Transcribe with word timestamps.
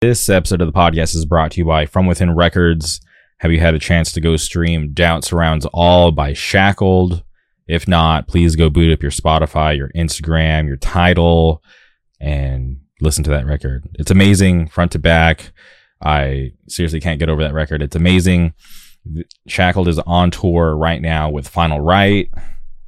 This 0.00 0.30
episode 0.30 0.62
of 0.62 0.66
the 0.66 0.72
podcast 0.72 1.14
is 1.14 1.26
brought 1.26 1.50
to 1.50 1.58
you 1.58 1.66
by 1.66 1.84
From 1.84 2.06
Within 2.06 2.34
Records. 2.34 3.02
Have 3.40 3.52
you 3.52 3.60
had 3.60 3.74
a 3.74 3.78
chance 3.78 4.12
to 4.12 4.20
go 4.22 4.34
stream 4.38 4.94
Doubt 4.94 5.24
Surrounds 5.24 5.66
All 5.74 6.10
by 6.10 6.32
Shackled? 6.32 7.22
If 7.68 7.86
not, 7.86 8.26
please 8.26 8.56
go 8.56 8.70
boot 8.70 8.90
up 8.90 9.02
your 9.02 9.10
Spotify, 9.10 9.76
your 9.76 9.90
Instagram, 9.90 10.66
your 10.66 10.78
Tidal, 10.78 11.62
and 12.18 12.80
listen 13.02 13.24
to 13.24 13.30
that 13.30 13.44
record. 13.44 13.90
It's 13.98 14.10
amazing 14.10 14.68
front 14.68 14.92
to 14.92 14.98
back. 14.98 15.52
I 16.02 16.52
seriously 16.66 17.00
can't 17.02 17.18
get 17.20 17.28
over 17.28 17.42
that 17.42 17.52
record. 17.52 17.82
It's 17.82 17.94
amazing. 17.94 18.54
Shackled 19.48 19.86
is 19.86 19.98
on 19.98 20.30
tour 20.30 20.74
right 20.74 21.02
now 21.02 21.28
with 21.28 21.46
Final 21.46 21.80
Right. 21.82 22.30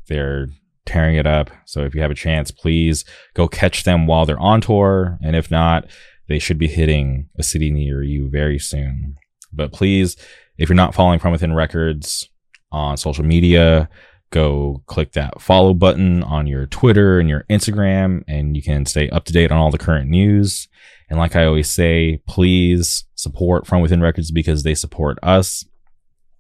They're 0.09 0.47
tearing 0.87 1.17
it 1.17 1.27
up. 1.27 1.51
So 1.67 1.85
if 1.85 1.95
you 1.95 2.01
have 2.01 2.11
a 2.11 2.15
chance, 2.15 2.51
please 2.51 3.05
go 3.35 3.49
catch 3.49 3.85
them 3.85 4.07
while 4.07 4.25
they're 4.25 4.41
on 4.41 4.63
tour. 4.63 5.19
And 5.23 5.37
if 5.37 5.51
not, 5.51 5.85
they 6.33 6.39
should 6.39 6.59
be 6.59 6.69
hitting 6.69 7.29
a 7.37 7.43
city 7.43 7.71
near 7.71 8.03
you 8.03 8.29
very 8.31 8.59
soon. 8.59 9.17
But 9.53 9.73
please, 9.73 10.17
if 10.57 10.69
you're 10.69 10.77
not 10.77 10.95
following 10.95 11.19
From 11.19 11.33
Within 11.33 11.53
Records 11.53 12.29
on 12.71 12.97
social 12.97 13.25
media, 13.25 13.91
go 14.31 14.83
click 14.87 15.13
that 15.13 15.43
follow 15.43 15.75
button 15.75 16.23
on 16.23 16.47
your 16.47 16.67
Twitter 16.67 17.21
and 17.21 17.29
your 17.29 17.45
Instagram, 17.51 18.25
and 18.27 18.57
you 18.57 18.63
can 18.63 18.87
stay 18.87 19.11
up 19.11 19.25
to 19.27 19.33
date 19.33 19.53
on 19.53 19.59
all 19.59 19.71
the 19.71 19.79
current 19.79 20.09
news. 20.09 20.69
And 21.11 21.19
like 21.19 21.37
I 21.37 21.45
always 21.45 21.71
say, 21.71 22.23
please 22.27 23.05
support 23.15 23.67
From 23.67 23.83
Within 23.83 24.01
Records 24.01 24.31
because 24.31 24.63
they 24.63 24.75
support 24.75 25.19
us. 25.23 25.67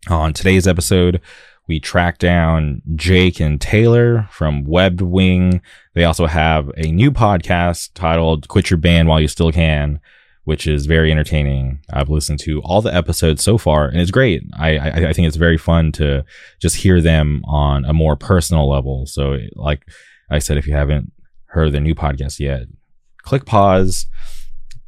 On 0.08 0.32
today's 0.32 0.66
episode, 0.66 1.20
we 1.68 1.78
track 1.78 2.18
down 2.18 2.82
Jake 2.96 3.40
and 3.40 3.60
Taylor 3.60 4.28
from 4.30 4.64
Webbed 4.64 5.00
Wing. 5.00 5.62
They 5.94 6.04
also 6.04 6.26
have 6.26 6.70
a 6.76 6.90
new 6.90 7.12
podcast 7.12 7.90
titled 7.94 8.48
Quit 8.48 8.70
Your 8.70 8.78
Band 8.78 9.08
While 9.08 9.20
You 9.20 9.28
Still 9.28 9.52
Can, 9.52 10.00
which 10.44 10.66
is 10.66 10.86
very 10.86 11.12
entertaining. 11.12 11.80
I've 11.92 12.10
listened 12.10 12.40
to 12.40 12.60
all 12.62 12.82
the 12.82 12.94
episodes 12.94 13.44
so 13.44 13.58
far 13.58 13.86
and 13.86 14.00
it's 14.00 14.10
great. 14.10 14.42
I, 14.54 14.76
I, 14.76 14.88
I 15.08 15.12
think 15.12 15.28
it's 15.28 15.36
very 15.36 15.56
fun 15.56 15.92
to 15.92 16.24
just 16.60 16.76
hear 16.76 17.00
them 17.00 17.42
on 17.44 17.84
a 17.84 17.92
more 17.92 18.16
personal 18.16 18.68
level. 18.68 19.06
So 19.06 19.38
like 19.54 19.86
I 20.30 20.40
said, 20.40 20.56
if 20.56 20.66
you 20.66 20.74
haven't 20.74 21.12
heard 21.46 21.72
the 21.72 21.80
new 21.80 21.94
podcast 21.94 22.40
yet, 22.40 22.62
click 23.22 23.44
pause, 23.46 24.06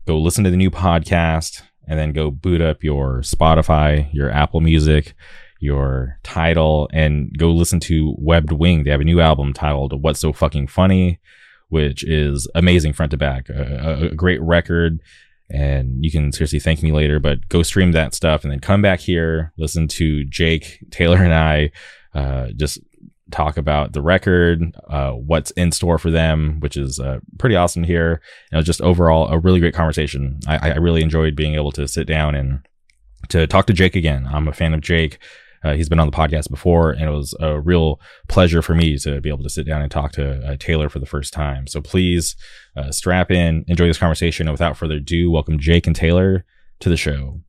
go 0.07 0.19
listen 0.19 0.43
to 0.43 0.51
the 0.51 0.57
new 0.57 0.71
podcast 0.71 1.63
and 1.87 1.99
then 1.99 2.13
go 2.13 2.31
boot 2.31 2.61
up 2.61 2.83
your 2.83 3.19
Spotify, 3.19 4.09
your 4.13 4.31
Apple 4.31 4.61
Music, 4.61 5.15
your 5.61 6.19
Tidal 6.23 6.89
and 6.93 7.37
go 7.39 7.51
listen 7.51 7.81
to 7.81 8.15
Webbed 8.19 8.53
Wing. 8.53 8.85
They 8.85 8.91
have 8.91 9.01
a 9.01 9.05
new 9.05 9.21
album 9.21 9.53
titled 9.53 10.03
What's 10.03 10.21
So 10.21 10.33
Fucking 10.33 10.67
Funny, 10.67 11.21
which 11.69 12.05
is 12.05 12.49
amazing 12.55 12.93
front 12.93 13.11
to 13.11 13.17
back. 13.17 13.49
A, 13.49 14.11
a 14.11 14.15
great 14.15 14.43
record. 14.43 15.01
And 15.51 16.05
you 16.05 16.11
can 16.11 16.33
seriously 16.33 16.59
thank 16.59 16.83
me 16.83 16.91
later, 16.91 17.19
but 17.19 17.49
go 17.49 17.63
stream 17.63 17.93
that 17.93 18.15
stuff 18.15 18.45
and 18.45 18.53
then 18.53 18.61
come 18.61 18.83
back 18.83 19.01
here, 19.01 19.53
listen 19.59 19.89
to 19.89 20.25
Jake, 20.25 20.83
Taylor, 20.91 21.19
and 21.19 21.35
I 21.35 21.71
uh, 22.15 22.49
just 22.57 22.79
talk 23.31 23.57
about 23.57 23.93
the 23.93 24.03
record, 24.03 24.75
uh, 24.89 25.11
what's 25.11 25.51
in 25.53 25.73
store 25.73 25.99
for 25.99 26.11
them, 26.11 26.61
which 26.61 26.77
is 26.77 26.99
uh, 26.99 27.19
pretty 27.39 27.57
awesome 27.57 27.85
here. 27.85 28.23
And 28.51 28.57
it 28.57 28.57
was 28.57 28.67
just 28.67 28.81
overall 28.81 29.29
a 29.29 29.39
really 29.39 29.61
great 29.61 29.75
conversation. 29.75 30.41
I, 30.47 30.71
I 30.71 30.77
really 30.77 31.03
enjoyed 31.03 31.37
being 31.37 31.55
able 31.55 31.73
to 31.73 31.89
sit 31.89 32.07
down 32.07 32.35
and 32.35 32.67
to 33.29 33.47
talk 33.47 33.67
to 33.67 33.73
Jake 33.73 33.97
again. 33.97 34.29
I'm 34.31 34.49
a 34.49 34.53
fan 34.53 34.75
of 34.75 34.81
Jake. 34.81 35.19
Uh, 35.65 35.75
he's 35.75 35.89
been 35.89 36.01
on 36.01 36.07
the 36.07 36.17
podcast 36.17 36.51
before, 36.51 36.91
and 36.91 37.03
it 37.03 37.11
was 37.11 37.35
a 37.41 37.61
real 37.61 38.01
pleasure 38.29 38.63
for 38.63 38.75
me 38.75 38.99
to 38.99 39.21
be 39.21 39.29
able 39.29 39.43
to 39.43 39.51
sit 39.51 39.67
down 39.67 39.83
and 39.83 39.91
talk 39.91 40.13
to 40.13 40.47
uh, 40.47 40.57
Taylor 40.59 40.89
for 40.89 40.99
the 40.99 41.07
first 41.07 41.33
time. 41.33 41.67
So 41.67 41.81
please 41.81 42.37
uh, 42.77 42.91
strap 42.93 43.31
in, 43.31 43.65
enjoy 43.69 43.87
this 43.87 43.99
conversation. 43.99 44.47
And 44.47 44.53
without 44.53 44.77
further 44.77 44.97
ado, 44.97 45.31
welcome 45.31 45.59
Jake 45.59 45.87
and 45.87 45.97
Taylor 45.97 46.45
to 46.81 46.89
the 46.89 46.97
show. 46.97 47.41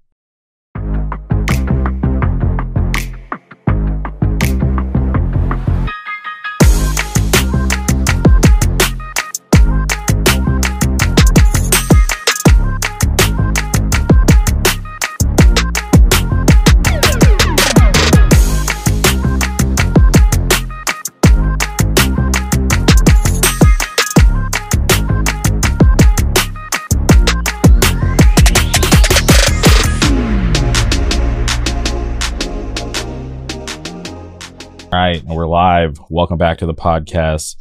All 34.95 35.01
right, 35.01 35.21
and 35.21 35.35
we're 35.35 35.45
live. 35.45 35.99
Welcome 36.09 36.37
back 36.37 36.59
to 36.59 36.65
the 36.65 36.73
podcast, 36.73 37.57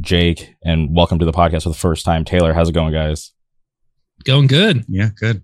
Jake, 0.00 0.54
and 0.62 0.94
welcome 0.94 1.18
to 1.18 1.24
the 1.24 1.32
podcast 1.32 1.64
for 1.64 1.70
the 1.70 1.74
first 1.74 2.04
time, 2.04 2.24
Taylor. 2.24 2.52
How's 2.52 2.68
it 2.68 2.72
going, 2.72 2.92
guys? 2.92 3.32
Going 4.22 4.46
good. 4.46 4.84
Yeah, 4.86 5.08
good. 5.18 5.42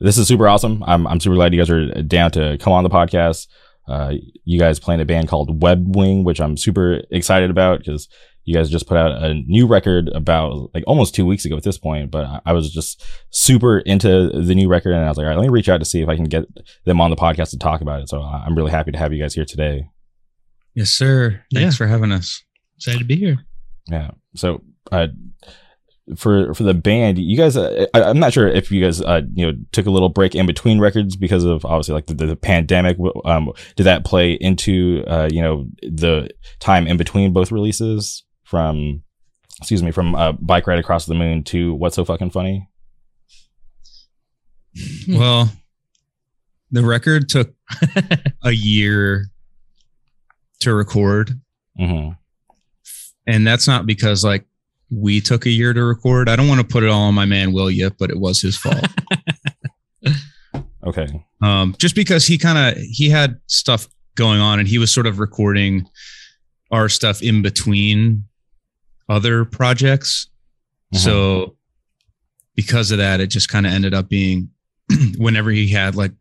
This 0.00 0.18
is 0.18 0.28
super 0.28 0.46
awesome. 0.46 0.84
I'm 0.86 1.06
I'm 1.06 1.18
super 1.18 1.34
glad 1.34 1.54
you 1.54 1.60
guys 1.60 1.70
are 1.70 2.02
down 2.02 2.30
to 2.32 2.58
come 2.60 2.74
on 2.74 2.84
the 2.84 2.90
podcast. 2.90 3.46
Uh, 3.88 4.16
you 4.44 4.58
guys 4.58 4.78
playing 4.78 5.00
a 5.00 5.06
band 5.06 5.28
called 5.28 5.62
Webbed 5.62 5.96
Wing, 5.96 6.24
which 6.24 6.42
I'm 6.42 6.58
super 6.58 7.00
excited 7.10 7.48
about 7.48 7.78
because 7.78 8.06
you 8.44 8.54
guys 8.54 8.68
just 8.68 8.86
put 8.86 8.98
out 8.98 9.12
a 9.12 9.32
new 9.32 9.66
record 9.66 10.10
about 10.10 10.74
like 10.74 10.84
almost 10.86 11.14
two 11.14 11.24
weeks 11.24 11.46
ago 11.46 11.56
at 11.56 11.62
this 11.62 11.78
point. 11.78 12.10
But 12.10 12.26
I, 12.26 12.40
I 12.44 12.52
was 12.52 12.70
just 12.70 13.02
super 13.30 13.78
into 13.78 14.28
the 14.28 14.54
new 14.54 14.68
record, 14.68 14.92
and 14.92 15.06
I 15.06 15.08
was 15.08 15.16
like, 15.16 15.24
all 15.24 15.30
right, 15.30 15.38
let 15.38 15.44
me 15.44 15.48
reach 15.48 15.70
out 15.70 15.78
to 15.78 15.86
see 15.86 16.02
if 16.02 16.10
I 16.10 16.16
can 16.16 16.26
get 16.26 16.44
them 16.84 17.00
on 17.00 17.08
the 17.08 17.16
podcast 17.16 17.48
to 17.52 17.58
talk 17.58 17.80
about 17.80 18.02
it. 18.02 18.10
So 18.10 18.20
I'm 18.20 18.54
really 18.54 18.72
happy 18.72 18.92
to 18.92 18.98
have 18.98 19.14
you 19.14 19.22
guys 19.22 19.32
here 19.32 19.46
today. 19.46 19.88
Yes, 20.80 20.92
sir. 20.92 21.42
Thanks 21.52 21.74
Yeah. 21.74 21.76
for 21.76 21.86
having 21.86 22.10
us. 22.10 22.42
Excited 22.76 23.00
to 23.00 23.04
be 23.04 23.16
here. 23.16 23.36
Yeah. 23.90 24.12
So, 24.34 24.62
uh, 24.90 25.08
for 26.16 26.54
for 26.54 26.62
the 26.62 26.72
band, 26.72 27.18
you 27.18 27.36
guys, 27.36 27.54
uh, 27.54 27.84
I, 27.92 28.04
I'm 28.04 28.18
not 28.18 28.32
sure 28.32 28.48
if 28.48 28.70
you 28.72 28.82
guys, 28.82 29.02
uh, 29.02 29.20
you 29.34 29.44
know, 29.44 29.58
took 29.72 29.84
a 29.84 29.90
little 29.90 30.08
break 30.08 30.34
in 30.34 30.46
between 30.46 30.80
records 30.80 31.16
because 31.16 31.44
of 31.44 31.66
obviously 31.66 31.92
like 31.92 32.06
the, 32.06 32.14
the, 32.14 32.34
pandemic. 32.34 32.96
Um, 33.26 33.52
did 33.76 33.84
that 33.84 34.06
play 34.06 34.32
into, 34.32 35.04
uh, 35.06 35.28
you 35.30 35.42
know, 35.42 35.66
the 35.82 36.30
time 36.60 36.86
in 36.86 36.96
between 36.96 37.34
both 37.34 37.52
releases 37.52 38.24
from, 38.44 39.02
excuse 39.58 39.82
me, 39.82 39.90
from 39.90 40.14
uh, 40.14 40.32
Bike 40.32 40.66
Ride 40.66 40.78
Across 40.78 41.04
the 41.04 41.14
Moon 41.14 41.44
to 41.44 41.74
What's 41.74 41.96
So 41.96 42.06
Fucking 42.06 42.30
Funny? 42.30 42.70
Well, 45.06 45.52
the 46.70 46.82
record 46.86 47.28
took 47.28 47.52
a 48.42 48.52
year 48.52 49.26
to 50.60 50.74
record, 50.74 51.40
hmm 51.76 52.10
and 53.26 53.46
that's 53.46 53.68
not 53.68 53.86
because 53.86 54.24
like 54.24 54.44
we 54.90 55.20
took 55.20 55.46
a 55.46 55.50
year 55.50 55.72
to 55.72 55.84
record. 55.84 56.28
I 56.28 56.34
don't 56.36 56.48
want 56.48 56.60
to 56.60 56.66
put 56.66 56.82
it 56.82 56.88
all 56.88 57.02
on 57.02 57.14
my 57.14 57.26
man 57.26 57.52
Will 57.52 57.70
yet, 57.70 57.92
but 57.98 58.10
it 58.10 58.18
was 58.18 58.40
his 58.40 58.56
fault. 58.56 58.84
Okay. 60.82 61.06
um, 61.42 61.74
just 61.78 61.94
because 61.94 62.26
he 62.26 62.38
kind 62.38 62.56
of 62.58 62.82
he 62.82 63.10
had 63.10 63.38
stuff 63.46 63.86
going 64.14 64.40
on, 64.40 64.58
and 64.58 64.66
he 64.66 64.78
was 64.78 64.92
sort 64.92 65.06
of 65.06 65.18
recording 65.18 65.86
our 66.70 66.88
stuff 66.88 67.22
in 67.22 67.42
between 67.42 68.24
other 69.08 69.44
projects. 69.44 70.28
Mhm. 70.94 70.98
So 70.98 71.56
because 72.56 72.90
of 72.90 72.98
that, 72.98 73.20
it 73.20 73.26
just 73.28 73.50
kind 73.50 73.66
of 73.66 73.72
ended 73.72 73.92
up 73.92 74.08
being 74.08 74.48
whenever 75.18 75.50
he 75.50 75.68
had 75.68 75.94
like 75.96 76.12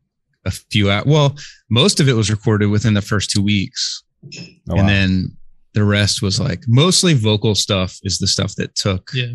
a 0.45 0.51
few 0.51 0.91
out. 0.91 1.05
Well, 1.05 1.35
most 1.69 1.99
of 2.01 2.09
it 2.09 2.13
was 2.13 2.29
recorded 2.29 2.67
within 2.67 2.93
the 2.95 3.01
first 3.01 3.31
two 3.31 3.41
weeks. 3.41 4.03
Oh, 4.25 4.29
wow. 4.67 4.79
And 4.79 4.89
then 4.89 5.37
the 5.73 5.83
rest 5.83 6.21
was 6.21 6.39
like 6.39 6.63
mostly 6.67 7.13
vocal 7.13 7.55
stuff 7.55 7.97
is 8.03 8.17
the 8.17 8.27
stuff 8.27 8.55
that 8.55 8.75
took 8.75 9.11
Yeah. 9.13 9.33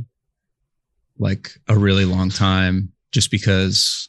like 1.18 1.50
a 1.68 1.76
really 1.78 2.04
long 2.04 2.28
time 2.30 2.90
just 3.12 3.30
because 3.30 4.08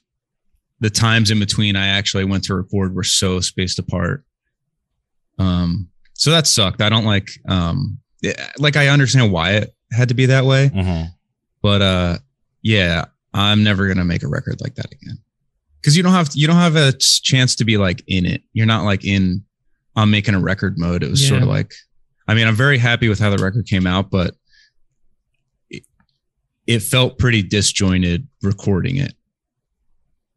the 0.79 0.89
times 0.89 1.31
in 1.31 1.39
between 1.39 1.75
I 1.75 1.87
actually 1.87 2.25
went 2.25 2.43
to 2.45 2.55
record 2.55 2.93
were 2.95 3.03
so 3.03 3.39
spaced 3.39 3.79
apart. 3.79 4.25
Um 5.37 5.89
so 6.13 6.31
that 6.31 6.47
sucked. 6.47 6.81
I 6.81 6.89
don't 6.89 7.05
like 7.05 7.29
um 7.47 7.99
yeah, 8.21 8.51
like 8.57 8.75
I 8.75 8.87
understand 8.87 9.31
why 9.31 9.51
it 9.51 9.75
had 9.91 10.07
to 10.09 10.13
be 10.15 10.25
that 10.27 10.45
way. 10.45 10.69
Mhm. 10.69 11.09
but 11.61 11.81
uh 11.81 12.17
yeah 12.61 13.05
i'm 13.33 13.63
never 13.63 13.87
gonna 13.87 14.03
make 14.05 14.23
a 14.23 14.27
record 14.27 14.59
like 14.61 14.75
that 14.75 14.91
again 14.91 15.17
because 15.79 15.95
you 15.97 16.01
don't 16.03 16.11
have 16.13 16.29
you 16.33 16.47
don't 16.47 16.55
have 16.55 16.75
a 16.75 16.93
chance 16.99 17.55
to 17.55 17.65
be 17.65 17.77
like 17.77 18.03
in 18.07 18.25
it 18.25 18.41
you're 18.53 18.65
not 18.65 18.83
like 18.85 19.03
in 19.05 19.43
i'm 19.95 20.11
making 20.11 20.35
a 20.35 20.39
record 20.39 20.77
mode 20.77 21.03
it 21.03 21.09
was 21.09 21.25
sort 21.25 21.41
of 21.41 21.47
like 21.47 21.73
i 22.27 22.33
mean 22.33 22.47
i'm 22.47 22.55
very 22.55 22.77
happy 22.77 23.07
with 23.09 23.19
how 23.19 23.29
the 23.29 23.43
record 23.43 23.65
came 23.65 23.85
out 23.87 24.09
but 24.09 24.33
it, 25.69 25.83
it 26.67 26.79
felt 26.79 27.17
pretty 27.17 27.41
disjointed 27.41 28.27
recording 28.41 28.97
it 28.97 29.13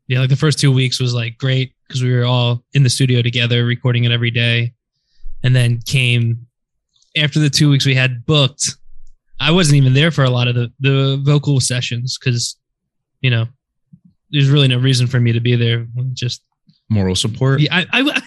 Yeah. 0.08 0.20
Like 0.20 0.30
the 0.30 0.36
first 0.36 0.58
two 0.58 0.72
weeks 0.72 1.00
was 1.00 1.12
like 1.14 1.36
great 1.38 1.74
because 1.86 2.02
we 2.02 2.12
were 2.14 2.24
all 2.24 2.64
in 2.72 2.82
the 2.82 2.90
studio 2.90 3.20
together 3.22 3.64
recording 3.64 4.04
it 4.04 4.12
every 4.12 4.30
day. 4.30 4.72
And 5.42 5.54
then 5.54 5.80
came 5.82 6.46
after 7.16 7.38
the 7.38 7.50
two 7.50 7.70
weeks 7.70 7.84
we 7.86 7.94
had 7.94 8.24
booked. 8.26 8.76
I 9.40 9.50
wasn't 9.52 9.76
even 9.76 9.92
there 9.94 10.10
for 10.10 10.24
a 10.24 10.30
lot 10.30 10.48
of 10.48 10.54
the, 10.54 10.72
the 10.80 11.20
vocal 11.22 11.60
sessions 11.60 12.18
because, 12.18 12.56
you 13.20 13.30
know, 13.30 13.46
there's 14.30 14.48
really 14.50 14.68
no 14.68 14.78
reason 14.78 15.06
for 15.06 15.20
me 15.20 15.32
to 15.32 15.40
be 15.40 15.56
there. 15.56 15.86
Just 16.14 16.42
Moral 16.90 17.14
support. 17.14 17.60
yeah, 17.60 17.74
I 17.74 17.86
I, 17.92 18.20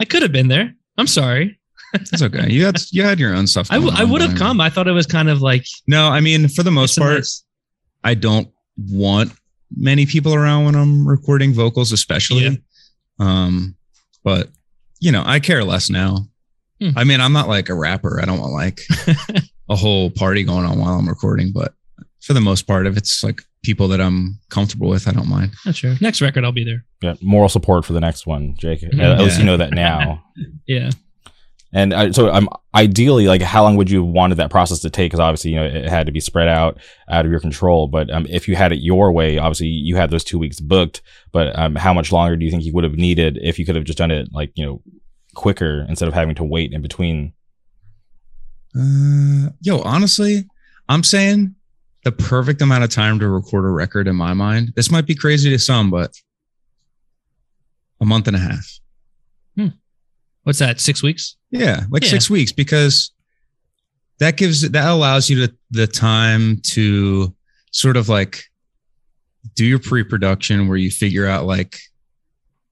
I 0.00 0.04
could 0.04 0.22
have 0.22 0.32
been 0.32 0.48
there. 0.48 0.74
I'm 0.98 1.06
sorry. 1.06 1.58
That's 1.92 2.22
okay. 2.22 2.50
You 2.50 2.64
had 2.66 2.76
you 2.92 3.02
had 3.02 3.18
your 3.18 3.34
own 3.34 3.46
stuff. 3.46 3.66
I, 3.70 3.74
w- 3.74 3.90
going 3.90 4.00
I 4.00 4.10
would 4.10 4.22
have 4.22 4.36
come. 4.36 4.60
I 4.60 4.70
thought 4.70 4.86
it 4.86 4.92
was 4.92 5.06
kind 5.06 5.28
of 5.28 5.42
like 5.42 5.64
No, 5.88 6.08
I 6.08 6.20
mean 6.20 6.48
for 6.48 6.62
the 6.62 6.70
most 6.70 6.96
part, 6.98 7.14
nice- 7.16 7.44
I 8.04 8.14
don't 8.14 8.48
want 8.76 9.32
many 9.76 10.06
people 10.06 10.34
around 10.34 10.66
when 10.66 10.74
I'm 10.76 11.06
recording 11.06 11.52
vocals, 11.52 11.90
especially. 11.92 12.42
Yeah. 12.44 12.50
Um, 13.18 13.76
but 14.22 14.48
you 15.00 15.10
know, 15.12 15.22
I 15.26 15.40
care 15.40 15.64
less 15.64 15.90
now. 15.90 16.26
Hmm. 16.80 16.90
I 16.96 17.04
mean, 17.04 17.20
I'm 17.20 17.32
not 17.32 17.48
like 17.48 17.68
a 17.68 17.74
rapper. 17.74 18.20
I 18.22 18.24
don't 18.24 18.38
want 18.38 18.52
like 18.52 18.80
a 19.68 19.76
whole 19.76 20.10
party 20.10 20.44
going 20.44 20.64
on 20.64 20.78
while 20.78 20.94
I'm 20.98 21.08
recording, 21.08 21.52
but 21.52 21.74
for 22.20 22.32
the 22.34 22.40
most 22.40 22.62
part, 22.66 22.86
if 22.86 22.96
it's 22.96 23.22
like 23.24 23.42
people 23.62 23.88
that 23.88 24.00
I'm 24.00 24.38
comfortable 24.50 24.88
with, 24.88 25.06
I 25.08 25.12
don't 25.12 25.28
mind. 25.28 25.52
Not 25.66 25.74
sure. 25.76 25.94
Next 26.00 26.20
record, 26.20 26.44
I'll 26.44 26.52
be 26.52 26.64
there. 26.64 26.84
Yeah, 27.02 27.14
moral 27.22 27.48
support 27.48 27.84
for 27.84 27.92
the 27.92 28.00
next 28.00 28.26
one, 28.26 28.54
Jake. 28.58 28.82
At 28.82 28.92
Mhm. 28.92 29.18
least 29.20 29.38
you 29.38 29.44
know 29.44 29.56
that 29.56 29.72
now. 29.72 30.22
Yeah. 30.66 30.90
And 31.72 31.92
uh, 31.92 32.12
so, 32.12 32.32
um, 32.32 32.48
ideally, 32.74 33.28
like, 33.28 33.42
how 33.42 33.62
long 33.62 33.76
would 33.76 33.88
you 33.88 34.04
have 34.04 34.12
wanted 34.12 34.36
that 34.38 34.50
process 34.50 34.80
to 34.80 34.90
take? 34.90 35.10
Because 35.12 35.20
obviously, 35.20 35.52
you 35.52 35.56
know, 35.56 35.64
it 35.64 35.88
had 35.88 36.06
to 36.06 36.12
be 36.12 36.18
spread 36.18 36.48
out, 36.48 36.78
out 37.08 37.24
of 37.24 37.30
your 37.30 37.38
control. 37.40 37.86
But 37.86 38.10
um, 38.12 38.26
if 38.28 38.48
you 38.48 38.56
had 38.56 38.72
it 38.72 38.80
your 38.80 39.12
way, 39.12 39.38
obviously, 39.38 39.68
you 39.68 39.94
had 39.94 40.10
those 40.10 40.24
two 40.24 40.36
weeks 40.38 40.58
booked. 40.58 41.00
But 41.30 41.56
um, 41.56 41.76
how 41.76 41.94
much 41.94 42.10
longer 42.10 42.34
do 42.36 42.44
you 42.44 42.50
think 42.50 42.64
you 42.64 42.72
would 42.74 42.82
have 42.82 42.94
needed 42.94 43.38
if 43.40 43.56
you 43.56 43.64
could 43.64 43.76
have 43.76 43.84
just 43.84 43.98
done 43.98 44.10
it, 44.10 44.30
like, 44.32 44.50
you 44.56 44.66
know, 44.66 44.82
quicker 45.36 45.86
instead 45.88 46.08
of 46.08 46.14
having 46.14 46.34
to 46.36 46.44
wait 46.44 46.72
in 46.72 46.82
between? 46.82 47.34
Uh, 48.76 49.50
yo, 49.60 49.80
honestly, 49.82 50.46
I'm 50.88 51.02
saying 51.04 51.54
the 52.04 52.12
perfect 52.12 52.62
amount 52.62 52.84
of 52.84 52.90
time 52.90 53.18
to 53.18 53.28
record 53.28 53.64
a 53.64 53.68
record 53.68 54.08
in 54.08 54.16
my 54.16 54.32
mind. 54.32 54.72
This 54.74 54.90
might 54.90 55.06
be 55.06 55.14
crazy 55.14 55.50
to 55.50 55.58
some, 55.58 55.90
but 55.90 56.14
a 58.00 58.04
month 58.06 58.26
and 58.26 58.36
a 58.36 58.40
half. 58.40 58.78
Hmm. 59.56 59.66
What's 60.44 60.58
that? 60.60 60.80
Six 60.80 61.02
weeks? 61.02 61.36
Yeah, 61.50 61.84
like 61.90 62.02
Yeah. 62.04 62.10
six 62.10 62.30
weeks 62.30 62.52
because 62.52 63.12
that 64.18 64.36
gives 64.36 64.62
that 64.70 64.88
allows 64.88 65.28
you 65.28 65.46
to, 65.46 65.54
the 65.70 65.86
time 65.86 66.60
to 66.72 67.34
sort 67.72 67.96
of 67.96 68.08
like 68.08 68.44
do 69.54 69.64
your 69.64 69.78
pre-production 69.78 70.68
where 70.68 70.76
you 70.78 70.90
figure 70.90 71.26
out 71.26 71.46
like 71.46 71.78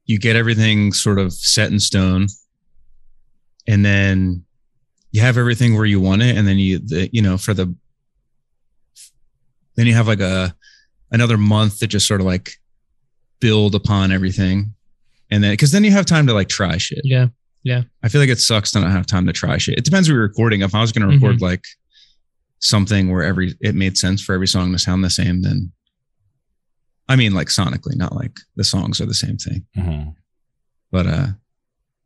you 0.07 0.19
get 0.19 0.37
everything 0.37 0.93
sort 0.93 1.19
of 1.19 1.33
set 1.33 1.71
in 1.71 1.79
stone 1.81 2.27
and 3.67 3.85
then 3.85 4.45
you 5.13 5.21
have 5.21 5.39
everything 5.39 5.75
where 5.75 5.85
you 5.87 6.01
want 6.01 6.23
it 6.23 6.37
and 6.37 6.47
then 6.47 6.59
you 6.59 6.79
the, 6.79 7.09
you 7.13 7.23
know 7.23 7.39
for 7.39 7.55
the 7.55 7.75
then 9.79 9.87
you 9.87 9.95
have 9.95 10.07
like 10.09 10.21
a 10.21 10.55
another 11.11 11.39
month 11.39 11.79
to 11.79 11.87
just 11.87 12.07
sort 12.07 12.21
of 12.21 12.27
like 12.27 12.51
build 13.41 13.75
upon 13.75 14.11
everything 14.13 14.75
and 15.31 15.43
then 15.45 15.53
because 15.53 15.71
then 15.73 15.85
you 15.85 15.91
have 15.93 16.05
time 16.05 16.27
to 16.27 16.35
like 16.35 16.49
try 16.49 16.77
shit 16.77 17.01
Yeah. 17.05 17.29
Yeah. 17.63 17.83
I 18.03 18.09
feel 18.09 18.21
like 18.21 18.31
it 18.31 18.41
sucks 18.41 18.73
to 18.73 18.81
not 18.81 18.91
have 18.93 19.07
time 19.07 19.27
to 19.27 19.33
try 19.33 19.59
shit. 19.59 19.79
It 19.79 19.85
depends 19.85 20.09
what 20.09 20.15
you're 20.15 20.23
recording. 20.23 20.63
If 20.63 20.75
I 20.75 20.81
was 20.81 20.93
going 20.93 21.09
to 21.09 21.15
record 21.15 21.41
like 21.41 21.65
something 22.61 23.11
where 23.13 23.23
every 23.23 23.55
it 23.61 23.75
made 23.75 23.97
sense 23.99 24.23
for 24.23 24.35
every 24.35 24.49
song 24.49 24.73
to 24.73 24.79
sound 24.79 25.05
the 25.05 25.11
same, 25.11 25.43
then 25.43 25.71
I 27.09 27.17
mean 27.17 27.33
like 27.35 27.49
sonically, 27.49 27.97
not 27.97 28.15
like 28.15 28.37
the 28.57 28.65
songs 28.65 29.01
are 29.01 29.07
the 29.07 29.15
same 29.15 29.37
thing. 29.39 29.65
Mhm. 29.77 30.15
But 30.91 31.07
uh 31.07 31.27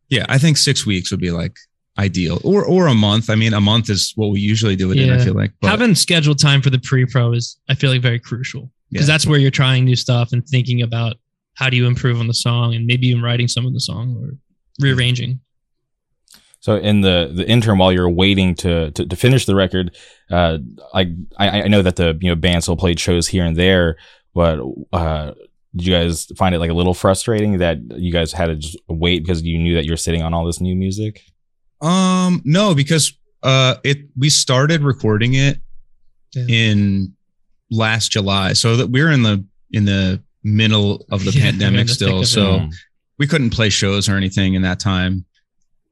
yeah, 0.08 0.26
I 0.28 0.38
think 0.38 0.56
six 0.58 0.84
weeks 0.86 1.10
would 1.10 1.20
be 1.20 1.30
like 1.30 1.56
ideal. 1.98 2.40
Or 2.44 2.64
or 2.64 2.86
a 2.86 2.94
month. 2.94 3.28
I 3.30 3.34
mean, 3.34 3.52
a 3.54 3.60
month 3.60 3.90
is 3.90 4.12
what 4.16 4.28
we 4.28 4.40
usually 4.40 4.76
do 4.76 4.90
it 4.92 4.98
in, 4.98 5.10
I 5.10 5.22
feel 5.22 5.34
like. 5.34 5.52
But 5.60 5.68
Having 5.70 5.94
scheduled 5.96 6.38
time 6.38 6.62
for 6.62 6.70
the 6.70 6.78
pre-pro 6.78 7.32
is, 7.32 7.58
I 7.68 7.74
feel 7.74 7.90
like, 7.90 8.02
very 8.02 8.18
crucial 8.18 8.70
because 8.90 9.06
Yeah. 9.08 9.14
that's 9.14 9.26
where 9.26 9.38
you're 9.38 9.50
trying 9.50 9.84
new 9.84 9.96
stuff 9.96 10.32
and 10.32 10.46
thinking 10.46 10.82
about 10.82 11.16
how 11.54 11.68
do 11.68 11.76
you 11.76 11.86
improve 11.86 12.18
on 12.18 12.26
the 12.28 12.34
song 12.34 12.74
and 12.74 12.86
maybe 12.86 13.08
even 13.08 13.22
writing 13.22 13.46
some 13.48 13.66
of 13.66 13.72
the 13.74 13.80
song 13.80 14.16
or 14.18 14.36
rearranging. 14.80 15.40
So 16.60 16.76
in 16.76 17.00
the 17.00 17.30
the 17.34 17.46
interim, 17.48 17.78
while 17.78 17.92
you're 17.92 18.08
waiting 18.08 18.54
to 18.56 18.90
to, 18.92 19.06
to 19.06 19.16
finish 19.16 19.46
the 19.46 19.54
record, 19.54 19.96
uh, 20.30 20.58
I, 20.94 21.12
I 21.36 21.62
I 21.62 21.68
know 21.68 21.82
that 21.82 21.96
the 21.96 22.16
you 22.20 22.28
know 22.30 22.36
band 22.36 22.62
still 22.62 22.76
played 22.76 23.00
shows 23.00 23.26
here 23.28 23.44
and 23.44 23.56
there, 23.56 23.96
but 24.32 24.60
uh, 24.92 25.32
did 25.74 25.86
you 25.86 25.92
guys 25.92 26.26
find 26.36 26.54
it 26.54 26.58
like 26.60 26.70
a 26.70 26.74
little 26.74 26.94
frustrating 26.94 27.58
that 27.58 27.78
you 27.98 28.12
guys 28.12 28.32
had 28.32 28.46
to 28.46 28.56
just 28.56 28.78
wait 28.88 29.24
because 29.24 29.42
you 29.42 29.58
knew 29.58 29.74
that 29.74 29.84
you're 29.84 29.96
sitting 29.96 30.22
on 30.22 30.32
all 30.32 30.44
this 30.46 30.60
new 30.60 30.76
music? 30.76 31.22
Um 31.82 32.40
no, 32.44 32.74
because 32.74 33.12
uh 33.42 33.74
it 33.84 33.98
we 34.16 34.30
started 34.30 34.82
recording 34.82 35.34
it 35.34 35.60
Yeah. 36.34 36.44
in 36.48 37.14
last 37.70 38.12
July. 38.12 38.52
So 38.54 38.76
that 38.76 38.88
we're 38.88 39.10
in 39.10 39.22
the 39.22 39.44
in 39.72 39.84
the 39.84 40.22
middle 40.44 41.04
of 41.10 41.24
the 41.24 41.30
Yeah, 41.34 41.42
pandemic 41.50 41.88
still. 41.88 42.18
of 42.18 42.22
it. 42.22 42.26
So 42.26 42.44
Mhm. 42.60 42.72
we 43.18 43.26
couldn't 43.26 43.50
play 43.50 43.68
shows 43.70 44.08
or 44.08 44.16
anything 44.16 44.54
in 44.54 44.62
that 44.62 44.78
time. 44.80 45.24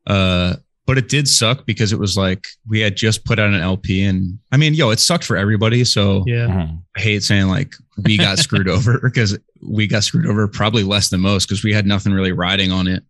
Uh, 0.07 0.57
but 0.87 0.99
it 0.99 1.09
did 1.09 1.29
suck 1.29 1.67
because 1.67 1.93
it 1.93 1.99
was 1.99 2.17
like 2.17 2.49
we 2.67 2.81
had 2.81 2.97
just 2.97 3.25
put 3.25 3.39
out 3.39 3.49
an 3.55 3.61
LP, 3.61 4.03
and 4.03 4.39
I 4.51 4.57
mean, 4.57 4.75
yo, 4.75 4.91
it 4.91 4.99
sucked 4.99 5.25
for 5.25 5.37
everybody. 5.37 5.85
So 5.85 6.25
Yeah. 6.27 6.47
Mhm. 6.49 6.83
I 6.97 7.01
hate 7.01 7.23
saying 7.23 7.47
like 7.49 7.75
we 8.05 8.17
got 8.17 8.39
screwed 8.47 8.69
over 8.69 8.99
because 9.01 9.39
we 9.63 9.87
got 9.87 10.03
screwed 10.05 10.27
over 10.27 10.49
probably 10.49 10.83
less 10.83 11.09
than 11.11 11.21
most 11.21 11.47
because 11.47 11.63
we 11.63 11.73
had 11.73 11.87
nothing 11.87 12.13
really 12.13 12.33
riding 12.33 12.73
on 12.73 12.87
it. 12.89 13.05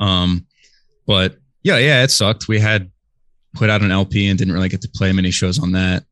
Um, 0.00 0.46
but 1.06 1.38
yeah, 1.62 1.78
yeah, 1.78 2.02
it 2.02 2.10
sucked. 2.10 2.48
We 2.48 2.58
had 2.60 2.90
put 3.54 3.70
out 3.70 3.82
an 3.82 3.90
LP 3.90 4.28
and 4.28 4.38
didn't 4.38 4.54
really 4.54 4.68
get 4.68 4.82
to 4.82 4.88
play 4.94 5.12
many 5.12 5.30
shows 5.30 5.58
on 5.58 5.72
that. 5.72 6.04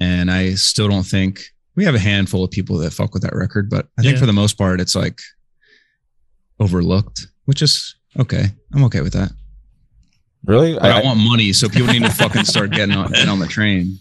And 0.00 0.30
I 0.30 0.54
still 0.54 0.88
don't 0.88 1.04
think 1.04 1.40
we 1.76 1.84
have 1.84 1.94
a 1.94 1.98
handful 1.98 2.44
of 2.44 2.50
people 2.50 2.76
that 2.78 2.92
fuck 2.92 3.14
with 3.14 3.22
that 3.22 3.34
record, 3.34 3.70
but 3.70 3.88
I 3.98 4.02
think 4.02 4.14
Yeah. 4.14 4.20
for 4.20 4.26
the 4.26 4.32
most 4.32 4.58
part, 4.58 4.80
it's 4.80 4.94
like 4.94 5.20
overlooked, 6.60 7.26
which 7.46 7.62
is 7.62 7.94
okay. 8.18 8.46
I'm 8.74 8.84
okay 8.84 9.00
with 9.00 9.12
that. 9.14 9.30
Really? 10.44 10.74
But 10.74 10.84
I, 10.86 11.02
want 11.02 11.20
money, 11.20 11.52
so 11.52 11.68
people 11.68 11.92
need 11.92 12.02
to 12.02 12.10
fucking 12.10 12.44
start 12.44 12.72
getting 12.72 12.96
on, 12.96 13.12
getting 13.12 13.28
on 13.28 13.38
the 13.38 13.46
train. 13.46 13.98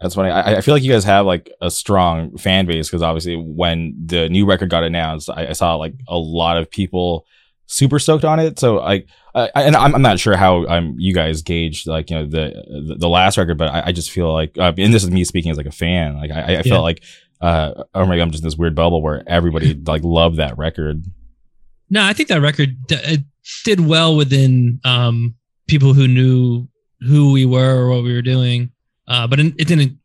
That's 0.00 0.14
funny. 0.14 0.30
I, 0.30 0.56
I 0.56 0.60
feel 0.60 0.74
like 0.74 0.82
you 0.82 0.92
guys 0.92 1.04
have 1.04 1.24
like 1.24 1.50
a 1.62 1.70
strong 1.70 2.36
fan 2.36 2.66
base 2.66 2.88
because 2.88 3.02
obviously 3.02 3.36
when 3.36 3.94
the 4.04 4.28
new 4.28 4.44
record 4.44 4.68
got 4.70 4.84
announced, 4.84 5.30
I, 5.30 5.48
I 5.48 5.52
saw 5.52 5.76
like 5.76 5.94
a 6.06 6.18
lot 6.18 6.58
of 6.58 6.70
people 6.70 7.24
super 7.70 7.98
stoked 7.98 8.24
on 8.24 8.40
it. 8.40 8.58
So 8.58 8.80
I, 8.80 9.04
I 9.34 9.50
and 9.54 9.76
I'm, 9.76 9.94
I'm 9.94 10.02
not 10.02 10.18
sure 10.18 10.36
how 10.36 10.66
um 10.66 10.94
you 10.98 11.14
guys 11.14 11.42
gauged 11.42 11.86
like 11.86 12.10
you 12.10 12.16
know 12.16 12.26
the 12.26 12.52
the, 12.88 12.96
the 12.98 13.08
last 13.08 13.36
record, 13.38 13.56
but 13.58 13.68
I, 13.70 13.82
I 13.86 13.92
just 13.92 14.10
feel 14.10 14.32
like 14.32 14.56
uh, 14.58 14.72
and 14.76 14.92
this 14.92 15.04
is 15.04 15.10
me 15.10 15.22
speaking 15.24 15.50
as 15.50 15.56
like 15.56 15.66
a 15.66 15.70
fan. 15.70 16.16
Like 16.18 16.30
I, 16.32 16.40
I 16.40 16.50
Yeah. 16.50 16.62
felt 16.62 16.82
like 16.82 17.04
uh 17.40 17.84
or 17.94 18.06
maybe 18.06 18.20
I'm 18.22 18.30
just 18.32 18.42
in 18.42 18.46
this 18.48 18.56
weird 18.56 18.74
bubble 18.74 19.00
where 19.02 19.22
everybody 19.28 19.74
like 19.86 20.02
loved 20.02 20.38
that 20.38 20.58
record. 20.58 21.04
No, 21.90 22.02
I 22.02 22.12
think 22.14 22.28
that 22.30 22.40
record 22.40 22.76
it 22.90 23.20
did 23.64 23.80
well 23.86 24.16
within 24.16 24.80
um, 24.84 25.34
people 25.68 25.94
who 25.94 26.06
knew 26.08 26.66
who 27.00 27.32
we 27.32 27.46
were 27.46 27.76
or 27.84 27.88
what 27.90 28.02
we 28.02 28.12
were 28.12 28.20
doing, 28.22 28.70
uh, 29.06 29.26
but 29.26 29.38
it 29.40 29.56
didn't 29.68 29.98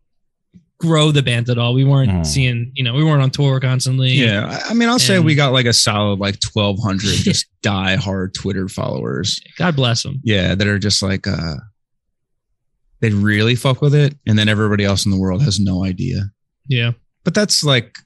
grow 0.83 1.11
the 1.11 1.23
band 1.23 1.49
at 1.49 1.57
all. 1.57 1.73
We 1.73 1.83
weren't 1.85 2.11
Mhm. 2.11 2.25
seeing, 2.25 2.71
you 2.75 2.83
know, 2.83 2.93
we 2.93 3.03
weren't 3.03 3.21
on 3.23 3.31
tour 3.31 3.59
constantly. 3.59 4.11
Yeah, 4.11 4.45
I- 4.65 4.71
I 4.71 4.73
mean, 4.73 4.89
I'll 4.89 4.99
say 4.99 5.19
we 5.19 5.33
got 5.33 5.53
like 5.53 5.65
a 5.65 5.73
solid 5.73 6.19
like 6.19 6.35
1,200 6.53 6.99
just 7.23 7.45
die 7.61 7.95
hard 7.95 8.33
Twitter 8.33 8.67
followers. 8.67 9.39
God 9.57 9.75
bless 9.75 10.03
them. 10.03 10.19
Yeah, 10.23 10.55
that 10.55 10.67
are 10.67 10.77
just 10.79 11.01
like 11.01 11.25
uh 11.27 11.55
they 12.99 13.09
really 13.09 13.55
fuck 13.55 13.81
with 13.81 13.93
it, 13.95 14.15
and 14.27 14.37
then 14.37 14.47
everybody 14.47 14.83
else 14.85 15.05
in 15.05 15.11
the 15.11 15.17
world 15.19 15.41
has 15.43 15.59
no 15.59 15.83
idea. 15.83 16.31
Yeah. 16.67 16.91
But 17.23 17.33
that's 17.33 17.63
like 17.63 17.97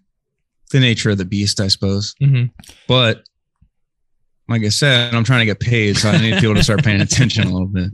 the 0.71 0.79
nature 0.79 1.09
of 1.11 1.17
the 1.17 1.25
beast, 1.25 1.59
I 1.59 1.67
suppose. 1.67 2.13
hmm 2.19 2.45
But 2.87 3.23
like 4.49 4.63
I 4.63 4.69
said, 4.69 5.13
I'm 5.13 5.23
trying 5.23 5.39
to 5.41 5.45
get 5.45 5.59
paid, 5.59 5.97
so 5.97 6.09
I 6.09 6.17
need 6.21 6.39
people 6.39 6.55
to 6.55 6.63
start 6.63 6.83
paying 6.83 7.01
attention 7.07 7.43
a 7.47 7.51
little 7.51 7.67
bit. 7.67 7.91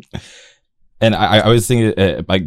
And 1.01 1.13
I, 1.15 1.39
I 1.39 1.47
was 1.49 1.67
thinking 1.67 1.93
uh, 2.01 2.23
like 2.29 2.43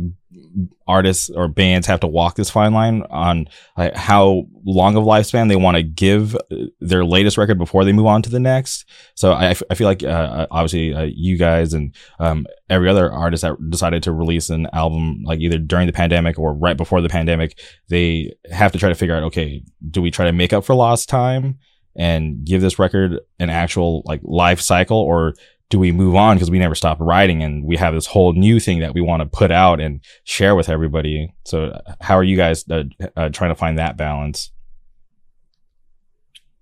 artists 0.87 1.31
or 1.31 1.49
bands 1.49 1.87
have 1.87 2.01
to 2.01 2.07
walk 2.07 2.37
this 2.37 2.51
fine 2.51 2.73
line 2.73 3.03
on 3.11 3.47
like 3.77 3.95
how 3.95 4.45
long 4.65 4.97
of 4.97 5.05
lifespan 5.05 5.49
they 5.49 5.57
want 5.57 5.77
to 5.77 5.83
give 5.83 6.35
uh, 6.35 6.57
their 6.81 7.05
latest 7.05 7.37
record 7.37 7.59
before 7.59 7.85
they 7.85 7.93
move 7.93 8.07
on 8.07 8.23
to 8.23 8.31
the 8.31 8.41
next. 8.41 8.89
So 9.15 9.33
I, 9.33 9.51
I 9.71 9.75
feel 9.75 9.87
like 9.87 10.03
uh, 10.03 10.47
obviously 10.51 10.95
uh, 10.95 11.09
you 11.13 11.37
guys 11.37 11.75
and 11.75 11.95
um, 12.19 12.47
every 12.71 12.89
other 12.89 13.11
artist 13.11 13.43
that 13.43 13.57
decided 13.71 14.03
to 14.05 14.13
release 14.13 14.49
an 14.51 14.69
album 14.73 15.23
like 15.25 15.41
either 15.41 15.59
during 15.59 15.87
the 15.87 15.93
pandemic 15.93 16.39
or 16.39 16.55
right 16.55 16.77
before 16.77 17.01
the 17.01 17.09
pandemic, 17.09 17.59
they 17.89 18.35
have 18.51 18.73
to 18.73 18.79
try 18.79 18.89
to 18.89 18.95
figure 18.95 19.17
out 19.17 19.25
okay, 19.25 19.63
do 19.91 20.01
we 20.01 20.11
try 20.11 20.27
to 20.27 20.33
make 20.33 20.53
up 20.53 20.65
for 20.65 20.75
lost 20.75 21.09
time 21.09 21.59
and 21.97 22.45
give 22.45 22.61
this 22.61 22.79
record 22.79 23.21
an 23.39 23.51
actual 23.51 24.03
like 24.05 24.21
life 24.23 24.61
cycle 24.61 24.99
or 24.99 25.35
do 25.69 25.79
we 25.79 25.91
move 25.91 26.15
on 26.15 26.37
because 26.37 26.51
we 26.51 26.59
never 26.59 26.75
stopped 26.75 27.01
writing 27.01 27.43
and 27.43 27.65
we 27.65 27.77
have 27.77 27.93
this 27.93 28.07
whole 28.07 28.33
new 28.33 28.61
thing 28.61 28.79
that 28.79 28.95
we 28.95 29.01
want 29.01 29.21
to 29.21 29.27
put 29.27 29.51
out 29.51 29.81
and 29.81 30.01
share 30.25 30.55
with 30.55 30.69
everybody 30.69 31.33
so 31.45 31.81
how 32.01 32.15
are 32.17 32.25
you 32.25 32.37
guys 32.37 32.65
uh, 32.71 32.85
uh, 33.17 33.29
trying 33.31 33.51
to 33.51 33.57
find 33.57 33.79
that 33.79 33.97
balance 33.97 34.51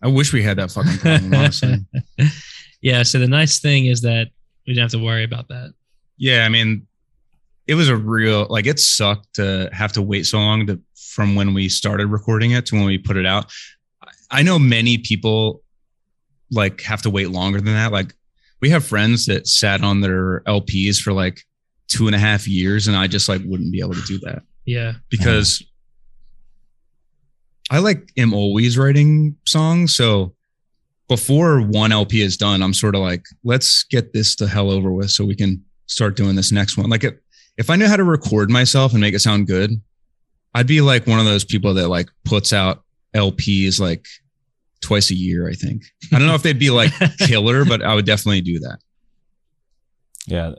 I 0.04 0.08
wish 0.08 0.34
we 0.34 0.42
had 0.42 0.58
that 0.58 0.70
fucking 0.70 0.98
problem, 0.98 1.32
honestly. 1.34 1.78
yeah. 2.82 3.02
So 3.04 3.18
the 3.18 3.26
nice 3.26 3.58
thing 3.58 3.86
is 3.86 4.02
that 4.02 4.28
we 4.66 4.74
don't 4.74 4.82
have 4.82 4.90
to 4.90 5.02
worry 5.02 5.24
about 5.24 5.48
that. 5.48 5.72
Yeah, 6.18 6.44
I 6.44 6.50
mean, 6.50 6.86
it 7.66 7.74
was 7.74 7.88
a 7.88 7.96
real 7.96 8.46
like 8.50 8.66
it 8.66 8.78
sucked 8.78 9.34
to 9.36 9.70
have 9.72 9.92
to 9.92 10.02
wait 10.02 10.24
so 10.24 10.38
long 10.38 10.66
to 10.66 10.78
from 10.94 11.36
when 11.36 11.54
we 11.54 11.70
started 11.70 12.08
recording 12.08 12.50
it 12.50 12.66
to 12.66 12.74
when 12.74 12.84
we 12.84 12.98
put 12.98 13.16
it 13.16 13.24
out. 13.24 13.50
I 14.30 14.42
know 14.42 14.58
many 14.58 14.98
people 14.98 15.62
like 16.50 16.82
have 16.82 17.00
to 17.02 17.10
wait 17.10 17.30
longer 17.30 17.62
than 17.62 17.72
that. 17.72 17.90
Like 17.90 18.14
we 18.60 18.70
have 18.70 18.84
friends 18.84 19.26
that 19.26 19.46
sat 19.46 19.82
on 19.82 20.00
their 20.00 20.40
LPs 20.46 20.98
for 20.98 21.12
like 21.12 21.40
two 21.88 22.06
and 22.06 22.14
a 22.16 22.18
half 22.18 22.48
years, 22.48 22.86
and 22.88 22.96
I 22.96 23.06
just 23.06 23.28
like 23.28 23.42
wouldn't 23.44 23.72
be 23.72 23.80
able 23.80 23.94
to 23.94 24.02
do 24.06 24.18
that 24.20 24.42
Yeah. 24.64 24.94
because 25.10 25.62
I 27.70 27.78
like 27.78 28.10
am 28.16 28.32
always 28.34 28.76
writing 28.78 29.36
songs. 29.46 29.96
So 29.96 30.34
before 31.08 31.60
one 31.60 31.92
LP 31.92 32.20
is 32.22 32.36
done, 32.36 32.62
I'm 32.62 32.74
sort 32.74 32.94
of 32.94 33.00
like, 33.02 33.24
let's 33.42 33.84
get 33.84 34.12
this 34.12 34.36
the 34.36 34.46
hell 34.46 34.70
over 34.70 34.92
with 34.92 35.10
so 35.10 35.24
we 35.24 35.34
can 35.36 35.62
start 35.86 36.16
doing 36.16 36.34
this 36.36 36.52
next 36.52 36.76
one. 36.76 36.88
Like 36.90 37.04
if, 37.04 37.14
if 37.56 37.70
I 37.70 37.76
knew 37.76 37.86
how 37.86 37.96
to 37.96 38.04
record 38.04 38.50
myself 38.50 38.92
and 38.92 39.00
make 39.00 39.14
it 39.14 39.20
sound 39.20 39.46
good, 39.46 39.70
I'd 40.54 40.66
be 40.66 40.80
like 40.80 41.06
one 41.06 41.18
of 41.18 41.24
those 41.24 41.44
people 41.44 41.74
that 41.74 41.88
like 41.88 42.08
puts 42.24 42.52
out 42.52 42.82
LPs 43.14 43.78
like 43.80 44.06
twice 44.84 45.10
a 45.10 45.14
year, 45.14 45.48
I 45.48 45.54
think. 45.54 45.82
I 46.12 46.18
don't 46.18 46.28
know 46.28 46.34
if 46.36 46.42
they'd 46.42 46.58
be 46.58 46.70
like 46.70 46.92
killer, 47.18 47.64
but 47.64 47.82
I 47.82 47.94
would 47.94 48.06
definitely 48.06 48.40
do 48.42 48.58
that. 48.60 48.78
Yeah, 50.26 50.52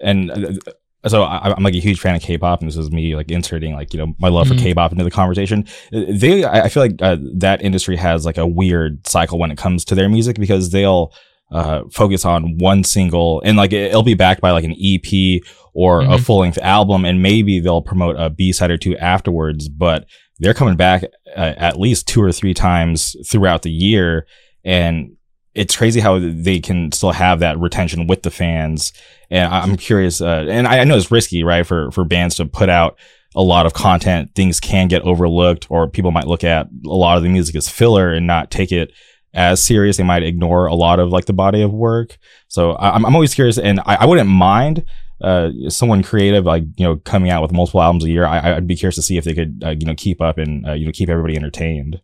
and 0.00 0.30
uh, 0.30 1.08
so 1.08 1.22
I, 1.22 1.54
I'm 1.54 1.62
like 1.62 1.74
a 1.74 1.80
huge 1.80 2.00
fan 2.00 2.14
of 2.14 2.20
K-pop, 2.22 2.60
and 2.60 2.68
this 2.68 2.76
is 2.76 2.90
me 2.90 3.14
like 3.16 3.30
inserting 3.30 3.72
like 3.74 3.92
you 3.94 3.98
know 3.98 4.14
my 4.18 4.28
love 4.28 4.48
Mhm. 4.48 4.56
for 4.56 4.62
K-pop 4.62 4.92
into 4.92 5.04
the 5.04 5.10
conversation. 5.10 5.64
They, 5.90 6.44
I 6.44 6.62
I 6.64 6.68
feel 6.68 6.82
like 6.82 6.96
uh, 7.00 7.16
that 7.36 7.62
industry 7.62 7.96
has 7.96 8.26
like 8.26 8.36
a 8.38 8.46
weird 8.46 9.06
cycle 9.06 9.38
when 9.38 9.50
it 9.50 9.56
comes 9.58 9.84
to 9.86 9.94
their 9.94 10.08
music 10.08 10.38
because 10.38 10.70
they'll 10.70 11.12
uh, 11.50 11.82
focus 11.90 12.26
on 12.26 12.58
one 12.58 12.84
single 12.84 13.40
and 13.42 13.56
like 13.56 13.72
it'll 13.72 14.02
be 14.02 14.12
backed 14.14 14.42
by 14.42 14.50
like 14.50 14.64
an 14.64 14.74
EP 14.78 15.40
or 15.72 16.02
a 16.02 16.04
Mhm. 16.06 16.20
full 16.20 16.38
length 16.40 16.58
album, 16.58 17.04
and 17.06 17.22
maybe 17.22 17.60
they'll 17.60 17.80
promote 17.82 18.16
a 18.18 18.28
B 18.28 18.52
side 18.52 18.70
or 18.70 18.76
two 18.76 18.96
afterwards, 18.98 19.68
but 19.70 20.04
they're 20.38 20.54
coming 20.54 20.76
back 20.76 21.04
uh, 21.36 21.54
at 21.56 21.78
least 21.78 22.06
two 22.08 22.22
or 22.22 22.32
three 22.32 22.54
times 22.54 23.16
throughout 23.28 23.62
the 23.62 23.70
year, 23.70 24.26
and 24.64 25.16
it's 25.54 25.76
crazy 25.76 25.98
how 26.00 26.18
they 26.20 26.60
can 26.60 26.92
still 26.92 27.10
have 27.12 27.40
that 27.40 27.58
retention 27.58 28.06
with 28.06 28.22
the 28.22 28.30
fans. 28.30 28.92
And 29.30 29.52
I'm 29.52 29.76
curious, 29.76 30.20
uh, 30.20 30.46
and 30.48 30.66
I 30.68 30.78
I 30.80 30.84
know 30.84 30.96
it's 30.96 31.10
risky, 31.10 31.42
right, 31.44 31.66
for 31.66 31.90
for 31.90 32.04
bands 32.04 32.36
to 32.36 32.46
put 32.46 32.68
out 32.68 32.96
a 33.34 33.42
lot 33.42 33.66
of 33.66 33.74
content. 33.74 34.34
Things 34.34 34.60
can 34.60 34.88
get 34.88 35.02
overlooked, 35.02 35.66
or 35.70 35.88
people 35.88 36.10
might 36.12 36.26
look 36.28 36.44
at 36.44 36.66
a 36.86 36.88
lot 36.88 37.16
of 37.16 37.22
the 37.22 37.28
music 37.28 37.56
as 37.56 37.68
filler 37.68 38.12
and 38.12 38.26
not 38.26 38.50
take 38.50 38.72
it 38.72 38.92
as 39.34 39.62
serious. 39.62 39.96
They 39.98 40.02
might 40.04 40.22
ignore 40.22 40.66
a 40.66 40.74
lot 40.74 40.98
of 41.00 41.10
like 41.10 41.26
the 41.26 41.32
body 41.34 41.60
of 41.62 41.72
work. 41.72 42.16
So 42.48 42.72
I- 42.72 42.94
I'm 42.94 43.04
I'm 43.04 43.14
always 43.14 43.34
curious, 43.34 43.58
and 43.58 43.80
I, 43.80 43.96
I 43.96 44.06
wouldn't 44.06 44.30
mind 44.30 44.84
uh, 45.20 45.50
someone 45.68 46.02
creative 46.02 46.44
like 46.44 46.64
you 46.76 46.84
know 46.86 46.96
coming 46.96 47.30
out 47.30 47.42
with 47.42 47.52
multiple 47.52 47.82
albums 47.82 48.04
a 48.04 48.08
year. 48.10 48.24
I, 48.26 48.56
I'd 48.56 48.66
be 48.66 48.76
curious 48.76 48.94
to 48.96 49.02
see 49.02 49.16
if 49.16 49.24
they 49.24 49.34
could 49.34 49.62
uh, 49.64 49.70
you 49.70 49.84
know 49.86 49.94
keep 49.96 50.20
up 50.20 50.38
and 50.38 50.66
uh, 50.68 50.72
you 50.72 50.86
know 50.86 50.92
keep 50.92 51.08
everybody 51.08 51.36
entertained. 51.36 52.00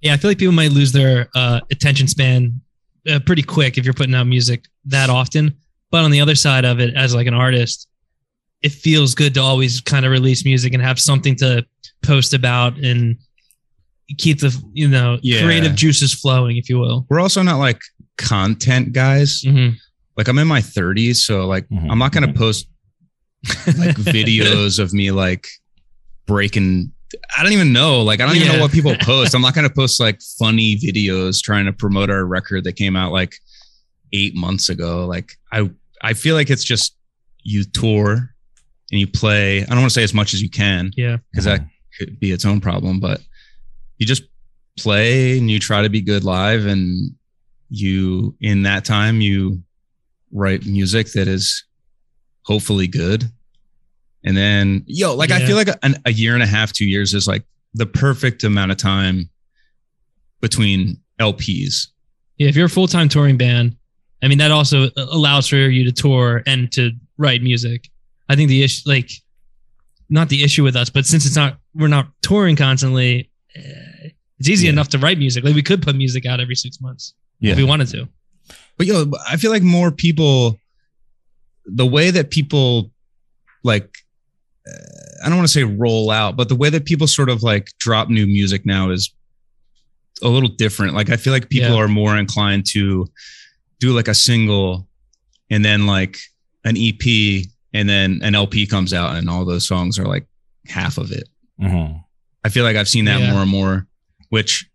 Yeah, 0.00 0.14
I 0.14 0.16
feel 0.16 0.30
like 0.30 0.38
people 0.38 0.54
might 0.54 0.70
lose 0.72 0.92
their 0.92 1.28
uh, 1.34 1.60
attention 1.70 2.06
span 2.06 2.60
uh, 3.10 3.18
pretty 3.26 3.42
quick 3.42 3.76
if 3.78 3.84
you're 3.84 3.94
putting 3.94 4.14
out 4.14 4.24
music 4.26 4.64
that 4.86 5.10
often. 5.10 5.54
But 5.90 6.04
on 6.04 6.10
the 6.10 6.20
other 6.20 6.34
side 6.34 6.64
of 6.64 6.78
it, 6.80 6.94
as 6.94 7.14
like 7.14 7.26
an 7.26 7.34
artist, 7.34 7.88
it 8.62 8.72
feels 8.72 9.14
good 9.14 9.34
to 9.34 9.40
always 9.40 9.80
kind 9.80 10.04
of 10.06 10.12
release 10.12 10.44
music 10.44 10.72
and 10.74 10.82
have 10.82 10.98
something 11.00 11.34
to 11.36 11.66
post 12.02 12.32
about 12.34 12.76
and 12.78 13.16
keep 14.18 14.40
the 14.40 14.56
you 14.72 14.88
know 14.88 15.18
Yeah. 15.22 15.42
creative 15.42 15.74
juices 15.74 16.14
flowing, 16.14 16.56
if 16.56 16.68
you 16.70 16.78
will. 16.78 17.06
We're 17.10 17.20
also 17.20 17.42
not 17.42 17.58
like 17.58 17.80
content 18.16 18.92
guys. 18.92 19.42
hmm 19.46 19.70
Like 20.18 20.28
I'm 20.28 20.36
in 20.38 20.46
my 20.48 20.60
30s, 20.60 21.16
so 21.16 21.46
like 21.46 21.66
Mhm. 21.70 21.86
I'm 21.90 21.98
not 21.98 22.12
gonna 22.12 22.32
post 22.34 22.68
like 23.78 23.96
videos 24.16 24.78
of 24.78 24.92
me 24.92 25.10
like 25.12 25.46
breaking 26.26 26.92
I 27.38 27.42
don't 27.42 27.52
even 27.52 27.72
know. 27.72 28.02
Like 28.02 28.20
I 28.20 28.26
don't 28.26 28.36
even 28.36 28.48
know 28.48 28.60
what 28.60 28.70
people 28.70 28.94
post. 29.00 29.34
I'm 29.34 29.40
not 29.40 29.54
gonna 29.54 29.70
post 29.74 29.98
like 29.98 30.20
funny 30.38 30.76
videos 30.76 31.40
trying 31.42 31.64
to 31.64 31.72
promote 31.72 32.10
our 32.10 32.24
record 32.26 32.64
that 32.64 32.74
came 32.74 32.96
out 32.96 33.12
like 33.12 33.34
eight 34.12 34.34
months 34.34 34.68
ago. 34.68 35.06
Like 35.06 35.32
I 35.52 35.70
I 36.02 36.12
feel 36.12 36.34
like 36.34 36.50
it's 36.50 36.64
just 36.64 36.96
you 37.44 37.64
tour 37.64 38.34
and 38.90 39.00
you 39.00 39.06
play. 39.06 39.62
I 39.62 39.66
don't 39.66 39.78
want 39.80 39.90
to 39.90 39.94
say 39.94 40.02
as 40.02 40.12
much 40.12 40.34
as 40.34 40.42
you 40.42 40.50
can 40.50 40.90
Yeah. 40.96 41.16
because 41.30 41.44
that 41.46 41.64
could 41.98 42.18
be 42.20 42.30
its 42.32 42.44
own 42.44 42.60
problem, 42.60 43.00
but 43.00 43.20
you 43.98 44.04
just 44.06 44.24
play 44.78 45.38
and 45.38 45.50
you 45.50 45.58
try 45.58 45.80
to 45.82 45.88
be 45.88 46.00
good 46.02 46.24
live 46.24 46.66
and 46.66 47.12
you 47.70 48.34
in 48.40 48.62
that 48.64 48.84
time 48.84 49.20
you 49.20 49.62
write 50.32 50.64
music 50.66 51.12
that 51.12 51.26
is 51.28 51.64
hopefully 52.42 52.86
good 52.86 53.24
and 54.24 54.36
then 54.36 54.82
yo 54.86 55.14
like 55.14 55.30
i 55.30 55.44
feel 55.46 55.56
like 55.56 55.68
a, 55.68 55.78
a 56.06 56.12
year 56.12 56.34
and 56.34 56.42
a 56.42 56.46
half 56.46 56.72
two 56.72 56.86
years 56.86 57.14
is 57.14 57.26
like 57.26 57.44
the 57.74 57.86
perfect 57.86 58.42
amount 58.44 58.70
of 58.70 58.76
time 58.78 59.28
between 60.40 60.98
lps 61.20 61.88
Yeah, 62.38 62.48
if 62.48 62.56
you're 62.56 62.66
a 62.66 62.70
full 62.70 62.86
time 62.88 63.08
touring 63.08 63.36
band, 63.36 63.76
I 64.22 64.28
mean 64.28 64.38
that 64.38 64.50
also 64.50 64.88
allows 64.96 65.48
for 65.48 65.56
you 65.56 65.84
to 65.84 65.92
tour 65.92 66.42
and 66.46 66.70
to 66.72 66.90
write 67.16 67.42
music. 67.42 67.88
I 68.28 68.36
think 68.36 68.48
the 68.48 68.62
issue, 68.62 68.88
like, 68.88 69.10
not 70.08 70.28
the 70.28 70.42
issue 70.44 70.62
with 70.62 70.76
us, 70.76 70.90
but 70.90 71.04
since 71.06 71.26
it's 71.26 71.34
not, 71.36 71.58
we're 71.74 71.88
not 71.88 72.06
touring 72.22 72.54
constantly. 72.56 73.30
eh, 73.56 74.10
It's 74.38 74.48
easy 74.48 74.66
Yeah. 74.66 74.72
enough 74.72 74.88
to 74.90 74.98
write 74.98 75.18
music. 75.18 75.42
Like 75.44 75.54
we 75.54 75.62
could 75.62 75.82
put 75.82 75.96
music 75.96 76.26
out 76.26 76.38
every 76.40 76.54
six 76.54 76.80
months 76.80 77.14
Yeah. 77.40 77.52
if 77.52 77.58
we 77.58 77.64
wanted 77.64 77.88
to. 77.88 78.08
But 78.78 78.86
yo 78.86 79.04
i 79.28 79.36
feel 79.36 79.50
like 79.50 79.62
more 79.62 79.90
people 79.90 80.58
the 81.66 81.84
way 81.86 82.10
that 82.10 82.30
people 82.30 82.90
like 83.64 83.90
uh, 84.66 85.24
i 85.24 85.28
don't 85.28 85.36
want 85.36 85.46
to 85.46 85.52
say 85.52 85.64
roll 85.64 86.10
out 86.10 86.36
but 86.36 86.48
the 86.48 86.54
way 86.54 86.70
that 86.70 86.84
people 86.86 87.06
sort 87.06 87.28
of 87.28 87.42
like 87.42 87.68
drop 87.78 88.08
new 88.08 88.26
music 88.26 88.64
now 88.64 88.90
is 88.90 89.12
a 90.22 90.28
little 90.28 90.48
different 90.48 90.94
like 90.94 91.10
i 91.10 91.16
feel 91.16 91.32
like 91.32 91.48
people 91.50 91.70
Yeah. 91.74 91.82
are 91.82 91.88
more 91.88 92.16
inclined 92.16 92.64
to 92.72 93.06
do 93.80 93.92
like 93.92 94.08
a 94.08 94.14
single 94.14 94.88
and 95.50 95.64
then 95.64 95.86
like 95.86 96.18
an 96.64 96.76
ep 96.76 97.02
and 97.74 97.88
then 97.88 98.20
an 98.22 98.34
lp 98.34 98.66
comes 98.66 98.92
out 98.94 99.14
and 99.16 99.28
all 99.28 99.44
those 99.44 99.66
songs 99.66 99.98
are 99.98 100.06
like 100.06 100.26
half 100.66 100.96
of 100.98 101.12
it 101.12 101.28
Mhm. 101.60 102.04
I 102.44 102.50
feel 102.50 102.62
like 102.62 102.76
I've 102.76 102.88
seen 102.88 103.06
that 103.06 103.18
Yeah. 103.20 103.32
more 103.32 103.42
and 103.42 103.50
more, 103.50 103.86
which 104.28 104.70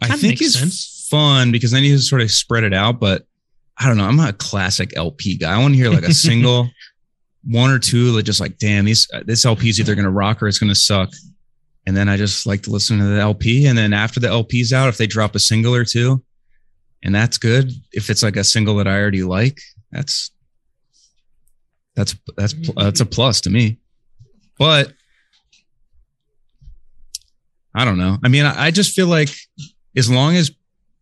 I 0.00 0.16
think 0.16 0.40
is 0.40 0.54
sense. 0.58 0.72
Fun 1.10 1.52
because 1.52 1.70
then 1.70 1.82
you 1.82 1.98
sort 1.98 2.22
of 2.22 2.30
spread 2.30 2.64
it 2.64 2.72
out. 2.72 3.00
But 3.00 3.24
I 3.76 3.86
don't 3.86 3.96
know. 3.96 4.04
I'm 4.04 4.16
not 4.16 4.30
a 4.30 4.36
classic 4.36 4.96
LP 4.96 5.36
guy. 5.36 5.54
I 5.54 5.58
want 5.58 5.74
to 5.74 5.78
hear 5.78 5.90
like 5.90 6.04
a 6.04 6.14
single, 6.28 6.70
one 7.44 7.70
or 7.70 7.78
two 7.78 8.12
that 8.12 8.22
just 8.22 8.40
like, 8.40 8.58
damn, 8.58 8.84
these 8.84 9.08
uh, 9.12 9.22
this 9.24 9.44
LP 9.44 9.68
is 9.68 9.80
either 9.80 9.94
gonna 9.94 10.10
rock 10.10 10.42
or 10.42 10.48
it's 10.48 10.58
gonna 10.58 10.74
suck. 10.74 11.10
And 11.86 11.96
then 11.96 12.08
I 12.08 12.16
just 12.16 12.46
like 12.46 12.62
to 12.62 12.70
listen 12.70 12.98
to 12.98 13.04
the 13.04 13.20
LP. 13.20 13.66
And 13.66 13.76
then 13.76 13.92
after 13.92 14.20
the 14.20 14.28
LP's 14.28 14.72
out, 14.72 14.88
if 14.88 14.98
they 14.98 15.06
drop 15.06 15.34
a 15.34 15.38
single 15.38 15.74
or 15.74 15.84
two, 15.84 16.22
and 17.02 17.14
that's 17.14 17.38
good. 17.38 17.72
If 17.92 18.10
it's 18.10 18.22
like 18.22 18.36
a 18.36 18.44
single 18.44 18.76
that 18.76 18.86
I 18.86 19.00
already 19.00 19.22
like, 19.22 19.60
that's 19.90 20.30
that's 21.96 22.14
that's 22.36 22.54
uh, 22.76 22.84
that's 22.84 23.00
a 23.00 23.06
plus 23.06 23.40
to 23.42 23.50
me. 23.50 23.78
But 24.58 24.92
I 27.74 27.84
don't 27.84 27.98
know. 27.98 28.18
I 28.22 28.28
mean, 28.28 28.44
I, 28.44 28.66
I 28.66 28.70
just 28.70 28.94
feel 28.94 29.06
like 29.06 29.30
as 29.96 30.10
long 30.10 30.36
as 30.36 30.50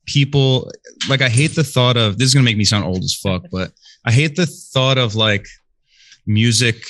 people 0.08 0.70
like, 1.08 1.20
I 1.20 1.28
hate 1.28 1.54
the 1.54 1.62
thought 1.62 1.96
of 1.96 2.18
this 2.18 2.28
is 2.28 2.34
gonna 2.34 2.44
make 2.44 2.56
me 2.56 2.64
sound 2.64 2.84
old 2.84 3.04
as 3.04 3.14
fuck, 3.14 3.44
but 3.52 3.72
I 4.04 4.10
hate 4.10 4.36
the 4.36 4.46
thought 4.46 4.98
of 4.98 5.14
like 5.14 5.46
music. 6.26 6.82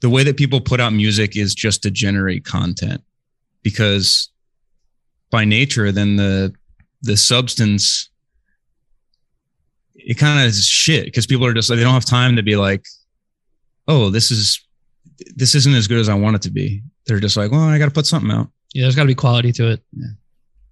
The 0.00 0.10
way 0.10 0.22
that 0.22 0.36
people 0.36 0.60
put 0.60 0.78
out 0.78 0.92
music 0.92 1.36
is 1.36 1.54
just 1.54 1.82
to 1.82 1.90
generate 1.90 2.44
content, 2.44 3.02
because 3.62 4.30
by 5.30 5.44
nature, 5.44 5.90
then 5.90 6.16
the 6.16 6.54
the 7.02 7.16
substance 7.16 8.10
it 9.94 10.18
kind 10.18 10.40
of 10.40 10.46
is 10.46 10.66
shit 10.66 11.04
because 11.06 11.26
people 11.26 11.46
are 11.46 11.54
just 11.54 11.70
like 11.70 11.78
they 11.78 11.82
don't 11.82 11.94
have 11.94 12.04
time 12.04 12.36
to 12.36 12.42
be 12.42 12.56
like, 12.56 12.84
oh, 13.88 14.10
this 14.10 14.30
is 14.30 14.60
this 15.34 15.54
isn't 15.54 15.74
as 15.74 15.88
good 15.88 15.98
as 15.98 16.08
I 16.08 16.14
want 16.14 16.36
it 16.36 16.42
to 16.42 16.50
be. 16.50 16.82
They're 17.06 17.20
just 17.20 17.36
like, 17.36 17.50
well, 17.50 17.62
I 17.62 17.78
got 17.78 17.86
to 17.86 17.90
put 17.90 18.06
something 18.06 18.30
out. 18.30 18.48
Yeah, 18.74 18.82
there's 18.82 18.94
got 18.94 19.02
to 19.02 19.08
be 19.08 19.14
quality 19.14 19.50
to 19.52 19.72
it. 19.72 19.82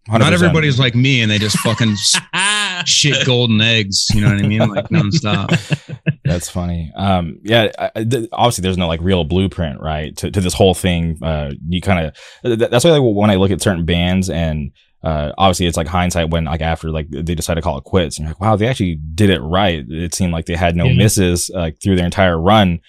100%. 0.09 0.19
Not 0.21 0.33
everybody's 0.33 0.79
like 0.79 0.95
me 0.95 1.21
and 1.23 1.31
they 1.31 1.39
just 1.39 1.59
fucking 1.59 1.95
shit 2.87 3.27
golden 3.27 3.61
eggs. 3.61 4.09
You 4.15 4.21
know 4.23 4.29
what 4.35 4.45
I 4.45 4.47
mean? 4.47 4.69
Like 4.69 4.89
nonstop. 4.91 5.99
That's 6.25 6.49
funny. 6.49 6.93
Um, 6.97 7.39
yeah, 7.43 7.71
I, 7.79 7.91
I- 7.97 8.05
th- 8.05 8.29
obviously 8.33 8.63
there's 8.63 8.79
no 8.79 8.89
like 8.89 9.01
real 9.01 9.25
blueprint, 9.25 9.81
right, 9.81 10.17
to, 10.19 10.31
to 10.31 10.41
this 10.41 10.55
whole 10.55 10.75
thing. 10.75 11.19
Uh, 11.23 11.53
you 11.69 11.81
kind 11.81 12.07
of 12.45 12.59
that's 12.71 12.85
why 12.85 12.93
like, 12.93 13.03
when 13.17 13.31
I 13.31 13.35
look 13.37 13.51
at 13.51 13.63
certain 13.63 13.85
bands 13.85 14.31
and 14.31 14.71
uh, 15.03 15.33
obviously 15.39 15.67
it's 15.67 15.77
like 15.77 15.87
hindsight 15.87 16.31
when 16.31 16.45
like 16.45 16.61
after 16.63 16.91
like 16.91 17.09
they 17.11 17.35
decide 17.35 17.55
to 17.55 17.63
call 17.63 17.79
it 17.79 17.85
quits 17.85 18.19
and 18.19 18.25
you're 18.25 18.31
like, 18.31 18.41
wow, 18.41 18.57
they 18.57 18.67
actually 18.67 18.97
did 19.15 19.31
it 19.31 19.41
right. 19.41 19.85
It 19.89 20.15
seemed 20.15 20.33
like 20.33 20.47
they 20.47 20.57
had 20.57 20.75
no 20.77 20.85
Yeah. 20.87 20.97
misses 20.97 21.51
like 21.55 21.81
through 21.83 21.97
their 21.97 22.07
entire 22.07 22.41
run. 22.41 22.81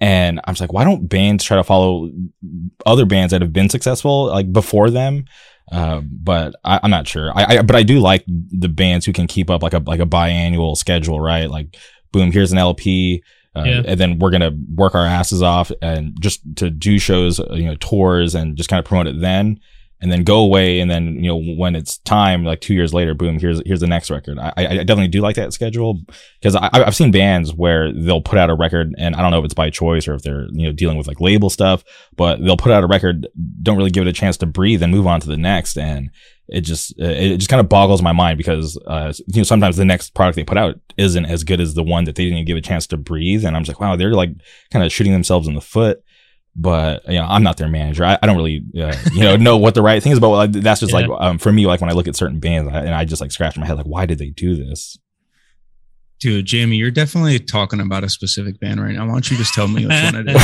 And 0.00 0.40
I'm 0.44 0.54
just 0.54 0.60
like, 0.60 0.72
why 0.72 0.82
don't 0.84 1.08
bands 1.08 1.44
try 1.44 1.56
to 1.56 1.62
follow 1.64 2.10
other 2.84 3.06
bands 3.06 3.30
that 3.30 3.40
have 3.40 3.52
been 3.52 3.68
successful 3.68 4.26
like 4.26 4.52
before 4.52 4.90
them? 4.90 5.26
Uh, 5.72 6.02
but 6.04 6.54
I, 6.64 6.78
I'm 6.82 6.90
not 6.90 7.08
sure. 7.08 7.32
I, 7.34 7.56
I 7.58 7.62
but 7.62 7.74
I 7.74 7.82
do 7.82 7.98
like 7.98 8.24
the 8.26 8.68
bands 8.68 9.06
who 9.06 9.12
can 9.12 9.26
keep 9.26 9.48
up 9.50 9.62
like 9.62 9.72
a 9.72 9.78
like 9.86 10.00
a 10.00 10.06
biannual 10.06 10.76
schedule, 10.76 11.18
right? 11.18 11.50
Like 11.50 11.76
boom, 12.12 12.30
here's 12.30 12.52
an 12.52 12.58
LP. 12.58 13.22
Uh, 13.56 13.62
Yeah. 13.64 13.82
And 13.86 13.98
then 14.00 14.18
we're 14.18 14.30
gonna 14.30 14.52
work 14.74 14.94
our 14.94 15.06
asses 15.06 15.42
off 15.42 15.72
and 15.80 16.14
just 16.20 16.40
to 16.56 16.68
do 16.70 16.98
shows, 16.98 17.38
you 17.38 17.64
know, 17.64 17.76
tours 17.80 18.34
and 18.34 18.56
just 18.56 18.68
kind 18.68 18.78
of 18.78 18.84
promote 18.84 19.06
it 19.06 19.20
then, 19.20 19.60
and 20.02 20.10
then 20.10 20.24
go 20.24 20.40
away. 20.40 20.80
And 20.80 20.90
then 20.90 21.14
you 21.14 21.28
know 21.28 21.40
when 21.56 21.74
it's 21.74 21.98
time, 21.98 22.44
like 22.44 22.60
two 22.60 22.74
years 22.74 22.92
later, 22.92 23.14
boom, 23.14 23.38
here's 23.38 23.62
here's 23.64 23.80
the 23.80 23.86
next 23.86 24.10
record. 24.10 24.38
I, 24.38 24.52
I 24.56 24.76
definitely 24.78 25.08
do 25.08 25.20
like 25.20 25.36
that 25.36 25.52
schedule 25.54 26.00
because 26.40 26.56
I've 26.56 26.96
seen 26.96 27.12
bands 27.12 27.54
where 27.54 27.92
they'll 27.92 28.20
put 28.20 28.38
out 28.38 28.50
a 28.50 28.54
record, 28.54 28.94
and 28.98 29.14
I 29.14 29.22
don't 29.22 29.30
know 29.30 29.38
if 29.38 29.44
it's 29.44 29.54
by 29.54 29.70
choice 29.70 30.06
or 30.06 30.14
if 30.14 30.22
they're 30.22 30.48
you 30.52 30.66
know 30.66 30.72
dealing 30.72 30.98
with 30.98 31.06
like 31.06 31.20
label 31.20 31.48
stuff, 31.48 31.84
but 32.16 32.42
they'll 32.42 32.56
put 32.56 32.72
out 32.72 32.84
a 32.84 32.88
record, 32.88 33.28
don't 33.62 33.78
really 33.78 33.90
give 33.90 34.06
it 34.06 34.10
a 34.10 34.12
chance 34.12 34.36
to 34.38 34.46
breathe, 34.46 34.82
and 34.82 34.92
move 34.92 35.06
on 35.06 35.20
to 35.20 35.28
the 35.28 35.36
next, 35.36 35.78
and 35.78 36.10
it 36.48 36.62
just 36.62 36.98
it 36.98 37.38
just 37.38 37.48
kind 37.48 37.60
of 37.60 37.68
boggles 37.68 38.02
my 38.02 38.12
mind 38.12 38.36
because 38.36 38.76
uh, 38.86 39.12
you 39.28 39.40
know 39.40 39.44
sometimes 39.44 39.76
the 39.76 39.84
next 39.84 40.14
product 40.14 40.36
they 40.36 40.44
put 40.44 40.58
out 40.58 40.80
isn't 40.98 41.26
as 41.26 41.44
good 41.44 41.60
as 41.60 41.74
the 41.74 41.82
one 41.82 42.04
that 42.04 42.16
they 42.16 42.28
didn't 42.28 42.44
give 42.44 42.56
a 42.56 42.60
chance 42.60 42.86
to 42.88 42.96
breathe, 42.96 43.44
and 43.44 43.56
I'm 43.56 43.62
just 43.62 43.78
like, 43.78 43.80
wow, 43.80 43.94
they're 43.94 44.14
like 44.14 44.30
kind 44.72 44.84
of 44.84 44.92
shooting 44.92 45.12
themselves 45.12 45.46
in 45.46 45.54
the 45.54 45.60
foot. 45.60 46.02
But 46.54 47.08
you 47.08 47.18
know, 47.18 47.24
I'm 47.24 47.42
not 47.42 47.56
their 47.56 47.68
manager. 47.68 48.04
I, 48.04 48.18
I 48.22 48.26
don't 48.26 48.36
really 48.36 48.62
uh, 48.78 48.94
you 49.12 49.22
know 49.22 49.36
know 49.36 49.56
what 49.56 49.74
the 49.74 49.82
right 49.82 50.02
thing 50.02 50.12
is. 50.12 50.20
But 50.20 50.30
like, 50.30 50.52
that's 50.52 50.80
just 50.80 50.92
like 50.92 51.08
um, 51.08 51.38
for 51.38 51.50
me, 51.50 51.66
like 51.66 51.80
when 51.80 51.88
I 51.88 51.94
look 51.94 52.08
at 52.08 52.16
certain 52.16 52.40
bands, 52.40 52.70
I, 52.72 52.80
and 52.80 52.94
I 52.94 53.04
just 53.04 53.22
like 53.22 53.32
scratch 53.32 53.56
my 53.56 53.66
head, 53.66 53.76
like, 53.76 53.86
why 53.86 54.04
did 54.04 54.18
they 54.18 54.30
do 54.30 54.54
this? 54.54 54.98
Dude, 56.20 56.44
Jamie, 56.44 56.76
you're 56.76 56.92
definitely 56.92 57.40
talking 57.40 57.80
about 57.80 58.04
a 58.04 58.08
specific 58.08 58.60
band 58.60 58.80
right 58.80 58.94
now. 58.94 59.06
Why 59.06 59.12
don't 59.12 59.30
you 59.30 59.36
just 59.36 59.54
tell 59.54 59.66
me 59.66 59.86
which 59.86 60.02
one 60.04 60.28
it 60.28 60.36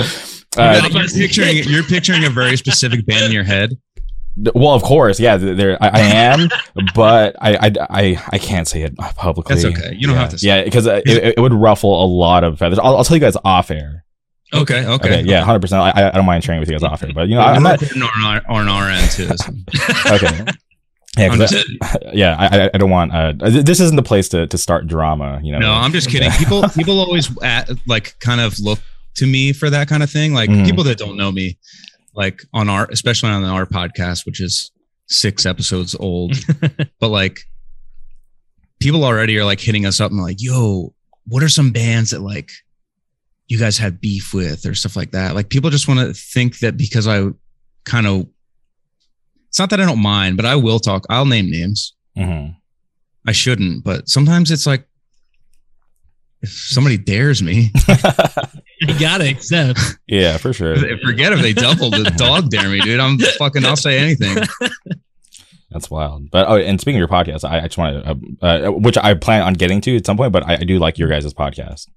is? 0.00 0.34
Uh, 0.56 0.80
you're 0.90 1.06
picturing 1.06 1.56
you're 1.64 1.84
picturing 1.84 2.24
a 2.24 2.30
very 2.30 2.56
specific 2.56 3.04
band 3.06 3.26
in 3.26 3.30
your 3.30 3.44
head. 3.44 3.78
well, 4.54 4.72
of 4.72 4.82
course, 4.82 5.20
yeah, 5.20 5.36
there 5.36 5.76
I, 5.80 5.88
I 5.88 6.00
am, 6.00 6.48
but 6.94 7.36
I, 7.40 7.70
I 7.90 8.22
I 8.32 8.38
can't 8.38 8.66
say 8.66 8.82
it 8.82 8.96
publicly. 8.96 9.54
That's 9.54 9.66
okay. 9.66 9.94
You 9.94 10.06
don't 10.06 10.16
yeah. 10.16 10.22
have 10.22 10.30
to 10.30 10.38
say 10.38 10.46
Yeah, 10.48 10.64
because 10.64 10.86
uh, 10.86 11.02
it, 11.04 11.34
it 11.36 11.40
would 11.40 11.52
ruffle 11.52 12.02
a 12.02 12.06
lot 12.06 12.44
of 12.44 12.58
feathers. 12.58 12.78
I'll, 12.78 12.96
I'll 12.96 13.04
tell 13.04 13.16
you 13.16 13.20
guys 13.20 13.36
off 13.44 13.70
air. 13.70 14.04
Okay, 14.54 14.86
okay. 14.86 14.94
Okay, 14.94 15.22
yeah, 15.22 15.42
hundred 15.44 15.60
percent. 15.60 15.82
I 15.82 16.08
I 16.08 16.10
don't 16.12 16.24
mind 16.24 16.42
sharing 16.42 16.60
with 16.60 16.70
you 16.70 16.78
guys 16.78 17.02
air, 17.02 17.10
but 17.14 17.28
you 17.28 17.34
know, 17.34 17.42
I'm 17.42 17.62
not 17.62 17.82
on 17.82 18.02
our, 18.24 18.42
on 18.48 18.68
our 18.68 18.88
end 18.88 19.10
too. 19.10 19.28
so. 19.36 19.52
okay. 20.14 20.44
Yeah, 21.18 21.32
I'm 21.32 21.40
yeah. 22.14 22.36
I, 22.38 22.64
I- 22.66 22.70
I 22.74 22.78
don't 22.78 22.90
want. 22.90 23.12
Uh, 23.12 23.32
this 23.36 23.80
isn't 23.80 23.96
the 23.96 24.02
place 24.02 24.28
to, 24.30 24.46
to 24.46 24.56
start 24.58 24.86
drama. 24.86 25.40
You 25.42 25.52
know. 25.52 25.58
No, 25.58 25.72
I'm 25.72 25.92
just 25.92 26.08
kidding. 26.08 26.30
People 26.38 26.62
people 26.70 26.98
always 27.00 27.30
at, 27.42 27.68
like 27.86 28.18
kind 28.20 28.40
of 28.40 28.58
look 28.60 28.78
to 29.16 29.26
me 29.26 29.52
for 29.52 29.68
that 29.68 29.88
kind 29.88 30.02
of 30.02 30.10
thing. 30.10 30.32
Like 30.32 30.48
Mhm. 30.48 30.64
people 30.64 30.84
that 30.84 30.96
don't 30.96 31.16
know 31.16 31.32
me, 31.32 31.58
like 32.14 32.42
on 32.54 32.68
our 32.68 32.86
especially 32.90 33.30
on 33.30 33.44
our 33.44 33.66
podcast, 33.66 34.24
which 34.26 34.40
is 34.40 34.70
six 35.08 35.44
episodes 35.44 35.94
old, 35.98 36.36
but 37.00 37.08
like 37.08 37.40
people 38.80 39.04
already 39.04 39.36
are 39.38 39.44
like 39.44 39.60
hitting 39.60 39.86
us 39.86 40.00
up 40.00 40.10
and 40.10 40.20
like, 40.22 40.36
yo, 40.38 40.94
what 41.26 41.42
are 41.42 41.48
some 41.48 41.70
bands 41.72 42.10
that 42.10 42.20
like 42.20 42.50
you 43.48 43.58
guys 43.58 43.78
have 43.78 44.00
beef 44.00 44.32
with 44.34 44.64
or 44.66 44.74
stuff 44.74 44.94
like 44.96 45.12
that? 45.12 45.34
Like 45.34 45.48
people 45.48 45.70
just 45.70 45.88
want 45.88 46.00
to 46.00 46.12
think 46.14 46.58
that 46.60 46.76
because 46.76 47.06
I 47.06 47.28
kind 47.84 48.06
of 48.06 48.26
it's 49.48 49.58
not 49.58 49.70
that 49.70 49.80
I 49.80 49.86
don't 49.86 50.02
mind, 50.02 50.36
but 50.36 50.44
I 50.46 50.56
will 50.56 50.78
talk. 50.78 51.06
I'll 51.08 51.24
name 51.24 51.50
names. 51.50 51.94
Mhm. 52.16 52.54
I 53.26 53.32
shouldn't, 53.32 53.82
but 53.84 54.08
sometimes 54.08 54.50
it's 54.50 54.66
like 54.66 54.86
if 56.40 56.50
somebody 56.50 56.96
dares 56.96 57.42
me, 57.42 57.72
you 58.80 58.98
gotta 59.00 59.28
accept. 59.28 59.80
yeah, 60.06 60.36
for 60.36 60.52
sure. 60.52 60.76
forget 61.04 61.32
if 61.32 61.40
they 61.40 61.52
double 61.52 61.90
the 61.90 62.12
dog 62.16 62.48
dare 62.50 62.68
me, 62.68 62.80
dude. 62.80 63.00
I'm 63.00 63.18
fucking. 63.18 63.64
I'll 63.64 63.74
say 63.76 63.98
anything. 63.98 64.36
That's 65.70 65.90
wild. 65.90 66.30
But 66.30 66.48
oh, 66.48 66.56
and 66.56 66.80
speaking 66.80 67.00
of 67.02 67.08
your 67.08 67.08
podcast, 67.08 67.44
I, 67.44 67.58
I 67.58 67.62
just 67.62 67.76
want 67.76 68.04
to, 68.04 68.46
uh, 68.46 68.46
uh, 68.46 68.70
which 68.70 68.96
I 68.96 69.14
plan 69.14 69.42
on 69.42 69.54
getting 69.54 69.80
to 69.82 69.96
at 69.96 70.06
some 70.06 70.16
point, 70.16 70.32
but 70.32 70.46
I, 70.46 70.54
I 70.54 70.58
do 70.58 70.78
like 70.78 70.96
your 70.98 71.08
guys' 71.08 71.34
podcast. 71.34 71.88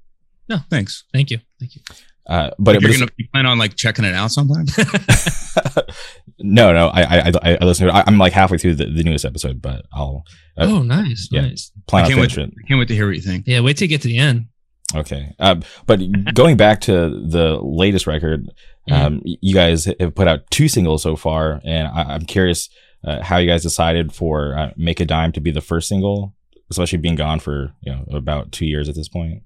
No, 0.52 0.58
thanks. 0.70 1.06
Thank 1.14 1.32
you. 1.32 1.40
Thank 1.62 1.76
you. 1.76 1.82
Uh, 2.28 2.50
but, 2.60 2.74
but 2.74 2.82
you're 2.82 2.92
it's- 2.92 3.00
gonna 3.00 3.12
you 3.18 3.28
plan 3.34 3.46
on 3.46 3.58
like 3.58 3.76
checking 3.76 4.04
it 4.06 4.14
out 4.14 4.32
sometime. 4.32 4.66
no, 6.40 6.74
no, 6.74 6.88
I, 6.90 7.02
I, 7.02 7.32
I, 7.44 7.58
I 7.62 7.66
listen 7.66 7.88
to 7.88 7.94
it. 7.94 7.96
I, 7.96 8.04
I'm 8.06 8.18
like 8.18 8.34
halfway 8.34 8.58
through 8.58 8.76
the, 8.76 8.86
the 8.86 9.04
newest 9.04 9.26
episode, 9.26 9.62
but 9.62 9.86
I'll 9.94 10.24
uh, 10.58 10.66
oh, 10.68 10.82
nice, 10.84 11.30
yeah. 11.32 11.42
nice. 11.42 11.72
plan 11.88 12.06
I 12.06 12.08
can't 12.10 12.20
wait. 12.20 12.38
it. 12.38 12.54
I 12.64 12.68
can't 12.68 12.80
wait 12.80 12.88
to 12.90 12.96
hear 12.96 13.08
what 13.08 13.16
you 13.16 13.22
think. 13.22 13.46
Yeah, 13.48 13.62
wait 13.62 13.78
till 13.78 13.86
you 13.86 13.90
get 13.90 14.02
to 14.02 14.08
the 14.10 14.18
end. 14.18 14.48
Okay. 14.94 15.34
Um, 15.40 15.64
but 15.86 16.02
going 16.34 16.58
back 16.58 16.82
to 16.82 16.92
the 16.92 17.60
latest 17.62 18.08
record, 18.08 18.50
um, 18.90 19.22
y- 19.26 19.38
you 19.42 19.54
guys 19.54 19.86
have 20.00 20.14
put 20.16 20.28
out 20.28 20.42
two 20.52 20.68
singles 20.68 21.02
so 21.02 21.16
far, 21.16 21.62
and 21.64 21.88
I, 21.88 22.04
I'm 22.14 22.26
curious 22.26 22.70
uh, 23.08 23.24
how 23.24 23.38
you 23.38 23.48
guys 23.50 23.64
decided 23.64 24.14
for 24.14 24.58
uh, 24.58 24.72
"Make 24.76 25.00
a 25.00 25.06
Dime" 25.06 25.32
to 25.32 25.40
be 25.40 25.52
the 25.52 25.62
first 25.62 25.88
single, 25.88 26.36
especially 26.70 26.98
being 27.00 27.16
gone 27.16 27.40
for 27.40 27.74
you 27.82 27.94
know 27.94 28.06
about 28.12 28.52
two 28.52 28.66
years 28.66 28.90
at 28.90 28.96
this 28.96 29.08
point. 29.08 29.44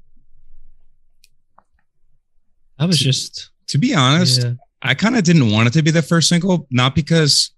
That 2.80 2.88
was 2.88 3.00
just 3.00 3.50
To 3.68 3.78
be 3.78 3.94
honest, 3.94 4.44
yeah. 4.44 4.54
I 4.82 4.94
kind 4.94 5.16
of 5.16 5.24
didn't 5.24 5.52
want 5.52 5.68
it 5.68 5.74
to 5.74 5.82
be 5.82 5.92
the 5.92 6.02
first 6.02 6.30
single, 6.30 6.68
not 6.72 6.94
because 6.96 7.52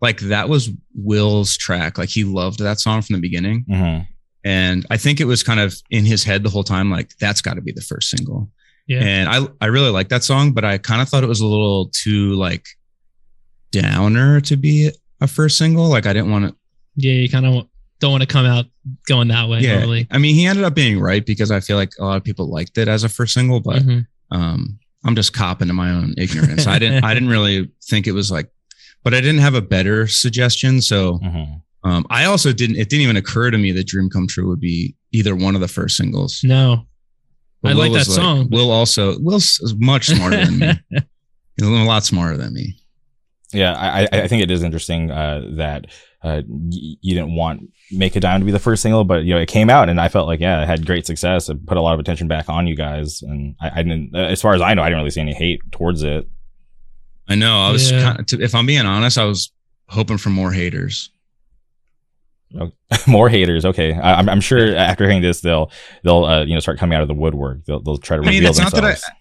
like 0.00 0.20
that 0.20 0.48
was 0.48 0.70
Will's 0.94 1.56
track. 1.56 1.98
Like 1.98 2.08
he 2.08 2.24
loved 2.24 2.58
that 2.60 2.80
song 2.80 3.02
from 3.02 3.14
the 3.16 3.20
beginning. 3.20 3.64
hmm 3.68 3.98
And 4.44 4.86
I 4.90 4.96
think 4.96 5.20
it 5.20 5.26
was 5.26 5.42
kind 5.42 5.60
of 5.60 5.74
in 5.90 6.04
his 6.06 6.24
head 6.24 6.42
the 6.42 6.48
whole 6.50 6.64
time, 6.64 6.90
like 6.90 7.10
that's 7.18 7.42
got 7.42 7.54
to 7.54 7.60
be 7.60 7.72
the 7.72 7.82
first 7.82 8.08
single. 8.10 8.50
Yeah. 8.86 9.00
And 9.02 9.28
I 9.28 9.46
I 9.60 9.66
really 9.66 9.90
like 9.90 10.08
that 10.08 10.24
song, 10.24 10.52
but 10.52 10.64
I 10.64 10.78
kind 10.78 11.02
of 11.02 11.08
thought 11.08 11.22
it 11.22 11.28
was 11.28 11.40
a 11.40 11.46
little 11.46 11.90
too 11.92 12.32
like 12.34 12.64
downer 13.70 14.40
to 14.42 14.56
be 14.56 14.90
a 15.20 15.26
first 15.26 15.58
single. 15.58 15.88
Like 15.88 16.06
I 16.06 16.12
didn't 16.12 16.30
want 16.30 16.48
to. 16.48 16.56
Yeah, 16.96 17.12
you 17.12 17.28
kind 17.28 17.46
of 17.46 17.66
don't 18.00 18.10
want 18.10 18.22
to 18.22 18.26
come 18.26 18.46
out 18.46 18.66
going 19.06 19.28
that 19.28 19.48
way. 19.48 19.60
Yeah. 19.60 19.78
Normally. 19.78 20.06
I 20.10 20.18
mean, 20.18 20.34
he 20.34 20.46
ended 20.46 20.64
up 20.64 20.74
being 20.74 20.98
right 20.98 21.24
because 21.24 21.50
I 21.50 21.60
feel 21.60 21.76
like 21.76 21.92
a 22.00 22.04
lot 22.04 22.16
of 22.16 22.24
people 22.24 22.46
liked 22.50 22.78
it 22.78 22.88
as 22.88 23.04
a 23.04 23.08
first 23.08 23.34
single, 23.34 23.60
but 23.60 23.82
Mhm. 23.82 24.06
Um, 24.30 24.78
I'm 25.04 25.16
just 25.16 25.32
copping 25.32 25.68
to 25.68 25.74
my 25.74 25.90
own 25.90 26.14
ignorance. 26.18 26.66
I 26.66 26.78
didn't 26.78 27.04
I 27.04 27.14
didn't 27.14 27.30
really 27.30 27.70
think 27.84 28.06
it 28.06 28.12
was 28.12 28.30
like, 28.30 28.50
but 29.02 29.14
I 29.14 29.20
didn't 29.20 29.40
have 29.40 29.54
a 29.54 29.62
better 29.62 30.06
suggestion. 30.06 30.80
So 30.82 31.18
hmm 31.18 31.44
um, 31.82 32.06
I 32.10 32.26
also 32.26 32.52
didn't. 32.52 32.76
It 32.76 32.90
didn't 32.90 33.04
even 33.04 33.16
occur 33.16 33.50
to 33.50 33.56
me 33.56 33.72
that 33.72 33.86
Dream 33.86 34.10
Come 34.10 34.26
True 34.26 34.46
would 34.48 34.60
be 34.60 34.94
either 35.12 35.34
one 35.34 35.54
of 35.54 35.60
the 35.60 35.68
first 35.68 35.96
singles. 35.96 36.40
No, 36.44 36.86
But 37.62 37.70
I 37.70 37.74
like 37.74 37.92
was 37.92 38.06
that 38.06 38.12
song, 38.12 38.48
Will 38.50 38.70
also 38.70 39.18
Will's 39.20 39.74
much 39.78 40.08
smarter 40.08 40.44
than 40.44 40.58
me. 40.58 40.72
He's 41.56 41.66
a 41.66 41.70
lot 41.70 42.04
smarter 42.04 42.36
than 42.36 42.52
me. 42.52 42.76
Yeah, 43.52 43.72
I, 43.72 44.02
I 44.02 44.08
I 44.24 44.28
think 44.28 44.42
it 44.42 44.50
is 44.50 44.62
interesting 44.62 45.10
uh, 45.10 45.46
that 45.56 45.86
uh, 46.22 46.42
y- 46.46 46.96
you 47.00 47.14
didn't 47.14 47.34
want 47.34 47.70
"Make 47.90 48.16
a 48.16 48.20
Dime" 48.20 48.40
to 48.40 48.44
be 48.46 48.52
the 48.52 48.58
first 48.58 48.82
single, 48.82 49.04
but 49.04 49.24
you 49.24 49.34
know 49.34 49.40
it 49.40 49.48
came 49.48 49.70
out, 49.70 49.88
and 49.88 50.00
I 50.00 50.08
felt 50.08 50.26
like 50.26 50.40
yeah, 50.40 50.62
it 50.62 50.66
had 50.66 50.84
great 50.86 51.06
success. 51.06 51.48
It 51.48 51.64
put 51.66 51.76
a 51.76 51.80
lot 51.80 51.94
of 51.94 52.00
attention 52.00 52.28
back 52.28 52.48
on 52.48 52.66
you 52.66 52.76
guys, 52.76 53.22
and 53.22 53.54
I, 53.60 53.70
I 53.80 53.82
didn't, 53.82 54.14
uh, 54.14 54.18
as 54.18 54.40
far 54.42 54.54
as 54.54 54.60
I 54.60 54.74
know, 54.74 54.82
I 54.82 54.86
didn't 54.86 54.98
really 54.98 55.10
see 55.10 55.20
any 55.22 55.34
hate 55.34 55.60
towards 55.72 56.02
it. 56.02 56.28
I 57.28 57.34
know. 57.36 57.58
I 57.60 57.70
was 57.72 57.90
Yeah. 57.90 58.02
kind 58.16 58.32
of, 58.32 58.40
if 58.40 58.54
I'm 58.54 58.66
being 58.66 58.86
honest, 58.86 59.16
I 59.18 59.24
was 59.24 59.52
hoping 59.88 60.18
for 60.18 60.30
more 60.30 60.52
haters. 60.52 61.10
More 63.06 63.28
haters, 63.28 63.64
okay. 63.64 63.94
I, 63.94 64.14
I'm, 64.14 64.28
I'm 64.28 64.40
sure 64.40 64.74
after 64.74 65.04
hearing 65.04 65.22
this, 65.22 65.40
they'll 65.40 65.70
they'll 66.02 66.24
uh, 66.24 66.42
you 66.44 66.54
know 66.54 66.58
start 66.58 66.78
coming 66.78 66.96
out 66.96 67.02
of 67.02 67.06
the 67.06 67.14
woodwork. 67.14 67.64
They'll 67.64 67.80
they'll 67.80 67.96
try 67.98 68.16
to 68.16 68.22
I 68.22 68.26
mean, 68.26 68.34
reveal 68.38 68.50
it's 68.50 68.58
not 68.58 68.72
themselves. 68.72 69.02
that 69.02 69.12
I. 69.12 69.16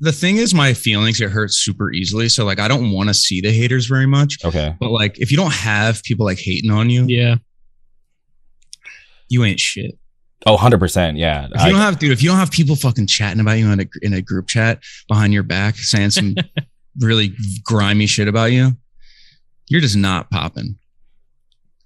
The 0.00 0.12
thing 0.12 0.36
is, 0.36 0.52
my 0.54 0.72
feelings 0.74 1.18
get 1.18 1.30
hurt 1.30 1.52
super 1.52 1.92
easily. 1.92 2.28
So 2.28 2.44
like, 2.44 2.58
I 2.60 2.68
don't 2.68 2.92
want 2.92 3.08
to 3.08 3.14
see 3.14 3.40
the 3.40 3.52
haters 3.52 3.86
very 3.86 4.06
much. 4.06 4.38
okay, 4.44 4.74
But 4.80 4.90
like, 4.90 5.18
if 5.18 5.30
you 5.30 5.36
don't 5.36 5.52
have 5.52 6.02
people 6.02 6.24
like 6.26 6.38
hating 6.38 6.70
on 6.70 6.90
you, 6.90 7.04
yeah, 7.06 7.36
you 9.28 9.44
ain't 9.44 9.60
shit. 9.60 9.98
oh, 10.46 10.52
100 10.52 10.78
percent, 10.78 11.16
yeah. 11.16 11.46
If 11.46 11.60
you 11.62 11.66
I- 11.66 11.70
don't 11.70 11.80
have, 11.80 11.98
dude, 11.98 12.12
if 12.12 12.22
you 12.22 12.28
don't 12.28 12.38
have 12.38 12.50
people 12.50 12.76
fucking 12.76 13.06
chatting 13.06 13.40
about 13.40 13.58
you 13.58 13.70
in 13.70 13.80
a 13.80 13.86
in 14.02 14.12
a 14.14 14.22
group 14.22 14.46
chat 14.48 14.82
behind 15.08 15.32
your 15.32 15.42
back, 15.42 15.76
saying 15.76 16.10
some 16.10 16.34
really 17.00 17.32
grimy 17.64 18.06
shit 18.06 18.28
about 18.28 18.52
you, 18.52 18.72
you're 19.68 19.80
just 19.80 19.96
not 19.96 20.30
popping. 20.30 20.78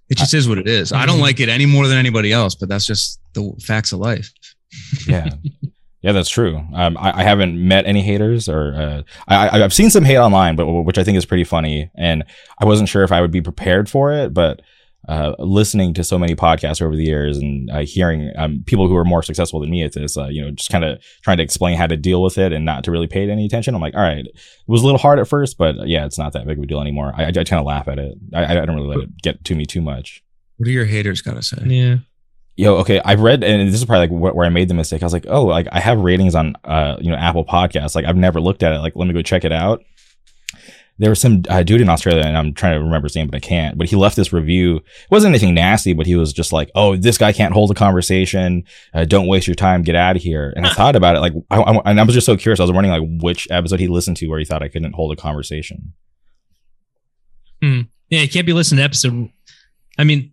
It 0.08 0.18
just 0.18 0.34
is 0.34 0.48
what 0.48 0.58
it 0.58 0.66
is. 0.68 0.92
I 0.92 1.06
don't 1.06 1.20
like 1.20 1.38
it 1.38 1.48
any 1.48 1.66
more 1.66 1.86
than 1.86 1.96
anybody 1.96 2.32
else, 2.32 2.56
but 2.56 2.68
that's 2.68 2.84
just 2.84 3.20
the 3.34 3.52
facts 3.64 3.92
of 3.92 4.00
life. 4.00 4.32
yeah 5.06 5.28
yeah 6.02 6.12
that's 6.12 6.28
true 6.28 6.56
um, 6.74 6.96
I, 6.98 7.20
I 7.20 7.22
haven't 7.24 7.56
met 7.66 7.86
any 7.86 8.02
haters 8.02 8.48
or 8.48 8.74
uh, 8.74 9.02
I, 9.28 9.48
I- 9.48 9.64
i've 9.64 9.72
seen 9.74 9.90
some 9.90 10.04
hate 10.04 10.18
online 10.18 10.56
but 10.56 10.66
which 10.66 10.98
i 10.98 11.04
think 11.04 11.16
is 11.18 11.26
pretty 11.26 11.44
funny 11.44 11.90
and 11.96 12.24
i 12.58 12.64
wasn't 12.64 12.88
sure 12.88 13.02
if 13.02 13.12
i 13.12 13.20
would 13.20 13.30
be 13.30 13.40
prepared 13.42 13.88
for 13.88 14.12
it 14.12 14.32
but 14.34 14.60
uh, 15.08 15.34
listening 15.38 15.94
to 15.94 16.04
so 16.04 16.18
many 16.18 16.34
podcasts 16.36 16.82
over 16.82 16.94
the 16.94 17.02
years 17.02 17.38
and 17.38 17.70
uh, 17.70 17.78
hearing 17.80 18.30
um, 18.36 18.62
people 18.66 18.86
who 18.86 18.94
are 18.94 19.04
more 19.04 19.22
successful 19.22 19.58
than 19.58 19.70
me 19.70 19.82
at 19.82 19.94
this, 19.94 20.18
uh, 20.18 20.26
you 20.26 20.42
know, 20.42 20.50
just 20.50 20.68
kind 20.70 20.84
of 20.84 21.02
trying 21.22 21.38
to 21.38 21.42
explain 21.42 21.74
how 21.78 21.86
to 21.86 21.96
deal 21.96 22.22
with 22.22 22.36
it 22.36 22.52
and 22.52 22.66
not 22.66 22.84
to 22.84 22.90
really 22.90 23.06
pay 23.06 23.24
it 23.24 23.30
any 23.30 23.46
attention. 23.46 23.74
I'm 23.74 23.80
like, 23.80 23.94
all 23.94 24.02
right, 24.02 24.26
it 24.26 24.38
was 24.66 24.82
a 24.82 24.84
little 24.84 24.98
hard 24.98 25.18
at 25.18 25.26
first, 25.26 25.56
but 25.56 25.78
uh, 25.78 25.84
yeah, 25.84 26.04
it's 26.04 26.18
not 26.18 26.34
that 26.34 26.46
big 26.46 26.58
of 26.58 26.64
a 26.64 26.66
deal 26.66 26.82
anymore. 26.82 27.14
I, 27.16 27.24
I, 27.24 27.28
I 27.28 27.32
kind 27.32 27.54
of 27.54 27.64
laugh 27.64 27.88
at 27.88 27.98
it. 27.98 28.14
I, 28.34 28.58
I 28.58 28.66
don't 28.66 28.76
really 28.76 28.88
let 28.94 28.98
it 29.04 29.22
get 29.22 29.42
to 29.46 29.54
me 29.54 29.64
too 29.64 29.80
much. 29.80 30.22
What 30.58 30.66
do 30.66 30.70
your 30.70 30.84
haters 30.84 31.22
got 31.22 31.34
to 31.34 31.42
say? 31.42 31.62
yeah. 31.64 31.96
Yo 32.60 32.76
okay 32.76 33.00
i've 33.04 33.20
read 33.20 33.42
and 33.42 33.68
this 33.68 33.80
is 33.80 33.84
probably 33.84 34.06
like 34.06 34.34
where 34.34 34.46
i 34.46 34.50
made 34.50 34.68
the 34.68 34.74
mistake 34.74 35.02
i 35.02 35.06
was 35.06 35.12
like 35.12 35.26
oh 35.28 35.44
like 35.44 35.66
i 35.72 35.80
have 35.80 35.98
ratings 35.98 36.34
on 36.34 36.54
uh 36.64 36.96
you 37.00 37.10
know 37.10 37.16
apple 37.16 37.44
podcasts 37.44 37.94
like 37.94 38.04
i've 38.04 38.16
never 38.16 38.40
looked 38.40 38.62
at 38.62 38.72
it 38.72 38.78
like 38.78 38.94
let 38.96 39.08
me 39.08 39.14
go 39.14 39.22
check 39.22 39.44
it 39.44 39.52
out 39.52 39.82
there 40.98 41.08
was 41.08 41.18
some 41.18 41.44
uh, 41.48 41.62
dude 41.62 41.80
in 41.80 41.88
Australia, 41.88 42.22
and 42.26 42.36
I'm 42.36 42.52
trying 42.52 42.74
to 42.74 42.84
remember 42.84 43.06
his 43.06 43.16
name, 43.16 43.26
but 43.26 43.34
I 43.34 43.40
can't. 43.40 43.78
But 43.78 43.88
he 43.88 43.96
left 43.96 44.16
this 44.16 44.34
review. 44.34 44.76
It 44.76 45.10
wasn't 45.10 45.30
anything 45.30 45.54
nasty, 45.54 45.94
but 45.94 46.04
he 46.04 46.14
was 46.14 46.30
just 46.30 46.52
like, 46.52 46.70
"Oh, 46.74 46.94
this 46.94 47.16
guy 47.16 47.32
can't 47.32 47.54
hold 47.54 47.70
a 47.70 47.74
conversation. 47.74 48.64
Uh, 48.92 49.06
don't 49.06 49.26
waste 49.26 49.46
your 49.46 49.54
time. 49.54 49.82
Get 49.82 49.94
out 49.94 50.16
of 50.16 50.22
here." 50.22 50.52
And 50.54 50.66
I 50.66 50.74
thought 50.74 50.96
about 50.96 51.16
it, 51.16 51.20
like, 51.20 51.32
I, 51.50 51.58
I, 51.58 51.90
and 51.90 51.98
I 51.98 52.02
was 52.02 52.14
just 52.14 52.26
so 52.26 52.36
curious. 52.36 52.60
I 52.60 52.64
was 52.64 52.72
wondering 52.72 52.92
like 52.92 53.22
which 53.22 53.48
episode 53.50 53.80
he 53.80 53.88
listened 53.88 54.18
to 54.18 54.26
where 54.26 54.38
he 54.38 54.44
thought 54.44 54.62
I 54.62 54.68
couldn't 54.68 54.92
hold 54.92 55.10
a 55.10 55.16
conversation. 55.16 55.94
Yeah, 58.10 58.20
you 58.20 58.28
can't 58.28 58.46
be 58.46 58.52
listening 58.52 58.80
to 58.80 58.84
episode. 58.84 59.30
I 59.96 60.04
mean, 60.04 60.29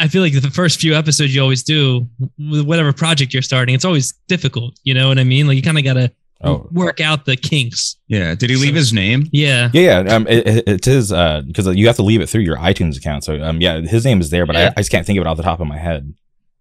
I 0.00 0.08
feel 0.08 0.22
like 0.22 0.32
the 0.32 0.50
first 0.50 0.80
few 0.80 0.94
episodes 0.94 1.34
you 1.34 1.40
always 1.42 1.62
do 1.62 2.08
with 2.38 2.62
whatever 2.66 2.92
project 2.92 3.32
you're 3.32 3.42
starting, 3.42 3.74
it's 3.74 3.84
always 3.84 4.12
difficult. 4.28 4.78
You 4.82 4.94
know 4.94 5.08
what 5.08 5.18
I 5.18 5.24
mean? 5.24 5.46
Like 5.46 5.56
you 5.56 5.62
kind 5.62 5.78
of 5.78 5.84
got 5.84 5.94
to 5.94 6.10
Oh, 6.42 6.66
work 6.72 7.02
out 7.02 7.26
the 7.26 7.36
kinks. 7.36 7.96
Yeah. 8.08 8.34
Did 8.34 8.48
he 8.48 8.56
leave 8.56 8.74
his 8.74 8.94
name? 8.94 9.28
Yeah. 9.30 9.68
yeah, 9.74 10.00
yeah. 10.00 10.14
Um, 10.14 10.26
it, 10.26 10.46
it, 10.46 10.68
it 10.68 10.86
is 10.86 11.12
uh 11.12 11.42
because 11.46 11.66
you 11.76 11.86
have 11.86 11.96
to 11.96 12.02
leave 12.02 12.22
it 12.22 12.30
through 12.30 12.40
your 12.40 12.56
iTunes 12.56 12.96
account. 12.96 13.24
So 13.24 13.42
um, 13.42 13.60
yeah, 13.60 13.80
his 13.82 14.06
name 14.06 14.22
is 14.22 14.30
there, 14.30 14.46
but 14.46 14.56
I, 14.56 14.60
Yeah. 14.62 14.72
I 14.74 14.80
just 14.80 14.90
can't 14.90 15.04
think 15.06 15.18
of 15.18 15.20
it 15.20 15.26
off 15.26 15.36
the 15.36 15.42
top 15.42 15.60
of 15.60 15.66
my 15.66 15.76
head. 15.76 16.14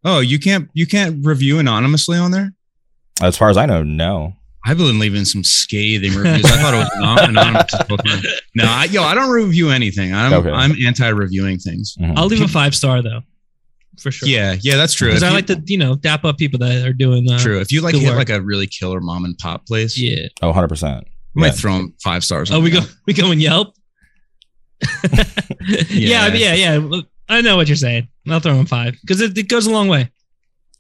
Oh, 0.04 0.20
you 0.20 0.38
can't 0.38 0.70
you 0.74 0.86
can't 0.86 1.26
review 1.26 1.60
anonymously 1.60 2.18
on 2.18 2.32
there? 2.32 2.52
As 3.22 3.38
far 3.38 3.50
as 3.50 3.56
I 3.56 3.66
know, 3.68 3.82
no. 3.84 4.34
I've 4.66 4.78
been 4.78 5.00
leaving 5.00 5.24
some 5.24 5.46
scathing 5.46 6.14
reviews. 6.14 6.44
I 6.44 6.58
thought 6.62 6.74
it 6.74 6.78
was 6.78 6.90
anon- 6.98 7.30
anonymous. 7.30 7.72
this 7.72 7.88
whole 7.88 7.98
time. 8.00 8.22
No, 8.56 8.66
I, 8.68 8.84
yo, 8.92 9.02
I 9.04 9.16
don't 9.16 9.30
review 9.32 9.70
anything. 9.70 10.14
I'm 10.14 10.34
Okay. 10.34 10.50
I'm 10.52 10.74
anti-reviewing 10.86 11.60
things. 11.60 11.96
Mhm. 12.02 12.18
I'll 12.18 12.26
leave 12.28 12.42
a 12.42 12.48
five 12.50 12.76
star 12.76 13.02
though, 13.02 13.22
for 14.00 14.12
sure. 14.12 14.28
Yeah, 14.28 14.56
yeah, 14.62 14.76
that's 14.78 14.94
true. 14.94 15.10
because 15.10 15.24
I 15.24 15.28
you- 15.30 15.34
like 15.36 15.48
to, 15.48 15.62
you 15.66 15.78
know, 15.78 15.96
dap 15.96 16.26
up 16.26 16.38
people 16.38 16.60
that 16.60 16.86
are 16.86 16.94
doing. 16.94 17.30
Uh, 17.32 17.40
True. 17.40 17.60
If 17.60 17.72
you 17.72 17.82
like 17.82 17.94
good 17.94 18.02
hit 18.02 18.10
work. 18.10 18.18
like 18.18 18.30
a 18.30 18.42
really 18.42 18.68
killer 18.68 19.00
mom 19.02 19.26
and 19.26 19.38
pop 19.38 19.66
place, 19.68 20.00
Yeah. 20.00 20.28
Oh, 20.42 20.48
100 20.48 20.68
percent. 20.68 21.04
you 21.36 21.42
might 21.42 21.56
throw 21.56 21.74
them 21.78 21.94
five 22.04 22.24
stars. 22.24 22.52
Oh, 22.52 22.60
we 22.60 22.70
go. 22.72 22.80
We 23.06 23.14
go 23.14 23.32
and 23.32 23.42
Yelp. 23.42 23.76
yeah. 25.90 26.22
I 26.24 26.30
mean, 26.32 26.42
yeah. 26.42 26.54
Yeah. 26.54 27.02
I 27.28 27.42
know 27.42 27.56
what 27.58 27.68
you're 27.68 27.76
saying. 27.76 28.08
I'll 28.30 28.40
throw 28.40 28.56
them 28.56 28.66
five 28.66 28.96
because 29.02 29.22
it, 29.22 29.38
it 29.38 29.48
goes 29.50 29.68
a 29.68 29.72
long 29.72 29.88
way. 29.88 30.12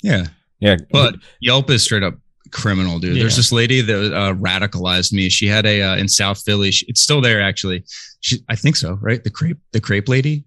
Yeah, 0.02 0.28
Yeah, 0.60 0.78
but 0.92 1.16
Yelp 1.42 1.70
is 1.70 1.84
straight 1.84 2.04
up 2.04 2.16
criminal, 2.52 3.00
dude. 3.00 3.18
There's 3.20 3.36
this 3.36 3.52
lady 3.52 3.82
that 3.82 4.14
uh, 4.16 4.34
radicalized 4.36 5.12
me. 5.14 5.30
She 5.30 5.46
had 5.48 5.66
a 5.66 5.82
uh, 5.82 5.96
in 5.98 6.08
South 6.08 6.42
Philly. 6.42 6.72
She, 6.72 6.86
it's 6.88 7.02
still 7.02 7.22
there 7.22 7.42
actually. 7.42 7.84
She, 8.22 8.40
I 8.50 8.56
think 8.56 8.76
so, 8.76 8.98
right? 9.02 9.24
The 9.24 9.30
crepe, 9.30 9.60
the 9.74 9.82
crepe 9.82 10.08
lady. 10.08 10.46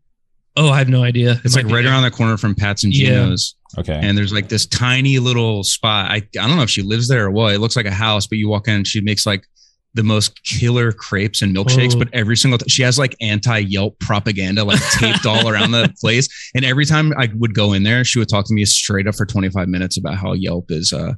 Oh, 0.56 0.68
I 0.68 0.78
have 0.78 0.88
no 0.88 1.02
idea. 1.02 1.40
It's 1.44 1.56
like 1.56 1.64
right 1.66 1.82
there. 1.82 1.92
around 1.92 2.02
the 2.02 2.10
corner 2.10 2.36
from 2.36 2.54
Pat's 2.54 2.84
and 2.84 2.94
Yeah. 2.94 3.10
Geno's. 3.24 3.54
okay. 3.78 3.98
and 4.02 4.16
there's 4.18 4.32
like 4.32 4.48
this 4.48 4.66
tiny 4.66 5.18
little 5.18 5.64
spot. 5.64 6.10
I 6.10 6.16
I 6.16 6.46
don't 6.46 6.56
know 6.56 6.62
if 6.62 6.70
she 6.70 6.82
lives 6.82 7.08
there 7.08 7.24
or 7.26 7.30
what. 7.30 7.54
It 7.54 7.58
looks 7.60 7.76
like 7.76 7.86
a 7.86 7.90
house, 7.90 8.26
but 8.26 8.38
you 8.38 8.48
walk 8.48 8.68
in 8.68 8.74
and 8.74 8.86
she 8.86 9.00
makes 9.00 9.24
like 9.26 9.46
the 9.94 10.02
most 10.02 10.42
killer 10.44 10.90
crepes 10.92 11.42
and 11.42 11.54
milkshakes. 11.54 11.94
Oh. 11.94 11.98
But 11.98 12.08
every 12.14 12.36
single 12.36 12.58
time 12.58 12.68
she 12.68 12.82
has 12.82 12.98
like 12.98 13.14
anti 13.20 13.58
Yelp 13.58 13.98
propaganda 13.98 14.64
like 14.64 14.80
taped 14.92 15.24
all 15.26 15.48
around 15.48 15.70
the 15.72 15.92
place. 16.00 16.28
And 16.54 16.64
every 16.64 16.84
time 16.86 17.12
I 17.18 17.28
would 17.34 17.54
go 17.54 17.72
in 17.72 17.82
there, 17.82 18.04
she 18.04 18.18
would 18.18 18.28
talk 18.28 18.46
to 18.46 18.54
me 18.54 18.64
straight 18.66 19.06
up 19.06 19.14
for 19.14 19.24
25 19.26 19.68
minutes 19.68 19.96
about 19.96 20.16
how 20.16 20.32
Yelp 20.34 20.66
is 20.70 20.92
uh 20.92 21.14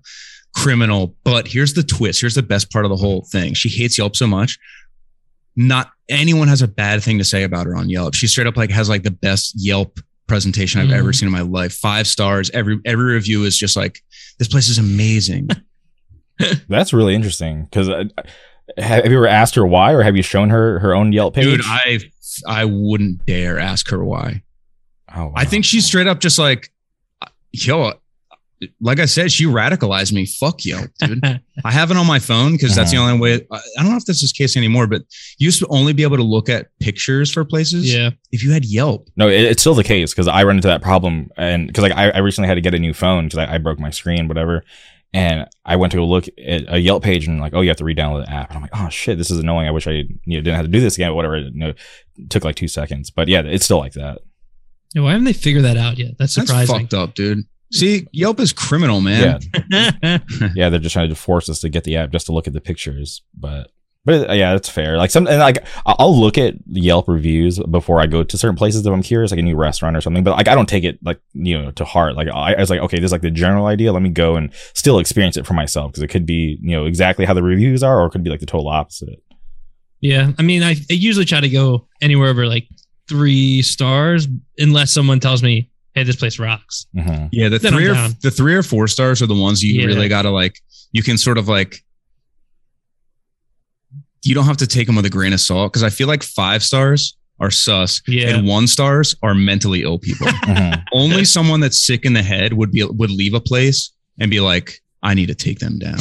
criminal. 0.56 1.16
But 1.24 1.48
here's 1.48 1.74
the 1.74 1.82
twist. 1.82 2.20
Here's 2.20 2.34
the 2.36 2.42
best 2.42 2.70
part 2.70 2.84
of 2.84 2.88
the 2.90 2.96
whole 2.96 3.26
thing. 3.32 3.54
She 3.54 3.68
hates 3.68 3.98
Yelp 3.98 4.14
so 4.16 4.26
much. 4.26 4.58
Not 5.56 5.90
anyone 6.08 6.48
has 6.48 6.62
a 6.62 6.68
bad 6.68 7.02
thing 7.02 7.18
to 7.18 7.24
say 7.24 7.42
about 7.44 7.66
her 7.66 7.76
on 7.76 7.88
Yelp. 7.88 8.14
She 8.14 8.26
straight 8.26 8.46
up 8.46 8.56
like 8.56 8.70
has 8.70 8.88
like 8.88 9.02
the 9.04 9.10
best 9.10 9.52
Yelp 9.56 9.98
presentation 10.26 10.80
I've 10.80 10.88
Mhm. 10.88 10.98
ever 10.98 11.12
seen 11.12 11.26
in 11.28 11.32
my 11.32 11.42
life. 11.42 11.74
Five 11.74 12.06
stars. 12.06 12.50
Every 12.50 12.78
every 12.84 13.12
review 13.14 13.44
is 13.44 13.56
just 13.58 13.76
like 13.76 14.00
this 14.38 14.48
place 14.48 14.68
is 14.68 14.78
amazing. 14.78 15.48
That's 16.68 16.92
really 16.92 17.14
interesting 17.14 17.64
because 17.64 17.88
uh, 17.88 18.04
have 18.78 19.06
you 19.06 19.16
ever 19.16 19.28
asked 19.28 19.54
her 19.54 19.64
why, 19.66 19.92
or 19.92 20.02
have 20.02 20.16
you 20.16 20.22
shown 20.22 20.50
her 20.50 20.78
her 20.80 20.94
own 20.94 21.12
Yelp 21.12 21.34
page? 21.34 21.44
Dude, 21.44 21.60
I 21.64 22.00
I 22.48 22.64
wouldn't 22.64 23.24
dare 23.26 23.58
ask 23.60 23.88
her 23.90 24.04
why. 24.04 24.42
oh, 25.14 25.26
wow. 25.26 25.32
I 25.36 25.44
think 25.44 25.64
she's 25.64 25.84
straight 25.86 26.08
up 26.08 26.18
just 26.20 26.38
like 26.38 26.72
yo 27.52 27.92
like 28.80 28.98
I 29.00 29.04
said, 29.04 29.30
she 29.32 29.44
radicalized 29.46 30.12
me. 30.12 30.26
Fuck 30.26 30.64
Yelp, 30.64 30.90
dude. 31.00 31.22
I 31.64 31.70
have 31.70 31.90
it 31.90 31.96
on 31.96 32.06
my 32.06 32.18
phone 32.18 32.52
because 32.52 32.74
that's 32.74 32.90
the 32.90 32.96
Uh-huh. 32.96 33.10
only 33.12 33.20
way. 33.20 33.46
I 33.50 33.56
I 33.78 33.82
don't 33.82 33.90
know 33.90 33.96
if 33.96 34.04
this 34.06 34.22
is 34.22 34.32
the 34.32 34.36
case 34.42 34.56
anymore, 34.56 34.86
but 34.86 35.02
you 35.38 35.46
used 35.46 35.58
to 35.60 35.66
only 35.68 35.92
be 35.92 36.02
able 36.02 36.16
to 36.16 36.22
look 36.22 36.48
at 36.48 36.68
pictures 36.80 37.30
for 37.30 37.44
places. 37.44 37.92
Yeah. 37.92 38.10
If 38.32 38.42
you 38.44 38.52
had 38.52 38.64
Yelp, 38.64 39.08
no, 39.16 39.28
it, 39.28 39.40
it's 39.42 39.62
still 39.62 39.74
the 39.74 39.84
case 39.84 40.12
because 40.12 40.28
I 40.28 40.44
run 40.44 40.56
into 40.56 40.68
that 40.68 40.82
problem, 40.82 41.28
and 41.36 41.66
because 41.66 41.82
like 41.82 41.92
I, 41.92 42.10
I 42.10 42.18
recently 42.18 42.48
had 42.48 42.54
to 42.54 42.60
get 42.60 42.74
a 42.74 42.78
new 42.78 42.94
phone 42.94 43.26
because 43.26 43.38
I, 43.38 43.54
I 43.54 43.58
broke 43.58 43.78
my 43.78 43.90
screen, 43.90 44.28
whatever. 44.28 44.64
And 45.12 45.46
I 45.64 45.76
went 45.76 45.92
to 45.92 45.98
go 45.98 46.06
look 46.06 46.26
at 46.44 46.64
a 46.66 46.80
Yelp 46.80 47.04
page 47.04 47.28
and 47.28 47.40
like, 47.40 47.54
oh, 47.54 47.60
you 47.60 47.68
have 47.68 47.76
to 47.76 47.84
re-download 47.84 48.26
the 48.26 48.32
app. 48.32 48.48
And 48.50 48.56
I'm 48.56 48.62
like, 48.62 48.72
oh 48.74 48.88
shit, 48.88 49.16
this 49.16 49.30
is 49.30 49.38
annoying. 49.38 49.68
I 49.68 49.70
wish 49.70 49.86
I 49.86 49.92
you 49.92 50.08
know, 50.26 50.40
didn't 50.40 50.56
have 50.56 50.64
to 50.64 50.70
do 50.72 50.80
this 50.80 50.96
again. 50.96 51.14
Whatever. 51.14 51.38
You 51.38 51.50
know, 51.52 51.68
it 51.68 52.30
took 52.30 52.42
like 52.44 52.56
two 52.56 52.66
seconds, 52.66 53.10
but 53.10 53.28
yeah, 53.28 53.42
it's 53.44 53.64
still 53.64 53.78
like 53.78 53.92
that. 53.92 54.18
Yeah, 54.92 55.02
Why 55.02 55.12
haven't 55.12 55.24
they 55.26 55.32
figured 55.32 55.62
that 55.64 55.76
out 55.76 55.98
yet? 55.98 56.18
That's 56.18 56.34
that's 56.34 56.48
surprising. 56.48 56.80
fucked 56.80 56.94
up, 56.94 57.14
dude. 57.14 57.44
See, 57.74 58.06
Yelp 58.12 58.38
is 58.40 58.52
criminal, 58.52 59.00
man. 59.00 59.40
Yeah, 59.70 60.18
yeah, 60.54 60.68
they're 60.68 60.78
just 60.78 60.92
trying 60.92 61.08
to 61.08 61.14
force 61.14 61.48
us 61.48 61.60
to 61.60 61.68
get 61.68 61.84
the 61.84 61.96
app 61.96 62.10
just 62.10 62.26
to 62.26 62.32
look 62.32 62.46
at 62.46 62.52
the 62.52 62.60
pictures. 62.60 63.22
But 63.36 63.70
but 64.04 64.36
yeah, 64.36 64.52
that's 64.52 64.68
fair. 64.68 64.96
Like 64.98 65.10
some 65.10 65.26
and 65.26 65.38
like 65.38 65.64
I- 65.86 65.96
I'll 65.98 66.16
look 66.18 66.36
at 66.38 66.54
Yelp 66.66 67.08
reviews 67.08 67.58
before 67.58 68.00
I 68.00 68.06
go 68.06 68.22
to 68.22 68.38
certain 68.38 68.54
places 68.56 68.86
if 68.86 68.92
I'm 68.92 69.02
curious, 69.02 69.30
like 69.30 69.40
a 69.40 69.42
new 69.42 69.56
restaurant 69.56 69.96
or 69.96 70.00
something. 70.02 70.22
But 70.22 70.36
like 70.36 70.46
I 70.46 70.54
don't 70.54 70.68
take 70.68 70.84
it 70.84 70.98
like 71.02 71.20
you 71.32 71.60
know 71.60 71.70
to 71.72 71.84
heart. 71.84 72.14
Like 72.14 72.28
I, 72.28 72.54
I 72.54 72.60
was 72.60 72.70
like, 72.70 72.80
okay, 72.80 72.98
this 72.98 73.06
is 73.08 73.12
like 73.12 73.22
the 73.22 73.30
general 73.30 73.66
idea. 73.66 73.92
Let 73.92 74.02
me 74.02 74.10
go 74.10 74.36
and 74.36 74.52
still 74.74 74.98
experience 74.98 75.36
it 75.36 75.46
for 75.46 75.54
myself 75.54 75.90
because 75.92 76.02
it 76.02 76.08
could 76.08 76.26
be 76.26 76.58
you 76.62 76.72
know 76.76 76.84
exactly 76.84 77.24
how 77.24 77.34
the 77.34 77.42
reviews 77.42 77.82
are, 77.82 78.00
or 78.00 78.06
it 78.06 78.10
could 78.10 78.22
be 78.22 78.30
like 78.30 78.40
the 78.40 78.46
total 78.46 78.68
opposite. 78.68 79.22
yeah. 80.00 80.32
I 80.38 80.42
mean, 80.42 80.62
I, 80.62 80.72
I 80.72 80.92
usually 80.92 81.24
try 81.24 81.40
to 81.40 81.48
go 81.48 81.88
anywhere 82.00 82.28
over 82.28 82.46
like 82.46 82.68
three 83.08 83.62
stars 83.62 84.28
unless 84.58 84.92
someone 84.92 85.18
tells 85.20 85.42
me, 85.42 85.70
hey, 85.94 86.02
this 86.02 86.16
place 86.16 86.38
rocks. 86.38 86.86
hmm 86.94 87.26
Yeah, 87.32 87.48
the 87.48 87.58
Then 87.58 87.72
three 87.72 87.88
or 87.88 87.94
the 88.22 88.30
three 88.30 88.54
or 88.54 88.62
four 88.62 88.88
stars 88.88 89.22
are 89.22 89.26
the 89.26 89.34
ones 89.34 89.62
you 89.62 89.80
Yeah. 89.80 89.86
really 89.86 90.08
gotta 90.08 90.30
like. 90.30 90.58
You 90.92 91.02
can 91.02 91.18
sort 91.18 91.38
of 91.38 91.48
like. 91.48 91.84
You 94.22 94.34
don't 94.34 94.46
have 94.46 94.56
to 94.58 94.66
take 94.66 94.86
them 94.86 94.96
with 94.96 95.04
a 95.04 95.10
grain 95.10 95.32
of 95.34 95.40
salt 95.40 95.72
because 95.72 95.82
I 95.82 95.90
feel 95.90 96.08
like 96.08 96.22
five 96.22 96.62
stars 96.62 97.16
are 97.40 97.50
sus 97.50 98.00
Yeah. 98.06 98.28
and 98.36 98.46
one 98.46 98.66
stars 98.66 99.14
are 99.22 99.34
mentally 99.34 99.82
ill 99.82 99.98
people. 99.98 100.28
hmm 100.44 100.72
Only 100.92 101.24
someone 101.24 101.60
that's 101.60 101.84
sick 101.84 102.04
in 102.04 102.12
the 102.14 102.22
head 102.22 102.52
would 102.54 102.70
be 102.72 102.84
would 102.84 103.10
leave 103.10 103.34
a 103.34 103.40
place 103.40 103.92
and 104.18 104.30
be 104.30 104.40
like, 104.40 104.80
I 105.02 105.12
need 105.14 105.26
to 105.26 105.34
take 105.34 105.58
them 105.58 105.78
down. 105.78 105.98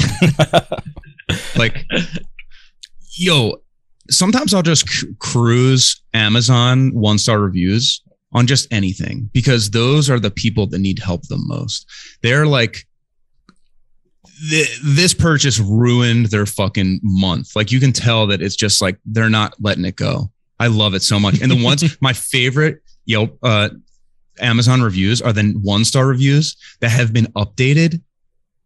like, 1.57 1.85
yo, 3.17 3.57
sometimes 4.09 4.53
I'll 4.53 4.61
just 4.61 4.87
c- 4.87 5.07
cruise 5.19 6.01
Amazon 6.13 6.93
one 6.93 7.17
star 7.17 7.39
reviews 7.41 8.01
on 8.33 8.47
just 8.47 8.71
anything 8.73 9.29
because 9.33 9.69
those 9.71 10.09
are 10.09 10.19
the 10.19 10.31
people 10.31 10.67
that 10.67 10.79
need 10.79 10.99
help 10.99 11.21
the 11.27 11.37
most. 11.37 11.87
They're 12.21 12.45
like, 12.47 12.85
th- 14.49 14.79
this 14.83 15.13
purchase 15.13 15.59
ruined 15.59 16.27
their 16.27 16.45
fucking 16.45 16.99
month. 17.03 17.55
Like 17.55 17.71
you 17.71 17.79
can 17.79 17.93
tell 17.93 18.27
that 18.27 18.41
it's 18.41 18.55
just 18.55 18.81
like 18.81 18.97
they're 19.05 19.29
not 19.29 19.53
letting 19.61 19.85
it 19.85 19.95
go. 19.95 20.31
I 20.59 20.67
love 20.67 20.93
it 20.93 21.03
so 21.03 21.19
much. 21.19 21.41
And 21.41 21.51
the 21.51 21.63
ones 21.63 21.83
my 22.01 22.13
favorite 22.13 22.79
Yelp 23.05 23.37
uh 23.43 23.69
Amazon 24.39 24.81
reviews 24.81 25.21
are 25.21 25.33
the 25.33 25.53
one 25.61 25.85
star 25.85 26.07
reviews 26.07 26.55
that 26.79 26.89
have 26.89 27.13
been 27.13 27.27
updated 27.33 28.01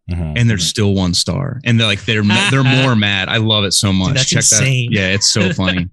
hmm 0.10 0.34
and 0.38 0.50
they're 0.50 0.58
still 0.58 0.94
one 0.94 1.14
star. 1.14 1.60
And 1.66 1.78
they're 1.80 1.88
like 1.88 2.06
they're 2.06 2.24
they're 2.50 2.64
more 2.64 2.96
mad. 3.08 3.28
I 3.28 3.38
love 3.38 3.66
it 3.66 3.74
so 3.74 3.92
much. 3.92 4.14
that's 4.14 4.30
Check 4.30 4.38
insane. 4.38 4.92
that. 4.92 4.98
Yeah, 4.98 5.08
it's 5.10 5.28
so 5.28 5.52
funny. 5.52 5.90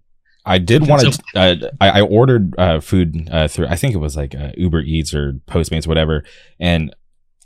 I 0.47 0.59
did 0.59 0.87
want 0.89 1.03
to. 1.03 1.13
So- 1.13 1.23
uh, 1.35 1.57
I, 1.81 1.89
I 1.99 2.01
ordered 2.03 2.55
uh, 2.59 2.81
food 2.81 3.29
uh, 3.31 3.49
through. 3.49 3.67
I 3.69 3.77
think 3.77 3.95
it 3.95 3.99
was 3.99 4.17
like 4.17 4.35
uh, 4.35 4.51
Uber 4.57 4.81
Eats 4.81 5.15
or 5.15 5.33
Postmates, 5.47 5.87
whatever. 5.87 6.25
And 6.61 6.95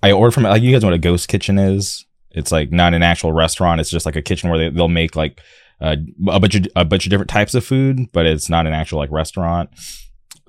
I 0.02 0.12
ordered 0.12 0.32
from 0.32 0.42
like 0.44 0.62
you 0.62 0.72
guys 0.72 0.82
know 0.82 0.88
what 0.88 0.94
a 0.94 0.98
ghost 0.98 1.28
kitchen 1.28 1.58
is. 1.58 2.04
It's 2.30 2.52
like 2.52 2.70
not 2.72 2.94
an 2.94 3.02
actual 3.02 3.32
restaurant. 3.32 3.80
It's 3.80 3.90
just 3.90 4.06
like 4.06 4.16
a 4.16 4.22
kitchen 4.22 4.50
where 4.50 4.58
they, 4.58 4.68
they'll 4.70 4.88
make 4.88 5.16
like 5.16 5.40
uh, 5.80 5.96
a 6.28 6.40
bunch 6.40 6.54
of 6.56 6.66
a 6.76 6.84
bunch 6.84 7.06
of 7.06 7.10
different 7.10 7.30
types 7.30 7.54
of 7.54 7.64
food, 7.64 8.10
but 8.12 8.26
it's 8.26 8.48
not 8.48 8.66
an 8.66 8.72
actual 8.72 8.98
like 8.98 9.10
restaurant. 9.10 9.70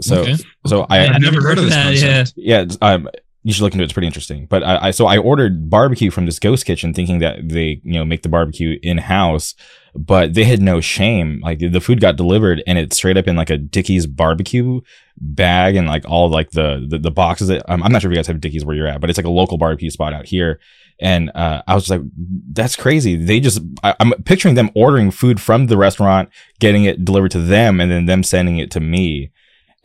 So 0.02 0.22
Okay. 0.22 0.36
so 0.66 0.86
I 0.90 1.08
I've 1.08 1.22
never 1.22 1.42
heard 1.42 1.58
of 1.58 1.66
this 1.66 1.74
that. 1.74 1.84
concept. 1.86 2.34
yeah, 2.38 2.62
it's, 2.62 2.78
um, 2.82 3.10
you 3.44 3.54
should 3.54 3.64
look 3.64 3.74
into 3.74 3.84
it. 3.84 3.86
It's 3.86 3.94
pretty 3.94 4.08
interesting. 4.08 4.46
But 4.46 4.64
I, 4.64 4.88
I 4.88 4.92
so 4.92 5.06
I 5.08 5.18
ordered 5.18 5.70
barbecue 5.70 6.10
from 6.12 6.26
this 6.26 6.40
ghost 6.40 6.66
kitchen, 6.66 6.94
thinking 6.94 7.20
that 7.20 7.48
they 7.50 7.82
you 7.84 7.94
know 7.94 8.06
make 8.06 8.22
the 8.24 8.30
barbecue 8.30 8.78
in 8.84 8.98
house, 8.98 9.56
but 9.96 10.34
they 10.34 10.44
had 10.44 10.62
no 10.62 10.82
shame. 10.82 11.40
Like 11.44 11.60
the 11.60 11.82
food 11.82 12.00
got 12.02 12.16
delivered 12.16 12.64
and 12.68 12.78
it's 12.78 12.96
straight 12.96 13.18
up 13.18 13.28
in 13.28 13.36
like 13.36 13.50
a 13.50 13.58
Dickey's 13.58 14.06
barbecue 14.08 14.82
bag 15.18 15.76
and 15.76 15.88
like 15.88 16.08
all 16.08 16.30
like 16.30 16.52
the 16.52 16.86
the, 16.88 17.00
the 17.00 17.12
boxes. 17.12 17.50
That, 17.50 17.70
um, 17.70 17.84
I'm 17.84 17.92
not 17.92 18.02
sure 18.02 18.12
if 18.12 18.16
you 18.16 18.20
guys 18.20 18.28
have 18.28 18.42
Dickey's 18.42 18.66
where 18.66 18.76
you're 18.76 18.88
at, 18.88 19.02
but 19.02 19.10
it's 19.10 19.18
like 19.18 19.26
a 19.26 19.32
local 19.32 19.58
barbecue 19.58 19.90
spot 19.90 20.14
out 20.14 20.26
here. 20.26 20.60
And 21.02 21.32
uh, 21.34 21.62
I 21.66 21.76
was 21.76 21.86
just 21.86 21.92
like, 21.92 22.10
that's 22.52 22.76
crazy. 22.76 23.16
They 23.16 23.40
just, 23.40 23.62
I, 23.84 23.96
I'm 24.02 24.12
picturing 24.24 24.56
them 24.56 24.70
ordering 24.76 25.12
food 25.12 25.40
from 25.40 25.68
the 25.68 25.78
restaurant, 25.78 26.30
getting 26.60 26.84
it 26.84 27.06
delivered 27.06 27.32
to 27.32 27.40
them, 27.40 27.80
and 27.80 27.90
then 27.90 28.06
them 28.06 28.22
sending 28.22 28.58
it 28.58 28.70
to 28.72 28.82
me. 28.82 29.32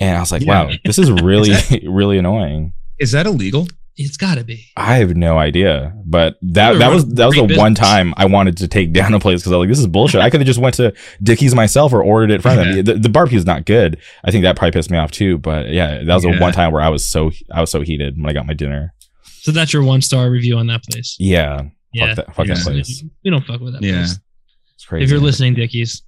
And 0.01 0.17
I 0.17 0.21
was 0.21 0.33
like, 0.33 0.43
Yeah. 0.43 0.65
wow, 0.65 0.73
this 0.85 0.99
is 0.99 1.13
really, 1.13 1.53
really 1.89 2.19
annoying. 2.19 2.73
Is 2.99 3.13
that 3.13 3.27
illegal? 3.27 3.69
It's 3.97 4.17
got 4.17 4.39
to 4.39 4.45
be. 4.45 4.67
I 4.77 4.97
have 4.97 5.15
no 5.17 5.39
idea, 5.39 5.95
but 6.05 6.37
that 6.43 6.79
that 6.81 6.91
was 6.93 7.07
that 7.15 7.27
was 7.27 7.37
the 7.37 7.47
great 7.47 7.59
one 7.59 7.77
time 7.77 8.13
I 8.17 8.25
wanted 8.27 8.57
to 8.57 8.69
take 8.69 8.93
down 8.93 9.15
a 9.15 9.21
place 9.21 9.41
because 9.41 9.53
I 9.53 9.57
was 9.57 9.63
like, 9.67 9.69
this 9.69 9.79
is 9.79 9.87
bullshit. 9.87 10.21
I 10.21 10.31
could 10.31 10.41
have 10.41 10.47
just 10.47 10.59
went 10.59 10.75
to 10.77 10.93
Dickey's 11.23 11.55
myself 11.55 11.93
or 11.93 12.03
ordered 12.03 12.33
it 12.33 12.43
from 12.43 12.59
Yeah. 12.59 12.83
them. 12.83 13.01
The, 13.01 13.09
the 13.09 13.29
is 13.33 13.47
not 13.47 13.67
good. 13.67 13.99
I 14.25 14.33
think 14.33 14.43
that 14.43 14.57
probably 14.57 14.73
pissed 14.73 14.91
me 14.91 14.99
off 14.99 15.13
too. 15.13 15.39
But 15.39 15.71
yeah, 15.71 16.03
that 16.03 16.15
was 16.15 16.25
the 16.25 16.37
one 16.39 16.53
time 16.53 16.73
where 16.73 16.83
I 16.83 16.89
was 16.89 17.05
so 17.05 17.31
I 17.53 17.61
was 17.61 17.71
so 17.71 17.83
heated 17.83 18.17
when 18.17 18.29
I 18.29 18.33
got 18.33 18.47
my 18.47 18.55
dinner. 18.55 18.93
So 19.23 19.53
that's 19.53 19.73
your 19.73 19.85
one 19.85 20.03
star 20.03 20.29
review 20.29 20.57
on 20.59 20.67
that 20.69 20.83
place. 20.85 21.17
Yeah, 21.21 21.63
Yeah. 21.93 22.15
fuck 22.15 22.17
that, 22.27 22.35
fuck 22.35 22.47
that 22.49 22.59
place. 22.59 23.05
We 23.25 23.31
don't 23.31 23.45
fuck 23.47 23.61
with 23.61 23.75
that 23.75 23.83
Yeah. 23.83 23.99
place. 23.99 24.19
It's 24.75 24.87
crazy. 24.87 25.05
If 25.05 25.11
you're 25.11 25.21
listening, 25.21 25.55
Dickey's. 25.55 26.03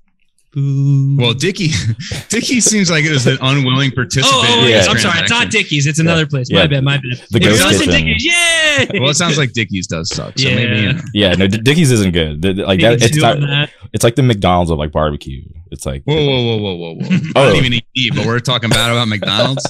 Boo. 0.52 1.16
Well, 1.18 1.34
Dickey, 1.34 1.68
Dickey 2.28 2.60
seems 2.60 2.90
like 2.90 3.04
it 3.04 3.10
was 3.10 3.26
an 3.26 3.36
unwilling 3.42 3.90
participant. 3.90 4.32
Oh, 4.32 4.56
oh 4.60 4.64
in 4.64 4.70
yeah. 4.70 4.78
I'm 4.88 4.96
sorry. 4.98 5.20
It's 5.20 5.30
not 5.30 5.42
transaction. 5.42 5.50
Dickey's. 5.50 5.86
It's 5.86 5.98
another 5.98 6.26
place. 6.26 6.50
My 6.50 6.60
Yeah. 6.62 6.66
bad. 6.66 6.84
My 6.84 6.96
bad. 6.96 7.02
The 7.30 7.38
if 7.38 7.42
Ghost 7.42 7.84
you're. 7.84 7.92
Dickey's, 7.94 8.24
yay! 8.24 8.86
Well, 9.00 9.10
it 9.10 9.14
sounds 9.16 9.36
like 9.36 9.52
Dickey's 9.54 9.86
does 9.86 10.08
suck. 10.14 10.38
So 10.38 10.48
maybe 10.48 10.62
you 10.80 10.86
Yeah. 10.86 10.92
know. 10.92 11.00
yeah, 11.14 11.34
no, 11.34 11.46
D- 11.46 11.58
Dickey's 11.58 11.90
isn't 11.92 12.12
good. 12.12 12.40
The- 12.40 12.52
the- 12.54 12.64
like 12.64 12.80
that, 12.80 13.02
it's 13.02 13.16
not, 13.16 13.38
that. 13.40 13.70
it's 13.92 14.02
like 14.04 14.14
the 14.14 14.22
McDonald's 14.22 14.70
of 14.70 14.78
like 14.78 14.92
barbecue. 14.92 15.42
It's 15.70 15.84
like 15.84 16.02
Whoa, 16.04 16.14
whoa, 16.14 16.24
whoa, 16.24 16.56
whoa, 16.58 16.74
whoa, 16.76 16.94
whoa! 16.94 17.06
I 17.10 17.32
Oh. 17.36 17.46
don't 17.48 17.56
even 17.56 17.72
eat 17.74 17.86
meat, 17.94 18.12
but 18.14 18.24
we're 18.24 18.38
talking 18.40 18.70
bad 18.70 18.90
about 18.92 19.08
McDonald's. 19.08 19.66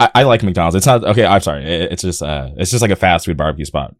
I, 0.00 0.10
I 0.14 0.22
like 0.22 0.42
McDonald's. 0.42 0.76
It's 0.76 0.86
not 0.86 1.04
okay. 1.04 1.26
I'm 1.26 1.40
sorry. 1.42 1.64
It- 1.64 1.92
it's 1.92 2.02
just 2.02 2.22
uh, 2.22 2.50
it's 2.56 2.70
just 2.70 2.80
like 2.82 2.92
a 2.92 2.96
fast 2.96 3.26
food 3.26 3.36
barbecue 3.36 3.64
spot. 3.66 3.94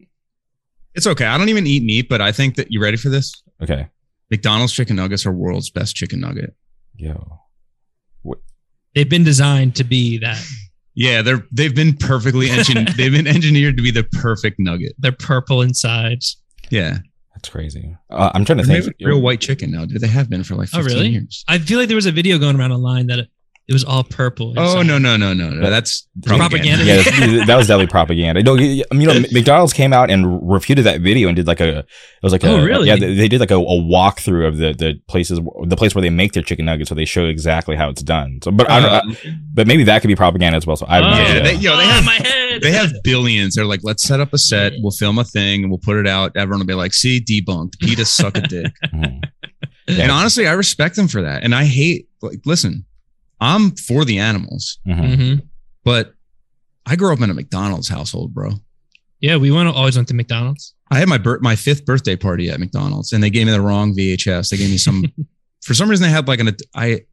It's 0.94 1.06
okay. 1.06 1.26
I 1.26 1.36
don't 1.36 1.48
even 1.48 1.66
eat 1.66 1.82
meat, 1.82 2.08
but 2.08 2.20
I 2.20 2.32
think 2.32 2.54
that 2.56 2.70
you 2.70 2.80
ready 2.80 2.96
for 2.96 3.08
this? 3.08 3.42
Okay, 3.62 3.88
McDonald's 4.32 4.72
chicken 4.72 4.96
nuggets 4.96 5.26
are 5.26 5.30
world's 5.32 5.68
best 5.70 5.94
chicken 5.94 6.18
nugget. 6.20 6.54
yo, 6.96 7.38
They've 8.94 9.08
been 9.08 9.24
designed 9.24 9.76
to 9.76 9.84
be 9.84 10.18
that. 10.18 10.42
Yeah, 10.94 11.22
they're 11.22 11.46
they've 11.52 11.74
been 11.74 11.96
perfectly 11.96 12.50
engineered. 12.50 12.88
they've 12.96 13.12
been 13.12 13.26
engineered 13.26 13.76
to 13.78 13.82
be 13.82 13.90
the 13.90 14.04
perfect 14.04 14.58
nugget. 14.58 14.92
They're 14.98 15.12
purple 15.12 15.62
inside. 15.62 16.18
Yeah, 16.70 16.98
that's 17.34 17.48
crazy. 17.48 17.96
Uh, 18.10 18.30
I'm 18.34 18.44
trying 18.44 18.58
to 18.58 18.64
they're 18.64 18.82
think. 18.82 18.96
real 19.00 19.20
white 19.22 19.40
chicken 19.40 19.70
now, 19.70 19.84
dude. 19.86 20.00
They 20.02 20.08
have 20.08 20.28
been 20.28 20.44
for 20.44 20.54
like 20.56 20.68
Oh, 20.74 20.82
really? 20.82 21.08
years. 21.08 21.44
I 21.48 21.58
feel 21.58 21.78
like 21.78 21.88
there 21.88 21.94
was 21.96 22.04
a 22.06 22.12
video 22.12 22.38
going 22.38 22.58
around 22.58 22.72
online 22.72 23.06
that 23.06 23.28
it, 23.72 23.74
it 23.74 23.74
was 23.74 23.84
all 23.84 24.04
purple. 24.04 24.54
Oh 24.56 24.80
inside. 24.80 24.86
no, 24.86 24.98
no, 24.98 25.16
no, 25.16 25.32
no, 25.32 25.50
no! 25.50 25.70
That's 25.70 26.06
Propaganda. 26.24 26.84
yeah, 26.84 26.96
that 27.46 27.56
was 27.56 27.66
definitely 27.66 27.86
propaganda. 27.88 28.42
No, 28.42 28.54
you 28.54 28.84
you 28.92 29.06
know, 29.06 29.20
McDonald's 29.32 29.72
came 29.72 29.92
out 29.92 30.10
and 30.10 30.48
refuted 30.48 30.84
that 30.86 31.00
video 31.00 31.28
and 31.28 31.36
did 31.36 31.46
like 31.46 31.60
a, 31.60 31.78
it 31.80 31.86
was 32.22 32.32
like 32.32 32.44
a, 32.44 32.48
Oh, 32.48 32.64
really? 32.64 32.88
Yeah, 32.88 32.96
they, 32.96 33.14
they 33.14 33.28
did 33.28 33.40
like 33.40 33.50
a, 33.50 33.56
a 33.56 33.58
walkthrough 33.80 34.46
of 34.46 34.56
the 34.58 34.72
the 34.72 35.00
places, 35.08 35.40
the 35.66 35.76
place 35.76 35.94
where 35.94 36.02
they 36.02 36.10
make 36.10 36.32
their 36.32 36.42
chicken 36.42 36.64
nuggets, 36.66 36.90
where 36.90 36.96
they 36.96 37.04
show 37.04 37.24
exactly 37.26 37.76
how 37.76 37.88
it's 37.88 38.02
done. 38.02 38.40
So, 38.44 38.50
but 38.50 38.70
I 38.70 38.80
don't, 38.80 38.92
Uh, 38.92 39.30
but 39.54 39.66
maybe 39.66 39.84
that 39.84 40.02
could 40.02 40.08
be 40.08 40.16
propaganda 40.16 40.56
as 40.56 40.66
well. 40.66 40.76
So 40.76 40.86
I 40.88 40.96
have 40.96 41.04
no 41.04 41.10
Oh. 41.12 41.16
Yeah, 41.16 41.28
idea. 41.40 41.42
they, 41.42 41.54
yo, 41.54 41.76
they 41.76 41.82
Oh, 41.84 41.86
have 41.86 42.04
my 42.04 42.14
head. 42.14 42.62
they 42.62 42.72
have 42.72 42.92
billions. 43.04 43.54
They're 43.54 43.64
like, 43.64 43.80
let's 43.82 44.02
set 44.02 44.20
up 44.20 44.32
a 44.32 44.38
set. 44.38 44.74
We'll 44.78 44.90
film 44.92 45.18
a 45.18 45.24
thing 45.24 45.62
and 45.62 45.70
we'll 45.70 45.80
put 45.82 45.96
it 45.96 46.06
out. 46.06 46.36
Everyone 46.36 46.60
will 46.60 46.66
be 46.66 46.74
like, 46.74 46.92
see, 46.94 47.20
debunked. 47.20 47.78
PETA 47.80 48.04
suck 48.04 48.36
a 48.36 48.42
dick. 48.42 48.72
Mhm. 48.94 49.22
And 49.88 50.12
honestly, 50.12 50.46
I 50.46 50.52
respect 50.52 50.94
them 50.94 51.08
for 51.08 51.22
that. 51.22 51.42
And 51.42 51.54
I 51.54 51.64
hate 51.64 52.08
like, 52.22 52.38
listen, 52.46 52.84
I'm 53.42 53.72
for 53.76 54.04
the 54.04 54.18
animals, 54.18 54.78
Mhm. 54.88 55.14
hmm 55.16 55.34
but 55.84 56.14
I 56.86 56.94
grew 56.96 57.12
up 57.12 57.20
in 57.20 57.28
a 57.30 57.34
McDonald's 57.34 57.88
household, 57.88 58.32
bro. 58.34 58.52
Yeah, 59.20 59.36
we 59.36 59.50
went 59.50 59.68
always 59.68 59.96
went 59.96 60.08
to 60.08 60.14
McDonald's. 60.14 60.74
I 60.90 60.98
had 60.98 61.08
my 61.08 61.18
bir- 61.18 61.40
my 61.40 61.56
fifth 61.56 61.84
birthday 61.84 62.16
party 62.16 62.50
at 62.50 62.60
McDonald's, 62.60 63.12
and 63.12 63.22
they 63.22 63.30
gave 63.30 63.46
me 63.46 63.52
the 63.52 63.60
wrong 63.60 63.94
VHS. 63.96 64.48
They 64.50 64.56
gave 64.56 64.70
me 64.70 64.78
some. 64.78 65.04
for 65.64 65.74
some 65.74 65.88
reason, 65.88 66.04
they 66.04 66.10
had 66.10 66.26
like 66.28 66.40
an. 66.40 66.56
I 66.74 66.86
it 66.86 67.06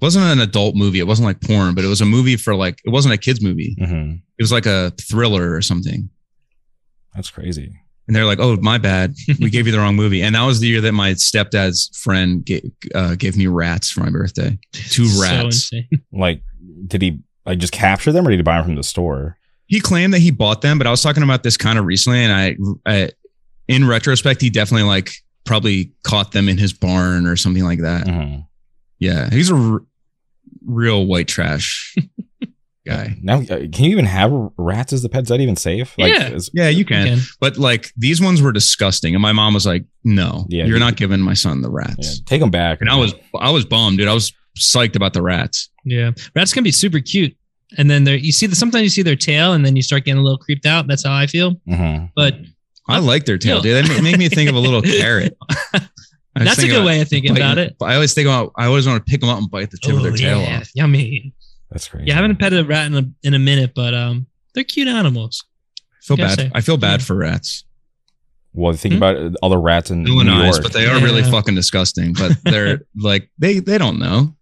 wasn't 0.00 0.24
an 0.26 0.40
adult 0.40 0.74
movie. 0.74 0.98
It 0.98 1.06
wasn't 1.06 1.26
like 1.26 1.40
porn, 1.40 1.74
but 1.74 1.84
it 1.84 1.88
was 1.88 2.00
a 2.00 2.04
movie 2.06 2.36
for 2.36 2.54
like. 2.54 2.80
It 2.84 2.90
wasn't 2.90 3.14
a 3.14 3.18
kids 3.18 3.40
movie. 3.42 3.76
Mhm. 3.80 4.22
It 4.38 4.42
was 4.42 4.52
like 4.52 4.66
a 4.66 4.92
thriller 5.00 5.52
or 5.54 5.62
something. 5.62 6.10
That's 7.14 7.30
crazy. 7.30 7.76
And 8.12 8.16
they're 8.16 8.26
like, 8.26 8.40
"Oh, 8.40 8.56
my 8.60 8.76
bad. 8.76 9.14
We 9.40 9.48
gave 9.48 9.64
you 9.64 9.72
the 9.72 9.78
wrong 9.78 9.96
movie." 9.96 10.20
And 10.20 10.34
that 10.34 10.42
was 10.44 10.60
the 10.60 10.68
year 10.68 10.82
that 10.82 10.92
my 10.92 11.12
stepdad's 11.14 11.88
friend 11.96 12.44
gave, 12.44 12.70
uh, 12.94 13.14
gave 13.14 13.38
me 13.38 13.46
rats 13.46 13.90
for 13.90 14.00
my 14.00 14.10
birthday. 14.10 14.58
Two 14.72 15.08
rats. 15.18 15.72
insane. 15.72 15.88
Like, 16.12 16.42
did 16.88 17.00
he 17.00 17.20
like 17.46 17.58
just 17.58 17.72
capture 17.72 18.12
them 18.12 18.26
or 18.26 18.30
did 18.30 18.36
he 18.38 18.42
buy 18.42 18.56
them 18.56 18.66
from 18.66 18.74
the 18.76 18.82
store? 18.82 19.38
he 19.66 19.80
claimed 19.80 20.12
that 20.12 20.18
he 20.18 20.30
bought 20.30 20.60
them, 20.60 20.76
but 20.76 20.86
I 20.86 20.90
was 20.90 21.00
talking 21.02 21.22
about 21.22 21.42
this 21.42 21.56
kind 21.56 21.78
of 21.78 21.86
recently, 21.86 22.18
and 22.18 22.30
I, 22.30 22.56
I 22.84 23.10
in 23.68 23.88
retrospect, 23.88 24.42
he 24.42 24.50
definitely 24.50 24.86
like 24.86 25.10
probably 25.46 25.92
caught 26.04 26.32
them 26.32 26.50
in 26.50 26.58
his 26.58 26.74
barn 26.74 27.26
or 27.26 27.36
something 27.36 27.64
like 27.64 27.78
that. 27.80 28.06
Mhm. 28.06 28.46
Yeah, 28.98 29.30
he's 29.30 29.50
a 29.50 29.54
r- 29.54 29.80
real 30.66 31.06
white 31.06 31.26
trash 31.28 31.96
guy. 32.86 33.16
Now, 33.22 33.40
uh, 33.40 33.44
can 33.72 33.84
you 33.84 33.90
even 33.90 34.04
have 34.04 34.32
rats 34.56 34.92
as 34.92 35.02
the 35.02 35.08
pets? 35.08 35.24
Is 35.24 35.28
that 35.28 35.40
even 35.40 35.56
safe? 35.56 35.94
Like, 35.98 36.12
Yeah. 36.12 36.28
is- 36.30 36.50
Yeah, 36.52 36.68
you 36.68 36.84
can. 36.84 37.02
Again. 37.06 37.18
But 37.40 37.56
like 37.58 37.92
these 37.96 38.20
ones 38.20 38.42
were 38.42 38.52
disgusting, 38.52 39.14
and 39.14 39.22
my 39.22 39.32
mom 39.32 39.54
was 39.54 39.66
like, 39.66 39.84
"No, 40.04 40.46
Yeah, 40.48 40.64
you're 40.64 40.74
you- 40.76 40.80
not 40.80 40.96
giving 40.96 41.20
my 41.20 41.34
son 41.34 41.62
the 41.62 41.68
yeah, 41.70 41.76
rats." 41.88 42.20
take 42.26 42.40
them 42.40 42.50
back. 42.50 42.80
And 42.80 42.90
I 42.90 42.96
was, 42.96 43.14
I 43.38 43.50
was 43.50 43.64
bummed, 43.64 43.98
dude. 43.98 44.08
I 44.08 44.14
was 44.14 44.32
psyched 44.58 44.96
about 44.96 45.12
the 45.14 45.22
rats. 45.22 45.70
Yeah, 45.84 46.10
rats 46.34 46.52
can 46.52 46.62
be 46.64 46.72
super 46.72 47.00
cute, 47.00 47.34
and 47.78 47.90
then 47.90 48.04
there 48.04 48.16
you 48.16 48.32
see 48.32 48.46
the 48.46 48.56
sometimes 48.56 48.82
you 48.84 48.90
see 48.90 49.02
their 49.02 49.16
tail, 49.16 49.52
and 49.52 49.64
then 49.64 49.76
you 49.76 49.82
start 49.82 50.04
getting 50.04 50.20
a 50.20 50.22
little 50.22 50.38
creeped 50.38 50.66
out. 50.66 50.86
That's 50.88 51.04
how 51.04 51.14
I 51.14 51.26
feel. 51.26 51.54
Mhm. 51.68 52.10
But 52.16 52.36
I 52.88 52.98
like 52.98 53.24
their 53.26 53.38
tail, 53.38 53.60
dude. 53.60 53.84
They 53.84 53.94
ma- 53.96 54.02
make 54.02 54.18
me 54.18 54.28
think 54.28 54.50
of 54.50 54.56
a 54.56 54.60
little 54.60 54.82
carrot. 55.00 55.36
That's 56.34 56.58
a 56.58 56.62
good 56.66 56.76
about 56.76 56.86
way 56.86 57.00
of 57.00 57.08
thinking 57.08 57.32
biting- 57.34 57.44
about 57.44 57.58
it. 57.58 57.76
I 57.80 57.94
always 57.94 58.14
think 58.14 58.26
about. 58.26 58.52
I 58.56 58.66
always 58.66 58.86
want 58.86 59.04
to 59.04 59.10
pick 59.10 59.20
them 59.20 59.28
up 59.28 59.38
and 59.38 59.50
bite 59.50 59.70
the 59.70 59.78
tip 59.78 59.94
of 59.94 60.02
their 60.02 60.12
tail 60.12 60.40
yeah, 60.40 60.58
off. 60.60 60.70
Yummy. 60.74 61.32
That's 61.72 61.88
crazy. 61.88 62.06
Yeah, 62.06 62.14
I 62.14 62.16
haven't 62.22 62.36
petted 62.36 62.60
a 62.60 62.64
rat 62.64 62.86
in 62.86 62.94
a 62.94 63.04
in 63.22 63.34
a 63.34 63.38
minute, 63.38 63.72
but 63.74 63.94
um, 63.94 64.26
they're 64.54 64.64
cute 64.64 64.88
animals. 64.88 65.44
I 65.78 66.04
feel 66.04 66.16
Gotta 66.16 66.36
bad. 66.36 66.38
say. 66.46 66.50
I 66.54 66.60
feel 66.60 66.76
bad 66.76 67.00
Yeah. 67.00 67.06
for 67.06 67.16
rats. 67.16 67.64
Well, 68.54 68.72
think 68.74 68.92
Hmm? 68.94 68.98
about 68.98 69.16
it, 69.16 69.34
all 69.42 69.48
the 69.50 69.56
rats 69.58 69.90
in 69.90 70.04
Still 70.04 70.16
New 70.18 70.24
nice, 70.24 70.54
York. 70.56 70.62
but 70.64 70.72
they 70.74 70.86
are 70.86 71.00
really 71.00 71.22
fucking 71.22 71.54
disgusting. 71.54 72.12
But 72.12 72.36
they're 72.44 72.82
like 72.96 73.30
they 73.38 73.58
they 73.60 73.78
don't 73.78 73.98
know. 73.98 74.36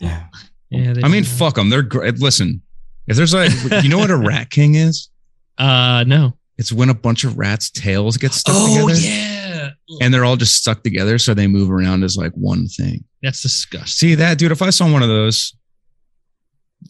yeah. 0.00 0.24
Yeah, 0.70 0.92
they 0.92 1.02
I 1.02 1.08
mean, 1.08 1.22
do. 1.22 1.28
fuck 1.28 1.54
them. 1.54 1.70
They're 1.70 1.82
great. 1.82 2.18
Listen, 2.18 2.60
if 3.06 3.16
there's 3.16 3.32
like, 3.32 3.50
you 3.82 3.88
know 3.88 3.96
what 3.98 4.10
a 4.10 4.16
rat 4.32 4.50
king 4.50 4.74
is? 4.74 5.08
Uh, 5.56 6.04
no. 6.06 6.34
It's 6.58 6.72
when 6.72 6.90
a 6.90 6.94
bunch 6.94 7.24
of 7.24 7.38
rats' 7.38 7.70
tails 7.70 8.16
get 8.18 8.32
stuck 8.32 8.54
Oh 8.58 8.88
together, 8.88 9.00
yeah, 9.00 9.70
and 10.02 10.12
they're 10.12 10.24
all 10.24 10.36
just 10.36 10.56
stuck 10.56 10.82
together, 10.82 11.16
so 11.16 11.32
they 11.32 11.46
move 11.46 11.70
around 11.70 12.02
as 12.02 12.16
like 12.16 12.32
one 12.32 12.66
thing. 12.66 13.04
that's 13.22 13.40
disgusting. 13.42 13.86
See 14.10 14.14
that, 14.16 14.38
dude? 14.38 14.50
If 14.52 14.60
I 14.60 14.70
saw 14.70 14.90
one 14.92 15.02
of 15.02 15.08
those 15.08 15.54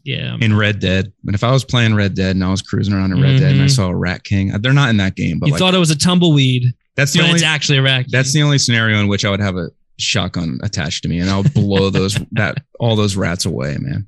Yeah, 0.05 0.37
in 0.40 0.55
Red 0.57 0.81
Dead, 0.81 1.12
but 1.24 1.35
if 1.35 1.42
I 1.44 1.51
was 1.51 1.64
playing 1.64 1.94
Red 1.94 2.14
Dead 2.14 2.37
and 2.37 2.44
I 2.44 2.51
was 2.51 2.62
cruising 2.62 2.92
around 2.94 3.12
in 3.12 3.20
Red 3.22 3.40
Dead 3.40 3.53
and 3.53 3.62
I 3.62 3.66
Mhm. 3.66 3.70
saw 3.70 3.88
a 3.88 3.96
rat 3.96 4.24
king, 4.24 4.48
they're 4.61 4.72
not 4.72 4.90
in 4.90 4.98
that 4.98 5.16
game, 5.16 5.38
but 5.38 5.46
you 5.46 5.53
like, 5.53 5.59
thought 5.59 5.74
it 5.74 5.79
was 5.79 5.90
a 5.90 5.96
tumbleweed, 5.96 6.64
that's 6.96 7.12
the 7.12 7.18
but 7.20 7.24
only 7.27 7.35
it's 7.37 7.44
actually 7.44 7.79
a 7.79 7.83
rat. 7.83 8.07
that's 8.11 8.33
the 8.33 8.42
only 8.42 8.59
scenario 8.59 8.98
in 9.01 9.09
which 9.09 9.24
I 9.24 9.31
would 9.31 9.40
have 9.40 9.57
a 9.57 9.70
shotgun 9.98 10.59
attached 10.62 11.03
to 11.05 11.09
me, 11.09 11.18
and 11.18 11.29
I'll 11.31 11.42
blow 11.42 11.90
those 11.90 12.18
that 12.33 12.62
all 12.79 12.96
those 12.96 13.16
rats 13.16 13.44
away, 13.46 13.77
man. 13.81 14.07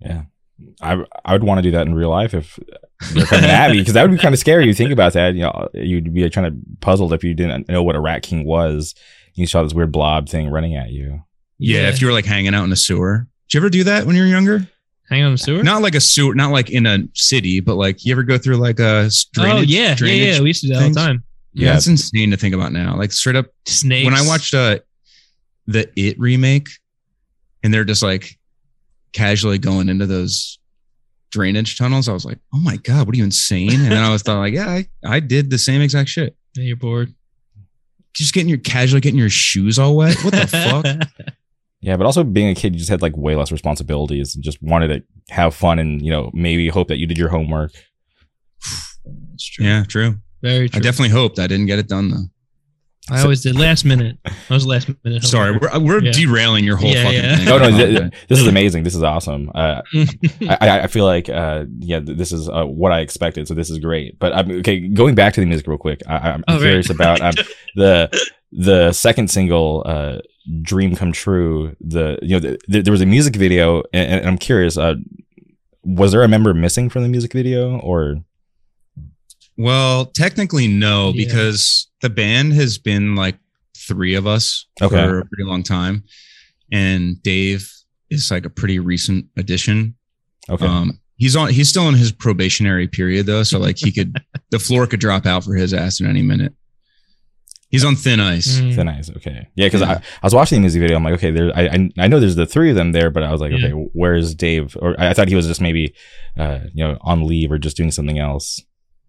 Yeah. 0.00 0.22
I 0.80 1.04
I 1.24 1.32
would 1.32 1.42
want 1.44 1.58
to 1.58 1.62
do 1.62 1.70
that 1.72 1.86
in 1.86 1.94
real 1.94 2.10
life 2.10 2.32
if 2.32 2.58
they're 3.12 3.26
coming 3.26 3.50
at 3.50 3.70
me 3.72 3.78
because 3.78 3.94
that 3.94 4.02
would 4.02 4.10
be 4.16 4.18
kind 4.22 4.32
of 4.34 4.38
scary. 4.38 4.66
You 4.66 4.74
think 4.74 4.90
about 4.90 5.12
that, 5.14 5.34
you 5.34 5.42
know, 5.42 5.68
you'd 5.74 6.14
be 6.14 6.28
kind 6.30 6.46
of 6.46 6.54
puzzled 6.80 7.12
if 7.12 7.22
you 7.24 7.34
didn't 7.34 7.68
know 7.68 7.82
what 7.82 7.94
a 7.96 8.00
rat 8.00 8.22
king 8.22 8.44
was. 8.46 8.94
You 9.34 9.46
saw 9.46 9.62
this 9.62 9.74
weird 9.74 9.92
blob 9.92 10.28
thing 10.30 10.48
running 10.48 10.74
at 10.76 10.90
you. 10.90 11.20
Yeah, 11.58 11.88
if 11.88 12.00
you 12.00 12.06
were 12.06 12.12
like 12.14 12.24
hanging 12.26 12.54
out 12.54 12.64
in 12.64 12.72
a 12.72 12.76
sewer. 12.76 13.26
Did 13.48 13.54
you 13.54 13.60
ever 13.60 13.68
do 13.70 13.84
that 13.84 14.06
when 14.06 14.16
you 14.16 14.22
were 14.22 14.28
younger? 14.28 14.66
Hang 15.08 15.22
on 15.22 15.32
the 15.32 15.38
sewer. 15.38 15.62
Not 15.62 15.82
like 15.82 15.94
a 15.94 16.00
sewer, 16.00 16.34
not 16.34 16.50
like 16.50 16.70
in 16.70 16.86
a 16.86 16.98
city, 17.14 17.60
but 17.60 17.76
like 17.76 18.04
you 18.04 18.12
ever 18.12 18.22
go 18.22 18.38
through 18.38 18.56
like 18.56 18.78
a 18.80 19.10
drainage? 19.32 19.54
oh 19.54 19.60
yeah, 19.62 19.88
yeah, 19.88 19.94
drainage 19.94 20.36
yeah. 20.36 20.40
We 20.40 20.48
used 20.48 20.60
to 20.62 20.68
do 20.68 20.74
that 20.74 20.82
all 20.82 20.88
the 20.90 20.94
time. 20.94 21.24
Yeah, 21.52 21.70
Yeah. 21.72 21.74
insane 21.86 22.30
to 22.32 22.36
think 22.36 22.54
about 22.54 22.72
now. 22.72 22.96
Like 22.96 23.12
straight 23.12 23.36
up, 23.36 23.46
Snakes. 23.66 24.04
when 24.04 24.14
I 24.14 24.26
watched 24.26 24.52
uh 24.54 24.78
the 25.66 25.88
It 25.96 26.18
remake, 26.18 26.68
and 27.62 27.72
they're 27.74 27.84
just 27.84 28.02
like 28.02 28.38
casually 29.12 29.58
going 29.58 29.88
into 29.88 30.06
those 30.06 30.58
drainage 31.30 31.76
tunnels, 31.78 32.08
I 32.08 32.12
was 32.12 32.24
like, 32.24 32.38
oh 32.54 32.58
my 32.58 32.76
god, 32.76 33.06
what 33.06 33.14
are 33.14 33.18
you 33.18 33.24
insane? 33.24 33.72
And 33.72 33.90
then 33.92 34.02
I 34.02 34.10
was 34.10 34.22
thought 34.22 34.38
like, 34.38 34.54
yeah, 34.54 34.68
I, 34.68 34.86
I 35.04 35.20
did 35.20 35.50
the 35.50 35.58
same 35.58 35.80
exact 35.82 36.08
shit. 36.08 36.36
Yeah, 36.54 36.64
you're 36.64 36.76
bored. 36.76 37.12
Just 38.12 38.32
getting 38.32 38.48
your 38.48 38.58
casually 38.58 39.00
getting 39.00 39.18
your 39.18 39.28
shoes 39.28 39.78
all 39.78 39.96
wet. 39.96 40.16
What 40.24 40.32
the 40.34 40.46
fuck? 41.18 41.34
Yeah, 41.80 41.96
but 41.96 42.06
also 42.06 42.24
being 42.24 42.48
a 42.48 42.54
kid, 42.54 42.72
you 42.72 42.78
just 42.78 42.90
had 42.90 43.02
like 43.02 43.16
way 43.16 43.36
less 43.36 43.52
responsibilities 43.52 44.34
and 44.34 44.42
just 44.42 44.60
wanted 44.62 44.88
to 44.88 45.32
have 45.34 45.54
fun 45.54 45.78
and 45.78 46.00
you 46.02 46.10
know 46.10 46.30
maybe 46.34 46.68
hope 46.68 46.88
that 46.88 46.98
you 46.98 47.06
did 47.06 47.18
your 47.18 47.28
homework. 47.28 47.72
That's 49.30 49.44
true. 49.48 49.64
Yeah, 49.64 49.84
true. 49.84 50.16
Very 50.42 50.68
true. 50.68 50.78
I 50.78 50.82
definitely 50.82 51.10
hoped 51.10 51.38
I 51.38 51.46
didn't 51.46 51.66
get 51.66 51.78
it 51.78 51.88
done 51.88 52.10
though. 52.10 52.24
I 53.08 53.22
always 53.22 53.40
did 53.40 53.54
last 53.56 53.84
minute. 53.84 54.18
I 54.26 54.32
was 54.50 54.66
last 54.66 54.90
minute. 55.04 55.22
Sorry, 55.22 55.56
we're, 55.56 55.78
we're 55.78 56.02
Yeah. 56.02 56.10
derailing 56.10 56.64
your 56.64 56.76
whole 56.76 56.90
Yeah, 56.90 57.04
fucking 57.04 57.22
yeah. 57.22 57.36
thing. 57.36 57.44
No, 57.44 57.58
no, 57.58 57.70
th- 57.70 58.12
this 58.28 58.40
is 58.40 58.48
amazing. 58.48 58.82
This 58.82 58.96
is 58.96 59.02
awesome. 59.04 59.48
Uh, 59.54 59.82
I, 59.94 60.56
I- 60.60 60.82
I 60.82 60.86
feel 60.88 61.04
like 61.04 61.28
uh, 61.28 61.66
yeah, 61.78 62.00
this 62.02 62.32
is 62.32 62.48
uh, 62.48 62.64
what 62.64 62.90
I 62.90 63.00
expected. 63.00 63.46
So 63.46 63.54
this 63.54 63.70
is 63.70 63.78
great. 63.78 64.18
But 64.18 64.32
um, 64.32 64.50
okay, 64.58 64.80
going 64.88 65.14
back 65.14 65.34
to 65.34 65.40
the 65.40 65.46
music 65.46 65.68
real 65.68 65.78
quick, 65.78 66.02
I, 66.08 66.16
I'm 66.30 66.44
Oh, 66.48 66.54
right. 66.54 66.62
curious 66.62 66.90
about 66.90 67.20
um, 67.20 67.34
the 67.76 68.26
the 68.50 68.92
second 68.92 69.30
single, 69.30 69.84
uh, 69.86 70.18
"Dream 70.62 70.94
Come 70.96 71.12
True." 71.12 71.76
The 71.80 72.18
you 72.22 72.38
know 72.40 72.56
the, 72.68 72.80
there 72.82 72.92
was 72.92 73.00
a 73.00 73.06
music 73.06 73.36
video, 73.36 73.82
and, 73.92 74.20
and 74.20 74.26
I'm 74.28 74.38
curious. 74.38 74.76
Uh, 74.76 74.94
was 75.82 76.12
there 76.12 76.22
a 76.22 76.28
member 76.28 76.52
missing 76.54 76.88
from 76.88 77.02
the 77.04 77.08
music 77.08 77.32
video, 77.32 77.78
or 77.78 78.16
Well, 79.56 80.06
technically 80.06 80.68
no, 80.68 81.12
Yeah. 81.14 81.24
because 81.26 81.88
the 82.02 82.10
band 82.10 82.52
has 82.54 82.78
been 82.78 83.14
like 83.14 83.38
three 83.76 84.14
of 84.14 84.26
us 84.26 84.66
Okay. 84.82 84.94
for 84.96 85.18
a 85.20 85.26
pretty 85.26 85.44
long 85.44 85.62
time, 85.62 86.04
and 86.72 87.22
Dave 87.22 87.70
is 88.10 88.30
like 88.30 88.44
a 88.44 88.50
pretty 88.50 88.78
recent 88.78 89.26
addition. 89.36 89.94
Okay. 90.48 90.66
Um, 90.66 91.00
he's 91.16 91.34
on. 91.36 91.48
He's 91.50 91.68
still 91.68 91.88
in 91.88 91.94
his 91.94 92.12
probationary 92.12 92.88
period 92.88 93.26
though, 93.26 93.42
so 93.42 93.58
like 93.58 93.78
he 93.78 93.92
could, 93.92 94.16
the 94.50 94.58
floor 94.58 94.86
could 94.86 95.00
drop 95.00 95.24
out 95.26 95.44
for 95.44 95.54
his 95.54 95.72
ass 95.72 96.00
at 96.00 96.06
any 96.06 96.22
minute. 96.22 96.52
He's 97.68 97.84
on 97.84 97.96
thin 97.96 98.20
ice. 98.20 98.58
Mm. 98.60 98.74
Thin 98.76 98.88
Ice. 98.88 99.10
Okay. 99.10 99.48
Yeah, 99.56 99.66
because 99.66 99.80
Yeah. 99.80 99.90
I, 99.90 99.94
I 99.94 100.00
was 100.22 100.34
watching 100.34 100.56
the 100.56 100.60
music 100.60 100.80
video. 100.80 100.96
I'm 100.96 101.02
like, 101.04 101.14
okay, 101.14 101.32
there. 101.32 101.50
I, 101.54 101.66
I 101.66 101.90
I 101.98 102.06
know 102.08 102.20
there's 102.20 102.36
the 102.36 102.46
three 102.46 102.70
of 102.70 102.76
them 102.76 102.92
there, 102.92 103.10
but 103.10 103.22
I 103.24 103.32
was 103.32 103.40
like, 103.40 103.50
Yeah. 103.52 103.66
okay, 103.66 103.70
where's 103.92 104.34
Dave? 104.36 104.76
Or 104.80 104.98
I, 105.00 105.10
I 105.10 105.12
thought 105.14 105.26
he 105.28 105.34
was 105.34 105.46
just 105.48 105.60
maybe, 105.60 105.92
uh, 106.38 106.60
you 106.72 106.84
know, 106.84 106.96
on 107.00 107.26
leave 107.26 107.50
or 107.50 107.58
just 107.58 107.76
doing 107.76 107.90
something 107.90 108.18
else. 108.18 108.62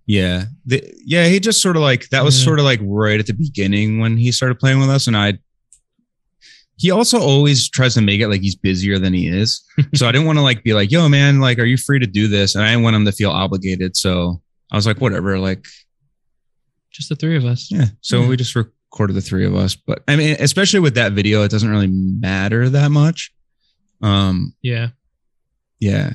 Yeah, 0.08 0.46
the, 0.65 0.82
yeah. 1.06 1.28
He 1.28 1.39
just 1.39 1.62
sort 1.62 1.76
of 1.76 1.82
like 1.84 2.10
that 2.10 2.24
was 2.24 2.39
Yeah. 2.39 2.46
sort 2.46 2.60
of 2.60 2.65
like 2.65 2.80
right 2.84 3.20
at 3.20 3.28
the 3.28 3.34
beginning 3.34 4.00
when 4.00 4.17
he 4.17 4.32
started 4.32 4.58
playing 4.60 4.80
with 4.80 4.89
us, 4.89 5.06
and 5.08 5.15
I. 5.15 5.34
He 6.80 6.91
also 6.91 7.20
always 7.20 7.67
tries 7.70 7.96
to 7.96 8.02
make 8.02 8.22
it 8.22 8.28
like 8.28 8.41
he's 8.41 8.56
busier 8.56 9.00
than 9.00 9.12
he 9.13 9.28
is, 9.28 9.63
so 9.96 10.08
I 10.08 10.12
didn't 10.12 10.28
want 10.28 10.38
to 10.38 10.43
like 10.43 10.63
be 10.63 10.74
like, 10.74 10.91
"Yo, 10.91 11.10
man, 11.10 11.39
like, 11.39 11.58
are 11.58 11.65
you 11.65 11.76
free 11.78 11.98
to 12.00 12.06
do 12.06 12.28
this?" 12.28 12.54
And 12.56 12.63
I 12.63 12.70
didn't 12.70 12.84
want 12.84 12.96
him 12.96 13.06
to 13.06 13.12
feel 13.12 13.32
obligated, 13.32 13.98
so 13.98 14.41
I 14.72 14.76
was 14.76 14.86
like, 14.86 15.02
"Whatever." 15.02 15.39
Like, 15.39 15.65
Just 16.97 17.10
the 17.10 17.15
three 17.15 17.38
of 17.38 17.45
us. 17.45 17.69
yeah. 17.71 17.86
So 18.01 18.21
Yeah. 18.21 18.27
we 18.29 18.38
just 18.38 18.55
recorded 18.55 19.13
the 19.13 19.21
three 19.21 19.45
of 19.45 19.55
us, 19.55 19.75
but 19.75 20.03
I 20.07 20.15
mean, 20.15 20.36
especially 20.39 20.79
with 20.79 20.95
that 20.95 21.13
video, 21.13 21.43
it 21.43 21.51
doesn't 21.51 21.69
really 21.69 21.88
matter 21.88 22.67
that 22.69 22.89
much. 22.91 23.31
Um, 24.01 24.53
Yeah. 24.63 24.89
yeah, 25.79 26.13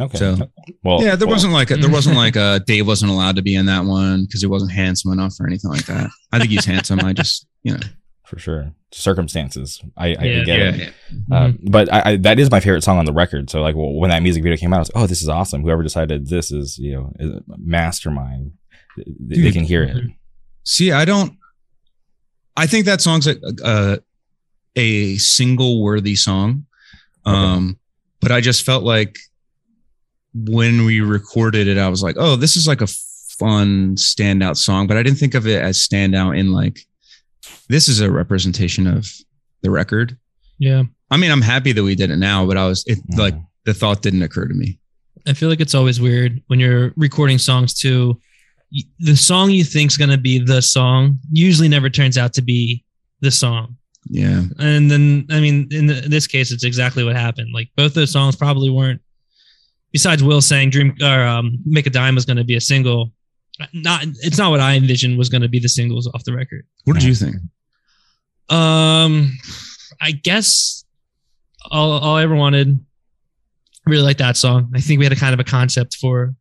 Okay. 0.00 0.18
So- 0.18 0.50
well, 0.82 1.02
yeah. 1.02 1.14
There 1.16 1.26
well, 1.28 1.34
wasn't 1.36 1.52
like 1.52 1.70
a, 1.70 1.76
there 1.76 1.90
wasn't 1.90 2.16
like 2.24 2.34
a 2.36 2.60
Dave 2.66 2.86
wasn't 2.86 3.10
allowed 3.12 3.36
to 3.36 3.42
be 3.42 3.54
in 3.54 3.66
that 3.66 3.84
one 3.84 4.24
because 4.24 4.40
he 4.40 4.46
wasn't 4.46 4.72
handsome 4.72 5.12
enough 5.12 5.34
or 5.40 5.46
anything 5.46 5.70
like 5.70 5.86
that. 5.86 6.10
I 6.32 6.38
think 6.38 6.50
he's 6.50 6.64
handsome. 6.64 7.00
I 7.00 7.12
just 7.12 7.46
you 7.62 7.72
know. 7.74 7.80
for 8.26 8.38
sure 8.38 8.72
circumstances. 8.92 9.80
I, 9.96 10.06
I 10.14 10.24
Yeah. 10.24 10.44
get 10.44 10.58
it. 10.60 10.76
yeah. 10.78 11.36
Uh, 11.36 11.48
Mhm. 11.48 11.70
but 11.70 11.92
I, 11.92 12.02
I, 12.12 12.16
that 12.18 12.38
is 12.40 12.50
my 12.50 12.58
favorite 12.60 12.82
song 12.82 12.98
on 12.98 13.04
the 13.04 13.12
record. 13.12 13.50
So 13.50 13.60
like 13.62 13.74
well, 13.76 13.92
when 13.92 14.10
that 14.10 14.22
music 14.22 14.42
video 14.42 14.56
came 14.56 14.72
out, 14.72 14.76
I 14.76 14.80
was 14.80 14.90
like, 14.94 15.04
oh, 15.04 15.06
this 15.06 15.22
is 15.22 15.28
awesome. 15.28 15.62
Whoever 15.62 15.82
decided 15.82 16.28
this 16.28 16.50
is 16.52 16.78
you 16.78 16.92
know 16.94 17.12
is 17.18 17.30
a 17.32 17.42
mastermind. 17.58 18.52
Th- 18.96 19.06
They 19.20 19.34
Dude. 19.36 19.52
can 19.54 19.64
hear 19.64 19.82
it. 19.84 19.96
See, 20.64 20.92
I 20.92 21.04
don't. 21.04 21.36
I 22.56 22.66
think 22.66 22.84
that 22.86 23.00
song's 23.00 23.26
a 23.26 23.36
a, 23.64 23.98
a 24.76 25.16
single 25.18 25.82
worthy 25.82 26.16
song, 26.16 26.66
um, 27.24 27.78
but 28.20 28.32
I 28.32 28.40
just 28.40 28.64
felt 28.64 28.84
like 28.84 29.16
when 30.34 30.84
we 30.84 31.00
recorded 31.00 31.66
it, 31.68 31.78
I 31.78 31.88
was 31.88 32.02
like, 32.02 32.16
oh, 32.18 32.36
this 32.36 32.56
is 32.56 32.66
like 32.68 32.80
a 32.80 32.86
fun 33.38 33.96
standout 33.96 34.56
song, 34.56 34.86
but 34.86 34.96
I 34.96 35.02
didn't 35.02 35.18
think 35.18 35.34
of 35.34 35.46
it 35.46 35.62
as 35.62 35.78
standout 35.78 36.38
in 36.38 36.52
like 36.52 36.80
this 37.68 37.88
is 37.88 38.00
a 38.00 38.10
representation 38.10 38.86
of 38.86 39.06
the 39.62 39.70
record. 39.70 40.16
Yeah. 40.58 40.82
I 41.10 41.16
mean, 41.16 41.30
I'm 41.30 41.40
happy 41.42 41.72
that 41.72 41.82
we 41.82 41.94
did 41.94 42.10
it 42.10 42.16
now, 42.16 42.46
but 42.46 42.56
I 42.56 42.66
was 42.66 42.84
it 42.86 42.98
like 43.16 43.34
Mhm. 43.34 43.46
the 43.64 43.74
thought 43.74 44.02
didn't 44.02 44.22
occur 44.22 44.46
to 44.46 44.54
me. 44.54 44.78
I 45.26 45.32
feel 45.32 45.48
like 45.48 45.60
it's 45.60 45.74
always 45.74 46.00
weird 46.00 46.42
when 46.48 46.60
you're 46.60 46.92
recording 46.96 47.38
songs 47.38 47.74
too. 47.74 48.20
The 49.00 49.16
song 49.16 49.50
you 49.50 49.64
think's 49.64 49.96
gonna 49.96 50.18
be 50.18 50.38
the 50.38 50.62
song 50.62 51.18
usually 51.32 51.68
never 51.68 51.90
turns 51.90 52.16
out 52.16 52.32
to 52.34 52.42
be 52.42 52.84
the 53.20 53.30
song. 53.30 53.76
Yeah, 54.08 54.44
And 54.58 54.90
then, 54.90 55.26
I 55.30 55.40
mean, 55.40 55.68
in, 55.70 55.86
the, 55.86 56.04
in 56.04 56.10
this 56.10 56.26
case, 56.26 56.50
it's 56.50 56.64
exactly 56.64 57.04
what 57.04 57.16
happened. 57.16 57.52
Like 57.52 57.68
both 57.76 57.92
those 57.92 58.10
songs 58.10 58.34
probably 58.34 58.70
weren't. 58.70 59.00
Besides 59.92 60.22
Will 60.22 60.40
saying 60.40 60.70
"Dream" 60.70 60.96
or 61.02 61.24
um, 61.24 61.58
"Make 61.66 61.86
a 61.86 61.90
Dime" 61.90 62.14
was 62.14 62.24
going 62.24 62.38
to 62.38 62.44
be 62.44 62.56
a 62.56 62.60
single, 62.60 63.12
not 63.72 64.04
it's 64.22 64.38
not 64.38 64.50
what 64.50 64.60
I 64.60 64.74
envisioned 64.74 65.18
was 65.18 65.28
going 65.28 65.42
to 65.42 65.48
be 65.48 65.58
the 65.58 65.68
singles 65.68 66.08
off 66.14 66.24
the 66.24 66.32
record. 66.34 66.66
what 66.84 66.94
did 66.94 67.02
you 67.02 67.14
think? 67.14 67.36
Um, 68.48 69.36
I 70.00 70.12
guess 70.12 70.84
all, 71.70 71.92
all 71.92 72.16
I 72.16 72.22
ever 72.22 72.34
wanted. 72.34 72.78
Really 73.86 74.02
like 74.02 74.18
that 74.18 74.36
song. 74.36 74.72
I 74.74 74.80
think 74.80 74.98
we 74.98 75.04
had 75.04 75.12
a 75.12 75.16
kind 75.16 75.34
of 75.34 75.40
a 75.40 75.44
concept 75.44 75.96
for. 75.96 76.34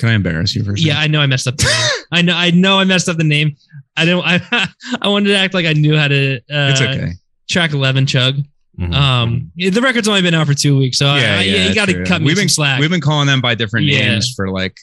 Can 0.00 0.08
I 0.08 0.14
embarrass 0.14 0.54
you 0.56 0.64
for 0.64 0.72
a 0.72 0.76
second? 0.78 0.86
Yeah, 0.88 0.98
I 0.98 1.06
know 1.06 1.20
I 1.20 1.26
messed 1.26 1.46
up. 1.46 1.56
The 1.56 1.64
name. 1.64 2.04
I 2.12 2.22
know 2.22 2.34
I 2.34 2.50
know 2.50 2.78
I 2.80 2.84
messed 2.84 3.08
up 3.08 3.16
the 3.18 3.24
name. 3.24 3.56
I 3.96 4.04
don't. 4.04 4.24
I 4.26 4.40
I 5.00 5.08
wanted 5.08 5.28
to 5.28 5.36
act 5.36 5.54
like 5.54 5.66
I 5.66 5.74
knew 5.74 5.96
how 5.96 6.08
to. 6.08 6.38
Uh, 6.38 6.40
it's 6.48 6.80
okay. 6.80 7.12
Track 7.48 7.72
eleven, 7.72 8.06
Chug. 8.06 8.36
Mhm. 8.78 8.94
Um, 8.94 9.52
the 9.56 9.80
record's 9.82 10.08
only 10.08 10.22
been 10.22 10.32
out 10.34 10.46
for 10.46 10.54
two 10.54 10.78
weeks, 10.78 10.96
so 10.98 11.04
yeah, 11.14 11.38
I, 11.38 11.42
yeah, 11.42 11.68
you 11.68 11.74
got 11.74 11.88
to 11.88 12.02
cut 12.04 12.22
me 12.22 12.28
we've 12.28 12.36
some 12.36 12.42
been, 12.44 12.48
slack. 12.48 12.80
We've 12.80 12.88
been 12.90 13.00
calling 13.02 13.26
them 13.26 13.40
by 13.42 13.54
different 13.54 13.86
Yeah. 13.86 14.12
names 14.12 14.32
for 14.34 14.48
like 14.50 14.76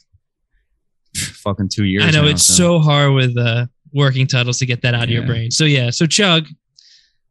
fucking 1.16 1.70
two 1.70 1.86
years. 1.86 2.04
I 2.06 2.12
know 2.12 2.24
now, 2.24 2.30
it's 2.30 2.44
so 2.44 2.80
hard 2.80 3.14
with 3.14 3.36
uh, 3.38 3.66
working 3.94 4.28
titles 4.28 4.60
to 4.60 4.66
get 4.68 4.82
that 4.84 4.94
out 4.94 5.06
of 5.06 5.10
your 5.10 5.26
brain. 5.26 5.50
So 5.52 5.66
yeah, 5.66 5.90
so 5.90 6.06
Chug. 6.06 6.46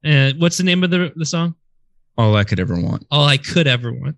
Uh, 0.05 0.33
what's 0.39 0.57
the 0.57 0.65
name 0.65 0.83
of 0.85 0.91
the 0.91 1.13
the 1.17 1.27
song? 1.27 1.55
all 2.19 2.35
I 2.35 2.45
could 2.45 2.59
ever 2.59 2.81
want. 2.81 3.07
All 3.11 3.27
I 3.27 3.37
could 3.37 3.67
ever 3.67 3.93
want. 3.93 4.17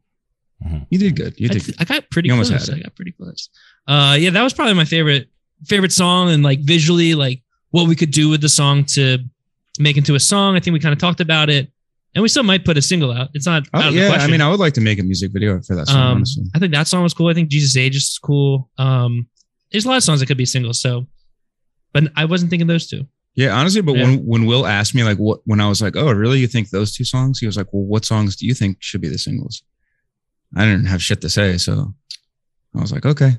You 0.90 0.98
did 0.98 1.16
good. 1.16 1.34
You 1.38 1.48
I, 1.50 1.54
th- 1.54 1.76
I 1.80 1.84
got 1.84 2.10
pretty 2.10 2.28
You 2.28 2.32
almost 2.34 2.50
close. 2.50 2.66
had 2.68 2.76
it. 2.76 2.80
I 2.80 2.82
got 2.84 2.94
pretty 2.96 3.12
close. 3.12 3.48
Uh, 3.86 4.16
yeah, 4.18 4.30
that 4.30 4.42
was 4.42 4.52
probably 4.52 4.74
my 4.74 4.84
favorite 4.84 5.28
favorite 5.66 5.92
song, 5.92 6.30
and 6.30 6.42
like 6.42 6.60
visually, 6.60 7.14
like 7.14 7.42
what 7.70 7.86
we 7.88 7.94
could 7.94 8.10
do 8.10 8.28
with 8.28 8.40
the 8.40 8.48
song 8.48 8.84
to 8.84 9.18
make 9.78 9.96
into 9.96 10.14
a 10.14 10.20
song. 10.20 10.56
I 10.56 10.60
think 10.60 10.72
we 10.74 10.80
kind 10.80 10.92
of 10.92 10.98
talked 10.98 11.20
about 11.20 11.48
it, 11.48 11.70
and 12.14 12.22
we 12.22 12.28
still 12.28 12.42
might 12.42 12.64
put 12.64 12.76
a 12.76 12.82
single 12.82 13.12
out. 13.12 13.28
It's 13.34 13.46
not 13.46 13.68
Oh, 13.72 13.78
out 13.78 13.86
of 13.88 13.94
the 13.94 14.00
yeah, 14.00 14.08
I 14.10 14.26
mean, 14.26 14.40
I 14.40 14.50
would 14.50 14.58
like 14.60 14.72
to 14.74 14.80
make 14.80 14.98
a 14.98 15.02
music 15.02 15.30
video 15.32 15.60
for 15.62 15.76
that 15.76 15.86
song. 15.88 15.96
um, 15.96 16.16
honestly, 16.18 16.44
I 16.54 16.58
think 16.58 16.72
that 16.74 16.88
song 16.88 17.02
was 17.04 17.14
cool. 17.14 17.28
I 17.28 17.34
think 17.34 17.50
Jesus 17.50 17.76
Age 17.76 17.94
is 17.96 18.18
cool. 18.22 18.68
Um, 18.78 19.28
there's 19.70 19.84
a 19.84 19.88
lot 19.88 19.96
of 19.98 20.02
songs 20.02 20.20
that 20.20 20.26
could 20.26 20.38
be 20.38 20.44
singles. 20.46 20.80
So, 20.80 21.06
but 21.92 22.04
I 22.16 22.24
wasn't 22.24 22.50
thinking 22.50 22.66
those 22.66 22.88
two. 22.88 23.06
yeah, 23.34 23.54
honestly. 23.56 23.80
But 23.80 23.96
yeah. 23.96 24.04
when 24.04 24.26
when 24.26 24.46
Will 24.46 24.66
asked 24.66 24.94
me 24.94 25.04
like 25.04 25.18
what 25.18 25.40
when 25.44 25.60
I 25.60 25.68
was 25.68 25.80
like, 25.80 25.94
oh, 25.96 26.10
really? 26.12 26.40
You 26.40 26.48
think 26.48 26.70
those 26.70 26.94
two 26.96 27.04
songs? 27.04 27.38
He 27.38 27.46
was 27.46 27.56
like, 27.56 27.72
well, 27.72 27.84
what 27.84 28.04
songs 28.04 28.34
do 28.36 28.44
you 28.46 28.54
think 28.54 28.78
should 28.80 29.00
be 29.00 29.08
the 29.08 29.18
singles? 29.18 29.62
I 30.56 30.64
didn't 30.64 30.86
have 30.86 31.02
shit 31.02 31.20
to 31.22 31.28
say, 31.28 31.56
so 31.58 31.94
I 32.74 32.80
was 32.80 32.92
like, 32.92 33.04
okay. 33.06 33.32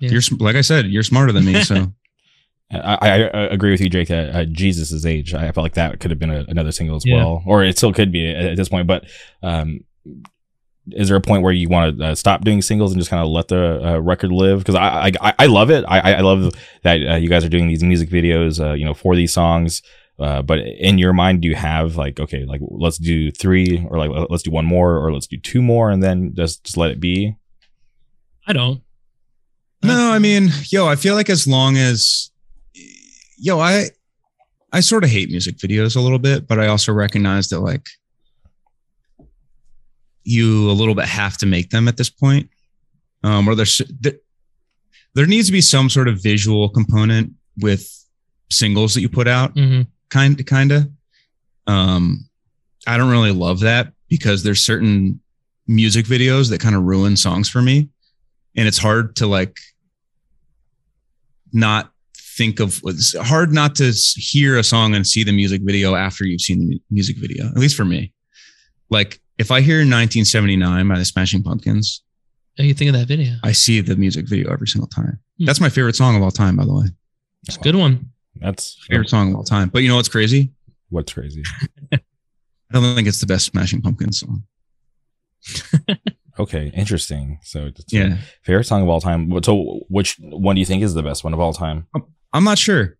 Yeah. 0.00 0.10
You're 0.10 0.22
like 0.38 0.54
I 0.56 0.60
said, 0.60 0.86
you're 0.86 1.02
smarter 1.02 1.32
than 1.32 1.44
me, 1.44 1.62
so 1.62 1.92
I, 2.70 2.98
I, 3.00 3.08
I 3.22 3.40
agree 3.46 3.70
with 3.72 3.80
you, 3.80 3.88
Jake. 3.90 4.08
That 4.08 4.34
uh, 4.34 4.44
Jesus' 4.44 5.04
age, 5.04 5.34
I 5.34 5.50
felt 5.52 5.64
like 5.64 5.74
that 5.74 5.98
could 6.00 6.10
have 6.10 6.18
been 6.20 6.30
a, 6.30 6.44
another 6.48 6.70
single 6.70 6.96
as 6.96 7.04
Yeah. 7.06 7.16
well, 7.16 7.42
or 7.46 7.64
it 7.64 7.76
still 7.76 7.92
could 7.92 8.12
be 8.12 8.30
at, 8.30 8.44
at 8.44 8.56
this 8.56 8.68
point. 8.68 8.86
But 8.86 9.06
um, 9.42 9.80
is 10.92 11.08
there 11.08 11.16
a 11.16 11.20
point 11.20 11.42
where 11.42 11.52
you 11.52 11.68
want 11.68 11.98
to 11.98 12.04
uh, 12.04 12.14
stop 12.14 12.44
doing 12.44 12.62
singles 12.62 12.92
and 12.92 13.00
just 13.00 13.10
kind 13.10 13.22
of 13.22 13.28
let 13.28 13.48
the 13.48 13.84
uh, 13.94 13.98
record 13.98 14.30
live? 14.32 14.58
Because 14.60 14.74
I, 14.76 15.12
I 15.20 15.34
I 15.40 15.46
love 15.46 15.70
it. 15.70 15.84
I 15.88 16.14
I 16.14 16.20
love 16.20 16.54
that 16.84 17.06
uh, 17.06 17.16
you 17.16 17.28
guys 17.28 17.44
are 17.44 17.48
doing 17.48 17.66
these 17.68 17.82
music 17.82 18.08
videos, 18.10 18.64
uh, 18.64 18.74
you 18.74 18.84
know, 18.84 18.94
for 18.94 19.16
these 19.16 19.32
songs. 19.32 19.82
Uh, 20.18 20.42
but 20.42 20.58
in 20.58 20.98
your 20.98 21.12
mind, 21.12 21.42
do 21.42 21.48
you 21.48 21.54
have 21.54 21.96
like, 21.96 22.18
okay, 22.18 22.44
like 22.44 22.60
let's 22.62 22.98
do 22.98 23.30
three, 23.30 23.86
or 23.88 23.98
like 23.98 24.10
let's 24.28 24.42
do 24.42 24.50
one 24.50 24.64
more, 24.64 24.96
or 24.96 25.12
let's 25.12 25.28
do 25.28 25.36
two 25.36 25.62
more, 25.62 25.90
and 25.90 26.02
then 26.02 26.34
just 26.34 26.64
just 26.64 26.76
let 26.76 26.90
it 26.90 26.98
be? 26.98 27.36
I 28.46 28.52
don't. 28.52 28.82
No, 29.82 30.10
I 30.10 30.18
mean, 30.18 30.48
yo, 30.70 30.88
I 30.88 30.96
feel 30.96 31.14
like 31.14 31.30
as 31.30 31.46
long 31.46 31.76
as 31.76 32.30
yo, 33.36 33.60
I 33.60 33.90
I 34.72 34.80
sort 34.80 35.04
of 35.04 35.10
hate 35.10 35.30
music 35.30 35.56
videos 35.56 35.94
a 35.94 36.00
little 36.00 36.18
bit, 36.18 36.48
but 36.48 36.58
I 36.58 36.66
also 36.66 36.92
recognize 36.92 37.48
that 37.48 37.60
like 37.60 37.86
you 40.24 40.70
a 40.70 40.72
little 40.72 40.94
bit 40.94 41.06
have 41.06 41.38
to 41.38 41.46
make 41.46 41.70
them 41.70 41.86
at 41.86 41.96
this 41.96 42.10
point. 42.10 42.50
Um, 43.22 43.48
or 43.48 43.54
there's 43.54 43.80
there, 44.00 44.14
there 45.14 45.26
needs 45.26 45.46
to 45.46 45.52
be 45.52 45.60
some 45.60 45.88
sort 45.88 46.08
of 46.08 46.20
visual 46.20 46.68
component 46.68 47.32
with 47.58 48.04
singles 48.50 48.94
that 48.94 49.00
you 49.00 49.08
put 49.08 49.28
out, 49.28 49.52
hmm 49.52 49.82
kind 50.10 50.44
kind 50.46 50.72
of. 50.72 50.88
Um, 51.66 52.28
I 52.86 52.96
don't 52.96 53.10
really 53.10 53.32
love 53.32 53.60
that 53.60 53.92
because 54.08 54.42
there's 54.42 54.64
certain 54.64 55.20
music 55.66 56.06
videos 56.06 56.48
that 56.50 56.60
kind 56.60 56.74
of 56.74 56.82
ruin 56.84 57.16
songs 57.16 57.48
for 57.48 57.60
me, 57.60 57.90
and 58.56 58.66
it's 58.66 58.78
hard 58.78 59.16
to 59.16 59.26
like 59.26 59.56
not 61.52 61.90
think 62.16 62.60
of 62.60 62.80
it's 62.84 63.16
hard 63.18 63.52
not 63.52 63.74
to 63.74 63.92
hear 64.16 64.58
a 64.58 64.62
song 64.64 64.94
and 64.94 65.06
see 65.06 65.24
the 65.24 65.32
music 65.32 65.60
video 65.64 65.94
after 65.94 66.24
you've 66.24 66.40
seen 66.40 66.68
the 66.68 66.80
music 66.90 67.16
video 67.18 67.46
at 67.46 67.56
least 67.56 67.74
for 67.76 67.84
me 67.84 68.12
like 68.90 69.18
if 69.38 69.50
i 69.50 69.60
hear 69.60 69.78
1979 69.78 70.86
by 70.88 70.98
the 70.98 71.04
smashing 71.04 71.42
pumpkins 71.42 72.02
do 72.56 72.64
you 72.64 72.74
think 72.74 72.90
of 72.90 72.94
that 72.94 73.08
video? 73.08 73.34
i 73.42 73.50
see 73.50 73.80
the 73.80 73.96
music 73.96 74.28
video 74.28 74.52
every 74.52 74.68
single 74.68 74.88
time 74.88 75.18
Hmm. 75.38 75.46
that's 75.46 75.60
my 75.60 75.68
favorite 75.68 75.96
song 75.96 76.16
of 76.16 76.22
all 76.22 76.30
time 76.30 76.54
by 76.56 76.64
the 76.64 76.72
way 76.74 76.86
It's 77.48 77.56
a 77.56 77.60
good 77.60 77.76
one. 77.76 78.10
That's 78.40 78.76
favorite 78.88 79.08
song 79.08 79.30
of 79.30 79.36
all 79.36 79.44
time 79.44 79.68
but 79.68 79.82
you 79.82 79.88
know 79.88 79.96
what's 79.96 80.08
crazy 80.08 80.52
what's 80.90 81.12
crazy. 81.12 81.42
i 81.92 81.98
don't 82.72 82.94
think 82.94 83.08
it's 83.08 83.20
the 83.20 83.26
best 83.26 83.46
smashing 83.46 83.82
pumpkins 83.82 84.20
song 84.20 84.42
Okay, 86.40 86.70
interesting. 86.72 87.40
So, 87.42 87.66
it's 87.66 87.92
yeah 87.92 88.18
favorite 88.44 88.62
song 88.62 88.82
of 88.82 88.88
all 88.88 89.00
time. 89.00 89.28
So, 89.42 89.80
which 89.88 90.16
one 90.20 90.54
do 90.54 90.60
you 90.60 90.64
think 90.66 90.84
is 90.84 90.94
the 90.94 91.02
best 91.02 91.24
one 91.24 91.34
of 91.34 91.40
all 91.40 91.52
time? 91.52 91.88
i'm 92.32 92.44
not 92.44 92.58
sure 92.58 92.96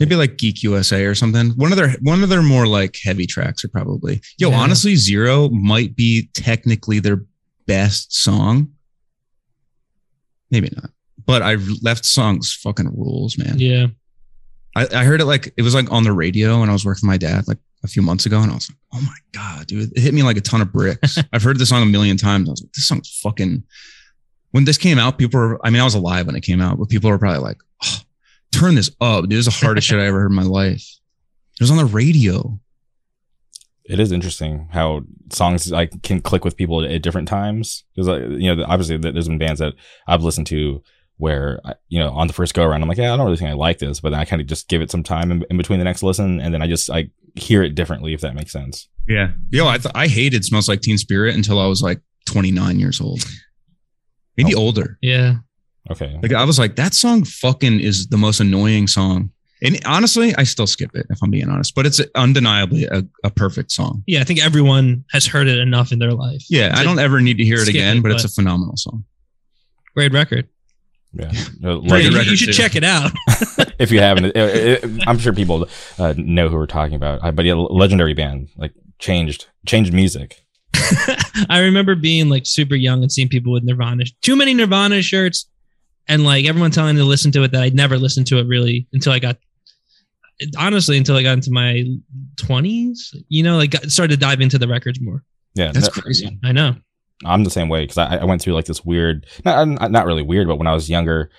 maybe 0.00 0.16
like 0.16 0.38
geek 0.38 0.62
usa 0.64 1.04
or 1.04 1.14
something 1.14 1.50
one 1.50 1.70
of 1.70 1.76
their 1.78 1.90
one 2.00 2.22
of 2.24 2.28
their 2.30 2.42
more 2.42 2.66
like 2.66 2.96
heavy 3.04 3.26
tracks 3.26 3.64
are 3.64 3.68
probably 3.68 4.20
yo 4.38 4.50
Yeah. 4.50 4.56
honestly 4.58 4.96
zero 4.96 5.48
might 5.50 5.94
be 5.94 6.28
technically 6.34 6.98
their 6.98 7.24
best 7.66 8.12
song 8.12 8.72
maybe 10.50 10.68
not. 10.74 10.90
But 11.26 11.42
I 11.42 11.56
left 11.82 12.04
songs 12.04 12.52
fucking 12.54 12.92
rules, 12.96 13.36
man. 13.36 13.58
Yeah. 13.58 13.88
I, 14.76 14.86
I 14.94 15.04
heard 15.04 15.20
it 15.20 15.24
like 15.24 15.52
it 15.56 15.62
was 15.62 15.74
like 15.74 15.90
on 15.90 16.04
the 16.04 16.12
radio 16.12 16.60
when 16.60 16.68
I 16.68 16.72
was 16.72 16.84
working 16.84 17.08
with 17.08 17.12
my 17.12 17.16
dad 17.16 17.48
like 17.48 17.58
a 17.82 17.88
few 17.88 18.02
months 18.02 18.26
ago, 18.26 18.40
and 18.40 18.50
I 18.50 18.54
was 18.54 18.68
like, 18.68 18.78
oh 18.94 19.00
my 19.00 19.16
god, 19.32 19.66
dude, 19.66 19.92
it 19.96 20.00
hit 20.00 20.14
me 20.14 20.22
like 20.22 20.36
a 20.36 20.40
ton 20.40 20.60
of 20.60 20.72
bricks. 20.72 21.18
I've 21.32 21.42
heard 21.42 21.58
this 21.58 21.70
song 21.70 21.82
a 21.82 21.86
million 21.86 22.16
times. 22.16 22.48
I 22.48 22.52
was 22.52 22.62
like, 22.62 22.72
this 22.72 22.86
song's 22.86 23.18
fucking. 23.22 23.64
When 24.52 24.64
this 24.64 24.78
came 24.78 24.98
out, 24.98 25.18
people 25.18 25.40
were. 25.40 25.66
I 25.66 25.70
mean, 25.70 25.80
I 25.80 25.84
was 25.84 25.94
alive 25.94 26.26
when 26.26 26.36
it 26.36 26.42
came 26.42 26.60
out, 26.60 26.78
but 26.78 26.88
people 26.88 27.10
were 27.10 27.18
probably 27.18 27.40
like, 27.40 27.58
oh, 27.84 28.00
turn 28.52 28.74
this 28.74 28.90
up, 29.00 29.22
dude. 29.22 29.32
This 29.32 29.46
is 29.46 29.58
the 29.58 29.66
hardest 29.66 29.88
shit 29.88 29.98
I 29.98 30.06
ever 30.06 30.20
heard 30.20 30.30
in 30.30 30.36
my 30.36 30.42
life. 30.42 30.86
It 31.58 31.62
was 31.62 31.70
on 31.70 31.78
the 31.78 31.86
radio. 31.86 32.58
It 33.84 34.00
is 34.00 34.12
interesting 34.12 34.68
how 34.72 35.04
songs 35.32 35.70
like 35.70 36.02
can 36.02 36.20
click 36.20 36.44
with 36.44 36.56
people 36.56 36.84
at, 36.84 36.90
at 36.90 37.02
different 37.02 37.28
times 37.28 37.84
because 37.94 38.08
like, 38.08 38.22
uh, 38.22 38.28
you 38.28 38.54
know 38.54 38.64
obviously 38.66 38.96
there's 38.96 39.28
been 39.28 39.38
bands 39.38 39.60
that 39.60 39.74
I've 40.06 40.22
listened 40.22 40.48
to 40.48 40.82
where 41.18 41.60
I- 41.64 41.74
you 41.88 41.98
know 41.98 42.10
on 42.10 42.26
the 42.26 42.32
first 42.32 42.54
go 42.54 42.64
around 42.64 42.82
I'm 42.82 42.88
like 42.88 42.98
yeah 42.98 43.12
I 43.12 43.16
don't 43.16 43.24
really 43.26 43.36
think 43.38 43.50
I 43.50 43.54
like 43.54 43.78
this 43.78 44.00
but 44.00 44.10
then 44.10 44.20
I 44.20 44.24
kind 44.24 44.40
of 44.42 44.46
just 44.48 44.68
give 44.68 44.82
it 44.82 44.90
some 44.90 45.02
time 45.02 45.30
in, 45.32 45.44
in 45.50 45.56
between 45.56 45.78
the 45.78 45.84
next 45.84 46.02
listen 46.02 46.40
and 46.40 46.52
then 46.52 46.62
I 46.62 46.66
just 46.66 46.90
I 46.90 47.10
hear 47.34 47.62
it 47.62 47.74
differently 47.74 48.12
if 48.14 48.20
that 48.22 48.34
makes 48.34 48.52
sense. 48.52 48.88
Yeah. 49.08 49.30
Yo, 49.50 49.66
I 49.68 49.78
th- 49.78 49.92
I 49.94 50.08
hated 50.08 50.44
"Smells 50.44 50.68
Like 50.68 50.80
Teen 50.80 50.98
Spirit" 50.98 51.34
until 51.34 51.60
I 51.60 51.66
was 51.66 51.80
like 51.82 52.00
29 52.26 52.80
years 52.80 53.00
old, 53.00 53.22
maybe 54.36 54.54
Oh. 54.54 54.58
older. 54.60 54.98
Yeah. 55.00 55.36
Okay. 55.90 56.18
Like 56.22 56.32
I 56.32 56.44
was 56.44 56.58
like, 56.58 56.76
that 56.76 56.92
song 56.94 57.24
fucking 57.24 57.78
is 57.80 58.08
the 58.08 58.16
most 58.16 58.40
annoying 58.40 58.86
song. 58.88 59.30
And 59.62 59.78
honestly, 59.86 60.34
I 60.36 60.42
still 60.42 60.66
skip 60.66 60.90
it 60.94 61.06
if 61.08 61.18
I'm 61.22 61.30
being 61.30 61.48
honest, 61.48 61.74
but 61.74 61.86
it's 61.86 62.00
undeniably 62.14 62.84
a, 62.84 63.04
a 63.24 63.30
perfect 63.30 63.70
song. 63.70 64.02
Yeah. 64.06 64.20
I 64.20 64.24
think 64.24 64.44
everyone 64.44 65.04
has 65.12 65.24
heard 65.24 65.46
it 65.46 65.58
enough 65.58 65.92
in 65.92 65.98
their 65.98 66.12
life. 66.12 66.44
Yeah, 66.50 66.74
I 66.76 66.82
don't 66.82 66.98
ever 66.98 67.20
need 67.20 67.38
to 67.38 67.44
hear 67.44 67.58
it 67.60 67.68
again, 67.68 67.98
it, 67.98 68.02
but 68.02 68.10
it's 68.12 68.24
a 68.24 68.28
phenomenal 68.28 68.76
song. 68.76 69.04
Great 69.94 70.12
record. 70.12 70.48
Yeah. 71.12 71.30
Uh, 71.64 71.80
Pretty 71.80 72.04
Hey, 72.04 72.10
legend- 72.10 72.14
you, 72.26 72.30
you 72.32 72.36
should 72.36 72.46
too. 72.48 72.52
check 72.52 72.76
it 72.76 72.84
out. 72.84 73.10
if 73.78 73.90
you 73.90 74.00
haven't, 74.00 74.26
it, 74.26 74.36
it, 74.36 74.84
it- 74.84 75.08
I'm 75.08 75.18
sure 75.18 75.32
people 75.32 75.66
uh, 75.98 76.14
know 76.16 76.48
who 76.48 76.56
we're 76.56 76.66
talking 76.66 76.94
about. 76.96 77.24
Uh, 77.24 77.32
But 77.32 77.44
yeah, 77.46 77.54
legendary 77.54 78.14
band 78.14 78.48
like 78.56 78.72
changed 78.98 79.46
changed 79.66 79.92
music. 79.92 80.42
I 81.48 81.60
remember 81.60 81.94
being 81.94 82.28
like 82.28 82.44
super 82.44 82.74
young 82.74 83.02
and 83.02 83.10
seeing 83.10 83.28
people 83.28 83.52
with 83.52 83.64
Nirvana, 83.64 84.04
too 84.22 84.36
many 84.36 84.52
Nirvana 84.52 85.00
shirts, 85.02 85.48
and 86.06 86.22
like 86.24 86.44
everyone 86.46 86.70
telling 86.70 86.96
me 86.96 87.02
to 87.02 87.06
listen 87.08 87.32
to 87.32 87.42
it 87.44 87.52
that 87.52 87.62
I'd 87.62 87.74
never 87.74 87.96
listened 87.98 88.26
to 88.28 88.38
it 88.38 88.46
really 88.46 88.86
until 88.92 89.12
I 89.12 89.18
got, 89.18 89.38
honestly, 90.58 90.98
until 90.98 91.16
I 91.16 91.22
got 91.22 91.32
into 91.32 91.50
my 91.50 91.84
20s, 92.36 92.98
you 93.28 93.42
know, 93.42 93.56
like 93.56 93.70
got, 93.70 93.84
started 93.90 94.14
to 94.14 94.20
dive 94.20 94.40
into 94.42 94.58
the 94.58 94.68
records 94.68 95.00
more. 95.00 95.24
Yeah, 95.54 95.72
That's 95.72 95.88
that- 95.88 96.02
crazy. 96.02 96.38
I 96.44 96.52
know. 96.52 96.76
I'm 97.24 97.44
the 97.44 97.50
same 97.50 97.68
way 97.68 97.84
because 97.84 97.98
I, 97.98 98.16
I 98.16 98.24
went 98.24 98.42
through 98.42 98.54
like 98.54 98.66
this 98.66 98.84
weird, 98.84 99.26
not 99.44 99.90
not 99.90 100.06
really 100.06 100.22
weird, 100.22 100.48
but 100.48 100.56
when 100.56 100.66
I 100.66 100.74
was 100.74 100.90
younger, 100.90 101.30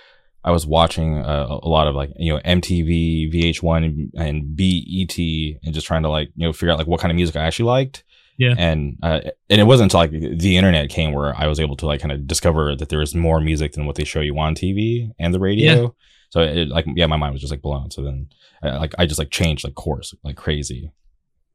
I 0.43 0.51
was 0.51 0.65
watching 0.65 1.19
uh, 1.19 1.59
a 1.61 1.67
lot 1.67 1.87
of 1.87 1.95
like 1.95 2.11
you 2.17 2.33
know 2.33 2.39
MTV, 2.39 3.33
VH1, 3.33 4.11
and 4.15 4.55
BET, 4.55 5.17
and 5.63 5.73
just 5.73 5.85
trying 5.85 6.03
to 6.03 6.09
like 6.09 6.29
you 6.35 6.47
know 6.47 6.53
figure 6.53 6.71
out 6.71 6.77
like 6.77 6.87
what 6.87 6.99
kind 6.99 7.11
of 7.11 7.15
music 7.15 7.35
I 7.35 7.43
actually 7.43 7.65
liked. 7.65 8.03
Yeah. 8.39 8.53
and 8.55 8.97
uh, 9.01 9.21
and 9.49 9.59
it 9.59 9.63
wasn't 9.63 9.91
until 9.91 9.99
like 9.99 10.39
the 10.39 10.57
internet 10.57 10.89
came 10.89 11.11
where 11.11 11.35
I 11.35 11.47
was 11.47 11.59
able 11.59 11.75
to 11.77 11.87
like 11.87 12.01
kind 12.01 12.11
of 12.11 12.27
discover 12.27 12.75
that 12.75 12.89
there 12.89 13.01
is 13.01 13.15
more 13.15 13.41
music 13.41 13.73
than 13.73 13.87
what 13.87 13.95
they 13.95 14.03
show 14.03 14.19
you 14.21 14.37
on 14.37 14.53
TV 14.53 15.09
and 15.17 15.33
the 15.33 15.39
radio. 15.39 15.95
So 16.29 16.41
it 16.41 16.67
like 16.67 16.85
yeah, 16.95 17.07
my 17.07 17.17
mind 17.17 17.33
was 17.33 17.41
just 17.41 17.51
like 17.51 17.61
blown. 17.63 17.89
So 17.89 18.03
then 18.03 18.29
like 18.61 18.93
I 18.97 19.05
just 19.05 19.19
like 19.19 19.31
changed 19.31 19.63
like 19.63 19.75
course 19.75 20.13
like 20.23 20.35
crazy. 20.37 20.91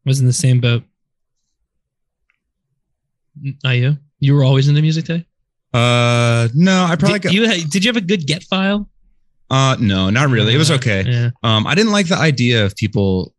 I 0.04 0.10
was 0.10 0.20
in 0.20 0.26
the 0.26 0.32
same 0.32 0.60
boat. 0.60 0.82
Are 3.64 3.74
you? 3.74 3.98
You 4.22 4.34
were 4.34 4.44
always 4.44 4.68
into 4.68 4.80
music, 4.82 5.04
Tay? 5.06 5.26
Uh, 5.74 6.46
no, 6.54 6.84
I 6.84 6.94
probably 6.96 7.18
Did 7.18 7.22
got, 7.22 7.32
you, 7.32 7.46
ha- 7.48 7.66
did 7.68 7.84
you 7.84 7.88
have 7.88 7.96
a 7.96 8.00
good 8.06 8.24
get 8.26 8.44
file? 8.44 8.88
uh, 9.50 9.76
no, 9.80 10.10
not 10.10 10.28
really. 10.30 10.54
It 10.54 10.58
was 10.58 10.70
okay. 10.70 11.02
Yeah. 11.06 11.30
Um, 11.42 11.66
I 11.66 11.74
didn't 11.74 11.90
like 11.92 12.06
the 12.06 12.16
idea 12.16 12.64
of 12.64 12.76
people 12.76 13.34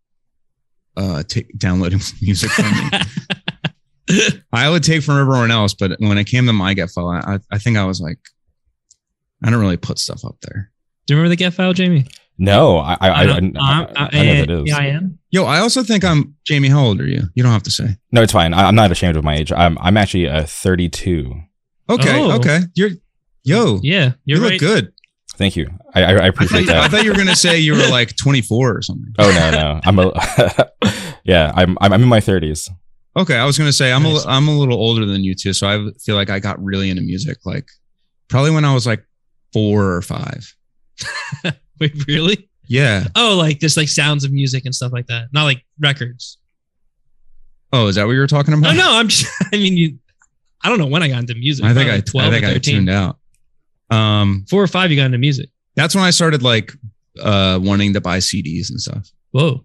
uh 0.97 1.23
ta- 1.23 1.39
downloading 1.57 2.01
music 2.21 2.51
from 2.51 2.65
me. 2.69 4.29
I 4.53 4.69
would 4.69 4.83
take 4.83 5.03
from 5.03 5.19
everyone 5.21 5.51
else, 5.51 5.73
but 5.73 5.95
when 5.99 6.17
it 6.17 6.25
came 6.25 6.45
to 6.47 6.53
my 6.53 6.73
get 6.73 6.89
file, 6.91 7.07
I, 7.09 7.39
I 7.51 7.57
think 7.57 7.77
I 7.77 7.85
was 7.85 8.01
like, 8.01 8.19
I 9.43 9.49
don't 9.49 9.59
really 9.61 9.77
put 9.77 9.97
stuff 9.97 10.25
up 10.25 10.35
there. 10.41 10.69
Do 11.07 11.13
you 11.13 11.17
remember 11.17 11.29
the 11.29 11.35
get 11.37 11.53
file, 11.53 11.73
Jamie? 11.73 12.05
No, 12.37 12.77
I 12.77 12.93
I, 12.99 13.07
I, 13.09 13.21
I, 13.21 13.25
don't- 13.25 13.57
I, 13.57 13.61
I'm- 13.61 13.87
I 13.95 14.23
know 14.23 14.39
what 14.41 14.49
it 14.49 14.49
is. 14.49 14.63
Yeah, 14.65 14.77
I 14.77 14.85
am. 14.87 15.19
Yo, 15.33 15.45
I 15.45 15.57
also 15.61 15.81
think 15.81 16.05
I'm 16.05 16.35
Jamie. 16.45 16.67
How 16.69 16.83
old 16.85 17.01
are 17.01 17.07
you? 17.07 17.23
You 17.33 17.41
don't 17.41 17.51
have 17.51 17.63
to 17.63 17.71
say. 17.71 17.97
No, 18.11 18.21
it's 18.21 18.31
fine. 18.31 18.53
I, 18.53 18.67
I'm 18.67 18.75
not 18.75 18.91
ashamed 18.91 19.17
of 19.17 19.23
my 19.23 19.35
age. 19.35 19.51
I'm 19.51 19.79
I'm 19.81 19.97
actually 19.97 20.29
uh, 20.29 20.45
32. 20.45 21.33
Okay, 21.89 22.21
Oh. 22.21 22.35
okay. 22.37 22.59
You're 22.75 22.91
yo. 23.43 23.79
Yeah, 23.81 24.05
you 24.25 24.35
you're 24.35 24.37
look 24.37 24.51
right. 24.51 24.59
good. 24.59 24.93
Thank 25.35 25.55
you. 25.55 25.71
I 25.95 26.03
I, 26.03 26.05
I 26.05 26.11
I 26.11 26.17
thought, 26.17 26.27
appreciate 26.29 26.65
you, 26.67 26.73
I 26.75 26.87
thought 26.87 27.03
you 27.03 27.09
were 27.11 27.17
gonna 27.17 27.35
say 27.35 27.57
you 27.57 27.73
were 27.73 27.87
like 27.89 28.15
24 28.15 28.77
or 28.77 28.81
something. 28.83 29.11
oh 29.17 29.31
no 29.31 29.49
no, 29.51 29.81
I'm 29.83 29.97
a 29.97 30.11
yeah. 31.25 31.51
I'm 31.55 31.79
I'm 31.81 31.93
I'm 31.93 32.03
in 32.03 32.09
my 32.09 32.19
30s. 32.19 32.69
Okay, 33.17 33.35
I 33.35 33.45
was 33.45 33.57
gonna 33.57 33.73
say 33.73 33.91
I'm 33.91 34.03
Nice. 34.03 34.25
a 34.25 34.29
I'm 34.29 34.47
a 34.47 34.55
little 34.55 34.77
older 34.77 35.03
than 35.07 35.23
you 35.23 35.33
too, 35.33 35.53
so 35.53 35.67
I 35.67 35.89
feel 35.99 36.15
like 36.15 36.29
I 36.29 36.37
got 36.39 36.63
really 36.63 36.91
into 36.91 37.01
music 37.01 37.39
like 37.43 37.67
probably 38.27 38.51
when 38.51 38.65
I 38.65 38.73
was 38.75 38.85
like 38.85 39.03
four 39.51 39.93
or 39.93 40.01
five. 40.03 40.55
Wait, 41.79 41.93
really? 42.07 42.49
Yeah. 42.73 43.05
Oh, 43.15 43.35
like 43.37 43.59
just 43.59 43.77
like 43.77 43.87
sounds 43.87 44.23
of 44.23 44.31
music 44.31 44.65
and 44.65 44.73
stuff 44.73 44.91
like 44.91 45.05
that. 45.07 45.27
Not 45.31 45.43
like 45.43 45.63
records. 45.79 46.39
Oh, 47.71 47.85
is 47.87 47.95
that 47.95 48.05
what 48.07 48.13
you 48.13 48.19
were 48.19 48.25
talking 48.27 48.53
about? 48.55 48.73
Oh 48.73 48.77
no, 48.77 48.93
I'm 48.97 49.07
just. 49.07 49.31
I 49.53 49.57
mean, 49.57 49.77
you. 49.77 49.99
I 50.63 50.69
don't 50.69 50.79
know 50.79 50.87
when 50.87 51.03
I 51.03 51.07
got 51.07 51.19
into 51.19 51.35
music. 51.35 51.65
I 51.65 51.73
think 51.75 51.85
Probably 51.87 51.97
I, 51.97 52.01
twelve 52.01 52.27
I 52.29 52.31
think 52.31 52.45
I 52.45 52.53
thirteen. 52.53 52.75
tuned 52.77 52.89
out. 52.89 53.19
Um, 53.91 54.45
Four 54.49 54.63
or 54.63 54.67
five, 54.67 54.89
you 54.89 54.97
got 54.97 55.05
into 55.05 55.19
music. 55.19 55.49
that's 55.75 55.93
when 55.93 56.03
I 56.03 56.09
started 56.09 56.41
like 56.41 56.71
uh 57.21 57.59
wanting 57.61 57.93
to 57.93 58.01
buy 58.01 58.17
CDs 58.17 58.71
and 58.71 58.81
stuff. 58.81 59.07
Whoa. 59.31 59.63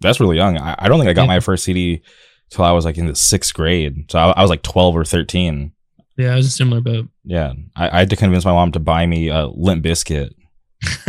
That's 0.00 0.20
really 0.20 0.36
young. 0.36 0.56
I, 0.58 0.76
I 0.78 0.88
don't 0.88 0.98
think 1.00 1.08
I 1.10 1.14
got 1.14 1.22
Yeah. 1.22 1.26
my 1.28 1.40
first 1.40 1.64
CD 1.64 2.02
till 2.50 2.64
I 2.64 2.70
was 2.70 2.84
like 2.84 2.96
in 2.96 3.06
the 3.06 3.14
sixth 3.16 3.54
grade. 3.54 4.08
So 4.10 4.18
I, 4.20 4.30
I 4.30 4.42
was 4.42 4.50
like 4.50 4.62
12 4.62 4.94
or 4.94 5.04
13. 5.04 5.72
Yeah, 6.18 6.32
I 6.32 6.36
was 6.36 6.46
a 6.46 6.50
similar 6.50 6.80
boat. 6.80 7.08
Yeah, 7.24 7.54
I, 7.74 7.88
I 7.90 7.98
had 8.00 8.10
to 8.10 8.16
convince 8.16 8.44
my 8.44 8.52
mom 8.52 8.70
to 8.72 8.78
buy 8.78 9.04
me 9.06 9.28
a 9.28 9.46
Limp 9.46 9.84
Bizkit. 9.84 10.30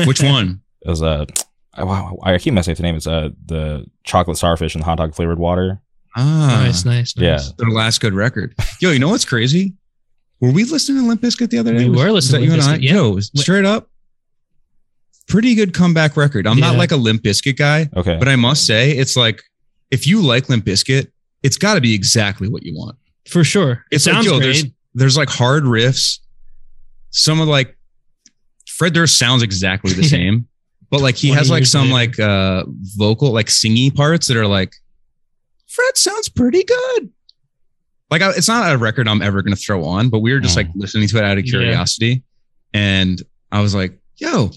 Which 0.05 0.23
one? 0.23 0.61
It 0.87 0.89
was 0.89 1.01
a 1.01 1.27
I, 1.73 1.83
wow, 1.83 2.17
I 2.23 2.35
keep 2.39 2.53
messing 2.55 2.71
up 2.71 2.77
the 2.77 2.83
name. 2.83 2.95
It's 2.95 3.05
uh, 3.05 3.29
the 3.45 3.85
chocolate 4.03 4.37
starfish 4.37 4.73
and 4.73 4.83
hot 4.83 4.97
dog 4.97 5.13
flavored 5.13 5.37
water. 5.37 5.79
Ah, 6.15 6.63
nice, 6.65 6.85
nice, 6.85 7.13
Yeah. 7.15 7.33
nice. 7.33 7.51
their 7.53 7.69
last 7.69 8.01
good 8.01 8.13
record. 8.15 8.55
Yo, 8.81 8.89
you 8.89 8.97
know 8.97 9.09
what's 9.09 9.25
crazy? 9.25 9.73
Were 10.39 10.51
we 10.51 10.63
listening 10.63 11.03
to 11.03 11.07
Limp 11.07 11.21
Bizkit 11.21 11.49
the 11.51 11.59
other 11.59 11.73
day? 11.77 11.83
We 11.83 11.89
Was- 11.91 11.99
were 11.99 12.11
was 12.13 12.31
listening 12.31 12.49
that 12.49 12.55
to 12.55 12.61
you 12.61 12.61
Limp 12.63 12.73
and 12.73 12.81
I? 12.81 12.85
Yeah. 12.85 12.93
Yo, 13.11 13.19
straight 13.19 13.65
up, 13.65 13.89
pretty 15.27 15.53
good 15.55 15.73
comeback 15.73 16.17
record. 16.17 16.47
I'm 16.47 16.59
not 16.59 16.77
like 16.77 16.91
a 16.91 16.95
Limp 16.97 17.21
Bizkit 17.21 17.57
guy, 17.57 17.89
Okay. 17.95 18.17
but 18.17 18.27
I 18.27 18.35
must 18.35 18.65
say 18.65 18.91
it's 18.91 19.15
like 19.15 19.43
if 19.91 20.07
you 20.07 20.21
like 20.21 20.49
Limp 20.49 20.65
Bizkit, 20.65 21.07
it's 21.43 21.57
got 21.57 21.75
to 21.75 21.81
be 21.81 21.93
exactly 21.93 22.47
what 22.49 22.63
you 22.63 22.75
want. 22.75 22.97
For 23.29 23.43
sure. 23.43 23.83
It 23.91 23.97
It's 23.97 24.07
like, 24.07 24.13
sounds 24.15 24.25
yo, 24.25 24.37
great. 24.39 24.43
there's 24.45 24.65
there's 24.95 25.17
like 25.17 25.29
hard 25.29 25.63
riffs. 25.65 26.19
Some 27.11 27.39
of 27.39 27.47
like 27.47 27.77
Fred 28.67 28.93
Durst 28.93 29.17
sounds 29.19 29.43
exactly 29.43 29.93
the 29.93 30.03
same, 30.07 30.47
but 30.89 31.01
like 31.01 31.15
he 31.15 31.29
has 31.29 31.49
like 31.49 31.65
some 31.65 31.91
later. 31.91 31.93
like 31.93 32.19
uh 32.19 32.63
vocal 32.97 33.31
like 33.31 33.47
singy 33.47 33.93
parts 33.93 34.27
that 34.27 34.37
are 34.37 34.47
like 34.47 34.73
Fred 35.67 35.97
sounds 35.97 36.29
pretty 36.29 36.63
good. 36.63 37.09
Like 38.09 38.21
I, 38.21 38.29
it's 38.31 38.47
not 38.47 38.71
a 38.73 38.77
record 38.77 39.07
I'm 39.07 39.21
ever 39.21 39.41
gonna 39.41 39.55
throw 39.57 39.83
on, 39.83 40.09
but 40.09 40.19
we 40.19 40.31
were 40.33 40.39
just 40.39 40.53
Mm. 40.55 40.57
like 40.57 40.67
listening 40.75 41.07
to 41.09 41.17
it 41.17 41.23
out 41.23 41.37
of 41.37 41.45
Yeah. 41.45 41.51
curiosity, 41.51 42.23
and 42.73 43.21
I 43.51 43.61
was 43.61 43.75
like, 43.75 43.99
"Yo, 44.17 44.51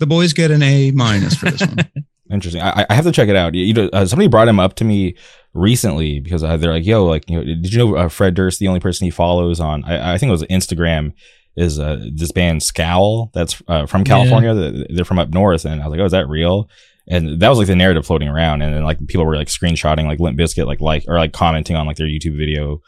the 0.00 0.06
boys 0.06 0.32
get 0.32 0.50
an 0.50 0.62
A 0.62 0.90
minus 0.90 1.34
for 1.36 1.50
this 1.50 1.60
one." 1.60 1.76
Interesting. 2.30 2.62
I, 2.62 2.86
I 2.88 2.94
have 2.94 3.04
to 3.04 3.12
check 3.12 3.28
it 3.28 3.36
out. 3.36 3.54
You 3.54 3.72
know, 3.74 3.88
uh, 3.92 4.06
somebody 4.06 4.28
brought 4.28 4.48
him 4.48 4.58
up 4.58 4.74
to 4.76 4.84
me 4.84 5.14
recently 5.52 6.20
because 6.20 6.42
uh, 6.42 6.56
they're 6.56 6.72
like, 6.72 6.86
"Yo, 6.86 7.04
like, 7.04 7.28
you 7.28 7.36
know, 7.36 7.44
did 7.44 7.72
you 7.72 7.78
know 7.78 7.96
uh, 7.96 8.08
Fred 8.08 8.34
Durst? 8.34 8.58
The 8.58 8.66
only 8.68 8.80
person 8.80 9.04
he 9.04 9.10
follows 9.10 9.60
on, 9.60 9.84
I, 9.84 10.14
I 10.14 10.18
think 10.18 10.28
it 10.30 10.32
was 10.32 10.42
Instagram, 10.44 11.12
is 11.56 11.78
uh, 11.78 12.04
this 12.12 12.32
band 12.32 12.62
Scowl 12.62 13.30
that's 13.32 13.62
uh, 13.68 13.86
from 13.86 14.04
California. 14.04 14.54
Th- 14.54 14.86
They're 14.90 15.04
from 15.04 15.18
up 15.18 15.30
north." 15.30 15.64
And 15.64 15.80
I 15.80 15.86
was 15.86 15.92
like, 15.92 16.00
"Oh, 16.00 16.06
is 16.06 16.12
that 16.12 16.28
real?" 16.28 16.68
And 17.06 17.40
that 17.40 17.48
was 17.48 17.58
like 17.58 17.66
the 17.66 17.76
narrative 17.76 18.06
floating 18.06 18.28
around, 18.28 18.62
and 18.62 18.74
then 18.74 18.82
like 18.82 19.04
people 19.06 19.26
were 19.26 19.36
like 19.36 19.48
screenshotting 19.48 20.06
like 20.06 20.20
Limp 20.20 20.38
Bizkit, 20.38 20.66
like 20.66 20.80
like 20.80 21.04
or 21.06 21.18
like 21.18 21.32
commenting 21.32 21.76
on 21.76 21.86
like 21.86 21.96
their 21.96 22.06
YouTube 22.06 22.36
video 22.36 22.80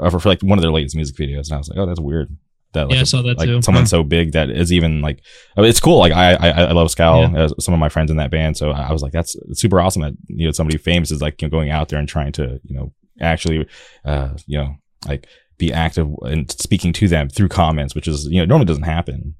uh, 0.00 0.10
for, 0.10 0.20
for 0.20 0.28
like 0.28 0.42
one 0.42 0.58
of 0.58 0.62
their 0.62 0.70
latest 0.70 0.94
music 0.94 1.16
videos, 1.16 1.48
and 1.48 1.54
I 1.54 1.58
was 1.58 1.68
like, 1.68 1.78
"Oh, 1.78 1.86
that's 1.86 2.00
weird." 2.00 2.36
That 2.74 2.88
like, 2.88 2.94
yeah, 2.94 3.00
I 3.02 3.04
saw 3.04 3.22
that 3.22 3.38
like 3.38 3.48
too. 3.48 3.60
someone 3.60 3.86
so 3.86 4.02
big 4.02 4.32
that 4.32 4.48
is 4.48 4.72
even 4.72 5.02
like 5.02 5.22
I 5.56 5.60
mean, 5.60 5.68
it's 5.68 5.80
cool. 5.80 5.98
Like 5.98 6.12
I 6.12 6.34
I, 6.34 6.48
I 6.48 6.72
love 6.72 6.90
Scowl. 6.90 7.30
Yeah. 7.30 7.44
Uh, 7.44 7.48
some 7.60 7.74
of 7.74 7.80
my 7.80 7.88
friends 7.88 8.10
in 8.10 8.16
that 8.16 8.30
band, 8.30 8.56
so 8.56 8.70
I 8.70 8.92
was 8.92 9.02
like, 9.02 9.12
that's 9.12 9.36
super 9.52 9.80
awesome 9.80 10.02
that 10.02 10.14
you 10.28 10.46
know 10.46 10.52
somebody 10.52 10.78
famous 10.78 11.10
is 11.10 11.20
like 11.20 11.40
you 11.42 11.48
know, 11.48 11.50
going 11.50 11.70
out 11.70 11.88
there 11.88 11.98
and 11.98 12.08
trying 12.08 12.32
to 12.32 12.60
you 12.64 12.76
know 12.76 12.92
actually 13.20 13.66
uh 14.06 14.30
you 14.46 14.58
know 14.58 14.74
like 15.06 15.26
be 15.58 15.72
active 15.72 16.08
and 16.22 16.50
speaking 16.50 16.92
to 16.94 17.08
them 17.08 17.28
through 17.28 17.48
comments, 17.48 17.94
which 17.94 18.08
is 18.08 18.26
you 18.26 18.38
know 18.40 18.44
normally 18.44 18.66
doesn't 18.66 18.82
happen. 18.84 19.34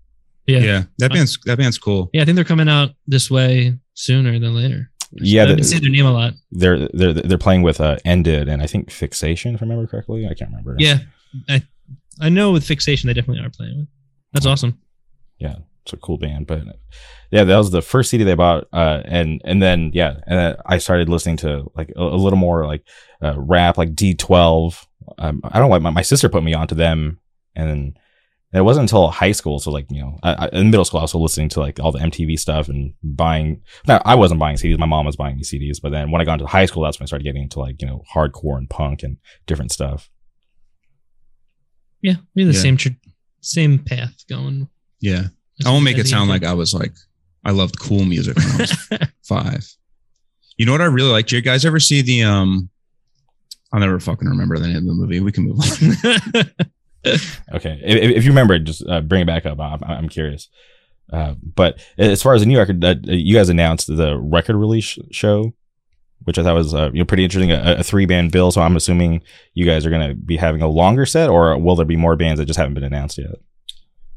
yeah. 0.46 0.58
yeah. 0.58 0.64
yeah, 0.64 0.82
that 0.98 1.12
band's 1.12 1.38
that 1.46 1.58
band's 1.58 1.78
cool. 1.78 2.10
Yeah, 2.12 2.22
I 2.22 2.24
think 2.24 2.36
they're 2.36 2.44
coming 2.44 2.68
out 2.68 2.90
this 3.06 3.30
way 3.30 3.78
sooner 3.94 4.38
than 4.38 4.54
later. 4.54 4.90
Yeah, 5.12 5.42
I've 5.42 5.48
been 5.48 5.56
the- 5.58 5.64
seeing 5.64 5.82
their 5.82 5.90
name 5.90 6.06
a 6.06 6.12
lot. 6.12 6.32
they're 6.50 6.88
they're 6.94 7.12
they're 7.12 7.38
playing 7.38 7.62
with 7.62 7.80
uh 7.80 7.98
End 8.04 8.26
It 8.26 8.48
and 8.48 8.62
I 8.62 8.66
think 8.66 8.90
fixation 8.90 9.54
if 9.54 9.62
I 9.62 9.64
remember 9.66 9.86
correctly. 9.86 10.24
I 10.26 10.34
can't 10.34 10.50
remember. 10.50 10.76
Yeah. 10.78 10.98
I 11.48 11.62
I 12.20 12.28
know 12.28 12.52
with 12.52 12.64
Fixation 12.64 13.06
they 13.08 13.14
definitely 13.14 13.44
are 13.44 13.50
playing 13.50 13.78
with. 13.78 13.88
That's 14.32 14.46
awesome. 14.46 14.78
Yeah, 15.38 15.56
it's 15.82 15.92
a 15.92 15.96
cool 15.96 16.18
band. 16.18 16.46
But 16.46 16.62
yeah, 17.30 17.44
that 17.44 17.56
was 17.56 17.70
the 17.70 17.82
first 17.82 18.10
CD 18.10 18.24
they 18.24 18.34
bought, 18.34 18.68
uh, 18.72 19.02
and 19.04 19.40
and 19.44 19.62
then 19.62 19.90
yeah, 19.94 20.16
and 20.26 20.38
then 20.38 20.56
I 20.66 20.78
started 20.78 21.08
listening 21.08 21.38
to 21.38 21.70
like 21.74 21.90
a, 21.96 22.02
a 22.02 22.16
little 22.16 22.38
more 22.38 22.66
like 22.66 22.86
uh, 23.22 23.34
rap, 23.38 23.78
like 23.78 23.94
D12. 23.94 24.86
Um, 25.18 25.40
I 25.44 25.58
don't 25.58 25.62
know 25.62 25.68
why 25.68 25.78
my, 25.78 25.90
my 25.90 26.02
sister 26.02 26.28
put 26.28 26.42
me 26.44 26.54
onto 26.54 26.74
them, 26.74 27.18
and 27.54 27.68
and 27.70 27.96
it 28.60 28.64
wasn't 28.64 28.82
until 28.84 29.08
high 29.08 29.32
school. 29.32 29.58
So 29.58 29.70
like 29.70 29.86
you 29.90 30.00
know, 30.02 30.18
I, 30.22 30.32
I, 30.46 30.48
in 30.52 30.70
middle 30.70 30.84
school, 30.84 31.00
I 31.00 31.02
was 31.04 31.14
also 31.14 31.22
listening 31.22 31.48
to 31.50 31.60
like 31.60 31.80
all 31.80 31.92
the 31.92 31.98
MTV 32.00 32.38
stuff 32.38 32.68
and 32.68 32.94
buying. 33.02 33.62
No, 33.88 34.00
I 34.04 34.14
wasn't 34.14 34.40
buying 34.40 34.56
CDs. 34.56 34.78
My 34.78 34.86
mom 34.86 35.06
was 35.06 35.16
buying 35.16 35.36
these 35.36 35.50
CDs. 35.50 35.80
But 35.82 35.92
then 35.92 36.10
when 36.10 36.20
I 36.20 36.24
got 36.24 36.34
into 36.34 36.46
high 36.46 36.66
school, 36.66 36.82
that's 36.82 36.98
when 37.00 37.04
I 37.04 37.06
started 37.06 37.24
getting 37.24 37.42
into 37.44 37.60
like 37.60 37.80
you 37.80 37.88
know 37.88 38.02
hardcore 38.14 38.58
and 38.58 38.68
punk 38.68 39.02
and 39.02 39.16
different 39.46 39.72
stuff. 39.72 40.10
Yeah, 42.00 42.16
we're 42.34 42.46
the 42.46 42.52
Yeah. 42.52 42.60
same 42.60 42.76
tr- 42.76 42.88
same 43.40 43.78
path 43.78 44.24
going. 44.28 44.68
Yeah. 45.00 45.24
I 45.64 45.70
won't 45.70 45.84
make 45.84 45.98
it 45.98 46.08
sound 46.08 46.28
like 46.28 46.44
I 46.44 46.54
was 46.54 46.74
like 46.74 46.92
I 47.44 47.50
loved 47.52 47.78
cool 47.78 48.04
music 48.04 48.36
when 48.36 48.50
I 48.50 48.56
was 48.58 48.88
five. 49.22 49.66
You 50.56 50.66
know 50.66 50.72
what 50.72 50.80
I 50.80 50.84
really 50.86 51.10
like? 51.10 51.26
Do 51.26 51.36
you 51.36 51.42
guys 51.42 51.64
ever 51.64 51.80
see 51.80 52.02
the 52.02 52.22
um 52.24 52.68
I'll 53.72 53.80
never 53.80 53.98
fucking 53.98 54.28
remember 54.28 54.58
the 54.58 54.66
name 54.68 54.76
of 54.76 54.84
the 54.86 54.92
movie. 54.94 55.20
We 55.20 55.32
can 55.32 55.44
move 55.44 55.60
on. 55.60 56.44
Okay, 57.52 57.80
if, 57.82 58.18
if 58.18 58.24
you 58.24 58.30
remember, 58.30 58.56
just 58.60 58.86
uh, 58.88 59.00
bring 59.00 59.22
it 59.22 59.26
back 59.26 59.44
up. 59.44 59.58
I'm, 59.58 59.82
I'm 59.82 60.08
curious. 60.08 60.48
Uh, 61.12 61.34
but 61.42 61.84
as 61.98 62.22
far 62.22 62.34
as 62.34 62.42
the 62.42 62.46
new 62.46 62.56
record, 62.58 62.84
uh, 62.84 62.94
you 63.02 63.34
guys 63.34 63.48
announced 63.48 63.88
the 63.88 64.16
record 64.16 64.54
release 64.54 64.96
show, 65.10 65.52
which 66.22 66.38
I 66.38 66.44
thought 66.44 66.54
was 66.54 66.72
uh, 66.74 66.90
you 66.92 67.00
know 67.00 67.04
pretty 67.04 67.24
interesting. 67.24 67.50
A, 67.50 67.78
a 67.80 67.82
three 67.82 68.06
band 68.06 68.30
bill. 68.30 68.52
So 68.52 68.60
I'm 68.62 68.76
assuming 68.76 69.20
you 69.54 69.66
guys 69.66 69.84
are 69.84 69.90
going 69.90 70.08
to 70.08 70.14
be 70.14 70.36
having 70.36 70.62
a 70.62 70.68
longer 70.68 71.04
set, 71.04 71.28
or 71.28 71.58
will 71.58 71.74
there 71.74 71.84
be 71.84 71.96
more 71.96 72.14
bands 72.14 72.38
that 72.38 72.46
just 72.46 72.56
haven't 72.58 72.74
been 72.74 72.84
announced 72.84 73.18
yet? 73.18 73.34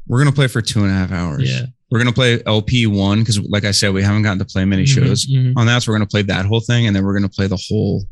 We're 0.06 0.18
gonna 0.18 0.30
play 0.30 0.46
for 0.46 0.62
two 0.62 0.84
and 0.84 0.90
a 0.92 0.94
half 0.94 1.10
hours. 1.10 1.50
yeah. 1.52 1.66
We're 1.90 1.98
gonna 1.98 2.12
play 2.12 2.40
LP 2.46 2.86
one 2.86 3.18
because 3.18 3.40
like 3.40 3.64
I 3.64 3.72
said, 3.72 3.92
we 3.92 4.04
haven't 4.04 4.22
gotten 4.22 4.38
to 4.38 4.44
play 4.44 4.64
many 4.64 4.84
Mhm, 4.84 4.88
shows 4.94 5.26
mhm. 5.26 5.54
on 5.56 5.66
that. 5.66 5.82
So 5.82 5.90
we're 5.90 5.98
gonna 5.98 6.06
play 6.06 6.22
that 6.22 6.46
whole 6.46 6.60
thing 6.60 6.86
and 6.86 6.94
then 6.94 7.04
we're 7.04 7.14
gonna 7.14 7.28
play 7.28 7.48
the 7.48 7.60
whole 7.68 8.04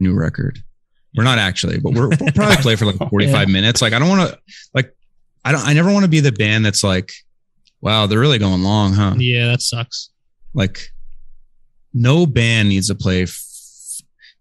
new 0.00 0.14
record. 0.14 0.58
We're 1.14 1.24
not 1.24 1.38
actually, 1.38 1.78
but 1.78 1.92
we're, 1.92 2.08
we'll 2.08 2.32
probably 2.34 2.56
play 2.56 2.76
for 2.76 2.86
like 2.86 2.96
45 3.10 3.48
minutes. 3.48 3.82
Like 3.82 3.92
I 3.92 3.98
don't 3.98 4.08
want 4.08 4.30
to 4.30 4.38
like 4.74 4.94
I 5.44 5.52
don't 5.52 5.66
I 5.66 5.72
never 5.74 5.92
want 5.92 6.04
to 6.04 6.08
be 6.10 6.20
the 6.20 6.32
band 6.32 6.64
that's 6.64 6.82
like, 6.82 7.12
wow, 7.80 8.06
they're 8.06 8.20
really 8.20 8.38
going 8.38 8.62
long, 8.62 8.92
huh? 8.94 9.14
Yeah, 9.18 9.46
that 9.48 9.60
sucks. 9.62 10.10
Like 10.54 10.88
no 11.94 12.24
band 12.26 12.68
needs 12.70 12.88
to 12.88 12.94
play 12.94 13.22
f- 13.24 13.42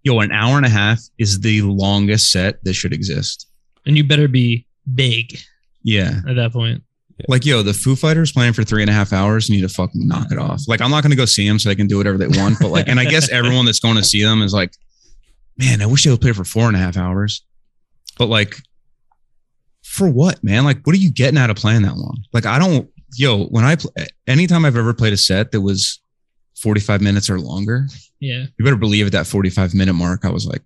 yo, 0.04 0.20
an 0.20 0.32
hour 0.32 0.58
and 0.58 0.66
a 0.66 0.70
half 0.70 1.00
is 1.18 1.40
the 1.42 1.62
longest 1.64 2.32
set 2.32 2.64
that 2.64 2.74
should 2.74 2.94
exist. 2.94 3.48
And 3.86 3.98
you 3.98 4.04
better 4.04 4.28
be 4.28 4.66
big 4.96 5.38
Yeah. 5.84 6.22
at 6.28 6.36
that 6.38 6.54
point. 6.54 6.84
Like, 7.28 7.46
yo, 7.46 7.62
the 7.62 7.74
Foo 7.74 7.96
Fighters 7.96 8.32
playing 8.32 8.54
for 8.54 8.64
three 8.64 8.82
and 8.82 8.90
a 8.90 8.94
half 8.94 9.14
hours 9.14 9.48
need 9.48 9.62
to 9.62 9.70
fucking 9.70 10.08
knock 10.08 10.32
it 10.32 10.40
off. 10.40 10.62
Like, 10.68 10.82
I'm 10.82 10.90
not 10.90 11.04
going 11.04 11.12
to 11.12 11.16
go 11.18 11.26
see 11.26 11.48
them 11.48 11.60
so 11.60 11.70
they 11.70 11.76
can 11.76 11.86
do 11.86 11.98
whatever 11.98 12.18
they 12.18 12.28
want. 12.28 12.58
But, 12.60 12.70
like, 12.70 12.88
and 12.88 13.00
I 13.00 13.06
guess 13.06 13.30
everyone 13.32 13.66
that's 13.66 13.80
going 13.80 13.96
to 13.98 14.04
see 14.04 14.24
them 14.24 14.42
is 14.42 14.54
like, 14.54 14.74
man, 15.62 15.82
I 15.82 15.86
wish 15.86 16.04
they 16.04 16.12
would 16.12 16.20
play 16.22 16.34
for 16.34 16.44
four 16.44 16.68
and 16.68 16.76
a 16.76 16.80
half 16.80 16.98
hours. 16.98 17.44
But, 18.18 18.26
like, 18.28 18.58
for 19.84 20.10
what, 20.10 20.44
man? 20.44 20.64
Like, 20.66 20.86
what 20.86 20.94
are 20.96 21.00
you 21.00 21.12
getting 21.12 21.38
out 21.38 21.50
of 21.50 21.56
playing 21.56 21.84
that 21.84 21.96
long? 21.98 22.24
Like, 22.34 22.46
I 22.46 22.60
don't, 22.60 22.90
yo, 23.16 23.46
when 23.46 23.64
I, 23.64 23.76
play, 23.76 23.92
anytime 24.28 24.66
I've 24.66 24.76
ever 24.76 24.94
played 24.94 25.14
a 25.14 25.18
set 25.18 25.52
that 25.52 25.62
was 25.62 26.02
45 26.58 27.02
minutes 27.02 27.30
or 27.30 27.40
longer, 27.40 27.88
Yeah. 28.20 28.46
you 28.58 28.66
better 28.66 28.76
believe 28.76 29.06
at 29.06 29.12
that 29.14 29.28
45 29.28 29.74
minute 29.74 29.94
mark, 29.94 30.26
I 30.26 30.30
was 30.30 30.46
like, 30.46 30.62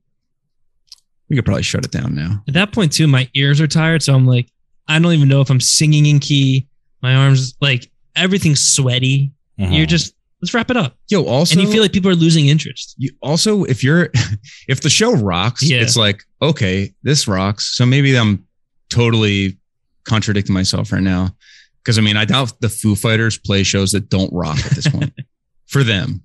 we 1.29 1.35
could 1.35 1.45
probably 1.45 1.63
shut 1.63 1.85
it 1.85 1.91
down 1.91 2.15
now. 2.15 2.43
At 2.47 2.53
that 2.55 2.71
point 2.71 2.91
too, 2.93 3.07
my 3.07 3.29
ears 3.35 3.59
are 3.61 3.67
tired, 3.67 4.03
so 4.03 4.13
I'm 4.13 4.25
like, 4.27 4.49
I 4.87 4.99
don't 4.99 5.11
even 5.13 5.27
know 5.27 5.41
if 5.41 5.49
I'm 5.49 5.59
singing 5.61 6.05
in 6.05 6.19
key. 6.19 6.67
My 7.01 7.15
arms, 7.15 7.55
like 7.61 7.91
everything's 8.15 8.59
sweaty. 8.61 9.31
Mhm. 9.59 9.75
You're 9.75 9.85
just 9.87 10.13
let's 10.45 10.53
wrap 10.53 10.69
it 10.71 10.77
up. 10.77 10.95
Yo, 11.09 11.23
also, 11.25 11.53
and 11.59 11.61
you 11.67 11.71
feel 11.73 11.81
like 11.81 11.91
people 11.91 12.09
are 12.11 12.15
losing 12.15 12.47
interest. 12.47 12.95
you 12.97 13.09
also 13.21 13.63
if 13.63 13.83
you're 13.83 14.09
if 14.67 14.81
the 14.81 14.89
show 14.89 15.13
rocks 15.13 15.63
Yeah. 15.63 15.81
it's 15.81 15.97
like 15.97 16.23
okay 16.41 16.93
this 17.03 17.27
rocks 17.27 17.75
so 17.77 17.85
maybe 17.85 18.15
i'm 18.17 18.45
totally 18.89 19.57
contradicting 20.05 20.53
myself 20.53 20.91
right 20.91 21.01
now 21.01 21.35
because 21.83 21.97
i 21.97 22.01
mean 22.01 22.15
i 22.17 22.25
doubt 22.25 22.53
the 22.61 22.69
foo 22.69 22.95
fighters 22.95 23.37
play 23.39 23.63
shows 23.63 23.91
that 23.93 24.09
don't 24.09 24.31
rock 24.33 24.57
at 24.65 24.71
this 24.71 24.87
point 24.87 25.11
for 25.65 25.83
them 25.83 26.21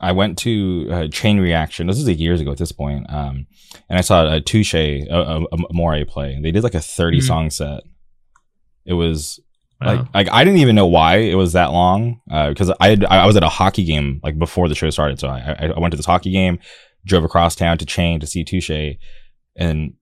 I 0.00 0.10
went 0.10 0.36
to 0.38 0.88
uh, 0.90 1.06
Chain 1.12 1.38
Reaction. 1.38 1.86
This 1.86 1.96
is 1.96 2.08
like 2.08 2.18
years 2.18 2.40
ago 2.40 2.50
at 2.50 2.58
this 2.58 2.72
point, 2.72 3.06
um, 3.08 3.46
and 3.88 3.96
I 3.96 4.00
saw 4.00 4.34
a 4.34 4.40
Touche, 4.40 4.74
a, 4.74 5.06
a, 5.08 5.44
a 5.44 5.72
Moray 5.72 6.02
play. 6.02 6.36
They 6.42 6.50
did 6.50 6.64
like 6.64 6.74
a 6.74 6.80
thirty 6.80 7.20
Mhm. 7.20 7.26
song 7.28 7.50
set. 7.50 7.84
It 8.84 8.94
was 8.94 9.38
Wow. 9.84 9.96
like 9.96 10.14
like 10.14 10.28
I 10.32 10.44
didn't 10.44 10.60
even 10.60 10.74
know 10.76 10.86
why 10.86 11.16
it 11.16 11.34
was 11.34 11.52
that 11.54 11.72
long 11.72 12.20
because 12.28 12.70
I 12.80 12.88
had, 12.88 13.04
I 13.04 13.26
was 13.26 13.36
at 13.36 13.42
a 13.42 13.48
hockey 13.48 13.84
game 13.84 14.20
like 14.22 14.38
before 14.38 14.68
the 14.68 14.74
show 14.74 14.90
started, 14.90 15.18
so 15.20 15.28
I, 15.28 15.72
I 15.74 15.78
went 15.78 15.92
to 15.92 15.96
this 15.96 16.06
hockey 16.06 16.30
game, 16.30 16.58
drove 17.04 17.24
across 17.24 17.54
town 17.56 17.78
to 17.78 17.86
Chain 17.86 18.20
to 18.20 18.26
see 18.26 18.44
Touche, 18.44 18.96
and 19.56 19.94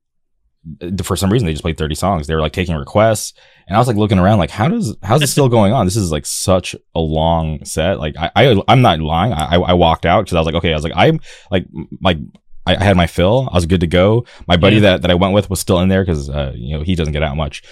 uh, 0.82 0.90
for 1.02 1.16
some 1.16 1.30
reason 1.32 1.46
they 1.46 1.52
just 1.52 1.62
played 1.62 1.78
30 1.78 1.94
songs 1.94 2.26
they 2.26 2.34
were 2.34 2.40
like 2.42 2.52
taking 2.52 2.76
requests 2.76 3.32
and 3.66 3.74
i 3.74 3.78
was 3.78 3.88
like 3.88 3.96
looking 3.96 4.18
around 4.18 4.38
like 4.38 4.50
how 4.50 4.68
does 4.68 4.94
how's 5.02 5.20
this 5.20 5.30
still 5.30 5.48
going 5.48 5.72
on 5.72 5.86
this 5.86 5.96
is 5.96 6.12
like 6.12 6.26
such 6.26 6.76
a 6.94 7.00
long 7.00 7.64
set 7.64 7.98
like 7.98 8.14
i, 8.18 8.30
I 8.36 8.62
i'm 8.68 8.82
not 8.82 9.00
lying 9.00 9.32
i 9.32 9.54
i 9.54 9.72
walked 9.72 10.04
out 10.04 10.22
because 10.26 10.34
i 10.36 10.38
was 10.38 10.44
like 10.44 10.56
okay 10.56 10.72
i 10.72 10.74
was 10.74 10.84
like 10.84 10.92
i'm 10.94 11.18
like 11.50 11.64
like 12.02 12.18
I 12.66 12.76
I 12.76 12.84
had 12.84 12.94
my 12.96 13.06
fill. 13.06 13.48
I 13.50 13.54
was 13.54 13.64
good 13.64 13.80
to 13.80 13.86
go. 13.86 14.26
My 14.46 14.58
buddy 14.58 14.76
Yeah. 14.76 14.82
that, 14.82 15.02
that 15.02 15.10
I 15.10 15.14
went 15.14 15.32
with 15.32 15.48
was 15.48 15.60
still 15.60 15.80
in 15.80 15.88
there 15.88 16.04
because 16.04 16.28
uh, 16.28 16.52
you 16.54 16.76
know 16.76 16.82
he 16.84 16.94
doesn't 16.94 17.14
get 17.14 17.22
out 17.22 17.34
much, 17.34 17.62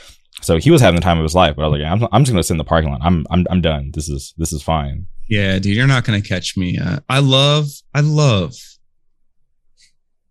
so 0.40 0.56
he 0.58 0.70
was 0.70 0.80
having 0.80 0.94
the 0.96 1.02
time 1.04 1.18
of 1.18 1.22
his 1.24 1.34
life. 1.34 1.56
But 1.56 1.64
I 1.64 1.68
was 1.68 1.80
like, 1.80 1.90
I'm, 1.90 2.08
I'm 2.12 2.22
just 2.24 2.32
gonna 2.32 2.42
sit 2.42 2.54
in 2.54 2.58
the 2.58 2.64
parking 2.64 2.90
lot. 2.90 3.00
I'm 3.02 3.26
I'm 3.30 3.46
I'm 3.50 3.60
done. 3.60 3.90
This 3.94 4.08
is 4.08 4.34
this 4.38 4.52
is 4.52 4.62
fine. 4.62 5.06
yeah 5.28 5.58
dude 5.58 5.76
you're 5.76 5.86
not 5.86 6.04
gonna 6.04 6.22
catch 6.22 6.56
me 6.56 6.78
uh, 6.78 6.98
i 7.10 7.18
love 7.18 7.66
i 7.94 8.00
love 8.00 8.54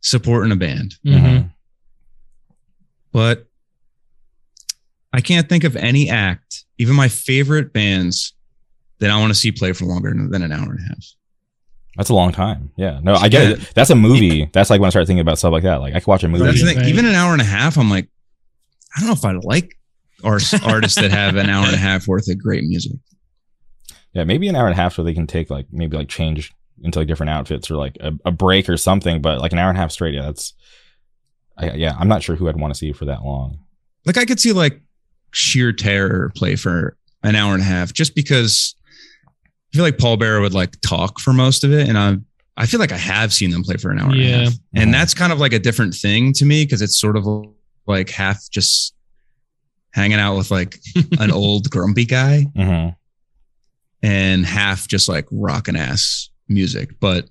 supporting 0.01 0.51
a 0.51 0.55
band 0.55 0.95
Mhm. 1.05 1.22
Mhm. 1.22 1.51
but 3.12 3.47
i 5.14 5.22
can't 5.22 5.47
think 5.49 5.64
of 5.64 5.76
any 5.76 6.10
act 6.10 6.66
even 6.78 6.95
my 6.95 7.08
favorite 7.08 7.74
bands 7.74 8.34
that 8.99 9.12
i 9.12 9.20
want 9.20 9.30
to 9.32 9.36
see 9.36 9.51
play 9.51 9.74
for 9.74 9.86
longer 9.86 10.14
than 10.30 10.41
an 10.41 10.51
hour 10.51 10.72
and 10.72 10.80
a 10.80 10.84
half 10.84 11.05
That's 11.97 12.10
a 12.10 12.14
long 12.14 12.32
time. 12.32 12.70
Yeah. 12.78 12.99
No, 13.01 13.16
I 13.16 13.28
get 13.28 13.51
it. 13.53 13.74
That's 13.74 13.89
a 13.89 13.95
movie. 13.95 14.47
That's 14.53 14.70
like 14.70 14.80
when 14.80 14.86
I 14.88 14.91
start 14.91 15.08
thinking 15.08 15.22
about 15.26 15.39
stuff 15.39 15.51
like 15.51 15.64
that. 15.64 15.78
Like 15.82 15.95
I 15.95 15.99
could 15.99 16.05
watch 16.08 16.24
a 16.24 16.28
movie. 16.28 16.45
That's 16.45 16.62
the 16.62 16.68
thing. 16.68 16.78
Right. 16.78 16.88
Even 16.89 17.05
an 17.08 17.16
hour 17.16 17.34
and 17.34 17.41
a 17.41 17.45
half, 17.58 17.76
I'm 17.76 17.89
like, 17.89 18.08
I 18.95 18.99
don't 18.99 19.08
know 19.10 19.14
if 19.14 19.26
I 19.26 19.32
like 19.32 19.76
art- 20.24 20.53
artists 20.63 20.99
that 20.99 21.11
have 21.11 21.36
an 21.36 21.49
hour 21.49 21.65
and 21.65 21.76
a 21.76 21.80
half 21.80 22.07
worth 22.07 22.30
of 22.30 22.38
great 22.41 22.63
music. 22.63 22.93
Yeah, 24.13 24.24
maybe 24.24 24.47
an 24.47 24.55
hour 24.55 24.65
and 24.68 24.74
a 24.74 24.82
half 24.82 24.95
so 24.95 25.03
they 25.03 25.13
can 25.13 25.28
take 25.28 25.49
like 25.49 25.68
maybe 25.72 25.97
like 25.97 26.09
change 26.09 26.51
into 26.82 26.99
like 26.99 27.07
different 27.07 27.30
outfits 27.30 27.70
or 27.70 27.76
like 27.76 27.97
a, 27.99 28.13
a 28.26 28.32
break 28.32 28.68
or 28.70 28.78
something. 28.78 29.22
But 29.22 29.39
like 29.39 29.51
an 29.51 29.59
hour 29.59 29.70
and 29.70 29.78
a 29.78 29.82
half 29.82 29.91
straight, 29.91 30.13
yeah, 30.15 30.24
that's 30.24 30.53
I, 31.57 31.72
yeah. 31.74 31.95
I'm 31.99 32.07
not 32.07 32.24
sure 32.24 32.36
who 32.36 32.47
I'd 32.49 32.59
want 32.59 32.74
to 32.74 32.78
see 32.78 32.91
for 32.93 33.05
that 33.05 33.24
long. 33.24 33.59
Like 34.05 34.18
I 34.18 34.26
could 34.26 34.39
see 34.39 34.53
like 34.53 34.82
sheer 35.34 35.72
terror 35.74 36.32
play 36.36 36.55
for 36.55 36.97
an 37.24 37.36
hour 37.36 37.53
and 37.53 37.61
a 37.61 37.65
half 37.65 37.93
just 37.93 38.15
because 38.15 38.76
I 39.36 39.76
feel 39.76 39.84
like 39.84 39.97
Paul 39.97 40.18
Bearer 40.18 40.39
would 40.41 40.53
like 40.53 40.80
talk 40.82 41.20
for 41.20 41.34
most 41.34 41.63
of 41.63 41.72
it. 41.74 41.88
And 41.89 41.97
I 41.97 42.15
I 42.59 42.65
feel 42.65 42.80
like 42.80 42.91
I 42.91 42.97
have 42.97 43.34
seen 43.34 43.51
them 43.51 43.63
play 43.63 43.76
for 43.78 43.91
an 43.91 43.99
hour 43.99 44.09
and 44.09 44.20
a 44.20 44.24
Yeah. 44.24 44.43
half. 44.45 44.53
And 44.76 44.91
that's 44.93 45.13
kind 45.13 45.32
of 45.32 45.39
like 45.39 45.53
a 45.53 45.59
different 45.59 45.93
thing 45.93 46.34
to 46.34 46.45
me 46.45 46.63
because 46.63 46.82
it's 46.82 46.99
sort 46.99 47.18
of 47.18 47.28
like 47.86 48.09
half 48.09 48.41
just 48.49 48.95
hanging 49.93 50.19
out 50.19 50.35
with 50.38 50.51
like 50.51 50.79
an 51.19 51.31
old 51.31 51.69
grumpy 51.69 52.05
guy 52.05 52.41
hmm 52.55 52.89
and 54.03 54.45
half 54.45 54.88
just 54.88 55.09
like 55.09 55.25
rocking 55.31 55.75
ass 55.75 56.29
music. 56.47 56.91
But 56.99 57.25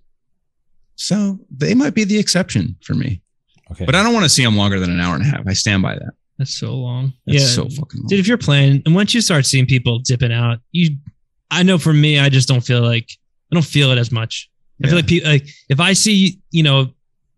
so 0.97 1.39
they 1.51 1.75
might 1.75 1.95
be 1.95 2.05
the 2.05 2.19
exception 2.19 2.77
for 2.83 2.95
me. 2.95 3.23
Okay. 3.71 3.85
But 3.85 3.95
I 3.95 4.03
don't 4.03 4.13
want 4.13 4.25
to 4.25 4.29
see 4.29 4.45
them 4.45 4.57
longer 4.57 4.81
than 4.81 4.91
an 4.91 5.01
hour 5.01 5.15
and 5.15 5.23
a 5.25 5.29
half. 5.29 5.47
I 5.47 5.53
stand 5.53 5.83
by 5.83 5.95
that. 5.95 6.11
That's 6.39 6.55
so 6.59 6.75
long. 6.75 7.13
That's 7.27 7.41
yeah. 7.43 7.47
so 7.47 7.69
fucking 7.69 8.01
long. 8.01 8.07
Dude, 8.09 8.19
if 8.21 8.27
you're 8.27 8.37
playing 8.37 8.83
and 8.85 8.95
once 8.95 9.15
you 9.15 9.21
start 9.21 9.47
seeing 9.47 9.65
people 9.67 10.01
dipping 10.01 10.33
out, 10.33 10.59
you 10.73 10.97
I 11.51 11.63
know 11.63 11.79
for 11.79 11.93
me, 11.93 12.19
I 12.19 12.29
just 12.29 12.49
don't 12.49 12.63
feel 12.63 12.83
like 12.83 13.11
I 13.53 13.55
don't 13.55 13.65
feel 13.65 13.93
it 13.93 13.99
as 13.99 14.11
much. 14.11 14.51
I 14.85 14.89
feel 14.89 14.97
like 14.97 15.07
people 15.07 15.31
like 15.31 15.47
if 15.69 15.81
I 15.81 15.93
see, 15.93 16.39
you 16.51 16.63
know, 16.65 16.89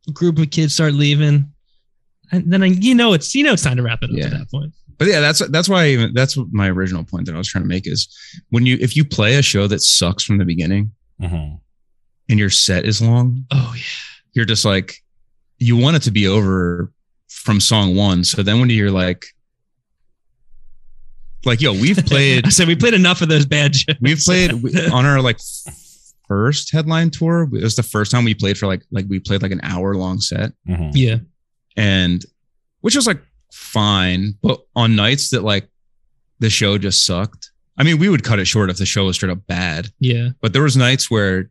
a 0.08 0.12
group 0.12 0.38
of 0.38 0.50
kids 0.50 0.74
start 0.74 0.94
leaving, 0.94 1.52
and 2.32 2.50
then 2.52 2.62
I 2.62 2.66
you 2.66 2.94
know 2.94 3.12
it's 3.12 3.34
you 3.34 3.44
know 3.44 3.52
it's 3.52 3.62
time 3.62 3.76
to 3.76 3.82
wrap 3.82 4.02
it 4.02 4.10
up 4.10 4.16
Yeah. 4.16 4.24
at 4.24 4.30
that 4.32 4.50
point. 4.50 4.72
But 4.98 5.08
yeah, 5.08 5.20
that's 5.20 5.38
that's 5.48 5.68
why 5.68 5.84
I 5.84 5.88
even 5.90 6.12
that's 6.14 6.36
my 6.50 6.68
original 6.68 7.04
point 7.04 7.26
that 7.26 7.34
I 7.34 7.38
was 7.38 7.48
trying 7.48 7.62
to 7.64 7.68
make 7.68 7.86
is 7.86 8.08
when 8.50 8.66
you 8.66 8.76
if 8.80 8.96
you 8.96 9.04
play 9.04 9.36
a 9.36 9.42
show 9.42 9.66
that 9.68 9.80
sucks 9.80 10.24
from 10.24 10.38
the 10.38 10.44
beginning 10.44 10.92
hmm 11.20 11.54
and 12.30 12.38
your 12.38 12.50
set 12.50 12.84
is 12.84 13.00
long, 13.00 13.44
Oh 13.50 13.72
yeah. 13.76 13.82
you're 14.34 14.44
just 14.44 14.64
like 14.64 14.96
you 15.58 15.76
want 15.76 15.96
it 15.96 16.02
to 16.02 16.10
be 16.10 16.26
over 16.28 16.92
from 17.28 17.60
song 17.60 17.96
one. 17.96 18.22
So 18.24 18.42
then 18.42 18.60
when 18.60 18.70
you're 18.70 18.90
like 18.90 19.24
like 21.44 21.60
yo, 21.60 21.72
we've 21.72 21.96
played 22.06 22.46
I 22.46 22.50
said 22.50 22.68
we 22.68 22.76
played 22.76 22.94
enough 22.94 23.22
of 23.22 23.28
those 23.28 23.46
bad 23.46 23.74
shows. 23.76 23.96
we've 24.00 24.18
played 24.18 24.52
on 24.92 25.06
our 25.06 25.20
like 25.22 25.38
first 26.26 26.72
headline 26.72 27.10
tour. 27.10 27.44
It 27.52 27.62
was 27.62 27.76
the 27.76 27.82
first 27.82 28.10
time 28.10 28.24
we 28.24 28.34
played 28.34 28.58
for 28.58 28.66
like 28.66 28.82
like 28.90 29.06
we 29.08 29.18
played 29.20 29.42
like 29.42 29.52
an 29.52 29.60
hour 29.62 29.94
long 29.94 30.20
set. 30.20 30.52
hmm 30.66 30.90
yeah. 30.92 31.16
and 31.76 32.24
which 32.80 32.96
was 32.96 33.06
like 33.06 33.20
fine, 33.52 34.34
but 34.42 34.60
on 34.76 34.96
nights 34.96 35.30
that 35.30 35.42
like 35.42 35.68
the 36.38 36.50
show 36.50 36.78
just 36.78 37.04
sucked. 37.06 37.50
I 37.76 37.84
mean, 37.84 37.98
we 37.98 38.08
would 38.08 38.24
cut 38.24 38.38
it 38.40 38.46
short 38.46 38.70
if 38.70 38.78
the 38.78 38.86
show 38.86 39.04
was 39.06 39.16
straight 39.16 39.30
up 39.30 39.46
bad. 39.46 39.88
Yeah. 40.00 40.30
But 40.40 40.52
there 40.52 40.62
was 40.62 40.76
nights 40.76 41.10
where 41.10 41.50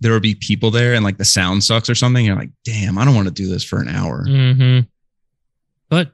there 0.00 0.12
would 0.12 0.22
be 0.22 0.34
people 0.34 0.70
there 0.70 0.94
and 0.94 1.04
like 1.04 1.18
the 1.18 1.24
sound 1.24 1.62
sucks 1.62 1.88
or 1.90 1.94
something. 1.94 2.24
You're 2.24 2.36
like, 2.36 2.50
damn, 2.64 2.98
I 2.98 3.04
don't 3.04 3.14
want 3.14 3.28
to 3.28 3.34
do 3.34 3.48
this 3.48 3.62
for 3.62 3.80
an 3.80 3.88
hour. 3.88 4.24
hmm 4.24 4.80
But 5.88 6.12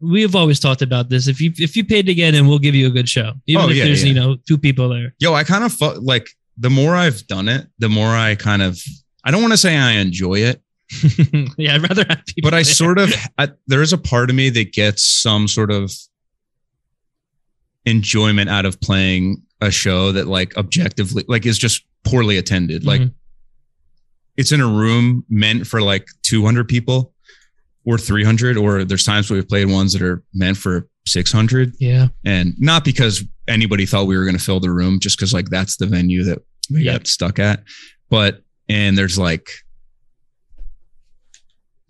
we 0.00 0.22
have 0.22 0.34
always 0.34 0.58
talked 0.58 0.82
about 0.82 1.08
this. 1.10 1.28
If 1.28 1.40
you 1.40 1.52
if 1.58 1.76
you 1.76 1.84
paid 1.84 2.06
to 2.06 2.14
get 2.14 2.34
in, 2.34 2.48
we'll 2.48 2.58
give 2.58 2.74
you 2.74 2.86
a 2.86 2.90
good 2.90 3.08
show, 3.08 3.34
even 3.46 3.62
Oh, 3.62 3.68
if 3.68 3.76
yeah, 3.76 3.84
there's 3.84 4.02
yeah. 4.02 4.08
you 4.08 4.14
know 4.14 4.36
two 4.48 4.58
people 4.58 4.88
there. 4.88 5.14
Yo, 5.18 5.32
I 5.34 5.44
kind 5.44 5.62
of 5.62 5.72
fu- 5.72 6.00
like 6.00 6.28
the 6.56 6.70
more 6.70 6.96
I've 6.96 7.24
done 7.28 7.48
it, 7.48 7.66
the 7.78 7.88
more 7.88 8.08
I 8.08 8.34
kind 8.34 8.62
of 8.62 8.80
I 9.24 9.30
don't 9.30 9.42
want 9.42 9.52
to 9.52 9.58
say 9.58 9.76
I 9.76 9.92
enjoy 9.92 10.36
it, 10.40 10.60
yeah, 11.58 11.74
I'd 11.74 11.82
rather 11.82 12.04
have 12.08 12.22
people. 12.26 12.50
but 12.50 12.54
I 12.54 12.58
there. 12.58 12.64
sort 12.64 12.98
of 12.98 13.12
I, 13.38 13.48
there 13.66 13.82
is 13.82 13.92
a 13.92 13.98
part 13.98 14.30
of 14.30 14.36
me 14.36 14.50
that 14.50 14.72
gets 14.72 15.02
some 15.02 15.48
sort 15.48 15.70
of 15.70 15.90
enjoyment 17.84 18.48
out 18.48 18.64
of 18.64 18.80
playing 18.80 19.42
a 19.60 19.70
show 19.70 20.12
that 20.12 20.26
like 20.26 20.56
objectively 20.56 21.24
like 21.28 21.46
is 21.46 21.58
just 21.58 21.84
poorly 22.04 22.36
attended. 22.36 22.84
Like 22.84 23.00
Mhm. 23.00 23.14
it's 24.36 24.52
in 24.52 24.60
a 24.60 24.66
room 24.66 25.24
meant 25.28 25.66
for 25.66 25.80
like 25.82 26.06
200 26.22 26.68
people 26.68 27.12
or 27.84 27.98
300 27.98 28.56
or 28.56 28.84
there's 28.84 29.04
times 29.04 29.28
where 29.28 29.36
we've 29.38 29.48
played 29.48 29.68
ones 29.68 29.92
that 29.92 30.02
are 30.02 30.22
meant 30.34 30.56
for 30.56 30.88
600 31.06 31.74
yeah, 31.80 32.08
and 32.24 32.54
not 32.60 32.84
because 32.84 33.24
anybody 33.48 33.84
thought 33.86 34.06
we 34.06 34.16
were 34.16 34.24
going 34.24 34.36
to 34.38 34.42
fill 34.44 34.60
the 34.60 34.70
room 34.70 35.00
just 35.00 35.18
because 35.18 35.32
like 35.34 35.48
that's 35.50 35.76
the 35.76 35.86
venue 35.86 36.22
that 36.22 36.38
we 36.70 36.84
Yep. 36.84 36.94
got 37.00 37.06
stuck 37.08 37.38
at 37.40 37.64
but 38.08 38.42
and 38.68 38.96
there's 38.96 39.18
like 39.18 39.48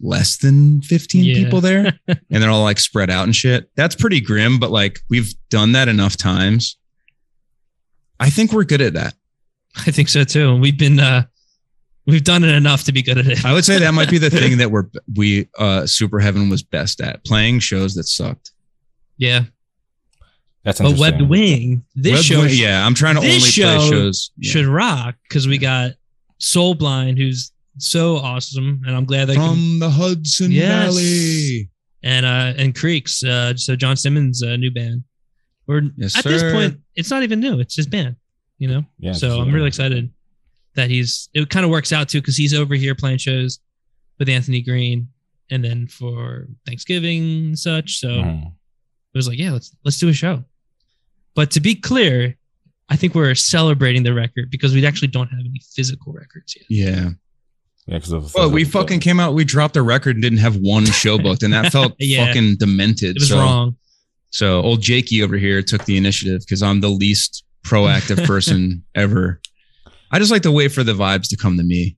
less 0.02 0.36
than 0.38 0.82
15 0.82 1.24
Yeah. 1.24 1.34
people 1.36 1.60
there 1.60 1.98
and 2.08 2.18
they're 2.42 2.50
all 2.50 2.64
like 2.64 2.78
spread 2.80 3.08
out 3.08 3.24
and 3.24 3.34
shit 3.34 3.70
that's 3.76 3.94
pretty 3.94 4.20
grim 4.20 4.58
but 4.58 4.70
like 4.70 5.00
we've 5.08 5.32
done 5.48 5.72
that 5.72 5.86
enough 5.88 6.16
times 6.16 6.76
i 8.20 8.28
think 8.28 8.52
we're 8.52 8.64
good 8.64 8.80
at 8.82 8.94
that 8.94 9.14
I 9.86 9.90
think 9.90 10.10
so 10.10 10.22
too. 10.22 10.56
We've 10.56 10.76
been 10.76 11.00
uh 11.00 11.22
we've 12.04 12.22
done 12.24 12.44
it 12.44 12.54
enough 12.54 12.84
to 12.84 12.92
be 12.92 13.00
good 13.00 13.16
at 13.16 13.26
it. 13.26 13.42
i 13.44 13.54
would 13.54 13.64
say 13.64 13.78
that 13.78 13.94
might 13.94 14.10
be 14.10 14.18
the 14.18 14.28
thing 14.38 14.58
that 14.58 14.70
we're 14.70 14.84
we 15.16 15.48
uh 15.58 15.86
super 15.86 16.20
heaven 16.20 16.50
was 16.50 16.62
best 16.62 17.00
at 17.00 17.24
playing 17.24 17.60
shows 17.60 17.94
that 17.94 18.04
sucked 18.04 18.50
yeah, 19.16 19.44
That's 20.64 20.80
but 20.80 20.98
Webbed 20.98 21.22
Wing, 21.22 21.84
this 21.94 22.14
Web- 22.14 22.22
show 22.22 22.42
yeah 22.42 22.84
i'm 22.84 22.94
trying 22.94 23.14
to 23.14 23.20
only 23.20 23.38
show 23.38 23.76
play 23.78 23.88
shows 23.90 24.30
yeah. 24.36 24.52
should 24.52 24.66
rock 24.66 25.14
because 25.28 25.46
we 25.48 25.56
got 25.58 25.92
Soul 26.38 26.74
Blind, 26.74 27.18
who's 27.18 27.52
so 27.78 28.16
awesome, 28.16 28.82
and 28.86 28.94
I'm 28.96 29.04
glad 29.04 29.26
they 29.26 29.34
can, 29.34 29.48
from 29.54 29.78
the 29.78 29.90
hudson 29.90 30.50
Yes. 30.50 30.94
valley 30.94 31.68
and 32.02 32.26
uh 32.26 32.52
and 32.56 32.74
Creeks, 32.74 33.22
uh, 33.24 33.56
so 33.56 33.76
John 33.76 33.96
Simmons' 33.96 34.42
uh, 34.42 34.56
new 34.56 34.70
band. 34.70 35.04
We're 35.66 35.82
Yes, 35.96 36.16
at 36.16 36.24
this 36.24 36.42
point, 36.52 36.78
it's 36.96 37.10
not 37.10 37.22
even 37.22 37.40
new; 37.40 37.60
it's 37.60 37.76
his 37.76 37.86
band, 37.86 38.16
you 38.58 38.68
know. 38.68 38.84
Yeah, 38.98 39.12
so 39.12 39.28
it's 39.28 39.36
I'm 39.48 39.52
really 39.54 39.68
excited 39.68 40.10
that 40.74 40.90
he's. 40.90 41.28
It 41.34 41.48
kind 41.50 41.64
of 41.64 41.70
works 41.70 41.92
out 41.92 42.08
too 42.08 42.20
because 42.20 42.36
he's 42.36 42.52
over 42.54 42.74
here 42.74 42.94
playing 42.94 43.18
shows 43.18 43.60
with 44.18 44.28
Anthony 44.28 44.60
Green, 44.62 45.08
and 45.50 45.64
then 45.64 45.86
for 45.86 46.48
Thanksgiving 46.66 47.22
and 47.46 47.58
such. 47.58 47.98
So 47.98 48.08
Mhm. 48.08 48.46
it 48.48 49.16
was 49.18 49.28
like, 49.28 49.38
yeah, 49.38 49.52
let's 49.52 49.74
let's 49.84 49.98
do 49.98 50.08
a 50.08 50.12
show. 50.12 50.44
But 51.34 51.50
to 51.52 51.60
be 51.60 51.74
clear, 51.76 52.36
I 52.88 52.96
think 52.96 53.14
we're 53.14 53.34
celebrating 53.36 54.02
the 54.02 54.12
record 54.12 54.50
because 54.50 54.74
we 54.74 54.84
actually 54.84 55.08
don't 55.08 55.28
have 55.28 55.40
any 55.40 55.60
physical 55.74 56.12
records 56.12 56.54
yet. 56.56 56.66
yeah 56.68 57.10
Yeah, 57.86 57.98
because 57.98 58.32
well 58.34 58.50
we 58.50 58.64
fucking 58.64 59.00
came 59.00 59.18
out 59.18 59.34
we 59.34 59.44
dropped 59.44 59.76
a 59.76 59.82
record 59.82 60.14
and 60.16 60.22
didn't 60.22 60.38
have 60.38 60.56
one 60.56 60.84
show 60.86 61.18
booked 61.18 61.42
and 61.42 61.52
that 61.52 61.72
felt 61.72 61.94
Yeah. 61.98 62.26
fucking 62.26 62.56
demented 62.58 63.16
It 63.16 63.20
was 63.20 63.28
so, 63.28 63.38
wrong. 63.38 63.76
so 64.30 64.60
old 64.62 64.80
jakey 64.82 65.22
over 65.22 65.36
here 65.36 65.62
took 65.62 65.84
the 65.84 65.96
initiative 65.96 66.40
because 66.40 66.62
i'm 66.62 66.80
the 66.80 66.88
least 66.88 67.44
proactive 67.66 68.24
person 68.26 68.84
ever 68.94 69.40
i 70.12 70.18
just 70.20 70.30
like 70.30 70.42
to 70.42 70.52
wait 70.52 70.70
for 70.70 70.84
the 70.84 70.92
vibes 70.92 71.28
to 71.30 71.36
come 71.36 71.56
to 71.56 71.64
me 71.64 71.96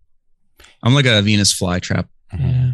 i'm 0.82 0.95
like 0.95 1.05
a 1.07 1.20
venus 1.20 1.53
flytrap. 1.59 2.09
Yeah. 2.32 2.72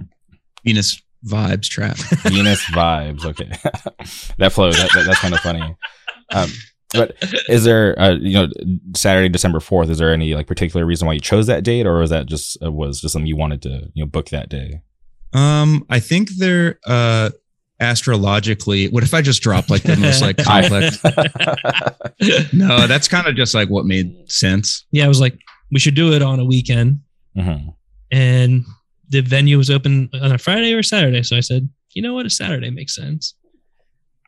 venus 0.64 1.02
vibes 1.26 1.68
trap 1.68 1.96
Venus 2.24 2.62
vibes. 2.66 3.24
Okay, 3.26 3.44
that 4.38 4.52
flow. 4.52 4.70
That, 4.72 4.88
that, 4.94 5.04
that's 5.06 5.18
kind 5.20 5.34
of 5.34 5.40
funny. 5.40 5.76
Um, 6.32 6.50
but 6.93 7.16
is 7.49 7.64
there, 7.64 7.99
uh, 8.01 8.14
you 8.14 8.34
know, 8.34 8.49
Saturday, 8.97 9.28
December 9.28 9.61
fourth? 9.61 9.91
Is 9.91 9.99
there 9.99 10.12
any 10.12 10.34
like 10.34 10.47
particular 10.47 10.84
reason 10.86 11.07
why 11.07 11.14
you 11.14 11.20
chose 11.20 11.47
that 11.47 11.62
date, 11.64 11.86
or 11.86 11.99
was 11.99 12.11
that 12.11 12.26
just 12.26 12.57
uh, 12.62 12.70
was 12.72 13.01
just 13.01 13.12
something 13.12 13.26
you 13.26 13.36
wanted 13.36 13.62
to 13.62 13.91
you 13.95 14.03
know 14.05 14.07
book 14.07 14.28
that 14.30 14.49
day? 14.49 14.82
um 15.32 15.86
i 15.88 16.01
think 16.01 16.28
they're 16.38 16.80
uh 16.86 17.30
astrologically 17.78 18.88
what 18.88 19.05
if 19.05 19.14
i 19.14 19.22
just 19.22 19.41
dropped 19.43 19.70
like 19.70 19.84
the 19.84 19.95
most 19.97 20.20
like 20.20 20.36
complex 20.45 20.99
no 22.53 22.86
that's 22.88 23.07
kind 23.07 23.28
of 23.28 23.36
just 23.36 23.55
like 23.55 23.68
what 23.68 23.84
made 23.86 24.12
sense 24.30 24.86
yeah, 24.91 25.05
I 25.05 25.09
was 25.09 25.20
like, 25.20 25.38
we 25.70 25.78
should 25.78 25.95
do 25.95 26.12
it 26.12 26.22
on 26.22 26.41
a 26.41 26.45
weekend, 26.45 27.01
Mhm. 27.36 27.74
and 28.11 28.64
the 29.09 29.20
venue 29.20 29.57
was 29.57 29.70
open 29.70 30.11
on 30.20 30.32
a 30.32 30.38
Friday 30.38 30.72
or 30.74 30.82
Saturday. 30.82 31.22
So 31.22 31.36
I 31.36 31.41
said, 31.41 31.68
you 31.93 32.03
know 32.03 32.14
what, 32.14 32.26
a 32.26 32.30
Saturday 32.30 32.70
makes 32.70 32.95
sense. 32.95 33.34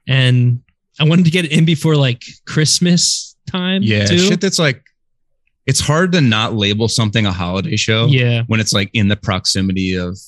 And 0.07 0.63
I 1.01 1.05
wanted 1.05 1.25
to 1.25 1.31
get 1.31 1.45
it 1.45 1.53
in 1.53 1.65
before 1.65 1.97
like 1.97 2.23
Christmas 2.47 3.37
time. 3.47 3.83
Yeah, 3.83 4.07
too. 4.07 4.19
shit 4.19 4.41
that's 4.41 4.59
like 4.59 4.83
it's 5.67 5.81
hard 5.81 6.13
to 6.13 6.21
not 6.21 6.55
label 6.55 6.89
something 6.89 7.25
a 7.25 7.33
holiday 7.33 7.77
show 7.77 8.07
yeah, 8.07 8.43
when 8.47 8.61
it's 8.61 8.73
like 8.73 8.91
in 8.93 9.09
the 9.09 9.17
proximity 9.17 9.95
of 9.97 10.19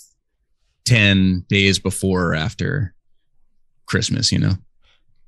10 0.84 1.44
days 1.48 1.78
before 1.78 2.26
or 2.26 2.34
after 2.34 2.94
Christmas, 3.86 4.30
you 4.30 4.38
know. 4.38 4.54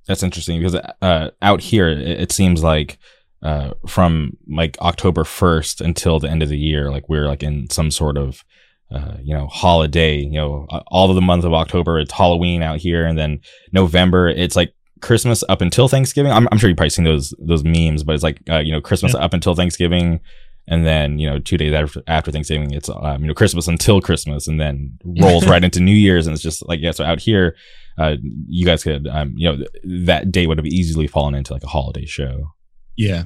That's 0.06 0.22
interesting 0.22 0.60
because 0.60 0.76
uh, 1.02 1.30
out 1.42 1.60
here 1.60 1.88
it, 1.88 1.98
it 1.98 2.32
seems 2.32 2.62
like 2.62 2.98
uh, 3.42 3.74
from 3.86 4.36
like 4.48 4.76
October 4.80 5.24
first 5.24 5.80
until 5.80 6.20
the 6.20 6.30
end 6.30 6.42
of 6.42 6.48
the 6.48 6.58
year, 6.58 6.90
like 6.90 7.08
we're 7.08 7.26
like 7.26 7.42
in 7.42 7.68
some 7.70 7.90
sort 7.90 8.16
of 8.16 8.44
uh, 8.90 9.16
you 9.20 9.34
know 9.34 9.48
holiday. 9.48 10.18
You 10.18 10.30
know, 10.30 10.66
uh, 10.70 10.82
all 10.86 11.08
of 11.10 11.16
the 11.16 11.20
month 11.20 11.44
of 11.44 11.52
October 11.52 11.98
it's 11.98 12.12
Halloween 12.12 12.62
out 12.62 12.78
here, 12.78 13.04
and 13.04 13.18
then 13.18 13.40
November 13.72 14.28
it's 14.28 14.54
like 14.54 14.72
Christmas 15.02 15.44
up 15.48 15.60
until 15.60 15.88
Thanksgiving. 15.88 16.32
I'm, 16.32 16.48
I'm 16.50 16.58
sure 16.58 16.68
you've 16.68 16.76
probably 16.76 16.90
seen 16.90 17.04
those 17.04 17.34
those 17.38 17.64
memes, 17.64 18.02
but 18.02 18.14
it's 18.14 18.24
like 18.24 18.40
uh, 18.48 18.58
you 18.58 18.72
know 18.72 18.80
Christmas 18.80 19.14
up 19.14 19.34
until 19.34 19.54
Thanksgiving. 19.54 20.20
And 20.68 20.84
then 20.84 21.20
you 21.20 21.30
know, 21.30 21.38
two 21.38 21.56
days 21.56 21.72
after 21.72 22.02
after 22.08 22.32
Thanksgiving, 22.32 22.72
it's 22.72 22.88
um, 22.88 23.22
you 23.22 23.28
know 23.28 23.34
Christmas 23.34 23.68
until 23.68 24.00
Christmas, 24.00 24.48
and 24.48 24.60
then 24.60 24.98
rolls 25.20 25.46
right 25.46 25.62
into 25.62 25.80
New 25.80 25.94
Year's, 25.94 26.26
and 26.26 26.34
it's 26.34 26.42
just 26.42 26.66
like 26.68 26.80
yeah. 26.80 26.90
So 26.90 27.04
out 27.04 27.20
here, 27.20 27.54
uh, 27.98 28.16
you 28.48 28.66
guys 28.66 28.82
could, 28.82 29.06
um, 29.06 29.34
you 29.36 29.48
know, 29.48 29.56
th- 29.56 29.68
that 30.06 30.32
day 30.32 30.46
would 30.46 30.58
have 30.58 30.66
easily 30.66 31.06
fallen 31.06 31.34
into 31.34 31.52
like 31.52 31.62
a 31.62 31.68
holiday 31.68 32.04
show. 32.04 32.52
Yeah. 32.96 33.24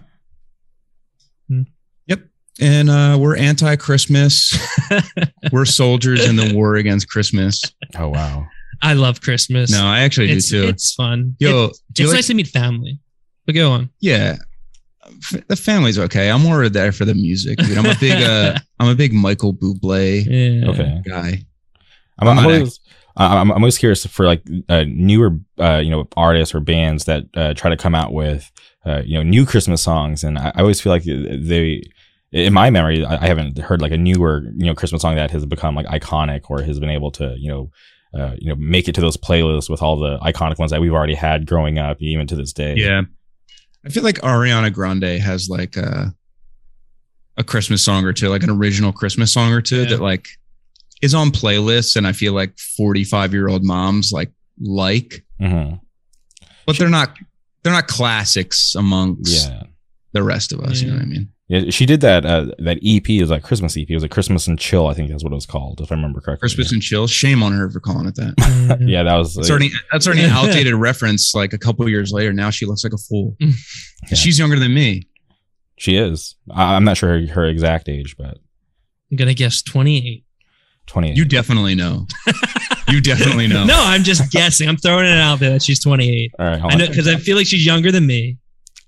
Hmm. 1.49 1.62
Yep. 2.07 2.21
And 2.61 2.91
uh, 2.91 3.16
we're 3.18 3.37
anti 3.37 3.77
Christmas. 3.77 4.57
we're 5.53 5.64
soldiers 5.64 6.29
in 6.29 6.37
the 6.37 6.53
war 6.55 6.77
against 6.77 7.09
Christmas. 7.09 7.62
Oh 7.99 8.09
wow! 8.09 8.47
I 8.83 8.95
love 8.95 9.20
Christmas. 9.20 9.70
No, 9.70 9.85
I 9.85 10.01
actually 10.01 10.31
it's, 10.31 10.49
do 10.51 10.62
too. 10.62 10.68
it's 10.68 10.95
fun. 10.95 11.37
Yo, 11.39 11.66
It- 11.66 11.76
it's 11.91 12.01
like- 12.01 12.14
nice 12.14 12.26
to 12.28 12.35
meet 12.35 12.49
family. 12.49 13.01
But 13.47 13.55
go 13.55 13.72
on. 13.72 13.91
yeah. 14.01 14.37
The 15.49 15.57
family's 15.57 15.99
okay. 15.99 16.31
I'm 16.31 16.43
more 16.43 16.68
there 16.68 16.93
for 16.93 17.05
the 17.05 17.14
music. 17.14 17.59
Dude. 17.59 17.76
I'm 17.76 17.87
a 17.87 17.97
big 17.99 18.22
uh 18.22 18.57
I'm 18.78 18.89
a 18.89 18.95
big 18.95 19.12
Michael 19.12 19.53
Bublé 19.53 20.24
Yeah. 20.24 20.70
Okay, 20.70 21.03
guy. 21.05 21.43
I'm, 22.18 22.28
I'm 22.28 22.39
I'm 22.39 22.45
always, 22.45 22.81
I'm, 23.16 23.51
I'm 23.51 23.62
always 23.62 23.78
curious 23.78 24.07
for 24.07 24.24
like 24.26 24.43
uh, 24.68 24.85
newer, 24.87 25.39
uh, 25.59 25.78
you 25.83 25.91
know, 25.91 26.07
artists 26.16 26.55
or 26.55 26.61
bands 26.61 27.07
that 27.07 27.24
uh, 27.35 27.55
try 27.55 27.70
to 27.70 27.76
come 27.76 27.95
out 27.95 28.12
with, 28.12 28.51
uh, 28.87 29.03
you 29.05 29.14
know, 29.16 29.22
new 29.22 29.45
Christmas 29.47 29.83
songs, 29.83 30.22
and 30.22 30.39
I, 30.39 30.53
I 30.55 30.61
always 30.61 30.81
feel 30.81 30.93
like 30.93 31.05
they. 31.05 31.83
In 32.33 32.53
my 32.53 32.70
memory, 32.70 33.05
I 33.05 33.24
I 33.24 33.26
haven't 33.26 33.59
heard 33.59 33.83
like 33.83 33.91
a 33.93 33.97
newer, 33.97 34.43
you 34.55 34.66
know, 34.66 34.74
Christmas 34.74 35.03
song 35.03 35.16
that 35.16 35.33
has 35.33 35.45
become 35.45 35.74
like 35.74 35.87
iconic 35.87 36.43
or 36.49 36.62
has 36.62 36.78
been 36.78 36.91
able 36.91 37.11
to, 37.12 37.35
you 37.37 37.49
know, 37.49 37.70
uh, 38.14 38.34
you 38.38 38.48
know, 38.48 38.56
make 38.56 38.88
it 38.88 38.94
to 38.96 39.00
those 39.00 39.16
playlists 39.16 39.70
with 39.70 39.82
all 39.82 39.96
the 39.98 40.18
iconic 40.18 40.58
ones 40.58 40.70
that 40.72 40.80
we've 40.80 40.92
already 40.92 41.14
had 41.14 41.46
growing 41.46 41.78
up, 41.78 42.00
even 42.00 42.26
to 42.26 42.36
this 42.36 42.52
day. 42.52 42.74
Yeah. 42.76 43.02
I 43.84 43.88
feel 43.88 44.02
like 44.02 44.16
Ariana 44.20 44.72
Grande 44.72 45.20
has 45.20 45.48
like 45.48 45.76
a 45.76 46.12
a 47.36 47.44
Christmas 47.44 47.82
song 47.84 48.04
or 48.04 48.12
two, 48.12 48.28
like 48.28 48.42
an 48.42 48.50
original 48.50 48.92
Christmas 48.92 49.32
song 49.32 49.52
or 49.52 49.62
two 49.62 49.82
Yeah. 49.84 49.90
that 49.90 50.00
like 50.00 50.26
is 51.00 51.14
on 51.14 51.30
playlists 51.30 51.96
and 51.96 52.06
I 52.06 52.12
feel 52.12 52.34
like 52.34 52.58
45 52.76 53.32
year 53.32 53.48
old 53.48 53.64
moms 53.64 54.12
like 54.12 54.30
like, 54.61 55.24
hmm 55.38 55.74
but 56.66 56.76
they're 56.78 56.88
not 56.90 57.16
they're 57.62 57.72
not 57.72 57.88
classics 57.88 58.74
amongst 58.74 59.48
Yeah. 59.48 59.62
the 60.12 60.22
rest 60.22 60.52
of 60.52 60.61
us. 60.61 60.80
You 60.82 60.88
know 60.88 60.94
what 60.96 61.02
I 61.02 61.06
mean? 61.06 61.28
Yeah, 61.51 61.68
she 61.70 61.84
did 61.84 62.01
that. 62.03 62.24
Uh, 62.24 62.46
that 62.61 62.78
EP 62.84 63.11
is 63.11 63.28
like 63.28 63.42
Christmas 63.42 63.76
EP. 63.76 63.90
It 63.90 63.94
was 63.94 64.05
like 64.05 64.12
Christmas 64.12 64.46
and 64.46 64.57
Chill. 64.57 64.86
I 64.86 64.94
think 64.94 65.11
that's 65.11 65.24
what 65.24 65.32
it 65.32 65.34
was 65.34 65.46
called, 65.46 65.80
if 65.80 65.90
I 65.90 65.96
remember 65.96 66.20
correctly. 66.20 66.42
Christmas 66.46 66.70
and 66.70 66.80
chill. 66.80 67.09
Shame 67.09 67.42
on 67.42 67.51
her 67.53 67.68
for 67.68 67.80
calling 67.80 68.07
it 68.07 68.14
that. 68.14 68.78
yeah, 68.86 69.03
that 69.03 69.16
was. 69.16 69.34
That's 69.34 69.51
already 69.51 69.70
that's 69.90 70.07
already 70.07 70.22
an 70.22 70.30
outdated 70.30 70.74
reference. 70.74 71.34
Like 71.34 71.53
a 71.53 71.59
couple 71.59 71.88
years 71.88 72.12
later, 72.12 72.32
now 72.32 72.51
she 72.51 72.66
looks 72.66 72.84
like 72.84 72.92
a 72.92 72.98
fool. 72.98 73.36
Yeah. 74.09 74.14
She's 74.16 74.38
younger 74.38 74.59
than 74.59 74.72
me. 74.72 75.03
She 75.76 75.96
is. 75.96 76.34
I- 76.51 76.74
I'm 76.76 76.84
not 76.84 76.96
sure 76.96 77.11
her, 77.20 77.26
her 77.34 77.44
exact 77.46 77.86
age, 77.88 78.16
but 78.16 78.38
I'm 79.11 79.16
gonna 79.18 79.34
guess 79.34 79.61
28. 79.61 80.24
28. 80.86 81.16
You 81.16 81.24
definitely 81.26 81.74
know. 81.74 82.07
you 82.88 83.01
definitely 83.03 83.46
know. 83.48 83.64
No, 83.66 83.74
I'm 83.76 84.03
just 84.05 84.30
guessing. 84.32 84.68
I'm 84.70 84.78
throwing 84.78 85.05
it 85.05 85.18
out 85.18 85.38
there 85.40 85.51
that 85.51 85.62
she's 85.62 85.82
28. 85.82 86.32
All 86.38 86.46
right, 86.46 86.59
hold 86.61 86.72
I 86.72 86.76
know 86.76 86.86
because 86.88 87.09
I 87.09 87.16
feel 87.16 87.36
like 87.36 87.46
she's 87.46 87.66
younger 87.66 87.92
than 87.92 88.07
me. 88.07 88.38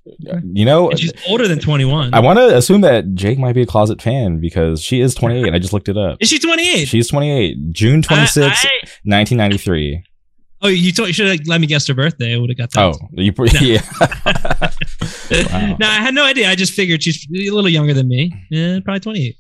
You 0.04 0.64
know, 0.64 0.90
And 0.90 0.98
she's 0.98 1.12
older 1.28 1.46
than 1.46 1.60
21. 1.60 2.12
I 2.12 2.20
want 2.20 2.38
to 2.38 2.56
assume 2.56 2.80
that 2.80 3.14
Jake 3.14 3.38
might 3.38 3.52
be 3.54 3.62
a 3.62 3.66
closet 3.66 4.02
fan 4.02 4.40
because 4.40 4.82
she 4.82 5.00
is 5.00 5.14
28. 5.14 5.54
I 5.54 5.58
just 5.58 5.72
looked 5.72 5.88
it 5.88 5.96
up. 5.96 6.18
Is 6.20 6.28
she 6.28 6.38
28? 6.40 6.88
She's 6.88 7.08
28. 7.08 7.70
June 7.70 8.02
26, 8.02 8.46
I- 8.46 8.50
I- 8.50 8.70
1993. 9.04 10.02
oh, 10.62 10.68
you 10.68 10.92
told 10.92 11.08
you 11.08 11.12
should 11.12 11.28
have 11.28 11.46
let 11.46 11.60
me 11.60 11.66
guess 11.66 11.86
her 11.86 11.94
birthday. 11.94 12.34
I 12.34 12.38
would 12.38 12.50
have 12.50 12.58
got 12.58 12.70
that. 12.72 12.80
Oh, 12.80 13.08
you 13.12 13.32
yeah. 13.60 13.82
wow. 15.52 15.76
no, 15.78 15.86
I 15.86 15.94
had 15.94 16.14
no 16.14 16.24
idea. 16.24 16.48
I 16.50 16.54
just 16.54 16.72
figured 16.72 17.02
she's 17.02 17.26
a 17.30 17.50
little 17.50 17.68
younger 17.70 17.94
than 17.94 18.08
me. 18.08 18.32
Yeah, 18.50 18.80
probably 18.84 19.00
28. 19.00 19.36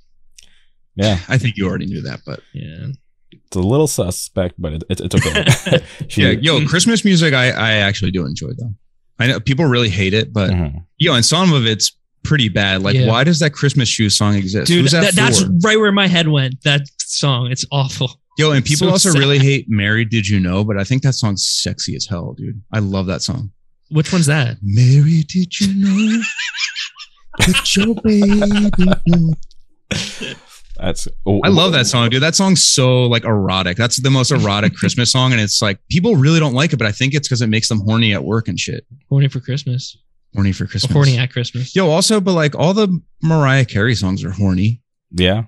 yeah. 0.96 1.18
I 1.28 1.38
think 1.38 1.56
you 1.56 1.66
already 1.66 1.86
knew 1.86 2.02
that, 2.02 2.20
but 2.26 2.40
Yeah. 2.52 2.88
It's 3.32 3.56
a 3.56 3.60
little 3.60 3.86
suspect, 3.86 4.54
but 4.58 4.72
it, 4.74 4.84
it's 4.88 5.00
it's 5.02 5.14
okay. 5.14 5.84
she, 6.08 6.22
yeah, 6.22 6.30
yo, 6.30 6.66
Christmas 6.66 7.04
music, 7.04 7.34
I 7.34 7.50
I 7.50 7.72
actually 7.74 8.10
do 8.10 8.24
enjoy 8.24 8.48
though. 8.58 8.72
I 9.18 9.26
know 9.28 9.40
people 9.40 9.64
really 9.66 9.88
hate 9.90 10.14
it, 10.14 10.32
but 10.32 10.50
Mhm. 10.50 10.84
yo, 10.98 11.14
and 11.14 11.24
some 11.24 11.52
of 11.52 11.66
it's 11.66 11.92
pretty 12.24 12.48
bad. 12.48 12.82
Like, 12.82 12.94
Yeah. 12.94 13.06
why 13.06 13.24
does 13.24 13.38
that 13.40 13.50
Christmas 13.50 13.88
shoe 13.88 14.08
song 14.10 14.34
exist? 14.34 14.66
Dude, 14.68 14.82
Who's 14.82 14.92
that, 14.92 15.02
that, 15.02 15.14
that's 15.14 15.44
right 15.64 15.78
where 15.78 15.92
my 15.92 16.06
head 16.06 16.28
went. 16.28 16.62
That 16.62 16.82
song. 16.98 17.50
It's 17.50 17.64
awful. 17.72 18.20
Yo, 18.38 18.52
and 18.52 18.64
people 18.64 18.86
so 18.88 18.92
also 18.92 19.10
sad. 19.10 19.18
really 19.18 19.38
hate 19.38 19.66
"Mary 19.68 20.04
Did 20.06 20.26
You 20.26 20.40
Know," 20.40 20.64
but 20.64 20.78
I 20.78 20.84
think 20.84 21.02
that 21.02 21.12
song's 21.14 21.44
sexy 21.46 21.94
as 21.94 22.06
hell, 22.06 22.34
dude. 22.38 22.62
I 22.72 22.78
love 22.78 23.06
that 23.06 23.22
song. 23.22 23.50
Which 23.90 24.10
one's 24.12 24.26
that? 24.26 24.56
Mary, 24.62 25.22
did 25.28 25.60
you 25.60 25.74
know 25.74 26.22
that 27.38 27.76
your 27.76 27.94
baby? 28.02 29.34
knew? 30.78 30.84
that's. 30.86 31.08
oh, 31.26 31.40
I 31.44 31.48
love 31.48 31.72
that 31.72 31.86
song, 31.86 32.10
dude. 32.10 32.22
That 32.22 32.34
song's 32.34 32.66
so 32.66 33.04
like 33.06 33.24
erotic. 33.24 33.76
That's 33.76 33.98
the 33.98 34.10
most 34.10 34.30
erotic 34.30 34.74
Christmas 34.76 35.12
song, 35.12 35.32
and 35.32 35.40
it's 35.40 35.60
like 35.62 35.78
people 35.90 36.16
really 36.16 36.40
don't 36.40 36.54
like 36.54 36.72
it, 36.72 36.76
but 36.78 36.86
I 36.86 36.92
think 36.92 37.14
it's 37.14 37.28
because 37.28 37.42
it 37.42 37.48
makes 37.48 37.68
them 37.68 37.80
horny 37.80 38.12
at 38.14 38.24
work 38.24 38.48
and 38.48 38.58
shit. 38.58 38.86
Horny 39.08 39.28
for 39.28 39.40
Christmas. 39.40 39.96
Horny 40.34 40.52
for 40.52 40.64
Or 40.64 40.66
Christmas. 40.66 40.92
horny 40.92 41.18
at 41.18 41.30
Christmas. 41.30 41.76
Yo, 41.76 41.88
also, 41.90 42.20
but 42.20 42.32
like 42.32 42.54
all 42.54 42.72
the 42.72 43.00
Mariah 43.22 43.64
Carey 43.66 43.94
songs 43.94 44.24
are 44.24 44.30
horny. 44.30 44.80
Yeah, 45.10 45.44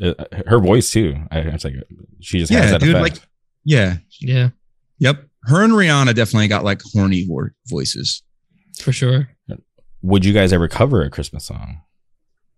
her, 0.00 0.14
uh, 0.18 0.24
her 0.46 0.58
voice 0.58 0.90
too. 0.90 1.16
I, 1.30 1.38
it's 1.38 1.64
like 1.64 1.74
she 2.20 2.38
just 2.40 2.52
has 2.52 2.64
Yeah, 2.66 2.70
that 2.72 2.80
dude. 2.80 2.94
effect. 2.96 3.14
Like, 3.20 3.28
yeah, 3.64 3.96
Yeah, 4.20 4.50
yep. 4.98 5.24
Her 5.44 5.62
and 5.64 5.72
Rihanna 5.72 6.14
definitely 6.14 6.48
got 6.48 6.64
like 6.64 6.82
horny 6.92 7.24
vo- 7.26 7.48
voices. 7.68 8.22
for 8.80 8.92
sure. 8.92 9.28
Would 10.02 10.24
you 10.24 10.32
guys 10.34 10.52
ever 10.52 10.68
cover 10.68 11.02
a 11.02 11.10
Christmas 11.10 11.46
song? 11.46 11.80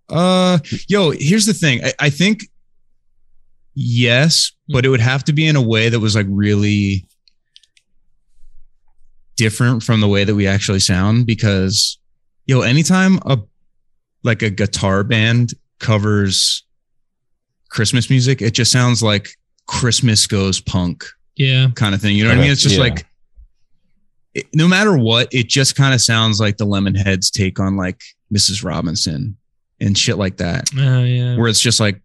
Uh, 0.08 0.58
yo, 0.88 1.10
here's 1.10 1.46
the 1.46 1.54
thing. 1.54 1.84
I, 1.84 1.92
I 2.00 2.10
think 2.10 2.44
yes, 3.74 4.52
but 4.68 4.84
it 4.84 4.88
would 4.88 5.00
have 5.00 5.24
to 5.24 5.32
be 5.32 5.46
in 5.46 5.56
a 5.56 5.62
way 5.62 5.88
that 5.88 6.00
was 6.00 6.14
like 6.16 6.26
really 6.28 7.06
different 9.36 9.82
from 9.82 10.00
the 10.00 10.08
way 10.08 10.24
that 10.24 10.34
we 10.34 10.46
actually 10.46 10.80
sound. 10.80 11.26
Because 11.26 11.98
yo, 12.46 12.60
anytime 12.62 13.18
a 13.26 13.38
like 14.24 14.42
a 14.42 14.50
guitar 14.50 15.04
band 15.04 15.52
covers 15.78 16.64
Christmas 17.70 18.10
music, 18.10 18.42
it 18.42 18.52
just 18.52 18.72
sounds 18.72 19.02
like 19.02 19.28
Christmas 19.66 20.26
goes 20.26 20.60
punk 20.60 21.04
Yeah. 21.36 21.68
kind 21.74 21.94
of 21.94 22.00
thing. 22.00 22.16
You 22.16 22.24
know 22.24 22.30
what 22.30 22.38
I 22.38 22.42
mean? 22.42 22.50
It's 22.50 22.62
just 22.62 22.76
Yeah. 22.76 22.80
like 22.82 23.06
it, 24.34 24.46
no 24.54 24.68
matter 24.68 24.96
what, 24.96 25.28
it 25.32 25.48
just 25.48 25.76
kind 25.76 25.94
of 25.94 26.00
sounds 26.00 26.40
like 26.40 26.56
the 26.56 26.66
Lemonheads 26.66 27.30
take 27.30 27.58
on 27.60 27.76
like 27.76 28.00
Mrs. 28.34 28.62
Robinson 28.64 29.36
and 29.80 29.96
shit 29.96 30.18
like 30.18 30.38
that, 30.38 30.68
Oh 30.76 31.02
yeah. 31.04 31.36
where 31.36 31.48
it's 31.48 31.60
just 31.60 31.80
like, 31.80 32.00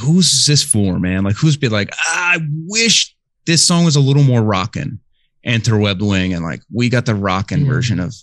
who's 0.00 0.46
this 0.46 0.62
for, 0.62 0.98
man? 0.98 1.24
Like, 1.24 1.36
who's 1.36 1.56
been 1.56 1.72
like, 1.72 1.90
"Ah, 2.06 2.34
I 2.34 2.38
wish 2.66 3.14
this 3.46 3.66
song 3.66 3.84
was 3.84 3.96
a 3.96 4.00
little 4.00 4.22
more 4.22 4.42
rockin', 4.42 5.00
Interwebbed 5.44 6.02
Wing, 6.02 6.34
and 6.34 6.44
like 6.44 6.60
we 6.72 6.88
got 6.88 7.06
the 7.06 7.14
rockin' 7.14 7.64
Mm. 7.64 7.68
version 7.68 8.00
of. 8.00 8.14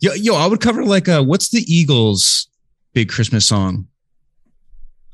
Yo, 0.00 0.12
yo, 0.12 0.34
I 0.34 0.46
would 0.46 0.60
cover 0.60 0.84
like 0.84 1.08
uh 1.08 1.22
what's 1.24 1.48
the 1.48 1.64
Eagles' 1.72 2.48
big 2.92 3.08
Christmas 3.08 3.46
song? 3.46 3.86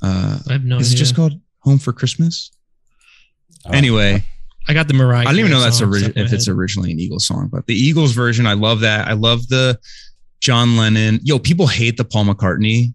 Uh, 0.02 0.38
I 0.48 0.52
have 0.54 0.64
no 0.64 0.78
is 0.78 0.88
idea. 0.88 0.96
it 0.96 0.98
just 0.98 1.14
called 1.16 1.40
"Home 1.60 1.78
for 1.78 1.92
Christmas"? 1.92 2.50
Uh, 3.64 3.70
Anyway, 3.72 4.24
I 4.66 4.74
got 4.74 4.88
the 4.88 4.94
Mariah. 4.94 5.20
I 5.20 5.24
don't 5.30 5.38
even 5.38 5.52
know 5.52 5.60
that's 5.60 5.78
song 5.78 5.88
ori- 5.90 6.00
stuck 6.00 6.16
in 6.16 6.22
my 6.22 6.26
if 6.26 6.32
it's 6.32 6.48
originally 6.48 6.90
an 6.90 6.98
Eagles 6.98 7.26
song, 7.26 7.48
but 7.52 7.66
the 7.66 7.74
Eagles 7.74 8.12
version, 8.12 8.44
I 8.46 8.54
love 8.54 8.80
that. 8.80 9.06
I 9.06 9.12
love 9.12 9.46
the 9.48 9.78
John 10.42 10.76
Lennon. 10.76 11.20
Yo, 11.22 11.38
people 11.38 11.66
hate 11.68 11.96
the 11.96 12.04
Paul 12.04 12.26
McCartney. 12.26 12.92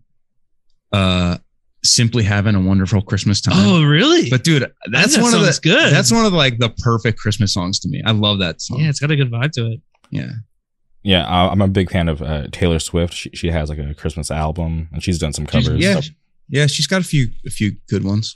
Uh, 0.92 1.38
simply 1.84 2.24
having 2.24 2.54
a 2.56 2.60
wonderful 2.62 3.02
Christmas 3.02 3.40
time. 3.42 3.54
Oh 3.58 3.82
really? 3.84 4.30
but 4.30 4.44
dude, 4.44 4.70
that's 4.92 5.16
that 5.16 5.22
one 5.24 5.34
of 5.34 5.40
the 5.42 5.60
good. 5.64 5.92
That's 5.94 6.12
one 6.12 6.26
of 6.26 6.32
the, 6.32 6.38
like 6.38 6.58
the 6.60 6.70
perfect 6.84 7.18
Christmas 7.18 7.54
songs 7.54 7.80
to 7.80 7.88
me. 7.90 8.04
I 8.06 8.12
love 8.12 8.40
that 8.40 8.62
song. 8.62 8.80
yeah, 8.82 8.90
it's 8.90 9.00
got 9.00 9.10
a 9.12 9.16
good 9.16 9.32
vibe 9.32 9.52
to 9.54 9.72
it. 9.72 9.82
yeah. 10.12 10.30
Yeah, 11.04 11.26
I- 11.26 11.48
I'm 11.50 11.62
a 11.62 11.70
big 11.70 11.90
fan 11.90 12.10
of 12.10 12.22
uh, 12.22 12.48
Taylor 12.52 12.80
Swift. 12.80 13.14
She, 13.14 13.30
she 13.34 13.48
has 13.50 13.70
like 13.70 13.80
a 13.80 13.94
Christmas 13.94 14.30
album, 14.30 14.90
and 14.92 15.02
she's 15.02 15.18
done 15.18 15.32
some 15.32 15.46
She's- 15.46 15.66
covers. 15.66 15.82
yeah, 15.82 16.02
yeah. 16.50 16.68
She's 16.68 16.88
got 16.88 17.00
a 17.00 17.06
few 17.06 17.30
a 17.46 17.50
few 17.50 17.78
good 17.88 18.04
ones. 18.04 18.36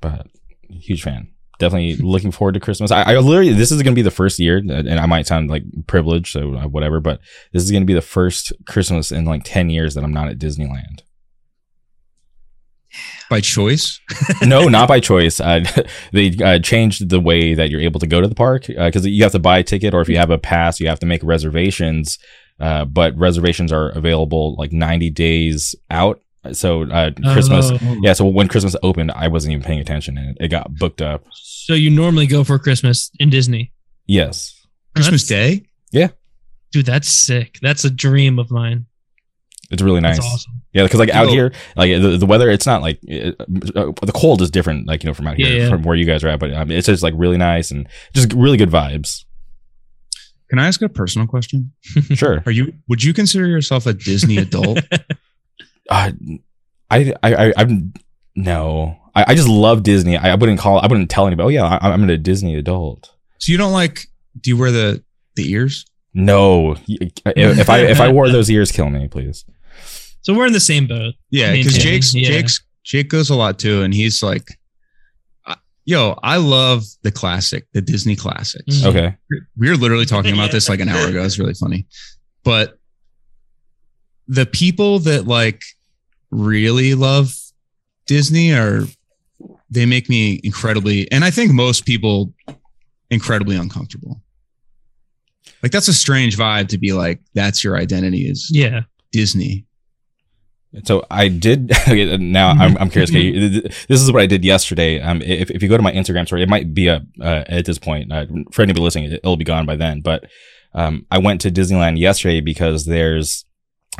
but 0.00 0.28
huge 0.68 1.02
fan. 1.02 1.28
Definitely 1.60 1.96
looking 1.96 2.32
forward 2.32 2.54
to 2.54 2.60
Christmas. 2.60 2.90
I, 2.90 3.02
I 3.02 3.16
literally, 3.18 3.52
this 3.52 3.70
is 3.70 3.82
going 3.82 3.94
to 3.94 3.98
be 3.98 4.02
the 4.02 4.10
first 4.10 4.38
year, 4.40 4.56
and 4.56 4.98
I 4.98 5.06
might 5.06 5.26
sound 5.26 5.50
like 5.50 5.62
privileged, 5.86 6.32
so 6.32 6.54
uh, 6.56 6.66
whatever, 6.66 6.98
but 7.00 7.20
this 7.52 7.62
is 7.62 7.70
going 7.70 7.82
to 7.82 7.86
be 7.86 7.94
the 7.94 8.00
first 8.00 8.52
Christmas 8.66 9.12
in 9.12 9.26
like 9.26 9.42
10 9.44 9.70
years 9.70 9.94
that 9.94 10.02
I'm 10.02 10.12
not 10.12 10.28
at 10.28 10.38
Disneyland. 10.38 11.02
By 13.28 13.40
choice, 13.40 14.00
no, 14.42 14.66
not 14.68 14.88
by 14.88 14.98
choice. 14.98 15.38
Uh, 15.38 15.60
they 16.12 16.34
uh, 16.42 16.58
changed 16.58 17.08
the 17.10 17.20
way 17.20 17.54
that 17.54 17.70
you're 17.70 17.80
able 17.80 18.00
to 18.00 18.06
go 18.08 18.20
to 18.20 18.26
the 18.26 18.34
park 18.34 18.66
because 18.66 19.06
you 19.06 19.22
have 19.22 19.30
to 19.32 19.38
buy 19.38 19.58
a 19.58 19.62
ticket, 19.62 19.94
or 19.94 20.00
if 20.00 20.08
you 20.08 20.16
have 20.16 20.30
a 20.30 20.38
pass, 20.38 20.80
you 20.80 20.88
have 20.88 20.98
to 21.00 21.06
make 21.06 21.22
reservations. 21.22 22.18
Uh, 22.58 22.84
but 22.84 23.16
reservations 23.16 23.70
are 23.72 23.90
available 23.90 24.56
like 24.56 24.72
90 24.72 25.08
days 25.10 25.74
out. 25.90 26.20
So 26.52 26.82
uh, 26.90 27.10
Christmas, 27.32 27.70
Oh. 27.70 27.98
yeah. 28.02 28.12
So 28.14 28.24
when 28.26 28.48
Christmas 28.48 28.74
opened, 28.82 29.12
I 29.12 29.28
wasn't 29.28 29.52
even 29.52 29.62
paying 29.64 29.78
attention, 29.80 30.18
and 30.18 30.36
it 30.40 30.48
got 30.48 30.74
booked 30.74 31.00
up. 31.00 31.22
So 31.66 31.74
you 31.74 31.90
normally 31.90 32.26
go 32.26 32.42
for 32.42 32.58
Christmas 32.58 33.10
in 33.20 33.28
Disney. 33.30 33.72
Yes. 34.06 34.66
Christmas 34.94 35.26
Day? 35.26 35.66
Yeah. 35.92 36.08
Dude, 36.72 36.86
that's 36.86 37.08
sick. 37.08 37.58
That's 37.60 37.84
a 37.84 37.90
dream 37.90 38.38
of 38.38 38.50
mine. 38.50 38.86
It's 39.70 39.82
really 39.82 40.00
nice. 40.00 40.16
That's 40.16 40.26
awesome. 40.34 40.62
Yeah, 40.72 40.84
because 40.84 40.98
like 40.98 41.10
out 41.10 41.26
Yo. 41.26 41.32
here, 41.32 41.52
like 41.76 41.90
the, 42.00 42.16
the 42.16 42.26
weather, 42.26 42.48
it's 42.50 42.66
not 42.66 42.80
like 42.82 42.98
it, 43.02 43.36
uh, 43.40 43.92
the 44.02 44.12
cold 44.14 44.40
is 44.42 44.50
different, 44.50 44.86
like 44.88 45.02
you 45.04 45.08
know 45.08 45.14
from 45.14 45.26
out 45.26 45.36
here, 45.36 45.48
Yeah, 45.48 45.62
yeah. 45.64 45.68
from 45.68 45.82
where 45.82 45.96
you 45.96 46.04
guys 46.04 46.24
are 46.24 46.28
at. 46.28 46.40
But 46.40 46.52
um, 46.54 46.70
it's 46.70 46.86
just 46.86 47.02
like 47.02 47.14
really 47.16 47.36
nice 47.36 47.70
and 47.70 47.86
just 48.14 48.32
really 48.32 48.56
good 48.56 48.70
vibes. 48.70 49.24
Can 50.48 50.58
I 50.58 50.66
ask 50.66 50.80
a 50.82 50.88
personal 50.88 51.28
question? 51.28 51.72
Sure. 52.14 52.42
Are 52.46 52.52
you? 52.52 52.72
Would 52.88 53.04
you 53.04 53.12
consider 53.12 53.46
yourself 53.46 53.86
a 53.86 53.92
Disney 53.92 54.38
adult? 54.38 54.80
Uh, 55.90 56.12
I 56.88 57.12
I 57.20 57.34
I 57.48 57.52
I'm 57.56 57.92
no. 58.44 58.96
I, 59.14 59.24
I 59.28 59.34
just 59.34 59.48
love 59.48 59.82
Disney. 59.82 60.16
I, 60.16 60.32
I 60.32 60.34
wouldn't 60.36 60.58
call. 60.60 60.78
I 60.78 60.86
wouldn't 60.86 61.10
tell 61.10 61.26
anybody. 61.26 61.44
Oh 61.46 61.48
yeah, 61.48 61.78
I, 61.80 61.90
I'm 61.90 62.08
a 62.08 62.16
Disney 62.16 62.54
adult. 62.56 63.10
so 63.38 63.50
you 63.52 63.58
don't 63.58 63.72
like? 63.72 64.06
Do 64.40 64.50
you 64.50 64.56
wear 64.56 64.70
the 64.70 65.02
the 65.34 65.50
ears? 65.50 65.84
No, 66.14 66.76
if 66.86 67.68
I 67.70 67.78
if 67.80 68.00
I 68.00 68.10
wore 68.10 68.28
those 68.30 68.50
ears, 68.50 68.70
kill 68.72 68.88
me, 68.90 69.08
please. 69.08 69.44
So 70.22 70.34
we're 70.34 70.46
in 70.46 70.52
the 70.52 70.60
same 70.60 70.86
boat. 70.86 71.14
Yeah, 71.30 71.52
because 71.52 71.74
too. 71.74 71.80
Jake's 71.80 72.14
Yeah. 72.14 72.28
Jake's 72.28 72.60
Jake 72.84 73.08
goes 73.08 73.30
a 73.30 73.34
lot 73.34 73.58
too, 73.58 73.82
and 73.82 73.92
he's 73.94 74.22
like, 74.22 74.46
"Yo, 75.84 76.18
I 76.22 76.36
love 76.36 76.84
the 77.02 77.10
classic, 77.10 77.66
the 77.72 77.80
Disney 77.80 78.16
classics." 78.16 78.76
Mhm. 78.78 78.86
Okay. 78.86 79.16
We 79.56 79.68
were 79.70 79.76
literally 79.76 80.06
talking 80.06 80.34
about 80.34 80.50
this 80.52 80.68
like 80.68 80.80
an 80.80 80.88
hour 80.88 81.08
ago. 81.08 81.24
It's 81.24 81.38
really 81.38 81.54
funny, 81.54 81.86
but 82.44 82.78
the 84.28 84.46
people 84.46 85.00
that 85.00 85.26
like 85.26 85.62
really 86.30 86.94
love 86.94 87.34
Disney 88.10 88.52
are 88.52 88.82
they 89.70 89.86
make 89.86 90.08
me 90.08 90.40
incredibly, 90.42 91.08
and 91.12 91.24
I 91.24 91.30
think 91.30 91.52
most 91.52 91.86
people 91.86 92.34
incredibly 93.08 93.54
uncomfortable. 93.54 94.20
Like 95.62 95.70
that's 95.70 95.86
a 95.86 95.94
strange 95.94 96.36
vibe 96.36 96.66
to 96.70 96.78
be 96.78 96.92
like 96.92 97.20
that's 97.34 97.62
your 97.62 97.76
identity 97.76 98.22
is 98.28 98.50
Yeah. 98.52 98.80
Disney. 99.12 99.64
So 100.82 101.06
I 101.08 101.28
did. 101.28 101.70
now 102.20 102.50
I'm, 102.50 102.76
I'm 102.78 102.90
curious. 102.90 103.10
Okay, 103.10 103.60
this 103.88 104.00
is 104.02 104.10
what 104.10 104.22
I 104.22 104.26
did 104.26 104.44
yesterday. 104.44 105.00
Um, 105.00 105.22
if, 105.22 105.52
if 105.52 105.62
you 105.62 105.68
go 105.68 105.76
to 105.76 105.82
my 105.82 105.92
Instagram 105.92 106.26
story, 106.26 106.42
it 106.42 106.48
might 106.48 106.74
be 106.74 106.90
up 106.90 107.02
uh, 107.20 107.44
at 107.46 107.64
this 107.64 107.78
point. 107.78 108.10
Uh, 108.12 108.26
for 108.50 108.62
anybody 108.62 108.82
listening, 108.82 109.12
it'll 109.12 109.36
be 109.36 109.44
gone 109.44 109.66
by 109.66 109.76
then. 109.76 110.00
But 110.00 110.24
um, 110.74 111.06
I 111.12 111.18
went 111.18 111.42
to 111.42 111.50
Disneyland 111.52 111.96
yesterday 112.00 112.40
because 112.40 112.86
there's 112.86 113.44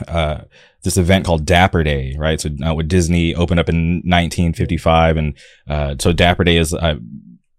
uh, 0.08 0.44
this 0.82 0.96
event 0.96 1.24
called 1.26 1.44
Dapper 1.44 1.82
Day, 1.84 2.14
right? 2.18 2.40
So 2.40 2.48
uh, 2.66 2.74
with 2.74 2.88
Disney 2.88 3.34
opened 3.34 3.60
up 3.60 3.68
in 3.68 4.02
1955, 4.04 5.16
and 5.16 5.34
uh, 5.68 5.94
so 5.98 6.12
Dapper 6.12 6.44
Day 6.44 6.56
is 6.56 6.72
uh, 6.74 6.94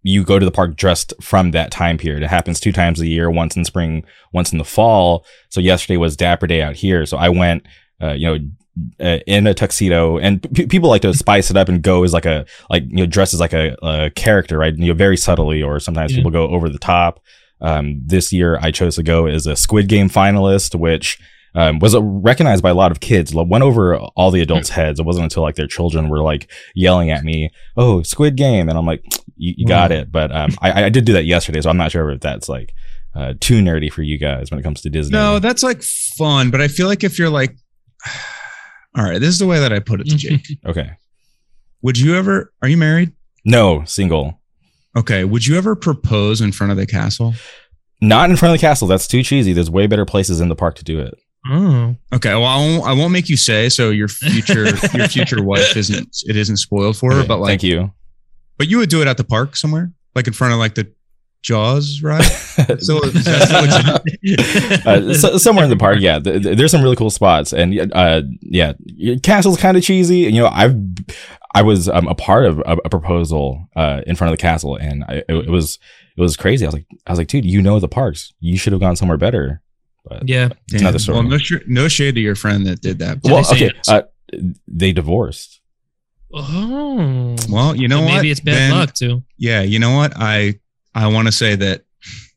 you 0.03 0.23
go 0.23 0.39
to 0.39 0.45
the 0.45 0.51
park 0.51 0.75
dressed 0.75 1.13
from 1.21 1.51
that 1.51 1.69
time 1.71 1.97
period. 1.97 2.23
It 2.23 2.29
happens 2.29 2.59
two 2.59 2.71
times 2.71 2.99
a 2.99 3.07
year, 3.07 3.29
once 3.29 3.55
in 3.55 3.65
spring, 3.65 4.03
once 4.33 4.51
in 4.51 4.57
the 4.57 4.65
fall. 4.65 5.25
So 5.49 5.61
yesterday 5.61 5.97
was 5.97 6.17
Dapper 6.17 6.47
Day 6.47 6.61
out 6.63 6.75
here. 6.75 7.05
So 7.05 7.17
I 7.17 7.29
went, 7.29 7.65
uh, 8.01 8.13
you 8.13 8.27
know, 8.27 8.37
uh, 8.99 9.19
in 9.27 9.45
a 9.45 9.53
tuxedo, 9.53 10.17
and 10.17 10.41
p- 10.53 10.65
people 10.65 10.89
like 10.89 11.01
to 11.03 11.13
spice 11.13 11.51
it 11.51 11.57
up 11.57 11.67
and 11.69 11.83
go 11.83 12.03
as 12.03 12.13
like 12.13 12.25
a 12.25 12.45
like 12.69 12.83
you 12.87 12.97
know 12.97 13.05
dress 13.05 13.33
as 13.33 13.39
like 13.39 13.53
a, 13.53 13.75
a 13.83 14.09
character, 14.11 14.57
right? 14.57 14.75
You 14.75 14.87
know, 14.87 14.93
very 14.93 15.17
subtly, 15.17 15.61
or 15.61 15.79
sometimes 15.79 16.11
Yeah. 16.13 16.17
people 16.19 16.31
go 16.31 16.47
over 16.47 16.69
the 16.69 16.79
top. 16.79 17.19
Um, 17.59 18.01
this 18.03 18.33
year, 18.33 18.57
I 18.59 18.71
chose 18.71 18.95
to 18.95 19.03
go 19.03 19.27
as 19.27 19.45
a 19.45 19.55
Squid 19.55 19.87
Game 19.87 20.09
finalist, 20.09 20.73
which 20.73 21.19
um, 21.53 21.79
was 21.79 21.93
uh, 21.93 22.01
recognized 22.01 22.63
by 22.63 22.69
a 22.69 22.73
lot 22.73 22.91
of 22.91 22.99
kids. 22.99 23.33
Like, 23.35 23.47
Went 23.49 23.63
over 23.63 23.97
all 23.97 24.31
the 24.31 24.41
adults' 24.41 24.69
heads. 24.69 24.99
It 24.99 25.05
wasn't 25.05 25.25
until 25.25 25.43
like 25.43 25.55
their 25.55 25.67
children 25.67 26.09
were 26.09 26.21
like 26.23 26.49
yelling 26.75 27.09
at 27.11 27.23
me, 27.23 27.49
"Oh, 27.75 28.03
Squid 28.03 28.37
Game," 28.37 28.69
and 28.69 28.77
I'm 28.77 28.85
like, 28.85 29.03
"You, 29.35 29.53
you 29.57 29.67
got 29.67 29.91
it." 29.91 30.11
But 30.11 30.33
um, 30.33 30.51
I, 30.61 30.85
I 30.85 30.89
did 30.89 31.05
do 31.05 31.13
that 31.13 31.25
yesterday, 31.25 31.61
so 31.61 31.69
I'm 31.69 31.77
not 31.77 31.91
sure 31.91 32.09
if 32.11 32.21
that's 32.21 32.47
like 32.47 32.73
uh, 33.15 33.33
too 33.39 33.61
nerdy 33.61 33.91
for 33.91 34.01
you 34.01 34.17
guys 34.17 34.49
when 34.49 34.59
it 34.59 34.63
comes 34.63 34.81
to 34.81 34.89
Disney. 34.89 35.13
No, 35.13 35.39
that's 35.39 35.63
like 35.63 35.81
fun, 35.83 36.51
but 36.51 36.61
I 36.61 36.67
feel 36.67 36.87
like 36.87 37.03
if 37.03 37.19
you're 37.19 37.29
like, 37.29 37.55
all 38.97 39.03
right, 39.03 39.19
this 39.19 39.29
is 39.29 39.39
the 39.39 39.47
way 39.47 39.59
that 39.59 39.73
I 39.73 39.79
put 39.79 40.01
it 40.01 40.09
to 40.09 40.15
Jake. 40.15 40.47
okay. 40.65 40.91
Would 41.81 41.97
you 41.97 42.15
ever? 42.15 42.53
Are 42.61 42.67
you 42.67 42.77
married? 42.77 43.11
No, 43.43 43.83
single. 43.85 44.39
Okay. 44.95 45.23
Would 45.23 45.47
you 45.47 45.57
ever 45.57 45.75
propose 45.75 46.41
in 46.41 46.51
front 46.51 46.71
of 46.71 46.77
the 46.77 46.85
castle? 46.85 47.33
Not 48.01 48.29
in 48.29 48.35
front 48.35 48.53
of 48.53 48.59
the 48.59 48.65
castle. 48.65 48.87
That's 48.87 49.07
too 49.07 49.23
cheesy. 49.23 49.53
There's 49.53 49.69
way 49.69 49.87
better 49.87 50.05
places 50.05 50.41
in 50.41 50.49
the 50.49 50.55
park 50.55 50.75
to 50.75 50.83
do 50.83 50.99
it. 50.99 51.15
Oh, 51.49 51.95
Okay. 52.13 52.29
Well, 52.33 52.45
I 52.45 52.57
won't, 52.57 52.85
I 52.85 52.93
won't 52.93 53.11
make 53.13 53.29
you 53.29 53.37
say 53.37 53.69
so. 53.69 53.89
Your 53.89 54.07
future, 54.07 54.65
your 54.93 55.07
future 55.07 55.43
wife 55.43 55.75
isn't. 55.75 56.17
It 56.27 56.35
isn't 56.35 56.57
spoiled 56.57 56.97
for 56.97 57.11
her. 57.13 57.19
Okay, 57.19 57.27
But 57.27 57.37
like, 57.39 57.49
thank 57.49 57.63
you. 57.63 57.91
but 58.57 58.67
you 58.67 58.77
would 58.77 58.89
do 58.89 59.01
it 59.01 59.07
at 59.07 59.17
the 59.17 59.23
park 59.23 59.55
somewhere, 59.55 59.91
like 60.15 60.27
in 60.27 60.33
front 60.33 60.53
of 60.53 60.59
like 60.59 60.75
the 60.75 60.91
Jaws 61.41 62.01
ride. 62.03 62.23
So 62.79 63.01
is 63.03 63.23
that 63.25 63.93
what 63.95 64.03
you- 64.21 64.35
uh, 64.85 65.13
so, 65.15 65.37
somewhere 65.37 65.63
in 65.63 65.71
the 65.71 65.77
park, 65.77 65.97
yeah. 65.99 66.19
th- 66.19 66.43
th- 66.43 66.57
there's 66.57 66.69
some 66.69 66.83
really 66.83 66.95
cool 66.95 67.09
spots, 67.09 67.53
and 67.53 67.91
uh, 67.93 68.21
yeah, 68.41 68.73
castle's 69.23 69.57
kind 69.57 69.75
of 69.77 69.81
cheesy. 69.83 70.17
You 70.19 70.41
know, 70.41 70.47
I've 70.47 70.75
I 71.55 71.63
was 71.63 71.89
um, 71.89 72.07
a 72.07 72.13
part 72.13 72.45
of 72.45 72.59
a, 72.59 72.77
a 72.85 72.89
proposal 72.89 73.67
uh, 73.75 74.01
in 74.05 74.15
front 74.15 74.31
of 74.31 74.37
the 74.37 74.41
castle, 74.41 74.75
and 74.75 75.03
I, 75.05 75.13
it, 75.15 75.25
it 75.29 75.49
was 75.49 75.79
it 76.15 76.21
was 76.21 76.37
crazy. 76.37 76.65
I 76.65 76.67
was 76.67 76.75
like, 76.75 76.85
I 77.07 77.11
was 77.11 77.17
like, 77.17 77.27
dude, 77.29 77.45
you 77.45 77.61
know 77.63 77.79
the 77.79 77.87
parks. 77.87 78.31
You 78.39 78.57
should 78.59 78.73
have 78.73 78.79
gone 78.81 78.95
somewhere 78.95 79.17
better. 79.17 79.63
But 80.03 80.27
yeah. 80.27 80.49
It's 80.71 80.81
another 80.81 80.99
story. 80.99 81.19
Well, 81.19 81.27
no, 81.27 81.37
sh- 81.37 81.63
no 81.67 81.87
shade 81.87 82.15
to 82.15 82.21
your 82.21 82.35
friend 82.35 82.65
that 82.67 82.81
did 82.81 82.99
that. 82.99 83.21
Did 83.21 83.31
well, 83.31 83.43
they 83.43 83.67
okay, 83.67 83.71
uh, 83.87 84.01
they 84.67 84.91
divorced. 84.93 85.59
Oh, 86.33 87.35
Well, 87.49 87.75
you 87.75 87.87
know 87.87 87.99
So 87.99 88.05
what? 88.05 88.15
Maybe 88.15 88.31
it's 88.31 88.39
bad 88.39 88.69
Ben, 88.69 88.71
luck 88.71 88.93
too. 88.93 89.23
Yeah, 89.37 89.61
you 89.61 89.79
know 89.79 89.95
what? 89.95 90.13
I 90.15 90.59
I 90.95 91.07
want 91.07 91.27
to 91.27 91.31
say 91.31 91.55
that 91.55 91.83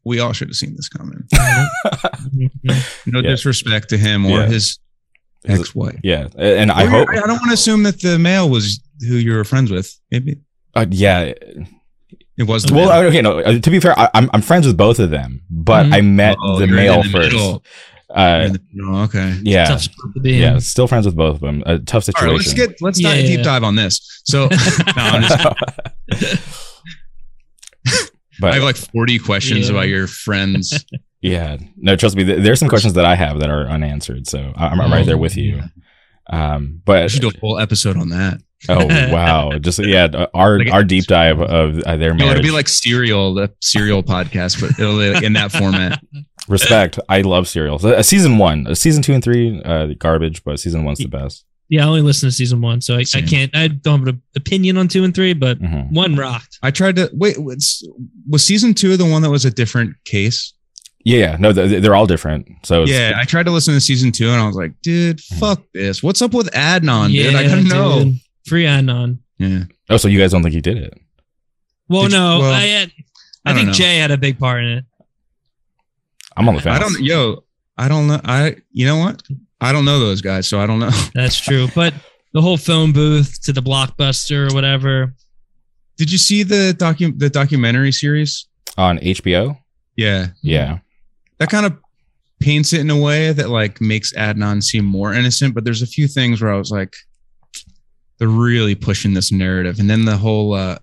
we 0.05 0.21
all 0.21 0.33
should 0.33 0.49
have 0.49 0.57
seen 0.57 0.75
this 0.77 0.89
coming. 0.89 1.23
No 3.07 3.21
Yeah. 3.21 3.31
disrespect 3.31 3.89
to 3.91 3.97
him 3.99 4.27
or 4.27 4.41
Yeah. 4.41 4.47
his 4.47 4.79
ex-wife. 5.47 6.01
Yeah, 6.03 6.29
and 6.39 6.71
I 6.73 6.85
Or 6.85 6.89
hope. 6.89 7.09
I 7.11 7.15
don't 7.21 7.29
want 7.31 7.49
to 7.49 7.55
assume 7.55 7.83
that 7.85 8.01
the 8.01 8.19
male 8.19 8.49
was 8.51 8.81
who 9.01 9.17
you 9.17 9.33
were 9.35 9.45
friends 9.45 9.71
with. 9.71 9.95
Maybe 10.11 10.39
Uh, 10.75 10.87
yeah. 10.91 11.33
It 12.37 12.45
was 12.45 12.65
the 12.65 12.75
Well, 12.75 12.89
male. 12.89 13.09
okay. 13.09 13.23
No. 13.23 13.41
uh, 13.41 13.59
To 13.59 13.71
be 13.71 13.81
fair, 13.81 13.99
I, 13.99 14.09
I'm 14.15 14.29
I'm 14.33 14.43
friends 14.43 14.67
with 14.67 14.77
both 14.77 14.99
of 14.99 15.11
them, 15.11 15.43
but 15.51 15.87
Mhm. 15.87 15.95
I 15.95 16.01
met 16.01 16.37
Oh, 16.43 16.59
the 16.59 16.67
male 16.67 17.03
the 17.03 17.09
first. 17.11 17.33
middle. 17.33 17.63
Uh, 18.15 18.49
the- 18.49 18.61
oh, 18.85 19.03
okay. 19.05 19.35
yeah. 19.43 19.65
Tough 19.67 19.83
spot 19.83 20.15
to 20.15 20.21
be 20.21 20.35
in. 20.35 20.41
Yeah, 20.41 20.59
still 20.59 20.87
friends 20.87 21.05
with 21.07 21.17
both 21.17 21.37
of 21.37 21.41
them. 21.41 21.63
A 21.67 21.79
tough 21.79 21.95
All 22.09 22.13
situation. 22.13 22.29
right, 22.29 22.37
let's 22.39 22.53
get 22.53 22.83
let's 22.83 23.01
Yeah, 23.01 23.09
not 23.09 23.17
yeah, 23.19 23.23
deep 23.27 23.39
yeah. 23.39 23.43
dive 23.45 23.65
on 23.65 23.75
this. 23.77 24.23
So 24.25 24.47
no, 24.51 24.57
I'm 24.97 25.23
just, 25.23 25.39
but 28.41 28.51
I 28.51 28.55
have 28.55 28.63
like 28.65 28.77
40 28.77 29.19
questions 29.21 29.67
Yeah. 29.69 29.75
about 29.77 29.89
your 29.89 30.07
friends. 30.07 30.85
yeah, 31.23 31.57
no, 31.77 31.97
trust 31.97 32.17
me. 32.17 32.25
th- 32.25 32.43
There's 32.43 32.59
some 32.59 32.69
questions 32.69 32.95
that 32.95 33.05
I 33.05 33.15
have 33.15 33.41
that 33.41 33.51
are 33.51 33.67
unanswered, 33.69 34.27
so 34.27 34.53
I'm, 34.57 34.81
I'm 34.81 34.93
right 34.93 35.07
there 35.07 35.19
with 35.19 35.37
you. 35.37 35.63
Um, 36.31 36.77
I 36.79 36.81
but 36.85 37.11
should 37.11 37.21
do 37.23 37.29
a 37.29 37.39
whole 37.41 37.59
episode 37.59 37.97
on 37.97 38.09
that. 38.11 38.41
Oh 38.69 38.87
wow, 39.13 39.59
just 39.59 39.79
yeah, 39.79 40.27
our 40.35 40.59
Like- 40.59 40.73
our 40.73 40.85
deep 40.85 41.05
dive 41.05 41.41
of 41.41 41.79
uh, 41.81 41.97
their 41.97 42.15
marriage. 42.15 42.33
it'll 42.39 42.43
be 42.43 42.51
like 42.51 42.69
serial, 42.69 43.35
the 43.35 43.53
serial 43.61 44.03
podcast, 44.03 44.61
but 44.61 44.79
it'll 44.79 44.99
be 44.99 45.11
like 45.13 45.23
in 45.23 45.33
that 45.35 45.53
format. 45.53 46.03
Respect. 46.49 46.99
I 47.09 47.23
love 47.23 47.49
serials. 47.49 47.85
Uh, 47.85 48.03
season 48.03 48.37
one, 48.39 48.67
uh, 48.67 48.75
season 48.75 49.03
two 49.03 49.15
and 49.15 49.25
three, 49.25 49.63
uh, 49.65 49.89
garbage, 49.99 50.45
but 50.45 50.61
season 50.61 50.85
one's 50.85 50.99
the 50.99 51.07
best. 51.07 51.45
Yeah, 51.71 51.85
I 51.85 51.89
only 51.89 52.03
listened 52.03 52.31
to 52.31 52.37
season 52.37 52.61
one, 52.61 52.83
so 52.83 52.97
I, 52.97 53.05
I 53.15 53.23
can't. 53.23 53.51
I 53.57 53.69
don't 53.69 54.01
have 54.01 54.09
an 54.09 54.23
opinion 54.37 54.77
on 54.77 54.87
two 54.87 55.03
and 55.05 55.15
three, 55.15 55.33
but 55.33 55.59
Mhm. 55.59 55.91
one 55.93 56.15
rocked. 56.17 56.59
I 56.63 56.71
tried 56.71 56.97
to 56.97 57.11
wait. 57.15 57.43
Was, 57.43 57.89
was 58.29 58.47
season 58.47 58.75
two 58.75 58.97
the 58.99 59.07
one 59.07 59.23
that 59.23 59.31
was 59.31 59.47
a 59.47 59.51
different 59.51 59.97
case? 60.05 60.53
Yeah, 61.07 61.19
yeah, 61.19 61.37
no, 61.39 61.53
they're 61.53 61.95
all 61.95 62.07
different. 62.07 62.49
So 62.63 62.85
Yeah, 62.85 63.13
I 63.17 63.25
tried 63.25 63.43
to 63.45 63.51
listen 63.51 63.73
to 63.75 63.81
season 63.81 64.11
two 64.13 64.29
and 64.31 64.41
I 64.41 64.47
was 64.47 64.57
like, 64.57 64.73
dude, 64.83 65.21
fuck 65.21 65.63
this. 65.75 66.03
What's 66.03 66.23
up 66.23 66.33
with 66.33 66.51
Adnan, 66.53 67.11
dude? 67.13 67.35
I 67.35 67.43
Yeah, 67.43 67.49
gotta 67.49 67.63
know. 67.63 68.05
dude. 68.05 68.15
Free 68.47 68.65
Adnan. 68.65 69.19
Yeah. 69.39 69.65
Oh, 69.91 69.97
so 69.97 70.09
you 70.09 70.19
guys 70.19 70.33
don't 70.33 70.43
think 70.43 70.55
he 70.55 70.61
did 70.61 70.77
it? 70.79 70.95
Well, 71.89 72.03
Did 72.03 72.13
you- 72.13 72.19
no, 72.19 72.39
well, 72.41 72.53
I 72.53 72.61
had, 72.63 72.93
I, 73.45 73.51
I 73.51 73.55
think 73.55 73.67
know. 73.69 73.73
Jay 73.73 73.97
had 73.99 74.11
a 74.11 74.17
big 74.19 74.39
part 74.39 74.63
in 74.65 74.71
it. 74.79 74.85
I'm 76.37 76.49
on 76.49 76.55
the 76.57 76.61
fence. 76.61 76.77
I 76.77 76.79
don't 76.81 77.01
yo, 77.01 77.45
I 77.79 77.89
don't 77.89 78.07
know. 78.09 78.21
I 78.25 78.57
you 78.73 78.87
know 78.87 78.97
what? 78.99 79.23
I 79.61 79.73
don't 79.73 79.85
know 79.85 79.99
those 80.01 80.21
guys, 80.21 80.49
so 80.49 80.61
I 80.61 80.67
don't 80.67 80.79
know. 80.79 80.91
That's 81.15 81.39
true. 81.41 81.69
but 81.75 81.95
the 82.33 82.41
whole 82.41 82.57
phone 82.57 82.93
booth 82.93 83.41
to 83.45 83.53
the 83.53 83.61
blockbuster 83.63 84.51
or 84.51 84.55
whatever. 84.55 85.15
Did 85.97 86.11
you 86.11 86.19
see 86.19 86.43
the 86.43 86.75
docu 86.77 87.17
the 87.19 87.31
documentary 87.31 87.93
series? 87.93 88.47
on 88.77 88.99
HBO. 88.99 89.57
Yeah. 89.95 90.29
Yeah, 90.43 90.79
That 91.39 91.49
kind 91.49 91.65
of 91.65 91.79
paints 92.41 92.73
it 92.73 92.81
in 92.81 92.91
a 92.91 92.99
way 92.99 93.31
that 93.33 93.49
like 93.49 93.81
makes 93.81 94.13
Adnan 94.15 94.61
seem 94.65 94.85
more 94.85 95.15
innocent, 95.15 95.55
but 95.55 95.65
there's 95.65 95.83
a 95.83 95.87
few 95.87 96.09
things 96.09 96.43
where 96.43 96.53
I 96.53 96.59
was 96.59 96.73
like, 96.73 96.93
they're 98.25 98.33
really 98.33 98.75
pushing 98.75 99.13
this 99.15 99.31
narrative. 99.31 99.79
And 99.79 99.89
then 99.91 100.05
the 100.07 100.17
whole 100.17 100.55
uh 100.55 100.79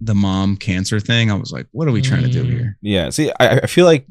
the 0.00 0.14
mom 0.14 0.56
cancer 0.56 0.98
thing, 0.98 1.30
I 1.30 1.34
was 1.34 1.52
like, 1.52 1.66
what 1.72 1.86
are 1.86 1.92
we 1.92 2.00
trying 2.00 2.22
to 2.22 2.30
do 2.30 2.42
Mm. 2.44 2.50
here? 2.50 2.78
Yeah. 2.80 3.10
See, 3.10 3.30
I, 3.38 3.58
I 3.58 3.66
feel 3.66 3.84
like 3.84 4.06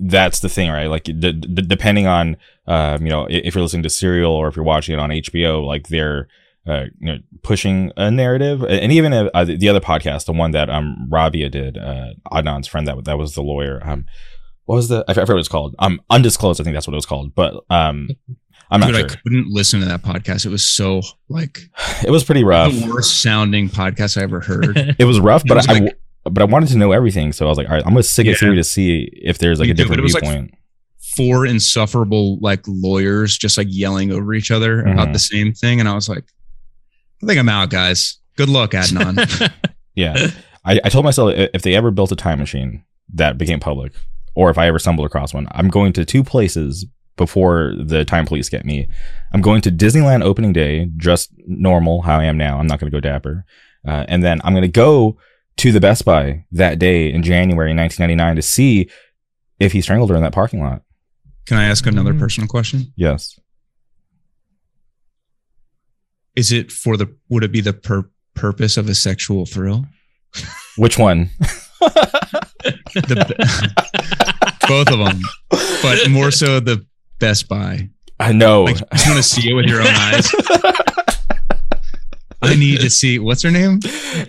that's 0.00 0.40
the 0.40 0.48
thing, 0.48 0.68
right? 0.70 0.86
Like, 0.86 1.04
d- 1.04 1.12
d- 1.12 1.32
depending 1.62 2.08
on, 2.08 2.36
um, 2.66 3.02
you 3.04 3.10
know, 3.10 3.26
if 3.30 3.54
you're 3.54 3.62
listening 3.62 3.84
to 3.84 3.90
Serial 3.90 4.32
or 4.32 4.48
if 4.48 4.56
you're 4.56 4.64
watching 4.64 4.94
it 4.94 4.98
on 4.98 5.10
HBO, 5.10 5.64
like 5.64 5.86
they're, 5.88 6.26
uh, 6.66 6.86
you 6.98 7.12
know, 7.12 7.18
pushing 7.42 7.92
a 7.96 8.10
narrative, 8.10 8.64
and 8.64 8.90
even 8.92 9.12
uh, 9.12 9.44
the 9.44 9.56
the 9.56 9.68
other 9.68 9.80
podcast, 9.80 10.24
the 10.26 10.32
one 10.32 10.50
that 10.50 10.68
um 10.68 11.06
Rabia 11.08 11.48
did, 11.50 11.78
uh, 11.78 12.14
Adnan's 12.32 12.66
friend, 12.66 12.86
that 12.88 13.04
that 13.04 13.16
was 13.18 13.34
the 13.34 13.42
lawyer. 13.42 13.80
Um, 13.84 14.06
what 14.66 14.74
was 14.76 14.88
the? 14.88 15.04
I 15.08 15.14
forgot 15.14 15.28
what 15.28 15.34
it 15.34 15.36
was 15.36 15.48
called. 15.48 15.74
Um, 15.78 16.00
undisclosed. 16.10 16.60
I 16.60 16.64
think 16.64 16.74
that's 16.74 16.86
what 16.86 16.94
it 16.94 16.96
was 16.96 17.06
called. 17.06 17.34
But 17.34 17.62
um, 17.70 18.08
I'm 18.70 18.80
not 18.80 18.92
Dude, 18.92 19.10
I 19.10 19.14
couldn't 19.16 19.48
listen 19.48 19.80
to 19.80 19.86
that 19.86 20.02
podcast. 20.02 20.46
It 20.46 20.50
was 20.50 20.62
so 20.66 21.02
like 21.28 21.58
It 22.04 22.10
was 22.10 22.24
pretty 22.24 22.44
rough. 22.44 22.72
the 22.72 22.86
worst 22.90 23.20
sounding 23.20 23.68
podcast 23.68 24.16
I 24.18 24.22
ever 24.22 24.40
heard. 24.40 24.76
It 24.98 25.04
was 25.04 25.18
rough, 25.20 25.42
but 25.46 25.56
was 25.56 25.68
I. 25.68 25.78
like- 25.80 25.98
but 26.24 26.42
I 26.42 26.44
wanted 26.44 26.68
to 26.68 26.76
know 26.78 26.92
everything, 26.92 27.32
so 27.32 27.46
I 27.46 27.48
was 27.48 27.56
like, 27.56 27.66
"All 27.68 27.74
right, 27.74 27.82
I'm 27.84 27.92
gonna 27.92 28.02
stick 28.02 28.26
it 28.26 28.30
Yeah. 28.30 28.36
through 28.36 28.54
to 28.56 28.64
see 28.64 29.08
if 29.22 29.38
there's 29.38 29.58
like 29.58 29.68
Me 29.68 29.70
a 29.70 29.74
different 29.74 30.00
it 30.00 30.02
was, 30.02 30.12
like, 30.14 30.22
viewpoint." 30.22 30.54
Four 31.16 31.46
insufferable 31.46 32.38
like 32.40 32.60
lawyers 32.68 33.36
just 33.38 33.56
like 33.58 33.66
yelling 33.70 34.12
over 34.12 34.34
each 34.34 34.50
other 34.50 34.80
about 34.82 35.08
Mhm. 35.08 35.12
the 35.14 35.18
same 35.18 35.52
thing. 35.54 35.80
And 35.80 35.88
I 35.88 35.94
was 35.94 36.08
like, 36.10 36.24
I 37.22 37.26
think 37.26 37.38
I'm 37.38 37.48
out, 37.48 37.70
guys. 37.70 38.18
Good 38.36 38.48
luck, 38.50 38.72
Adnan. 38.72 39.50
Yeah. 39.96 40.28
I, 40.64 40.78
I 40.84 40.88
told 40.88 41.04
myself 41.04 41.32
if 41.34 41.62
they 41.62 41.74
ever 41.74 41.90
built 41.90 42.12
a 42.12 42.16
time 42.16 42.38
machine 42.38 42.84
that 43.14 43.36
became 43.38 43.58
public, 43.58 43.92
or 44.34 44.48
if 44.50 44.56
I 44.58 44.66
ever 44.68 44.78
stumbled 44.78 45.04
across 45.06 45.34
one, 45.34 45.48
I'm 45.50 45.68
going 45.68 45.92
to 45.94 46.04
two 46.04 46.22
places 46.22 46.86
before 47.20 47.74
the 47.78 48.04
time 48.04 48.24
police 48.26 48.48
get 48.48 48.64
me. 48.64 48.88
I'm 49.32 49.40
going 49.42 49.60
to 49.62 49.70
Disneyland 49.70 50.24
opening 50.24 50.52
day, 50.52 50.90
just 50.96 51.30
normal, 51.46 52.02
how 52.02 52.18
I 52.18 52.24
am 52.24 52.36
now. 52.36 52.58
I'm 52.58 52.66
not 52.66 52.80
going 52.80 52.90
to 52.90 52.96
go 52.96 53.00
dapper. 53.00 53.44
Uh, 53.86 54.04
and 54.08 54.24
then 54.24 54.40
I'm 54.42 54.52
going 54.54 54.62
to 54.62 54.68
go 54.68 55.16
to 55.58 55.70
the 55.70 55.80
Best 55.80 56.04
Buy 56.04 56.44
that 56.52 56.78
day 56.78 57.12
in 57.12 57.22
January 57.22 57.74
1999 57.74 58.36
to 58.36 58.42
see 58.42 58.90
if 59.60 59.72
he 59.72 59.80
strangled 59.80 60.10
her 60.10 60.16
in 60.16 60.22
that 60.22 60.32
parking 60.32 60.60
lot. 60.60 60.82
Can 61.46 61.56
I 61.58 61.64
ask 61.66 61.86
another 61.86 62.12
Mm. 62.14 62.18
personal 62.18 62.48
question? 62.48 62.92
Yes. 62.96 63.38
Is 66.36 66.52
it 66.52 66.72
for 66.72 66.96
the 66.96 67.14
would 67.28 67.44
it 67.44 67.52
be 67.52 67.60
the 67.60 67.72
pur- 67.72 68.10
purpose 68.34 68.76
of 68.76 68.88
a 68.88 68.94
sexual 68.94 69.46
thrill? 69.46 69.84
Which 70.76 70.98
one? 70.98 71.30
The, 72.92 74.54
both 74.68 74.88
of 74.90 74.98
them, 74.98 75.20
but 75.82 76.10
more 76.10 76.30
so 76.30 76.60
the 76.60 76.84
Best 77.20 77.48
Buy. 77.48 77.88
I 78.18 78.32
know. 78.32 78.64
Like 78.64 78.80
you 78.80 78.86
just 78.92 79.06
want 79.08 79.16
to 79.18 79.22
see 79.22 79.50
it 79.50 79.54
with 79.54 79.66
your 79.66 79.80
own 79.80 79.86
eyes. 79.86 80.28
I 82.42 82.54
need 82.56 82.80
to 82.80 82.90
see 82.90 83.18
what's 83.18 83.42
her 83.42 83.50
name? 83.50 83.80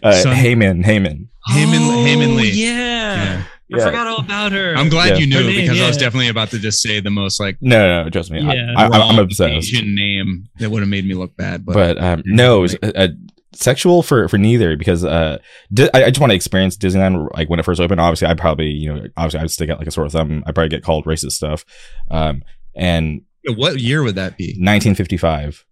uh, 0.04 0.12
Son- 0.12 0.36
Hae 0.36 0.54
Min, 0.56 0.84
Heyman. 0.84 1.28
Hae 1.48 1.66
Min- 1.66 1.82
oh, 1.82 2.04
Hae 2.06 2.16
Min 2.18 2.36
Lee. 2.36 2.52
Yeah. 2.52 3.44
I 3.74 3.78
Yeah. 3.78 3.86
forgot 3.86 4.06
all 4.08 4.20
about 4.20 4.52
her. 4.52 4.76
I'm 4.76 4.90
glad 4.90 5.12
Yeah. 5.12 5.16
you 5.16 5.28
knew 5.28 5.44
name, 5.44 5.62
because 5.62 5.80
I 5.82 5.88
was 5.88 5.96
definitely 5.98 6.28
about 6.28 6.50
to 6.52 6.60
just 6.60 6.82
say 6.82 7.00
the 7.00 7.10
most 7.10 7.40
like 7.40 7.58
No, 7.62 8.04
no, 8.04 8.10
trust 8.10 8.30
me. 8.30 8.42
I- 8.42 8.54
Yeah. 8.54 8.74
I, 8.76 8.86
am 8.86 8.92
wrong 8.92 9.18
obsessed. 9.20 9.50
Asian 9.74 9.96
name 9.96 10.50
that 10.60 10.70
would 10.70 10.82
have 10.82 10.90
made 10.90 11.06
me 11.08 11.14
look 11.14 11.36
bad. 11.38 11.66
But, 11.66 11.74
but 11.74 12.04
um, 12.04 12.22
no, 12.26 12.58
it 12.60 12.62
was, 12.62 12.76
uh, 12.84 12.92
uh, 12.96 13.08
sexual 13.54 14.02
for 14.04 14.28
for 14.28 14.38
neither 14.38 14.76
because 14.78 15.04
uh, 15.06 15.38
Di- 15.74 15.90
I, 15.94 16.04
I 16.06 16.10
just 16.10 16.20
want 16.20 16.32
to 16.32 16.36
experience 16.36 16.76
Disneyland 16.78 17.30
like 17.34 17.50
when 17.50 17.60
it 17.60 17.64
first 17.64 17.80
opened. 17.80 18.02
Obviously, 18.02 18.28
I'd 18.28 18.38
probably 18.38 18.68
you 18.72 18.94
know 18.94 19.06
obviously 19.16 19.40
I'd 19.40 19.52
stick 19.52 19.70
out 19.70 19.80
like 19.80 19.88
a 19.88 19.92
sore 19.92 20.10
thumb. 20.10 20.44
I'd 20.46 20.54
probably 20.54 20.70
get 20.70 20.84
called 20.84 21.06
racist 21.06 21.32
stuff, 21.34 21.64
um, 22.10 22.44
and 22.76 23.22
What 23.46 23.80
year 23.80 24.04
would 24.04 24.16
that 24.16 24.38
be? 24.38 24.50
1955. 24.60 25.66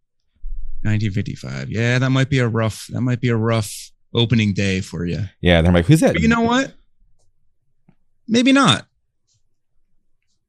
1955. 0.82 1.70
Yeah, 1.70 2.00
that 2.00 2.10
might 2.10 2.30
be 2.30 2.40
a 2.40 2.48
rough. 2.48 2.88
That 2.90 3.02
might 3.02 3.20
be 3.22 3.30
a 3.30 3.36
rough 3.36 3.92
opening 4.14 4.54
day 4.54 4.82
for 4.82 5.06
you. 5.06 5.26
Yeah, 5.42 5.62
they're 5.62 5.72
like, 5.74 5.86
who's 5.86 6.00
that? 6.00 6.14
But 6.14 6.22
you 6.22 6.28
know 6.28 6.42
what? 6.42 6.74
Maybe 8.28 8.52
not. 8.52 8.88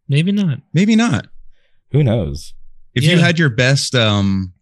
Maybe 0.09 0.33
not. 0.33 0.61
Maybe 0.73 0.97
not. 0.97 1.27
Who 1.93 2.03
knows? 2.03 2.55
If 2.95 3.05
you 3.05 3.19
had 3.19 3.39
your 3.39 3.49
best, 3.51 3.95
um, 3.95 4.53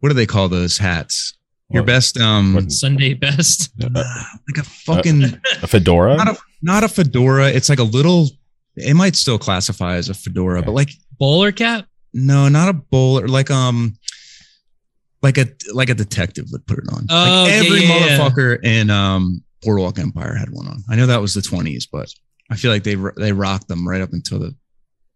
what 0.00 0.08
do 0.10 0.14
they 0.14 0.26
call 0.26 0.48
those 0.48 0.78
hats? 0.78 1.34
Your 1.70 1.82
What- 1.82 1.86
best, 1.88 2.18
um, 2.18 2.54
what- 2.54 2.70
Sunday 2.72 3.14
best. 3.14 3.72
a, 3.82 3.88
like 3.90 4.58
a 4.58 4.62
fucking 4.62 5.24
a 5.62 5.66
fedora? 5.66 6.16
not 6.16 6.28
a 6.28 6.36
not 6.62 6.84
a 6.84 6.88
fedora. 6.88 7.48
It's 7.50 7.68
like 7.68 7.78
a 7.80 7.82
little. 7.84 8.28
It 8.76 8.94
might 8.94 9.16
still 9.16 9.38
classify 9.38 9.94
as 9.96 10.08
a 10.08 10.14
fedora, 10.14 10.58
Okay. 10.58 10.66
but 10.66 10.72
like 10.72 10.90
Bowler 11.18 11.52
cap. 11.52 11.86
no, 12.12 12.48
not 12.48 12.68
a 12.68 12.72
bowler. 12.74 13.26
Like 13.28 13.50
um, 13.50 13.96
like 15.22 15.38
a 15.38 15.46
like 15.72 15.88
a 15.90 15.94
detective 15.94 16.46
would 16.52 16.66
put 16.66 16.78
it 16.78 16.84
on. 16.92 17.06
Oh, 17.10 17.42
like 17.42 17.50
yeah, 17.50 17.56
every 17.58 17.82
yeah, 17.84 18.06
yeah. 18.06 18.18
motherfucker 18.18 18.64
in 18.64 18.90
um 18.90 19.42
Boardwalk 19.62 19.98
Empire 19.98 20.34
had 20.34 20.50
one 20.50 20.66
on. 20.68 20.82
I 20.90 20.96
know 20.96 21.06
that 21.06 21.20
was 21.20 21.34
the 21.34 21.42
twenties, 21.42 21.86
but 21.86 22.12
I 22.50 22.56
feel 22.56 22.70
like 22.70 22.84
they 22.84 22.96
they 23.16 23.32
rocked 23.32 23.68
them 23.68 23.88
right 23.88 24.00
up 24.00 24.12
until 24.12 24.38
the 24.38 24.54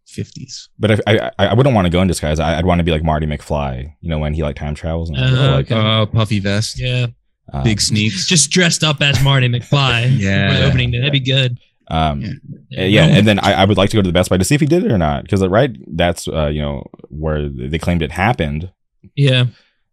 fifties. 0.07 0.67
but 0.77 0.99
I, 1.07 1.31
I, 1.39 1.47
I 1.47 1.53
wouldn't 1.53 1.73
want 1.75 1.85
to 1.85 1.89
go 1.89 2.01
in 2.01 2.07
disguise. 2.07 2.39
I, 2.39 2.57
I'd 2.57 2.65
want 2.65 2.79
to 2.79 2.83
be 2.83 2.91
like 2.91 3.03
Marty 3.03 3.25
McFly, 3.27 3.93
you 4.01 4.09
know, 4.09 4.19
when 4.19 4.33
he 4.33 4.43
like 4.43 4.55
time 4.57 4.75
travels 4.75 5.09
and 5.09 5.17
Uh, 5.17 5.51
like, 5.57 5.71
okay. 5.71 5.75
Uh, 5.79 6.05
puffy 6.07 6.39
vest, 6.39 6.77
Yeah. 6.79 7.07
um, 7.53 7.63
big 7.63 7.79
sneaks. 7.79 8.27
Just 8.27 8.51
dressed 8.51 8.83
up 8.83 9.01
as 9.01 9.23
Marty 9.23 9.47
McFly. 9.47 10.17
Yeah. 10.19 10.65
Opening 10.67 10.91
day. 10.91 10.97
That'd 10.97 11.13
be 11.13 11.19
good. 11.21 11.57
Um, 11.91 12.41
Yeah. 12.69 12.85
yeah, 12.85 13.05
and 13.05 13.27
then 13.27 13.37
I, 13.39 13.53
I 13.61 13.65
would 13.65 13.77
like 13.77 13.89
to 13.91 13.97
go 13.97 14.01
to 14.01 14.07
the 14.07 14.13
Best 14.13 14.29
Buy 14.29 14.37
to 14.37 14.45
see 14.45 14.55
if 14.55 14.61
he 14.61 14.67
did 14.67 14.83
it 14.83 14.91
or 14.91 14.97
not, 14.97 15.23
because 15.23 15.45
right, 15.45 15.75
that's 15.95 16.27
uh, 16.27 16.47
you 16.47 16.61
know 16.61 16.87
where 17.09 17.49
they 17.49 17.77
claimed 17.77 18.01
it 18.01 18.11
happened. 18.11 18.71
Yeah. 19.15 19.45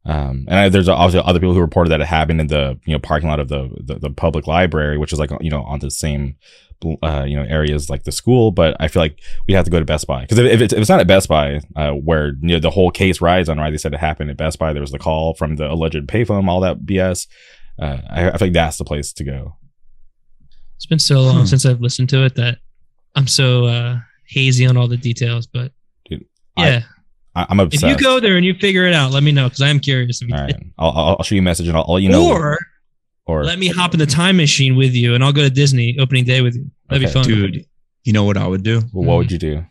Um, 0.07 0.46
and 0.49 0.59
I, 0.59 0.68
there's 0.70 0.88
obviously 0.88 1.20
other 1.28 1.38
people 1.38 1.53
who 1.55 1.61
reported 1.61 1.90
that 1.90 2.01
it 2.01 2.07
happened 2.07 2.40
in 2.40 2.46
the 2.46 2.78
you 2.86 2.92
know 2.94 2.99
parking 2.99 3.28
lot 3.28 3.40
of 3.40 3.49
the 3.49 3.68
the, 3.84 3.99
the 3.99 4.11
public 4.11 4.46
library, 4.46 4.96
which 4.96 5.12
is 5.12 5.18
like 5.18 5.30
you 5.40 5.51
know 5.51 5.62
on 5.64 5.80
the 5.80 5.90
same 5.90 6.36
uh, 7.03 7.24
you 7.26 7.36
know 7.36 7.42
areas 7.42 7.90
like 7.90 8.05
the 8.05 8.12
school. 8.12 8.53
But 8.53 8.76
I 8.80 8.88
feel 8.88 9.03
like 9.03 9.20
we'd 9.46 9.55
have 9.55 9.64
to 9.64 9.70
go 9.70 9.80
to 9.80 9.84
Best 9.84 10.07
Buy 10.07 10.22
because 10.22 10.38
if, 10.38 10.46
if, 10.46 10.61
it's, 10.61 10.72
if 10.72 10.78
it's 10.78 10.88
not 10.88 11.01
at 11.01 11.07
Best 11.09 11.28
Buy, 11.28 11.61
uh, 11.76 11.92
where 11.92 12.28
you 12.40 12.55
know 12.55 12.61
the 12.61 12.70
whole 12.70 12.90
case 12.90 13.20
rides 13.20 13.49
on, 13.49 13.59
right? 13.59 13.70
They 13.70 13.76
said 13.76 13.92
it 13.92 14.01
happened 14.01 14.30
at 14.30 14.36
Best 14.36 14.59
Buy. 14.59 14.72
There 14.72 14.80
was 14.80 14.92
the 14.92 14.99
call 14.99 15.34
from 15.34 15.57
the 15.57 15.70
alleged 15.70 16.07
payphone, 16.07 16.49
all 16.49 16.61
that 16.61 16.80
BS. 16.80 17.26
Uh, 17.78 17.99
I, 18.09 18.30
I 18.30 18.38
feel 18.38 18.49
like 18.49 18.53
that's 18.55 18.78
the 18.78 18.84
place 18.84 19.12
to 19.12 19.24
go. 19.24 19.57
It's 20.78 20.86
been 20.86 20.98
so 20.98 21.20
long 21.20 21.40
Hmm. 21.40 21.44
since 21.46 21.66
I've 21.66 21.80
listened 21.80 22.08
to 22.10 22.24
it 22.24 22.34
that 22.36 22.58
I'm 23.14 23.26
so 23.26 23.66
uh, 23.66 23.98
hazy 24.26 24.64
on 24.66 24.76
all 24.76 24.88
the 24.88 24.96
details. 24.96 25.46
But 25.46 25.72
Dude, 26.08 26.24
yeah, 26.56 26.82
I, 27.34 27.46
I'm 27.50 27.60
obsessed. 27.60 27.84
if 27.84 27.90
you 27.90 27.96
go 28.02 28.20
there 28.20 28.36
and 28.36 28.46
you 28.46 28.54
figure 28.54 28.86
it 28.86 28.94
out, 28.94 29.10
let 29.12 29.22
me 29.24 29.32
know 29.32 29.46
because 29.48 29.60
I 29.60 29.68
am 29.68 29.80
curious. 29.80 30.22
If 30.22 30.28
you 30.28 30.34
all 30.36 30.46
did. 30.46 30.54
right, 30.56 30.66
I'll, 30.78 30.90
I'll, 30.90 31.16
I'll 31.18 31.22
show 31.24 31.34
you 31.34 31.40
a 31.40 31.44
message 31.44 31.68
and 31.68 31.76
I'll, 31.76 31.84
I'll 31.88 31.94
let 31.94 32.02
you 32.04 32.08
know. 32.10 32.28
or 32.30 32.58
or 33.26 33.44
let 33.44 33.58
me 33.58 33.66
hop 33.68 33.92
in 33.92 33.98
the 33.98 34.06
time 34.06 34.36
machine 34.38 34.74
with 34.76 34.94
you 34.94 35.14
and 35.14 35.22
I'll 35.22 35.32
go 35.34 35.42
to 35.42 35.50
Disney 35.50 35.96
opening 36.00 36.24
day 36.24 36.40
with 36.40 36.54
you. 36.56 36.70
That'd 36.88 37.04
Okay. 37.04 37.12
be 37.12 37.12
fun. 37.12 37.24
Dude, 37.52 37.66
you 38.04 38.12
know 38.14 38.24
what 38.24 38.36
I 38.38 38.46
would 38.46 38.62
do? 38.62 38.80
well, 38.92 39.04
what 39.04 39.16
would 39.18 39.30
you 39.32 39.38
do? 39.38 39.64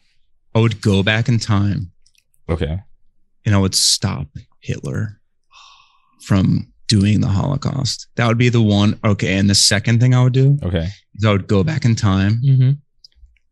I 0.54 0.60
would 0.60 0.80
go 0.82 1.02
back 1.04 1.28
in 1.30 1.40
time 1.40 1.92
Okay. 2.50 2.80
and 3.46 3.56
I 3.56 3.58
would 3.58 3.74
stop 3.76 4.28
Hitler 4.60 5.20
from 6.22 6.72
doing 6.88 7.22
the 7.22 7.28
Holocaust. 7.28 8.08
That 8.16 8.28
would 8.28 8.38
be 8.38 8.50
the 8.50 8.62
one. 8.62 9.00
Okay. 9.04 9.38
And 9.38 9.50
the 9.50 9.56
second 9.56 10.00
thing 10.00 10.14
I 10.14 10.24
would 10.24 10.34
do 10.34 10.58
Okay. 10.64 10.88
is 11.16 11.26
I 11.26 11.32
would 11.32 11.48
go 11.48 11.64
back 11.64 11.86
in 11.86 11.96
time 11.96 12.36
hmm 12.44 12.72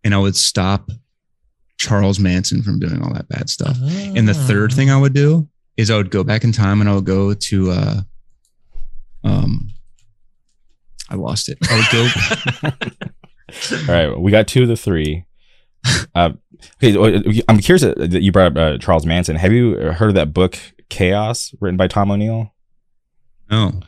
and 0.04 0.14
I 0.14 0.18
would 0.20 0.36
stop 0.36 0.92
Charles 1.80 2.20
Manson 2.20 2.62
from 2.62 2.80
doing 2.80 3.02
all 3.02 3.12
that 3.16 3.28
bad 3.28 3.50
stuff. 3.50 3.76
And 4.16 4.28
the 4.30 4.34
third 4.36 4.72
Ah. 4.72 4.76
thing 4.76 4.90
I 4.92 4.98
would 4.98 5.14
do 5.14 5.48
is 5.78 5.90
I 5.90 5.98
would 5.98 6.12
go 6.12 6.24
back 6.24 6.44
in 6.44 6.52
time 6.52 6.80
and 6.80 6.88
I 6.90 6.94
would 6.94 7.06
go 7.06 7.34
to, 7.34 7.72
uh, 7.72 8.02
um, 9.24 9.70
I 11.10 11.16
lost 11.16 11.50
it. 11.50 11.58
I 11.70 11.76
would 11.76 11.92
go. 11.92 12.90
All 13.92 13.96
right, 14.10 14.20
we 14.20 14.32
got 14.32 14.48
two 14.48 14.64
of 14.64 14.68
the 14.68 14.76
three. 14.78 15.26
Uh, 16.16 16.32
okay, 16.84 16.96
uh, 16.98 17.42
I'm 17.48 17.60
curious 17.60 17.82
that 17.84 18.22
you 18.22 18.32
brought 18.32 18.52
up 18.52 18.58
uh, 18.58 18.78
Charles 18.80 19.06
Manson. 19.06 19.36
Have 19.36 19.52
you 19.52 19.76
heard 19.92 20.10
of 20.10 20.16
that 20.16 20.34
book 20.34 20.58
Chaos, 20.90 21.54
written 21.60 21.78
by 21.78 21.88
Tom 21.88 22.10
O'Neill? 22.12 22.54
No. 23.50 23.80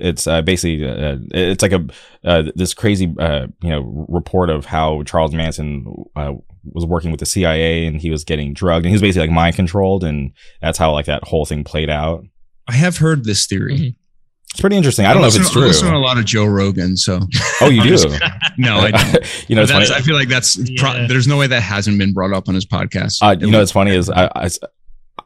It's 0.00 0.28
uh, 0.28 0.42
basically 0.42 0.88
uh, 0.88 1.16
it's 1.32 1.60
like 1.60 1.72
a 1.72 1.84
uh, 2.24 2.44
this 2.54 2.72
crazy 2.72 3.12
uh, 3.18 3.48
you 3.62 3.70
know 3.70 4.06
report 4.08 4.48
of 4.48 4.64
how 4.64 5.02
Charles 5.02 5.34
Manson 5.34 5.84
uh, 6.14 6.34
was 6.70 6.86
working 6.86 7.10
with 7.10 7.18
the 7.18 7.26
CIA 7.26 7.84
and 7.86 8.00
he 8.00 8.08
was 8.10 8.22
getting 8.22 8.54
drugged 8.54 8.84
and 8.86 8.90
he 8.90 8.94
was 8.94 9.00
basically 9.02 9.26
like 9.26 9.34
mind 9.34 9.56
controlled 9.56 10.04
and 10.04 10.30
that's 10.62 10.78
how 10.78 10.92
like 10.92 11.06
that 11.06 11.24
whole 11.24 11.44
thing 11.44 11.64
played 11.64 11.90
out. 11.90 12.24
I 12.68 12.74
have 12.74 12.98
heard 12.98 13.24
this 13.24 13.46
theory. 13.46 13.76
Mhm. 13.76 13.94
It's 14.52 14.60
pretty 14.60 14.76
interesting. 14.76 15.04
I 15.04 15.12
don't 15.12 15.20
know 15.22 15.28
if 15.28 15.34
listen, 15.34 15.42
it's 15.42 15.50
I 15.50 15.52
true. 15.54 15.66
listen 15.66 15.88
to 15.90 15.96
a 15.96 15.98
lot 15.98 16.16
of 16.16 16.24
Joe 16.24 16.46
Rogan, 16.46 16.96
so 16.96 17.20
Oh, 17.60 17.68
you 17.68 17.82
do? 17.96 18.08
no, 18.56 18.78
I 18.78 18.90
don't. 18.92 19.14
you 19.50 19.56
know, 19.56 19.62
it's 19.62 19.72
funny. 19.72 19.86
I 19.92 20.00
feel 20.00 20.14
like 20.14 20.28
that's 20.28 20.56
pro- 20.78 21.06
there's 21.08 21.26
no 21.26 21.36
way 21.36 21.48
that 21.48 21.60
hasn't 21.60 21.98
been 21.98 22.12
brought 22.14 22.32
up 22.32 22.48
on 22.48 22.54
his 22.54 22.64
podcast. 22.64 23.18
Uh, 23.20 23.36
you 23.38 23.50
know, 23.50 23.58
what's 23.58 23.72
funny 23.72 23.94
is 23.94 24.08
I, 24.08 24.30
I, 24.34 24.48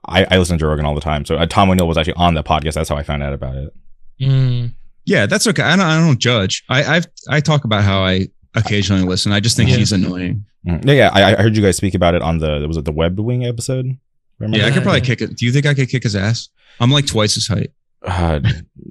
I, 0.08 0.24
I 0.30 0.38
listen 0.38 0.58
to 0.58 0.60
Joe 0.62 0.68
Rogan 0.68 0.84
all 0.84 0.94
the 0.94 1.00
time. 1.00 1.24
So 1.24 1.36
uh, 1.36 1.46
Tom 1.46 1.70
O'Neill 1.70 1.86
was 1.88 1.96
actually 1.96 2.14
on 2.14 2.34
the 2.34 2.42
podcast. 2.42 2.74
That's 2.74 2.88
how 2.88 2.96
I 2.96 3.02
found 3.02 3.22
out 3.22 3.32
about 3.32 3.54
it. 3.56 3.74
Mm. 4.20 4.74
yeah, 5.04 5.26
that's 5.26 5.46
okay. 5.46 5.62
I 5.62 5.76
don't, 5.76 5.84
I 5.86 5.98
don't 5.98 6.18
judge. 6.18 6.64
I 6.68 6.96
I've, 6.96 7.06
I 7.28 7.40
talk 7.40 7.64
about 7.64 7.82
how 7.84 8.02
I 8.04 8.28
occasionally 8.54 9.04
listen. 9.04 9.32
I 9.32 9.40
just 9.40 9.56
think 9.56 9.70
Yeah. 9.70 9.76
he's 9.76 9.92
annoying. 9.92 10.44
Mm. 10.66 10.84
Yeah, 10.86 10.92
yeah. 10.94 11.10
I, 11.12 11.36
I 11.38 11.42
heard 11.42 11.56
you 11.56 11.62
guys 11.62 11.76
speak 11.76 11.94
about 11.94 12.14
it 12.14 12.22
on 12.22 12.38
the 12.38 12.64
was 12.68 12.76
it 12.76 12.84
the 12.84 12.92
Webbed 12.92 13.18
Wing 13.20 13.44
episode? 13.46 13.96
Remember? 14.38 14.58
Yeah, 14.58 14.66
I 14.66 14.70
could 14.72 14.82
probably 14.82 15.00
Yeah. 15.00 15.06
kick 15.06 15.22
it. 15.22 15.36
Do 15.36 15.46
you 15.46 15.52
think 15.52 15.66
I 15.66 15.74
could 15.74 15.88
kick 15.88 16.02
his 16.02 16.14
ass? 16.16 16.48
I'm 16.80 16.90
like 16.90 17.06
twice 17.06 17.34
his 17.34 17.46
height. 17.48 17.70
Uh, 18.04 18.40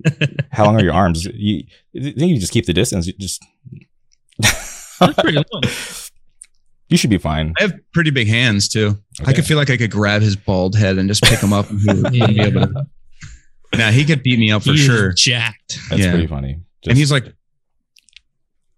how 0.52 0.66
long 0.66 0.76
are 0.80 0.84
your 0.84 0.94
arms? 0.94 1.26
You, 1.26 1.64
you 1.94 2.12
think 2.14 2.32
you 2.32 2.40
just 2.40 2.54
keep 2.54 2.66
the 2.66 2.74
distance? 2.74 3.08
You 3.08 3.14
just. 3.14 3.44
That's 4.40 5.14
pretty 5.20 5.38
long. 5.38 5.64
you 6.92 6.98
should 6.98 7.10
be 7.10 7.18
fine. 7.18 7.54
I 7.58 7.64
have 7.64 7.74
pretty 7.94 8.12
big 8.12 8.28
hands 8.28 8.68
too. 8.68 8.98
I 9.26 9.32
could 9.32 9.46
feel 9.46 9.56
like 9.56 9.70
I 9.70 9.78
could 9.78 9.92
grab 9.92 10.22
his 10.22 10.36
bald 10.36 10.76
head 10.76 10.98
and 10.98 11.08
just 11.08 11.24
pick 11.24 11.40
him 11.40 11.54
up. 11.54 11.70
And 11.70 11.80
he 11.80 11.88
would, 11.88 12.12
be 12.12 12.42
able 12.42 12.68
to. 12.68 12.86
Nah, 13.74 13.92
he 13.92 14.04
could 14.04 14.22
beat 14.22 14.38
me 14.38 14.52
up 14.52 14.64
for 14.64 14.72
He 14.72 14.78
sure. 14.78 15.14
Jacked. 15.14 15.80
That's 15.90 16.02
yeah. 16.02 16.12
pretty 16.12 16.28
funny. 16.28 16.60
Just, 16.82 16.90
And 16.90 16.98
he's 16.98 17.10
like, 17.10 17.34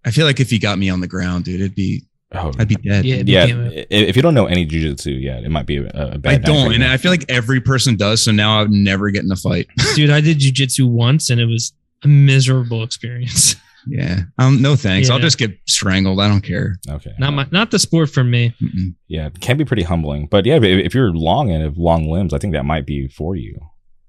I 0.05 0.11
feel 0.11 0.27
like 0.27 0.39
if 0.39 0.51
he 0.51 0.59
got 0.59 0.77
me 0.77 0.91
on 0.91 0.99
the 0.99 1.07
ground, 1.07 1.45
dude, 1.45 1.59
it'd 1.59 1.73
be 1.73 2.03
oh, 2.33 2.51
I'd 2.59 2.67
be 2.67 2.75
dead. 2.75 3.03
Yeah. 3.03 3.23
yeah. 3.25 3.45
became 3.47 3.85
If 3.89 4.15
you 4.15 4.21
don't 4.21 4.35
know 4.35 4.45
any 4.45 4.67
jujitsu, 4.67 5.19
yeah, 5.19 5.39
it 5.39 5.49
might 5.49 5.65
be 5.65 5.77
a, 5.77 5.87
a 5.87 6.17
bad. 6.19 6.33
I 6.33 6.37
don't, 6.37 6.71
and 6.71 6.83
you. 6.83 6.89
I 6.89 6.97
feel 6.97 7.09
like 7.09 7.25
every 7.29 7.61
person 7.61 7.95
does. 7.95 8.23
So 8.23 8.31
now 8.31 8.59
I 8.59 8.61
would 8.61 8.71
never 8.71 9.09
get 9.09 9.23
in 9.23 9.31
a 9.31 9.35
fight. 9.35 9.65
Dude, 9.95 10.11
I 10.11 10.21
did 10.21 10.37
jujitsu 10.37 10.87
once 10.87 11.31
and 11.31 11.41
it 11.41 11.47
was 11.47 11.73
a 12.03 12.07
miserable 12.07 12.83
experience. 12.83 13.55
Yeah. 13.87 14.21
Um. 14.37 14.61
No 14.61 14.75
thanks. 14.75 15.09
I'll 15.09 15.19
just 15.19 15.37
get 15.37 15.51
strangled. 15.67 16.19
I 16.21 16.27
don't 16.27 16.41
care. 16.41 16.77
okay. 16.89 17.11
Not 17.19 17.33
my, 17.33 17.47
not 17.51 17.71
the 17.71 17.79
sport 17.79 18.09
for 18.09 18.23
me. 18.23 18.53
Mm-mm. 18.61 18.95
Yeah, 19.07 19.27
it 19.27 19.39
can 19.41 19.57
be 19.57 19.65
pretty 19.65 19.83
humbling. 19.83 20.27
But 20.27 20.45
yeah, 20.45 20.55
if, 20.55 20.63
if 20.63 20.93
you're 20.95 21.11
long 21.13 21.51
and 21.51 21.63
have 21.63 21.77
long 21.77 22.09
limbs, 22.09 22.33
I 22.33 22.37
think 22.37 22.53
that 22.53 22.63
might 22.65 22.85
be 22.85 23.07
for 23.09 23.35
you. 23.35 23.59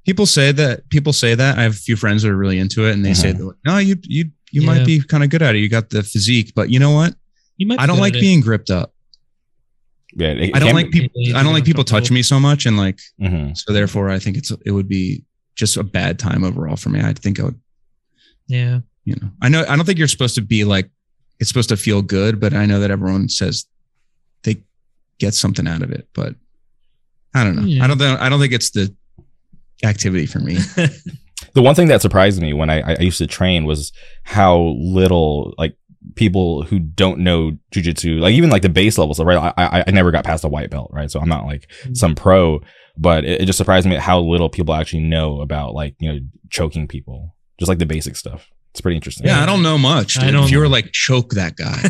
People 0.06 0.26
say 0.26 0.52
that. 0.52 0.88
People 0.90 1.12
say 1.12 1.34
that. 1.34 1.58
I 1.58 1.62
have 1.62 1.72
a 1.72 1.76
few 1.76 1.96
friends 1.96 2.22
that 2.22 2.30
are 2.30 2.36
really 2.36 2.58
into 2.58 2.86
it, 2.86 2.92
and 2.92 3.04
they 3.04 3.14
say, 3.14 3.32
that, 3.32 3.54
"No, 3.64 3.78
you 3.78 3.96
you 4.04 4.26
you 4.52 4.60
Yeah. 4.62 4.66
might 4.66 4.86
be 4.86 5.00
kind 5.02 5.24
of 5.24 5.30
good 5.30 5.42
at 5.42 5.56
it. 5.56 5.58
You 5.58 5.68
got 5.68 5.90
the 5.90 6.02
physique, 6.02 6.52
but 6.54 6.70
you 6.70 6.78
know 6.78 6.92
what? 6.92 7.14
You 7.56 7.66
might. 7.66 7.80
I 7.80 7.86
don't 7.86 7.98
like 7.98 8.12
being 8.12 8.40
gripped 8.40 8.70
up. 8.70 8.92
Yeah, 10.14 10.28
it, 10.28 10.40
it 10.50 10.56
I 10.56 10.60
don't 10.60 10.74
like 10.74 10.90
people. 10.90 11.10
I 11.34 11.42
don't 11.42 11.52
like 11.52 11.64
people 11.64 11.82
touch 11.84 12.10
me 12.10 12.22
so 12.22 12.38
much, 12.38 12.66
and 12.66 12.76
like 12.76 13.00
Mhm. 13.20 13.56
so. 13.56 13.72
Therefore, 13.72 14.10
I 14.10 14.18
think 14.20 14.36
it's 14.36 14.52
it 14.64 14.70
would 14.70 14.88
be 14.88 15.24
just 15.56 15.76
a 15.76 15.82
bad 15.82 16.18
time 16.18 16.44
overall 16.44 16.76
for 16.76 16.90
me. 16.90 17.00
I 17.00 17.12
think 17.14 17.40
I 17.40 17.44
would. 17.44 17.58
Yeah. 18.46 18.80
You 19.04 19.16
know, 19.20 19.30
I 19.42 19.48
know. 19.48 19.64
I 19.68 19.76
don't 19.76 19.84
think 19.84 19.98
you're 19.98 20.08
supposed 20.08 20.34
to 20.36 20.42
be 20.42 20.64
like 20.64 20.90
it's 21.38 21.48
supposed 21.48 21.68
to 21.70 21.76
feel 21.76 22.02
good, 22.02 22.40
but 22.40 22.54
I 22.54 22.66
know 22.66 22.80
that 22.80 22.90
everyone 22.90 23.28
says 23.28 23.66
they 24.42 24.62
get 25.18 25.34
something 25.34 25.66
out 25.66 25.82
of 25.82 25.90
it, 25.90 26.08
but 26.14 26.34
I 27.34 27.44
don't 27.44 27.56
know. 27.56 27.62
Yeah. 27.62 27.84
I 27.84 27.86
don't. 27.86 27.98
think 27.98 28.20
I 28.20 28.28
don't 28.28 28.40
think 28.40 28.52
it's 28.52 28.70
the 28.70 28.94
activity 29.84 30.26
for 30.26 30.40
me. 30.40 30.58
The 31.54 31.62
one 31.62 31.74
thing 31.74 31.88
that 31.88 32.02
surprised 32.02 32.40
me 32.40 32.52
when 32.52 32.68
I, 32.68 32.94
I 32.94 33.00
used 33.00 33.18
to 33.18 33.26
train 33.26 33.64
was 33.64 33.92
how 34.24 34.74
little 34.76 35.54
like 35.56 35.76
people 36.16 36.64
who 36.64 36.78
don't 36.80 37.20
know 37.20 37.56
jujitsu, 37.72 38.20
like 38.20 38.34
even 38.34 38.50
like 38.50 38.62
the 38.62 38.68
base 38.68 38.98
levels, 38.98 39.20
right? 39.20 39.52
I, 39.56 39.64
I 39.64 39.84
I 39.86 39.90
never 39.92 40.10
got 40.10 40.24
past 40.24 40.44
a 40.44 40.48
white 40.48 40.70
belt, 40.70 40.90
right? 40.92 41.10
So 41.10 41.20
I'm 41.20 41.28
not 41.28 41.46
like 41.46 41.68
mm-hmm. 41.68 41.94
some 41.94 42.14
pro, 42.14 42.60
but 42.96 43.24
it, 43.24 43.42
it 43.42 43.46
just 43.46 43.58
surprised 43.58 43.86
me 43.86 43.94
at 43.94 44.02
how 44.02 44.20
little 44.20 44.48
people 44.48 44.74
actually 44.74 45.02
know 45.04 45.40
about 45.40 45.74
like 45.74 45.94
you 46.00 46.12
know 46.12 46.18
choking 46.50 46.88
people, 46.88 47.36
just 47.58 47.68
like 47.68 47.78
the 47.78 47.86
basic 47.86 48.16
stuff. 48.16 48.50
It's 48.74 48.80
pretty 48.80 48.96
interesting. 48.96 49.26
Yeah, 49.28 49.40
I 49.40 49.46
don't 49.46 49.62
know 49.62 49.78
much. 49.78 50.18
I 50.18 50.24
dude. 50.24 50.32
don't- 50.32 50.44
if 50.44 50.50
you 50.50 50.58
were 50.58 50.68
like 50.68 50.90
choke 50.90 51.30
that 51.34 51.54
guy, 51.56 51.80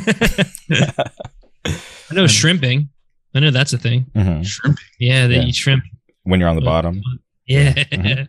I 2.11 2.15
know 2.15 2.27
shrimping. 2.27 2.91
I 3.35 3.41
know 3.41 3.51
that's 3.51 3.73
a 3.73 3.79
thing. 3.79 4.07
Mhm. 4.15 4.45
shrimp. 4.47 4.79
Yeah, 5.01 5.27
they 5.27 5.37
Yeah. 5.37 5.45
eat 5.45 5.55
shrimp. 5.55 5.83
When 6.25 6.41
you're 6.41 6.49
on 6.51 6.57
the 6.57 6.63
bottom, 6.63 7.03
Yeah. 7.47 7.73
Mhm. 7.93 8.29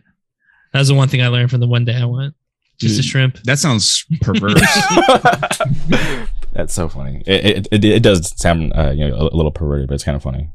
That 0.72 0.78
was 0.80 0.88
the 0.88 0.94
one 0.94 1.08
thing 1.08 1.22
I 1.22 1.28
learned 1.28 1.50
from 1.50 1.60
the 1.60 1.66
one 1.68 1.84
day 1.84 1.94
I 1.96 2.04
went. 2.06 2.34
Just 2.80 2.98
a 2.98 3.02
shrimp. 3.02 3.42
That 3.44 3.58
sounds 3.58 4.04
perverse. 4.20 4.60
that's 6.52 6.74
so 6.74 6.88
funny. 6.88 7.22
It, 7.26 7.44
it, 7.44 7.68
it, 7.72 7.84
it 7.84 8.02
does 8.02 8.32
sound 8.40 8.72
uh, 8.74 8.90
you 8.90 9.06
know 9.08 9.16
a, 9.16 9.36
little 9.36 9.50
perverted, 9.52 9.88
but 9.88 9.94
it's 9.94 10.04
kind 10.04 10.16
of 10.16 10.22
funny. 10.22 10.50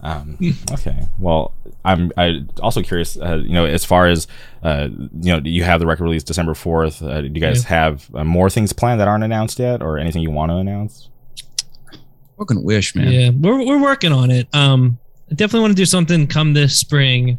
Um, 0.00 0.38
okay. 0.72 1.08
Well, 1.18 1.54
I'm 1.84 2.12
I 2.16 2.44
also 2.62 2.82
curious. 2.82 3.16
Uh, 3.16 3.36
you 3.36 3.52
know, 3.52 3.64
as 3.64 3.84
far 3.84 4.06
as 4.06 4.26
uh, 4.62 4.88
you 5.20 5.32
know, 5.32 5.40
you 5.44 5.64
have 5.64 5.80
the 5.80 5.86
record 5.86 6.04
release 6.04 6.22
December 6.22 6.54
fourth. 6.54 7.02
Uh, 7.02 7.22
do 7.22 7.28
you 7.28 7.40
guys 7.40 7.64
have 7.64 8.08
uh, 8.14 8.24
more 8.24 8.50
things 8.50 8.72
planned 8.72 9.00
that 9.00 9.08
aren't 9.08 9.24
announced 9.24 9.58
yet, 9.58 9.82
or 9.82 9.98
anything 9.98 10.22
you 10.22 10.30
want 10.30 10.50
to 10.50 10.56
announce? 10.56 11.08
Fucking 12.38 12.62
wish, 12.62 12.94
man. 12.94 13.12
Yeah, 13.12 13.30
we're 13.30 13.64
we're 13.64 13.82
working 13.82 14.12
on 14.12 14.30
it. 14.30 14.48
Um, 14.54 14.98
I 15.30 15.34
definitely 15.34 15.60
want 15.60 15.72
to 15.72 15.76
do 15.76 15.86
something 15.86 16.26
come 16.26 16.54
this 16.54 16.78
spring, 16.78 17.38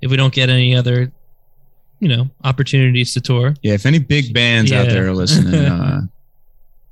if 0.00 0.10
we 0.10 0.16
don't 0.16 0.32
get 0.32 0.48
any 0.48 0.74
other, 0.74 1.12
you 2.00 2.08
know, 2.08 2.30
opportunities 2.44 3.12
to 3.14 3.20
tour. 3.20 3.54
Yeah, 3.62 3.74
if 3.74 3.86
any 3.86 3.98
big 3.98 4.32
bands 4.32 4.72
out 4.72 4.88
there 4.88 5.06
are 5.06 5.12
listening, 5.12 5.54
uh, 5.66 6.02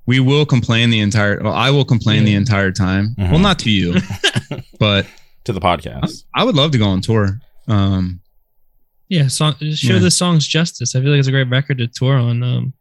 we 0.08 0.18
will 0.20 0.46
complain 0.46 0.88
the 0.90 1.00
entire. 1.00 1.38
Well, 1.42 1.52
I 1.52 1.70
will 1.70 1.84
complain 1.84 2.24
the 2.24 2.34
entire 2.34 2.72
time. 2.72 3.14
Mhm. 3.18 3.30
Well, 3.30 3.38
not 3.40 3.58
to 3.60 3.70
you, 3.70 3.94
but 4.80 5.06
To 5.44 5.52
the 5.52 5.60
podcast. 5.60 6.24
I 6.34 6.44
would 6.44 6.54
love 6.56 6.70
to 6.72 6.78
go 6.78 6.86
on 6.88 7.00
tour. 7.02 7.40
Um, 7.68 8.20
Yeah, 9.08 9.28
song, 9.28 9.54
show 9.74 9.94
Yeah. 9.94 9.98
the 10.00 10.10
songs 10.10 10.46
justice. 10.46 10.94
I 10.94 11.00
feel 11.00 11.10
like 11.10 11.18
it's 11.18 11.28
a 11.28 11.36
great 11.38 11.48
record 11.48 11.78
to 11.78 11.86
tour 11.86 12.16
on. 12.18 12.42
Um, 12.42 12.72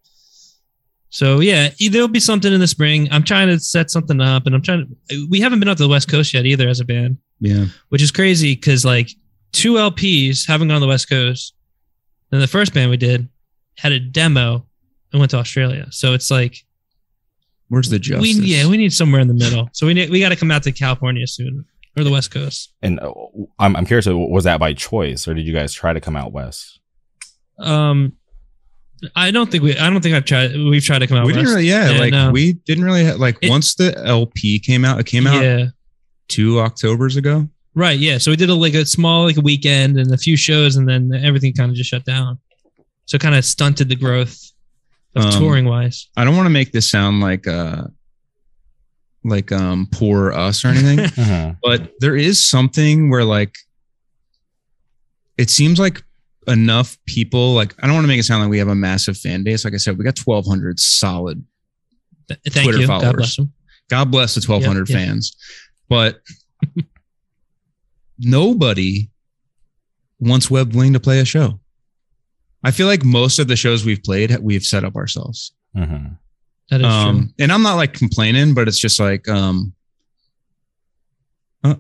so 1.09 1.39
yeah, 1.39 1.69
there'll 1.91 2.07
be 2.09 2.19
something 2.19 2.51
in 2.53 2.59
the 2.59 2.67
spring. 2.67 3.07
I'm 3.11 3.23
trying 3.23 3.47
to 3.47 3.59
set 3.59 3.89
something 3.91 4.19
up, 4.21 4.45
and 4.45 4.53
I'm 4.55 4.61
trying 4.61 4.87
to. 5.09 5.27
We 5.29 5.39
haven't 5.39 5.59
been 5.59 5.69
out 5.69 5.77
to 5.77 5.83
the 5.83 5.89
West 5.89 6.09
Coast 6.09 6.33
yet 6.33 6.45
either 6.45 6.67
as 6.67 6.79
a 6.81 6.85
band, 6.85 7.17
yeah, 7.39 7.65
which 7.89 8.01
is 8.01 8.11
crazy 8.11 8.55
because 8.55 8.83
like 8.85 9.09
two 9.53 9.73
LPs 9.73 10.45
haven't 10.47 10.67
gone 10.67 10.77
to 10.81 10.85
the 10.85 10.87
West 10.95 11.09
Coast. 11.09 11.53
And 12.31 12.41
the 12.41 12.47
first 12.47 12.73
band 12.73 12.91
we 12.91 12.97
did 12.97 13.27
had 13.77 13.93
a 13.93 13.99
demo 14.01 14.65
and 15.11 15.19
went 15.19 15.31
to 15.31 15.37
Australia. 15.37 15.87
So 15.91 16.13
it's 16.13 16.29
like 16.29 16.65
where's 17.69 17.89
the 17.89 17.99
justice? 17.99 18.37
we 18.39 18.45
yeah 18.45 18.67
we 18.67 18.77
need 18.77 18.93
somewhere 18.93 19.21
in 19.21 19.27
the 19.27 19.33
middle. 19.33 19.69
So 19.73 19.85
we 19.87 19.93
need, 19.93 20.09
we 20.09 20.19
got 20.19 20.29
to 20.29 20.35
come 20.35 20.51
out 20.51 20.63
to 20.63 20.71
California 20.71 21.27
soon 21.27 21.65
or 21.97 22.03
the 22.03 22.11
West 22.11 22.31
Coast. 22.31 22.73
And 22.81 22.99
uh, 22.99 23.11
I'm 23.59 23.75
I'm 23.75 23.85
curious. 23.85 24.05
Was 24.07 24.43
that 24.45 24.59
by 24.59 24.73
choice, 24.73 25.27
or 25.27 25.33
did 25.33 25.45
you 25.47 25.53
guys 25.53 25.73
try 25.73 25.93
to 25.93 25.99
come 26.01 26.15
out 26.15 26.31
west? 26.31 26.79
Um, 27.59 28.13
I 29.15 29.29
don't 29.31 29.51
think 29.51 29.63
we. 29.63 29.77
I 29.77 29.89
don't 29.89 30.01
think 30.01 30.15
I've 30.15 30.25
tried. 30.25 30.53
We've 30.55 30.83
tried 30.83 30.99
to 30.99 31.07
come 31.07 31.17
out. 31.17 31.25
we 31.25 31.33
didn't 31.33 31.49
really. 31.49 31.65
Yeah, 31.67 31.91
Yeah, 31.91 31.99
like 31.99 32.11
no. 32.11 32.31
we 32.31 32.53
didn't 32.53 32.83
really 32.83 33.05
ha- 33.05 33.15
like 33.17 33.37
It- 33.41 33.49
once 33.49 33.75
the 33.75 33.95
LP 34.05 34.59
came 34.59 34.83
out. 34.85 34.99
It 34.99 35.05
came 35.05 35.27
out 35.27 35.43
Yeah. 35.43 35.65
two 36.27 36.59
October's 36.59 37.15
ago. 37.15 37.47
Right. 37.75 37.99
Yeah. 37.99 38.17
So 38.17 38.31
we 38.31 38.37
did 38.37 38.49
a 38.49 38.55
like 38.55 38.73
a 38.73 38.85
small 38.85 39.25
like 39.25 39.37
a 39.37 39.41
weekend 39.41 39.99
and 39.99 40.11
a 40.13 40.17
few 40.17 40.35
shows, 40.35 40.77
and 40.77 40.87
then 40.89 41.11
everything 41.13 41.53
kind 41.53 41.69
of 41.69 41.77
just 41.77 41.89
shut 41.91 42.05
down. 42.05 42.39
So 43.05 43.17
kind 43.19 43.35
of 43.35 43.45
stunted 43.45 43.87
the 43.87 43.95
growth 43.95 44.46
of 45.15 45.25
Um, 45.25 45.31
touring 45.31 45.65
wise. 45.65 46.09
I 46.17 46.23
don't 46.25 46.35
want 46.35 46.45
to 46.47 46.51
make 46.51 46.71
this 46.71 46.89
sound 46.91 47.21
like 47.21 47.47
uh 47.47 47.83
like 49.23 49.51
um 49.51 49.87
poor 49.91 50.31
us 50.31 50.63
or 50.63 50.69
anything. 50.69 50.99
Mhm. 50.99 51.57
but 51.63 51.91
there 51.99 52.15
is 52.15 52.47
something 52.47 53.09
where 53.09 53.23
like 53.25 53.55
it 55.37 55.49
seems 55.49 55.79
like 55.79 56.03
enough 56.47 56.97
people 57.05 57.53
like 57.53 57.75
i 57.79 57.85
don't 57.85 57.93
want 57.93 58.05
to 58.05 58.07
make 58.07 58.19
it 58.19 58.23
sound 58.23 58.41
like 58.41 58.49
we 58.49 58.57
have 58.57 58.69
a 58.69 58.75
massive 58.75 59.17
fan 59.17 59.43
base 59.43 59.65
like 59.65 59.73
i 59.73 59.77
said 59.77 59.97
we 59.97 60.03
got 60.05 60.17
1200 60.17 60.79
solid 60.79 61.43
Th- 62.29 62.39
Thank 62.49 62.63
Twitter 62.63 62.79
you. 62.79 62.87
followers. 62.87 63.03
God 63.11 63.15
bless 63.17 63.35
them. 63.35 63.53
god 63.89 64.11
bless 64.11 64.35
the 64.35 64.39
1200 64.49 64.89
Yeah, 64.89 64.97
yeah. 64.97 65.05
fans 65.07 65.35
but 65.89 66.21
nobody 68.19 69.09
wants 70.19 70.49
Webbed 70.49 70.75
Wing 70.75 70.93
to 70.93 70.99
play 70.99 71.19
a 71.19 71.25
show 71.25 71.59
i 72.67 72.71
feel 72.71 72.87
like 72.87 73.03
most 73.05 73.39
of 73.39 73.47
the 73.47 73.55
shows 73.55 73.85
we've 73.85 74.03
played 74.03 74.35
we've 74.41 74.63
set 74.63 74.83
up 74.83 74.95
ourselves 74.95 75.53
Mhm. 75.75 76.17
That 76.69 76.81
is 76.81 76.87
true. 76.87 76.89
um 76.89 77.33
and 77.39 77.51
i'm 77.51 77.63
not 77.63 77.75
like 77.75 77.93
complaining 77.93 78.53
but 78.53 78.67
it's 78.67 78.79
just 78.79 78.99
like 78.99 79.27
um 79.29 79.73
oh, 81.63 81.77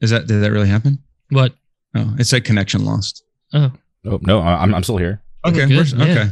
is 0.00 0.10
that 0.10 0.26
did 0.26 0.42
that 0.42 0.52
really 0.52 0.68
happen 0.68 0.98
What? 1.30 1.54
Oh, 1.94 2.14
it 2.20 2.24
said 2.26 2.44
connection 2.44 2.84
lost. 2.84 3.24
Oh, 3.52 3.72
Oh 4.06 4.18
no, 4.22 4.40
I'm 4.40 4.72
I'm 4.74 4.82
still 4.84 4.96
here. 4.96 5.20
Okay, 5.44 5.66
good, 5.66 5.92
we're- 5.92 6.06
yeah. 6.06 6.12
okay. 6.12 6.30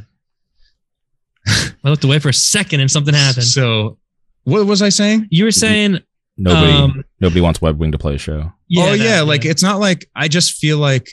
I 1.85 1.89
looked 1.91 2.05
away 2.05 2.19
for 2.21 2.29
a 2.29 2.33
second 2.35 2.81
and 2.81 2.91
something 2.91 3.13
happened. 3.15 3.45
So, 3.45 3.99
what 4.45 4.67
was 4.67 4.81
I 4.83 4.89
saying? 4.91 5.27
you 5.31 5.45
were 5.45 5.51
saying, 5.51 5.99
Nobody 6.37 6.73
um, 6.73 7.05
nobody 7.21 7.41
wants 7.41 7.61
Webbed 7.61 7.79
Wing 7.81 7.91
to 7.93 7.99
play 7.99 8.15
a 8.15 8.19
show. 8.19 8.53
oh 8.79 8.91
that- 8.91 8.99
yeah, 8.99 9.23
like 9.23 9.45
it's 9.45 9.63
not 9.63 9.81
like 9.81 10.09
I 10.15 10.29
just 10.29 10.53
feel 10.59 10.79
like 10.79 11.09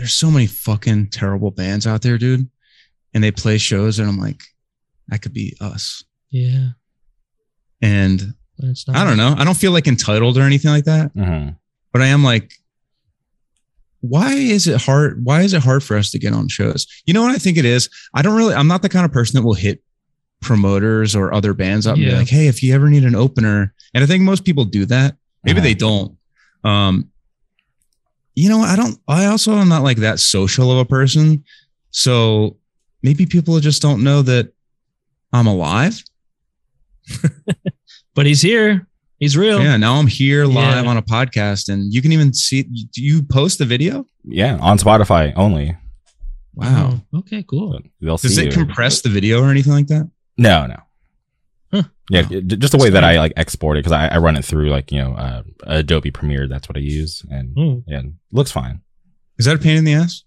there's 0.00 0.14
so 0.14 0.30
many 0.30 0.46
fucking 0.46 1.08
terrible 1.10 1.50
bands 1.50 1.86
out 1.86 2.00
there, 2.00 2.16
dude, 2.16 2.48
and 3.12 3.22
they 3.22 3.30
play 3.30 3.58
shows, 3.58 3.98
and 3.98 4.08
I'm 4.08 4.16
like, 4.18 4.40
that 5.08 5.20
could 5.20 5.34
be 5.34 5.54
us. 5.60 6.02
yeah. 6.30 6.68
And 7.82 8.34
it's 8.58 8.86
not. 8.86 8.96
I 8.96 9.04
don't 9.04 9.16
know, 9.16 9.34
I 9.38 9.44
don't 9.44 9.56
feel 9.56 9.72
like 9.72 9.86
entitled 9.86 10.36
or 10.38 10.42
anything 10.42 10.70
like 10.70 10.84
that, 10.84 11.14
Mhm. 11.14 11.56
but 11.92 12.00
I 12.02 12.06
am 12.06 12.22
like, 12.24 12.52
why 14.00 14.32
is 14.32 14.66
it 14.66 14.80
hard? 14.80 15.24
Why 15.24 15.42
is 15.42 15.52
it 15.52 15.62
hard 15.62 15.82
for 15.84 15.96
us 15.96 16.10
to 16.12 16.18
get 16.18 16.32
on 16.32 16.48
shows? 16.48 16.86
You 17.06 17.12
know 17.14 17.22
what 17.22 17.34
I 17.34 17.38
think 17.38 17.58
it 17.58 17.64
is? 17.66 17.88
I 18.14 18.22
don't 18.22 18.36
really. 18.36 18.54
I'm 18.54 18.66
not 18.68 18.80
the 18.82 18.88
kind 18.88 19.04
of 19.04 19.12
person 19.12 19.36
that 19.38 19.46
will 19.46 19.54
hit 19.54 19.82
promoters 20.40 21.14
or 21.14 21.34
other 21.34 21.52
bands 21.52 21.86
up 21.86 21.96
and 21.96 22.04
be 22.06 22.12
like, 22.12 22.28
hey, 22.28 22.46
if 22.46 22.62
you 22.62 22.74
ever 22.74 22.88
need 22.88 23.04
an 23.04 23.14
opener, 23.14 23.74
and 23.92 24.02
I 24.02 24.06
think 24.06 24.22
most 24.24 24.44
people 24.44 24.64
do 24.64 24.86
that. 24.86 25.16
Maybe 25.44 25.58
Uh-huh. 25.58 25.64
they 25.68 25.74
don't. 25.74 26.16
Um, 26.64 27.10
you 28.34 28.48
know, 28.48 28.60
I 28.60 28.76
don't. 28.76 28.98
I 29.08 29.26
also 29.26 29.54
am 29.56 29.68
not 29.68 29.82
like 29.82 29.98
that 29.98 30.20
social 30.20 30.70
of 30.72 30.78
a 30.78 30.84
person, 30.84 31.44
so 31.90 32.56
maybe 33.02 33.26
people 33.26 33.58
just 33.60 33.82
don't 33.82 34.02
know 34.04 34.22
that 34.22 34.52
I'm 35.32 35.46
alive. 35.46 36.02
But 38.14 38.26
he's 38.26 38.42
here. 38.42 38.86
He's 39.18 39.36
real. 39.36 39.62
Yeah, 39.62 39.76
now 39.76 39.94
I'm 39.94 40.06
here 40.08 40.44
live 40.44 40.84
Yeah. 40.84 40.90
on 40.90 40.96
a 40.96 41.02
podcast, 41.02 41.68
and 41.68 41.92
you 41.94 42.02
can 42.02 42.10
even 42.12 42.34
see. 42.34 42.62
Do 42.64 43.02
you 43.02 43.22
post 43.22 43.58
the 43.58 43.64
video? 43.64 44.04
Yeah, 44.24 44.58
on 44.60 44.78
Spotify 44.78 45.32
only. 45.36 45.76
Wow. 46.54 47.00
Oh, 47.12 47.18
okay. 47.20 47.42
Cool. 47.44 47.74
So 47.74 47.88
they'll 48.00 48.16
Does 48.16 48.34
see 48.34 48.42
it 48.46 48.46
you. 48.46 48.52
compress 48.64 49.00
the 49.02 49.08
video 49.10 49.42
or 49.42 49.50
anything 49.50 49.72
like 49.72 49.86
that? 49.86 50.10
No, 50.36 50.66
no. 50.66 50.76
Huh. 51.72 51.82
Yeah, 52.10 52.22
Oh. 52.30 52.40
just 52.40 52.72
the 52.72 52.78
way 52.78 52.90
that 52.90 53.04
I 53.04 53.18
like 53.18 53.32
export 53.36 53.76
it 53.76 53.80
because 53.80 53.92
I, 53.92 54.08
I 54.08 54.18
run 54.18 54.36
it 54.36 54.44
through 54.44 54.70
like 54.70 54.90
you 54.90 54.98
know 54.98 55.14
uh, 55.14 55.42
Adobe 55.64 56.10
Premiere. 56.10 56.48
That's 56.48 56.68
what 56.68 56.76
I 56.76 56.80
use, 56.80 57.24
and 57.30 57.82
yeah, 57.86 58.02
looks 58.32 58.50
fine. 58.50 58.80
Is 59.38 59.46
that 59.46 59.56
a 59.56 59.58
pain 59.58 59.76
in 59.76 59.84
the 59.84 59.94
ass? 59.94 60.24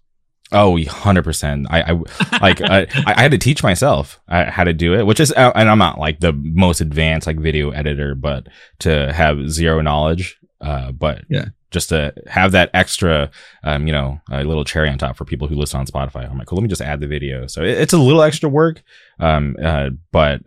Oh, 0.52 0.78
hundred 0.84 1.24
percent. 1.24 1.66
I, 1.70 1.82
I 1.82 2.38
like 2.40 2.60
I, 2.62 2.86
I 3.06 3.20
had 3.22 3.30
to 3.32 3.38
teach 3.38 3.62
myself 3.62 4.20
uh, 4.28 4.50
how 4.50 4.64
to 4.64 4.72
do 4.72 4.94
it, 4.94 5.04
which 5.06 5.20
is 5.20 5.32
uh, 5.32 5.52
and 5.54 5.68
I'm 5.68 5.78
not 5.78 5.98
like 5.98 6.20
the 6.20 6.32
most 6.32 6.80
advanced 6.80 7.26
like 7.26 7.38
video 7.38 7.70
editor, 7.70 8.14
but 8.14 8.46
to 8.80 9.12
have 9.12 9.50
zero 9.50 9.80
knowledge, 9.82 10.38
uh, 10.60 10.92
but 10.92 11.24
Yeah. 11.28 11.46
just 11.70 11.88
to 11.90 12.14
have 12.28 12.52
that 12.52 12.70
extra, 12.72 13.30
um, 13.64 13.86
you 13.86 13.92
know, 13.92 14.20
a 14.30 14.44
little 14.44 14.64
cherry 14.64 14.88
on 14.88 14.96
top 14.98 15.16
for 15.16 15.24
people 15.24 15.48
who 15.48 15.56
listen 15.56 15.80
on 15.80 15.86
Spotify. 15.86 16.30
I'm 16.30 16.38
like, 16.38 16.46
cool, 16.46 16.56
let 16.58 16.62
me 16.62 16.68
just 16.68 16.82
add 16.82 17.00
the 17.00 17.08
video. 17.08 17.46
So 17.46 17.62
it, 17.62 17.70
it's 17.78 17.92
a 17.92 17.98
little 17.98 18.22
extra 18.22 18.48
work, 18.48 18.82
um, 19.18 19.56
uh, 19.62 19.90
but 20.12 20.42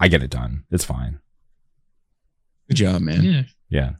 I 0.00 0.08
get 0.08 0.22
it 0.22 0.30
done. 0.30 0.64
It's 0.70 0.84
fine. 0.84 1.20
Good 2.68 2.76
job, 2.76 3.02
man. 3.02 3.22
Yeah. 3.24 3.42
Yeah. 3.70 3.90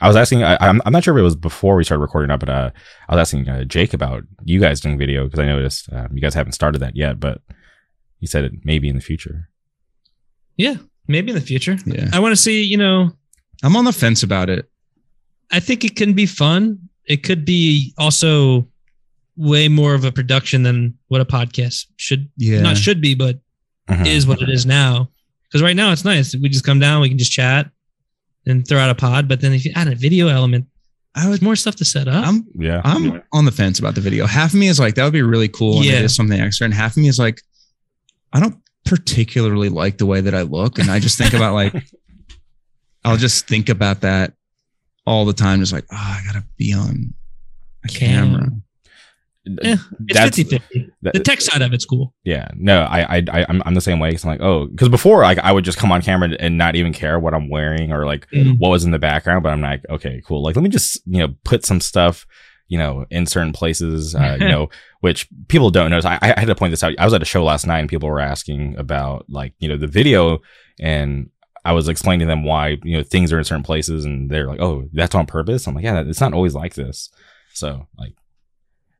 I 0.00 0.08
was 0.08 0.16
asking, 0.16 0.42
I, 0.42 0.58
I'm, 0.60 0.82
I'm 0.84 0.92
not 0.92 1.04
sure 1.04 1.16
if 1.16 1.20
it 1.20 1.24
was 1.24 1.36
before 1.36 1.74
we 1.76 1.84
started 1.84 2.02
recording 2.02 2.30
up, 2.30 2.40
but 2.40 2.48
uh, 2.50 2.70
I 3.08 3.14
was 3.14 3.20
asking 3.22 3.48
uh, 3.48 3.64
Jake 3.64 3.94
about 3.94 4.24
you 4.44 4.60
guys 4.60 4.80
doing 4.80 4.98
video 4.98 5.24
because 5.24 5.40
I 5.40 5.46
noticed 5.46 5.90
um, 5.92 6.08
you 6.12 6.20
guys 6.20 6.34
haven't 6.34 6.52
started 6.52 6.80
that 6.80 6.96
yet, 6.96 7.18
but 7.18 7.40
he 8.18 8.26
said 8.26 8.44
it 8.44 8.52
maybe 8.64 8.88
in 8.88 8.96
the 8.96 9.00
future. 9.02 9.48
Yeah. 10.56 10.76
Maybe 11.08 11.30
in 11.30 11.34
the 11.34 11.40
future. 11.44 11.76
Yeah. 11.86 12.08
I 12.12 12.18
want 12.18 12.32
to 12.32 12.36
see, 12.36 12.62
you 12.62 12.76
know, 12.76 13.10
I'm 13.62 13.76
on 13.76 13.84
the 13.84 13.92
fence 13.92 14.22
about 14.22 14.50
it. 14.50 14.68
I 15.50 15.60
think 15.60 15.84
it 15.84 15.96
can 15.96 16.12
be 16.12 16.26
fun. 16.26 16.88
It 17.06 17.22
could 17.22 17.44
be 17.44 17.94
also 17.96 18.68
way 19.36 19.68
more 19.68 19.94
of 19.94 20.04
a 20.04 20.10
production 20.12 20.62
than 20.62 20.98
what 21.08 21.20
a 21.20 21.24
podcast 21.24 21.86
should 21.96 22.28
Yeah. 22.36 22.60
not 22.60 22.76
should 22.76 23.00
be, 23.00 23.14
but 23.14 23.38
Mhm. 23.88 24.06
is 24.06 24.26
what 24.26 24.42
it 24.42 24.48
is 24.48 24.66
now. 24.66 25.08
Because 25.44 25.62
right 25.62 25.76
now 25.76 25.92
it's 25.92 26.04
nice. 26.04 26.34
We 26.34 26.48
just 26.48 26.64
come 26.64 26.80
down, 26.80 27.00
we 27.00 27.08
can 27.08 27.18
just 27.18 27.32
chat 27.32 27.70
and 28.46 28.66
throw 28.66 28.78
out 28.78 28.90
a 28.90 28.94
pod. 28.94 29.28
But 29.28 29.40
then 29.40 29.52
if 29.52 29.64
you 29.64 29.72
add 29.76 29.88
a 29.88 29.94
video 29.94 30.28
element, 30.28 30.66
I 31.14 31.24
would 31.24 31.30
there's 31.30 31.42
more 31.42 31.56
stuff 31.56 31.76
to 31.76 31.84
set 31.84 32.08
up. 32.08 32.26
I'm 32.26 32.46
Yeah. 32.58 32.82
I'm 32.84 33.22
on 33.32 33.44
the 33.44 33.52
fence 33.52 33.78
about 33.78 33.94
the 33.94 34.00
video. 34.00 34.26
Half 34.26 34.52
of 34.54 34.58
me 34.60 34.68
is 34.68 34.78
like, 34.80 34.96
that 34.96 35.04
would 35.04 35.12
be 35.12 35.22
really 35.22 35.48
cool. 35.48 35.76
And 35.78 35.86
Yeah. 35.86 35.92
it 35.94 36.04
is 36.04 36.14
something 36.14 36.38
extra. 36.40 36.64
And 36.64 36.74
half 36.74 36.92
of 36.92 37.02
me 37.02 37.08
is 37.08 37.18
like, 37.18 37.40
I 38.32 38.40
don't 38.40 38.56
particularly 38.84 39.68
like 39.68 39.98
the 39.98 40.06
way 40.06 40.20
that 40.20 40.34
I 40.34 40.42
look. 40.42 40.78
And 40.78 40.90
I 40.90 40.98
just 40.98 41.16
think 41.16 41.32
about 41.32 41.54
like, 41.54 41.72
I'll 43.04 43.16
just 43.16 43.46
think 43.46 43.68
about 43.68 44.00
that 44.02 44.34
all 45.06 45.24
the 45.24 45.32
time. 45.32 45.60
Just 45.60 45.72
like, 45.72 45.84
oh, 45.92 45.96
I 45.96 46.20
gotta 46.26 46.44
be 46.56 46.72
on 46.72 47.14
a 47.84 47.88
Cam. 47.88 48.30
camera. 48.32 48.48
Eh, 49.62 49.76
it's 50.08 50.14
That's- 50.14 50.36
50 50.36 50.44
50. 50.58 50.90
The 51.02 51.20
tech 51.20 51.40
side 51.40 51.62
of 51.62 51.72
it's 51.72 51.84
cool. 51.84 52.14
Yeah, 52.24 52.48
no, 52.56 52.82
I, 52.82 53.18
I, 53.18 53.22
I 53.32 53.46
I'm, 53.48 53.62
I'm 53.64 53.74
the 53.74 53.80
same 53.80 53.98
way. 54.00 54.10
Cause 54.12 54.24
I'm 54.24 54.30
like, 54.30 54.40
oh, 54.40 54.66
because 54.66 54.88
before, 54.88 55.22
like, 55.22 55.38
I 55.38 55.52
would 55.52 55.64
just 55.64 55.78
come 55.78 55.92
on 55.92 56.02
camera 56.02 56.30
and 56.40 56.58
not 56.58 56.74
even 56.76 56.92
care 56.92 57.18
what 57.18 57.32
I'm 57.34 57.48
wearing 57.48 57.92
or 57.92 58.04
like 58.06 58.28
Mm. 58.30 58.58
what 58.58 58.70
was 58.70 58.84
in 58.84 58.90
the 58.90 58.98
background. 58.98 59.42
But 59.42 59.52
I'm 59.52 59.60
like, 59.60 59.84
okay, 59.88 60.20
cool. 60.26 60.42
Like, 60.42 60.56
let 60.56 60.62
me 60.62 60.68
just, 60.68 61.00
you 61.06 61.18
know, 61.18 61.34
put 61.44 61.64
some 61.64 61.80
stuff, 61.80 62.26
you 62.68 62.76
know, 62.78 63.06
in 63.10 63.26
certain 63.26 63.52
places, 63.52 64.14
uh, 64.14 64.36
you 64.40 64.48
know, 64.52 64.68
which 65.00 65.28
people 65.48 65.70
don't 65.70 65.90
notice. 65.90 66.04
I, 66.04 66.18
I 66.20 66.26
had 66.40 66.46
to 66.48 66.54
point 66.56 66.72
this 66.72 66.82
out. 66.82 66.94
I 66.98 67.04
was 67.04 67.14
at 67.14 67.22
a 67.22 67.26
show 67.26 67.44
last 67.44 67.66
night 67.66 67.78
and 67.80 67.88
people 67.88 68.08
were 68.08 68.20
asking 68.20 68.76
about 68.76 69.26
like, 69.28 69.54
you 69.58 69.68
know, 69.68 69.76
the 69.76 69.86
video 69.86 70.40
and 70.80 71.30
I 71.64 71.72
was 71.72 71.88
explaining 71.88 72.26
to 72.26 72.30
them 72.30 72.44
why 72.44 72.78
you 72.84 72.96
know 72.96 73.02
things 73.02 73.32
are 73.32 73.38
in 73.38 73.44
certain 73.44 73.64
places, 73.64 74.04
and 74.04 74.30
they're 74.30 74.46
like, 74.46 74.60
"Oh, 74.60 74.88
that's 74.92 75.16
on 75.16 75.26
purpose." 75.26 75.66
I'm 75.66 75.74
like, 75.74 75.82
"Yeah, 75.82 76.00
it's 76.06 76.20
not 76.20 76.32
always 76.32 76.54
like 76.54 76.74
this." 76.74 77.10
So 77.54 77.88
like, 77.98 78.14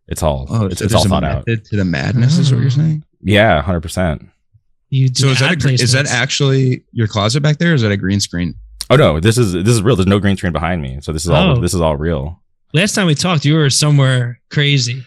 it's 0.08 0.22
all 0.22 0.46
Oh, 0.48 0.66
it's, 0.66 0.78
so 0.78 0.84
it's 0.84 0.92
there's 0.92 0.94
all 0.94 1.06
a 1.06 1.08
thought 1.08 1.24
out. 1.24 1.46
to 1.46 1.76
the 1.76 1.84
madness, 1.84 2.38
is 2.38 2.52
what 2.52 2.60
you're 2.60 2.70
mm. 2.70 2.76
saying? 2.76 3.04
Yeah, 3.22 3.60
hundred 3.62 3.80
percent. 3.80 4.28
You 4.90 5.08
So 5.12 5.28
is 5.28 5.40
that 5.40 5.64
a, 5.64 5.68
is 5.72 5.92
that 5.92 6.06
actually 6.06 6.84
your 6.92 7.08
closet 7.08 7.42
back 7.42 7.58
there? 7.58 7.72
Or 7.72 7.74
is 7.74 7.82
that 7.82 7.90
a 7.90 7.96
green 7.96 8.20
screen? 8.20 8.54
Oh 8.88 8.96
no, 8.96 9.18
this 9.18 9.36
is 9.36 9.52
this 9.52 9.68
is 9.68 9.82
real. 9.82 9.96
There's 9.96 10.06
no 10.06 10.20
green 10.20 10.36
screen 10.36 10.52
behind 10.52 10.80
me, 10.80 10.98
so 11.02 11.12
this 11.12 11.24
is 11.24 11.30
all 11.30 11.56
Oh. 11.58 11.60
this 11.60 11.74
is 11.74 11.80
all 11.80 11.96
real. 11.96 12.40
Last 12.72 12.94
time 12.94 13.06
we 13.06 13.14
talked, 13.14 13.44
you 13.44 13.54
were 13.54 13.70
somewhere 13.70 14.40
crazy. 14.50 15.04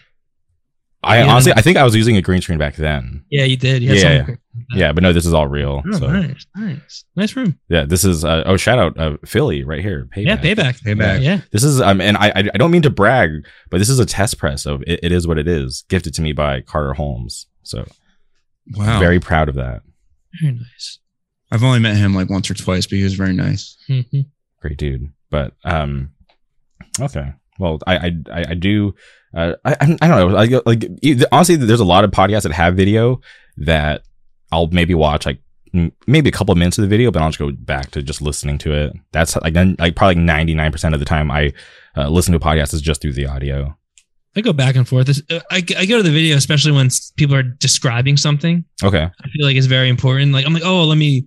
I 1.02 1.18
Yeah. 1.20 1.30
honestly, 1.32 1.52
I 1.56 1.62
think 1.62 1.78
I 1.78 1.82
was 1.84 1.94
using 1.96 2.16
a 2.18 2.22
green 2.22 2.42
screen 2.42 2.58
back 2.58 2.76
then. 2.76 3.24
Yeah, 3.30 3.44
you 3.44 3.56
did. 3.56 3.82
You 3.82 3.94
Yeah, 3.94 4.26
yeah. 4.28 4.34
Yeah, 4.74 4.92
but 4.92 5.02
no, 5.02 5.12
this 5.14 5.24
is 5.24 5.32
all 5.32 5.48
real. 5.48 5.82
Oh, 5.86 5.98
so 5.98 6.06
nice, 6.08 6.44
nice, 6.54 7.04
nice 7.16 7.34
room. 7.36 7.58
yeah, 7.68 7.84
this 7.86 8.04
is 8.04 8.22
uh, 8.24 8.42
oh 8.44 8.56
shout 8.58 8.78
out 8.78 8.98
uh, 8.98 9.16
Philly 9.24 9.64
right 9.64 9.80
here. 9.80 10.08
Payback. 10.14 10.26
Yeah, 10.26 10.36
payback. 10.36 10.82
Payback. 10.82 11.22
Yeah, 11.22 11.40
This 11.52 11.64
is 11.64 11.80
um, 11.80 12.00
and 12.02 12.16
I 12.18 12.28
I 12.28 12.38
I 12.54 12.58
don't 12.58 12.70
mean 12.70 12.82
to 12.82 12.90
brag, 12.90 13.46
but 13.70 13.78
this 13.78 13.88
is 13.88 13.98
a 13.98 14.04
test 14.04 14.36
press 14.38 14.66
of 14.66 14.82
it, 14.86 15.00
it 15.02 15.12
is 15.12 15.26
what 15.26 15.38
it 15.38 15.48
is, 15.48 15.84
gifted 15.88 16.12
to 16.14 16.22
me 16.22 16.32
by 16.32 16.60
Carter 16.60 16.92
Holmes. 16.92 17.46
So 17.62 17.86
Wow. 18.74 19.00
very 19.00 19.20
proud 19.20 19.48
of 19.48 19.54
that. 19.54 19.82
very 20.40 20.52
nice. 20.54 20.98
I've 21.50 21.64
only 21.64 21.80
met 21.80 21.96
him 21.96 22.14
like 22.14 22.28
once 22.30 22.50
or 22.50 22.54
twice, 22.54 22.86
but 22.86 22.98
he 22.98 23.04
was 23.04 23.14
very 23.14 23.32
nice. 23.32 23.76
Mhm. 23.88 24.26
Great 24.60 24.76
dude. 24.76 25.10
But 25.30 25.54
um, 25.64 26.10
okay. 27.00 27.32
Well, 27.58 27.78
I 27.86 27.96
I 27.96 28.16
I, 28.32 28.44
I 28.50 28.54
do. 28.54 28.94
Uh, 29.34 29.54
I 29.64 29.72
I 29.80 29.96
I 30.02 30.08
don't 30.08 30.18
know. 30.18 30.26
Like 30.28 30.50
like 30.66 30.84
e- 31.02 31.22
honestly, 31.32 31.56
there's 31.56 31.80
a 31.80 31.84
lot 31.84 32.04
of 32.04 32.10
podcasts 32.10 32.42
that 32.42 32.52
have 32.52 32.74
video 32.76 33.20
that 33.58 34.02
I'll 34.52 34.66
maybe 34.68 34.94
watch 34.94 35.26
like 35.26 35.40
m- 35.74 35.92
maybe 36.06 36.28
a 36.28 36.32
couple 36.32 36.52
of 36.52 36.58
minutes 36.58 36.78
of 36.78 36.82
the 36.82 36.88
video, 36.88 37.10
but 37.10 37.22
I'll 37.22 37.28
just 37.28 37.38
go 37.38 37.52
back 37.52 37.90
to 37.92 38.02
just 38.02 38.20
listening 38.22 38.58
to 38.58 38.72
it. 38.72 38.92
That's 39.12 39.36
like 39.36 39.54
then 39.54 39.76
like 39.78 39.94
probably 39.96 40.16
99 40.16 40.72
percent 40.72 40.94
of 40.94 41.00
the 41.00 41.06
time 41.06 41.30
I 41.30 41.52
uh, 41.96 42.08
listen 42.08 42.32
to 42.32 42.38
a 42.38 42.40
podcast 42.40 42.74
is 42.74 42.80
just 42.80 43.00
through 43.02 43.12
the 43.12 43.26
audio. 43.26 43.76
I 44.36 44.40
go 44.42 44.52
back 44.52 44.76
and 44.76 44.86
forth. 44.86 45.08
Uh, 45.30 45.40
I, 45.50 45.56
I 45.76 45.86
go 45.86 45.96
to 45.96 46.02
the 46.04 46.10
video, 46.12 46.36
especially 46.36 46.70
when 46.72 46.88
people 47.16 47.34
are 47.34 47.42
describing 47.42 48.16
something. 48.16 48.64
Okay. 48.82 49.02
I 49.02 49.28
feel 49.30 49.44
like 49.46 49.56
it's 49.56 49.66
very 49.66 49.88
important. 49.88 50.32
Like 50.32 50.46
I'm 50.46 50.54
like, 50.54 50.62
oh, 50.64 50.84
let 50.84 50.98
me 50.98 51.26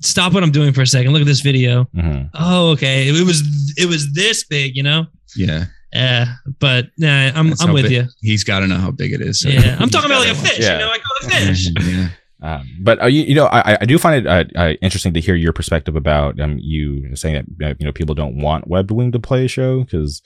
stop 0.00 0.32
what 0.32 0.42
I'm 0.42 0.50
doing 0.50 0.72
for 0.72 0.80
a 0.82 0.86
second. 0.86 1.12
Look 1.12 1.20
at 1.20 1.26
this 1.26 1.40
video. 1.40 1.84
hmm 1.94 2.22
Oh, 2.34 2.70
okay. 2.70 3.08
It 3.08 3.24
was 3.26 3.42
it 3.76 3.86
was 3.86 4.12
this 4.14 4.44
big, 4.44 4.76
you 4.76 4.82
know. 4.82 5.06
Yeah. 5.36 5.64
Yeah, 5.92 6.26
but 6.60 6.86
nah, 6.98 7.30
I'm 7.34 7.48
That's 7.48 7.62
I'm 7.62 7.72
with 7.72 7.84
big- 7.84 7.92
you. 7.92 8.04
He's 8.20 8.44
got 8.44 8.60
to 8.60 8.66
know 8.66 8.76
how 8.76 8.90
big 8.90 9.12
it 9.12 9.20
is. 9.22 9.40
so- 9.40 9.48
Yeah, 9.48 9.76
I'm 9.80 9.88
talking 9.88 10.10
about 10.10 10.20
like 10.20 10.32
a 10.32 10.34
fish. 10.34 10.58
Yeah. 10.60 10.74
You 10.74 10.78
know, 10.80 10.90
I 10.90 10.98
call 10.98 11.28
it 11.28 11.32
fish. 11.32 11.68
yeah. 11.80 12.08
Um, 12.40 12.68
but 12.82 13.02
uh, 13.02 13.06
you, 13.06 13.22
you 13.24 13.34
know, 13.34 13.46
I, 13.46 13.78
I 13.80 13.84
do 13.84 13.98
find 13.98 14.24
it 14.24 14.28
uh, 14.28 14.44
uh, 14.56 14.74
interesting 14.80 15.12
to 15.14 15.20
hear 15.20 15.34
your 15.34 15.52
perspective 15.52 15.96
about 15.96 16.38
um, 16.38 16.56
you 16.60 17.16
saying 17.16 17.44
that 17.58 17.80
you 17.80 17.84
know 17.84 17.90
people 17.90 18.14
don't 18.14 18.40
want 18.40 18.68
Webbed 18.68 18.92
Wing 18.92 19.10
to 19.10 19.18
play 19.18 19.46
a 19.46 19.48
show 19.48 19.82
because 19.82 20.22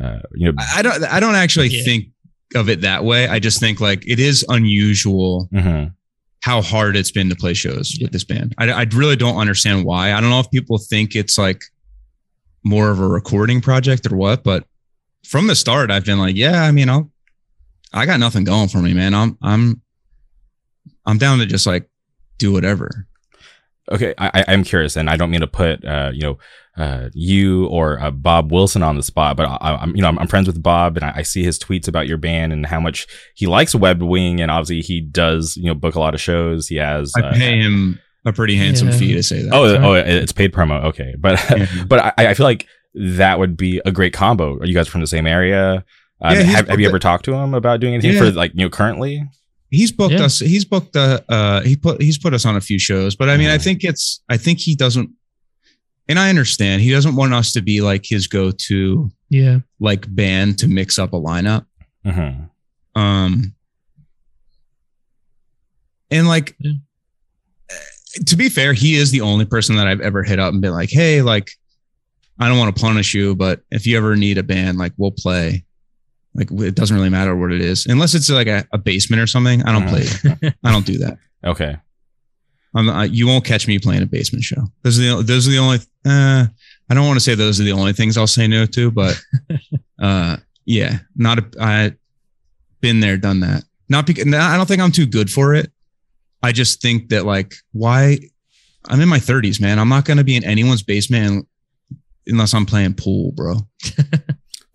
uh, 0.00 0.20
you 0.36 0.46
know. 0.46 0.56
I 0.60 0.78
I 0.78 0.82
don't. 0.82 1.02
I 1.06 1.18
don't 1.18 1.34
actually 1.34 1.70
Yeah. 1.70 1.82
think 1.82 2.04
of 2.54 2.68
it 2.68 2.82
that 2.82 3.02
way. 3.02 3.26
I 3.26 3.40
just 3.40 3.58
think 3.58 3.80
like 3.80 4.06
it 4.06 4.20
is 4.20 4.44
unusual 4.48 5.48
mhm. 5.52 5.92
how 6.42 6.62
hard 6.62 6.96
it's 6.96 7.10
been 7.10 7.28
to 7.30 7.34
play 7.34 7.52
shows 7.54 7.98
with 8.00 8.12
this 8.12 8.22
band. 8.22 8.54
I, 8.58 8.70
I 8.70 8.86
really 8.94 9.16
don't 9.16 9.36
understand 9.36 9.84
why. 9.84 10.12
I 10.12 10.20
don't 10.20 10.30
know 10.30 10.38
if 10.38 10.48
people 10.52 10.78
think 10.78 11.16
it's 11.16 11.36
like 11.36 11.62
more 12.62 12.90
of 12.90 13.00
a 13.00 13.08
recording 13.08 13.60
project 13.60 14.06
or 14.10 14.14
what, 14.16 14.44
but 14.44 14.64
from 15.26 15.46
the 15.46 15.54
start, 15.56 15.90
I've 15.90 16.04
been 16.04 16.18
like, 16.18 16.36
yeah, 16.36 16.62
I 16.62 16.70
mean, 16.72 16.88
I'll, 16.88 17.10
I 17.92 18.06
got 18.06 18.20
nothing 18.20 18.44
going 18.44 18.68
for 18.68 18.78
me, 18.78 18.94
man. 18.94 19.14
I'm, 19.14 19.36
I'm, 19.42 19.80
I'm 21.04 21.18
down 21.18 21.38
to 21.38 21.46
just 21.46 21.66
like 21.66 21.88
do 22.38 22.52
whatever. 22.52 23.06
Okay, 23.90 24.14
I, 24.18 24.30
I- 24.40 24.44
I'm 24.52 24.64
curious, 24.64 24.96
and 24.96 25.08
I 25.08 25.16
don't 25.16 25.30
mean 25.30 25.40
to 25.42 25.46
put 25.46 25.84
uh, 25.84 26.10
you 26.12 26.20
know 26.22 26.38
uh, 26.76 27.08
you 27.14 27.66
or 27.66 28.00
uh, 28.00 28.10
Bob 28.10 28.50
Wilson 28.50 28.82
on 28.82 28.96
the 28.96 29.02
spot, 29.02 29.36
but 29.36 29.44
I, 29.46 29.76
I'm 29.80 29.94
you 29.94 30.02
know 30.02 30.08
I'm, 30.08 30.18
I'm 30.18 30.26
friends 30.26 30.48
with 30.48 30.60
Bob, 30.60 30.96
and 30.96 31.04
I, 31.04 31.12
I 31.18 31.22
see 31.22 31.44
his 31.44 31.56
tweets 31.58 31.86
about 31.86 32.08
your 32.08 32.18
band 32.18 32.52
and 32.52 32.66
how 32.66 32.80
much 32.80 33.06
he 33.36 33.46
likes 33.46 33.74
Webbed 33.76 34.02
Wing, 34.02 34.40
and 34.40 34.50
obviously 34.50 34.80
he 34.82 35.00
does 35.00 35.56
you 35.56 35.66
know 35.66 35.74
book 35.74 35.94
a 35.94 36.00
lot 36.00 36.14
of 36.14 36.20
shows. 36.20 36.66
He 36.66 36.76
has. 36.76 37.12
I 37.16 37.20
uh, 37.20 37.32
pay 37.34 37.60
him 37.60 38.00
a 38.24 38.32
pretty 38.32 38.56
handsome 38.56 38.88
Yeah. 38.88 38.96
fee 38.98 39.12
to 39.14 39.22
say 39.22 39.42
that. 39.42 39.54
Oh, 39.54 39.72
Sorry. 39.72 39.84
oh, 39.86 39.92
it's 39.94 40.32
paid 40.32 40.52
promo. 40.52 40.84
Okay, 40.86 41.14
but 41.16 41.38
Yeah. 41.56 41.66
but 41.86 42.00
I, 42.18 42.30
I 42.30 42.34
feel 42.34 42.44
like 42.44 42.66
that 42.96 43.38
would 43.38 43.56
be 43.56 43.80
a 43.84 43.92
great 43.92 44.12
combo. 44.12 44.54
Are 44.58 44.64
you 44.66 44.74
guys 44.74 44.88
from 44.88 45.00
the 45.02 45.06
same 45.06 45.26
area? 45.26 45.84
Um, 46.22 46.34
Yeah, 46.34 46.42
have, 46.44 46.68
have 46.68 46.80
you 46.80 46.88
ever 46.88 46.98
talked 46.98 47.24
to 47.26 47.34
him 47.34 47.52
about 47.54 47.80
doing 47.80 47.94
anything 47.94 48.12
Yeah. 48.14 48.18
for 48.20 48.30
like 48.32 48.52
you 48.54 48.60
know 48.64 48.70
currently? 48.70 49.22
he's 49.70 49.90
booked 49.92 50.14
Yeah. 50.14 50.24
us 50.24 50.38
he's 50.38 50.64
booked 50.64 50.94
uh, 50.96 51.20
uh 51.28 51.60
he 51.62 51.74
put 51.74 52.00
he's 52.00 52.16
put 52.18 52.32
us 52.32 52.46
on 52.46 52.54
a 52.56 52.60
few 52.60 52.78
shows 52.78 53.16
but 53.16 53.28
i 53.28 53.36
mean 53.36 53.48
i 53.50 53.58
Mhm. 53.58 53.64
think 53.64 53.82
it's 53.84 54.22
i 54.28 54.36
think 54.36 54.60
he 54.60 54.76
doesn't 54.76 55.10
and 56.08 56.20
i 56.20 56.28
understand 56.30 56.80
he 56.82 56.92
doesn't 56.92 57.16
want 57.16 57.34
us 57.34 57.52
to 57.52 57.60
be 57.60 57.80
like 57.80 58.06
his 58.06 58.28
go-to 58.28 59.10
Yeah, 59.28 59.58
like 59.80 60.06
band 60.14 60.58
to 60.60 60.68
mix 60.68 61.00
up 61.00 61.12
a 61.12 61.20
lineup 61.20 61.66
hmm 62.04 62.44
um 62.94 63.54
and 66.12 66.28
like 66.28 66.54
Yeah. 66.60 66.72
eh, 67.70 67.74
to 68.26 68.36
be 68.36 68.48
fair 68.48 68.72
he 68.72 68.94
is 68.94 69.10
the 69.10 69.20
only 69.20 69.44
person 69.46 69.74
that 69.76 69.88
i've 69.88 70.00
ever 70.00 70.22
hit 70.22 70.38
up 70.38 70.52
and 70.52 70.62
been 70.62 70.72
like 70.72 70.90
hey 70.90 71.22
like 71.22 71.50
i 72.38 72.48
don't 72.48 72.58
want 72.58 72.74
to 72.74 72.80
punish 72.82 73.14
you 73.14 73.34
but 73.34 73.60
if 73.70 73.86
you 73.86 73.96
ever 73.96 74.16
need 74.16 74.38
a 74.38 74.42
band 74.42 74.78
like 74.78 74.92
we'll 74.96 75.10
play 75.10 75.64
like 76.34 76.50
it 76.50 76.74
doesn't 76.74 76.96
really 76.96 77.08
matter 77.08 77.34
what 77.36 77.52
it 77.52 77.60
is 77.60 77.86
unless 77.86 78.14
it's 78.14 78.28
like 78.30 78.46
a, 78.46 78.64
a 78.72 78.78
basement 78.78 79.20
or 79.22 79.26
something 79.26 79.62
i 79.64 79.72
don't 79.72 79.84
Mhm. 79.88 80.38
play 80.40 80.52
i 80.64 80.70
don't 80.72 80.86
do 80.86 80.98
that 80.98 81.18
Okay. 81.44 81.76
I'm, 82.74 82.90
I, 82.90 83.04
you 83.04 83.26
won't 83.28 83.44
catch 83.44 83.68
me 83.68 83.78
playing 83.78 84.02
a 84.02 84.06
basement 84.06 84.42
show. 84.44 84.64
Those 84.82 84.98
are 84.98 85.02
the 85.18 85.22
those 85.22 85.46
are 85.46 85.50
the 85.52 85.58
only. 85.58 85.78
Uh, 86.04 86.46
I 86.90 86.94
don't 86.94 87.06
want 87.06 87.16
to 87.16 87.24
say 87.24 87.34
those 87.36 87.58
are 87.60 87.64
the 87.64 87.72
only 87.72 87.92
things 87.92 88.18
I'll 88.18 88.26
say 88.26 88.46
no 88.48 88.66
to, 88.66 88.90
but 88.90 89.18
uh, 90.02 90.36
yeah, 90.64 90.98
not 91.14 91.38
a. 91.38 91.44
I 91.60 91.92
been 92.80 92.98
there, 93.00 93.16
done 93.16 93.40
that. 93.40 93.62
Not 93.88 94.06
because 94.06 94.26
I 94.34 94.56
don't 94.56 94.66
think 94.66 94.82
I'm 94.82 94.90
too 94.92 95.06
good 95.06 95.30
for 95.30 95.54
it. 95.54 95.70
I 96.42 96.50
just 96.52 96.82
think 96.82 97.08
that 97.10 97.24
like 97.24 97.54
why 97.72 98.18
I'm 98.88 99.00
in 99.00 99.08
my 99.08 99.18
30s, 99.20 99.60
man. 99.60 99.78
I'm 99.78 99.88
not 99.88 100.04
going 100.04 100.18
to 100.18 100.24
be 100.24 100.36
in 100.36 100.44
anyone's 100.44 100.82
basement 100.82 101.46
unless 102.26 102.54
I'm 102.54 102.66
playing 102.66 102.94
pool, 102.94 103.32
bro. 103.32 103.56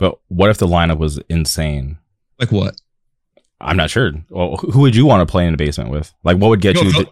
But 0.01 0.17
what 0.29 0.49
if 0.49 0.57
the 0.57 0.65
lineup 0.65 0.97
was 0.97 1.19
insane? 1.29 1.99
Like 2.39 2.51
what? 2.51 2.73
I'm 3.61 3.77
not 3.77 3.91
sure. 3.91 4.11
Well, 4.31 4.55
who 4.57 4.81
would 4.81 4.95
you 4.95 5.05
want 5.05 5.21
to 5.27 5.31
play 5.31 5.45
in 5.45 5.51
the 5.51 5.57
basement 5.57 5.91
with? 5.91 6.11
Like, 6.23 6.37
what 6.37 6.47
would 6.49 6.59
get 6.59 6.75
You 6.75 6.85
you? 6.87 6.91
know, 6.91 7.05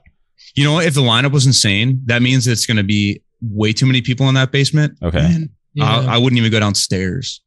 you 0.55 0.63
know 0.63 0.73
what? 0.73 0.87
If 0.87 0.95
the 0.95 1.01
lineup 1.01 1.31
was 1.31 1.45
insane, 1.45 2.01
that 2.05 2.23
means 2.23 2.47
it's 2.47 2.65
going 2.65 2.77
to 2.77 2.83
be 2.83 3.21
way 3.41 3.73
too 3.73 3.85
many 3.85 4.01
people 4.01 4.27
in 4.27 4.33
that 4.33 4.51
basement. 4.51 4.97
Okay. 5.03 5.19
Man, 5.21 5.49
yeah. 5.75 5.85
I, 5.85 6.15
I 6.15 6.17
wouldn't 6.17 6.39
even 6.39 6.51
go 6.51 6.59
downstairs. 6.59 7.41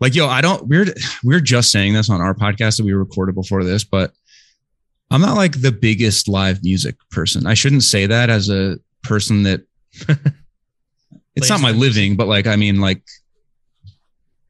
Like, 0.00 0.16
yo, 0.16 0.26
I 0.26 0.40
don't. 0.40 0.66
We're 0.66 0.86
we're 1.22 1.38
just 1.38 1.70
saying 1.70 1.92
this 1.94 2.10
on 2.10 2.20
our 2.20 2.34
podcast 2.34 2.78
that 2.78 2.84
we 2.84 2.92
recorded 2.92 3.36
before 3.36 3.62
this, 3.62 3.84
but 3.84 4.12
I'm 5.12 5.20
not 5.20 5.36
like 5.36 5.60
the 5.60 5.70
biggest 5.70 6.26
live 6.26 6.64
music 6.64 6.96
person. 7.12 7.46
I 7.46 7.54
shouldn't 7.54 7.84
say 7.84 8.06
that 8.06 8.30
as 8.30 8.48
a 8.48 8.78
person 9.04 9.44
that 9.44 9.60
it's 11.36 11.48
not 11.50 11.60
my 11.60 11.70
living, 11.72 12.16
but 12.16 12.26
like 12.28 12.46
I 12.46 12.56
mean, 12.56 12.80
like 12.80 13.02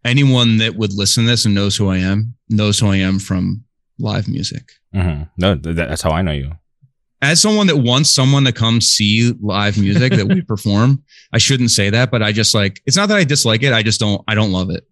anyone 0.04 0.58
that 0.58 0.76
would 0.76 0.92
listen 0.94 1.24
to 1.24 1.30
this 1.30 1.44
and 1.44 1.54
knows 1.54 1.76
who 1.76 1.88
I 1.90 1.98
am 1.98 2.34
knows 2.48 2.78
who 2.78 2.88
I 2.88 2.96
am 2.96 3.18
from 3.18 3.64
live 3.98 4.28
music. 4.28 4.70
Mhm. 4.94 5.28
No, 5.36 5.54
that's 5.56 6.02
how 6.02 6.10
I 6.10 6.22
know 6.22 6.32
you. 6.32 6.52
as 7.22 7.40
someone 7.40 7.66
that 7.66 7.78
wants 7.78 8.10
someone 8.14 8.44
to 8.44 8.52
come 8.52 8.80
see 8.80 9.32
live 9.40 9.78
music 9.78 10.12
that 10.12 10.28
we 10.28 10.40
perform, 10.52 11.02
I 11.32 11.38
shouldn't 11.38 11.70
say 11.70 11.90
that, 11.90 12.10
but 12.10 12.22
I 12.22 12.30
just 12.32 12.54
like 12.54 12.80
it's 12.86 12.96
not 12.96 13.08
that 13.08 13.16
I 13.18 13.24
dislike 13.24 13.62
it. 13.62 13.72
I 13.72 13.82
just 13.82 13.98
don't 14.00 14.22
I 14.28 14.34
don't 14.34 14.52
love 14.52 14.70
it. 14.70 14.86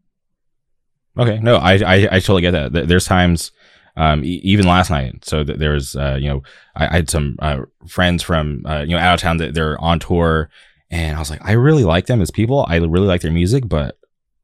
Okay, 1.16 1.38
no, 1.38 1.56
I 1.56 1.74
I, 1.74 1.94
I 2.12 2.18
totally 2.20 2.42
get 2.42 2.50
that. 2.52 2.88
There's 2.88 3.04
times, 3.04 3.52
um, 3.96 4.24
e- 4.24 4.40
even 4.42 4.66
last 4.66 4.90
night. 4.90 5.24
So 5.24 5.44
th- 5.44 5.58
there's, 5.60 5.94
uh, 5.94 6.18
you 6.20 6.28
know, 6.28 6.42
I, 6.74 6.88
I 6.88 6.92
had 6.96 7.08
some 7.10 7.36
uh, 7.40 7.58
friends 7.86 8.24
from, 8.24 8.66
uh, 8.66 8.80
you 8.80 8.96
know, 8.96 8.98
out 8.98 9.14
of 9.14 9.20
town 9.20 9.36
that 9.36 9.54
they're 9.54 9.80
on 9.80 10.00
tour, 10.00 10.50
and 10.90 11.16
I 11.16 11.19
was 11.19 11.31
like, 11.31 11.40
I 11.44 11.52
really 11.52 11.85
like 11.85 12.06
them 12.06 12.20
as 12.20 12.31
people. 12.31 12.65
I 12.69 12.77
really 12.77 13.06
like 13.06 13.20
their 13.23 13.31
music, 13.32 13.69
but 13.69 13.98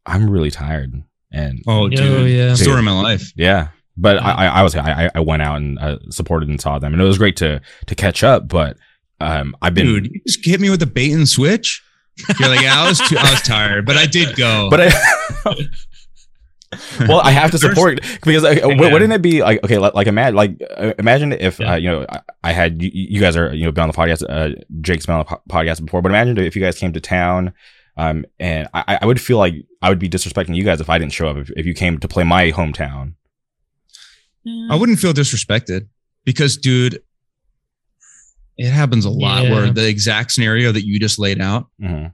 I'm 0.06 0.28
really 0.30 0.50
tired. 0.50 1.02
And 1.32 1.62
Oh, 1.66 1.84
Oh, 1.84 2.24
yeah. 2.24 2.54
story 2.54 2.78
of 2.78 2.84
my 2.84 3.00
life. 3.00 3.32
yeah, 3.36 3.68
but 3.96 4.18
I, 4.18 4.30
I, 4.32 4.46
I 4.46 4.62
was, 4.62 4.74
I, 4.74 5.10
I 5.14 5.20
went 5.20 5.42
out 5.42 5.56
and 5.58 5.78
uh, 5.78 5.98
supported 6.10 6.48
and 6.48 6.60
saw 6.60 6.78
them, 6.78 6.92
and 6.92 7.00
it 7.00 7.04
was 7.04 7.18
great 7.18 7.36
to 7.36 7.60
to 7.86 7.94
catch 7.94 8.24
up. 8.24 8.48
But 8.48 8.76
um, 9.20 9.54
I've 9.62 9.74
been, 9.74 9.86
Dude, 9.86 10.06
you 10.12 10.20
just 10.26 10.44
hit 10.44 10.60
me 10.60 10.70
with 10.70 10.82
a 10.82 10.86
bait 10.86 11.12
and 11.12 11.28
switch. 11.28 11.82
You're 12.38 12.48
like, 12.48 12.62
yeah, 12.62 12.82
I 12.82 12.88
was 12.88 12.98
too, 12.98 13.16
I 13.18 13.30
was 13.30 13.42
tired, 13.42 13.86
but 13.86 13.96
I 13.96 14.06
did 14.06 14.34
go. 14.36 14.68
but 14.70 14.80
I. 14.82 14.90
well, 17.00 17.20
I 17.20 17.30
have 17.32 17.50
to 17.50 17.58
support 17.66 18.00
because 18.22 18.44
uh, 18.44 18.50
Yeah. 18.50 18.66
wouldn't 18.92 19.12
it 19.12 19.22
be 19.22 19.42
like 19.42 19.62
okay, 19.64 19.78
like, 19.78 19.94
like 19.94 20.06
imagine 20.06 20.36
like 20.36 20.60
uh, 20.76 20.92
imagine 20.98 21.32
if 21.32 21.58
Yeah. 21.58 21.72
uh, 21.72 21.76
you 21.76 21.90
know 21.90 22.06
I, 22.08 22.20
I 22.44 22.52
had 22.52 22.80
you, 22.82 22.90
you 22.92 23.20
guys 23.20 23.36
are 23.36 23.52
you 23.54 23.64
know 23.64 23.72
been 23.72 23.82
on 23.82 23.88
the 23.88 23.96
podcast, 23.96 24.22
uh, 24.28 24.54
Jake's 24.80 25.06
been 25.06 25.16
on 25.16 25.20
the 25.20 25.24
po- 25.24 25.42
podcast 25.48 25.84
before, 25.84 26.00
but 26.02 26.10
imagine 26.10 26.38
if 26.38 26.54
you 26.54 26.62
guys 26.62 26.78
came 26.78 26.92
to 26.92 27.00
town, 27.00 27.52
um, 27.96 28.24
and 28.38 28.68
I, 28.72 28.98
I 29.02 29.06
would 29.06 29.20
feel 29.20 29.38
like 29.38 29.54
I 29.82 29.88
would 29.88 29.98
be 29.98 30.08
disrespecting 30.08 30.54
you 30.54 30.62
guys 30.64 30.80
if 30.80 30.88
I 30.88 30.98
didn't 30.98 31.12
show 31.12 31.28
up 31.28 31.36
if, 31.38 31.50
if 31.56 31.66
you 31.66 31.74
came 31.74 31.98
to 31.98 32.06
play 32.08 32.22
my 32.24 32.50
hometown. 32.52 33.14
I 34.70 34.74
wouldn't 34.76 34.98
feel 34.98 35.12
disrespected 35.12 35.88
because, 36.24 36.56
dude, 36.56 37.02
it 38.56 38.70
happens 38.70 39.04
a 39.04 39.10
lot 39.10 39.44
Yeah. 39.44 39.50
where 39.50 39.70
the 39.70 39.86
exact 39.86 40.32
scenario 40.32 40.72
that 40.72 40.86
you 40.86 40.98
just 40.98 41.18
laid 41.18 41.40
out, 41.40 41.66
Mhm. 41.82 42.12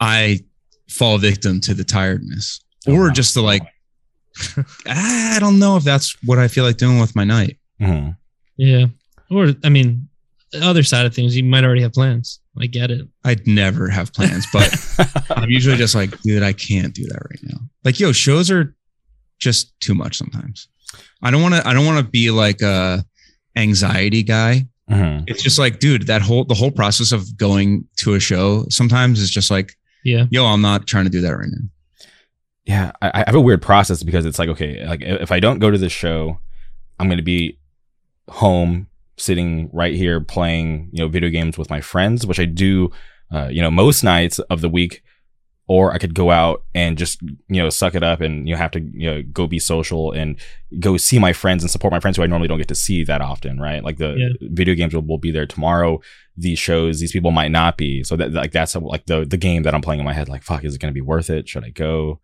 I 0.00 0.40
fall 0.90 1.16
victim 1.18 1.60
to 1.62 1.74
the 1.74 1.84
tiredness, 1.84 2.60
or 2.88 3.04
wow. 3.08 3.10
just 3.10 3.34
to 3.34 3.40
like. 3.42 3.62
I 4.86 5.36
don't 5.40 5.58
know 5.58 5.76
if 5.76 5.84
that's 5.84 6.16
what 6.24 6.38
I 6.38 6.48
feel 6.48 6.64
like 6.64 6.76
doing 6.76 7.00
with 7.00 7.14
my 7.16 7.24
night. 7.24 7.58
Mhm. 7.80 8.16
Yeah. 8.56 8.86
Or 9.30 9.48
I 9.64 9.68
mean, 9.68 10.08
the 10.52 10.64
other 10.64 10.82
side 10.82 11.06
of 11.06 11.14
things, 11.14 11.36
you 11.36 11.44
might 11.44 11.64
already 11.64 11.82
have 11.82 11.92
plans. 11.92 12.40
I 12.60 12.66
get 12.66 12.90
it. 12.90 13.06
I'd 13.24 13.46
never 13.46 13.88
have 13.88 14.12
plans, 14.12 14.46
but 14.52 14.74
I'm 15.30 15.50
usually 15.50 15.76
just 15.76 15.94
like, 15.94 16.18
dude, 16.22 16.42
I 16.42 16.52
can't 16.52 16.94
do 16.94 17.04
that 17.08 17.20
right 17.30 17.40
now. 17.42 17.58
Like, 17.84 18.00
yo, 18.00 18.12
shows 18.12 18.50
are 18.50 18.74
just 19.38 19.78
too 19.80 19.94
much 19.94 20.16
sometimes. 20.16 20.68
I 21.22 21.30
don't 21.30 21.42
want 21.42 21.54
to. 21.54 21.66
I 21.66 21.72
don't 21.72 21.86
want 21.86 22.04
to 22.04 22.10
be 22.10 22.30
like 22.30 22.62
a 22.62 23.04
anxiety 23.56 24.22
guy. 24.22 24.66
Mhm. 24.90 25.24
It's 25.26 25.42
just 25.42 25.58
like, 25.58 25.80
dude, 25.80 26.06
that 26.06 26.22
whole 26.22 26.44
the 26.44 26.54
whole 26.54 26.70
process 26.70 27.12
of 27.12 27.36
going 27.36 27.86
to 27.98 28.14
a 28.14 28.20
show 28.20 28.66
sometimes 28.70 29.20
is 29.20 29.30
just 29.30 29.50
like, 29.50 29.74
Yeah. 30.04 30.26
yo, 30.30 30.46
I'm 30.46 30.62
not 30.62 30.86
trying 30.86 31.04
to 31.04 31.10
do 31.10 31.20
that 31.20 31.36
right 31.36 31.48
now. 31.50 31.68
Yeah, 32.68 32.92
I, 33.00 33.10
I 33.14 33.24
have 33.26 33.34
a 33.34 33.40
weird 33.40 33.62
process 33.62 34.02
because 34.02 34.26
it's 34.26 34.38
like, 34.38 34.50
okay, 34.50 34.86
like 34.86 35.00
if 35.00 35.32
I 35.32 35.40
don't 35.40 35.58
go 35.58 35.70
to 35.70 35.78
the 35.78 35.88
show, 35.88 36.38
I'm 36.98 37.08
going 37.08 37.16
to 37.16 37.22
be 37.24 37.58
home 38.28 38.88
sitting 39.16 39.70
right 39.72 39.94
here 39.94 40.20
playing, 40.20 40.90
you 40.92 41.02
know, 41.02 41.08
video 41.08 41.30
games 41.30 41.56
with 41.56 41.70
my 41.70 41.80
friends, 41.80 42.26
which 42.26 42.38
I 42.38 42.44
do, 42.44 42.90
uh, 43.32 43.48
you 43.50 43.62
know, 43.62 43.70
most 43.70 44.04
nights 44.04 44.38
of 44.38 44.60
the 44.60 44.68
week. 44.68 45.02
Or 45.70 45.92
I 45.92 45.98
could 45.98 46.14
go 46.14 46.30
out 46.30 46.64
and 46.74 46.96
just, 46.96 47.20
you 47.22 47.62
know, 47.62 47.68
suck 47.68 47.94
it 47.94 48.02
up 48.02 48.22
and 48.22 48.48
you 48.48 48.54
know, 48.54 48.58
have 48.58 48.70
to, 48.70 48.80
you 48.80 49.10
know, 49.10 49.22
go 49.22 49.46
be 49.46 49.58
social 49.58 50.12
and 50.12 50.40
go 50.80 50.96
see 50.96 51.18
my 51.18 51.34
friends 51.34 51.62
and 51.62 51.70
support 51.70 51.92
my 51.92 52.00
friends 52.00 52.16
who 52.16 52.22
I 52.22 52.26
normally 52.26 52.48
don't 52.48 52.56
get 52.56 52.68
to 52.68 52.74
see 52.74 53.04
that 53.04 53.20
often, 53.20 53.60
right? 53.60 53.84
Like 53.84 53.98
the 53.98 54.14
Yeah. 54.16 54.28
video 54.40 54.74
games 54.74 54.94
will, 54.94 55.02
will 55.02 55.18
be 55.18 55.30
there 55.30 55.44
tomorrow. 55.46 56.00
These 56.38 56.58
shows, 56.58 57.00
these 57.00 57.12
people 57.12 57.32
might 57.32 57.50
not 57.50 57.76
be. 57.76 58.02
So 58.02 58.16
that 58.16 58.32
like 58.32 58.52
that's 58.52 58.74
like 58.76 59.04
the 59.04 59.26
the 59.26 59.36
game 59.36 59.62
that 59.64 59.74
I'm 59.74 59.82
playing 59.82 60.00
in 60.00 60.06
my 60.06 60.14
head. 60.14 60.30
Like, 60.30 60.42
fuck, 60.42 60.64
is 60.64 60.74
it 60.74 60.80
going 60.80 60.92
to 60.92 60.94
be 60.94 61.02
worth 61.02 61.28
it? 61.28 61.46
Should 61.50 61.64
I 61.64 61.70
go? 61.70 62.20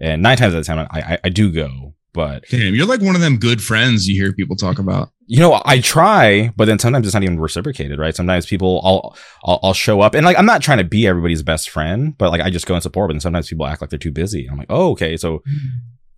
And 0.00 0.22
nine 0.22 0.36
times 0.36 0.54
out 0.54 0.60
of 0.60 0.66
ten, 0.66 0.78
I, 0.78 0.86
I 0.92 1.18
I 1.24 1.28
do 1.28 1.52
go, 1.52 1.94
but 2.12 2.44
Damn, 2.50 2.74
you're 2.74 2.86
like 2.86 3.00
one 3.02 3.14
of 3.14 3.20
them 3.20 3.36
good 3.38 3.62
friends 3.62 4.08
you 4.08 4.14
hear 4.20 4.32
people 4.32 4.56
talk 4.56 4.78
about. 4.78 5.10
you 5.26 5.38
know 5.40 5.60
I 5.64 5.80
try, 5.80 6.50
but 6.56 6.64
then 6.64 6.78
sometimes 6.78 7.06
it's 7.06 7.14
not 7.14 7.22
even 7.22 7.38
reciprocated, 7.38 7.98
right? 7.98 8.14
Sometimes 8.16 8.46
people 8.46 8.80
I'll 8.84 9.16
I'll, 9.44 9.60
I'll 9.62 9.74
show 9.74 10.00
up 10.00 10.14
and 10.14 10.24
like 10.24 10.38
I'm 10.38 10.46
not 10.46 10.62
trying 10.62 10.78
to 10.78 10.84
be 10.84 11.06
everybody's 11.06 11.42
best 11.42 11.70
friend, 11.70 12.16
but 12.18 12.30
like 12.30 12.40
I 12.40 12.50
just 12.50 12.66
go 12.66 12.74
and 12.74 12.82
support. 12.82 13.08
But 13.08 13.14
then 13.14 13.20
sometimes 13.20 13.48
people 13.48 13.66
act 13.66 13.80
like 13.80 13.90
they're 13.90 13.98
too 13.98 14.12
busy. 14.12 14.48
I'm 14.50 14.58
like, 14.58 14.70
oh 14.70 14.90
okay, 14.92 15.16
so 15.16 15.42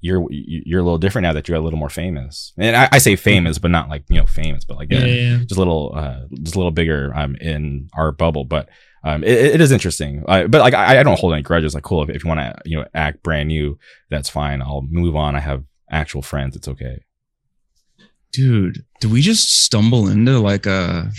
you're 0.00 0.26
you're 0.30 0.80
a 0.80 0.82
little 0.84 0.98
different 0.98 1.24
now 1.24 1.32
that 1.32 1.46
you're 1.48 1.59
a 1.59 1.60
little 1.60 1.78
more 1.78 1.88
famous. 1.90 2.52
And 2.59 2.74
I, 2.76 2.88
I 2.92 2.98
say 2.98 3.14
famous, 3.16 3.59
but 3.59 3.70
not 3.70 3.88
like 3.88 4.04
you 4.09 4.16
know 4.18 4.26
famous, 4.26 4.64
but 4.64 4.76
like 4.76 4.90
Yeah. 4.90 5.04
Yeah. 5.04 5.14
yeah. 5.14 5.36
just 5.38 5.52
a 5.52 5.59
little 5.59 5.92
uh 5.94 6.20
just 6.42 6.54
a 6.54 6.59
little 6.59 6.72
bigger 6.72 7.12
um 7.14 7.36
in 7.36 7.88
our 7.94 8.12
bubble 8.12 8.44
but 8.44 8.68
um 9.05 9.24
it, 9.24 9.39
it 9.55 9.61
is 9.61 9.73
interesting. 9.73 10.24
Uh, 10.27 10.47
but 10.47 10.61
like 10.61 10.74
I, 10.74 11.01
I 11.01 11.03
don't 11.03 11.19
hold 11.19 11.33
any 11.33 11.43
grudges. 11.43 11.74
Like 11.74 11.85
cool 11.85 12.03
if, 12.03 12.11
if 12.11 12.24
you 12.24 12.29
want 12.29 12.41
to 12.41 12.57
you 12.65 12.79
know 12.79 12.87
act 12.95 13.23
brand 13.23 13.49
new 13.49 13.79
that's 14.11 14.29
fine. 14.29 14.62
I'll 14.62 14.83
move 14.83 15.16
on. 15.16 15.37
I 15.37 15.41
have 15.41 15.65
actual 15.91 16.23
friends. 16.23 16.57
It's 16.57 16.69
okay. 16.69 17.05
Dude, 18.33 18.85
do 19.01 19.09
we 19.11 19.20
just 19.20 19.65
stumble 19.65 20.09
into 20.09 20.39
like 20.39 20.66
a 20.66 21.11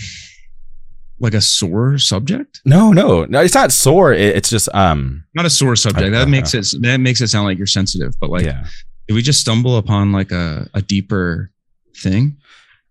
like 1.20 1.34
a 1.34 1.40
sore 1.40 1.98
subject? 1.98 2.60
no 2.64 2.92
no. 2.92 3.24
No 3.24 3.40
it's 3.40 3.54
not 3.54 3.72
sore. 3.72 4.12
It, 4.12 4.36
it's 4.36 4.50
just 4.50 4.68
um 4.74 5.24
Not 5.34 5.46
a 5.46 5.50
sore 5.50 5.76
subject. 5.76 6.02
Okay, 6.02 6.10
That 6.10 6.28
makes 6.28 6.54
it 6.54 6.66
that 6.82 6.98
makes 6.98 7.20
it 7.20 7.28
sound 7.28 7.46
like 7.46 7.58
you're 7.58 7.66
sensitive, 7.66 8.14
but 8.20 8.30
like 8.30 8.44
yeah. 8.44 8.66
we 9.08 9.22
just 9.22 9.40
stumble 9.40 9.76
upon 9.76 10.12
like 10.12 10.32
a, 10.32 10.68
a 10.74 10.82
deeper 10.82 11.50
thing? 11.96 12.38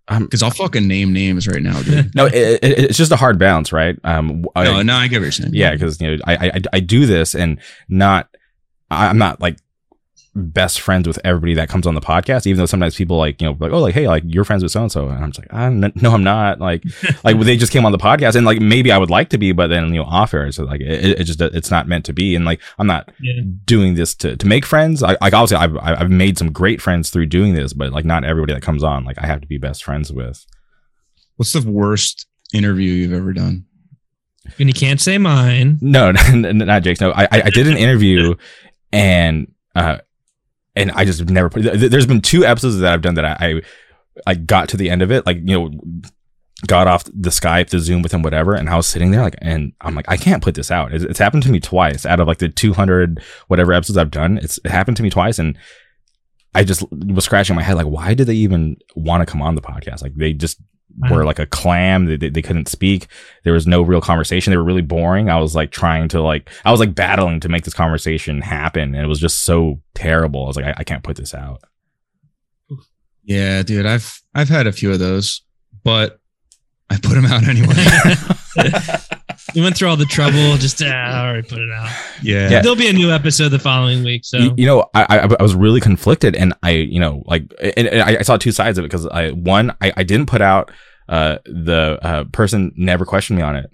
Um 0.07 0.23
Because 0.23 0.43
I'll 0.43 0.51
fucking 0.51 0.87
name 0.87 1.13
names 1.13 1.47
right 1.47 1.61
now, 1.61 1.81
dude. 1.81 2.13
no 2.15 2.25
it, 2.25 2.33
it, 2.35 2.59
it's 2.79 2.97
just 2.97 3.11
a 3.11 3.15
hard 3.15 3.37
balance 3.39 3.71
right 3.71 3.97
um 4.03 4.45
I- 4.55 4.63
no, 4.65 4.81
no, 4.81 4.95
I 4.95 5.07
get 5.07 5.17
what 5.17 5.23
you're 5.23 5.31
saying. 5.31 5.51
yeah 5.53 5.71
because 5.73 5.99
you 6.01 6.15
know 6.17 6.23
I, 6.25 6.35
I 6.47 6.61
I 6.73 6.79
do 6.79 7.05
this 7.05 7.35
and 7.35 7.59
not 7.89 8.27
i'm 8.91 9.17
not 9.17 9.39
like 9.41 9.57
best 10.35 10.81
friends 10.81 11.07
with 11.07 11.19
everybody 11.23 11.53
that 11.53 11.69
comes 11.69 11.85
on 11.85 11.93
the 11.93 12.01
podcast 12.01 12.47
even 12.47 12.57
though 12.57 12.65
sometimes 12.65 12.95
people 12.95 13.17
like 13.17 13.39
you 13.39 13.47
know 13.47 13.55
like 13.59 13.71
oh 13.71 13.77
like 13.79 13.93
hey 13.93 14.07
like 14.07 14.23
you're 14.25 14.43
friends 14.43 14.63
with 14.63 14.71
so 14.71 14.81
and 14.81 14.91
so 14.91 15.07
and 15.07 15.23
i'm 15.23 15.31
just 15.31 15.39
like 15.47 15.53
I, 15.53 15.69
no 15.69 16.11
i'm 16.11 16.23
not 16.23 16.59
like 16.59 16.83
like 17.23 17.39
they 17.41 17.55
just 17.55 17.71
came 17.71 17.85
on 17.85 17.91
the 17.91 17.99
podcast 17.99 18.35
and 18.35 18.43
like 18.43 18.59
maybe 18.59 18.91
i 18.91 18.97
would 18.97 19.11
like 19.11 19.29
to 19.29 19.37
be 19.37 19.51
but 19.51 19.67
then 19.67 19.89
you 19.93 19.99
know 20.01 20.05
off 20.05 20.33
air 20.33 20.51
so 20.51 20.63
like 20.63 20.81
it, 20.81 21.19
it 21.21 21.23
just 21.25 21.39
it's 21.39 21.69
not 21.69 21.87
meant 21.87 22.03
to 22.05 22.13
be 22.13 22.35
and 22.35 22.45
like 22.45 22.59
i'm 22.79 22.87
not 22.87 23.11
Yeah. 23.21 23.41
doing 23.65 23.93
this 23.93 24.15
to 24.15 24.35
to 24.35 24.47
make 24.47 24.65
friends 24.65 25.03
I, 25.03 25.17
like 25.21 25.33
obviously 25.33 25.57
I've, 25.57 25.77
I've 25.77 26.09
made 26.09 26.39
some 26.39 26.51
great 26.51 26.81
friends 26.81 27.11
through 27.11 27.27
doing 27.27 27.53
this 27.53 27.73
but 27.73 27.91
like 27.93 28.05
not 28.05 28.23
everybody 28.23 28.53
that 28.53 28.63
comes 28.63 28.83
on 28.83 29.05
like 29.05 29.19
i 29.19 29.27
have 29.27 29.41
to 29.41 29.47
be 29.47 29.59
best 29.59 29.83
friends 29.83 30.11
with 30.11 30.45
What's 31.35 31.53
the 31.53 31.61
worst 31.69 32.27
interview 32.53 32.91
you've 32.91 33.13
ever 33.13 33.33
done? 33.33 33.65
And 34.59 34.69
you 34.69 34.73
can't 34.73 35.01
say 35.01 35.17
mine. 35.17 35.79
No, 35.81 36.11
not 36.33 36.83
Jake's. 36.83 37.01
No, 37.01 37.09
I, 37.11 37.23
I 37.23 37.27
I 37.45 37.49
did 37.49 37.65
an 37.67 37.75
interview, 37.75 38.35
and 38.93 39.51
uh, 39.75 39.97
and 40.75 40.91
I 40.91 41.05
just 41.05 41.29
never 41.29 41.49
put. 41.49 41.63
th- 41.63 41.91
There's 41.91 42.05
been 42.07 42.21
two 42.21 42.45
episodes 42.45 42.77
that 42.79 42.93
I've 42.93 43.01
done 43.01 43.15
that 43.15 43.25
I, 43.25 43.37
I 43.39 43.61
I 44.27 44.35
got 44.35 44.69
to 44.69 44.77
the 44.77 44.89
end 44.89 45.01
of 45.01 45.11
it, 45.11 45.25
like 45.25 45.37
you 45.37 45.59
know, 45.59 45.71
got 46.67 46.87
off 46.87 47.03
the 47.05 47.29
Skype, 47.29 47.69
the 47.69 47.79
Zoom 47.79 48.01
with 48.01 48.11
him, 48.13 48.21
whatever, 48.21 48.53
and 48.53 48.69
I 48.69 48.75
was 48.75 48.87
sitting 48.87 49.11
there 49.11 49.21
like, 49.21 49.35
and 49.39 49.73
I'm 49.81 49.95
like, 49.95 50.05
I 50.07 50.17
can't 50.17 50.43
put 50.43 50.55
this 50.55 50.71
out. 50.71 50.93
It's, 50.93 51.03
it's 51.03 51.19
happened 51.19 51.43
to 51.43 51.51
me 51.51 51.59
twice 51.59 52.05
out 52.05 52.19
of 52.19 52.27
like 52.27 52.37
the 52.37 52.49
200 52.49 53.21
whatever 53.47 53.73
episodes 53.73 53.97
I've 53.97 54.11
done. 54.11 54.37
It's 54.37 54.59
it 54.63 54.71
happened 54.71 54.97
to 54.97 55.03
me 55.03 55.09
twice, 55.09 55.39
and 55.39 55.57
I 56.55 56.63
just 56.63 56.83
was 56.91 57.25
scratching 57.25 57.55
my 57.55 57.63
head 57.63 57.75
like, 57.75 57.87
why 57.87 58.13
did 58.13 58.27
they 58.27 58.35
even 58.35 58.77
want 58.95 59.25
to 59.25 59.31
come 59.31 59.41
on 59.41 59.55
the 59.55 59.61
podcast? 59.61 60.01
Like 60.03 60.15
they 60.15 60.33
just 60.33 60.61
were 60.99 61.07
mm-hmm. 61.07 61.25
like 61.25 61.39
a 61.39 61.45
clam. 61.45 62.05
They, 62.05 62.17
they, 62.17 62.29
they 62.29 62.41
couldn't 62.41 62.67
speak. 62.67 63.07
There 63.43 63.53
was 63.53 63.67
no 63.67 63.81
real 63.81 64.01
conversation. 64.01 64.51
They 64.51 64.57
were 64.57 64.63
really 64.63 64.81
boring. 64.81 65.29
I 65.29 65.39
was 65.39 65.55
like 65.55 65.71
trying 65.71 66.07
to 66.09 66.21
like, 66.21 66.49
I 66.65 66.71
was 66.71 66.79
like 66.79 66.95
battling 66.95 67.39
to 67.41 67.49
make 67.49 67.63
this 67.63 67.73
conversation 67.73 68.41
happen. 68.41 68.95
And 68.95 69.03
it 69.03 69.07
was 69.07 69.19
just 69.19 69.43
so 69.43 69.81
terrible. 69.95 70.43
I 70.43 70.47
was 70.47 70.55
like, 70.55 70.65
I, 70.65 70.73
I 70.77 70.83
can't 70.83 71.03
put 71.03 71.17
this 71.17 71.33
out. 71.33 71.61
Yeah, 73.23 73.63
dude, 73.63 73.85
I've 73.85 74.21
I've 74.35 74.49
had 74.49 74.67
a 74.67 74.73
few 74.73 74.91
of 74.91 74.99
those, 74.99 75.43
but 75.83 76.19
I 76.89 76.97
put 76.97 77.13
them 77.13 77.25
out 77.25 77.47
anyway. 77.47 77.75
We 79.55 79.61
went 79.61 79.77
through 79.77 79.89
all 79.89 79.97
the 79.97 80.05
trouble. 80.05 80.57
Just 80.57 80.81
uh, 80.81 80.85
I 80.85 81.27
already 81.27 81.47
put 81.47 81.59
it 81.59 81.71
out. 81.71 81.89
yeah. 82.21 82.49
Yeah. 82.49 82.61
There'll 82.61 82.75
be 82.75 82.89
a 82.89 82.93
new 82.93 83.11
episode 83.11 83.49
the 83.49 83.59
following 83.59 84.03
week. 84.03 84.25
So 84.25 84.37
You, 84.37 84.53
you 84.57 84.65
know, 84.65 84.89
I, 84.93 85.03
I 85.09 85.35
I 85.39 85.43
was 85.43 85.55
really 85.55 85.79
conflicted, 85.81 86.35
and 86.35 86.53
I 86.63 86.71
you 86.71 86.99
know 86.99 87.23
like 87.25 87.43
and, 87.61 87.87
and 87.87 88.01
I, 88.01 88.17
I 88.19 88.21
saw 88.23 88.37
two 88.37 88.51
sides 88.51 88.77
of 88.77 88.85
it 88.85 88.87
because 88.89 89.05
I 89.07 89.31
one 89.31 89.71
I, 89.81 89.93
I 89.97 90.03
didn't 90.03 90.27
put 90.27 90.41
out 90.41 90.71
uh 91.09 91.37
the 91.45 91.99
uh 92.01 92.23
person 92.31 92.71
never 92.77 93.05
questioned 93.05 93.37
me 93.37 93.43
on 93.43 93.55
it. 93.55 93.69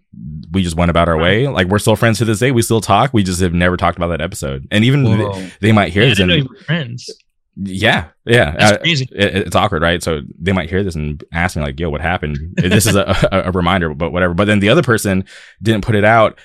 We 0.51 0.63
just 0.63 0.75
went 0.75 0.89
about 0.89 1.07
our 1.07 1.17
way. 1.17 1.47
Like 1.47 1.67
we're 1.67 1.79
still 1.79 1.95
friends 1.95 2.17
to 2.17 2.25
this 2.25 2.39
day. 2.39 2.51
We 2.51 2.61
still 2.63 2.81
talk. 2.81 3.13
We 3.13 3.23
just 3.23 3.39
have 3.41 3.53
never 3.53 3.77
talked 3.77 3.97
about 3.97 4.07
that 4.07 4.21
episode, 4.21 4.67
and 4.71 4.83
even 4.83 5.03
they, 5.03 5.51
they 5.61 5.71
might 5.71 5.93
hear 5.93 6.01
yeah, 6.03 6.07
I 6.07 6.09
this. 6.09 6.17
didn't 6.17 6.47
And, 6.49 6.57
friends. 6.65 7.09
Yeah, 7.55 8.09
yeah. 8.25 8.51
That's 8.51 8.71
Uh, 8.71 8.77
crazy. 8.77 9.07
it, 9.11 9.35
it's 9.47 9.55
awkward, 9.55 9.81
right? 9.81 10.01
So 10.01 10.21
they 10.39 10.51
might 10.53 10.69
hear 10.69 10.83
this 10.83 10.95
and 10.95 11.23
ask 11.33 11.55
me 11.57 11.63
like, 11.63 11.79
"Yo, 11.79 11.89
what 11.89 12.01
happened?" 12.01 12.37
this 12.57 12.85
is 12.85 12.95
a, 12.95 13.03
a, 13.31 13.41
a 13.49 13.51
reminder, 13.51 13.93
but 13.93 14.11
whatever. 14.11 14.33
But 14.33 14.45
then 14.45 14.59
the 14.59 14.69
other 14.69 14.83
person 14.83 15.25
didn't 15.61 15.83
put 15.83 15.95
it 15.95 16.05
out. 16.05 16.39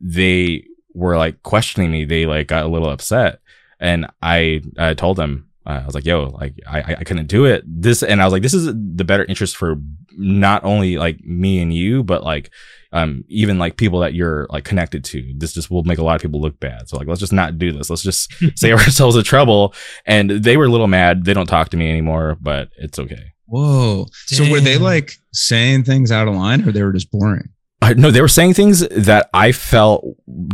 They 0.00 0.64
were 0.94 1.16
like 1.16 1.42
questioning 1.42 1.90
me. 1.90 2.04
They 2.04 2.26
like 2.26 2.48
got 2.48 2.64
a 2.64 2.68
little 2.68 2.90
upset, 2.90 3.40
and 3.80 4.06
I 4.22 4.62
uh, 4.76 4.94
told 4.94 5.16
them. 5.16 5.47
Uh, 5.68 5.80
I 5.82 5.86
was 5.86 5.94
like, 5.94 6.06
"Yo, 6.06 6.30
like 6.30 6.54
I 6.66 6.96
I 6.98 7.04
couldn't 7.04 7.26
do 7.26 7.44
it." 7.44 7.62
This 7.66 8.02
and 8.02 8.22
I 8.22 8.24
was 8.24 8.32
like, 8.32 8.42
"This 8.42 8.54
is 8.54 8.66
the 8.66 9.04
better 9.04 9.24
interest 9.26 9.56
for 9.56 9.76
not 10.16 10.64
only 10.64 10.96
like 10.96 11.20
me 11.24 11.60
and 11.60 11.72
you, 11.72 12.02
but 12.02 12.24
like." 12.24 12.50
Um, 12.90 13.24
even 13.28 13.58
like 13.58 13.76
people 13.76 14.00
that 14.00 14.14
you're 14.14 14.46
like 14.48 14.64
connected 14.64 15.04
to, 15.04 15.34
this 15.36 15.52
just 15.52 15.70
will 15.70 15.82
make 15.82 15.98
a 15.98 16.02
lot 16.02 16.16
of 16.16 16.22
people 16.22 16.40
look 16.40 16.58
bad. 16.58 16.88
So 16.88 16.96
like, 16.96 17.06
let's 17.06 17.20
just 17.20 17.34
not 17.34 17.58
do 17.58 17.70
this. 17.70 17.90
Let's 17.90 18.02
just 18.02 18.32
save 18.58 18.76
ourselves 18.76 19.14
a 19.14 19.22
trouble. 19.22 19.74
And 20.06 20.30
they 20.30 20.56
were 20.56 20.64
a 20.64 20.70
little 20.70 20.86
mad. 20.86 21.26
They 21.26 21.34
don't 21.34 21.44
talk 21.46 21.68
to 21.68 21.76
me 21.76 21.90
anymore, 21.90 22.38
but 22.40 22.70
it's 22.78 22.98
okay. 22.98 23.34
Whoa. 23.44 24.06
So 24.26 24.50
were 24.50 24.60
they 24.60 24.78
like 24.78 25.12
saying 25.34 25.84
things 25.84 26.10
out 26.10 26.28
of 26.28 26.34
line 26.34 26.66
or 26.66 26.72
they 26.72 26.82
were 26.82 26.94
just 26.94 27.10
boring? 27.10 27.50
Uh, 27.80 27.94
no, 27.96 28.10
they 28.10 28.20
were 28.20 28.28
saying 28.28 28.54
things 28.54 28.80
that 28.88 29.30
I 29.32 29.52
felt 29.52 30.04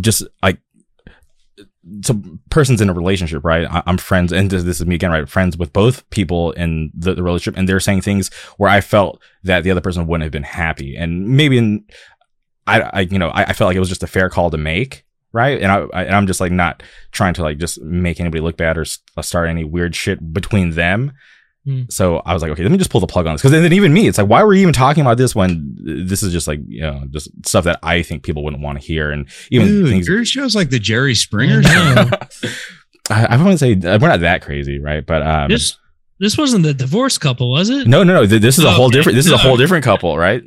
just 0.01 0.25
like 0.43 0.59
so 2.03 2.21
persons 2.51 2.81
in 2.81 2.89
a 2.89 2.95
relationship, 2.95 3.45
right? 3.45 3.67
I, 3.71 3.83
I'm 3.87 3.99
friends, 3.99 4.33
and 4.33 4.51
this, 4.51 4.65
this 4.65 4.81
is 4.81 4.87
me 4.87 4.95
again, 4.95 5.11
right? 5.11 5.29
Friends 5.29 5.57
with 5.57 5.73
both 5.73 6.09
people 6.11 6.53
in 6.53 6.91
the, 6.95 7.15
the 7.15 7.23
relationship, 7.23 7.59
and 7.59 7.69
they're 7.69 7.81
saying 7.81 8.03
things 8.03 8.33
where 8.57 8.71
I 8.71 8.81
felt 8.81 9.23
that 9.43 9.65
the 9.65 9.71
other 9.71 9.81
person 9.81 10.07
wouldn't 10.07 10.25
have 10.25 10.33
been 10.33 10.43
happy, 10.43 10.97
and 10.97 11.29
maybe 11.29 11.59
in, 11.59 11.85
I, 12.67 12.81
I 12.81 13.01
you 13.01 13.19
know, 13.19 13.29
I, 13.29 13.45
I 13.45 13.53
felt 13.53 13.69
like 13.69 13.77
it 13.77 13.81
was 13.81 13.89
just 13.89 14.03
a 14.03 14.09
fair 14.09 14.29
call 14.29 14.51
to 14.51 14.59
make, 14.59 15.05
right? 15.33 15.61
And 15.61 15.71
I, 15.71 15.87
I 15.93 16.05
and 16.05 16.15
I'm 16.15 16.27
just 16.27 16.41
like 16.41 16.53
not 16.53 16.83
trying 17.13 17.35
to 17.35 17.43
like 17.43 17.59
just 17.59 17.81
make 17.83 18.21
anybody 18.21 18.41
look 18.41 18.57
bad 18.57 18.79
or 18.79 18.85
start 18.85 19.49
any 19.49 19.65
weird 19.65 19.95
shit 19.95 20.33
between 20.33 20.71
them. 20.71 21.13
Hmm. 21.65 21.83
So 21.89 22.19
I 22.27 22.33
was 22.35 22.43
like, 22.43 22.51
okay, 22.53 22.63
let 22.63 22.71
me 22.73 22.77
just 22.79 22.91
pull 22.91 23.01
the 23.01 23.07
plug 23.07 23.27
on 23.27 23.35
this. 23.35 23.41
Because 23.43 23.53
then 23.53 23.73
even 23.73 23.93
me, 23.93 24.07
it's 24.07 24.19
like, 24.19 24.29
why 24.29 24.43
were 24.43 24.53
you 24.55 24.61
even 24.63 24.75
talking 24.75 25.01
about 25.01 25.17
this 25.17 25.35
when 25.35 25.75
this 25.81 26.23
is 26.23 26.33
just 26.33 26.47
like, 26.47 26.61
you 26.69 26.83
know, 26.83 27.05
just 27.11 27.31
stuff 27.47 27.65
that 27.65 27.79
I 27.83 28.03
think 28.03 28.23
people 28.23 28.45
wouldn't 28.45 28.63
want 28.63 28.79
to 28.81 28.87
hear. 28.87 29.11
And 29.11 29.27
even 29.51 29.69
Dude, 29.69 29.89
things, 29.89 30.07
your 30.09 30.25
show's 30.27 30.55
like 30.55 30.69
the 30.71 30.79
Jerry 30.79 31.15
Springer 31.15 31.61
I 31.61 31.63
show. 31.63 31.95
know. 31.95 32.11
I, 33.11 33.27
I 33.31 33.37
wouldn't 33.39 33.61
say 33.61 33.73
uh, 33.73 33.99
we're 34.01 34.09
not 34.09 34.21
that 34.21 34.43
crazy, 34.43 34.79
right? 34.79 35.05
But 35.05 35.23
um, 35.23 35.49
this 35.51 35.77
this 36.21 36.37
wasn't 36.39 36.65
the 36.65 36.73
divorce 36.75 37.19
couple, 37.19 37.51
was 37.51 37.71
it? 37.71 37.87
no, 37.89 38.03
no, 38.05 38.15
no. 38.15 38.27
th- 38.27 38.41
This 38.41 38.57
is 38.59 38.65
a 38.65 38.71
whole 38.71 38.87
Okay. 38.87 38.97
different. 38.99 39.17
This 39.17 39.27
is 39.27 39.33
a 39.33 39.37
whole 39.39 39.57
different 39.63 39.85
couple, 39.85 40.17
right? 40.19 40.43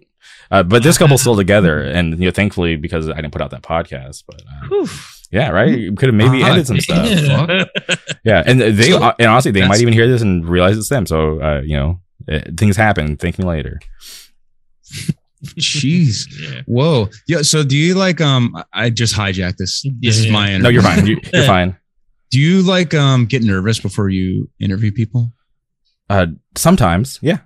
Uh, 0.50 0.64
but 0.64 0.82
this 0.82 0.98
couple's 0.98 1.22
still 1.22 1.36
together, 1.36 1.82
and 1.84 2.18
you 2.20 2.26
know, 2.26 2.32
thankfully 2.32 2.78
because 2.78 3.10
I 3.10 3.16
didn't 3.16 3.32
put 3.32 3.42
out 3.42 3.52
that 3.52 3.64
podcast. 3.64 4.24
But 4.28 4.42
uh, 4.42 4.68
Whew. 4.70 4.88
Yeah, 5.32 5.50
right, 5.50 5.96
could 5.98 6.08
have 6.08 6.16
maybe 6.16 6.44
Ah, 6.44 6.50
ended 6.50 6.68
some 6.68 6.80
stuff. 6.80 7.06
Yeah. 7.08 7.66
Yeah, 8.24 8.44
and 8.46 8.60
they 8.62 8.92
So- 8.92 9.04
uh, 9.04 9.14
and 9.20 9.28
honestly, 9.30 9.52
they 9.52 9.68
might 9.68 9.82
even 9.82 9.94
hear 9.94 10.08
this 10.08 10.22
and 10.22 10.48
realize 10.48 10.78
it's 10.78 10.90
them. 10.90 11.06
So 11.06 11.42
uh, 11.42 11.62
you 11.64 11.76
know, 11.78 12.02
uh 12.32 12.40
things 12.58 12.76
happen. 12.78 13.18
Thank 13.18 13.38
me 13.40 13.46
later. 13.46 13.80
Jeez. 15.60 16.26
Yeah. 16.42 16.62
Whoa. 16.66 17.10
Yeah. 17.28 17.42
So 17.44 17.64
do 17.64 17.78
you 17.78 17.94
like 17.96 18.22
um 18.22 18.56
I 18.74 18.86
I 18.86 18.90
just 18.90 19.16
hijacked 19.16 19.58
this. 19.58 19.82
This 19.84 19.92
Yeah, 20.02 20.10
is 20.10 20.26
yeah. 20.26 20.32
my 20.32 20.48
interview. 20.54 20.64
No, 20.64 20.70
you're 20.70 20.82
fine. 20.82 21.06
You, 21.08 21.20
you're 21.34 21.44
fine. 21.44 21.78
Do 22.32 22.40
you 22.42 22.62
like 22.62 22.94
um 22.94 23.26
get 23.26 23.42
nervous 23.44 23.80
before 23.80 24.10
you 24.10 24.50
interview 24.60 24.92
people? 24.92 25.32
Uh, 26.10 26.28
sometimes, 26.58 27.20
yeah. 27.22 27.38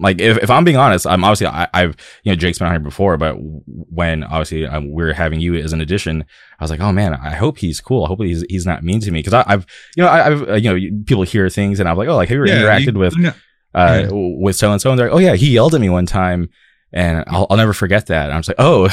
Like 0.00 0.20
if, 0.20 0.38
if 0.38 0.50
I'm 0.50 0.64
being 0.64 0.76
honest, 0.76 1.06
I'm 1.06 1.24
obviously 1.24 1.48
I, 1.48 1.68
I've 1.74 1.96
you 2.22 2.30
know 2.32 2.36
Jake's 2.36 2.58
been 2.58 2.66
on 2.68 2.72
here 2.74 2.80
before, 2.80 3.16
but 3.16 3.34
when 3.66 4.22
obviously 4.24 4.64
um, 4.66 4.90
we're 4.92 5.12
having 5.12 5.40
you 5.40 5.56
as 5.56 5.72
an 5.72 5.80
addition, 5.80 6.24
I 6.60 6.64
was 6.64 6.70
like, 6.70 6.80
oh 6.80 6.92
man, 6.92 7.14
I 7.14 7.34
hope 7.34 7.58
he's 7.58 7.80
cool. 7.80 8.04
I 8.04 8.08
hope 8.08 8.22
he's 8.22 8.44
he's 8.48 8.64
not 8.66 8.84
mean 8.84 9.00
to 9.00 9.10
me 9.10 9.18
because 9.20 9.34
I've 9.34 9.66
you 9.96 10.02
know 10.04 10.08
I, 10.08 10.26
I've 10.26 10.48
uh, 10.48 10.54
you 10.54 10.72
know 10.72 11.02
people 11.06 11.24
hear 11.24 11.48
things 11.48 11.80
and 11.80 11.88
I'm 11.88 11.96
like, 11.96 12.08
oh, 12.08 12.16
like 12.16 12.28
have 12.28 12.36
you 12.36 12.44
ever 12.46 12.52
interacted 12.64 12.92
you- 12.94 12.98
with 13.00 13.16
no, 13.18 13.28
uh 13.74 14.02
Yeah. 14.04 14.08
with 14.12 14.56
so 14.56 14.70
and 14.70 14.80
so 14.80 14.90
and 14.90 14.98
they're 14.98 15.08
like, 15.08 15.16
oh 15.16 15.18
yeah, 15.18 15.34
he 15.34 15.50
yelled 15.50 15.74
at 15.74 15.80
me 15.80 15.88
one 15.90 16.06
time, 16.06 16.48
and 16.92 17.24
I'll 17.26 17.46
I'll 17.50 17.56
never 17.56 17.72
forget 17.72 18.06
that. 18.06 18.26
And 18.26 18.34
I'm 18.34 18.42
just 18.42 18.50
like, 18.50 18.60
oh, 18.60 18.88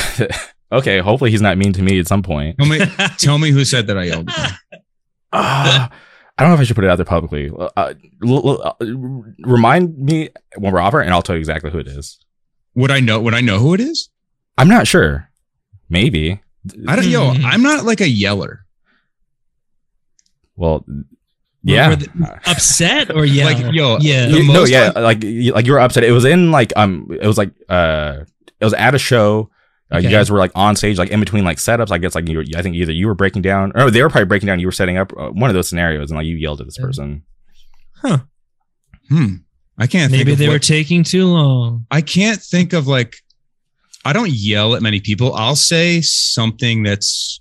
okay, 0.77 0.99
hopefully 0.99 1.29
he's 1.31 1.41
not 1.41 1.57
mean 1.57 1.73
to 1.73 1.83
me 1.83 1.99
at 1.99 2.07
some 2.07 2.23
point. 2.23 2.57
Tell 2.57 2.67
me, 2.67 2.79
tell 3.19 3.37
me 3.37 3.51
who 3.51 3.63
said 3.63 3.87
that 3.87 3.97
I 3.97 4.03
yelled. 4.05 4.29
Ah, 5.31 5.91
I 6.37 6.43
don't 6.43 6.49
know 6.51 6.55
if 6.55 6.59
I 6.61 6.63
should 6.65 6.75
put 6.75 6.83
it 6.83 6.89
out 6.89 6.97
there 6.97 7.05
publicly. 7.05 7.49
Uh, 7.49 7.93
l- 8.25 8.49
l- 8.49 8.61
uh, 8.81 8.85
remind 9.47 9.97
me 9.97 10.29
when 10.57 10.73
we're 10.73 10.81
off 10.81 10.93
and 10.93 11.09
I'll 11.13 11.21
tell 11.21 11.35
you 11.35 11.39
exactly 11.39 11.71
who 11.71 11.79
it 11.79 11.87
is. 11.87 12.19
Would 12.75 12.91
I 12.91 12.99
know? 12.99 13.21
Would 13.21 13.33
I 13.33 13.39
know 13.41 13.57
who 13.59 13.73
it 13.73 13.79
is? 13.79 14.09
I'm 14.57 14.67
not 14.67 14.85
sure. 14.85 15.29
Maybe. 15.89 16.41
I 16.87 16.95
don't. 16.97 17.07
Yo, 17.07 17.33
Hmm. 17.33 17.45
I'm 17.45 17.61
not 17.61 17.85
like 17.85 18.01
a 18.01 18.09
yeller. 18.09 18.65
Well, 20.55 20.85
yeah. 21.63 21.89
Were 21.89 22.39
upset 22.47 23.13
or 23.15 23.25
yeah? 23.25 23.45
Like 23.51 23.73
yo, 23.73 23.97
yeah. 23.99 24.27
You- 24.27 24.51
no, 24.51 24.65
yeah, 24.65 24.91
I- 24.95 24.99
like 24.99 25.23
like 25.23 25.65
you 25.65 25.71
were 25.73 25.79
upset. 25.79 26.03
It 26.03 26.11
was 26.11 26.25
in 26.25 26.51
like 26.51 26.73
um, 26.75 27.07
it 27.21 27.25
was 27.27 27.37
like 27.37 27.51
uh, 27.69 28.23
it 28.59 28.63
was 28.65 28.73
at 28.73 28.93
a 28.95 28.99
show. 28.99 29.49
Uh, 29.93 29.99
You 29.99 30.09
guys 30.09 30.31
were 30.31 30.39
like 30.39 30.51
on 30.55 30.75
stage, 30.75 30.97
like 30.97 31.09
in 31.11 31.19
between 31.19 31.43
like 31.43 31.57
setups. 31.57 31.91
I 31.91 31.97
guess 31.99 32.15
like 32.15 32.27
you 32.27 32.37
were, 32.39 32.45
I 32.55 32.61
think 32.61 32.75
either 32.75 32.91
you 32.91 33.07
were 33.07 33.13
breaking 33.15 33.43
down, 33.43 33.71
or 33.75 33.91
they 33.91 34.01
were 34.01 34.09
probably 34.09 34.25
breaking 34.25 34.47
down. 34.47 34.59
You 34.59 34.67
were 34.67 34.71
setting 34.71 34.97
up 34.97 35.13
uh, 35.17 35.29
one 35.29 35.49
of 35.49 35.53
those 35.53 35.69
scenarios, 35.69 36.09
and 36.09 36.17
like 36.17 36.25
you 36.25 36.35
yelled 36.35 36.59
at 36.61 36.67
this 36.67 36.77
person. 36.77 37.23
Huh. 38.01 38.19
Hmm. 39.09 39.35
I 39.77 39.87
can't. 39.87 40.11
Maybe 40.11 40.23
think 40.23 40.33
of 40.33 40.37
they 40.39 40.47
what- 40.47 40.53
were 40.53 40.59
taking 40.59 41.03
too 41.03 41.27
long. 41.27 41.85
I 41.91 42.01
can't 42.01 42.41
think 42.41 42.73
of 42.73 42.87
like. 42.87 43.15
I 44.07 44.13
don't 44.13 44.29
yell 44.31 44.75
at 44.75 44.81
many 44.83 44.99
people. 45.01 45.33
I'll 45.33 45.55
say 45.55 45.99
something 46.01 46.83
that's 46.83 47.39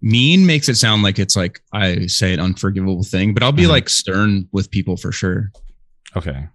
mean 0.00 0.46
makes 0.46 0.68
it 0.68 0.74
sound 0.76 1.02
like 1.02 1.18
it's 1.18 1.36
like 1.36 1.60
I 1.72 2.06
say 2.06 2.32
an 2.34 2.40
unforgivable 2.40 3.02
thing, 3.04 3.34
but 3.34 3.42
I'll 3.42 3.52
be 3.52 3.64
Mhm. 3.64 3.68
like 3.68 3.88
stern 3.88 4.48
with 4.52 4.70
people 4.70 4.96
for 4.96 5.12
sure. 5.12 5.50
Okay. 6.16 6.48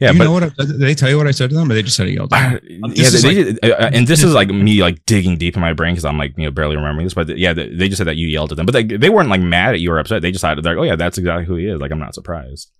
Yeah, 0.00 0.08
Do 0.12 0.14
you 0.14 0.18
but 0.20 0.24
know 0.24 0.32
what? 0.32 0.42
I, 0.44 0.48
did 0.64 0.78
they 0.78 0.94
tell 0.94 1.10
you 1.10 1.18
what 1.18 1.26
I 1.26 1.30
said 1.30 1.50
to 1.50 1.56
them, 1.56 1.70
or 1.70 1.74
they 1.74 1.82
just 1.82 1.94
said 1.96 2.06
I 2.06 2.10
yelled? 2.10 2.32
At 2.32 2.54
Uh, 2.54 2.58
them? 2.62 2.62
yeah, 2.94 3.10
This 3.10 3.14
is 3.14 3.22
they, 3.22 3.42
they- 3.52 3.72
uh, 3.72 3.90
and 3.92 4.06
this 4.08 4.22
is 4.22 4.32
like 4.32 4.48
me 4.48 4.80
like 4.80 5.04
digging 5.04 5.36
deep 5.36 5.54
in 5.56 5.60
my 5.60 5.74
brain 5.74 5.92
because 5.94 6.06
I'm 6.06 6.16
like 6.16 6.32
you 6.38 6.44
know 6.44 6.50
barely 6.50 6.74
remembering 6.76 7.04
this, 7.06 7.12
but 7.14 7.36
yeah, 7.36 7.52
they, 7.52 7.68
they 7.68 7.88
just 7.88 7.98
said 7.98 8.06
that 8.06 8.16
you 8.16 8.26
yelled 8.26 8.50
at 8.50 8.56
them, 8.56 8.64
but 8.64 8.72
they, 8.72 8.82
they 8.84 9.10
weren't 9.10 9.28
like 9.28 9.42
mad 9.42 9.74
at 9.74 9.80
you 9.80 9.92
or 9.92 9.98
upset. 9.98 10.22
They 10.22 10.30
just 10.30 10.40
decided 10.40 10.64
they're 10.64 10.74
like, 10.74 10.80
oh 10.80 10.84
yeah, 10.84 10.96
that's 10.96 11.18
exactly 11.18 11.44
who 11.44 11.56
he 11.56 11.66
is. 11.66 11.80
Like 11.80 11.90
I'm 11.92 11.98
not 11.98 12.14
surprised. 12.14 12.70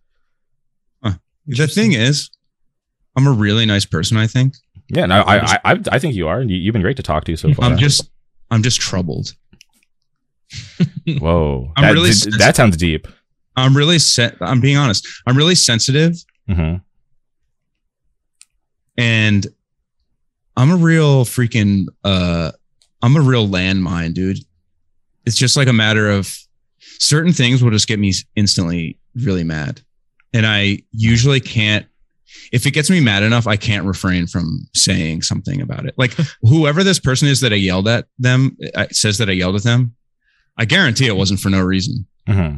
The 1.47 1.67
thing 1.67 1.93
is, 1.95 2.31
I'm 3.17 3.27
a 3.27 3.33
really 3.33 3.67
nice 3.67 3.85
person. 3.85 4.17
I 4.17 4.27
think 4.27 4.55
Yeah, 4.89 5.07
no, 5.07 5.23
I 5.23 5.39
I 5.39 5.59
I, 5.65 5.81
I 5.93 5.99
think 5.99 6.15
you 6.15 6.29
are. 6.29 6.41
You, 6.43 6.55
you've 6.57 6.73
been 6.75 6.83
great 6.83 6.97
to 6.99 7.03
talk 7.03 7.25
to 7.25 7.37
so 7.37 7.53
far. 7.55 7.65
I'm 7.67 7.77
just 7.79 8.09
I'm 8.51 8.63
just 8.63 8.81
troubled. 8.81 9.35
whoa, 11.19 11.73
I'm 11.77 11.83
that, 11.85 11.93
really 11.93 12.11
did- 12.13 12.35
that 12.35 12.57
sounds 12.57 12.77
deep. 12.77 13.07
I'm 13.57 13.77
really 13.77 13.99
set. 13.99 14.37
I'm 14.41 14.61
being 14.61 14.77
honest. 14.77 15.07
I'm 15.27 15.37
really 15.37 15.55
sensitive, 15.55 16.15
hmm 16.49 16.77
and 18.97 19.47
I'm 20.57 20.71
a 20.71 20.77
real 20.77 21.25
freaking. 21.25 21.87
uh 22.05 22.53
I'm 23.03 23.17
a 23.17 23.21
real 23.21 23.49
landmine, 23.49 24.13
dude. 24.13 24.39
It's 25.25 25.37
just 25.37 25.57
like 25.57 25.69
a 25.69 25.73
matter 25.73 26.11
of 26.11 26.37
certain 26.99 27.33
things 27.33 27.63
will 27.63 27.71
just 27.71 27.89
get 27.89 27.99
me 27.99 28.13
instantly 28.37 28.99
really 29.15 29.45
mad, 29.45 29.81
and 30.35 30.47
I 30.47 30.81
usually 30.93 31.41
can't. 31.41 31.87
If 32.53 32.67
it 32.67 32.73
gets 32.73 32.91
me 32.91 33.01
mad 33.01 33.23
enough, 33.23 33.47
I 33.47 33.57
can't 33.57 33.87
refrain 33.87 34.27
from 34.27 34.69
saying 34.75 35.23
something 35.23 35.61
about 35.61 35.87
it. 35.87 35.95
Like 35.97 36.15
whoever 36.43 36.85
this 36.85 36.99
person 36.99 37.29
is 37.29 37.41
that 37.41 37.53
I 37.53 37.57
yelled 37.57 37.89
at 37.89 38.07
them 38.19 38.57
says 38.91 39.19
that 39.19 39.29
I 39.29 39.33
yelled 39.33 39.57
at 39.57 39.63
them. 39.63 39.95
I 40.57 40.65
guarantee 40.65 41.07
it 41.07 41.17
wasn't 41.17 41.41
for 41.41 41.49
no 41.49 41.63
reason. 41.63 42.07
hmm 42.27 42.57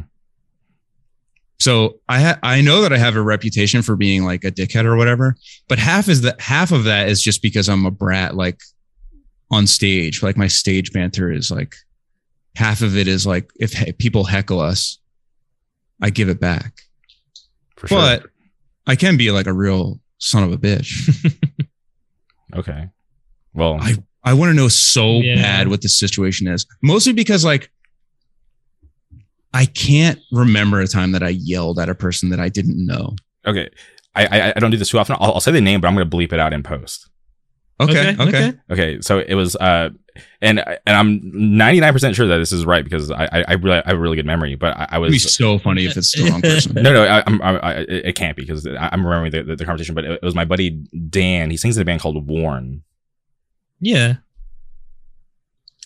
So 1.63 1.99
I 2.09 2.19
ha- 2.19 2.39
I 2.43 2.59
know 2.59 2.81
that 2.81 2.91
I 2.91 2.97
have 2.97 3.15
a 3.15 3.21
reputation 3.21 3.81
for 3.83 3.95
being 3.95 4.25
like 4.25 4.43
a 4.43 4.51
dickhead 4.51 4.83
or 4.83 4.97
whatever, 4.97 5.37
but 5.69 5.79
half 5.79 6.09
is 6.09 6.19
that 6.23 6.41
half 6.41 6.73
of 6.73 6.83
that 6.83 7.07
is 7.07 7.21
just 7.21 7.41
because 7.41 7.69
I'm 7.69 7.85
a 7.85 7.91
brat 7.91 8.35
like 8.35 8.59
on 9.49 9.65
stage. 9.65 10.21
Like 10.21 10.35
my 10.35 10.47
stage 10.47 10.91
banter 10.91 11.31
is 11.31 11.49
like 11.51 11.73
half 12.57 12.81
of 12.81 12.97
it 12.97 13.07
is 13.07 13.25
like 13.25 13.49
if 13.61 13.71
he- 13.71 13.93
people 13.93 14.25
heckle 14.25 14.59
us, 14.59 14.99
I 16.01 16.09
give 16.09 16.27
it 16.27 16.41
back. 16.41 16.73
For 17.77 17.87
sure. 17.87 17.97
But 17.97 18.25
I 18.85 18.97
can 18.97 19.15
be 19.15 19.31
like 19.31 19.47
a 19.47 19.53
real 19.53 20.01
son 20.17 20.43
of 20.43 20.51
a 20.51 20.57
bitch. 20.57 21.33
okay. 22.57 22.89
Well, 23.53 23.77
I 23.79 23.95
I 24.25 24.33
want 24.33 24.49
to 24.49 24.53
know 24.53 24.67
so 24.67 25.19
Yeah. 25.21 25.35
bad 25.35 25.69
what 25.69 25.81
the 25.81 25.87
situation 25.87 26.47
is. 26.49 26.65
Mostly 26.81 27.13
because 27.13 27.45
like 27.45 27.71
I 29.53 29.65
can't 29.65 30.19
remember 30.31 30.79
a 30.81 30.87
time 30.87 31.11
that 31.11 31.21
I 31.23 31.29
yelled 31.29 31.79
at 31.79 31.87
a 31.89 31.95
person 31.95 32.29
that 32.29 32.39
I 32.39 32.49
didn't 32.49 32.83
know. 32.85 33.15
okay. 33.45 33.69
I, 34.15 34.25
I 34.25 34.53
I 34.55 34.59
don't 34.59 34.69
do 34.69 34.77
this 34.77 34.89
too 34.89 34.99
often. 34.99 35.15
I'll, 35.19 35.33
I'll 35.33 35.39
say 35.39 35.51
the 35.51 35.59
name, 35.61 35.81
but 35.81 35.87
I'm 35.87 35.95
going 35.95 36.07
to 36.07 36.15
bleep 36.17 36.33
it 36.33 36.39
out 36.39 36.53
in 36.53 36.61
post. 36.61 37.09
Okay, 37.81 38.15
okay. 38.19 38.53
Okay, 38.69 39.01
so 39.01 39.17
it 39.17 39.33
was, 39.33 39.55
uh, 39.55 39.89
and 40.39 40.59
and 40.59 40.95
I'm 40.95 41.19
99 41.57 41.91
percent 41.93 42.15
sure 42.15 42.27
that 42.27 42.37
this 42.37 42.51
is 42.51 42.63
right 42.63 42.83
because 42.83 43.09
I 43.09 43.25
I, 43.31 43.45
I 43.47 43.53
really 43.53 43.77
I 43.83 43.87
have 43.87 43.97
a 43.97 43.99
really 43.99 44.15
good 44.15 44.27
memory, 44.27 44.53
but 44.55 44.77
I, 44.77 44.87
I 44.91 44.97
It'd 44.97 45.09
be 45.09 45.15
was 45.15 45.35
so 45.35 45.57
funny 45.57 45.85
if 45.85 45.97
it's 45.97 46.11
the 46.15 46.29
wrong 46.29 46.41
person. 46.43 46.75
no 46.75 46.93
no 46.93 47.03
I, 47.03 47.23
I'm 47.25 47.41
I, 47.41 47.57
I, 47.59 47.73
it 47.79 48.15
can't 48.15 48.37
be 48.37 48.43
because 48.43 48.67
I- 48.67 48.89
I'm 48.91 49.03
remembering 49.03 49.31
the, 49.31 49.41
the, 49.41 49.55
the 49.55 49.65
conversation, 49.65 49.95
but 49.95 50.05
it, 50.05 50.11
it 50.11 50.23
was 50.23 50.35
my 50.35 50.45
buddy 50.45 50.69
Dan. 51.09 51.49
He 51.49 51.57
sings 51.57 51.75
in 51.75 51.81
a 51.81 51.85
band 51.85 51.99
called 52.01 52.27
Warn. 52.27 52.83
Yeah. 53.79 54.17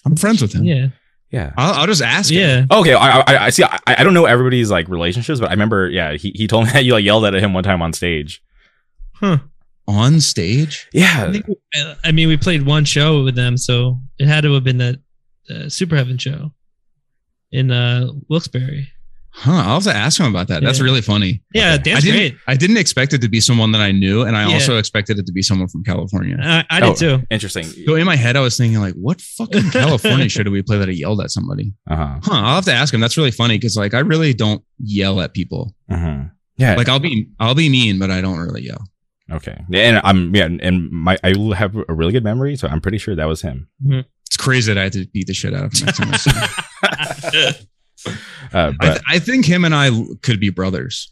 I'm 0.06 0.18
friends 0.18 0.42
with 0.42 0.52
him. 0.54 0.66
Yeah. 0.66 0.88
Yeah. 1.32 1.52
I'll, 1.58 1.74
I'll 1.82 1.88
just 1.88 2.02
ask 2.02 2.32
him. 2.32 2.68
Yeah. 2.70 2.78
Okay, 2.78 2.94
I, 2.94 3.20
I, 3.20 3.46
I 3.46 3.50
see. 3.50 3.64
I, 3.64 3.80
I 3.86 4.04
don't 4.04 4.14
know 4.14 4.26
everybody's 4.26 4.72
like 4.72 4.88
relationships, 4.88 5.40
but 5.40 5.50
I 5.50 5.54
remember, 5.54 5.90
yeah, 5.90 6.14
he, 6.14 6.32
he 6.36 6.48
told 6.48 6.66
me 6.66 6.72
that 6.74 6.86
you 6.86 6.94
like 6.94 7.04
yelled 7.04 7.26
at 7.26 7.34
him 7.34 7.54
one 7.54 7.64
time 7.64 7.82
on 7.82 7.94
stage. 7.94 8.42
Huh. 9.14 9.40
on 9.88 10.22
stage. 10.22 10.88
I, 10.94 10.98
Yeah, 10.98 11.32
think, 11.32 11.46
I 12.04 12.12
mean, 12.12 12.28
we 12.28 12.38
played 12.38 12.66
one 12.66 12.86
show 12.86 13.24
with 13.24 13.36
them, 13.36 13.58
so 13.58 14.00
it 14.20 14.28
had 14.28 14.42
to 14.42 14.54
have 14.54 14.64
been 14.64 14.78
that 14.78 14.96
uh, 15.50 15.70
Super 15.70 15.96
Heaven 15.96 16.18
show 16.18 16.52
in 17.52 17.72
uh, 17.72 18.08
Wilkes-Barre. 18.30 18.88
Huh? 19.40 19.52
I'll 19.52 19.74
have 19.76 19.84
to 19.84 19.94
ask 19.96 20.20
him 20.20 20.26
about 20.26 20.48
that. 20.48 20.64
That's 20.64 20.80
Yeah. 20.80 20.86
really 20.86 21.02
funny. 21.02 21.44
Yeah, 21.54 21.74
Okay. 21.76 21.84
Dan's 21.84 21.98
I 21.98 22.02
didn't. 22.02 22.18
great. 22.20 22.36
I 22.48 22.56
didn't 22.56 22.78
expect 22.78 23.14
it 23.14 23.22
to 23.22 23.30
be 23.30 23.40
someone 23.40 23.72
that 23.74 23.82
I 23.82 23.92
knew, 23.92 24.24
and 24.24 24.36
I 24.36 24.48
Yeah. 24.48 24.56
also 24.56 24.78
expected 24.78 25.20
it 25.20 25.28
to 25.28 25.32
be 25.32 25.44
someone 25.44 25.68
from 25.68 25.84
California. 25.84 26.38
I, 26.42 26.66
I 26.72 26.80
did 26.80 26.90
Oh. 26.90 26.94
too. 26.96 27.24
interesting. 27.30 27.64
So 27.86 27.94
in 27.96 28.06
my 28.06 28.16
head, 28.16 28.36
I 28.36 28.40
was 28.40 28.58
thinking 28.58 28.80
like, 28.80 28.96
what 28.96 29.22
fucking 29.22 29.70
California 29.70 30.28
show 30.28 30.42
did 30.42 30.52
we 30.52 30.64
play 30.64 30.80
that 30.80 30.90
I 30.90 30.94
yelled 30.94 31.22
at 31.22 31.30
somebody? 31.30 31.74
Uh 31.90 31.96
huh. 31.96 32.20
Huh? 32.24 32.34
I'll 32.34 32.56
have 32.56 32.66
to 32.66 32.74
ask 32.74 32.92
him. 32.94 33.00
That's 33.00 33.16
really 33.16 33.30
funny 33.32 33.58
because 33.60 33.76
like 33.78 33.94
I 33.94 34.00
really 34.00 34.34
don't 34.34 34.64
yell 34.80 35.22
at 35.22 35.34
people. 35.36 35.76
Uh-huh. 35.88 36.24
Yeah. 36.58 36.76
Like 36.76 36.90
I'll 36.90 36.98
be 37.00 37.30
I'll 37.40 37.54
be 37.54 37.70
mean, 37.70 38.00
but 38.00 38.10
I 38.10 38.22
don't 38.22 38.40
really 38.40 38.64
yell. 38.64 38.84
okay. 39.32 39.62
Yeah, 39.70 39.82
and 39.82 40.02
I'm 40.04 40.36
yeah, 40.36 40.48
and 40.62 40.90
my 40.90 41.16
I 41.24 41.36
have 41.56 41.76
a 41.88 41.94
really 41.94 42.12
good 42.12 42.24
memory, 42.24 42.56
so 42.56 42.68
I'm 42.68 42.82
pretty 42.82 42.98
sure 42.98 43.16
that 43.16 43.28
was 43.28 43.42
him. 43.44 43.68
It's 44.26 44.38
crazy 44.38 44.74
that 44.74 44.80
I 44.80 44.84
had 44.86 44.94
to 44.94 45.06
beat 45.14 45.28
the 45.28 45.36
shit 45.36 45.54
out 45.54 45.66
of 45.66 45.74
him 45.74 45.88
next 47.98 48.04
time 48.04 48.18
I. 48.54 48.58
Uh, 48.60 48.74
I, 48.80 48.88
th- 48.90 49.02
I 49.10 49.20
think 49.20 49.46
him 49.46 49.66
and 49.66 49.74
I 49.76 49.90
could 50.22 50.40
be 50.40 50.50
brothers. 50.50 51.12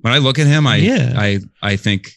When 0.00 0.12
I 0.12 0.18
look 0.18 0.38
at 0.38 0.46
him, 0.46 0.66
I 0.66 0.76
Yeah. 0.76 1.14
I 1.16 1.40
I 1.62 1.76
think 1.76 2.10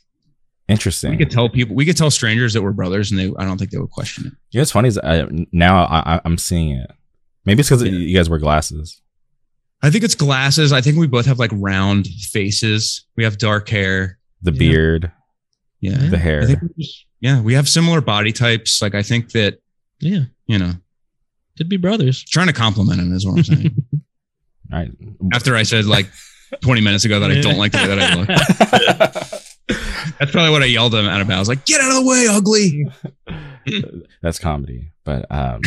interesting. 0.68 1.12
we 1.12 1.18
could 1.18 1.32
tell 1.32 1.50
people 1.50 1.76
we 1.76 1.86
could 1.86 1.98
tell 1.98 2.10
strangers 2.12 2.54
that 2.54 2.62
we're 2.64 2.72
brothers, 2.72 3.12
and 3.12 3.20
they 3.20 3.32
I 3.38 3.46
don't 3.46 3.58
think 3.58 3.72
they 3.72 3.78
would 3.78 3.92
question 3.92 4.26
it. 4.28 4.34
You 4.52 4.58
know 4.58 4.62
what's 4.62 4.72
funny 4.72 4.88
is 4.88 4.98
uh, 4.98 5.28
now 5.52 5.84
I, 5.86 6.16
I, 6.16 6.22
I'm 6.26 6.38
seeing 6.38 6.72
it. 6.78 6.92
Maybe 7.46 7.60
it's 7.60 7.70
because 7.70 7.84
Yeah. 7.84 7.92
you 7.92 8.16
guys 8.16 8.30
wear 8.30 8.40
glasses. 8.40 9.02
I 9.84 9.92
think 9.92 10.04
it's 10.04 10.16
glasses. 10.16 10.74
I 10.74 10.82
think 10.82 10.98
we 10.98 11.06
both 11.06 11.28
have 11.28 11.38
like 11.38 11.52
round 11.54 12.08
faces. 12.08 13.06
We 13.16 13.24
have 13.24 13.38
dark 13.38 13.70
hair. 13.70 14.18
The 14.42 14.52
Yeah. 14.52 14.58
beard, 14.60 15.12
Yeah. 15.82 15.98
the 16.10 16.18
hair. 16.18 16.42
I 16.42 16.46
think 16.48 16.62
we 16.64 16.84
just- 16.84 17.06
yeah, 17.22 17.42
we 17.42 17.54
have 17.54 17.68
similar 17.70 18.02
body 18.02 18.32
types. 18.32 18.82
Like 18.82 18.96
I 18.96 19.02
think 19.04 19.32
that, 19.32 19.60
yeah, 20.00 20.22
you 20.48 20.58
know, 20.60 20.74
could 21.57 21.69
be 21.69 21.77
brothers. 21.77 22.23
trying 22.23 22.48
to 22.48 22.53
compliment 22.53 22.99
him 22.99 23.14
is 23.14 23.26
what 23.26 23.38
I'm 23.38 23.44
saying. 23.44 23.76
All 24.73 24.80
right. 24.80 24.91
After 25.34 25.56
I 25.56 25.64
said 25.64 25.86
like 25.86 26.07
20 26.61 26.82
minutes 26.82 27.06
ago 27.06 27.19
that 27.19 27.32
I 27.32 27.41
don't 27.41 27.57
like 27.57 27.72
the 27.72 27.77
way 27.77 27.88
that 27.88 27.99
I 27.99 28.15
look. 28.15 29.41
That's 30.19 30.32
probably 30.32 30.52
what 30.52 30.61
I 30.61 30.65
yelled 30.65 30.95
at 30.95 31.03
him 31.03 31.22
about. 31.22 31.36
I 31.36 31.40
was 31.40 31.49
like, 31.49 31.65
"Get 31.65 31.82
out 31.82 31.90
of 31.90 32.03
the 32.03 32.10
way, 32.10 32.27
ugly." 32.30 32.88
That's 34.22 34.40
comedy, 34.40 34.91
but 35.03 35.26
um, 35.32 35.61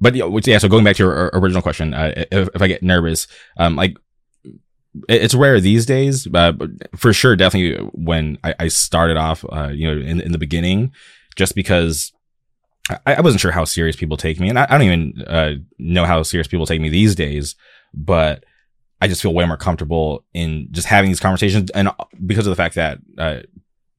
but 0.00 0.14
yeah. 0.14 0.58
So 0.58 0.68
going 0.68 0.84
back 0.84 0.96
to 0.96 1.04
your 1.04 1.30
original 1.32 1.62
question, 1.62 1.94
uh, 1.94 2.12
if, 2.30 2.48
if 2.54 2.62
I 2.62 2.66
get 2.68 2.82
nervous, 2.82 3.26
um, 3.56 3.74
like 3.74 3.96
it's 5.08 5.34
rare 5.34 5.60
these 5.60 5.86
days, 5.86 6.28
uh, 6.32 6.52
but 6.52 6.70
for 6.96 7.12
sure, 7.12 7.36
definitely 7.36 7.88
when 7.94 8.38
I, 8.44 8.54
I 8.60 8.68
started 8.68 9.16
off, 9.16 9.44
uh, 9.50 9.68
you 9.68 9.86
know, 9.92 10.00
in 10.00 10.20
in 10.20 10.32
the 10.32 10.38
beginning, 10.38 10.92
just 11.34 11.54
because 11.54 12.12
I, 12.90 13.14
I 13.14 13.20
wasn't 13.20 13.40
sure 13.40 13.50
how 13.50 13.64
serious 13.64 13.96
people 13.96 14.16
take 14.16 14.40
me, 14.40 14.48
and 14.48 14.58
I, 14.58 14.64
I 14.64 14.78
don't 14.78 14.82
even 14.82 15.22
uh, 15.26 15.52
know 15.78 16.04
how 16.04 16.22
serious 16.22 16.48
people 16.48 16.66
take 16.66 16.80
me 16.80 16.88
these 16.88 17.14
days, 17.14 17.54
but 17.94 18.44
I 19.00 19.08
just 19.08 19.22
feel 19.22 19.34
way 19.34 19.44
more 19.44 19.56
comfortable 19.56 20.24
in 20.34 20.68
just 20.70 20.86
having 20.86 21.10
these 21.10 21.20
conversations, 21.20 21.70
and 21.70 21.90
because 22.26 22.46
of 22.46 22.50
the 22.50 22.56
fact 22.56 22.74
that. 22.74 22.98
Uh, 23.16 23.40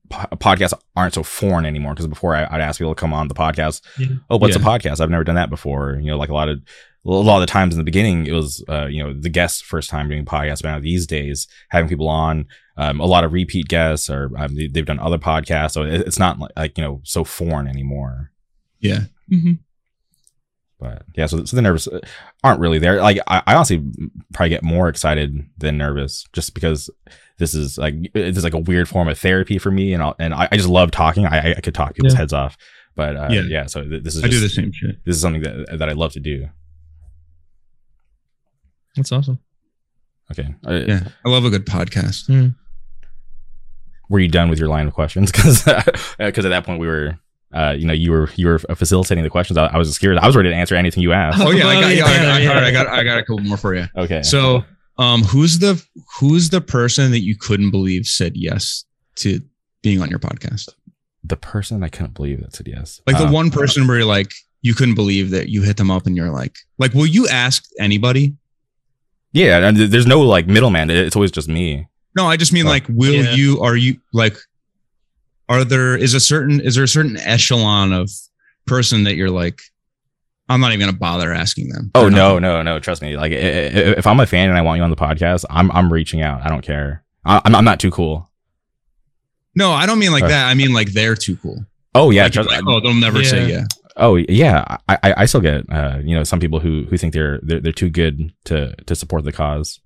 po- 0.09 0.35
Podcasts 0.37 0.73
aren't 0.95 1.13
so 1.13 1.23
foreign 1.23 1.65
anymore 1.65 1.93
because 1.93 2.07
before 2.07 2.35
I, 2.35 2.43
I'd 2.49 2.61
ask 2.61 2.79
people 2.79 2.95
to 2.95 2.99
come 2.99 3.13
on 3.13 3.27
the 3.27 3.35
podcast. 3.35 3.81
Yeah. 3.97 4.07
Oh, 4.29 4.37
what's 4.37 4.55
a 4.55 4.59
podcast? 4.59 4.99
I've 4.99 5.09
never 5.09 5.23
done 5.23 5.35
that 5.35 5.49
before. 5.49 5.99
You 6.01 6.11
know, 6.11 6.17
like 6.17 6.29
a 6.29 6.33
lot 6.33 6.49
of 6.49 6.61
a 7.05 7.09
lot 7.09 7.37
of 7.37 7.41
the 7.41 7.51
times 7.51 7.73
in 7.73 7.79
the 7.79 7.85
beginning, 7.85 8.25
it 8.25 8.33
was 8.33 8.63
uh, 8.67 8.87
you 8.87 9.03
know 9.03 9.13
the 9.13 9.29
guests 9.29 9.61
first 9.61 9.89
time 9.89 10.09
doing 10.09 10.25
podcasts. 10.25 10.61
But 10.61 10.71
now 10.71 10.79
these 10.79 11.07
days, 11.07 11.47
having 11.69 11.89
people 11.89 12.09
on, 12.09 12.47
um, 12.77 12.99
a 12.99 13.05
lot 13.05 13.23
of 13.23 13.33
repeat 13.33 13.67
guests, 13.67 14.09
or 14.09 14.31
um, 14.37 14.55
they, 14.55 14.67
they've 14.67 14.85
done 14.85 14.99
other 14.99 15.17
podcasts, 15.17 15.71
so 15.71 15.83
it's 15.83 16.19
not 16.19 16.39
like, 16.39 16.51
like 16.57 16.77
you 16.77 16.83
know 16.83 17.01
so 17.03 17.23
foreign 17.23 17.67
anymore. 17.67 18.31
Yeah. 18.79 19.01
Mhm. 19.31 19.59
But 20.79 21.03
yeah, 21.13 21.25
so, 21.25 21.43
so 21.43 21.55
the 21.57 21.61
nervous 21.61 21.87
uh, 21.89 21.99
aren't 22.43 22.61
really 22.61 22.79
there. 22.79 23.01
Like 23.01 23.17
I, 23.27 23.43
I 23.45 23.55
honestly 23.55 23.83
probably 24.33 24.49
get 24.49 24.63
more 24.63 24.87
excited 24.87 25.45
than 25.57 25.77
nervous, 25.77 26.23
just 26.31 26.53
because 26.53 26.89
this 27.37 27.53
is 27.53 27.77
like 27.77 27.95
this 28.13 28.37
is 28.37 28.43
like 28.45 28.53
a 28.53 28.59
weird 28.59 28.87
form 28.87 29.09
of 29.09 29.19
therapy 29.19 29.57
for 29.57 29.71
me, 29.71 29.93
and 29.93 30.01
I'll, 30.01 30.15
and 30.19 30.33
I, 30.33 30.47
I 30.51 30.55
just 30.55 30.69
love 30.69 30.91
talking. 30.91 31.25
I, 31.25 31.51
I 31.57 31.59
could 31.61 31.73
talk 31.75 31.95
people's 31.95 32.13
Yeah. 32.13 32.19
heads 32.19 32.31
off. 32.33 32.57
But 32.95 33.17
uh, 33.17 33.27
yeah. 33.29 33.41
Yeah. 33.41 33.65
so 33.65 33.83
th- 33.83 34.03
this 34.03 34.15
is 34.15 34.23
I 34.23 34.27
do 34.29 34.39
the 34.39 34.47
same 34.49 34.71
shit. 34.71 35.03
This 35.05 35.17
is 35.17 35.21
something 35.21 35.41
that 35.43 35.77
that 35.79 35.89
I 35.89 35.93
love 35.93 36.13
to 36.13 36.19
do. 36.21 36.47
That's 38.95 39.11
awesome. 39.11 39.39
Okay. 40.31 40.53
Uh, 40.65 40.73
Yeah, 40.87 41.07
I 41.25 41.29
love 41.29 41.45
a 41.45 41.49
good 41.49 41.65
podcast. 41.65 42.53
Were 44.09 44.19
you 44.19 44.27
done 44.27 44.49
with 44.49 44.59
your 44.59 44.67
line 44.69 44.87
of 44.87 44.93
questions? 44.93 45.31
Because 45.33 45.63
because 46.17 46.45
at 46.45 46.49
that 46.49 46.65
point 46.65 46.79
we 46.79 46.87
were, 46.87 47.17
uh, 47.53 47.75
you 47.77 47.85
know, 47.85 47.93
you 47.93 48.11
were 48.11 48.29
you 48.35 48.47
were 48.47 48.59
facilitating 48.59 49.23
the 49.23 49.29
questions. 49.29 49.57
I, 49.57 49.65
I 49.67 49.77
was 49.77 49.93
scared. 49.93 50.17
I 50.17 50.27
was 50.27 50.35
ready 50.35 50.49
to 50.49 50.55
answer 50.55 50.75
anything 50.75 51.01
you 51.03 51.13
asked. 51.13 51.39
Oh 51.41 51.51
yeah, 51.51 51.67
I 51.67 51.81
got, 51.81 51.87
yeah, 51.95 51.95
yeah, 51.95 52.03
I, 52.05 52.17
got, 52.17 52.41
yeah. 52.41 52.49
all 52.49 52.55
right, 52.55 52.63
I 52.63 52.71
got, 52.71 52.87
I 52.87 53.03
got 53.03 53.17
a 53.19 53.21
couple 53.23 53.39
more 53.39 53.57
for 53.57 53.73
you. 53.75 53.85
Okay. 53.97 54.21
So, 54.23 54.63
um, 54.97 55.23
who's 55.23 55.59
the 55.59 55.83
who's 56.19 56.49
the 56.51 56.61
person 56.61 57.11
that 57.11 57.21
you 57.21 57.35
couldn't 57.37 57.71
believe 57.71 58.05
said 58.05 58.33
yes 58.35 58.85
to 59.17 59.41
being 59.81 60.01
on 60.01 60.09
your 60.09 60.19
podcast? 60.19 60.69
the 61.25 61.35
person 61.35 61.83
I 61.83 61.89
couldn't 61.89 62.13
believe 62.13 62.39
that 62.41 62.55
said 62.55 62.67
yes. 62.67 63.01
Like 63.05 63.17
the 63.17 63.25
Um, 63.25 63.33
one 63.33 63.51
person 63.51 63.85
where 63.87 63.97
you're 63.97 64.05
like, 64.05 64.31
you 64.61 64.73
couldn't 64.73 64.95
believe 64.95 65.31
that 65.31 65.49
you 65.49 65.61
hit 65.63 65.75
them 65.77 65.91
up, 65.91 66.07
and 66.07 66.15
you're 66.15 66.29
like, 66.31 66.55
like, 66.77 66.93
will 66.93 67.05
you 67.05 67.27
ask 67.27 67.63
anybody? 67.77 68.35
Yeah, 69.33 69.67
and 69.67 69.77
there's 69.77 70.07
no 70.07 70.21
like 70.21 70.47
middleman. 70.47 70.89
It's 70.89 71.15
always 71.15 71.31
just 71.31 71.47
me. 71.47 71.87
No, 72.15 72.25
I 72.25 72.37
just 72.37 72.51
mean 72.53 72.65
Oh. 72.65 72.69
like, 72.69 72.85
will 72.89 73.13
Yeah. 73.13 73.33
you? 73.33 73.59
Are 73.61 73.75
you 73.75 73.99
like? 74.13 74.37
Are 75.49 75.65
there 75.65 75.97
is 75.97 76.13
a 76.13 76.19
certain 76.19 76.61
is 76.61 76.75
there 76.75 76.83
a 76.83 76.87
certain 76.87 77.17
echelon 77.17 77.91
of 77.91 78.09
person 78.65 79.03
that 79.05 79.15
you're 79.15 79.31
like? 79.31 79.59
I'm 80.47 80.61
not 80.61 80.71
even 80.73 80.79
gonna 80.87 80.97
bother 80.97 81.31
asking 81.33 81.69
them. 81.69 81.91
Oh 81.95 82.07
no, 82.09 82.39
no, 82.39 82.61
no. 82.61 82.79
Trust 82.79 83.01
me. 83.01 83.17
Like 83.17 83.31
i- 83.31 83.35
i- 83.35 83.97
if 83.97 84.07
I'm 84.07 84.19
a 84.19 84.25
fan 84.25 84.49
and 84.49 84.57
I 84.57 84.61
want 84.61 84.77
you 84.77 84.83
on 84.83 84.89
the 84.89 84.95
podcast, 84.95 85.45
I'm 85.49 85.71
I'm 85.71 85.91
reaching 85.91 86.21
out. 86.21 86.41
I 86.43 86.49
don't 86.49 86.61
care. 86.63 87.03
I- 87.25 87.41
I'm 87.45 87.55
I'm 87.55 87.65
not 87.65 87.79
too 87.79 87.91
cool. 87.91 88.29
no, 89.55 89.71
I 89.71 89.85
don't 89.85 89.99
mean 89.99 90.11
like 90.11 90.23
Uh. 90.23 90.27
that. 90.29 90.47
I 90.47 90.53
mean 90.53 90.73
like 90.73 90.93
they're 90.93 91.15
too 91.15 91.35
cool. 91.37 91.65
Oh 91.95 92.11
yeah. 92.11 92.23
Like, 92.23 92.33
trust, 92.33 92.49
like, 92.49 92.61
oh, 92.67 92.79
they'll 92.79 92.93
never 92.93 93.23
say 93.23 93.49
Yeah. 93.49 93.57
yeah. 93.57 93.65
Oh 93.97 94.15
yeah, 94.15 94.77
I, 94.87 94.97
I 95.03 95.13
I 95.17 95.25
still 95.25 95.41
get 95.41 95.65
uh 95.71 95.97
you 96.03 96.15
know 96.15 96.23
some 96.23 96.39
people 96.39 96.59
who 96.59 96.85
who 96.89 96.97
think 96.97 97.13
they're 97.13 97.39
they're 97.43 97.59
they're 97.59 97.71
too 97.73 97.89
good 97.89 98.31
to 98.45 98.73
to 98.85 98.95
support 98.95 99.23
the 99.25 99.31
cause. 99.31 99.79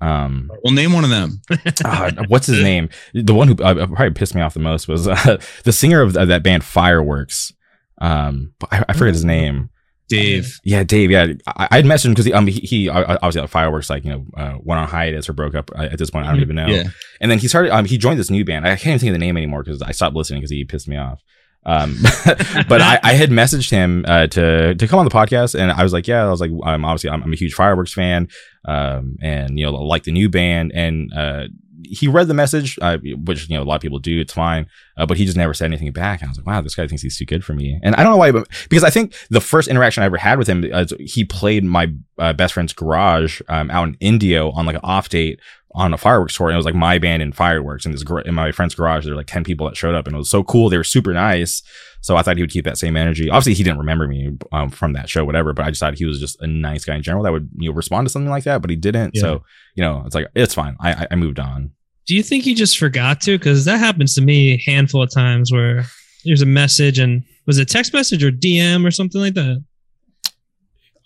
Um, 0.00 0.50
Well, 0.62 0.72
name 0.72 0.92
one 0.92 1.04
of 1.04 1.10
them. 1.10 1.40
ah, 1.84 2.10
what's 2.28 2.46
his 2.46 2.62
name? 2.62 2.88
The 3.14 3.34
one 3.34 3.48
who 3.48 3.54
uh, 3.62 3.86
probably 3.86 4.10
pissed 4.10 4.34
me 4.34 4.40
off 4.42 4.54
the 4.54 4.60
most 4.60 4.86
was 4.88 5.08
uh, 5.08 5.38
the 5.64 5.72
singer 5.72 6.00
of, 6.02 6.16
of 6.16 6.28
that 6.28 6.42
band 6.42 6.64
Fireworks. 6.64 7.52
Um, 8.00 8.52
but 8.60 8.72
I, 8.72 8.84
I 8.88 8.92
forget 8.92 9.14
his 9.14 9.24
name. 9.24 9.70
Dave. 10.08 10.58
Yeah, 10.64 10.84
Dave. 10.84 11.10
Yeah, 11.10 11.26
I, 11.46 11.68
I'd 11.72 11.84
messaged 11.84 12.06
him 12.06 12.12
because 12.12 12.24
he, 12.24 12.32
um, 12.32 12.46
he, 12.46 12.60
he 12.60 12.88
obviously 12.88 13.42
at 13.42 13.50
Fireworks 13.50 13.90
like 13.90 14.04
you 14.04 14.10
know 14.10 14.24
uh, 14.38 14.54
went 14.62 14.80
on 14.80 14.88
hiatus 14.88 15.28
or 15.28 15.34
broke 15.34 15.54
up 15.54 15.70
uh, 15.76 15.82
at 15.82 15.98
this 15.98 16.08
point. 16.10 16.26
I 16.26 16.30
don't 16.30 16.38
Mhm. 16.38 16.42
even 16.44 16.56
know. 16.56 16.66
Yeah. 16.68 16.84
And 17.20 17.30
then 17.30 17.38
he 17.38 17.46
started. 17.48 17.72
Um, 17.74 17.84
he 17.84 17.98
joined 17.98 18.18
this 18.18 18.30
new 18.30 18.42
band. 18.44 18.66
I 18.66 18.70
can't 18.70 18.86
even 18.86 18.98
think 19.00 19.10
of 19.10 19.14
the 19.14 19.18
name 19.18 19.36
anymore 19.36 19.62
because 19.62 19.82
I 19.82 19.90
stopped 19.90 20.16
listening 20.16 20.40
because 20.40 20.50
he 20.50 20.64
pissed 20.64 20.88
me 20.88 20.96
off. 20.96 21.20
Um, 21.68 21.98
but 22.68 22.80
I, 22.80 22.98
I 23.02 23.12
had 23.12 23.28
messaged 23.28 23.70
him 23.70 24.04
uh, 24.08 24.26
to 24.28 24.74
to 24.74 24.88
come 24.88 24.98
on 24.98 25.04
the 25.04 25.10
podcast, 25.10 25.54
and 25.54 25.70
I 25.70 25.82
was 25.82 25.92
like, 25.92 26.08
yeah, 26.08 26.24
I 26.24 26.30
was 26.30 26.40
like, 26.40 26.50
um, 26.64 26.84
obviously, 26.84 27.10
I'm, 27.10 27.22
I'm 27.22 27.32
a 27.32 27.36
huge 27.36 27.52
fireworks 27.52 27.92
fan, 27.92 28.28
um, 28.64 29.16
and 29.20 29.58
you 29.58 29.66
know, 29.66 29.72
like 29.72 30.04
the 30.04 30.12
new 30.12 30.30
band, 30.30 30.72
and 30.74 31.12
uh, 31.12 31.48
he 31.84 32.08
read 32.08 32.26
the 32.26 32.34
message, 32.34 32.78
uh, 32.80 32.96
which 33.24 33.50
you 33.50 33.56
know 33.56 33.62
a 33.62 33.64
lot 33.64 33.76
of 33.76 33.82
people 33.82 33.98
do. 33.98 34.18
It's 34.18 34.32
fine, 34.32 34.66
uh, 34.96 35.04
but 35.04 35.18
he 35.18 35.26
just 35.26 35.36
never 35.36 35.52
said 35.52 35.66
anything 35.66 35.92
back. 35.92 36.22
And 36.22 36.28
I 36.28 36.30
was 36.30 36.38
like, 36.38 36.46
wow, 36.46 36.62
this 36.62 36.74
guy 36.74 36.86
thinks 36.86 37.02
he's 37.02 37.18
too 37.18 37.26
good 37.26 37.44
for 37.44 37.52
me, 37.52 37.78
and 37.82 37.94
I 37.96 38.02
don't 38.02 38.12
know 38.12 38.18
why, 38.18 38.32
but 38.32 38.48
because 38.70 38.84
I 38.84 38.90
think 38.90 39.14
the 39.28 39.40
first 39.42 39.68
interaction 39.68 40.02
I 40.02 40.06
ever 40.06 40.16
had 40.16 40.38
with 40.38 40.48
him, 40.48 40.64
uh, 40.72 40.86
he 40.98 41.22
played 41.24 41.64
my 41.64 41.92
uh, 42.18 42.32
best 42.32 42.54
friend's 42.54 42.72
garage 42.72 43.42
um, 43.48 43.70
out 43.70 43.88
in 43.88 43.96
Indio 44.00 44.52
on 44.52 44.64
like 44.64 44.76
an 44.76 44.80
off 44.84 45.10
date 45.10 45.38
on 45.74 45.92
a 45.92 45.98
fireworks 45.98 46.34
tour 46.34 46.48
and 46.48 46.54
it 46.54 46.56
was 46.56 46.64
like 46.64 46.74
my 46.74 46.98
band 46.98 47.22
and 47.22 47.36
fireworks 47.36 47.84
in 47.84 47.92
this 47.92 48.02
gar- 48.02 48.22
in 48.22 48.34
my 48.34 48.50
friend's 48.52 48.74
garage 48.74 49.04
there 49.04 49.12
were 49.12 49.18
like 49.18 49.26
10 49.26 49.44
people 49.44 49.66
that 49.66 49.76
showed 49.76 49.94
up 49.94 50.06
and 50.06 50.14
it 50.14 50.18
was 50.18 50.30
so 50.30 50.42
cool 50.42 50.70
they 50.70 50.78
were 50.78 50.82
super 50.84 51.12
nice 51.12 51.62
so 52.00 52.16
i 52.16 52.22
thought 52.22 52.36
he 52.36 52.42
would 52.42 52.50
keep 52.50 52.64
that 52.64 52.78
same 52.78 52.96
energy 52.96 53.28
obviously 53.28 53.52
he 53.54 53.62
didn't 53.62 53.78
remember 53.78 54.08
me 54.08 54.30
um, 54.50 54.70
from 54.70 54.94
that 54.94 55.08
show 55.10 55.24
whatever 55.26 55.52
but 55.52 55.66
i 55.66 55.68
just 55.68 55.78
thought 55.80 55.98
he 55.98 56.06
was 56.06 56.18
just 56.18 56.40
a 56.40 56.46
nice 56.46 56.84
guy 56.86 56.94
in 56.96 57.02
general 57.02 57.22
that 57.22 57.32
would 57.32 57.48
you 57.58 57.68
know 57.68 57.74
respond 57.76 58.06
to 58.06 58.10
something 58.10 58.30
like 58.30 58.44
that 58.44 58.62
but 58.62 58.70
he 58.70 58.76
didn't 58.76 59.14
Yeah. 59.14 59.20
so 59.20 59.42
you 59.74 59.82
know 59.84 60.02
it's 60.06 60.14
like 60.14 60.26
it's 60.34 60.54
fine 60.54 60.74
i 60.80 60.92
i, 60.92 61.06
I 61.10 61.14
moved 61.16 61.38
on 61.38 61.70
Do 62.06 62.16
you 62.16 62.22
think 62.22 62.44
he 62.44 62.54
just 62.54 62.78
forgot 62.78 63.20
to? 63.22 63.36
Because 63.38 63.66
that 63.66 63.78
happens 63.78 64.14
to 64.14 64.22
me 64.22 64.54
a 64.54 64.62
handful 64.70 65.02
of 65.02 65.10
times 65.12 65.52
where 65.52 65.84
there's 66.24 66.40
a 66.42 66.46
message 66.46 66.98
and 66.98 67.22
was 67.46 67.58
it 67.58 67.62
a 67.62 67.66
text 67.66 67.92
message 67.92 68.24
or 68.24 68.30
DM 68.32 68.86
or 68.86 68.90
something 68.90 69.20
like 69.20 69.34
that? 69.34 69.62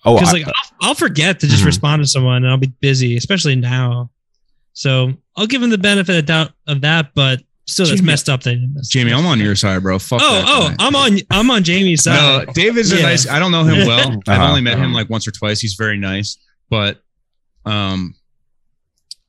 oh 0.04 0.14
Because 0.14 0.32
like 0.32 0.46
I'll, 0.46 0.52
I'll 0.90 0.94
forget 0.94 1.40
to 1.40 1.48
just 1.48 1.62
Mhm. 1.64 1.66
respond 1.66 2.02
to 2.02 2.08
someone 2.08 2.36
and 2.44 2.48
I'll 2.48 2.56
be 2.56 2.72
busy, 2.80 3.16
especially 3.16 3.56
now. 3.56 4.10
So 4.74 5.12
I'll 5.36 5.46
give 5.46 5.62
him 5.62 5.70
the 5.70 5.78
benefit 5.78 6.16
of 6.16 6.26
doubt 6.26 6.52
of 6.66 6.80
that, 6.82 7.10
but 7.14 7.42
still, 7.66 7.86
that's 7.86 7.96
Jamie- 8.00 8.06
messed 8.06 8.28
up. 8.28 8.42
That 8.42 8.56
messed- 8.74 8.90
Jamie, 8.90 9.12
I'm 9.12 9.26
on 9.26 9.38
your 9.38 9.54
side, 9.56 9.82
bro. 9.82 9.98
Fuck 9.98 10.20
Oh, 10.22 10.32
that 10.34 10.44
oh, 10.46 10.68
guy. 10.70 10.76
I'm 10.86 10.96
on. 10.96 11.18
I'm 11.30 11.50
on 11.50 11.62
Jamie's 11.62 12.02
side. 12.04 12.46
No, 12.46 12.52
Dave 12.54 12.76
is 12.78 12.92
a 12.92 12.96
Yeah. 12.96 13.02
nice. 13.02 13.28
I 13.28 13.38
don't 13.38 13.52
know 13.52 13.64
him 13.64 13.86
well. 13.86 14.10
I've 14.28 14.38
Uh-huh. 14.38 14.48
only 14.48 14.60
met 14.62 14.78
him 14.78 14.84
Uh-huh. 14.86 14.94
like 14.94 15.10
once 15.10 15.26
or 15.28 15.30
twice. 15.30 15.60
He's 15.60 15.74
very 15.74 15.98
nice, 15.98 16.38
but 16.70 17.02
um, 17.64 18.14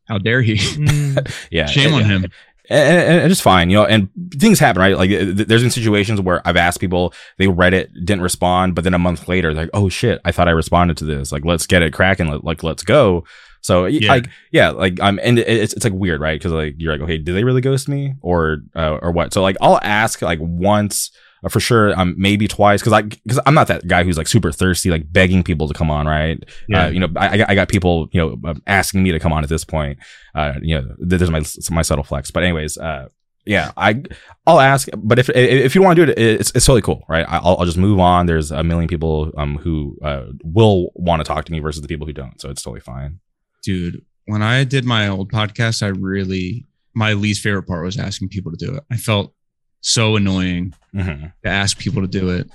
how 0.07 0.18
dare 0.18 0.41
he? 0.41 0.56
Mm, 0.56 1.34
yeah 1.52 1.65
Shame 1.68 1.94
on 1.94 2.03
him. 2.06 2.24
and, 2.70 2.80
and, 2.99 3.22
and 3.24 3.32
it's 3.32 3.41
fine, 3.41 3.70
you 3.70 3.78
know. 3.78 3.86
And 3.86 4.10
things 4.38 4.60
happen, 4.60 4.82
right? 4.82 4.98
Like, 4.98 5.10
th- 5.10 5.36
th- 5.38 5.48
there's 5.48 5.61
been 5.61 5.70
situations 5.72 6.20
where 6.22 6.41
I've 6.48 6.57
asked 6.57 6.80
people, 6.80 7.14
they 7.38 7.48
read 7.48 7.74
it, 7.74 7.94
didn't 7.94 8.22
respond, 8.22 8.76
but 8.76 8.84
then 8.84 8.94
a 8.94 8.99
month 8.99 9.28
later, 9.28 9.53
they're 9.53 9.64
like, 9.65 9.72
"Oh 9.74 9.90
shit, 9.90 10.20
I 10.26 10.32
thought 10.32 10.48
I 10.48 10.52
responded 10.52 10.98
to 10.98 11.06
this. 11.06 11.32
Like, 11.32 11.45
let's 11.45 11.68
get 11.68 11.82
it 11.84 11.94
cracking. 11.94 12.28
Let, 12.30 12.44
like, 12.44 12.64
let's 12.64 12.84
go." 12.84 13.26
So, 13.64 13.85
yeah. 13.85 13.99
Yeah. 14.02 14.11
like, 14.11 14.30
yeah, 14.52 14.69
like, 14.69 14.99
um, 15.02 15.19
and 15.23 15.40
it's 15.40 15.73
it's 15.73 15.84
like 15.84 15.94
weird, 15.94 16.22
right? 16.22 16.40
Because 16.40 16.52
like 16.52 16.76
you're 16.77 16.94
like, 16.94 17.02
okay, 17.02 17.18
did 17.18 17.34
they 17.35 17.44
really 17.44 17.61
ghost 17.61 17.90
me, 17.90 18.14
or 18.22 18.57
uh, 18.76 18.99
or 19.02 19.11
what? 19.11 19.34
So 19.34 19.41
like, 19.41 19.57
I'll 19.61 19.80
ask 19.81 20.22
like 20.22 20.40
once. 20.41 21.10
uh, 21.45 21.49
For 21.49 21.60
sure, 21.60 21.98
um, 21.99 22.15
maybe 22.18 22.48
twice, 22.48 22.81
because 22.81 22.94
I, 22.94 23.02
because 23.02 23.40
I'm 23.45 23.53
not 23.53 23.68
that 23.68 23.85
guy 23.88 24.03
who's 24.06 24.18
like 24.18 24.27
super 24.27 24.52
thirsty, 24.52 24.90
like 24.90 25.11
begging 25.11 25.44
people 25.44 25.68
to 25.68 25.73
come 25.73 25.90
on, 25.90 26.06
right? 26.07 26.41
Uh, 26.73 26.88
you 26.90 26.99
know, 27.02 27.10
I, 27.18 27.44
I 27.49 27.56
got- 27.56 27.68
people, 27.69 28.07
you 28.14 28.19
know, 28.22 28.30
um, 28.49 28.61
asking 28.68 29.03
me 29.03 29.11
to 29.11 29.19
come 29.19 29.34
on 29.34 29.44
at 29.44 29.49
this 29.49 29.65
point. 29.65 29.98
Uh, 30.35 30.53
you 30.61 30.76
know, 30.76 30.84
th- 31.10 31.19
there's 31.19 31.31
my 31.31 31.41
my 31.76 31.81
subtle 31.84 32.03
flex. 32.06 32.31
But 32.31 32.44
anyways, 32.44 32.77
uh, 32.77 33.07
yeah, 33.45 33.72
I 33.76 34.03
I'll 34.48 34.61
ask. 34.61 34.88
But 34.95 35.19
if 35.19 35.30
if 35.30 35.76
you 35.76 35.81
want 35.84 35.98
to 35.98 36.06
do 36.06 36.11
it, 36.11 36.18
it's 36.18 36.52
it's 36.56 36.65
totally 36.65 36.81
cool, 36.81 37.03
right? 37.10 37.26
I'll 37.27 37.57
I'll 37.60 37.65
just 37.65 37.77
move 37.77 37.99
on. 37.99 38.26
There's 38.26 38.52
a 38.52 38.64
million 38.64 38.88
people 38.88 39.31
um 39.38 39.57
who 39.57 39.98
uh 40.02 40.27
will 40.45 40.91
want 40.95 41.19
to 41.22 41.26
talk 41.26 41.44
to 41.45 41.52
me 41.52 41.60
versus 41.60 41.81
the 41.81 41.88
people 41.90 42.07
who 42.07 42.14
don't. 42.14 42.40
So 42.40 42.49
it's 42.49 42.61
totally 42.64 42.80
fine. 42.81 43.19
Dude. 43.64 44.03
When 44.26 44.41
I 44.41 44.64
did 44.64 44.85
my 44.85 45.07
old 45.07 45.31
podcast, 45.31 45.81
I 45.84 45.88
really 45.88 46.65
my 46.94 47.14
least 47.14 47.41
favorite 47.41 47.64
part 47.64 47.84
was 47.84 47.98
asking 47.98 48.30
people 48.30 48.52
to 48.52 48.57
do 48.57 48.76
it. 48.76 48.84
I 48.91 48.98
felt 48.98 49.34
so 49.81 50.15
annoying 50.15 50.73
hmm 50.91 51.26
to 51.44 51.49
ask 51.49 51.77
people 51.77 52.02
to 52.02 52.07
do 52.07 52.30
it, 52.30 52.49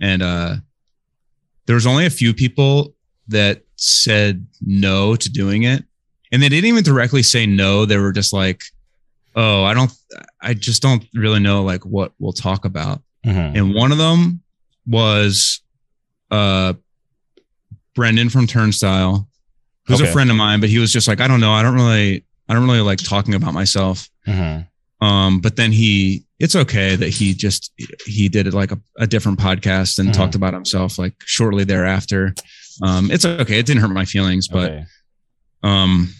and 0.00 0.22
uh, 0.22 0.56
there 1.66 1.74
was 1.74 1.86
only 1.86 2.06
a 2.06 2.10
few 2.10 2.32
people 2.32 2.94
that 3.28 3.62
said 3.76 4.46
no 4.60 5.14
to 5.14 5.30
doing 5.30 5.64
it, 5.64 5.84
and 6.32 6.42
they 6.42 6.48
didn't 6.48 6.68
even 6.68 6.82
directly 6.82 7.22
say 7.22 7.46
no. 7.46 7.84
They 7.84 7.98
were 7.98 8.12
just 8.12 8.32
like, 8.32 8.62
"Oh, 9.36 9.62
I 9.64 9.74
don't, 9.74 9.92
I 10.40 10.54
just 10.54 10.82
don't 10.82 11.04
really 11.14 11.40
know 11.40 11.62
like 11.62 11.84
what 11.84 12.12
we'll 12.18 12.32
talk 12.32 12.64
about." 12.64 13.02
hmm 13.24 13.30
and 13.54 13.74
one 13.74 13.92
of 13.92 13.98
them 13.98 14.42
was 14.86 15.60
uh 16.30 16.72
Brendan 17.94 18.30
from 18.30 18.46
Turnstile, 18.46 19.28
who's 19.88 20.00
Okay. 20.00 20.08
a 20.08 20.12
friend 20.12 20.30
of 20.30 20.36
mine, 20.36 20.60
but 20.60 20.68
he 20.68 20.78
was 20.78 20.92
just 20.92 21.08
like, 21.08 21.20
I 21.20 21.26
don't 21.26 21.40
know, 21.40 21.50
I 21.52 21.62
don't 21.62 21.74
really, 21.74 22.24
I 22.48 22.54
don't 22.54 22.64
really 22.66 22.80
like 22.80 22.98
talking 23.00 23.34
about 23.34 23.52
myself. 23.54 24.08
Mhm. 24.26 24.66
Um, 25.00 25.40
but 25.40 25.56
then 25.56 25.72
he, 25.72 26.24
it's 26.38 26.54
okay 26.54 26.94
that 26.94 27.08
he 27.08 27.34
just 27.34 27.72
he 28.06 28.28
did 28.28 28.46
it 28.46 28.54
like 28.54 28.70
a, 28.70 28.78
a 28.98 29.06
different 29.08 29.38
podcast 29.40 29.98
and 29.98 30.10
Mhm. 30.10 30.12
talked 30.12 30.34
about 30.36 30.54
himself 30.54 30.98
like 30.98 31.14
shortly 31.24 31.64
thereafter. 31.64 32.34
Um, 32.82 33.10
it's 33.10 33.24
okay. 33.24 33.58
It 33.58 33.66
didn't 33.66 33.82
hurt 33.82 33.88
my 33.90 34.04
feelings, 34.04 34.46
but 34.46 34.70
Okay. 34.70 34.84
um, 35.64 36.14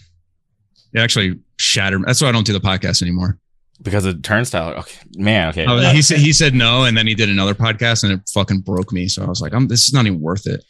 it 0.93 0.99
actually 0.99 1.39
shattered. 1.57 2.03
That's 2.05 2.21
why 2.21 2.29
I 2.29 2.31
don't 2.31 2.45
do 2.45 2.53
the 2.53 2.59
podcast 2.59 3.01
anymore. 3.01 3.37
because 3.81 4.03
of 4.03 4.21
turnstile. 4.23 4.73
Okay, 4.79 4.99
man. 5.15 5.47
Okay. 5.49 5.63
Uh, 5.65 5.93
he 5.93 6.01
said 6.01 6.17
he 6.17 6.33
said 6.33 6.53
no, 6.53 6.83
and 6.83 6.97
then 6.97 7.07
he 7.07 7.15
did 7.15 7.29
another 7.29 7.53
podcast, 7.55 8.03
and 8.03 8.11
it 8.11 8.19
fucking 8.33 8.59
broke 8.59 8.91
me. 8.91 9.07
So 9.07 9.23
I 9.23 9.27
was 9.27 9.39
like, 9.39 9.53
I'm 9.53 9.69
this 9.69 9.87
is 9.87 9.93
not 9.93 10.05
even 10.05 10.19
worth 10.19 10.45
it. 10.47 10.65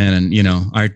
And 0.00 0.32
you 0.32 0.44
know, 0.44 0.64
I 0.74 0.90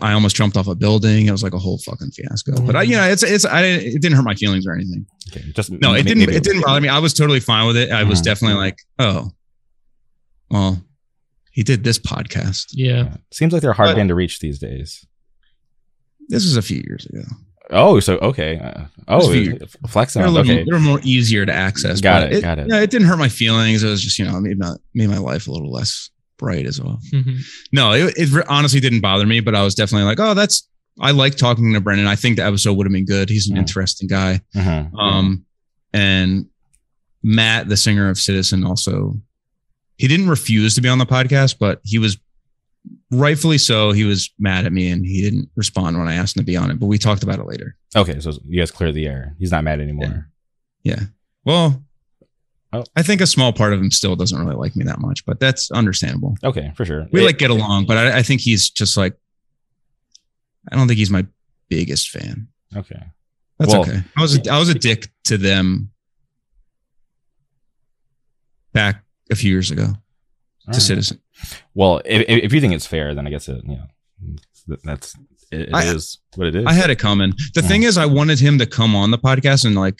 I 0.00 0.12
almost 0.14 0.34
jumped 0.34 0.56
off 0.56 0.66
a 0.66 0.74
building. 0.74 1.26
It 1.26 1.30
was 1.30 1.42
like 1.42 1.52
a 1.52 1.58
whole 1.58 1.76
fucking 1.78 2.10
fiasco. 2.12 2.58
But 2.62 2.74
I, 2.74 2.82
you 2.84 2.96
know, 2.96 3.04
it's 3.04 3.22
it's 3.22 3.44
I 3.44 3.60
didn't 3.60 3.86
it 3.96 4.00
didn't 4.00 4.16
hurt 4.16 4.24
my 4.24 4.34
feelings 4.34 4.66
or 4.66 4.72
anything. 4.72 5.04
okay, 5.30 5.44
Just 5.54 5.70
No, 5.70 5.90
it 5.92 5.98
may- 5.98 6.02
didn't. 6.04 6.18
maybe- 6.20 6.34
It 6.36 6.42
didn't 6.42 6.62
bother 6.62 6.80
me. 6.80 6.88
I 6.88 6.98
was 6.98 7.12
totally 7.12 7.40
fine 7.40 7.66
with 7.66 7.76
it. 7.76 7.90
I 7.90 8.04
was 8.04 8.20
Mhm. 8.20 8.24
definitely 8.24 8.56
like, 8.56 8.78
oh, 8.98 9.30
well, 10.50 10.82
he 11.52 11.62
did 11.62 11.84
this 11.84 11.98
podcast. 11.98 12.66
Yeah. 12.72 12.94
Yeah. 12.94 13.16
Seems 13.32 13.52
like 13.52 13.60
they're 13.62 13.72
a 13.72 13.74
hard 13.74 13.90
But- 13.90 13.96
band 13.96 14.08
to 14.08 14.14
reach 14.14 14.40
these 14.40 14.58
days. 14.58 15.04
This 16.28 16.44
was 16.44 16.56
a 16.56 16.62
few 16.62 16.82
years 16.86 17.06
ago. 17.06 17.22
Oh, 17.70 18.00
so 18.00 18.16
okay. 18.18 18.58
Uh, 18.58 18.84
oh, 19.08 19.20
Just 19.32 19.32
They're, 20.14 20.24
a 20.24 20.28
on- 20.28 20.34
little, 20.34 20.50
Okay. 20.52 20.64
they're 20.68 20.78
more 20.80 21.00
easier 21.02 21.44
to 21.44 21.52
access. 21.52 22.00
Got 22.00 22.22
but 22.22 22.32
it, 22.32 22.40
got 22.42 22.58
it. 22.58 22.68
Yeah, 22.70 22.80
it 22.80 22.90
didn't 22.90 23.08
hurt 23.08 23.18
my 23.18 23.28
feelings. 23.28 23.82
It 23.82 23.88
was 23.88 24.02
just 24.02 24.18
you 24.18 24.24
know 24.24 24.40
made 24.40 24.58
my 24.58 24.74
made 24.94 25.08
my 25.10 25.18
life 25.18 25.46
a 25.48 25.52
little 25.52 25.70
less 25.72 26.08
bright 26.38 26.66
as 26.66 26.80
well. 26.80 27.00
Mhm. 27.12 27.38
No, 27.72 27.92
it, 27.92 28.14
it 28.16 28.44
honestly 28.48 28.80
didn't 28.80 29.00
bother 29.00 29.26
me, 29.26 29.40
but 29.40 29.54
I 29.54 29.62
was 29.62 29.74
definitely 29.74 30.06
like, 30.06 30.20
oh, 30.20 30.34
that's 30.34 30.68
I 31.00 31.10
like 31.10 31.36
talking 31.36 31.72
to 31.74 31.80
Brendan. 31.80 32.06
I 32.06 32.16
think 32.16 32.36
the 32.36 32.44
episode 32.44 32.74
would 32.74 32.86
have 32.86 32.92
been 32.92 33.04
good. 33.04 33.28
He's 33.28 33.48
an 33.48 33.56
Mhm. 33.56 33.60
interesting 33.60 34.08
guy. 34.08 34.40
Mhm. 34.54 34.94
Um, 34.98 35.44
and 35.92 36.46
Matt, 37.22 37.68
the 37.68 37.76
singer 37.76 38.08
of 38.08 38.18
Citizen, 38.18 38.64
also 38.64 39.20
he 39.98 40.08
didn't 40.08 40.28
refuse 40.28 40.74
to 40.74 40.80
be 40.80 40.88
on 40.88 40.98
the 40.98 41.06
podcast, 41.06 41.56
but 41.58 41.80
he 41.84 41.98
was 41.98 42.18
rightfully 43.10 43.58
so. 43.58 43.92
He 43.92 44.04
was 44.04 44.30
mad 44.38 44.64
at 44.66 44.72
me 44.72 44.90
and 44.90 45.04
he 45.06 45.22
didn't 45.22 45.48
respond 45.56 45.98
when 45.98 46.06
I 46.08 46.14
asked 46.14 46.36
him 46.36 46.42
to 46.42 46.46
be 46.46 46.56
on 46.56 46.70
it. 46.70 46.78
But 46.78 46.86
we 46.86 46.98
talked 46.98 47.22
about 47.22 47.38
it 47.38 47.46
later. 47.46 47.76
Okay, 47.94 48.20
so 48.20 48.32
you 48.46 48.60
guys 48.60 48.70
clear 48.70 48.92
the 48.92 49.06
air. 49.06 49.34
He's 49.38 49.50
not 49.50 49.64
mad 49.64 49.80
anymore. 49.80 50.28
Yeah. 50.82 51.04
Well, 51.44 51.82
Oh. 52.80 52.84
I 52.96 53.02
think 53.02 53.20
a 53.20 53.26
small 53.26 53.52
part 53.52 53.72
of 53.72 53.80
him 53.80 53.90
still 53.90 54.16
doesn't 54.16 54.38
really 54.38 54.56
like 54.56 54.76
me 54.76 54.84
that 54.84 55.00
much, 55.00 55.24
but 55.26 55.38
that's 55.40 55.70
understandable. 55.70 56.36
Okay, 56.44 56.72
for 56.76 56.84
sure. 56.84 57.06
We 57.12 57.20
It- 57.22 57.24
like 57.26 57.38
get 57.38 57.50
along, 57.50 57.86
but 57.86 57.96
I, 57.96 58.18
I 58.18 58.22
think 58.22 58.40
he's 58.40 58.70
just 58.70 58.96
like, 58.96 59.14
I 60.70 60.76
don't 60.76 60.86
think 60.88 60.98
he's 60.98 61.10
my 61.10 61.26
biggest 61.68 62.10
fan. 62.10 62.48
Okay. 62.76 63.00
That's 63.58 63.72
Well- 63.72 63.82
okay. 63.82 64.02
I 64.16 64.22
was 64.22 64.36
a, 64.38 64.50
I 64.52 64.58
was 64.58 64.68
a 64.68 64.74
dick 64.74 65.08
to 65.24 65.38
them 65.38 65.90
back 68.72 69.04
a 69.30 69.34
few 69.36 69.50
years 69.50 69.70
ago 69.70 69.86
to 69.86 69.92
right. 70.68 70.76
Citizen. 70.76 71.20
Well, 71.74 72.00
if, 72.04 72.24
if 72.44 72.52
you 72.52 72.60
think 72.60 72.74
it's 72.74 72.86
fair, 72.86 73.14
then 73.14 73.26
I 73.26 73.30
guess 73.30 73.48
it. 73.48 73.62
You 73.64 73.78
know, 74.68 74.76
that's 74.84 75.14
it, 75.50 75.60
it 75.60 75.74
I- 75.74 75.84
is 75.84 76.18
what 76.34 76.48
it 76.48 76.54
is. 76.56 76.64
I 76.66 76.72
had 76.72 76.90
it 76.90 76.98
coming. 76.98 77.32
The 77.54 77.60
Mhm. 77.60 77.68
thing 77.68 77.82
is, 77.84 77.96
I 77.98 78.06
wanted 78.06 78.38
him 78.40 78.58
to 78.58 78.66
come 78.66 78.94
on 78.96 79.10
the 79.10 79.18
podcast 79.18 79.64
and 79.64 79.74
like 79.74 79.98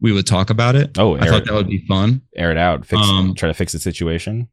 we 0.00 0.12
would 0.12 0.26
talk 0.26 0.50
about 0.50 0.76
it. 0.76 0.96
oh, 0.98 1.16
I 1.16 1.24
air, 1.24 1.30
thought 1.32 1.44
that 1.46 1.54
would 1.54 1.68
be 1.68 1.84
fun, 1.86 2.22
air 2.36 2.50
it 2.50 2.56
out. 2.58 2.86
Fix. 2.86 3.02
Um, 3.02 3.34
try 3.34 3.48
to 3.48 3.54
fix 3.54 3.72
the 3.72 3.78
situation. 3.78 4.48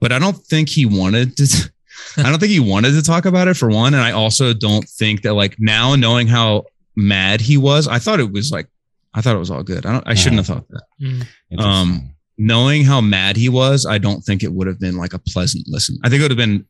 but 0.00 0.12
I 0.12 0.18
don't 0.18 0.36
think 0.36 0.68
he 0.68 0.86
wanted 0.86 1.36
to. 1.38 1.70
I 2.18 2.24
don't 2.24 2.38
think 2.38 2.52
he 2.52 2.60
wanted 2.60 2.92
to 2.92 3.02
talk 3.02 3.24
about 3.24 3.48
it 3.48 3.56
for 3.56 3.68
one, 3.70 3.94
and 3.94 4.02
I 4.02 4.12
also 4.12 4.52
don't 4.52 4.86
think 4.88 5.22
that 5.22 5.32
like 5.34 5.56
now 5.58 5.94
knowing 5.96 6.26
how 6.26 6.64
mad 6.94 7.40
he 7.40 7.56
was, 7.56 7.88
I 7.88 7.98
thought 7.98 8.20
it 8.20 8.30
was 8.32 8.50
like 8.52 8.68
I 9.14 9.22
thought 9.22 9.34
it 9.34 9.38
was 9.38 9.50
all 9.50 9.62
good. 9.62 9.86
I 9.86 9.92
don't. 9.92 10.06
I 10.06 10.14
shouldn't 10.14 10.36
have 10.38 10.46
thought 10.46 10.68
that. 10.68 10.82
Mm. 11.00 11.26
Interesting. 11.50 12.14
knowing 12.38 12.84
how 12.84 13.00
mad 13.00 13.36
he 13.36 13.48
was, 13.48 13.86
I 13.86 13.96
don't 13.96 14.20
think 14.20 14.42
it 14.42 14.52
would 14.52 14.66
have 14.66 14.78
been 14.78 14.96
like 14.98 15.14
a 15.14 15.18
pleasant 15.18 15.64
listen. 15.68 15.96
I 16.04 16.10
think 16.10 16.20
it 16.20 16.24
would 16.24 16.32
have 16.32 16.36
been 16.38 16.66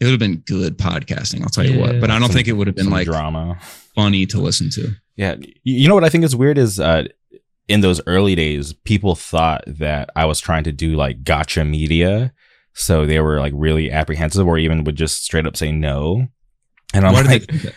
it 0.00 0.04
would 0.06 0.10
have 0.10 0.18
been 0.18 0.38
good 0.46 0.76
podcasting. 0.76 1.42
I'll 1.42 1.48
tell 1.50 1.64
you 1.64 1.78
what, 1.78 2.00
but 2.00 2.10
I 2.10 2.18
don't 2.18 2.22
Some- 2.28 2.32
think 2.34 2.48
it 2.48 2.54
would 2.54 2.66
have 2.66 2.74
been 2.74 2.86
Some 2.86 2.92
like 2.92 3.06
drama. 3.06 3.56
funny 3.94 4.26
to 4.26 4.40
listen 4.40 4.70
to. 4.70 4.90
Yeah. 5.14 5.36
You 5.62 5.86
know 5.86 5.94
what 5.94 6.02
I 6.02 6.08
think 6.08 6.24
is 6.24 6.34
weird 6.34 6.58
is 6.58 6.80
uh, 6.80 7.04
in 7.68 7.80
those 7.80 8.00
early 8.06 8.34
days, 8.34 8.72
people 8.72 9.14
thought 9.14 9.64
that 9.66 10.10
I 10.14 10.26
was 10.26 10.40
trying 10.40 10.64
to 10.64 10.72
do 10.72 10.96
like 10.96 11.24
gotcha 11.24 11.64
media. 11.64 12.32
So 12.74 13.06
they 13.06 13.20
were 13.20 13.38
like 13.38 13.52
really 13.56 13.90
apprehensive 13.90 14.46
or 14.46 14.58
even 14.58 14.84
would 14.84 14.96
just 14.96 15.24
straight 15.24 15.46
up 15.46 15.56
say 15.56 15.72
no. 15.72 16.28
And 16.92 17.06
I'm 17.06 17.12
Why 17.12 17.22
like, 17.22 17.46
they 17.46 17.58
think 17.58 17.62
that? 17.62 17.74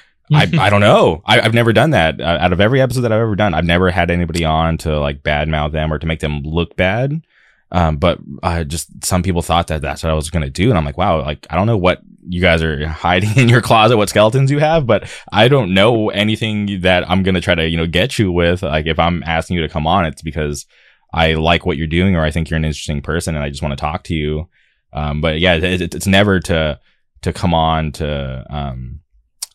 I, 0.60 0.66
I 0.68 0.70
don't 0.70 0.82
know. 0.82 1.22
I, 1.26 1.40
I've 1.40 1.54
never 1.54 1.72
done 1.72 1.92
that. 1.92 2.20
Uh, 2.20 2.38
out 2.40 2.54
of 2.54 2.60
every 2.60 2.82
episode 2.82 3.02
that 3.02 3.12
I've 3.12 3.22
ever 3.22 3.36
done, 3.36 3.54
I've 3.54 3.66
never 3.66 3.90
had 3.92 4.12
anybody 4.12 4.44
on 4.44 4.78
to 4.80 5.00
like 5.00 5.24
badmouth 5.24 5.72
them 5.72 5.94
or 5.94 6.00
to 6.00 6.08
make 6.08 6.20
them 6.20 6.42
look 6.44 6.76
bad. 6.76 7.22
Um, 7.72 7.98
but 7.98 8.20
uh, 8.44 8.64
just 8.64 9.04
some 9.06 9.24
people 9.24 9.42
thought 9.42 9.68
that 9.68 9.82
that's 9.82 10.02
what 10.04 10.10
I 10.10 10.16
was 10.16 10.30
going 10.30 10.44
to 10.44 10.50
do. 10.50 10.70
And 10.70 10.78
I'm 10.78 10.86
like, 10.86 10.98
wow, 10.98 11.22
like, 11.22 11.46
I 11.50 11.56
don't 11.56 11.68
know 11.68 11.78
what 11.78 12.02
you 12.28 12.40
guys 12.42 12.62
are 12.64 12.88
hiding 12.88 13.36
in 13.38 13.50
your 13.50 13.62
closet, 13.62 13.98
what 13.98 14.10
skeletons 14.10 14.52
you 14.52 14.60
have, 14.60 14.86
but 14.88 15.10
I 15.34 15.48
don't 15.50 15.74
know 15.74 16.10
anything 16.10 16.82
that 16.82 17.10
I'm 17.10 17.24
going 17.24 17.36
to 17.36 17.42
try 17.42 17.56
to, 17.56 17.68
you 17.68 17.76
know, 17.78 17.88
get 17.88 18.18
you 18.18 18.32
with. 18.32 18.64
Like, 18.64 18.86
if 18.86 19.00
I'm 19.00 19.22
asking 19.24 19.58
you 19.58 19.64
to 19.64 19.70
come 19.70 19.86
on, 19.86 20.06
it's 20.06 20.22
because 20.22 20.66
I 21.14 21.34
like 21.34 21.66
what 21.66 21.78
you're 21.78 21.88
doing 21.88 22.16
or 22.16 22.24
I 22.24 22.32
think 22.32 22.50
you're 22.50 22.58
an 22.58 22.66
interesting 22.66 23.02
person 23.02 23.36
and 23.36 23.44
I 23.44 23.50
just 23.50 23.62
want 23.62 23.74
to 23.74 23.82
talk 23.82 24.04
to 24.06 24.14
you. 24.16 24.48
Um, 24.94 25.20
but 25.20 25.40
yeah, 25.40 25.56
it- 25.56 25.94
it's 25.94 26.08
never 26.08 26.40
to, 26.42 26.80
to 27.24 27.34
come 27.34 27.54
on 27.54 27.92
to, 27.94 28.46
um, 28.50 29.02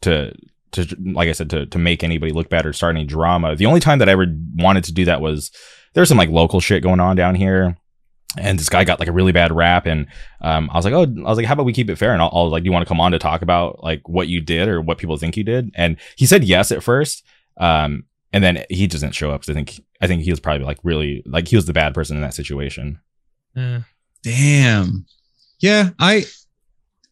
to, 0.02 0.34
to 0.72 0.86
like 1.12 1.28
I 1.28 1.32
said 1.32 1.51
to 1.51 1.66
to 1.66 1.78
make 1.78 2.02
anybody 2.02 2.32
look 2.32 2.48
bad 2.48 2.64
or 2.64 2.72
start 2.72 2.97
any 2.97 3.05
drama. 3.05 3.55
The 3.55 3.66
only 3.66 3.78
time 3.80 3.98
that 3.98 4.09
I 4.09 4.12
ever 4.12 4.26
wanted 4.56 4.84
to 4.84 4.93
do 4.93 5.05
that 5.05 5.20
was 5.20 5.51
there's 5.93 6.09
some 6.09 6.16
like 6.16 6.30
local 6.30 6.60
shit 6.60 6.82
going 6.82 6.98
on 6.98 7.14
down 7.14 7.34
here. 7.34 7.76
And 8.39 8.59
this 8.59 8.69
guy 8.69 8.85
got 8.85 8.99
like 8.99 9.09
a 9.09 9.13
really 9.13 9.33
bad 9.33 9.53
rap, 9.53 9.87
and 9.87 10.07
um, 10.41 10.71
I 10.71 10.77
was 10.77 10.85
like, 10.85 10.95
"Oh, 10.95 11.03
I 11.03 11.29
was 11.29 11.37
like, 11.37 11.47
how 11.47 11.53
about 11.53 11.67
we 11.67 11.73
keep 11.73 11.91
it 11.91 11.97
fair?" 11.97 12.13
And 12.13 12.23
I'll, 12.23 12.31
I'll 12.33 12.49
like, 12.49 12.63
"Do 12.63 12.69
you 12.69 12.73
want 12.73 12.83
to 12.83 12.89
come 12.89 13.01
on 13.01 13.13
to 13.13 13.19
talk 13.19 13.43
about 13.43 13.83
like 13.83 14.09
what 14.09 14.29
you 14.29 14.41
did 14.41 14.69
or 14.69 14.81
what 14.81 14.99
people 14.99 15.17
think 15.17 15.37
you 15.37 15.45
did?" 15.45 15.71
And 15.75 15.99
he 16.17 16.25
said 16.25 16.45
yes 16.45 16.73
at 16.73 16.83
first, 16.83 17.27
um, 17.59 18.05
and 18.33 18.43
then 18.43 18.65
he 18.71 18.87
doesn't 18.87 19.13
show 19.13 19.33
up. 19.33 19.45
So 19.45 19.53
I 19.53 19.55
think 19.55 19.81
I 20.01 20.07
think 20.07 20.23
he 20.23 20.31
was 20.31 20.41
probably 20.41 20.65
like 20.65 20.79
really 20.83 21.23
like 21.27 21.49
he 21.49 21.57
was 21.57 21.67
the 21.67 21.75
bad 21.75 21.95
person 21.95 22.17
in 22.17 22.23
that 22.23 22.35
situation. 22.35 23.01
Yeah. 23.55 23.83
Damn. 24.23 25.05
Yeah, 25.61 25.91
I 25.99 26.25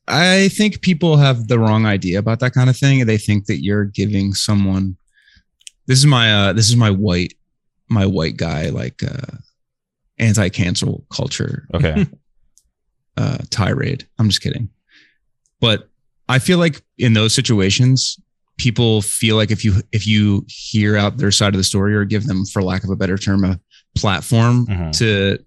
I 0.08 0.48
think 0.48 0.80
people 0.80 1.16
have 1.18 1.48
the 1.48 1.58
wrong 1.58 1.86
idea 1.86 2.18
about 2.18 2.40
that 2.40 2.54
kind 2.54 2.70
of 2.70 2.76
thing. 2.76 3.04
They 3.04 3.18
think 3.18 3.46
that 3.46 3.62
you're 3.62 3.84
giving 3.84 4.32
someone 4.32 4.96
this 5.86 5.98
is 5.98 6.06
my 6.06 6.32
uh 6.32 6.52
this 6.52 6.68
is 6.68 6.76
my 6.76 6.90
white 6.90 7.34
my 7.88 8.06
white 8.06 8.36
guy 8.36 8.68
like 8.68 9.02
uh 9.02 9.36
anti-cancel 10.20 11.04
culture 11.10 11.66
Okay, 11.74 12.06
uh 13.16 13.38
tirade. 13.50 14.06
I'm 14.18 14.28
just 14.28 14.40
kidding. 14.42 14.68
But 15.60 15.88
I 16.28 16.38
feel 16.38 16.58
like 16.58 16.80
in 16.98 17.12
those 17.14 17.34
situations 17.34 18.18
people 18.58 19.00
feel 19.02 19.36
like 19.36 19.50
if 19.50 19.64
you 19.64 19.74
if 19.90 20.06
you 20.06 20.44
hear 20.48 20.96
out 20.96 21.16
their 21.16 21.30
side 21.30 21.54
of 21.54 21.58
the 21.58 21.64
story 21.64 21.94
or 21.94 22.04
give 22.04 22.26
them 22.26 22.44
for 22.44 22.62
lack 22.62 22.84
of 22.84 22.90
a 22.90 22.96
better 22.96 23.16
term 23.16 23.42
a 23.44 23.58
platform 23.96 24.66
Mhm. 24.66 24.92
to 24.98 25.38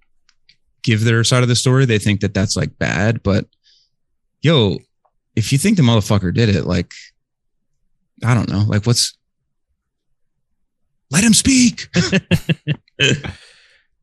give 0.82 1.04
their 1.04 1.24
side 1.24 1.44
of 1.44 1.48
the 1.50 1.56
story 1.56 1.86
they 1.86 2.00
think 2.00 2.22
that 2.22 2.34
that's 2.34 2.56
like 2.58 2.78
bad 2.80 3.22
but 3.24 3.46
yo 4.42 4.80
if 5.36 5.52
you 5.52 5.58
think 5.60 5.78
the 5.78 5.84
motherfucker 5.84 6.34
did 6.34 6.50
it 6.50 6.66
like 6.66 6.92
i 8.26 8.34
don't 8.34 8.50
know 8.50 8.66
like 8.68 8.86
what's 8.86 9.16
let 11.12 11.24
him 11.24 11.34
speak 11.34 11.88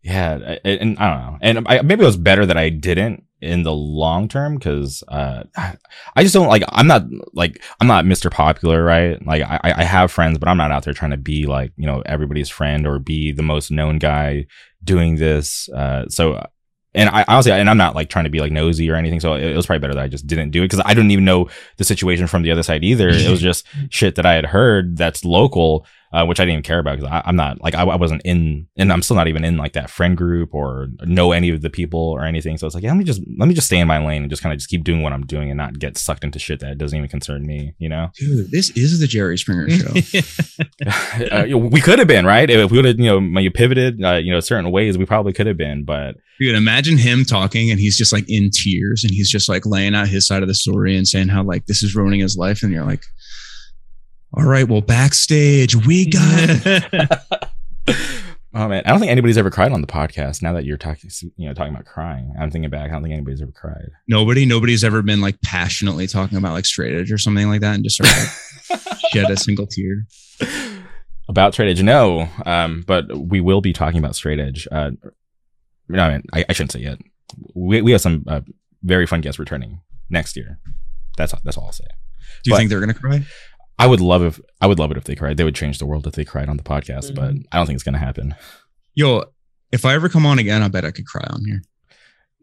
yeah, 0.03 0.57
I- 0.65 0.69
and 0.69 0.99
I 0.99 1.11
don't 1.11 1.21
know, 1.21 1.39
and 1.41 1.69
I, 1.69 1.83
maybe 1.83 2.03
it 2.03 2.07
was 2.07 2.17
better 2.17 2.47
that 2.47 2.57
I 2.57 2.69
didn't 2.71 3.25
in 3.41 3.63
the 3.63 3.73
long 3.73 4.29
term 4.29 4.57
because 4.57 5.03
uh, 5.09 5.45
I 5.57 6.23
just 6.23 6.35
don't 6.35 6.49
like. 6.49 6.63
I'm 6.69 6.87
not 6.87 7.05
like 7.33 7.63
I'm 7.81 7.87
not 7.87 8.05
Mr. 8.05 8.31
Popular, 8.31 8.83
right? 8.85 9.25
Like 9.25 9.43
I, 9.43 9.61
I 9.79 9.85
have 9.85 10.13
friends, 10.13 10.39
but 10.39 10.49
I'm 10.49 10.57
not 10.57 10.71
out 10.71 10.85
there 10.85 10.95
trying 10.95 11.13
to 11.13 11.17
be 11.17 11.47
like 11.47 11.73
you 11.77 11.87
know 11.87 12.03
everybody's 12.07 12.49
friend 12.49 12.87
or 12.87 12.99
be 12.99 13.33
the 13.33 13.43
most 13.43 13.71
known 13.71 13.99
guy 13.99 14.47
doing 14.83 15.17
this. 15.17 15.69
Uh, 15.71 16.07
so. 16.09 16.47
And 16.93 17.09
I 17.09 17.25
honestly, 17.29 17.53
and 17.53 17.71
I'm 17.71 17.77
not 17.77 17.95
like 17.95 18.11
trying 18.11 18.25
to 18.25 18.33
be 18.33 18.41
like 18.41 18.51
nosy 18.51 18.91
or 18.91 18.97
anything. 18.97 19.21
So 19.21 19.35
it 19.35 19.55
was 19.55 19.65
probably 19.65 19.79
better 19.79 19.95
that 19.95 20.03
I 20.03 20.09
just 20.09 20.27
didn't 20.27 20.51
do 20.51 20.63
it 20.63 20.65
because 20.65 20.83
I 20.85 20.93
didn't 20.93 21.13
even 21.13 21.25
know 21.25 21.49
the 21.77 21.85
situation 21.85 22.27
from 22.27 22.43
the 22.43 22.51
other 22.51 22.65
side 22.65 22.83
either. 22.83 23.09
It 23.09 23.31
was 23.31 23.41
just 23.51 23.65
shit 23.91 24.17
that 24.17 24.27
I 24.27 24.35
had 24.35 24.47
heard 24.47 24.97
that's 24.97 25.25
local, 25.25 25.87
uh, 26.13 26.25
which 26.27 26.41
I 26.41 26.43
didn't 26.43 26.55
even 26.55 26.63
care 26.65 26.81
about 26.81 26.99
because 26.99 27.23
I'm 27.25 27.37
not 27.37 27.61
like 27.63 27.75
I, 27.75 27.83
I 27.83 27.97
wasn't 27.97 28.23
in, 28.25 28.67
and 28.77 28.93
I'm 28.93 29.01
still 29.01 29.17
not 29.17 29.29
even 29.29 29.45
in 29.45 29.57
like 29.57 29.75
that 29.75 29.91
friend 29.91 30.17
group 30.17 30.53
or 30.53 30.89
know 31.05 31.31
any 31.31 31.51
of 31.51 31.61
the 31.61 31.71
people 31.71 32.01
or 32.01 32.25
anything. 32.25 32.59
So 32.59 32.67
it's 32.67 32.75
like, 32.75 32.83
yeah, 32.83 32.91
let 32.91 32.99
me 32.99 33.05
just 33.05 33.21
let 33.39 33.49
me 33.49 33.55
just 33.55 33.69
stay 33.69 33.79
in 33.79 33.87
my 33.87 34.05
lane 34.05 34.23
and 34.23 34.31
just 34.31 34.43
kind 34.43 34.53
of 34.53 34.59
just 34.59 34.69
keep 34.69 34.83
doing 34.83 35.03
what 35.03 35.13
I'm 35.13 35.25
doing 35.25 35.51
and 35.51 35.57
not 35.57 35.79
get 35.79 35.97
sucked 35.97 36.25
into 36.25 36.41
shit 36.41 36.59
that 36.61 36.79
doesn't 36.79 36.97
even 36.97 37.09
concern 37.09 37.47
me. 37.47 37.75
You 37.79 37.89
know, 37.89 38.09
dude 38.19 38.51
this 38.51 38.71
is 38.71 38.99
the 38.99 39.07
jerry 39.07 39.39
springer 39.39 39.71
show 39.71 39.91
uh, 41.31 41.57
we 41.57 41.81
could 41.81 42.01
have 42.01 42.09
been 42.09 42.27
right 42.27 42.51
if 42.51 42.71
we 42.71 42.79
would 42.79 42.87
have 42.87 42.99
you 42.99 43.07
know 43.07 43.21
maybe 43.21 43.51
pivoted 43.51 44.03
uh, 44.03 44.17
you 44.17 44.33
know 44.33 44.41
certain 44.41 44.73
ways. 44.73 44.99
We 44.99 45.07
probably 45.07 45.33
could 45.33 45.47
have 45.47 45.57
been, 45.57 45.85
but 45.85 46.17
dude 46.41 46.57
imagine 46.57 46.99
him 46.99 47.25
talking 47.25 47.71
and 47.71 47.79
he's 47.79 47.97
just 47.97 48.13
like 48.13 48.25
in 48.29 48.51
tears 48.51 49.05
and 49.05 49.13
he's 49.13 49.31
just 49.31 49.49
like 49.49 49.65
laying 49.65 49.95
out 49.95 50.09
his 50.09 50.27
side 50.27 50.43
of 50.43 50.49
the 50.49 50.55
story 50.55 50.97
and 50.97 51.07
saying 51.07 51.29
how 51.29 51.45
like 51.45 51.67
this 51.67 51.85
is 51.85 51.95
ruining 51.95 52.21
his 52.21 52.37
life 52.37 52.63
and 52.63 52.73
you're 52.73 52.85
like 52.85 53.05
All 54.33 54.45
right, 54.45 54.69
well, 54.69 54.81
backstage, 54.81 55.75
we 55.87 56.07
got 56.07 56.63
Oh 58.53 58.67
man, 58.67 58.83
I 58.85 58.91
don't 58.91 58.99
think 58.99 59.13
anybody's 59.13 59.39
ever 59.39 59.51
cried 59.51 59.71
on 59.73 59.81
the 59.81 59.87
podcast. 59.87 60.43
Now 60.43 60.53
that 60.55 60.65
you're 60.65 60.77
talking, 60.77 61.09
you 61.37 61.47
know, 61.47 61.55
talking 61.55 61.73
about 61.73 61.85
crying, 61.87 62.35
I'm 62.39 62.51
thinking 62.51 62.69
back. 62.69 62.91
I 62.91 62.93
don't 62.95 63.03
think 63.03 63.13
anybody's 63.13 63.41
ever 63.41 63.53
cried. 63.53 63.91
nobody. 64.09 64.45
Nobody's 64.45 64.83
ever 64.83 65.03
been 65.03 65.21
like 65.21 65.41
passionately 65.43 66.09
talking 66.09 66.37
about 66.37 66.53
like 66.55 66.67
straight 66.67 66.95
edge 66.97 67.13
or 67.13 67.19
something 67.19 67.49
like 67.49 67.61
that, 67.61 67.77
and 67.77 67.85
just 67.85 67.97
sort 67.97 68.11
of 68.11 68.81
like, 68.89 68.99
shed 69.13 69.31
a 69.31 69.37
single 69.37 69.69
tear. 69.69 70.05
about 71.29 71.53
straight 71.53 71.71
edge, 71.71 71.81
no. 71.83 72.29
Um, 72.45 72.83
but 72.85 73.17
we 73.17 73.41
will 73.41 73.61
be 73.61 73.73
talking 73.73 74.01
about 74.01 74.17
straight 74.17 74.41
edge. 74.41 74.67
Uh, 74.73 74.91
no, 75.89 76.03
I, 76.03 76.11
mean, 76.15 76.23
I, 76.33 76.45
I 76.49 76.53
shouldn't 76.53 76.73
say 76.73 76.81
yet. 76.81 76.99
We 77.55 77.83
we 77.83 77.93
have 77.93 78.01
some 78.01 78.25
uh, 78.27 78.41
very 78.83 79.07
fun 79.07 79.21
guests 79.21 79.39
returning 79.39 79.81
next 80.09 80.37
year. 80.37 80.59
That's 81.17 81.33
that's 81.45 81.57
all 81.57 81.67
I'll 81.67 81.73
say. 81.73 81.85
Do 82.43 82.51
you 82.51 82.55
But- 82.55 82.59
think 82.59 82.71
they're 82.71 82.81
gonna 82.81 82.95
cry? 82.95 83.25
I 83.81 83.87
would 83.87 84.01
love 84.01 84.23
if 84.23 84.39
I 84.61 84.67
would 84.67 84.79
love 84.79 84.91
it 84.91 84.97
if 84.99 85.05
they 85.05 85.15
cried. 85.15 85.37
They 85.39 85.45
would 85.45 85.55
change 85.55 85.79
the 85.79 85.87
world 85.87 86.07
if 86.07 86.15
they 86.15 86.25
cried 86.25 86.49
on 86.49 86.57
the 86.59 86.63
podcast, 86.63 87.15
but 87.15 87.35
I 87.51 87.57
don't 87.57 87.67
think 87.67 87.77
it's 87.77 87.83
going 87.83 87.95
to 87.95 87.99
happen. 87.99 88.35
Yo, 88.95 89.25
if 89.73 89.85
I 89.87 89.95
ever 89.95 90.09
come 90.09 90.27
on 90.27 90.39
again, 90.39 90.63
I 90.63 90.69
bet 90.69 90.85
I 90.85 90.91
could 90.91 91.07
cry 91.07 91.27
on 91.31 91.45
here. 91.47 91.63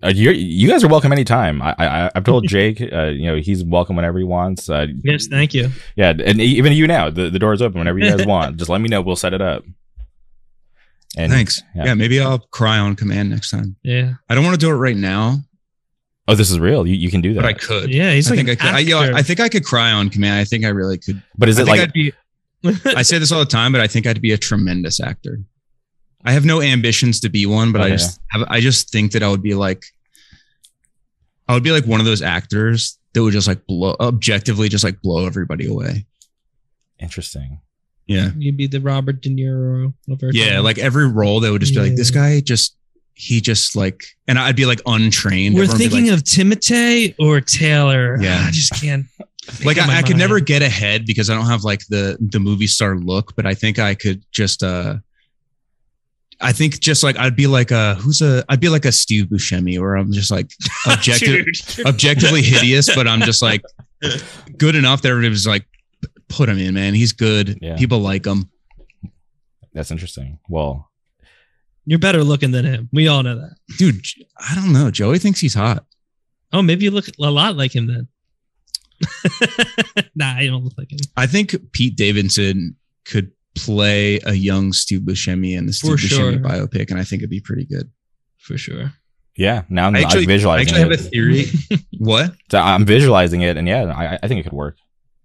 Uh, 0.03 0.09
you 0.09 0.31
you 0.31 0.67
guys 0.67 0.83
are 0.83 0.87
welcome 0.87 1.11
anytime. 1.11 1.61
I, 1.61 1.75
I 1.77 2.11
I've 2.15 2.23
told 2.23 2.47
Jake, 2.47 2.81
uh, 2.81 3.05
you 3.05 3.27
know, 3.27 3.37
he's 3.37 3.63
welcome 3.63 3.95
whenever 3.95 4.17
he 4.19 4.23
wants. 4.25 4.69
Uh, 4.69 4.87
yes, 5.03 5.27
thank 5.27 5.53
you. 5.53 5.69
yeah, 5.95 6.13
and 6.25 6.39
even 6.41 6.73
you 6.73 6.85
now, 6.87 7.09
the 7.09 7.29
the 7.29 7.39
door 7.39 7.53
is 7.53 7.61
open 7.61 7.79
whenever 7.79 7.97
you 7.99 8.09
guys 8.09 8.25
want. 8.33 8.57
Just 8.57 8.69
let 8.69 8.79
me 8.81 8.89
know. 8.89 9.01
We'll 9.01 9.15
set 9.15 9.33
it 9.33 9.41
up. 9.41 9.63
And 11.17 11.31
Thanks. 11.31 11.63
yeah. 11.75 11.85
Yeah. 11.85 11.93
maybe 11.95 12.19
I'll 12.19 12.39
cry 12.39 12.77
on 12.77 12.95
command 12.95 13.29
next 13.31 13.49
time. 13.49 13.75
Yeah, 13.83 14.13
I 14.29 14.35
don't 14.35 14.43
want 14.43 14.53
to 14.59 14.63
do 14.63 14.69
it 14.71 14.75
right 14.75 14.95
now, 14.97 15.39
oh, 16.27 16.35
this 16.35 16.51
is 16.51 16.59
real. 16.59 16.85
You 16.87 16.95
you 16.95 17.09
can 17.09 17.21
do 17.21 17.33
that. 17.33 17.41
but 17.41 17.47
I 17.47 17.53
could. 17.53 17.93
yeah. 17.93 18.11
He's 18.11 18.27
I 18.27 18.35
like 18.35 18.45
think 18.45 18.49
I 18.61 18.65
could. 18.65 18.75
I, 18.75 18.79
yo, 18.79 19.01
actor. 19.01 19.15
I 19.15 19.21
think 19.23 19.39
I 19.39 19.49
could 19.49 19.63
cry 19.65 19.91
on 19.91 20.09
command. 20.09 20.39
I 20.39 20.43
think 20.43 20.65
I 20.65 20.69
really 20.69 20.97
could. 20.97 21.21
but 21.37 21.49
is 21.49 21.57
it 21.59 21.65
think 21.65 21.77
like 21.77 21.81
I'd 21.81 21.93
be. 21.93 22.13
I 22.85 23.01
say 23.03 23.17
this 23.19 23.31
all 23.31 23.39
the 23.39 23.45
time, 23.45 23.71
but 23.71 23.81
I 23.81 23.87
think 23.87 24.07
I'd 24.07 24.21
be 24.21 24.31
a 24.33 24.37
tremendous 24.37 24.99
actor. 24.99 25.39
I 26.25 26.31
have 26.31 26.43
no 26.43 26.61
ambitions 26.61 27.19
to 27.21 27.29
be 27.29 27.45
one, 27.45 27.71
but 27.71 27.79
I 27.81 27.85
Okay. 27.85 27.93
just 27.93 28.19
have, 28.31 28.43
I 28.49 28.59
just 28.59 28.89
think 28.91 29.11
that 29.13 29.23
I 29.23 29.29
would 29.29 29.43
be 29.43 29.53
like 29.53 29.85
I 31.47 31.53
would 31.53 31.63
be 31.63 31.71
like 31.71 31.85
one 31.85 31.99
of 32.01 32.05
those 32.05 32.21
actors 32.21 32.97
that 33.13 33.23
would 33.23 33.31
just 33.33 33.47
like 33.47 33.65
blow 33.67 33.95
objectively 34.01 34.67
just 34.69 34.83
like 34.83 35.01
blow 35.01 35.25
everybody 35.25 35.67
away. 35.67 36.05
interesting? 36.99 37.61
Yeah. 38.07 38.31
You'd 38.37 38.57
be 38.57 38.67
the 38.67 38.79
Robert 38.81 39.21
De 39.21 39.29
Niro 39.29 39.93
of 40.09 40.23
our 40.23 40.29
Yeah, 40.31 40.55
time. 40.55 40.63
like 40.63 40.77
every 40.77 41.07
role 41.07 41.39
that 41.41 41.51
would 41.51 41.61
just 41.61 41.73
be 41.73 41.79
like 41.81 41.95
this 41.95 42.09
guy 42.11 42.39
just 42.41 42.75
he 43.19 43.41
just 43.41 43.75
like 43.75 44.03
and 44.27 44.37
I'd 44.37 44.55
be 44.55 44.67
like 44.67 44.79
untrained. 44.85 45.55
we're 45.55 45.63
Everyone 45.63 45.77
thinking 45.79 46.05
like, 46.05 46.13
of 46.19 46.23
Timothée 46.23 47.15
or 47.17 47.41
Taylor. 47.41 48.15
Yeah. 48.21 48.43
I 48.47 48.51
just 48.51 48.79
can't. 48.79 49.07
like 49.49 49.65
make 49.65 49.77
up 49.79 49.87
my 49.87 49.95
I, 49.95 49.97
I 49.97 50.01
could 50.03 50.17
never 50.17 50.39
get 50.39 50.61
ahead 50.61 51.07
because 51.07 51.31
I 51.31 51.33
don't 51.33 51.47
have 51.47 51.63
like 51.63 51.81
the 51.87 52.17
the 52.21 52.39
movie 52.39 52.67
star 52.67 52.95
look, 52.95 53.35
but 53.35 53.47
I 53.47 53.55
think 53.55 53.79
I 53.79 53.95
could 53.95 54.23
just 54.31 54.61
uh 54.61 54.97
I 56.39 56.51
think 56.51 56.79
just 56.79 57.01
like 57.01 57.17
I'd 57.17 57.35
be 57.35 57.47
like 57.47 57.71
a 57.71 57.95
who's 57.95 58.21
a 58.21 58.45
I'd 58.49 58.59
be 58.59 58.69
like 58.69 58.85
a 58.85 58.91
Steve 58.91 59.25
Buscemi 59.25 59.79
where 59.79 59.95
I'm 59.95 60.11
just 60.11 60.29
like 60.29 60.51
objective 60.87 61.43
objectively 61.87 62.43
hideous, 62.43 62.93
but 62.93 63.07
I'm 63.07 63.21
just 63.21 63.41
like 63.41 63.63
good 64.57 64.75
enough 64.75 65.01
that 65.01 65.09
everybody's 65.09 65.47
like 65.47 65.65
put 66.27 66.49
him 66.49 66.59
in, 66.59 66.75
man. 66.75 66.93
He's 66.93 67.13
good. 67.13 67.57
Yeah. 67.63 67.77
People 67.77 67.99
like 67.99 68.27
him. 68.27 68.51
That's 69.73 69.89
interesting. 69.89 70.37
Well, 70.47 70.86
You're 71.89 71.99
better 71.99 72.21
looking 72.23 72.51
than 72.51 72.65
him. 72.65 72.89
We 72.91 73.07
all 73.07 73.23
know 73.23 73.35
that. 73.39 73.55
Dude, 73.77 74.01
I 74.37 74.53
don't 74.55 74.73
know. 74.73 74.91
Joey 74.91 75.19
thinks 75.19 75.39
he's 75.39 75.53
hot. 75.53 75.85
Oh, 76.51 76.61
maybe 76.61 76.83
you 76.83 76.91
look 76.91 77.07
a 77.07 77.31
lot 77.31 77.55
like 77.55 77.73
him 77.73 77.87
then. 77.87 78.07
nah, 80.15 80.37
you 80.39 80.49
don't 80.51 80.63
look 80.63 80.73
like 80.77 80.91
him. 80.91 80.99
I 81.15 81.27
think 81.27 81.55
Pete 81.71 81.95
Davidson 81.95 82.75
could 83.05 83.31
play 83.55 84.19
a 84.25 84.33
young 84.33 84.73
Steve 84.73 85.01
Buscemi 85.01 85.57
in 85.57 85.65
the 85.65 85.73
Steve 85.73 85.91
For 85.91 85.97
Buscemi 85.97 86.09
sure. 86.09 86.31
biopic, 86.33 86.89
and 86.91 86.99
I 86.99 87.03
think 87.03 87.21
it'd 87.21 87.29
be 87.29 87.39
pretty 87.39 87.65
good. 87.65 87.89
For 88.37 88.57
sure. 88.57 88.91
yeah. 89.37 89.63
Now 89.69 89.87
I'm 89.87 89.95
I 89.95 89.99
I'm 89.99 90.05
actually- 90.05 90.23
I 90.23 90.27
visualizing 90.27 90.67
actually 90.67 90.81
have 90.81 90.91
a 90.91 90.97
theory. 90.97 91.45
what? 91.99 92.33
So 92.51 92.59
I'm 92.59 92.85
visualizing 92.85 93.41
it, 93.41 93.57
and 93.57 93.67
yeah, 93.67 93.85
I, 93.95 94.19
I 94.21 94.27
think 94.27 94.39
it 94.41 94.43
could 94.43 94.53
work. 94.53 94.77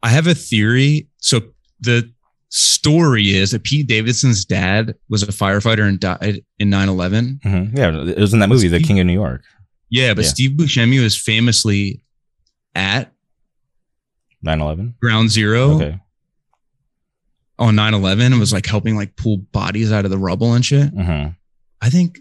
I 0.02 0.08
have 0.10 0.26
a 0.26 0.34
theory. 0.34 1.08
So 1.18 1.40
the 1.80 2.12
story 2.54 3.30
is 3.34 3.52
that 3.52 3.64
Pete 3.64 3.86
Davidson's 3.86 4.44
dad 4.44 4.94
was 5.08 5.22
a 5.22 5.26
firefighter 5.28 5.88
and 5.88 5.98
died 5.98 6.44
in 6.58 6.68
9 6.68 6.88
11. 6.88 7.40
hmm 7.42 7.64
Yeah, 7.74 8.02
it 8.06 8.18
was 8.18 8.34
in 8.34 8.40
that 8.40 8.48
movie, 8.50 8.68
The 8.68 8.80
King 8.82 9.00
of 9.00 9.06
New 9.06 9.14
York, 9.14 9.42
Yeah, 9.88 10.12
but 10.12 10.24
Yeah. 10.24 10.30
Steve 10.30 10.50
Buscemi 10.52 11.02
was 11.02 11.16
famously 11.16 12.02
at 12.74 13.10
9/11. 14.44 14.94
ground 15.00 15.30
zero 15.30 15.76
Okay. 15.76 15.98
on 17.58 17.74
9 17.74 17.94
11 17.94 18.32
and 18.32 18.40
was 18.40 18.52
like 18.52 18.66
helping 18.66 18.96
like 18.96 19.16
pull 19.16 19.38
bodies 19.38 19.90
out 19.90 20.04
of 20.04 20.10
the 20.10 20.18
rubble 20.18 20.52
and 20.52 20.64
shit. 20.64 20.90
hmm 20.90 21.28
I 21.80 21.88
think 21.90 22.20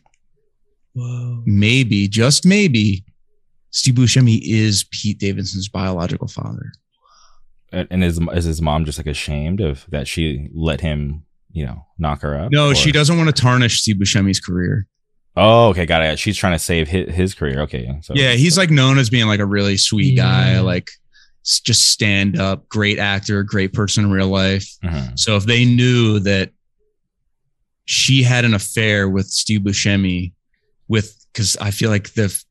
Whoa. 0.94 1.44
maybe, 1.46 2.08
just 2.08 2.46
maybe, 2.46 3.04
Steve 3.72 3.96
Buscemi 3.96 4.40
is 4.44 4.86
Pete 4.92 5.20
Davidson's 5.20 5.68
biological 5.70 6.28
father. 6.28 6.72
And 7.72 7.88
and 7.92 8.04
is 8.04 8.20
is 8.34 8.46
his 8.46 8.62
mom 8.62 8.86
just 8.86 8.98
like 9.00 9.08
ashamed 9.08 9.62
of 9.62 9.86
that 9.90 10.08
she 10.08 10.50
let 10.54 10.82
him, 10.82 11.24
you 11.52 11.66
know, 11.66 11.86
knock 11.98 12.22
her 12.22 12.38
up? 12.38 12.52
No, 12.52 12.70
Or- 12.72 12.76
she 12.76 12.92
doesn't 12.92 13.18
want 13.18 13.34
to 13.34 13.42
tarnish 13.42 13.82
Steve 13.82 13.98
Buscemi's 13.98 14.40
career. 14.40 14.88
Oh, 15.38 15.70
okay, 15.70 15.86
got 15.86 16.04
it. 16.04 16.20
She's 16.20 16.36
trying 16.36 16.54
to 16.54 16.60
save 16.60 16.90
his, 16.90 17.14
his 17.16 17.34
career. 17.34 17.62
Okay, 17.62 17.90
so 18.02 18.14
Yeah, 18.16 18.34
he's 18.34 18.58
like 18.58 18.70
known 18.70 18.98
as 18.98 19.10
being 19.10 19.28
like 19.28 19.40
a 19.40 19.46
really 19.46 19.78
sweet 19.78 20.16
guy, 20.18 20.54
Yeah. 20.54 20.62
like 20.62 20.90
just 21.64 21.88
stand 21.90 22.38
up, 22.38 22.68
great 22.68 23.00
actor, 23.00 23.42
great 23.42 23.72
person 23.74 24.04
in 24.04 24.12
real 24.12 24.28
life. 24.28 24.70
Mhm. 24.84 25.18
So 25.18 25.38
if 25.38 25.46
they 25.46 25.64
knew 25.64 26.20
that 26.20 26.52
she 27.86 28.24
had 28.24 28.46
an 28.46 28.54
affair 28.54 29.10
with 29.10 29.28
Steve 29.28 29.62
Buscemi, 29.62 30.34
with 30.88 31.18
because 31.34 31.56
I 31.58 31.72
feel 31.72 31.90
like 31.90 32.14
the 32.14 32.26
f- 32.26 32.44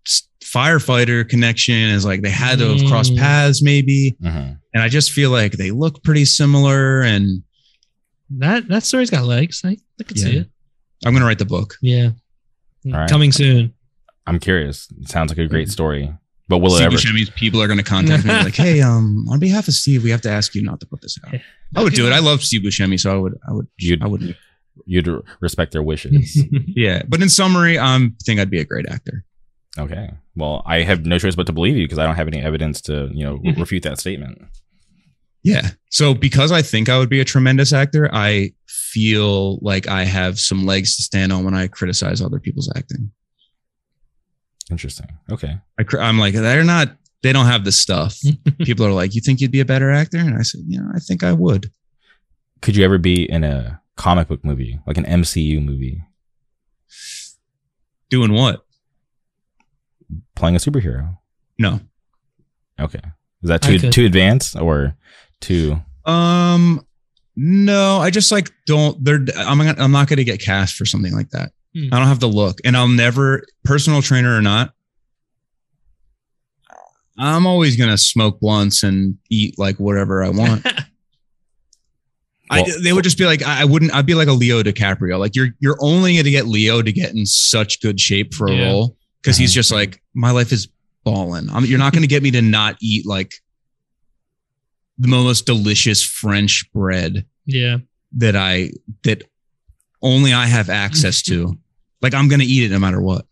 firefighter 0.53 1.29
connection 1.29 1.75
is 1.75 2.05
like 2.05 2.23
they 2.23 2.31
had 2.31 2.59
to 2.59 2.77
have 2.77 2.89
crossed 2.89 3.13
Mm. 3.13 3.19
paths 3.19 3.63
maybe, 3.63 4.17
Mhm. 4.23 4.59
and 4.75 4.83
I 4.83 4.89
just 4.89 5.13
feel 5.13 5.31
like 5.31 5.53
they 5.53 5.71
look 5.71 6.03
pretty 6.03 6.25
similar. 6.25 7.03
And 7.03 7.43
That 8.39 8.69
that 8.69 8.85
story's 8.85 9.11
got 9.11 9.25
legs. 9.25 9.63
I, 9.65 9.77
I 10.01 10.05
could 10.05 10.19
see 10.19 10.37
it. 10.39 10.51
I'm 11.05 11.13
gonna 11.13 11.25
write 11.27 11.39
the 11.39 11.45
book. 11.45 11.77
Yeah. 11.83 12.11
All 12.87 12.93
right. 12.93 13.09
Coming 13.11 13.33
soon. 13.33 13.75
I'm 14.27 14.39
curious. 14.39 14.89
It 15.01 15.09
sounds 15.09 15.31
like 15.31 15.39
a 15.39 15.47
great 15.49 15.69
story, 15.71 16.13
but 16.49 16.59
will 16.59 16.73
it 16.75 16.77
Steve 16.77 16.87
ever? 16.87 16.97
Buscemi's 16.97 17.31
people 17.31 17.61
are 17.63 17.67
gonna 17.69 17.83
contact 17.83 18.25
me 18.25 18.33
like, 18.33 18.55
hey, 18.67 18.81
um, 18.81 19.27
on 19.29 19.39
behalf 19.41 19.67
of 19.69 19.75
Steve, 19.75 20.05
we 20.05 20.11
have 20.11 20.21
to 20.23 20.31
ask 20.31 20.55
you 20.55 20.63
not 20.63 20.79
to 20.81 20.87
put 20.87 21.01
this 21.01 21.19
out. 21.27 21.33
Yeah. 21.33 21.41
I 21.75 21.83
would 21.83 21.95
do 21.95 22.07
it. 22.07 22.13
I 22.13 22.19
love 22.21 22.43
Steve 22.43 22.63
Buscemi, 22.63 22.99
so 22.99 23.13
I 23.13 23.17
would, 23.17 23.39
I 23.49 23.53
would, 23.53 23.67
You'd- 23.79 24.03
I 24.03 24.07
would. 24.07 24.37
You'd 24.87 25.09
respect 25.41 25.73
their 25.73 25.83
wishes. 25.83 26.43
Yeah, 26.67 27.03
but 27.09 27.21
in 27.21 27.29
summary, 27.29 27.79
I'm 27.79 28.17
think 28.25 28.41
I'd 28.41 28.51
be 28.51 28.61
a 28.61 28.65
great 28.65 28.87
actor. 28.89 29.25
Okay. 29.79 30.11
Well, 30.37 30.63
I 30.67 30.83
have 30.83 31.05
no 31.07 31.19
choice 31.19 31.35
but 31.37 31.47
to 31.47 31.53
believe 31.53 31.77
you 31.77 31.85
because 31.85 31.99
I 31.99 32.07
don't 32.07 32.17
have 32.17 32.29
any 32.29 32.41
evidence 32.41 32.81
to, 32.83 33.11
you 33.13 33.25
know, 33.25 33.39
Mm-hmm. 33.39 33.61
refute 33.61 33.83
that 33.85 33.99
statement. 33.99 34.41
Yeah. 35.43 35.71
So 35.91 36.13
because 36.15 36.53
I 36.53 36.61
think 36.63 36.89
I 36.89 36.99
would 36.99 37.09
be 37.09 37.21
a 37.21 37.25
tremendous 37.25 37.73
actor, 37.73 38.11
I 38.13 38.53
feel 38.67 39.59
like 39.63 39.89
I 39.89 40.05
have 40.05 40.39
some 40.39 40.67
legs 40.67 40.97
to 40.97 41.03
stand 41.03 41.33
on 41.33 41.45
when 41.45 41.55
I 41.55 41.67
criticize 41.69 42.21
other 42.21 42.39
people's 42.41 42.71
acting. 42.77 43.11
Interesting. 44.71 45.07
Okay. 45.31 45.57
I, 45.79 45.83
cr- 45.85 45.99
I'm 46.01 46.19
like, 46.19 46.35
they're 46.35 46.63
not, 46.65 46.97
they 47.23 47.33
don't 47.33 47.47
have 47.47 47.65
the 47.65 47.73
stuff. 47.73 48.19
People 48.61 48.85
are 48.87 48.93
like, 48.93 49.15
you 49.15 49.21
think 49.21 49.41
you'd 49.41 49.51
be 49.51 49.61
a 49.61 49.65
better 49.65 49.91
actor? 49.91 50.19
And 50.19 50.37
I 50.37 50.43
said, 50.43 50.61
yeah, 50.67 50.83
I 50.95 50.99
think 50.99 51.25
I 51.25 51.33
would. 51.33 51.71
Could 52.63 52.77
you 52.77 52.85
ever 52.85 52.99
be 52.99 53.29
in 53.31 53.43
a 53.43 53.81
comic 53.97 54.29
book 54.29 54.45
movie, 54.45 54.79
like 54.87 54.97
an 54.99 55.05
MCU 55.05 55.65
movie, 55.65 56.03
Doing 58.11 58.33
what? 58.33 58.65
Playing 60.35 60.57
a 60.57 60.59
superhero? 60.59 61.17
No. 61.59 61.81
Okay. 62.81 63.01
Is 63.43 63.49
that 63.49 63.63
too 63.63 63.79
too 63.79 64.05
advanced 64.07 64.57
or 64.57 64.95
too? 65.41 65.81
Um, 66.05 66.85
no, 67.37 67.99
I 67.99 68.11
just 68.11 68.31
like 68.33 68.51
don't. 68.67 69.03
They're. 69.05 69.25
I'm. 69.37 69.59
gonna- 69.59 69.75
I'm 69.79 69.93
not 69.93 70.09
going 70.09 70.17
to 70.19 70.25
get 70.25 70.41
cast 70.41 70.75
for 70.77 70.85
something 70.85 71.13
like 71.15 71.31
that. 71.31 71.53
Hmm. 71.75 71.89
I 71.93 71.99
don't 71.99 72.09
have 72.09 72.19
to 72.21 72.27
look, 72.27 72.59
and 72.65 72.77
I'll 72.77 72.89
never, 72.89 73.45
personal 73.65 74.03
trainer 74.03 74.37
or 74.37 74.43
not. 74.43 74.73
I'm 77.19 77.47
always 77.47 77.77
going 77.77 77.91
to 77.91 77.99
smoke 77.99 78.41
blunts 78.41 78.83
and 78.83 79.19
eat 79.31 79.59
like 79.59 79.77
whatever 79.77 80.25
I 80.25 80.31
want. 80.31 80.67
I, 82.53 82.65
they 82.83 82.93
would 82.93 83.05
just 83.05 83.17
be 83.19 83.27
like, 83.27 83.45
I 83.47 83.63
I 83.63 83.65
wouldn't. 83.65 83.95
I'd 83.95 84.07
be 84.07 84.15
like 84.15 84.27
a 84.29 84.33
Leo 84.33 84.63
DiCaprio. 84.63 85.19
Like 85.21 85.37
you're, 85.37 85.51
you're 85.61 85.77
only 85.81 86.15
going 86.15 86.25
to 86.25 86.31
get 86.33 86.47
Leo 86.47 86.83
to 86.83 86.93
get 86.93 87.15
in 87.15 87.25
such 87.25 87.81
good 87.81 88.01
shape 88.01 88.35
for 88.35 88.49
a 88.49 88.53
Yeah. 88.55 88.65
role 88.73 88.97
because 89.23 89.37
he's 89.37 89.51
Mhm. 89.53 89.55
just 89.55 89.73
like, 89.73 90.03
my 90.15 90.31
life 90.31 90.53
is 90.53 90.69
balling. 91.05 91.49
I'm, 91.51 91.65
you're 91.65 91.79
not 91.79 91.93
going 91.93 92.03
to 92.03 92.09
get 92.09 92.23
me 92.23 92.31
to 92.33 92.43
not 92.43 92.77
eat 92.81 93.07
like 93.07 93.35
the 94.99 95.09
most 95.09 95.47
delicious 95.47 96.05
French 96.05 96.71
bread 96.73 97.25
yeah. 97.47 97.79
that 98.13 98.37
I 98.37 98.71
that 99.05 99.23
only 100.03 100.33
I 100.33 100.47
have 100.47 100.69
access 100.71 101.23
to. 101.23 101.59
Like 102.03 102.15
I'm 102.15 102.29
going 102.29 102.41
to 102.41 102.47
eat 102.47 102.63
it 102.65 102.71
no 102.71 102.79
matter 102.79 102.99
what. 103.03 103.27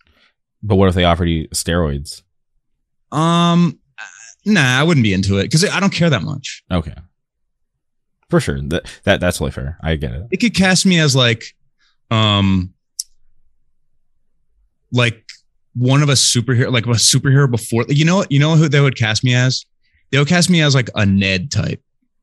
But 0.63 0.75
what 0.77 0.91
if 0.91 0.95
they 0.95 1.05
offered 1.05 1.25
you 1.31 1.49
steroids? 1.49 2.21
Um, 3.11 3.79
nah, 4.45 4.79
I 4.79 4.83
wouldn't 4.83 5.05
be 5.05 5.15
into 5.15 5.39
it 5.39 5.45
because 5.45 5.65
I 5.65 5.81
don't 5.81 5.89
care 5.93 6.11
that 6.11 6.21
much. 6.21 6.63
Okay. 6.71 6.93
for 8.29 8.41
sure. 8.41 8.61
That 8.61 8.85
that 9.05 9.21
that's 9.21 9.39
totally 9.39 9.53
fair. 9.53 9.79
I 9.83 9.97
get 9.97 10.13
it. 10.13 10.27
It 10.33 10.37
could 10.37 10.55
cast 10.55 10.85
me 10.85 11.01
as 11.01 11.17
like, 11.17 11.57
um, 12.11 12.75
like 14.93 15.25
one 15.79 16.03
of 16.03 16.09
a 16.09 16.13
superhero, 16.13 16.73
like 16.73 16.87
a 16.87 16.91
superhero 16.91 17.51
before. 17.51 17.85
You 17.89 18.05
know, 18.05 18.25
you 18.29 18.39
know 18.39 18.57
who 18.57 18.69
they 18.69 18.81
would 18.81 18.97
cast 18.97 19.25
me 19.25 19.35
as? 19.35 19.65
They 20.11 20.19
would 20.19 20.29
cast 20.29 20.51
me 20.51 20.61
as 20.63 20.75
like 20.75 20.91
a 20.95 21.05
Ned 21.07 21.51
type, 21.51 21.83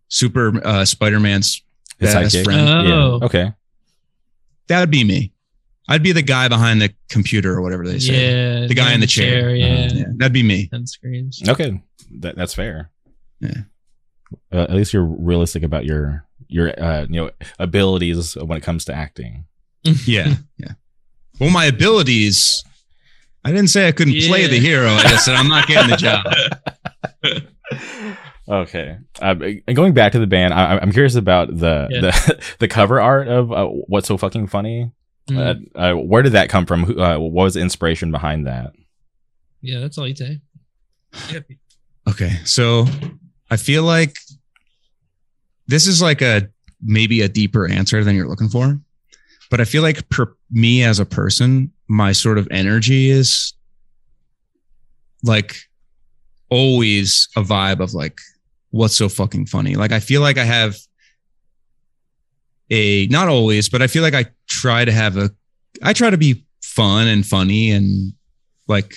super 0.10 0.60
uh, 0.65 0.86
Spider 0.86 1.19
Man's 1.19 1.64
His 1.99 2.14
best 2.14 2.36
sidekick. 2.36 2.44
friend. 2.44 2.69
Oh. 2.69 3.19
Yeah. 3.19 3.26
Okay. 3.26 3.53
That 4.68 4.80
would 4.80 4.91
be 4.91 5.03
me. 5.03 5.32
I'd 5.88 6.02
be 6.02 6.11
the 6.11 6.23
guy 6.23 6.48
behind 6.48 6.82
the 6.82 6.91
computer 7.10 7.53
or 7.53 7.61
whatever 7.61 7.88
they 7.88 7.99
say. 7.99 8.61
Yeah, 8.61 8.68
The 8.68 8.73
guy 8.73 8.94
in 8.94 8.99
the 9.02 9.06
chair. 9.07 9.56
Yeah, 9.56 9.88
Yeah, 9.94 10.06
that'd 10.15 10.34
be 10.34 10.41
me. 10.41 10.68
and 10.72 10.90
screens. 10.90 11.41
Okay. 11.48 11.80
That 12.19 12.36
that's 12.36 12.56
fair. 12.56 12.90
Yeah. 13.40 13.61
Uh, 14.52 14.61
at 14.64 14.73
least 14.73 14.94
you're 14.94 15.06
realistic 15.06 15.61
about 15.61 15.86
your 15.86 16.26
your 16.48 16.69
uh 16.82 17.02
you 17.10 17.22
know 17.22 17.32
abilities 17.60 18.36
when 18.36 18.57
it 18.57 18.61
comes 18.64 18.86
to 18.86 18.94
acting. 18.95 19.45
Yeah, 20.07 20.34
yeah. 20.57 20.72
Well, 21.40 21.52
my 21.52 21.65
abilities. 21.65 22.64
I 23.46 23.50
didn't 23.52 23.68
say 23.70 23.88
I 23.88 23.92
couldn't 23.94 24.20
play 24.28 24.48
the 24.48 24.60
hero. 24.60 24.90
I 24.90 25.04
just 25.04 25.24
said 25.26 25.36
I'm 25.36 25.48
not 25.48 25.68
getting 25.68 25.90
the 25.92 25.98
job. 25.98 26.26
Okay. 28.48 28.98
Uh, 29.20 29.34
going 29.74 29.94
back 29.96 30.12
to 30.12 30.20
the 30.20 30.28
band, 30.28 30.54
I, 30.54 30.78
I'm 30.78 30.92
curious 30.92 31.16
about 31.16 31.48
the 31.58 31.88
Yeah. 31.90 32.02
the, 32.02 32.44
the 32.60 32.68
cover 32.68 33.02
art 33.02 33.28
of 33.28 33.52
uh, 33.52 33.66
what's 33.66 34.08
so 34.08 34.18
fucking 34.18 34.48
funny. 34.48 34.92
Mm. 35.28 35.72
Uh, 35.76 35.80
uh, 35.80 35.96
where 35.96 36.22
did 36.22 36.34
that 36.34 36.50
come 36.50 36.68
from? 36.68 36.84
Who, 36.84 37.02
uh, 37.02 37.18
what 37.18 37.32
was 37.46 37.56
the 37.56 37.62
inspiration 37.62 38.12
behind 38.12 38.46
that? 38.46 38.74
yeah, 39.62 39.80
that's 39.80 39.98
all 39.98 40.08
you 40.08 40.16
say. 40.16 40.40
Okay, 42.08 42.34
so 42.44 42.86
I 43.50 43.58
feel 43.58 43.82
like 43.82 44.16
this 45.66 45.88
is 45.88 46.00
like 46.04 46.22
a 46.22 46.48
maybe 46.84 47.22
a 47.22 47.28
deeper 47.28 47.68
answer 47.68 48.04
than 48.04 48.16
you're 48.16 48.28
looking 48.28 48.50
for, 48.50 48.80
but 49.50 49.60
I 49.60 49.66
feel 49.66 49.82
like 49.82 50.08
per 50.10 50.36
me 50.52 50.84
as 50.84 51.00
a 51.00 51.06
person, 51.06 51.72
my 51.88 52.12
sort 52.12 52.38
of 52.38 52.48
energy 52.52 53.10
is 53.10 53.53
like 55.24 55.56
always 56.49 57.28
a 57.36 57.41
vibe 57.41 57.80
of 57.80 57.94
like 57.94 58.18
what's 58.72 58.95
so 58.95 59.10
fucking 59.10 59.45
funny. 59.48 59.76
Like 59.76 59.91
I 59.91 59.99
feel 59.99 60.22
like 60.22 60.38
I 60.38 60.44
have 60.44 60.76
a 62.70 63.07
not 63.07 63.28
always, 63.28 63.70
but 63.70 63.82
I 63.82 63.88
feel 63.88 64.02
like 64.03 64.14
I 64.14 64.26
try 64.48 64.86
to 64.86 64.91
have 64.91 65.18
a 65.18 65.30
I 65.84 65.94
try 65.94 66.10
to 66.10 66.18
be 66.18 66.45
fun 66.64 67.07
and 67.07 67.26
funny 67.26 67.72
and 67.72 68.14
like 68.68 68.95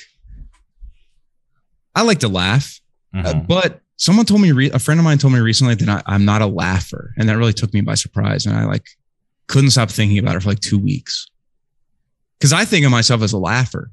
I 1.94 2.02
like 2.02 2.20
to 2.20 2.28
laugh. 2.28 2.80
Uh, 3.14 3.22
Mhm. 3.34 3.46
but 3.48 3.80
someone 3.96 4.24
told 4.26 4.40
me, 4.40 4.52
re- 4.52 4.70
a 4.70 4.78
friend 4.78 5.00
of 5.00 5.04
mine 5.04 5.18
told 5.18 5.32
me 5.32 5.40
recently 5.40 5.74
that 5.74 5.88
I, 5.88 6.02
I'm 6.14 6.24
not 6.24 6.42
a 6.42 6.46
laugher. 6.46 7.12
And 7.16 7.28
that 7.28 7.36
really 7.36 7.52
took 7.54 7.72
me 7.74 7.80
by 7.80 7.94
surprise. 7.94 8.46
And 8.46 8.54
I 8.56 8.64
like 8.64 8.86
couldn't 9.48 9.70
stop 9.70 9.90
thinking 9.90 10.18
about 10.18 10.36
it 10.36 10.42
for 10.42 10.50
like 10.50 10.60
two 10.60 10.78
weeks. 10.78 11.26
Cause 12.40 12.52
I 12.52 12.64
think 12.64 12.84
of 12.84 12.90
myself 12.90 13.22
as 13.22 13.32
a 13.32 13.38
laugher. 13.38 13.90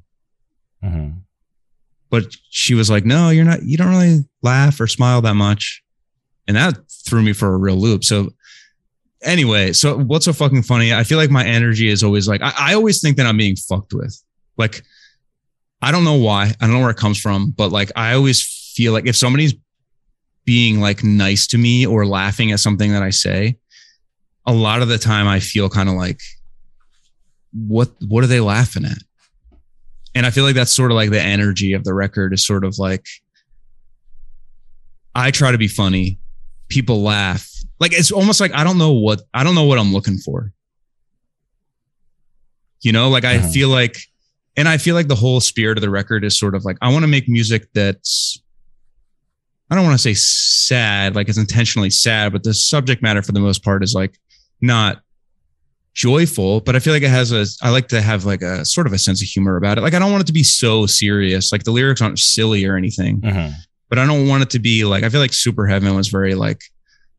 Mhm. 0.83 1.21
But 2.09 2.35
she 2.49 2.75
was 2.75 2.89
like, 2.89 3.05
no, 3.05 3.29
you're 3.29 3.45
not, 3.45 3.63
you 3.63 3.77
don't 3.77 3.89
really 3.89 4.23
laugh 4.41 4.79
or 4.79 4.87
smile 4.87 5.21
that 5.21 5.33
much. 5.33 5.83
And 6.47 6.55
that 6.55 6.77
threw 7.07 7.23
me 7.23 7.33
for 7.33 7.53
a 7.53 7.57
real 7.57 7.75
loop. 7.75 8.03
So 8.03 8.31
anyway, 9.23 9.73
so 9.73 9.97
what's 9.97 10.25
so 10.25 10.33
fucking 10.33 10.61
funny? 10.63 10.93
I 10.93 11.03
feel 11.03 11.17
like 11.17 11.31
my 11.31 11.43
energy 11.43 11.89
is 11.89 12.03
always 12.03 12.27
like, 12.27 12.41
I, 12.41 12.53
I 12.57 12.73
always 12.75 13.01
think 13.01 13.17
that 13.17 13.25
I'm 13.25 13.37
being 13.37 13.55
fucked 13.55 13.93
with. 13.93 14.21
Like, 14.57 14.83
I 15.81 15.91
don't 15.91 16.03
know 16.03 16.15
why. 16.15 16.45
I 16.61 16.65
don't 16.65 16.73
know 16.73 16.81
where 16.81 16.91
it 16.91 16.97
comes 16.97 17.19
from, 17.19 17.49
but 17.51 17.71
like, 17.71 17.91
I 17.95 18.13
always 18.13 18.43
feel 18.75 18.93
like 18.93 19.07
if 19.07 19.15
somebody's 19.15 19.55
being 20.45 20.79
like 20.79 21.03
nice 21.03 21.47
to 21.47 21.57
me 21.57 21.85
or 21.87 22.05
laughing 22.05 22.51
at 22.51 22.59
something 22.59 22.91
that 22.91 23.01
I 23.01 23.09
say, 23.09 23.57
a 24.45 24.53
lot 24.53 24.83
of 24.83 24.87
the 24.87 24.99
time 24.99 25.27
I 25.27 25.39
feel 25.39 25.69
kind 25.69 25.89
of 25.89 25.95
like, 25.95 26.21
what, 27.55 27.89
what 28.07 28.23
are 28.23 28.27
they 28.27 28.39
laughing 28.39 28.85
at? 28.85 28.97
And 30.13 30.25
I 30.25 30.29
feel 30.29 30.43
like 30.43 30.55
that's 30.55 30.73
sort 30.75 30.91
of 30.91 30.95
like 30.95 31.09
the 31.09 31.21
energy 31.21 31.73
of 31.73 31.83
the 31.83 31.93
record 31.93 32.33
is 32.33 32.45
sort 32.45 32.63
of 32.63 32.77
like, 32.77 33.05
I 35.13 35.31
try 35.31 35.51
to 35.51 35.57
be 35.57 35.67
funny. 35.67 36.19
People 36.69 37.01
laugh. 37.01 37.49
Like 37.79 37.93
it's 37.93 38.11
almost 38.11 38.39
like 38.39 38.53
I 38.53 38.63
don't 38.63 38.77
know 38.77 38.93
what 38.93 39.21
I 39.33 39.43
don't 39.43 39.55
know 39.55 39.65
what 39.65 39.77
I'm 39.77 39.93
looking 39.93 40.17
for. 40.17 40.51
You 42.81 42.91
know, 42.91 43.09
like 43.09 43.25
I 43.25 43.37
Mhm. 43.37 43.51
feel 43.53 43.69
like 43.69 43.97
and 44.57 44.69
I 44.69 44.77
feel 44.77 44.95
like 44.95 45.07
the 45.07 45.15
whole 45.15 45.41
spirit 45.41 45.77
of 45.77 45.81
the 45.81 45.89
record 45.89 46.23
is 46.23 46.37
sort 46.39 46.55
of 46.55 46.63
like 46.65 46.77
I 46.81 46.91
want 46.91 47.03
to 47.03 47.07
make 47.07 47.27
music 47.27 47.67
that's 47.73 48.41
I 49.69 49.75
don't 49.75 49.83
want 49.83 49.95
to 49.95 50.01
say 50.01 50.13
sad, 50.13 51.15
like 51.15 51.27
it's 51.27 51.37
intentionally 51.37 51.89
sad, 51.89 52.31
but 52.31 52.43
the 52.43 52.53
subject 52.53 53.01
matter 53.01 53.21
for 53.21 53.31
the 53.31 53.39
most 53.39 53.63
part 53.63 53.83
is 53.83 53.93
like 53.93 54.17
not 54.61 55.01
joyful, 55.95 56.59
but 56.61 56.75
I 56.75 56.79
feel 56.79 56.93
like 56.93 57.01
it 57.03 57.09
has 57.09 57.31
a 57.31 57.45
I 57.65 57.69
like 57.71 57.87
to 57.87 58.01
have 58.01 58.25
like 58.25 58.41
a 58.43 58.63
sort 58.65 58.85
of 58.85 58.93
a 58.93 58.97
sense 58.99 59.21
of 59.21 59.27
humor 59.27 59.55
about 59.57 59.77
it. 59.77 59.81
Like 59.81 59.93
I 59.95 59.99
don't 59.99 60.11
want 60.11 60.21
it 60.21 60.27
to 60.27 60.33
be 60.33 60.43
so 60.43 60.85
serious. 60.85 61.51
Like 61.51 61.63
the 61.63 61.71
lyrics 61.71 62.01
aren't 62.01 62.19
silly 62.19 62.65
or 62.65 62.75
anything 62.75 63.21
Mhm. 63.21 63.53
but 63.89 63.97
I 63.97 64.05
don't 64.05 64.27
want 64.27 64.43
it 64.43 64.49
to 64.51 64.59
be 64.59 64.83
like 64.85 65.03
I 65.03 65.09
feel 65.09 65.21
like 65.21 65.33
Super 65.33 65.65
Heaven 65.65 65.95
was 65.95 66.09
very 66.09 66.35
like 66.35 66.61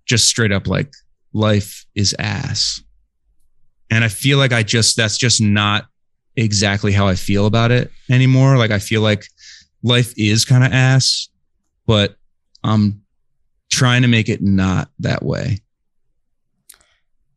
just 0.04 0.28
straight 0.28 0.52
up 0.52 0.66
like 0.68 0.92
life 1.32 1.84
is 1.94 2.14
ass. 2.18 2.82
And 3.90 4.04
I 4.04 4.08
feel 4.08 4.38
like 4.38 4.52
I 4.52 4.62
just 4.62 4.96
that's 4.96 5.16
just 5.16 5.40
not 5.40 5.86
exactly 6.36 6.92
how 6.92 7.06
I 7.08 7.14
feel 7.14 7.46
about 7.46 7.70
it 7.70 7.90
anymore. 8.10 8.58
Like 8.58 8.70
I 8.70 8.78
feel 8.78 9.00
like 9.00 9.26
life 9.82 10.12
is 10.18 10.44
kind 10.44 10.64
of 10.64 10.72
ass, 10.72 11.28
but 11.86 12.16
I'm 12.62 13.00
trying 13.70 14.02
to 14.02 14.08
make 14.08 14.28
it 14.28 14.42
not 14.42 14.90
that 14.98 15.22
way. 15.24 15.60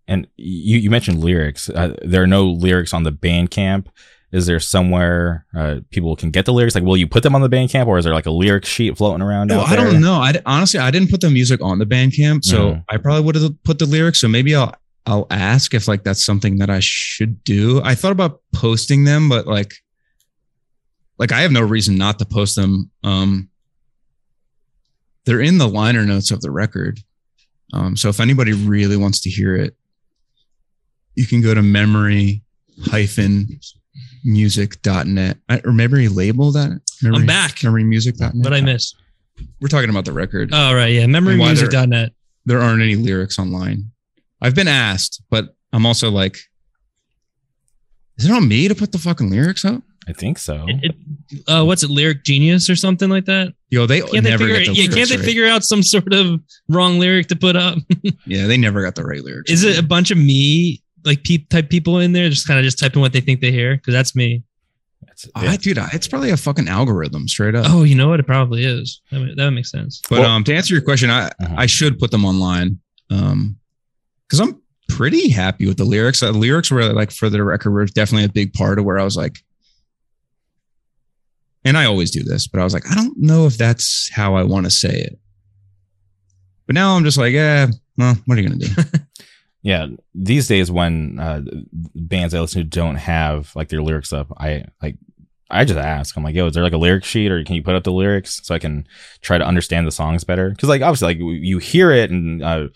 And 0.10 0.28
you 0.38 0.78
you 0.80 0.90
mentioned 0.90 1.24
lyrics. 1.24 1.70
Uh, 1.70 1.96
there 2.04 2.22
are 2.24 2.28
no 2.28 2.48
lyrics 2.48 2.94
on 2.94 3.04
the 3.04 3.12
Bandcamp. 3.12 3.86
Is 4.32 4.46
there 4.48 4.60
somewhere 4.60 5.46
uh, 5.56 5.80
people 5.92 6.16
can 6.16 6.30
get 6.32 6.46
the 6.46 6.54
lyrics? 6.54 6.76
Like, 6.76 6.84
will 6.84 6.98
you 6.98 7.08
put 7.08 7.24
them 7.24 7.34
on 7.36 7.42
the 7.42 7.50
Bandcamp, 7.50 7.86
or 7.88 7.98
is 8.00 8.06
there 8.06 8.14
like 8.14 8.26
a 8.26 8.32
lyric 8.32 8.66
sheet 8.66 8.98
floating 8.98 9.22
around? 9.22 9.48
No, 9.48 9.62
I 9.62 9.76
don't 9.76 10.02
know. 10.02 10.16
I 10.16 10.34
honestly 10.46 10.80
I 10.80 10.92
didn't 10.92 11.10
put 11.12 11.22
the 11.22 11.30
music 11.30 11.62
on 11.62 11.78
the 11.80 11.86
Bandcamp, 11.86 12.44
so 12.44 12.72
Mhm. 12.74 12.84
I 12.90 12.98
probably 12.98 13.22
would 13.24 13.36
have 13.36 13.64
put 13.64 13.78
the 13.80 13.86
lyrics. 13.86 14.20
So 14.20 14.28
maybe 14.28 14.56
I'll 14.56 14.76
I'll 15.06 15.28
ask 15.30 15.74
if 15.76 15.88
like 15.88 16.04
that's 16.04 16.26
something 16.26 16.58
that 16.58 16.70
I 16.72 16.80
should 16.82 17.44
do. 17.44 17.82
I 17.84 17.96
thought 17.96 18.12
about 18.12 18.42
posting 18.54 19.04
them, 19.06 19.30
but 19.30 19.46
like 19.48 19.74
like 21.20 21.32
I 21.32 21.42
have 21.42 21.52
no 21.52 21.62
reason 21.62 21.98
not 21.98 22.18
to 22.20 22.26
post 22.26 22.56
them. 22.56 22.90
Um 23.04 23.50
they're 25.26 25.42
in 25.42 25.58
the 25.60 25.68
liner 25.68 26.04
notes 26.06 26.32
of 26.32 26.42
the 26.42 26.52
record. 26.52 27.00
Um 27.74 27.96
so 27.96 28.10
if 28.10 28.20
anybody 28.20 28.54
really 28.54 28.98
wants 28.98 29.20
to 29.22 29.30
hear 29.30 29.56
it, 29.56 29.76
you 31.16 31.26
can 31.26 31.42
go 31.42 31.54
to 31.54 31.62
memory 31.62 32.42
hyphen 32.86 33.48
music.net 34.24 35.38
or 35.66 35.72
memory 35.72 36.08
label 36.08 36.52
that 36.52 36.80
memory, 37.02 37.20
I'm 37.22 37.26
back. 37.26 37.64
memory 37.64 37.84
music.net. 37.84 38.36
What 38.36 38.54
I 38.54 38.62
missed? 38.62 38.96
We're 39.62 39.68
talking 39.70 39.90
about 39.90 40.06
the 40.06 40.14
record. 40.14 40.50
Oh 40.54 40.74
right, 40.74 40.88
yeah. 40.94 41.06
Memorymusic.net. 41.06 42.12
there 42.46 42.60
aren't 42.62 42.82
any 42.82 42.96
lyrics 42.96 43.40
online. 43.40 43.92
I've 44.42 44.56
been 44.56 44.68
asked, 44.68 45.22
but 45.30 45.56
I'm 45.74 45.86
also 45.86 46.10
like, 46.10 46.38
is 48.18 48.26
it 48.26 48.32
on 48.32 48.48
me 48.48 48.68
to 48.68 48.76
put 48.76 48.92
the 48.92 48.98
fucking 48.98 49.30
lyrics 49.30 49.64
up? 49.66 49.82
I 50.08 50.14
think 50.14 50.40
so. 50.40 50.66
It, 50.68 50.96
it, 51.32 51.42
uh, 51.48 51.64
what's 51.64 51.84
it? 51.84 51.90
Lyric 51.92 52.24
Genius 52.24 52.68
or 52.70 52.76
something 52.76 53.10
like 53.10 53.26
that? 53.26 53.54
Yo, 53.70 53.86
they 53.86 54.02
Can't 54.02 54.24
they 54.24 54.32
figure? 54.38 54.48
get 54.60 54.68
the 54.68 54.74
Yeah, 54.74 54.88
can't 54.88 55.10
they 55.10 55.18
right. 55.18 55.26
figure 55.26 55.48
out 55.48 55.64
some 55.64 55.84
sort 55.84 56.12
of 56.14 56.40
wrong 56.68 56.98
lyric 57.00 57.28
to 57.28 57.36
put 57.36 57.56
up? 57.56 57.78
Yeah, 58.26 58.48
they 58.48 58.58
never 58.58 58.82
got 58.84 58.96
the 58.96 59.04
right 59.06 59.24
lyrics. 59.24 59.52
Is 59.52 59.64
it 59.64 59.78
a 59.78 59.84
bunch 59.84 60.10
of 60.12 60.18
me 60.18 60.82
like 61.06 61.24
peep 61.24 61.50
type 61.50 61.70
people 61.70 62.00
in 62.00 62.12
there, 62.14 62.30
just 62.30 62.48
kind 62.48 62.60
of 62.60 62.64
just 62.64 62.80
typing 62.80 63.02
what 63.02 63.14
they 63.14 63.22
think 63.22 63.42
they 63.42 63.52
hear? 63.52 63.76
Because 63.76 63.94
that's 63.94 64.16
me. 64.16 64.44
It's- 65.04 65.30
I, 65.36 65.56
dude, 65.58 65.78
I- 65.78 65.90
it's 65.94 66.08
probably 66.08 66.30
a 66.32 66.38
fucking 66.38 66.68
algorithm 66.68 67.28
straight 67.28 67.56
up. 67.56 67.66
Oh, 67.70 67.84
you 67.84 67.96
know 67.96 68.10
what? 68.10 68.20
It 68.20 68.26
probably 68.28 68.64
is. 68.66 69.02
That, 69.12 69.20
would- 69.20 69.38
that 69.38 69.44
would 69.46 69.52
make 69.52 69.66
sense. 69.66 70.02
but 70.10 70.20
Well- 70.20 70.30
um, 70.30 70.44
to 70.46 70.54
answer 70.56 70.74
your 70.74 70.82
question, 70.84 71.10
I 71.10 71.28
Uh-huh. 71.28 71.56
I 71.58 71.66
should 71.66 72.00
put 72.00 72.12
them 72.12 72.26
online. 72.26 72.80
Um, 73.10 73.58
because 74.28 74.40
I'm 74.42 74.62
pretty 74.90 75.30
happy 75.30 75.66
with 75.68 75.78
the 75.78 75.84
lyrics. 75.86 76.20
The 76.20 76.32
lyrics 76.32 76.70
were 76.72 76.84
like 76.94 77.12
for 77.12 77.30
the 77.30 77.44
record 77.44 77.72
were 77.72 77.86
definitely 77.86 78.26
a 78.26 78.30
big 78.30 78.54
part 78.54 78.78
of 78.80 78.86
where 78.86 79.00
I 79.00 79.04
was 79.04 79.16
like, 79.18 79.44
and 81.66 81.78
I 81.78 81.86
always 81.86 82.12
do 82.12 82.24
this, 82.24 82.48
but 82.48 82.60
I 82.62 82.64
was 82.64 82.74
like, 82.74 82.90
I 82.90 82.96
don't 82.96 83.18
know 83.18 83.46
if 83.46 83.58
that's 83.58 84.10
how 84.14 84.36
I 84.36 84.44
want 84.44 84.66
to 84.66 84.70
say 84.72 85.02
it. 85.02 85.20
But 86.68 86.76
now 86.76 86.96
I'm 86.96 87.04
just 87.04 87.18
like, 87.18 87.34
yeah, 87.34 87.68
well, 87.98 88.16
what 88.26 88.38
are 88.38 88.42
you 88.42 88.50
gonna 88.50 88.60
do? 88.66 88.68
yeah. 89.62 89.88
These 90.14 90.48
days, 90.48 90.72
when 90.72 91.20
uh, 91.20 91.42
bands 91.96 92.34
I 92.34 92.40
listen 92.40 92.62
to 92.62 92.68
don't 92.68 92.96
have 92.96 93.56
like 93.56 93.70
their 93.70 93.82
lyrics 93.82 94.14
up, 94.14 94.32
I 94.38 94.66
like. 94.82 94.96
I 95.52 95.66
just 95.66 95.80
ask. 95.80 96.16
I'm 96.16 96.24
like, 96.24 96.36
yo, 96.36 96.46
is 96.46 96.54
there 96.54 96.62
like 96.62 96.74
a 96.74 96.78
lyric 96.78 97.04
sheet, 97.04 97.32
or 97.32 97.44
can 97.44 97.56
you 97.56 97.64
put 97.64 97.74
up 97.74 97.84
the 97.84 97.92
lyrics 97.92 98.40
so 98.44 98.54
I 98.54 98.60
can 98.60 98.88
try 99.22 99.40
to 99.40 99.46
understand 99.46 99.88
the 99.88 99.92
songs 99.92 100.24
better? 100.24 100.52
Because 100.52 100.70
like 100.70 100.84
obviously, 100.84 101.08
like 101.08 101.18
you 101.20 101.58
hear 101.58 101.92
it 101.92 102.12
and 102.12 102.44
uh, 102.44 102.68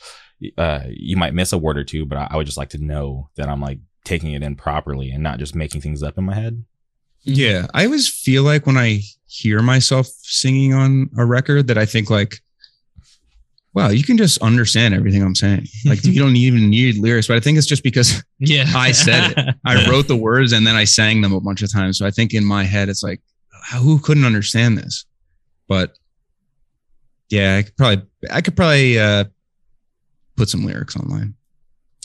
uh, 0.58 0.80
you 0.90 1.16
might 1.16 1.36
miss 1.36 1.54
a 1.54 1.58
word 1.58 1.78
or 1.78 1.84
two, 1.84 2.06
but 2.06 2.18
I, 2.18 2.28
I 2.32 2.38
would 2.38 2.48
just 2.48 2.58
like 2.58 2.70
to 2.70 2.84
know 2.84 3.30
that 3.36 3.48
I'm 3.48 3.62
like 3.62 3.80
taking 4.04 4.34
it 4.34 4.44
in 4.44 4.56
properly 4.56 5.12
and 5.12 5.24
not 5.24 5.40
just 5.40 5.56
making 5.56 5.82
things 5.82 6.04
up 6.04 6.18
in 6.18 6.24
my 6.24 6.34
head. 6.34 6.66
Yeah, 7.22 7.68
I 7.74 7.86
always 7.86 8.10
feel 8.10 8.44
like 8.44 8.66
when 8.66 8.78
I 8.78 9.02
hear 9.28 9.62
myself 9.62 10.08
singing 10.24 10.74
on 10.74 11.10
a 11.18 11.26
record 11.26 11.68
that 11.68 11.78
I 11.78 11.86
think 11.86 12.10
like 12.10 12.42
wow, 13.74 13.90
you 13.90 14.04
can 14.04 14.18
just 14.18 14.42
understand 14.42 14.94
everything 14.94 15.24
I'm 15.24 15.36
saying. 15.36 15.68
Like 15.86 16.04
you 16.04 16.20
don't 16.20 16.36
even 16.36 16.70
need 16.70 16.98
lyrics, 16.98 17.28
but 17.28 17.38
I 17.38 17.40
think 17.40 17.58
it's 17.58 17.68
just 17.68 17.84
because 17.84 18.24
Yeah. 18.40 18.66
I 18.76 18.92
said 18.92 19.34
it. 19.38 19.56
I 19.66 19.90
wrote 19.90 20.08
the 20.08 20.16
words 20.16 20.52
and 20.54 20.66
then 20.68 20.76
I 20.76 20.84
sang 20.84 21.22
them 21.22 21.34
a 21.34 21.40
bunch 21.42 21.62
of 21.64 21.72
times. 21.72 21.98
So 21.98 22.06
I 22.06 22.12
think 22.12 22.34
in 22.34 22.46
my 22.46 22.64
head, 22.64 22.88
it's 22.90 23.02
like, 23.04 23.22
who 23.82 23.98
couldn't 24.00 24.26
understand 24.26 24.78
this? 24.78 25.06
But 25.68 25.98
yeah, 27.30 27.58
I 27.58 27.64
could 27.64 27.76
probably, 27.78 28.06
I 28.32 28.42
could 28.42 28.56
probably 28.56 29.00
uh, 29.00 29.24
put 30.36 30.50
some 30.50 30.66
lyrics 30.66 30.96
online, 30.96 31.34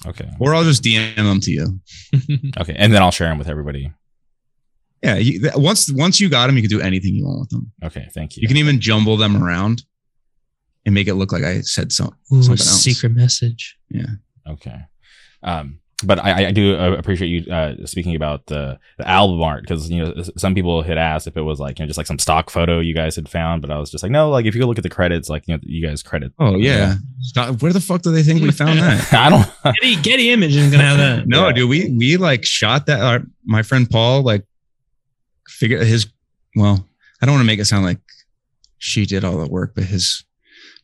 Okay. 0.06 0.30
or 0.38 0.54
I'll 0.54 0.64
just 0.64 0.82
DM 0.82 1.16
them 1.16 1.40
to 1.40 1.50
you. 1.50 1.80
Okay. 2.60 2.74
And 2.78 2.94
then 2.94 3.02
I'll 3.02 3.10
share 3.10 3.28
them 3.28 3.38
with 3.38 3.48
everybody. 3.48 3.92
Yeah, 5.02 5.16
you, 5.16 5.50
once 5.54 5.92
once 5.92 6.18
you 6.20 6.28
got 6.28 6.46
them, 6.48 6.56
you 6.56 6.62
can 6.62 6.70
do 6.70 6.80
anything 6.80 7.14
you 7.14 7.24
want 7.26 7.40
with 7.40 7.50
them. 7.50 7.72
Okay. 7.84 8.08
Thank 8.14 8.36
you. 8.36 8.42
You 8.42 8.48
can 8.48 8.56
even 8.56 8.80
jumble 8.80 9.16
them 9.16 9.40
around 9.42 9.84
and 10.88 10.94
make 10.94 11.06
it 11.06 11.14
look 11.14 11.32
like 11.32 11.44
I 11.44 11.60
said 11.60 11.92
so, 11.92 12.06
Ooh, 12.32 12.42
something 12.42 12.52
else. 12.52 12.82
secret 12.82 13.10
message. 13.10 13.76
Yeah. 13.90 14.06
Okay. 14.48 14.78
Um, 15.42 15.80
but 16.04 16.18
I, 16.24 16.46
I 16.46 16.52
do 16.52 16.76
uh, 16.78 16.92
appreciate 16.92 17.28
you 17.28 17.52
uh, 17.52 17.74
speaking 17.84 18.14
about 18.16 18.46
the, 18.46 18.78
the 18.98 19.06
album 19.08 19.42
art 19.42 19.62
because 19.64 19.90
you 19.90 20.02
know 20.02 20.14
some 20.36 20.54
people 20.54 20.80
had 20.82 20.96
asked 20.96 21.26
if 21.26 21.36
it 21.36 21.42
was 21.42 21.58
like 21.58 21.78
you 21.78 21.82
know 21.84 21.88
just 21.88 21.98
like 21.98 22.06
some 22.06 22.20
stock 22.20 22.50
photo 22.50 22.78
you 22.78 22.94
guys 22.94 23.16
had 23.16 23.28
found, 23.28 23.60
but 23.62 23.70
I 23.70 23.78
was 23.78 23.90
just 23.90 24.02
like 24.04 24.12
no, 24.12 24.30
like 24.30 24.46
if 24.46 24.54
you 24.54 24.64
look 24.64 24.78
at 24.78 24.84
the 24.84 24.88
credits, 24.88 25.28
like 25.28 25.42
you 25.48 25.54
know 25.56 25.60
you 25.64 25.84
guys 25.86 26.02
credit. 26.04 26.32
Oh 26.38 26.56
yeah, 26.56 26.94
Stop- 27.20 27.60
where 27.60 27.72
the 27.72 27.80
fuck 27.80 28.02
do 28.02 28.12
they 28.12 28.22
think 28.22 28.40
we 28.40 28.52
found 28.52 28.78
that? 28.78 29.12
I 29.12 29.28
don't. 29.28 29.46
Getty, 29.82 29.96
Getty 29.96 30.30
Image 30.30 30.54
is 30.56 30.70
gonna 30.70 30.84
have 30.84 30.98
that. 30.98 31.26
No, 31.26 31.48
Yeah. 31.48 31.52
dude, 31.52 31.68
we 31.68 31.90
we 31.90 32.16
like 32.16 32.44
shot 32.44 32.86
that. 32.86 33.00
Our, 33.00 33.22
my 33.44 33.62
friend 33.62 33.90
Paul 33.90 34.22
like 34.22 34.44
figure 35.48 35.82
his. 35.84 36.06
Well, 36.54 36.86
I 37.20 37.26
don't 37.26 37.34
want 37.34 37.42
to 37.42 37.46
make 37.46 37.58
it 37.58 37.64
sound 37.64 37.84
like 37.84 37.98
she 38.78 39.04
did 39.04 39.24
all 39.24 39.36
the 39.38 39.48
work, 39.50 39.72
but 39.74 39.82
his 39.84 40.24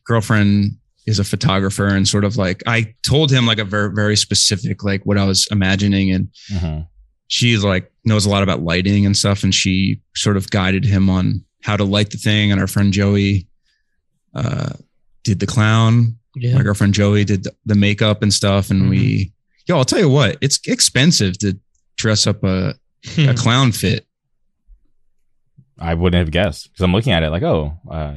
girlfriend 0.05 0.71
is 1.05 1.19
a 1.19 1.23
photographer 1.23 1.87
and 1.87 2.07
sort 2.07 2.23
of 2.23 2.35
like 2.37 2.63
I 2.67 2.93
told 3.05 3.31
him 3.31 3.45
like 3.45 3.59
a 3.59 3.65
very 3.65 3.93
very 3.93 4.15
specific 4.15 4.83
like 4.83 5.05
what 5.05 5.17
I 5.17 5.25
was 5.25 5.47
imagining, 5.51 6.11
and 6.11 6.29
Mhm. 6.51 6.87
she's 7.27 7.63
like 7.63 7.91
knows 8.05 8.25
a 8.25 8.29
lot 8.29 8.43
about 8.43 8.63
lighting 8.63 9.05
and 9.05 9.15
stuff, 9.17 9.43
and 9.43 9.53
she 9.53 10.01
sort 10.15 10.37
of 10.37 10.49
guided 10.49 10.85
him 10.85 11.09
on 11.09 11.43
how 11.63 11.75
to 11.77 11.83
light 11.83 12.11
the 12.11 12.17
thing. 12.17 12.51
And 12.51 12.59
our 12.61 12.67
friend 12.67 12.91
Joey 12.93 13.47
uh, 14.35 14.73
did 15.23 15.39
the 15.39 15.47
clown 15.47 16.17
Yeah. 16.35 16.55
my 16.55 16.61
girlfriend 16.63 16.93
Joey 16.93 17.23
did 17.23 17.43
the, 17.43 17.55
the 17.65 17.75
makeup 17.75 18.21
and 18.21 18.33
stuff, 18.33 18.69
and 18.69 18.89
we, 18.89 19.31
yo, 19.67 19.77
I'll 19.77 19.85
tell 19.85 19.99
you 19.99 20.09
what, 20.09 20.37
it's 20.41 20.59
expensive 20.67 21.37
to 21.39 21.57
dress 21.97 22.27
up 22.27 22.43
a, 22.43 22.75
Hmm. 23.15 23.29
a 23.29 23.33
clown 23.35 23.71
fit. 23.71 24.05
I 25.77 25.93
wouldn't 25.93 26.19
have 26.19 26.31
guessed 26.31 26.69
because 26.71 26.83
I'm 26.83 26.91
looking 26.93 27.13
at 27.13 27.23
it 27.23 27.29
like 27.29 27.43
oh, 27.43 27.77
uh, 27.89 28.15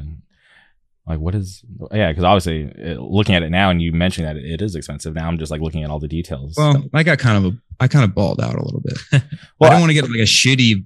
like 1.09 1.18
what 1.20 1.35
is 1.35 1.64
yeah? 1.93 2.10
Because 2.10 2.24
obviously 2.24 2.62
it, 2.76 3.01
looking 3.01 3.35
at 3.35 3.43
it 3.43 3.51
now 3.51 3.70
and 3.70 3.80
you 3.80 3.93
mentioned 3.93 4.26
that 4.26 4.36
it, 4.36 4.44
it 4.44 4.62
is 4.62 4.74
expensive. 4.74 5.14
Now 5.14 5.26
I'm 5.28 5.39
just 5.39 5.51
like 5.51 5.60
looking 5.60 5.82
at 5.85 5.90
all 5.90 5.98
the 5.98 6.09
details. 6.09 6.55
Well, 6.56 6.85
I 6.94 7.02
got 7.02 7.18
kind 7.18 7.44
of 7.44 7.52
a, 7.52 7.56
I 7.80 7.89
kind 7.89 8.05
of 8.05 8.14
balled 8.14 8.40
out 8.40 8.55
a 8.55 8.62
little 8.64 8.80
bit. 8.80 8.98
Well, 9.59 9.70
I 9.70 9.74
don't 9.74 9.80
want 9.80 9.90
to 9.90 9.94
get 9.94 10.05
like 10.05 10.20
a 10.20 10.22
shitty 10.22 10.85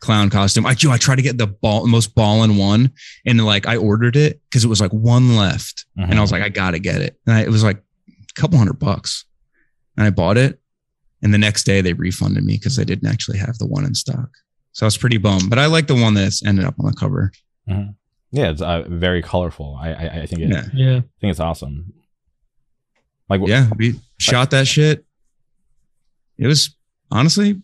clown 0.00 0.28
costume. 0.30 0.66
I, 0.66 0.74
do 0.74 0.90
I 0.90 0.98
try 0.98 1.14
to 1.16 1.22
get 1.22 1.38
the 1.38 1.46
ball, 1.46 1.86
most 1.86 2.14
ball 2.14 2.42
in 2.44 2.56
one, 2.56 2.92
and 3.24 3.44
like 3.44 3.66
I 3.66 3.76
ordered 3.76 4.16
it 4.16 4.40
because 4.50 4.64
it 4.64 4.68
was 4.68 4.80
like 4.80 4.92
one 4.92 5.36
left, 5.36 5.86
Mhm. 5.98 6.10
and 6.10 6.14
I 6.18 6.20
was 6.20 6.32
like, 6.32 6.42
I 6.42 6.48
gotta 6.48 6.78
get 6.78 7.00
it, 7.00 7.18
and 7.26 7.36
I, 7.36 7.40
it 7.42 7.50
was 7.50 7.62
like 7.64 7.78
a 7.78 8.40
couple 8.40 8.58
hundred 8.58 8.78
bucks, 8.78 9.24
and 9.96 10.06
I 10.06 10.10
bought 10.10 10.36
it, 10.36 10.60
and 11.22 11.32
the 11.32 11.38
next 11.38 11.64
day 11.64 11.80
they 11.80 11.92
refunded 11.94 12.44
me 12.44 12.54
because 12.56 12.76
they 12.76 12.84
didn't 12.84 13.08
actually 13.08 13.38
have 13.38 13.56
the 13.58 13.66
one 13.66 13.84
in 13.84 13.94
stock. 13.94 14.28
So 14.72 14.84
I 14.84 14.88
was 14.88 14.98
pretty 14.98 15.18
bummed, 15.18 15.48
but 15.48 15.58
I 15.58 15.66
like 15.66 15.86
the 15.86 15.94
one 15.94 16.14
that's 16.14 16.44
ended 16.44 16.64
up 16.64 16.74
on 16.80 16.86
the 16.86 16.92
cover. 16.94 17.30
Yeah, 18.34 18.50
it's 18.50 18.60
uh, 18.60 18.82
very 18.88 19.22
colorful. 19.22 19.78
I 19.80 19.90
I, 19.92 20.06
I 20.22 20.26
think 20.26 20.42
it, 20.42 20.48
Yeah. 20.50 20.64
yeah. 20.74 20.96
I 20.96 21.18
think 21.20 21.30
it's 21.30 21.40
awesome. 21.40 21.92
Like 23.28 23.40
yeah, 23.46 23.68
we 23.76 23.94
shot 24.18 24.50
that 24.50 24.66
shit. 24.66 25.04
It 26.36 26.46
was 26.48 26.76
honestly 27.10 27.62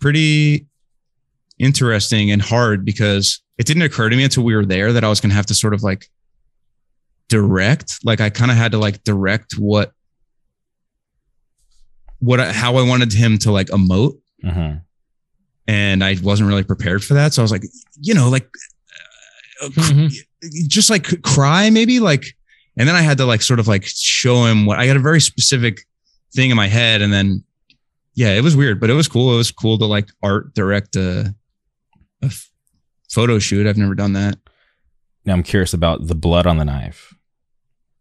pretty 0.00 0.66
interesting 1.58 2.30
and 2.32 2.40
hard 2.42 2.84
because 2.84 3.40
it 3.58 3.66
didn't 3.66 3.82
occur 3.82 4.08
to 4.08 4.16
me 4.16 4.24
until 4.24 4.42
we 4.42 4.56
were 4.56 4.64
there 4.64 4.92
that 4.94 5.04
I 5.04 5.08
was 5.08 5.20
going 5.20 5.30
to 5.30 5.36
have 5.36 5.46
to 5.46 5.54
sort 5.54 5.74
of 5.74 5.82
like 5.82 6.06
direct. 7.28 7.98
Like 8.04 8.20
I 8.20 8.30
kind 8.30 8.50
of 8.50 8.56
had 8.56 8.72
to 8.72 8.78
like 8.78 9.04
direct 9.04 9.52
what, 9.58 9.92
what, 12.18 12.40
I, 12.40 12.52
how 12.52 12.76
I 12.76 12.82
wanted 12.88 13.12
him 13.12 13.38
to 13.38 13.52
like 13.52 13.68
emote. 13.68 14.18
Mhm. 14.44 14.82
And 15.68 16.02
I 16.02 16.16
wasn't 16.22 16.48
really 16.48 16.64
prepared 16.64 17.04
for 17.04 17.14
that. 17.14 17.32
So 17.32 17.42
I 17.42 17.44
was 17.44 17.52
like, 17.52 17.62
you 18.00 18.14
know, 18.14 18.28
like, 18.28 18.48
uh, 19.62 19.68
Mhm. 19.68 20.12
just 20.68 20.90
like 20.90 21.22
cry 21.22 21.70
maybe 21.70 22.00
like 22.00 22.24
and 22.76 22.88
then 22.88 22.96
i 22.96 23.00
had 23.02 23.18
to 23.18 23.24
like 23.24 23.42
sort 23.42 23.60
of 23.60 23.68
like 23.68 23.84
show 23.86 24.44
him 24.44 24.66
what 24.66 24.78
i 24.78 24.86
got 24.86 24.96
a 24.96 25.00
very 25.00 25.20
specific 25.20 25.80
thing 26.34 26.50
in 26.50 26.56
my 26.56 26.66
head 26.68 27.00
and 27.02 27.12
then 27.12 27.44
yeah 28.14 28.32
it 28.34 28.42
was 28.42 28.56
weird 28.56 28.80
but 28.80 28.90
it 28.90 28.94
was 28.94 29.08
cool. 29.08 29.34
It 29.34 29.36
was 29.36 29.50
cool 29.52 29.78
to 29.78 29.86
like 29.86 30.08
art 30.22 30.54
direct 30.54 30.96
a, 30.96 31.34
a 32.22 32.26
f- 32.26 32.50
photo 33.10 33.38
shoot. 33.38 33.66
I've 33.66 33.76
never 33.78 33.94
done 33.94 34.14
that. 34.14 34.38
Now 35.24 35.34
I'm 35.34 35.42
curious 35.42 35.72
about 35.74 36.06
the 36.06 36.14
blood 36.14 36.46
on 36.46 36.56
the 36.56 36.64
knife. 36.64 37.14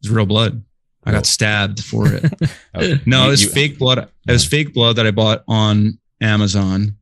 it's 0.01 0.09
real 0.09 0.25
blood. 0.25 0.63
I 1.03 1.11
got 1.11 1.25
stabbed 1.25 1.83
for 1.83 2.07
it. 2.07 2.23
Oh, 2.73 2.95
no 3.05 3.25
it 3.27 3.29
was 3.31 3.43
you- 3.43 3.49
fake 3.49 3.77
blood. 3.77 3.97
It 3.99 4.31
was 4.31 4.45
fake 4.45 4.73
blood 4.73 4.95
that 4.95 5.05
i 5.05 5.11
bought 5.11 5.43
on 5.47 5.99
amazon 6.21 6.95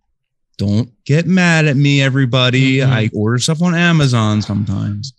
don't 0.59 0.91
get 1.05 1.25
mad 1.25 1.65
at 1.65 1.75
me 1.75 2.01
everybody 2.01 2.77
Mhm. 2.77 2.87
i 2.89 3.09
order 3.15 3.39
stuff 3.39 3.61
on 3.63 3.73
amazon 3.73 4.41
sometimes 4.43 5.13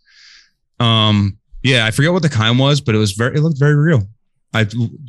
um 0.78 1.36
yeah 1.64 1.84
i 1.86 1.90
forget 1.90 2.12
what 2.12 2.22
the 2.22 2.28
kind 2.28 2.58
was 2.58 2.80
but 2.80 2.94
it 2.94 2.98
was 2.98 3.12
very 3.12 3.36
it 3.36 3.40
looked 3.40 3.58
very 3.58 3.74
real 3.74 4.06
i 4.54 4.66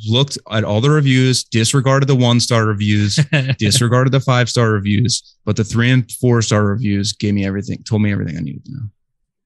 looked 0.08 0.38
at 0.50 0.64
all 0.64 0.80
the 0.80 0.90
reviews 0.90 1.44
disregarded 1.44 2.06
the 2.08 2.14
one 2.16 2.40
star 2.40 2.66
reviews 2.66 3.16
disregarded 3.58 4.10
the 4.12 4.20
five 4.20 4.48
star 4.48 4.70
reviews 4.72 5.36
but 5.44 5.54
the 5.56 5.64
three 5.64 5.90
and 5.90 6.10
four 6.12 6.42
star 6.42 6.64
reviews 6.64 7.12
gave 7.12 7.34
me 7.34 7.44
everything 7.46 7.82
told 7.84 8.02
me 8.02 8.10
everything 8.10 8.36
i 8.36 8.40
needed 8.40 8.64
to 8.64 8.72
know 8.72 8.88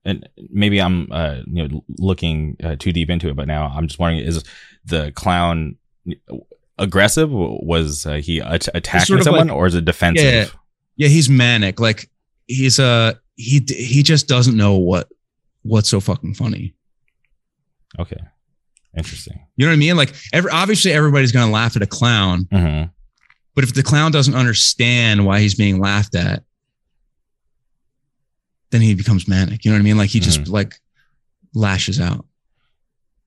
and 0.05 0.29
maybe 0.53 0.81
I'm 0.81 1.11
uh, 1.11 1.41
you 1.49 1.67
know 1.67 1.85
looking 1.99 2.57
uh, 2.63 2.77
too 2.79 2.93
deep 2.93 3.11
into 3.11 3.29
it, 3.29 3.35
but 3.35 3.49
now 3.49 3.67
I'm 3.75 3.89
just 3.89 3.99
wondering: 3.99 4.25
is 4.25 4.45
the 4.85 5.11
clown 5.17 5.75
aggressive? 6.79 7.29
Was 7.33 8.07
uh, 8.07 8.15
he 8.23 8.41
at- 8.41 8.69
attacking 8.73 9.07
sort 9.07 9.19
of 9.19 9.25
someone, 9.25 9.49
like- 9.49 9.57
or 9.57 9.67
is 9.67 9.75
it 9.75 9.85
defensive? 9.85 10.25
Yeah. 10.25 10.47
Yeah 10.97 11.09
he's 11.09 11.29
manic 11.29 11.81
like 11.81 12.11
he's 12.47 12.79
uh 12.79 13.13
he 13.37 13.65
he 13.69 14.03
just 14.03 14.29
doesn't 14.29 14.57
know 14.57 14.77
what 14.77 15.09
what's 15.63 15.89
so 15.89 16.01
fucking 16.01 16.35
funny 16.35 16.75
Okay, 17.99 18.19
interesting. 18.97 19.41
You 19.57 19.65
know 19.65 19.71
what 19.71 19.77
I 19.77 19.79
mean? 19.79 19.97
Like, 19.97 20.15
every, 20.33 20.51
obviously, 20.51 20.93
everybody's 20.93 21.33
going 21.33 21.47
to 21.47 21.53
laugh 21.53 21.77
at 21.77 21.83
a 21.83 21.87
clown, 21.87 22.47
hmm 22.51 22.83
but 23.55 23.65
if 23.65 23.73
the 23.73 23.83
clown 23.83 24.13
doesn't 24.13 24.35
understand 24.35 25.25
why 25.25 25.41
he's 25.41 25.55
being 25.55 25.81
laughed 25.81 26.15
at, 26.15 26.43
then 28.71 28.83
he 28.83 28.95
becomes 28.95 29.27
manic. 29.27 29.65
You 29.65 29.71
know 29.71 29.77
what 29.77 29.81
I 29.81 29.85
mean? 29.85 29.97
Like, 29.97 30.11
he 30.11 30.21
just 30.21 30.47
like 30.49 30.75
lashes 31.55 31.99
out. 31.99 32.27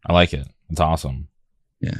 I 0.05 0.13
like 0.13 0.33
it. 0.33 0.47
It's 0.69 0.79
awesome. 0.79 1.29
Yeah. 1.81 1.97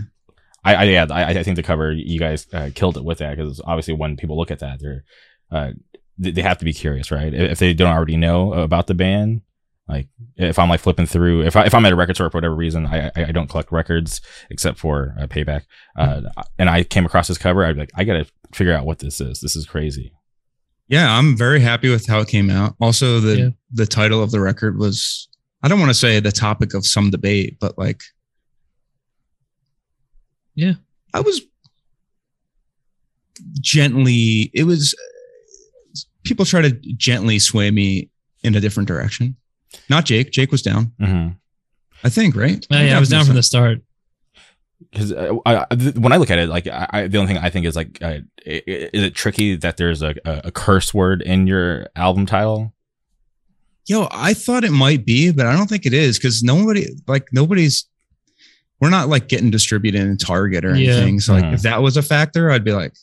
I, 0.64 0.76
I 0.76 0.84
yeah, 0.84 1.08
I, 1.10 1.40
I 1.40 1.44
think 1.44 1.56
the 1.56 1.64
cover 1.64 1.91
you 1.91 2.20
guys 2.20 2.46
uh, 2.54 2.70
killed 2.76 2.98
it 2.98 3.04
with 3.04 3.18
that 3.18 3.36
because 3.36 3.62
obviously 3.66 3.96
when 3.96 4.16
people 4.16 4.38
look 4.38 4.52
at 4.52 4.60
that, 4.60 4.80
they're 4.80 5.06
uh, 5.52 5.72
they, 6.18 6.32
they 6.32 6.42
have 6.42 6.58
to 6.60 6.66
be 6.66 6.74
curious, 6.74 7.12
right? 7.12 7.34
If 7.34 7.60
they 7.60 7.74
don't 7.74 7.94
already 7.94 8.18
know 8.18 8.54
about 8.54 8.88
the 8.88 8.94
band, 8.94 9.42
like 9.88 10.08
if 10.36 10.60
I'm 10.60 10.70
like 10.70 10.80
flipping 10.82 11.06
through, 11.08 11.44
if 11.44 11.56
I 11.56 11.66
if 11.66 11.74
I'm 11.74 11.86
at 11.86 11.92
a 11.94 11.96
record 11.96 12.16
store 12.16 12.30
for 12.30 12.38
whatever 12.38 12.56
reason, 12.56 12.86
I 12.86 13.08
I, 13.08 13.26
I 13.28 13.32
don't 13.32 13.48
collect 13.50 13.72
records 13.72 14.22
except 14.50 14.78
for 14.78 15.16
uh, 15.20 15.28
Payback, 15.28 15.64
uh, 15.98 16.22
and 16.58 16.70
I 16.70 16.84
came 16.84 17.06
across 17.06 17.28
this 17.28 17.38
cover, 17.38 17.64
I'd 17.66 17.74
be 17.76 17.80
like, 17.82 17.92
I 17.96 18.04
gotta 18.04 18.26
figure 18.54 18.74
out 18.74 18.86
what 18.86 19.00
this 19.00 19.20
is. 19.22 19.40
This 19.42 19.56
is 19.56 19.66
crazy. 19.66 20.14
Yeah, 20.88 21.16
I'm 21.18 21.38
very 21.38 21.60
happy 21.60 21.90
with 21.90 22.08
how 22.08 22.20
it 22.20 22.28
came 22.28 22.50
out. 22.50 22.76
Also, 22.82 23.20
the 23.20 23.38
Yeah. 23.38 23.50
the 23.72 23.86
title 23.86 24.22
of 24.24 24.32
the 24.32 24.40
record 24.40 24.78
was 24.78 25.28
I 25.64 25.68
don't 25.68 25.80
want 25.80 25.90
to 25.90 25.94
say 25.96 26.20
the 26.20 26.32
topic 26.32 26.74
of 26.74 26.86
some 26.86 27.10
debate, 27.12 27.58
but 27.60 27.78
like, 27.78 28.02
Yeah. 30.56 30.74
I 31.14 31.20
was 31.22 31.42
gently. 33.62 34.52
It 34.54 34.64
was 34.66 34.96
people 36.30 36.45
try 36.45 36.61
to 36.61 36.72
gently 36.95 37.39
sway 37.39 37.69
me 37.72 38.10
in 38.43 38.56
a 38.56 38.60
different 38.61 38.88
direction. 38.88 39.35
Not 39.89 40.06
Jake. 40.06 40.31
Jake 40.31 40.51
was 40.51 40.61
down. 40.61 40.93
hmm 40.99 41.27
I 42.03 42.07
think 42.10 42.35
right. 42.35 42.65
Oh, 42.72 42.80
yeah, 42.80 42.95
I 42.95 42.99
was 42.99 43.10
down 43.10 43.26
from 43.26 43.35
the 43.35 43.43
start. 43.43 43.80
because 44.91 45.11
uh, 45.11 45.35
I, 45.45 45.65
I- 45.69 45.76
th- 45.76 45.95
when 45.95 46.14
I 46.14 46.18
look 46.18 46.31
at 46.31 46.39
it, 46.39 46.47
like 46.47 46.65
I, 46.68 46.88
I, 46.91 47.07
the 47.07 47.18
only 47.18 47.34
thing 47.34 47.43
I 47.43 47.49
think 47.49 47.65
is 47.65 47.76
like, 47.76 47.97
uh, 48.01 48.19
i- 48.47 48.64
i- 48.68 48.89
is 48.93 49.03
it 49.03 49.15
tricky 49.15 49.57
that 49.57 49.76
there's 49.76 50.01
a, 50.01 50.15
a, 50.23 50.41
a 50.45 50.51
curse 50.51 50.93
word 50.93 51.22
in 51.22 51.45
your 51.45 51.88
album 51.97 52.26
title? 52.26 52.73
Yo, 53.85 54.07
I 54.11 54.34
thought 54.34 54.64
it 54.64 54.72
might 54.72 55.06
be, 55.06 55.31
but 55.34 55.45
I 55.47 55.57
don't 55.57 55.68
think 55.68 55.85
it 55.85 55.93
is 55.93 56.18
because 56.18 56.41
nobody, 56.41 56.88
like, 57.07 57.27
nobody's, 57.34 57.85
we're 58.80 58.89
not 58.91 59.10
like 59.10 59.27
getting 59.27 59.49
distributed 59.51 59.99
in 59.99 60.15
Target 60.18 60.64
or 60.64 60.76
Yeah. 60.76 60.93
anything. 60.93 61.19
So, 61.19 61.34
like, 61.34 61.43
Mhm. 61.43 61.53
if 61.56 61.61
that 61.64 61.81
was 61.81 61.97
a 61.97 62.01
factor, 62.01 62.49
I'd 62.49 62.64
be 62.64 62.72
like, 62.72 62.93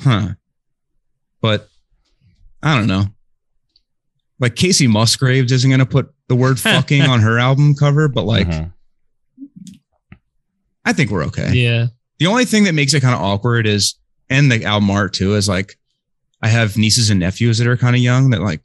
huh. 0.00 0.28
But 1.42 1.68
I 2.66 2.76
don't 2.76 2.86
know. 2.88 3.04
Like, 4.40 4.54
Kacey 4.54 4.88
Musgraves 4.88 5.52
isn't 5.52 5.70
going 5.70 5.80
to 5.80 5.86
put 5.86 6.12
the 6.28 6.34
word 6.34 6.58
fucking 6.60 7.02
on 7.02 7.20
her 7.20 7.38
album 7.38 7.74
cover, 7.74 8.08
but 8.08 8.24
like 8.24 8.48
Mhm. 8.48 8.72
I 10.84 10.92
think 10.92 11.10
we're 11.10 11.24
okay. 11.26 11.52
Yeah. 11.52 11.86
The 12.18 12.26
only 12.26 12.44
thing 12.44 12.64
that 12.64 12.74
makes 12.74 12.94
it 12.94 13.00
kind 13.00 13.14
of 13.14 13.20
awkward 13.20 13.66
is, 13.66 13.94
and 14.30 14.50
the 14.50 14.64
album 14.64 14.90
art 14.90 15.12
too, 15.14 15.34
is 15.34 15.48
like 15.48 15.76
I 16.42 16.48
have 16.48 16.76
nieces 16.76 17.10
and 17.10 17.20
nephews 17.20 17.58
that 17.58 17.66
are 17.66 17.76
kind 17.76 17.96
of 17.96 18.02
young 18.02 18.30
that 18.30 18.40
like 18.40 18.60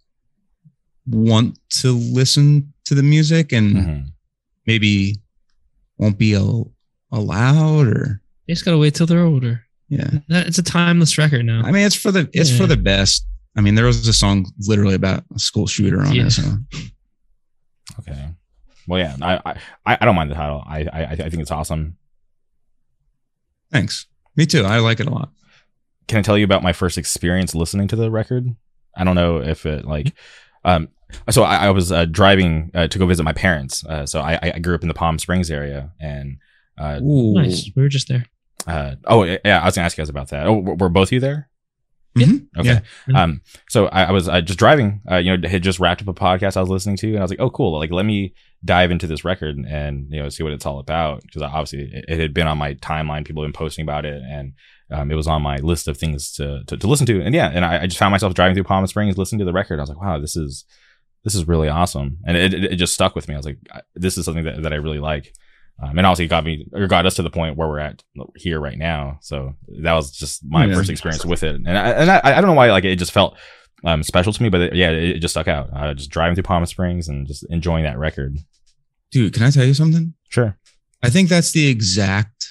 want 1.07 1.57
to 1.81 1.91
listen 1.93 2.73
to 2.85 2.95
the 2.95 3.03
music 3.03 3.51
and 3.51 3.75
Mhm. 3.75 4.05
maybe 4.67 5.17
won't 5.97 6.17
be 6.17 6.35
al- 6.35 6.71
allowed 7.11 7.87
or 7.87 8.21
You 8.47 8.55
just 8.55 8.65
gotta 8.65 8.77
wait 8.77 8.93
till 8.95 9.07
they're 9.07 9.23
older. 9.23 9.63
yeah. 9.89 10.09
That, 10.27 10.47
it's 10.47 10.57
a 10.59 10.63
timeless 10.63 11.17
record 11.17 11.45
now. 11.45 11.61
I 11.63 11.71
mean, 11.71 11.85
it's 11.85 11.95
for 11.95 12.11
the 12.11 12.29
it's 12.33 12.55
for 12.55 12.67
the 12.67 12.77
best. 12.77 13.25
I 13.55 13.61
mean, 13.61 13.75
there 13.75 13.85
was 13.85 14.07
a 14.07 14.13
song 14.13 14.45
literally 14.67 14.95
about 14.95 15.23
a 15.35 15.39
school 15.39 15.67
shooter 15.67 16.01
on 16.01 16.13
Yeah. 16.13 16.25
it. 16.27 16.31
So 16.31 16.43
Okay. 17.99 18.29
Well, 18.87 18.99
yeah, 18.99 19.15
I, 19.21 19.55
I 19.85 19.97
I 20.01 20.05
don't 20.05 20.15
mind 20.15 20.31
the 20.31 20.35
title. 20.35 20.63
I 20.67 20.79
I 20.91 21.03
I 21.11 21.15
think 21.15 21.41
it's 21.41 21.51
awesome. 21.51 21.97
thanks. 23.71 24.07
Me 24.35 24.45
too. 24.45 24.63
I 24.63 24.79
like 24.79 24.99
it 24.99 25.07
a 25.07 25.11
lot. 25.11 25.29
Can 26.07 26.17
I 26.17 26.21
tell 26.21 26.37
you 26.37 26.45
about 26.45 26.63
my 26.63 26.73
first 26.73 26.97
experience 26.97 27.53
listening 27.53 27.87
to 27.89 27.95
the 27.95 28.09
record? 28.11 28.47
I 28.95 29.03
don't 29.03 29.15
know 29.15 29.41
if 29.41 29.65
it 29.65 29.85
like, 29.85 30.13
um, 30.65 30.89
so 31.29 31.43
I, 31.43 31.67
I 31.67 31.69
was 31.71 31.91
uh, 31.91 32.05
driving 32.05 32.71
uh, 32.73 32.87
to 32.87 32.99
go 32.99 33.05
visit 33.05 33.23
my 33.23 33.33
parents. 33.33 33.85
Uh, 33.85 34.05
so 34.05 34.19
I, 34.21 34.39
I 34.55 34.59
grew 34.59 34.75
up 34.75 34.81
in 34.81 34.87
the 34.87 34.93
Palm 34.93 35.19
Springs 35.19 35.49
area, 35.51 35.91
and 35.99 36.37
uh, 36.77 36.99
Ooh. 37.01 37.33
nice. 37.35 37.69
We 37.75 37.81
were 37.83 37.89
just 37.89 38.07
there. 38.07 38.25
uh, 38.67 38.95
oh 39.05 39.23
yeah, 39.23 39.61
I 39.61 39.65
was 39.65 39.75
gonna 39.75 39.85
ask 39.85 39.97
you 39.97 40.01
guys 40.01 40.09
about 40.09 40.29
that. 40.29 40.47
Oh, 40.47 40.53
were 40.59 40.75
were 40.75 40.89
both 40.89 41.09
of 41.09 41.13
you 41.13 41.19
there? 41.19 41.49
Mhm. 42.15 42.47
Okay. 42.57 42.81
Yeah. 43.07 43.23
Um, 43.23 43.41
so 43.69 43.87
I, 43.87 44.03
I 44.03 44.11
was 44.11 44.27
uh, 44.27 44.41
just 44.41 44.59
driving, 44.59 45.01
uh, 45.09 45.15
you 45.15 45.37
know, 45.37 45.47
had 45.47 45.63
just 45.63 45.79
wrapped 45.79 46.01
up 46.01 46.07
a 46.09 46.13
podcast 46.13 46.57
I 46.57 46.59
was 46.59 46.69
listening 46.69 46.97
to, 46.97 47.07
and 47.09 47.19
I 47.19 47.21
was 47.21 47.31
like, 47.31 47.39
oh, 47.39 47.49
cool. 47.49 47.79
Like, 47.79 47.91
let 47.91 48.05
me 48.05 48.33
dive 48.65 48.91
into 48.91 49.07
this 49.07 49.23
record 49.23 49.57
and, 49.57 50.07
you 50.09 50.21
know, 50.21 50.27
see 50.29 50.43
what 50.43 50.51
it's 50.51 50.65
all 50.65 50.79
about. 50.79 51.21
Because 51.21 51.41
obviously 51.41 51.89
it, 51.93 52.05
it 52.09 52.19
had 52.19 52.33
been 52.33 52.47
on 52.47 52.57
my 52.57 52.73
timeline. 52.75 53.25
People 53.25 53.43
had 53.43 53.47
been 53.47 53.57
posting 53.57 53.83
about 53.83 54.05
it, 54.05 54.21
and 54.23 54.53
um, 54.91 55.09
it 55.09 55.15
was 55.15 55.27
on 55.27 55.41
my 55.41 55.57
list 55.57 55.87
of 55.87 55.97
things 55.97 56.33
to, 56.33 56.63
to, 56.67 56.75
to 56.75 56.87
listen 56.87 57.05
to. 57.05 57.21
And 57.21 57.33
yeah, 57.33 57.49
and 57.53 57.63
I, 57.63 57.83
I 57.83 57.85
just 57.85 57.97
found 57.97 58.11
myself 58.11 58.33
driving 58.33 58.55
through 58.55 58.65
Palm 58.65 58.85
Springs, 58.87 59.17
listening 59.17 59.39
to 59.39 59.45
the 59.45 59.53
record. 59.53 59.79
I 59.79 59.83
was 59.83 59.89
like, 59.89 60.01
wow, 60.01 60.19
this 60.19 60.35
is, 60.35 60.65
this 61.23 61.33
is 61.33 61.47
really 61.47 61.69
awesome. 61.69 62.17
And 62.25 62.35
it, 62.35 62.53
it, 62.53 62.63
it 62.73 62.75
just 62.75 62.93
stuck 62.93 63.15
with 63.15 63.29
me. 63.29 63.35
I 63.35 63.37
was 63.37 63.45
like, 63.45 63.59
this 63.95 64.17
is 64.17 64.25
something 64.25 64.43
that, 64.43 64.63
that 64.63 64.73
I 64.73 64.77
really 64.77 64.99
like. 64.99 65.33
Um, 65.81 65.97
and 65.97 66.05
also 66.05 66.23
it 66.23 66.27
got 66.27 66.43
me 66.45 66.67
or 66.73 66.85
got 66.87 67.05
us 67.05 67.15
to 67.15 67.23
the 67.23 67.29
point 67.31 67.57
where 67.57 67.67
we're 67.67 67.79
at 67.79 68.03
here 68.35 68.59
right 68.59 68.77
now. 68.77 69.17
So 69.21 69.55
that 69.81 69.93
was 69.93 70.11
just 70.11 70.43
my 70.45 70.65
Yeah. 70.65 70.75
first 70.75 70.89
experience 70.89 71.25
with 71.25 71.43
it. 71.43 71.55
And 71.55 71.69
I, 71.69 71.89
and 71.91 72.11
I, 72.11 72.21
I 72.23 72.41
don't 72.41 72.47
know 72.51 72.53
why, 72.55 72.69
like 72.71 72.83
it 72.83 72.97
just 72.97 73.11
felt 73.11 73.35
um, 73.83 74.03
special 74.03 74.31
to 74.31 74.43
me, 74.43 74.49
but 74.49 74.61
it, 74.61 74.75
yeah, 74.75 74.91
it, 74.91 75.15
it 75.15 75.19
just 75.19 75.33
stuck 75.33 75.47
out. 75.47 75.69
Uh, 75.75 75.93
just 75.95 76.11
driving 76.11 76.35
through 76.35 76.43
Palm 76.43 76.63
Springs 76.67 77.07
and 77.07 77.25
just 77.25 77.43
enjoying 77.49 77.83
that 77.85 77.97
record. 77.97 78.37
Dude, 79.11 79.33
can 79.33 79.41
I 79.43 79.49
tell 79.49 79.65
you 79.65 79.73
something? 79.73 80.13
Sure. 80.29 80.55
I 81.01 81.09
think 81.09 81.29
that's 81.29 81.51
the 81.51 81.67
exact 81.67 82.47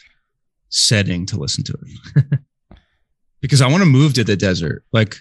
setting 0.71 1.25
to 1.27 1.37
listen 1.39 1.63
to 1.65 1.79
it. 2.27 2.39
because 3.41 3.61
I 3.61 3.69
want 3.69 3.83
to 3.83 3.89
move 3.89 4.15
to 4.15 4.25
the 4.25 4.37
desert. 4.37 4.85
Like 4.93 5.19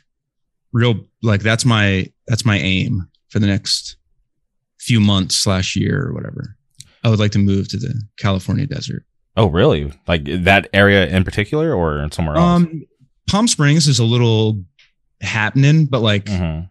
real 0.72 1.06
like 1.22 1.42
that's 1.42 1.66
my 1.66 2.12
that's 2.28 2.46
my 2.46 2.58
aim 2.58 3.08
for 3.30 3.40
the 3.40 3.48
next 3.48 3.98
few 4.80 5.00
months 5.00 5.36
slash 5.36 5.76
year 5.76 6.08
or 6.08 6.14
whatever. 6.14 6.56
I 7.04 7.10
would 7.10 7.20
like 7.20 7.32
to 7.32 7.40
move 7.40 7.68
to 7.70 7.78
the 7.78 8.02
California 8.18 8.66
desert. 8.68 9.04
Oh, 9.38 9.48
really? 9.48 9.92
Like 10.08 10.26
that 10.26 10.68
area 10.74 11.08
in 11.08 11.24
particular, 11.24 11.74
or 11.74 12.08
somewhere 12.12 12.36
else? 12.36 12.46
Um 12.64 12.84
Palm 13.30 13.48
Springs 13.48 13.88
is 13.88 14.00
a 14.00 14.04
little 14.04 14.64
happening, 15.22 15.86
but 15.86 16.02
like 16.02 16.26
Mhm. 16.26 16.70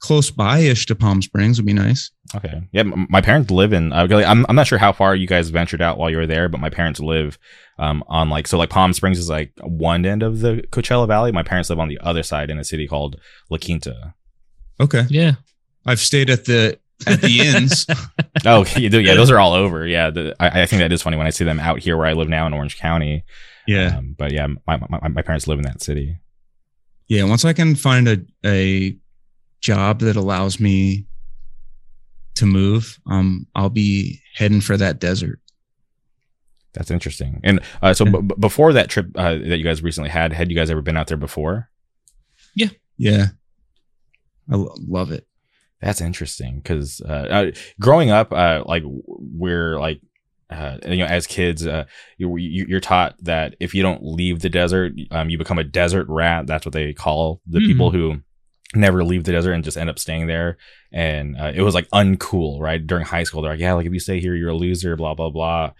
close 0.00 0.30
by 0.30 0.58
ish 0.58 0.86
to 0.86 0.94
Palm 0.94 1.22
Springs 1.22 1.58
would 1.58 1.66
be 1.66 1.72
nice. 1.72 2.10
Okay. 2.34 2.62
Yeah, 2.72 2.82
my 2.84 3.20
parents 3.20 3.50
live 3.50 3.72
in. 3.72 3.92
Uh, 3.92 4.06
I'm 4.10 4.44
I'm 4.48 4.56
not 4.56 4.66
sure 4.66 4.78
how 4.78 4.92
far 4.92 5.14
you 5.16 5.26
guys 5.26 5.48
ventured 5.50 5.80
out 5.82 5.98
while 5.98 6.10
you 6.10 6.16
were 6.16 6.26
there, 6.26 6.48
but 6.48 6.60
my 6.60 6.70
parents 6.70 7.00
live 7.00 7.38
um 7.78 8.04
on 8.08 8.28
like 8.28 8.46
so 8.46 8.58
like 8.58 8.70
Palm 8.70 8.92
Springs 8.92 9.18
is 9.18 9.28
like 9.28 9.52
one 9.62 10.04
end 10.06 10.22
of 10.22 10.40
the 10.40 10.62
Coachella 10.70 11.06
Valley. 11.08 11.32
My 11.32 11.42
parents 11.42 11.70
live 11.70 11.78
on 11.80 11.88
the 11.88 11.98
other 12.00 12.22
side 12.22 12.50
in 12.50 12.58
a 12.58 12.64
city 12.64 12.86
called 12.86 13.18
La 13.50 13.58
Quinta. 13.58 14.14
Okay. 14.80 15.04
Yeah. 15.08 15.32
I've 15.86 16.00
stayed 16.00 16.30
at 16.30 16.44
the 16.46 16.78
at 17.06 17.20
the 17.20 17.40
inns. 17.40 17.86
Oh, 18.46 18.66
you 18.76 18.90
do- 18.90 19.00
yeah, 19.00 19.14
those 19.14 19.30
are 19.30 19.38
all 19.38 19.54
over. 19.54 19.86
Yeah, 19.86 20.10
the, 20.10 20.34
I, 20.38 20.62
I 20.62 20.66
think 20.66 20.80
that 20.80 20.92
is 20.92 21.00
funny 21.00 21.16
when 21.16 21.26
I 21.26 21.30
see 21.30 21.44
them 21.44 21.58
out 21.60 21.78
here 21.78 21.96
where 21.96 22.06
I 22.06 22.12
live 22.12 22.28
now 22.28 22.46
in 22.46 22.52
Orange 22.52 22.76
County. 22.76 23.24
Yeah. 23.66 23.96
Um, 23.96 24.14
but 24.18 24.32
yeah, 24.32 24.46
my, 24.66 24.76
my 24.90 25.08
my 25.08 25.22
parents 25.22 25.46
live 25.48 25.58
in 25.58 25.64
that 25.64 25.80
city. 25.80 26.18
Yeah, 27.08 27.24
once 27.24 27.44
I 27.46 27.54
can 27.54 27.74
find 27.74 28.06
a 28.08 28.18
a 28.44 28.98
job 29.62 30.00
that 30.00 30.16
allows 30.16 30.60
me 30.60 31.06
to 32.34 32.44
move, 32.44 32.98
um, 33.06 33.46
I'll 33.54 33.70
be 33.70 34.20
heading 34.34 34.60
for 34.60 34.76
that 34.76 34.98
desert. 34.98 35.40
That's 36.74 36.90
interesting. 36.90 37.40
And 37.44 37.60
uh, 37.80 37.94
so 37.94 38.04
Yeah. 38.04 38.10
b- 38.10 38.20
b- 38.22 38.34
before 38.38 38.72
that 38.74 38.90
trip 38.90 39.06
uh, 39.14 39.34
that 39.36 39.56
you 39.58 39.64
guys 39.64 39.82
recently 39.82 40.10
had, 40.10 40.32
had 40.34 40.50
you 40.50 40.56
guys 40.56 40.68
ever 40.70 40.82
been 40.82 40.96
out 40.98 41.06
there 41.06 41.16
before? 41.16 41.70
Yeah, 42.54 42.70
yeah, 42.98 43.26
I 44.50 44.56
lo- 44.56 44.74
love 44.86 45.12
it. 45.12 45.26
That's 45.80 46.00
interesting 46.00 46.60
because 46.60 47.00
uh, 47.02 47.12
uh, 47.12 47.50
growing 47.78 48.10
up, 48.10 48.32
uh, 48.32 48.62
like 48.64 48.82
we're 48.86 49.78
like, 49.78 50.00
uh, 50.50 50.78
you 50.86 50.98
know, 50.98 51.06
as 51.06 51.26
kids, 51.26 51.66
uh, 51.66 51.84
you, 52.16 52.36
you're 52.38 52.80
taught 52.80 53.16
that 53.22 53.54
if 53.60 53.74
you 53.74 53.82
don't 53.82 54.02
leave 54.02 54.40
the 54.40 54.48
desert, 54.48 54.92
um, 55.10 55.28
you 55.30 55.36
become 55.38 55.58
a 55.58 55.64
desert 55.64 56.06
rat. 56.08 56.46
That's 56.46 56.64
what 56.64 56.72
they 56.72 56.92
call 56.92 57.40
the 57.46 57.60
Hmm. 57.60 57.66
people 57.66 57.90
who 57.90 58.20
never 58.74 59.04
leave 59.04 59.24
the 59.24 59.32
desert 59.32 59.52
and 59.52 59.64
just 59.64 59.76
end 59.76 59.90
up 59.90 59.98
staying 59.98 60.26
there. 60.26 60.56
And 60.92 61.36
uh, 61.38 61.52
it 61.54 61.62
was 61.62 61.74
like 61.74 61.88
uncool, 61.90 62.60
right? 62.60 62.84
During 62.84 63.04
high 63.04 63.24
school, 63.24 63.42
they're 63.42 63.52
like, 63.52 63.60
yeah, 63.60 63.74
like 63.74 63.86
if 63.86 63.92
you 63.92 64.00
stay 64.00 64.20
here, 64.20 64.34
you're 64.34 64.50
a 64.50 64.56
loser, 64.56 64.96
blah 64.96 65.14
blah 65.14 65.30
blah. 65.30 65.72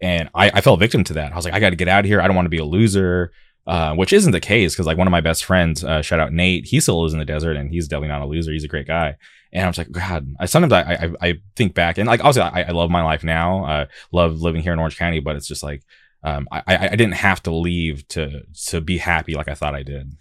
And 0.00 0.30
I, 0.34 0.50
I 0.50 0.60
fell 0.60 0.76
victim 0.76 1.02
to 1.04 1.14
that. 1.14 1.32
I 1.32 1.36
was 1.36 1.44
like, 1.44 1.54
I 1.54 1.60
got 1.60 1.70
to 1.70 1.76
get 1.76 1.88
out 1.88 2.00
of 2.00 2.06
here. 2.06 2.20
I 2.20 2.26
don't 2.26 2.36
want 2.36 2.46
to 2.46 2.50
be 2.50 2.58
a 2.58 2.64
loser. 2.64 3.32
Uh, 3.68 3.94
which 3.94 4.14
isn't 4.14 4.32
the 4.32 4.40
case 4.40 4.72
because 4.72 4.86
like 4.86 4.96
one 4.96 5.06
of 5.06 5.10
my 5.10 5.20
best 5.20 5.44
friends, 5.44 5.84
uh, 5.84 6.00
shout 6.00 6.18
out 6.18 6.32
Nate, 6.32 6.64
he 6.64 6.80
still 6.80 7.02
lives 7.02 7.12
in 7.12 7.18
the 7.18 7.24
desert 7.26 7.54
and 7.54 7.68
he's 7.70 7.86
definitely 7.86 8.08
not 8.08 8.22
a 8.22 8.24
loser. 8.24 8.50
He's 8.50 8.64
a 8.64 8.68
great 8.68 8.86
guy. 8.86 9.14
And 9.52 9.62
I 9.62 9.68
was 9.68 9.76
like, 9.76 9.90
God, 9.90 10.26
I 10.40 10.46
sometimes 10.46 10.72
I, 10.72 10.80
I, 10.80 11.28
I 11.28 11.40
think 11.54 11.74
back 11.74 11.98
and 11.98 12.06
like, 12.06 12.20
obviously 12.20 12.50
I, 12.50 12.62
I 12.62 12.70
love 12.70 12.88
my 12.88 13.02
life 13.02 13.22
now. 13.22 13.66
I 13.66 13.86
love 14.10 14.40
living 14.40 14.62
here 14.62 14.72
in 14.72 14.78
Orange 14.78 14.96
County, 14.96 15.20
but 15.20 15.36
it's 15.36 15.46
just 15.46 15.62
like, 15.62 15.82
um, 16.24 16.48
I, 16.50 16.62
I 16.66 16.88
I 16.92 16.96
didn't 16.96 17.12
have 17.12 17.42
to 17.42 17.50
leave 17.50 18.08
to, 18.08 18.42
to 18.68 18.80
be 18.80 18.96
happy 18.96 19.34
like 19.34 19.48
I 19.48 19.54
thought 19.54 19.74
I 19.74 19.82
did. 19.82 20.16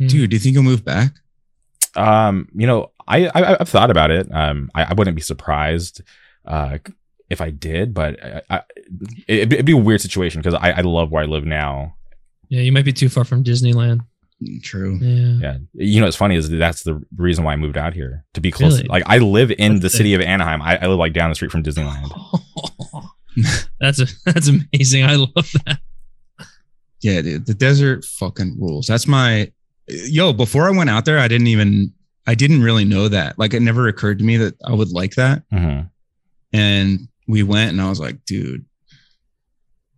Mm. 0.00 0.08
Dude, 0.08 0.30
do 0.30 0.36
you 0.36 0.40
think 0.40 0.54
you'll 0.54 0.62
move 0.62 0.84
back? 0.84 1.12
Um, 1.96 2.50
you 2.54 2.68
know, 2.68 2.92
I, 3.08 3.26
I 3.26 3.56
I've 3.58 3.68
thought 3.68 3.90
about 3.90 4.12
it. 4.12 4.32
Um, 4.32 4.70
I, 4.76 4.84
I 4.84 4.94
wouldn't 4.94 5.16
be 5.16 5.22
surprised, 5.22 6.02
uh, 6.46 6.78
if 7.28 7.40
I 7.40 7.50
did, 7.50 7.94
but 7.94 8.22
I, 8.22 8.42
I, 8.48 8.62
it'd 9.26 9.66
be 9.66 9.72
a 9.72 9.76
weird 9.76 10.00
situation 10.00 10.40
because 10.40 10.54
I, 10.54 10.70
I 10.70 10.80
love 10.82 11.10
where 11.10 11.24
I 11.24 11.26
live 11.26 11.44
now. 11.44 11.96
Yeah, 12.52 12.60
you 12.60 12.70
might 12.70 12.84
be 12.84 12.92
too 12.92 13.08
far 13.08 13.24
from 13.24 13.42
Disneyland. 13.42 14.00
True. 14.62 14.98
Yeah. 15.00 15.38
Yeah, 15.40 15.58
you 15.72 16.02
know, 16.02 16.06
it's 16.06 16.18
funny 16.18 16.36
is 16.36 16.50
that's 16.50 16.82
the 16.82 17.02
reason 17.16 17.44
why 17.44 17.54
I 17.54 17.56
moved 17.56 17.78
out 17.78 17.94
here 17.94 18.26
to 18.34 18.42
be 18.42 18.50
close. 18.50 18.76
Really? 18.76 18.88
Like 18.88 19.04
I 19.06 19.16
live 19.16 19.50
in 19.52 19.76
That's 19.76 19.84
the 19.84 19.88
city 19.96 20.12
of 20.12 20.20
Anaheim. 20.20 20.60
I, 20.60 20.76
I 20.76 20.86
live 20.86 20.98
like 20.98 21.14
down 21.14 21.30
the 21.30 21.34
street 21.34 21.50
from 21.50 21.62
Disneyland. 21.62 22.10
that's 23.80 24.00
a, 24.00 24.06
that's 24.26 24.48
amazing. 24.48 25.02
I 25.04 25.14
love 25.16 25.50
that. 25.64 25.78
Yeah, 27.00 27.22
dude, 27.22 27.46
the 27.46 27.54
desert 27.54 28.04
fucking 28.04 28.60
rules. 28.60 28.86
That's 28.86 29.06
my 29.06 29.50
yo. 29.88 30.34
Before 30.34 30.68
I 30.68 30.76
went 30.76 30.90
out 30.90 31.06
there, 31.06 31.18
I 31.18 31.28
didn't 31.28 31.46
even 31.46 31.94
I 32.26 32.34
didn't 32.34 32.62
really 32.62 32.84
know 32.84 33.08
that. 33.08 33.38
Like, 33.38 33.54
it 33.54 33.60
never 33.60 33.88
occurred 33.88 34.18
to 34.18 34.24
me 34.26 34.36
that 34.36 34.56
I 34.62 34.74
would 34.74 34.92
like 34.92 35.14
that. 35.14 35.42
Mhm. 35.50 35.88
And 36.52 37.08
we 37.26 37.44
went, 37.44 37.70
and 37.70 37.80
I 37.80 37.88
was 37.88 37.98
like, 37.98 38.26
dude, 38.26 38.66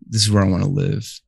this 0.06 0.22
is 0.22 0.30
where 0.30 0.44
I 0.44 0.48
want 0.48 0.62
to 0.62 0.68
live. 0.68 1.20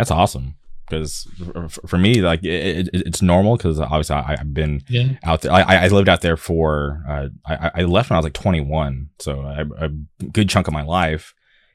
That's 0.00 0.10
awesome 0.10 0.56
because 0.88 1.28
for, 1.52 1.68
for 1.68 1.98
me, 1.98 2.20
like 2.20 2.42
it, 2.42 2.88
it, 2.88 3.02
it's 3.06 3.22
normal 3.22 3.56
because 3.56 3.78
obviously 3.78 4.16
I, 4.16 4.36
I've 4.40 4.52
been 4.52 4.82
Yeah. 4.88 5.12
out 5.22 5.42
there. 5.42 5.52
I, 5.52 5.84
I 5.84 5.88
lived 5.88 6.08
out 6.08 6.20
there 6.22 6.36
for 6.36 7.04
uh, 7.08 7.28
I, 7.46 7.70
I 7.74 7.82
left 7.82 8.10
when 8.10 8.16
I 8.16 8.18
was 8.18 8.24
like 8.24 8.32
21, 8.32 9.10
so 9.20 9.40
I, 9.42 9.64
a 9.84 9.88
good 10.32 10.48
chunk 10.48 10.66
of 10.66 10.72
my 10.74 10.82
life. 10.82 11.32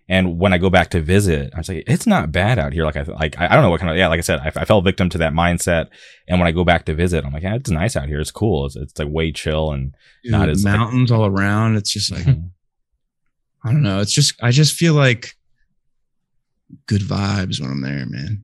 And 0.08 0.38
when 0.38 0.54
I 0.54 0.60
go 0.60 0.70
back 0.70 0.90
to 0.92 1.02
visit, 1.02 1.52
I 1.56 1.58
was 1.58 1.68
like, 1.70 1.84
it's 1.88 2.06
not 2.06 2.32
bad 2.32 2.60
out 2.60 2.74
here. 2.74 2.84
Like 2.86 2.96
I 2.98 3.02
like 3.04 3.40
I 3.40 3.46
I 3.46 3.50
don't 3.56 3.64
know 3.64 3.72
what 3.72 3.80
kind 3.80 3.90
of 3.92 3.98
yeah. 3.98 4.08
Like 4.08 4.20
I 4.20 4.22
said, 4.22 4.40
I, 4.40 4.52
I 4.56 4.66
fell 4.66 4.82
victim 4.82 5.10
to 5.10 5.18
that 5.20 5.34
mindset. 5.34 5.88
And 6.28 6.40
when 6.40 6.48
I 6.48 6.52
go 6.52 6.64
back 6.64 6.86
to 6.86 6.94
visit, 6.94 7.26
I'm 7.26 7.34
like, 7.34 7.42
yeah, 7.44 7.56
it's 7.56 7.72
nice 7.72 7.96
out 7.96 8.08
here. 8.08 8.20
It's 8.20 8.30
cool. 8.32 8.66
It's, 8.68 8.76
it's 8.76 9.00
like 9.00 9.08
way 9.10 9.32
chill 9.32 9.72
and 9.72 9.96
Dude, 10.24 10.32
Not 10.32 10.50
as- 10.50 10.64
mountains 10.64 11.12
all 11.12 11.26
around. 11.26 11.76
It's 11.78 11.92
just 11.92 12.12
like. 12.12 12.28
I 13.64 13.72
don't 13.72 13.82
know. 13.82 14.00
It's 14.00 14.12
just 14.14 14.36
I 14.44 14.52
just 14.52 14.76
feel 14.76 14.94
like 14.94 15.35
good 16.88 17.02
vibes 17.02 17.60
when 17.62 17.70
I'm 17.72 17.82
there, 17.82 18.06
man. 18.06 18.44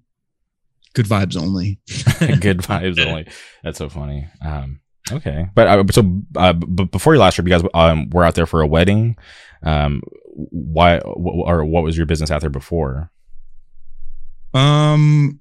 Good 0.93 1.05
vibes 1.05 1.37
only. 1.37 1.79
good 2.41 2.57
vibes 2.59 2.99
only. 3.05 3.27
That's 3.63 3.77
so 3.77 3.87
funny. 3.89 4.27
Um, 4.45 4.81
okay, 5.11 5.47
but 5.55 5.67
uh, 5.67 5.83
so 5.91 6.21
uh, 6.35 6.53
b- 6.53 6.83
before 6.85 7.13
your 7.13 7.21
last 7.21 7.35
trip, 7.35 7.47
you 7.47 7.51
guys 7.53 7.63
um, 7.73 8.09
were 8.09 8.23
out 8.25 8.35
there 8.35 8.45
for 8.45 8.61
a 8.61 8.67
wedding. 8.67 9.15
Um, 9.63 10.01
why 10.33 10.99
wh- 10.99 11.47
or 11.47 11.63
what 11.65 11.83
was 11.83 11.95
your 11.95 12.05
business 12.05 12.29
out 12.31 12.41
there 12.41 12.49
before? 12.49 13.09
Um, 14.53 15.39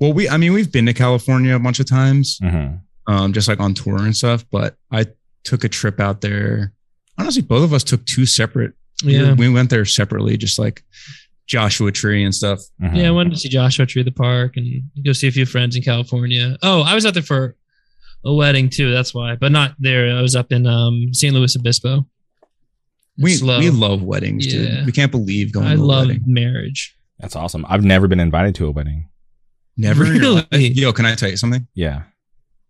well, 0.00 0.12
we 0.12 0.28
I 0.28 0.36
mean 0.36 0.52
we've 0.52 0.70
been 0.70 0.86
to 0.86 0.94
California 0.94 1.54
a 1.56 1.58
bunch 1.58 1.80
of 1.80 1.86
times, 1.86 2.38
hmm 2.42 2.76
um, 3.06 3.34
just 3.34 3.48
like 3.48 3.60
on 3.60 3.74
tour 3.74 3.98
and 3.98 4.16
stuff. 4.16 4.44
But 4.50 4.76
I 4.90 5.06
took 5.44 5.64
a 5.64 5.68
trip 5.68 6.00
out 6.00 6.20
there. 6.22 6.72
Honestly, 7.18 7.42
both 7.42 7.62
of 7.64 7.72
us 7.74 7.84
took 7.84 8.04
two 8.06 8.24
separate. 8.26 8.72
we 9.04 9.16
Yeah. 9.18 9.34
we 9.34 9.48
went 9.48 9.70
there 9.70 9.84
separately, 9.84 10.36
just 10.36 10.58
like 10.58 10.82
Joshua 11.46 11.92
Tree 11.92 12.24
and 12.24 12.34
stuff. 12.34 12.60
Mhm. 12.82 12.96
Yeah, 12.96 13.08
I 13.08 13.10
wanted 13.10 13.32
to 13.34 13.38
see 13.38 13.48
Joshua 13.48 13.86
Tree, 13.86 14.02
the 14.02 14.10
park, 14.12 14.56
and 14.56 14.82
go 15.04 15.12
see 15.12 15.28
a 15.28 15.32
few 15.32 15.44
friends 15.46 15.76
in 15.76 15.82
California. 15.82 16.56
Oh, 16.62 16.82
I 16.82 16.94
was 16.94 17.04
out 17.04 17.14
there 17.14 17.22
for 17.22 17.56
a 18.24 18.32
wedding 18.32 18.70
too. 18.70 18.90
That's 18.92 19.12
why, 19.12 19.36
but 19.36 19.52
not 19.52 19.74
there. 19.78 20.16
I 20.16 20.22
was 20.22 20.34
up 20.34 20.52
in 20.52 20.66
um, 20.66 21.12
San 21.12 21.34
Luis 21.34 21.54
Obispo. 21.56 22.06
We 23.18 23.32
It's 23.34 23.42
we 23.42 23.70
love 23.70 24.02
weddings, 24.02 24.46
Yeah. 24.46 24.76
dude. 24.76 24.86
We 24.86 24.92
can't 24.92 25.12
believe 25.12 25.52
going 25.52 25.66
I 25.66 25.74
to 25.76 25.80
a 25.80 25.84
love 25.84 26.06
wedding. 26.08 26.24
marriage. 26.26 26.96
That's 27.20 27.36
awesome. 27.36 27.64
I've 27.68 27.84
never 27.84 28.08
been 28.08 28.20
invited 28.20 28.54
to 28.56 28.66
a 28.66 28.70
wedding. 28.70 29.08
Never. 29.76 30.04
in 30.06 30.16
your 30.16 30.30
life. 30.32 30.46
Really? 30.52 30.68
Yo, 30.68 30.92
can 30.92 31.04
I 31.06 31.14
tell 31.14 31.28
you 31.28 31.36
something? 31.36 31.66
Yeah. 31.74 32.02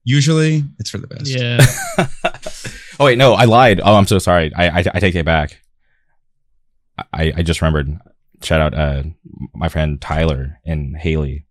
Usually, 0.05 0.65
it's 0.79 0.91
for 0.91 0.99
the 0.99 1.07
best. 1.07 1.27
Yeah, 1.29 1.65
oh 3.01 3.07
wait, 3.07 3.17
no, 3.17 3.33
I 3.33 3.45
lied. 3.47 3.81
Oh, 3.83 3.95
I'm 3.95 4.07
so 4.07 4.19
sorry. 4.19 4.53
I 4.55 4.81
I, 4.81 4.85
I 4.95 5.01
take 5.01 5.15
it 5.15 5.25
back. 5.25 5.61
I 7.13 7.33
I 7.37 7.43
just 7.43 7.63
remembered. 7.63 7.99
Shout 8.43 8.61
out 8.61 8.75
uh 8.75 9.03
my 9.55 9.69
friend 9.69 10.01
Tyler 10.01 10.59
and 10.65 10.97
Haley. 10.97 11.47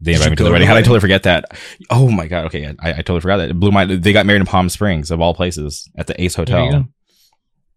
They 0.00 0.12
Did 0.12 0.16
invited 0.16 0.24
you 0.24 0.30
me 0.30 0.36
to 0.36 0.44
the 0.44 0.50
wedding. 0.52 0.66
the 0.66 0.68
How 0.68 0.74
did 0.74 0.80
I 0.80 0.82
totally 0.82 1.00
forget 1.00 1.22
that? 1.24 1.58
Oh 1.90 2.10
my 2.10 2.26
god. 2.26 2.46
Okay, 2.46 2.74
I, 2.78 2.90
I 2.90 2.96
totally 2.96 3.20
forgot 3.20 3.36
that. 3.38 3.50
It 3.50 3.60
blew 3.60 3.70
my. 3.70 3.84
They 3.84 4.12
got 4.12 4.24
married 4.24 4.40
in 4.40 4.46
Palm 4.46 4.68
Springs 4.70 5.10
of 5.10 5.20
all 5.20 5.34
places 5.34 5.90
at 5.96 6.06
the 6.06 6.20
Ace 6.20 6.34
Hotel. 6.34 6.88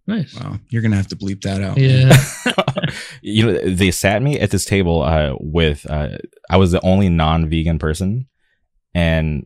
nice. 0.08 0.34
Wow, 0.40 0.58
you're 0.70 0.82
gonna 0.82 0.96
have 0.96 1.10
to 1.10 1.18
bleep 1.18 1.42
that 1.42 1.62
out. 1.62 1.78
Yeah, 1.78 2.16
you 3.22 3.46
know, 3.46 3.60
they 3.70 3.92
sat 3.92 4.22
me 4.22 4.40
at 4.40 4.52
this 4.52 4.64
table 4.66 5.02
uh, 5.02 5.36
with. 5.40 5.86
Uh, 5.90 6.18
I 6.50 6.58
was 6.58 6.72
the 6.72 6.84
only 6.86 7.10
non-vegan 7.10 7.78
person, 7.80 8.28
and 8.94 9.46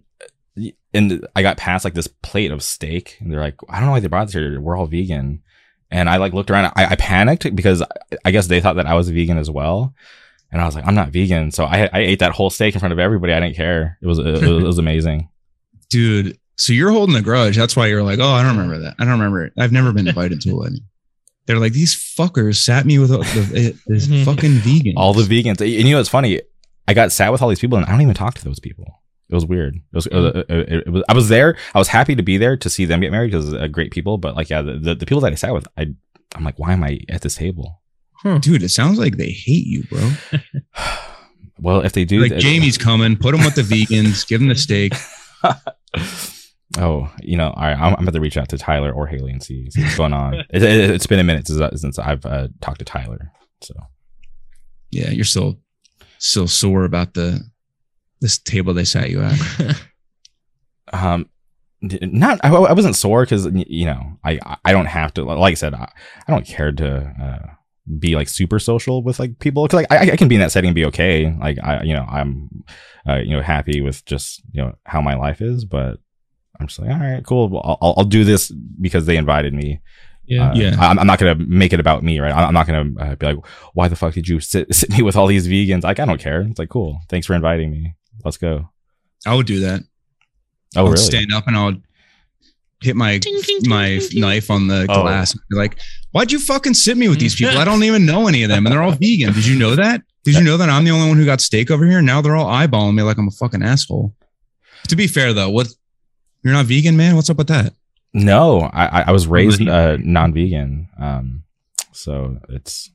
and 0.94 1.28
I 1.36 1.42
got 1.42 1.58
past 1.58 1.84
like 1.84 1.96
this 1.96 2.08
plate 2.08 2.52
of 2.52 2.62
steak, 2.62 3.18
and 3.20 3.32
they're 3.32 3.40
like, 3.40 3.56
"I 3.70 3.78
don't 3.78 3.88
know 3.88 3.92
why 3.94 4.02
they 4.02 4.08
brought 4.08 4.26
this 4.26 4.36
here. 4.36 4.62
We're 4.62 4.78
all 4.78 4.86
vegan." 4.86 5.42
And 5.90 6.10
I 6.10 6.18
like 6.18 6.34
looked 6.34 6.52
around. 6.52 6.72
I, 6.76 6.86
I 6.86 6.96
panicked 6.96 7.56
because 7.56 7.82
I, 7.82 7.88
I 8.26 8.32
guess 8.32 8.48
they 8.48 8.60
thought 8.60 8.76
that 8.76 8.88
I 8.88 8.94
was 8.96 9.08
a 9.10 9.14
vegan 9.14 9.38
as 9.38 9.50
well, 9.50 9.94
and 10.52 10.62
I 10.62 10.66
was 10.66 10.76
like, 10.76 10.86
"I'm 10.86 10.96
not 10.96 11.10
vegan." 11.10 11.52
So 11.52 11.64
I 11.66 11.90
I 11.94 12.00
ate 12.00 12.20
that 12.20 12.34
whole 12.34 12.50
steak 12.50 12.74
in 12.76 12.80
front 12.80 12.92
of 12.94 13.00
everybody. 13.00 13.32
I 13.34 13.40
didn't 13.40 13.56
care. 13.56 13.98
It 14.02 14.08
was 14.08 14.20
it, 14.20 14.26
was, 14.26 14.42
it 14.44 14.64
was 14.64 14.78
amazing. 14.80 15.30
dude. 15.90 16.38
So 16.60 16.74
you're 16.74 16.90
holding 16.92 17.16
a 17.16 17.22
grudge. 17.22 17.56
That's 17.56 17.76
why 17.76 17.86
you're 17.86 18.02
like, 18.04 18.18
oh, 18.20 18.32
I 18.32 18.42
don't 18.42 18.58
remember 18.58 18.80
that. 18.80 18.96
I 19.00 19.04
don't 19.06 19.14
remember 19.20 19.46
it. 19.46 19.54
I've 19.60 19.72
never 19.72 19.94
been 19.94 20.08
invited 20.08 20.42
to 20.42 20.52
a 20.54 20.56
wedding. 20.56 20.80
They're 21.46 21.60
like, 21.60 21.74
these 21.74 21.96
fuckers 21.96 22.56
sat 22.58 22.86
me 22.86 22.98
with 22.98 23.12
the, 23.12 23.78
this 23.86 24.08
Mhm. 24.08 24.26
fucking 24.26 24.52
vegan. 24.56 24.94
All 24.98 25.14
the 25.14 25.22
vegans, 25.24 25.62
and 25.62 25.70
you 25.70 25.92
know 25.92 25.98
what's 25.98 26.10
funny? 26.10 26.42
I 26.88 26.94
got 26.96 27.12
sat 27.12 27.32
with 27.32 27.42
all 27.44 27.50
these 27.50 27.60
people, 27.60 27.78
and 27.78 27.86
I 27.86 27.92
don't 27.92 28.02
even 28.02 28.16
talk 28.16 28.34
to 28.36 28.44
those 28.44 28.60
people. 28.60 28.86
It 29.30 29.36
was 29.36 29.46
weird. 29.46 29.76
It 29.76 29.82
was, 29.92 30.06
it 30.08 30.16
was, 30.16 30.46
it, 30.50 30.88
it 30.88 30.90
was. 30.90 31.04
I 31.10 31.14
was 31.14 31.30
there. 31.30 31.58
I 31.76 31.80
was 31.80 31.90
happy 31.90 32.16
to 32.16 32.24
be 32.24 32.38
there 32.38 32.56
to 32.58 32.70
see 32.70 32.86
them 32.86 33.02
get 33.02 33.12
married 33.12 33.32
because 33.32 33.54
uh, 33.54 33.68
great 33.68 33.92
people. 33.92 34.18
But 34.18 34.36
like, 34.36 34.50
yeah, 34.50 34.62
the, 34.62 34.74
the, 34.74 34.96
the 34.96 35.06
people 35.06 35.22
that 35.22 35.34
I 35.34 35.36
sat 35.36 35.54
with, 35.54 35.68
I, 35.78 35.88
I'm 36.36 36.44
like, 36.44 36.58
why 36.58 36.74
am 36.74 36.84
I 36.84 37.00
at 37.10 37.22
this 37.22 37.36
table? 37.36 37.82
dude. 38.40 38.64
It 38.64 38.70
sounds 38.70 38.98
like 38.98 39.18
they 39.18 39.30
hate 39.30 39.68
you, 39.68 39.84
bro. 39.90 40.12
Well, 41.60 41.82
if 41.82 41.94
they 41.94 42.06
do, 42.06 42.22
like 42.22 42.32
th- 42.32 42.42
Jamie's 42.42 42.78
coming. 42.78 43.18
Put 43.18 43.34
him 43.34 43.44
with 43.44 43.56
the 43.56 43.64
vegans. 43.64 44.28
Give 44.28 44.42
him 44.42 44.48
the 44.48 44.56
steak. 44.56 44.94
oh, 46.78 47.12
you 47.22 47.38
know, 47.38 47.50
all 47.50 47.64
right, 47.64 47.78
I'm, 47.78 47.96
I'm 47.96 48.04
about 48.04 48.14
to 48.14 48.20
reach 48.20 48.38
out 48.38 48.50
to 48.50 48.58
Tyler 48.58 48.92
or 48.92 49.08
Haley 49.08 49.32
and 49.32 49.42
see, 49.42 49.70
see 49.72 49.82
what's 49.82 49.98
going 49.98 50.14
on. 50.14 50.36
it, 50.36 50.64
it, 50.64 50.90
it's 50.92 51.08
been 51.08 51.20
a 51.20 51.24
minute 51.24 51.48
since, 51.48 51.82
since 51.82 52.00
I've 52.00 52.26
uh, 52.26 52.50
talked 52.62 52.80
to 52.80 52.86
Tyler. 52.86 53.32
So 53.62 53.74
Yeah, 54.92 55.10
you're 55.10 55.26
still 55.26 55.60
still 56.20 56.48
sore 56.48 56.84
about 56.84 57.14
the 57.14 57.42
this 58.22 58.38
table 58.38 58.74
they 58.74 58.86
sat 58.86 59.10
you 59.10 59.22
at. 59.22 59.82
um 60.94 61.30
not 61.82 62.40
i, 62.44 62.50
I 62.50 62.74
wasn't 62.74 62.96
sore 62.96 63.24
because 63.24 63.46
you 63.46 63.86
know 63.86 64.18
i 64.24 64.40
i 64.66 64.72
don't 64.72 64.88
have 64.88 65.14
to 65.16 65.24
like 65.24 65.52
i 65.52 65.54
said 65.54 65.76
i, 65.76 65.92
I 66.28 66.32
don't 66.32 66.46
care 66.46 66.72
to 66.72 67.14
uh 67.22 67.54
be 68.00 68.16
like 68.16 68.28
super 68.28 68.60
social 68.60 69.02
with 69.04 69.20
like 69.20 69.40
people 69.40 69.64
because 69.64 69.78
like 69.78 69.92
I, 69.92 70.12
I 70.12 70.16
can 70.18 70.28
be 70.28 70.36
in 70.36 70.42
that 70.42 70.52
setting 70.52 70.70
and 70.70 70.76
be 70.76 70.86
okay. 70.86 71.34
Like 71.40 71.58
i 71.64 71.84
you 71.84 71.94
know 71.94 72.06
i'm 72.10 72.50
uh, 73.08 73.18
you 73.18 73.32
know 73.32 73.42
happy 73.42 73.82
with 73.82 74.04
just 74.06 74.42
you 74.52 74.62
know 74.62 74.76
how 74.86 75.00
my 75.02 75.16
life 75.16 75.42
is 75.42 75.64
but 75.64 75.98
i'm 76.60 76.68
just 76.68 76.80
like 76.80 76.90
all 76.90 77.00
right 77.00 77.24
cool. 77.26 77.48
Well, 77.48 77.78
I'll, 77.82 77.94
I'll 77.98 78.04
do 78.04 78.24
this 78.24 78.52
because 78.82 79.06
they 79.06 79.16
invited 79.16 79.54
me. 79.54 79.80
Yeah. 80.26 80.52
Uh, 80.52 80.56
Yeah. 80.56 80.76
I'm, 80.80 81.00
I'm 81.00 81.08
not 81.08 81.20
gonna 81.20 81.36
make 81.36 81.72
it 81.72 81.80
about 81.80 82.04
me 82.04 82.20
right? 82.20 82.34
I'm 82.34 82.48
I'm 82.48 82.54
not 82.54 82.68
gonna 82.68 82.92
uh, 83.00 83.16
be 83.16 83.26
like 83.26 83.38
why 83.74 83.88
the 83.88 83.96
fuck 83.96 84.14
did 84.14 84.28
you 84.28 84.40
sit, 84.40 84.74
sit 84.76 84.90
me 84.90 85.02
with 85.02 85.16
all 85.16 85.28
these 85.28 85.48
vegans? 85.48 85.84
Like 85.84 86.00
i 86.00 86.06
don't 86.06 86.20
care. 86.20 86.42
It's 86.42 86.60
like 86.60 86.70
cool. 86.70 87.00
Thanks 87.08 87.28
for 87.28 87.36
inviting 87.36 87.72
me 87.72 87.96
let's 88.28 88.38
go 88.38 88.70
I 89.26 89.34
would 89.36 89.48
do 89.48 89.62
that. 89.62 89.82
oh 90.76 90.80
I 90.80 90.84
would 90.84 90.92
really 90.92 91.04
stand 91.04 91.34
up 91.34 91.48
and 91.48 91.56
I 91.58 91.66
would 91.66 91.82
hit 92.82 92.96
my 92.96 93.18
Ding, 93.18 93.34
ding, 93.42 93.60
ding, 93.62 93.70
my 93.70 93.98
ding, 93.98 94.10
ding. 94.10 94.22
knife 94.22 94.52
on 94.52 94.68
the 94.68 94.86
Oh. 94.90 95.02
glass 95.02 95.32
and 95.34 95.42
be 95.50 95.58
like, 95.58 95.80
"Why'd 96.12 96.32
you 96.32 96.38
fucking 96.40 96.76
sit 96.76 96.96
me 96.96 97.08
with 97.10 97.20
these 97.20 97.34
people? 97.36 97.58
I 97.58 97.66
don't 97.66 97.84
even 97.84 98.06
know 98.06 98.28
any 98.28 98.44
of 98.44 98.50
them, 98.50 98.66
and 98.66 98.72
they're 98.72 98.84
all 98.84 98.92
vegan. 98.92 99.34
Did 99.34 99.48
you 99.48 99.58
know 99.58 99.76
that? 99.76 100.04
Did 100.24 100.36
you 100.36 100.44
know 100.44 100.58
that 100.58 100.70
I'm 100.70 100.84
the 100.84 100.92
only 100.92 101.08
one 101.08 101.18
who 101.18 101.26
got 101.26 101.42
steak 101.42 101.72
over 101.72 101.86
here? 101.88 102.02
Now 102.04 102.22
they're 102.22 102.36
all 102.36 102.46
eyeballing 102.46 102.94
me 102.94 103.02
like 103.02 103.18
I'm 103.18 103.28
a 103.28 103.32
fucking 103.32 103.64
asshole." 103.64 104.14
To 104.90 104.96
be 104.96 105.08
fair 105.08 105.34
though, 105.34 105.50
what 105.50 105.68
you're 106.44 106.54
not 106.54 106.68
vegan, 106.68 106.96
man? 106.96 107.16
What's 107.16 107.30
up 107.32 107.38
with 107.38 107.48
that? 107.48 107.74
No, 108.14 108.62
I 108.72 108.86
I- 109.00 109.06
I 109.08 109.12
was 109.12 109.26
raised 109.26 109.60
Really? 109.60 109.72
uh, 109.72 109.98
non-vegan, 110.00 110.88
um, 111.00 111.44
so 111.92 112.38
it's 112.50 112.92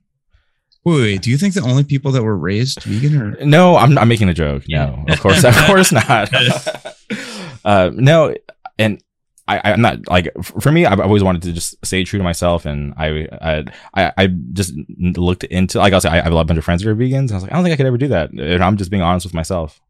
Wait, 0.85 1.01
wait, 1.01 1.23
do 1.23 1.31
you 1.31 1.39
think 1.39 1.55
the 1.55 1.63
only 1.63 1.85
people 1.85 2.11
that 2.13 2.23
were 2.23 2.37
raised 2.37 2.83
vegan 2.83 3.21
are 3.21 3.45
no. 3.45 3.77
I'm 3.77 3.97
I'm 3.99 4.09
making 4.09 4.29
a 4.29 4.35
joke. 4.35 4.65
No, 4.69 5.05
of 5.09 5.21
course, 5.21 5.45
of 5.45 5.57
course 5.67 5.93
not. 5.93 6.29
uh, 7.65 7.91
no, 7.95 8.35
and 8.79 9.03
I 9.47 9.61
I'm 9.73 9.81
not 9.81 10.09
like 10.09 10.33
for 10.43 10.73
me. 10.73 10.85
I've 10.85 10.99
always 10.99 11.23
wanted 11.23 11.43
to 11.43 11.53
just 11.53 11.77
stay 11.85 12.03
true 12.03 12.19
to 12.19 12.25
myself, 12.25 12.67
and 12.67 12.95
I 12.97 13.29
I 13.41 13.65
I, 13.95 14.13
I 14.17 14.27
just 14.53 14.75
looked 14.99 15.45
into 15.45 15.79
like 15.79 15.93
I 15.93 15.97
was 15.97 16.05
I 16.05 16.17
have 16.17 16.33
a 16.33 16.45
bunch 16.45 16.59
of 16.59 16.65
friends 16.65 16.83
that 16.83 16.91
are 16.91 16.97
vegans, 16.97 17.31
and 17.31 17.33
I 17.33 17.35
was 17.35 17.43
like 17.45 17.53
I 17.53 17.55
don't 17.55 17.65
think 17.65 17.75
I 17.75 17.77
could 17.77 17.87
ever 17.87 17.99
do 17.99 18.09
that, 18.09 18.31
and 18.31 18.65
I'm 18.65 18.77
just 18.77 18.91
being 18.91 19.03
honest 19.03 19.25
with 19.25 19.35
myself. 19.35 19.81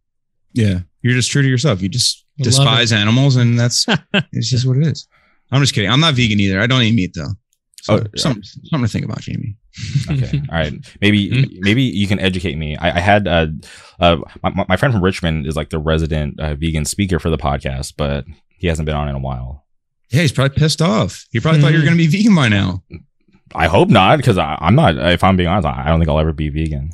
Yeah, 0.52 0.80
you're 1.00 1.14
just 1.14 1.30
true 1.30 1.42
to 1.42 1.48
yourself. 1.48 1.80
You 1.80 1.88
just 1.88 2.24
I 2.38 2.42
despise 2.42 2.92
animals, 2.92 3.36
and 3.36 3.58
that's 3.58 3.86
it's 4.32 4.50
just 4.50 4.66
what 4.66 4.76
it 4.76 4.86
is. 4.86 5.08
I'm 5.50 5.60
just 5.62 5.74
kidding. 5.74 5.90
I'm 5.90 6.00
not 6.00 6.14
vegan 6.14 6.40
either. 6.40 6.60
I 6.60 6.66
don't 6.66 6.82
eat 6.82 6.94
meat 6.94 7.12
though. 7.14 7.32
So 7.82 7.94
Oh, 7.94 8.04
something, 8.16 8.42
something 8.42 8.86
to 8.86 8.88
think 8.88 9.04
about, 9.04 9.20
Jamie. 9.20 9.56
Okay. 10.10 10.42
All 10.50 10.58
right. 10.58 10.72
Maybe 11.00 11.48
maybe 11.60 11.82
you 11.82 12.06
can 12.06 12.18
educate 12.18 12.56
me. 12.56 12.76
I, 12.76 12.96
I 12.96 13.00
had 13.00 13.26
uh, 13.26 13.46
uh 14.00 14.18
my, 14.42 14.64
my 14.68 14.76
friend 14.76 14.92
from 14.92 15.02
Richmond 15.02 15.46
is 15.46 15.56
like 15.56 15.70
the 15.70 15.78
resident 15.78 16.38
uh, 16.40 16.54
vegan 16.54 16.84
speaker 16.84 17.18
for 17.18 17.30
the 17.30 17.38
podcast, 17.38 17.94
but 17.96 18.24
he 18.48 18.66
hasn't 18.66 18.86
been 18.86 18.96
on 18.96 19.08
in 19.08 19.14
a 19.14 19.18
while. 19.20 19.64
Yeah, 20.10 20.22
he's 20.22 20.32
probably 20.32 20.56
pissed 20.56 20.82
off. 20.82 21.26
He 21.30 21.40
probably 21.40 21.60
thought 21.60 21.72
you 21.72 21.78
were 21.78 21.84
going 21.84 21.96
to 21.96 22.04
be 22.04 22.06
vegan 22.06 22.34
by 22.34 22.48
now. 22.48 22.82
I 23.54 23.66
hope 23.66 23.88
not, 23.88 24.18
because 24.18 24.38
I'm 24.38 24.74
not. 24.74 24.96
If 24.96 25.24
I'm 25.24 25.36
being 25.36 25.48
honest, 25.48 25.66
I 25.66 25.84
I 25.84 25.88
don't 25.88 25.98
think 26.00 26.08
I'll 26.10 26.18
ever 26.18 26.32
be 26.32 26.48
vegan. 26.50 26.90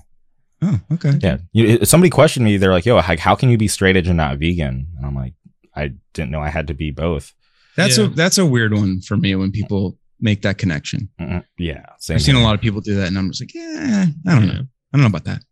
Oh, 0.63 0.81
okay. 0.95 1.13
Yeah. 1.21 1.39
You, 1.53 1.85
somebody 1.85 2.11
questioned 2.11 2.45
me. 2.45 2.57
They're 2.57 2.73
like, 2.73 2.87
"Yo, 2.87 2.97
like, 2.97 3.19
how 3.19 3.35
can 3.35 3.49
you 3.51 3.59
be 3.59 3.69
straight 3.69 3.97
edge 3.97 4.09
and 4.09 4.17
not 4.17 4.39
vegan?" 4.39 4.89
And 4.97 5.07
I'm 5.07 5.15
like, 5.15 5.35
I 5.75 5.93
didn't 6.15 6.31
know 6.31 6.41
I 6.41 6.49
had 6.49 6.67
to 6.69 6.75
be 6.75 6.91
both. 6.91 7.33
That's 7.77 7.99
Yeah. 7.99 8.05
a 8.05 8.09
that's 8.09 8.39
a 8.39 8.47
weird 8.47 8.73
one 8.75 9.01
for 9.01 9.17
me 9.17 9.35
when 9.37 9.53
people 9.53 9.99
make 10.21 10.43
that 10.43 10.59
connection. 10.59 11.09
Mm-mm. 11.21 11.45
Yeah. 11.59 11.85
Same 11.99 12.17
I've 12.17 12.23
seen 12.23 12.37
a 12.37 12.43
lot 12.43 12.55
of 12.55 12.61
people 12.61 12.81
do 12.81 12.97
that, 12.97 13.09
and 13.09 13.19
I'm 13.19 13.31
just 13.31 13.43
like, 13.43 13.55
yeah, 13.55 14.07
I 14.27 14.35
don't 14.35 14.47
know. 14.47 14.63
I 14.93 14.97
don't 14.97 15.03
know 15.03 15.07
about 15.07 15.25
that. 15.25 15.43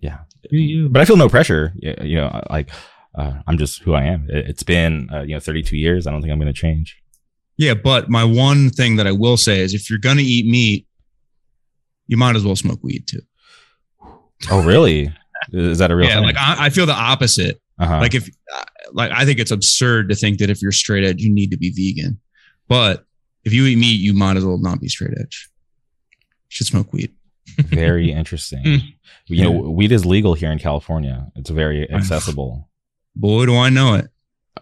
Yeah. 0.00 0.18
But 0.88 1.00
I 1.00 1.04
feel 1.04 1.16
no 1.16 1.28
pressure. 1.28 1.72
You 1.76 2.16
know, 2.16 2.42
like 2.48 2.70
uh, 3.14 3.34
I'm 3.46 3.58
just 3.58 3.82
who 3.82 3.94
I 3.94 4.04
am. 4.04 4.28
It, 4.30 4.48
it's 4.48 4.62
been 4.62 5.08
uh, 5.12 5.22
you 5.22 5.34
know 5.34 5.40
32 5.40 5.76
years. 5.76 6.06
I 6.06 6.10
don't 6.10 6.22
think 6.22 6.32
I'm 6.32 6.38
going 6.38 6.52
to 6.52 6.58
change. 6.58 7.00
Yeah, 7.56 7.74
but 7.74 8.08
my 8.08 8.24
one 8.24 8.70
thing 8.70 8.96
that 8.96 9.06
I 9.06 9.12
will 9.12 9.36
say 9.36 9.60
is, 9.60 9.74
if 9.74 9.90
you're 9.90 9.98
going 9.98 10.16
to 10.16 10.22
eat 10.22 10.46
meat, 10.46 10.86
you 12.06 12.16
might 12.16 12.36
as 12.36 12.44
well 12.44 12.56
smoke 12.56 12.82
weed 12.82 13.06
too. 13.06 13.20
Oh, 14.50 14.64
really? 14.64 15.12
Is 15.52 15.78
that 15.78 15.90
a 15.90 15.96
real 15.96 16.08
yeah, 16.08 16.16
thing? 16.16 16.24
like 16.24 16.36
I, 16.38 16.66
I 16.66 16.70
feel 16.70 16.86
the 16.86 16.94
opposite. 16.94 17.60
uh-huh. 17.78 17.98
Like 17.98 18.14
if, 18.14 18.28
like 18.92 19.10
I 19.12 19.24
think 19.24 19.38
it's 19.38 19.50
absurd 19.50 20.08
to 20.08 20.14
think 20.14 20.38
that 20.38 20.48
if 20.48 20.62
you're 20.62 20.72
straight 20.72 21.04
edge, 21.04 21.20
you 21.20 21.32
need 21.32 21.50
to 21.50 21.58
be 21.58 21.70
vegan. 21.70 22.18
But 22.68 23.04
if 23.44 23.52
you 23.52 23.64
eat 23.66 23.76
meat, 23.76 24.00
you 24.00 24.12
might 24.14 24.36
as 24.36 24.44
well 24.44 24.58
not 24.58 24.80
be 24.80 24.88
straight 24.88 25.14
edge. 25.18 25.48
You 26.12 26.16
should 26.48 26.66
smoke 26.66 26.92
weed. 26.92 27.12
very 27.58 28.12
interesting. 28.12 28.62
Mm. 28.64 28.80
You 29.26 29.44
know, 29.44 29.50
weed 29.50 29.92
is 29.92 30.04
legal 30.06 30.34
here 30.34 30.50
in 30.52 30.58
California. 30.58 31.26
It's 31.36 31.50
very 31.50 31.90
accessible. 31.90 32.68
Boy, 33.16 33.46
do 33.46 33.56
I 33.56 33.70
know 33.70 33.94
it. 33.94 34.08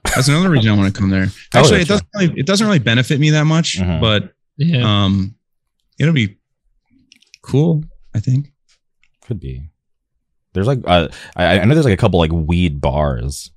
That's 0.05 0.29
another 0.29 0.51
reason 0.51 0.71
I 0.73 0.77
want 0.77 0.95
to 0.95 0.99
come 1.01 1.11
there. 1.11 1.27
Oh, 1.55 1.59
Actually, 1.61 1.81
it 1.83 1.89
doesn't 1.89 2.09
really, 2.15 2.35
it 2.41 2.47
doesn't 2.47 2.67
really 2.67 2.79
benefit 2.79 3.19
me 3.21 3.31
that 3.31 3.45
much, 3.45 3.79
Mhm. 3.79 4.01
but 4.01 4.33
Yeah. 4.57 5.05
um, 5.05 5.35
it'll 5.99 6.15
be 6.15 6.39
cool. 7.43 7.85
I 8.15 8.21
think. 8.21 8.53
Could 9.23 9.41
be. 9.41 9.69
There's 10.55 10.67
like 10.67 10.81
uh, 10.87 11.09
I, 11.37 11.61
I 11.61 11.65
know 11.65 11.75
there's 11.75 11.85
like 11.85 11.95
a 11.95 11.99
couple 11.99 12.19
like 12.19 12.33
weed 12.33 12.81
bars, 12.81 13.51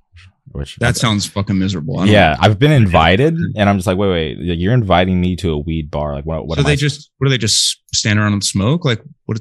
which 0.52 0.76
That 0.76 0.96
sounds 0.96 1.26
fucking 1.26 1.58
miserable. 1.58 1.98
I 1.98 2.04
don't 2.04 2.12
yeah. 2.14 2.36
I've 2.40 2.58
been 2.58 2.72
invited, 2.72 3.36
and 3.56 3.68
I'm 3.68 3.76
just 3.78 3.86
like, 3.86 3.96
wait, 3.98 4.10
wait, 4.10 4.38
you're 4.58 4.74
inviting 4.74 5.20
me 5.20 5.36
to 5.36 5.52
a 5.52 5.58
weed 5.58 5.90
bar? 5.90 6.14
Like, 6.14 6.24
what? 6.26 6.46
What? 6.46 6.58
so 6.58 6.62
they 6.64 6.72
I- 6.72 6.76
just 6.76 7.10
what 7.18 7.26
do 7.26 7.30
they 7.30 7.38
just 7.38 7.80
stand 7.94 8.18
around 8.18 8.32
and 8.34 8.44
smoke? 8.44 8.84
Like 8.84 9.02
what? 9.26 9.40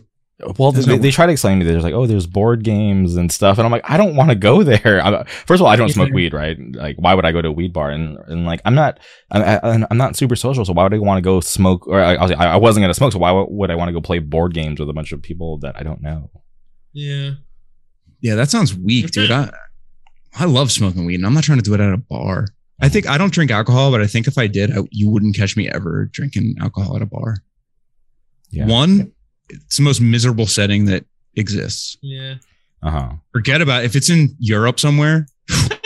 Well, 0.58 0.72
they, 0.72 0.84
no- 0.84 0.98
they 0.98 1.12
try 1.12 1.28
to 1.28 1.32
explain 1.32 1.60
to 1.60 1.66
me. 1.66 1.70
There's 1.72 1.84
like, 1.84 1.94
oh, 1.94 2.08
there's 2.08 2.26
board 2.26 2.64
games 2.64 3.16
and 3.16 3.32
stuff, 3.32 3.60
and 3.60 3.66
I'm 3.66 3.72
like, 3.72 3.88
I 3.88 3.96
don't 3.96 4.16
want 4.16 4.30
to 4.32 4.36
go 4.36 4.64
there. 4.64 5.00
I, 5.06 5.24
first 5.46 5.60
of 5.60 5.62
all, 5.62 5.68
I 5.68 5.76
don't 5.76 5.90
smoke 5.90 6.12
weed, 6.14 6.34
right? 6.34 6.58
Like, 6.74 6.96
why 6.98 7.14
would 7.14 7.26
I 7.26 7.32
go 7.32 7.44
to 7.44 7.50
a 7.50 7.52
weed 7.52 7.74
bar? 7.74 7.92
And 7.92 8.18
and 8.28 8.46
like, 8.48 8.60
I'm 8.66 8.74
not, 8.74 9.00
I, 9.30 9.58
I, 9.58 9.86
I'm 9.92 9.98
not 9.98 10.16
super 10.16 10.36
social, 10.36 10.66
so 10.66 10.74
why 10.74 10.82
would 10.84 10.96
I 10.96 10.98
want 10.98 11.20
to 11.20 11.22
go 11.22 11.42
smoke? 11.42 11.86
Or 11.88 12.02
I, 12.02 12.16
I 12.16 12.22
was- 12.24 12.32
I 12.32 12.58
wasn't 12.58 12.84
gonna 12.86 12.96
smoke, 12.96 13.12
so 13.14 13.20
why 13.20 13.32
would 13.48 13.70
I 13.70 13.76
want 13.76 13.90
to 13.90 13.94
go 13.94 14.02
play 14.02 14.18
board 14.18 14.56
games 14.56 14.80
with 14.80 14.90
a 14.90 14.94
bunch 14.94 15.12
of 15.12 15.22
people 15.22 15.60
that 15.60 15.76
I 15.80 15.84
don't 15.84 16.02
know? 16.02 16.32
Yeah. 16.92 17.32
Yeah, 18.22 18.34
that 18.36 18.50
sounds 18.50 18.76
weak, 18.76 19.12
dude. 19.12 19.30
I 19.32 19.52
I 20.38 20.46
love 20.46 20.72
smoking 20.72 21.06
weed, 21.06 21.16
and 21.16 21.26
I'm 21.26 21.34
not 21.34 21.44
trying 21.44 21.58
to 21.58 21.64
do 21.64 21.74
it 21.74 21.80
at 21.80 21.94
a 21.94 21.98
bar. 21.98 22.48
I 22.82 22.90
think 22.90 23.08
I 23.08 23.18
don't 23.18 23.32
drink 23.34 23.52
alcohol, 23.52 23.92
but 23.92 24.02
I 24.02 24.08
think 24.08 24.28
if 24.28 24.38
I 24.38 24.48
did, 24.48 24.72
I, 24.76 24.82
you 24.92 25.10
wouldn't 25.10 25.36
catch 25.36 25.56
me 25.56 25.70
ever 25.70 26.06
drinking 26.12 26.56
alcohol 26.60 26.96
at 26.96 27.02
a 27.02 27.06
bar. 27.06 27.38
Yeah. 28.50 28.66
One, 28.66 29.12
it's 29.50 29.78
the 29.78 29.84
most 29.84 30.02
miserable 30.02 30.48
setting 30.48 30.86
that 30.86 31.06
exists. 31.36 31.98
Yeah. 32.02 32.36
Uh 32.82 32.90
huh. 32.92 33.12
Forget 33.34 33.62
about 33.62 33.84
it. 33.84 33.86
if 33.86 33.96
it's 33.96 34.10
in 34.10 34.36
Europe 34.40 34.80
somewhere. 34.80 35.28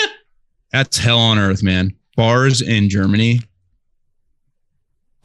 that's 0.72 0.98
hell 0.98 1.20
on 1.20 1.38
earth, 1.38 1.62
man. 1.64 1.96
Bars 2.16 2.62
in 2.62 2.90
Germany. 2.90 3.42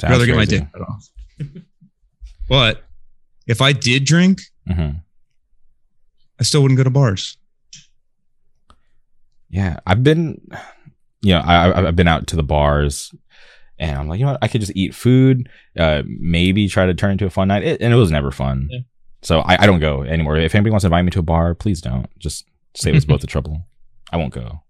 I'd 0.03 0.11
rather 0.11 0.27
get 0.27 0.35
my 0.37 0.45
dick 0.47 0.65
cut 0.73 0.83
off. 0.83 1.09
but 2.49 2.85
if 3.47 3.61
I 3.61 3.73
did 3.73 4.05
drink, 4.05 4.41
hmm 4.67 4.91
I 6.39 6.43
still 6.43 6.63
wouldn't 6.63 6.79
go 6.79 6.85
to 6.85 6.91
bars. 6.91 7.37
Yeah, 9.51 9.81
I've 9.87 10.03
been, 10.05 10.41
you 11.23 11.35
know, 11.35 11.41
I, 11.41 11.87
I've 11.89 11.97
been 11.97 12.09
out 12.09 12.27
to 12.29 12.37
the 12.37 12.43
bars, 12.43 13.13
and 13.79 13.97
I'm 13.99 14.09
like, 14.09 14.19
you 14.21 14.25
know, 14.27 14.33
what? 14.33 14.43
I 14.43 14.49
could 14.49 14.61
just 14.61 14.77
eat 14.77 14.95
food, 14.95 15.49
uh, 15.79 16.03
maybe 16.07 16.69
try 16.69 16.87
to 16.87 16.95
turn 16.95 17.11
it 17.11 17.13
into 17.15 17.27
a 17.27 17.31
fun 17.31 17.49
night, 17.49 17.63
it, 17.63 17.81
and 17.81 17.93
it 17.93 17.97
was 17.97 18.11
never 18.11 18.31
fun. 18.31 18.69
Yeah. 18.71 18.81
So 19.23 19.41
I, 19.41 19.63
I 19.63 19.67
don't 19.67 19.81
go 19.81 20.03
anymore. 20.03 20.37
If 20.39 20.55
anybody 20.55 20.71
wants 20.71 20.83
to 20.83 20.87
invite 20.87 21.05
me 21.05 21.11
to 21.11 21.19
a 21.19 21.23
bar, 21.23 21.55
please 21.55 21.81
don't. 21.83 22.07
Just 22.19 22.47
save 22.75 22.95
us 22.95 23.05
both 23.05 23.21
the 23.21 23.27
trouble. 23.27 23.67
I 24.13 24.17
won't 24.17 24.33
go. 24.33 24.63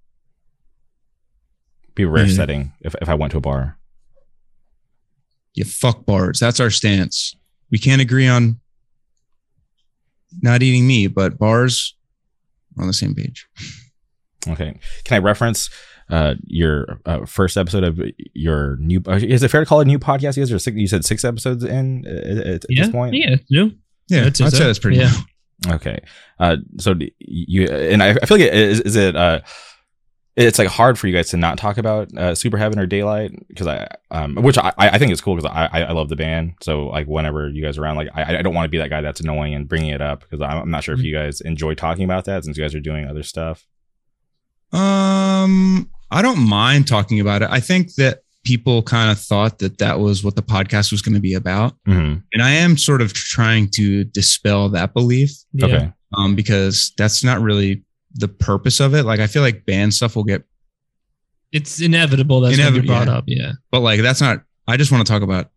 Be 1.95 2.03
a 2.03 2.09
rare 2.09 2.27
Yeah. 2.27 2.35
setting 2.35 2.73
if 2.81 2.95
if 3.01 3.09
I 3.09 3.15
went 3.15 3.31
to 3.33 3.39
a 3.39 3.41
bar. 3.41 3.79
You 5.55 5.65
fuck 5.65 6.05
bars. 6.07 6.41
That's 6.41 6.59
our 6.61 6.71
stance. 6.71 7.35
We 7.71 7.79
can't 7.79 8.01
agree 8.03 8.27
on 8.29 8.61
not 10.43 10.63
eating 10.63 10.87
meat, 10.87 11.09
but 11.09 11.39
bars 11.39 11.95
we're 12.75 12.83
on 12.83 12.87
the 12.89 12.93
same 12.95 13.15
page. 13.15 13.47
Okay, 14.49 14.79
can 15.05 15.17
I 15.17 15.19
reference? 15.19 15.71
Uh, 16.09 16.35
your 16.47 17.01
uh, 17.07 17.25
first 17.25 17.57
episode 17.57 17.85
of 17.85 18.01
your 18.35 18.77
new 18.79 19.01
uh, 19.07 19.13
is 19.23 19.45
it 19.45 19.49
fair 19.49 19.61
to 19.61 19.67
call 19.67 19.79
it 19.81 19.85
a 19.85 19.87
new 19.87 19.99
podcast? 19.99 20.37
You 20.37 20.43
guys 20.43 20.51
are 20.51 20.59
six, 20.59 20.77
you 20.77 20.89
said 20.89 21.05
six 21.05 21.25
episodes 21.25 21.63
in 21.63 22.05
uh, 22.05 22.11
at, 22.11 22.47
at 22.47 22.65
Yeah. 22.69 22.83
this 22.83 22.91
point. 22.93 23.15
Yeah. 23.15 23.37
No. 23.49 23.71
Yeah, 24.09 24.25
That's- 24.25 24.41
I'd 24.41 24.53
say 24.53 24.65
that's 24.65 24.81
pretty. 24.81 24.97
yeah. 24.99 25.13
Okay. 25.69 26.01
Uh, 26.41 26.57
so 26.79 26.95
you 27.21 27.67
and 27.69 28.03
I, 28.03 28.09
I 28.11 28.27
feel 28.27 28.39
like 28.39 28.47
it, 28.49 28.55
is, 28.55 28.81
is 28.81 28.97
it 28.97 29.15
uh, 29.15 29.41
it's 30.37 30.59
like 30.59 30.67
hard 30.69 30.99
for 30.99 31.07
you 31.07 31.15
guys 31.15 31.29
to 31.31 31.37
not 31.37 31.59
talk 31.59 31.77
about 31.79 32.13
uh, 32.17 32.35
Super 32.35 32.57
Heaven 32.57 32.79
or 32.81 32.87
Daylight 32.87 33.31
because 33.47 33.67
I 33.69 33.87
um 34.11 34.35
which 34.37 34.59
I 34.59 34.73
I 34.79 34.99
think 34.99 35.13
is 35.13 35.21
cool 35.21 35.37
because 35.37 35.51
I 35.55 35.67
I 35.71 35.83
I 35.85 35.93
love 35.93 36.09
the 36.09 36.17
band 36.17 36.55
so 36.61 36.87
like 36.87 37.07
whenever 37.07 37.49
you 37.51 37.63
guys 37.63 37.79
are 37.79 37.83
around 37.85 37.97
like 37.97 38.09
I 38.15 38.39
I 38.39 38.43
don't 38.43 38.55
want 38.55 38.65
to 38.65 38.71
be 38.71 38.79
that 38.79 38.91
guy 38.91 39.01
that's 39.01 39.21
annoying 39.21 39.55
and 39.55 39.69
bringing 39.69 39.91
it 39.91 40.01
up 40.01 40.23
because 40.23 40.41
I'm 40.41 40.71
not 40.71 40.83
sure 40.83 40.95
if 40.97 41.03
you 41.03 41.13
guys 41.15 41.41
enjoy 41.41 41.75
talking 41.75 42.03
about 42.05 42.25
that 42.25 42.43
since 42.45 42.57
you 42.57 42.65
guys 42.65 42.75
are 42.75 42.81
doing 42.81 43.07
other 43.07 43.23
stuff. 43.23 43.67
Um, 44.73 45.91
I 46.11 46.23
don't 46.23 46.39
mind 46.49 46.87
talking 46.89 47.21
about 47.21 47.43
it. 47.43 47.49
I 47.51 47.61
think 47.61 47.95
that 47.95 48.21
people 48.45 48.83
kind 48.83 49.11
of 49.11 49.19
thought 49.19 49.59
that 49.59 49.79
that 49.79 50.01
was 50.01 50.25
what 50.25 50.35
the 50.37 50.43
podcast 50.43 50.93
was 50.93 51.03
going 51.03 51.15
to 51.15 51.21
be 51.21 51.35
about, 51.35 51.75
hmm 51.87 52.17
and 52.33 52.43
I 52.43 52.51
am 52.51 52.77
sort 52.77 53.03
of 53.03 53.13
trying 53.13 53.69
to 53.75 54.05
dispel 54.05 54.69
that 54.71 54.95
belief. 54.95 55.33
Yeah. 55.53 55.67
Okay. 55.67 55.93
Um, 56.17 56.35
because 56.35 56.93
that's 56.97 57.23
not 57.23 57.41
really 57.41 57.85
the 58.15 58.29
purpose 58.29 58.81
of 58.81 58.95
it. 58.95 59.05
Like, 59.05 59.21
I 59.21 59.27
feel 59.29 59.43
like 59.43 59.65
band 59.67 59.95
stuff 59.95 60.17
will 60.17 60.25
get, 60.25 60.43
It's 61.53 61.81
inevitable 61.81 62.41
that's 62.41 62.57
going 62.57 62.75
to 62.75 62.81
be 62.81 62.87
Inevitable, 62.89 63.05
brought 63.07 63.13
yeah. 63.13 63.19
up. 63.19 63.25
Yeah. 63.49 63.53
but 63.71 63.81
like 63.81 64.01
that's 64.01 64.21
not. 64.21 64.43
I 64.67 64.77
just 64.77 64.91
want 64.93 65.07
to 65.07 65.13
talk 65.13 65.23
about 65.23 65.51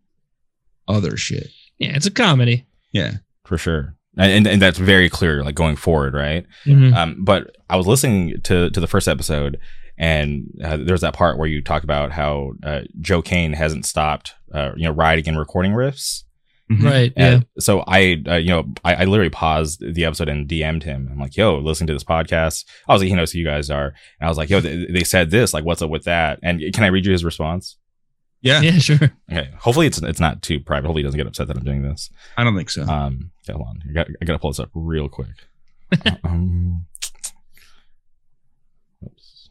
other 0.88 1.18
shit. 1.18 1.48
Yeah. 1.80 1.96
It's 1.96 2.06
a 2.06 2.12
comedy. 2.12 2.66
Yeah. 2.92 3.18
For 3.46 3.58
sure. 3.58 3.96
And, 4.18 4.32
and 4.32 4.48
and 4.48 4.62
that's 4.62 4.78
very 4.78 5.10
clear 5.10 5.44
like 5.44 5.56
going 5.56 5.76
forward 5.76 6.14
right 6.14 6.46
Mhm. 6.66 6.94
Um, 6.96 7.16
but 7.24 7.56
I 7.70 7.76
was 7.76 7.88
listening 7.88 8.40
to 8.44 8.70
to 8.70 8.80
the 8.80 8.88
first 8.88 9.08
episode, 9.08 9.60
and 9.98 10.46
uh, 10.64 10.78
there's 10.78 11.02
that 11.02 11.14
part 11.16 11.38
where 11.38 11.48
you 11.48 11.62
talk 11.62 11.84
about 11.84 12.12
how 12.12 12.52
uh, 12.64 12.82
Joe 13.00 13.22
Kane 13.22 13.54
hasn't 13.54 13.86
stopped, 13.86 14.34
uh, 14.54 14.72
you 14.76 14.84
know, 14.84 14.92
writing 14.92 15.28
and 15.28 15.40
recording 15.40 15.72
riffs. 15.72 16.24
Mhm. 16.72 16.84
Right. 16.84 17.14
Yeah. 17.18 17.42
So 17.60 17.84
I, 17.88 18.24
uh, 18.28 18.36
you 18.36 18.48
know, 18.50 18.64
I, 18.86 18.96
I 18.96 19.04
literally 19.04 19.30
paused 19.30 19.82
the 19.82 20.06
episode 20.06 20.30
and 20.30 20.48
DM'd 20.48 20.84
him. 20.84 21.10
I'm 21.12 21.20
like, 21.20 21.36
"Yo, 21.36 21.58
listen 21.58 21.88
to 21.88 21.94
this 21.94 22.06
podcast." 22.06 22.64
I 22.88 22.94
was 22.94 23.02
like, 23.02 23.10
"He 23.10 23.16
knows 23.16 23.32
who 23.34 23.40
you 23.40 23.46
guys 23.46 23.70
are," 23.70 23.88
and 23.88 24.26
I 24.26 24.30
was 24.30 24.38
like, 24.38 24.50
"Yo, 24.50 24.62
they, 24.62 24.86
they 24.90 25.04
said 25.04 25.30
this. 25.30 25.54
Like, 25.54 25.66
what's 25.66 25.82
up 25.82 25.90
with 25.90 26.06
that?" 26.06 26.40
And 26.42 26.62
can 26.74 26.84
I 26.86 26.88
read 26.88 27.06
you 27.06 27.12
his 27.12 27.26
response? 27.26 27.78
Yeah. 28.42 28.62
Yeah. 28.62 28.78
Sure. 28.78 29.12
Okay. 29.32 29.50
Hopefully, 29.60 29.88
it's 29.88 30.02
it's 30.02 30.20
not 30.22 30.42
too 30.42 30.60
private. 30.62 30.88
Hopefully, 30.88 31.02
he 31.02 31.08
doesn't 31.08 31.18
get 31.18 31.28
upset 31.28 31.48
that 31.48 31.58
I'm 31.58 31.66
doing 31.66 31.82
this. 31.84 32.10
I 32.38 32.44
don't 32.46 32.56
think 32.56 32.70
so. 32.70 32.84
Um, 32.84 33.32
yeah, 33.48 33.56
hold 33.56 33.68
on. 33.68 33.82
I 33.90 33.94
got 33.94 34.08
I 34.22 34.26
gotta 34.26 34.40
pull 34.40 34.52
this 34.52 34.60
up 34.60 34.70
real 34.74 35.10
quick. 35.10 35.28
um, 36.24 36.86
oops. 39.06 39.50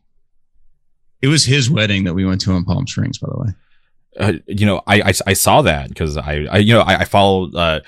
it 1.20 1.28
was 1.28 1.44
his 1.44 1.70
wedding 1.70 2.04
that 2.04 2.14
we 2.14 2.24
went 2.24 2.40
to 2.42 2.52
in 2.52 2.64
Palm 2.64 2.86
Springs, 2.86 3.18
by 3.18 3.28
the 3.30 3.38
way. 3.38 3.48
uh, 4.18 4.32
you 4.46 4.66
know, 4.66 4.82
I, 4.86 5.00
I, 5.02 5.12
I 5.28 5.32
saw 5.34 5.62
that 5.62 5.88
because 5.88 6.16
I, 6.16 6.46
I, 6.50 6.58
you 6.58 6.74
know, 6.74 6.80
I, 6.82 7.00
I 7.00 7.04
followed 7.04 7.54
uh, 7.54 7.80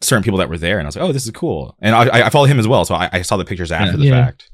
certain 0.00 0.22
people 0.22 0.38
that 0.38 0.48
were 0.48 0.58
there, 0.58 0.78
and 0.78 0.86
I 0.86 0.88
was 0.88 0.96
like, 0.96 1.04
oh, 1.08 1.12
this 1.12 1.24
is 1.24 1.30
cool, 1.32 1.76
and 1.80 1.94
I, 1.94 2.26
I 2.26 2.30
followed 2.30 2.46
him 2.50 2.58
as 2.58 2.68
well, 2.68 2.84
so 2.84 2.94
I, 2.94 3.08
I 3.12 3.22
saw 3.22 3.36
the 3.36 3.44
pictures 3.44 3.72
after 3.72 3.92
Yeah. 3.92 3.96
the 3.96 4.04
Yeah. 4.04 4.24
fact. 4.24 4.50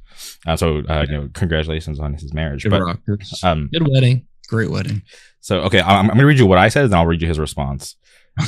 Uh, 0.47 0.57
so, 0.57 0.79
uh, 0.89 1.05
you 1.09 1.17
know, 1.17 1.29
congratulations 1.35 1.99
on 2.01 2.15
his 2.15 2.33
marriage. 2.33 2.63
Good 2.65 2.71
But 2.71 2.83
rock. 2.83 3.01
Um, 3.43 3.69
Good 3.73 3.89
wedding. 3.89 4.27
great 4.49 4.71
wedding. 4.71 5.03
so 5.41 5.61
okay, 5.63 5.81
I'm, 5.81 6.03
I'm 6.11 6.17
gonna 6.17 6.27
read 6.27 6.39
you 6.39 6.47
what 6.47 6.59
I 6.59 6.69
said, 6.69 6.85
and 6.85 6.93
then 6.93 6.99
I'll 7.01 7.07
read 7.07 7.23
you 7.23 7.29
his 7.29 7.39
response. 7.39 7.97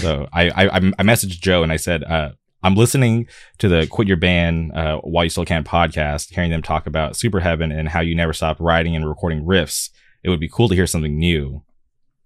So 0.01 0.27
I, 0.33 0.49
I, 0.51 0.65
I 0.67 0.77
I 0.77 1.03
messaged 1.03 1.41
Joe 1.41 1.63
and 1.63 1.71
I 1.73 1.77
said, 1.77 2.05
uh, 2.05 2.31
I'm 2.63 2.75
listening 2.75 3.27
to 3.59 3.69
the 3.69 3.87
Quit 3.87 4.09
Your 4.09 4.17
Band 4.17 4.73
uh, 4.73 4.99
While 5.01 5.25
You 5.25 5.31
Still 5.31 5.45
Can 5.45 5.65
podcast, 5.65 6.33
hearing 6.35 6.51
them 6.51 6.63
talk 6.63 6.87
about 6.87 7.17
Super 7.17 7.41
Heaven 7.41 7.71
and 7.71 7.89
how 7.91 8.01
you 8.01 8.15
never 8.15 8.33
stopped 8.33 8.61
writing 8.61 8.97
and 8.97 9.07
recording 9.07 9.45
riffs. 9.45 9.91
It 10.23 10.31
would 10.31 10.41
be 10.41 10.49
cool 10.49 10.69
to 10.71 10.75
hear 10.75 10.87
something 10.87 11.19
new. 11.19 11.63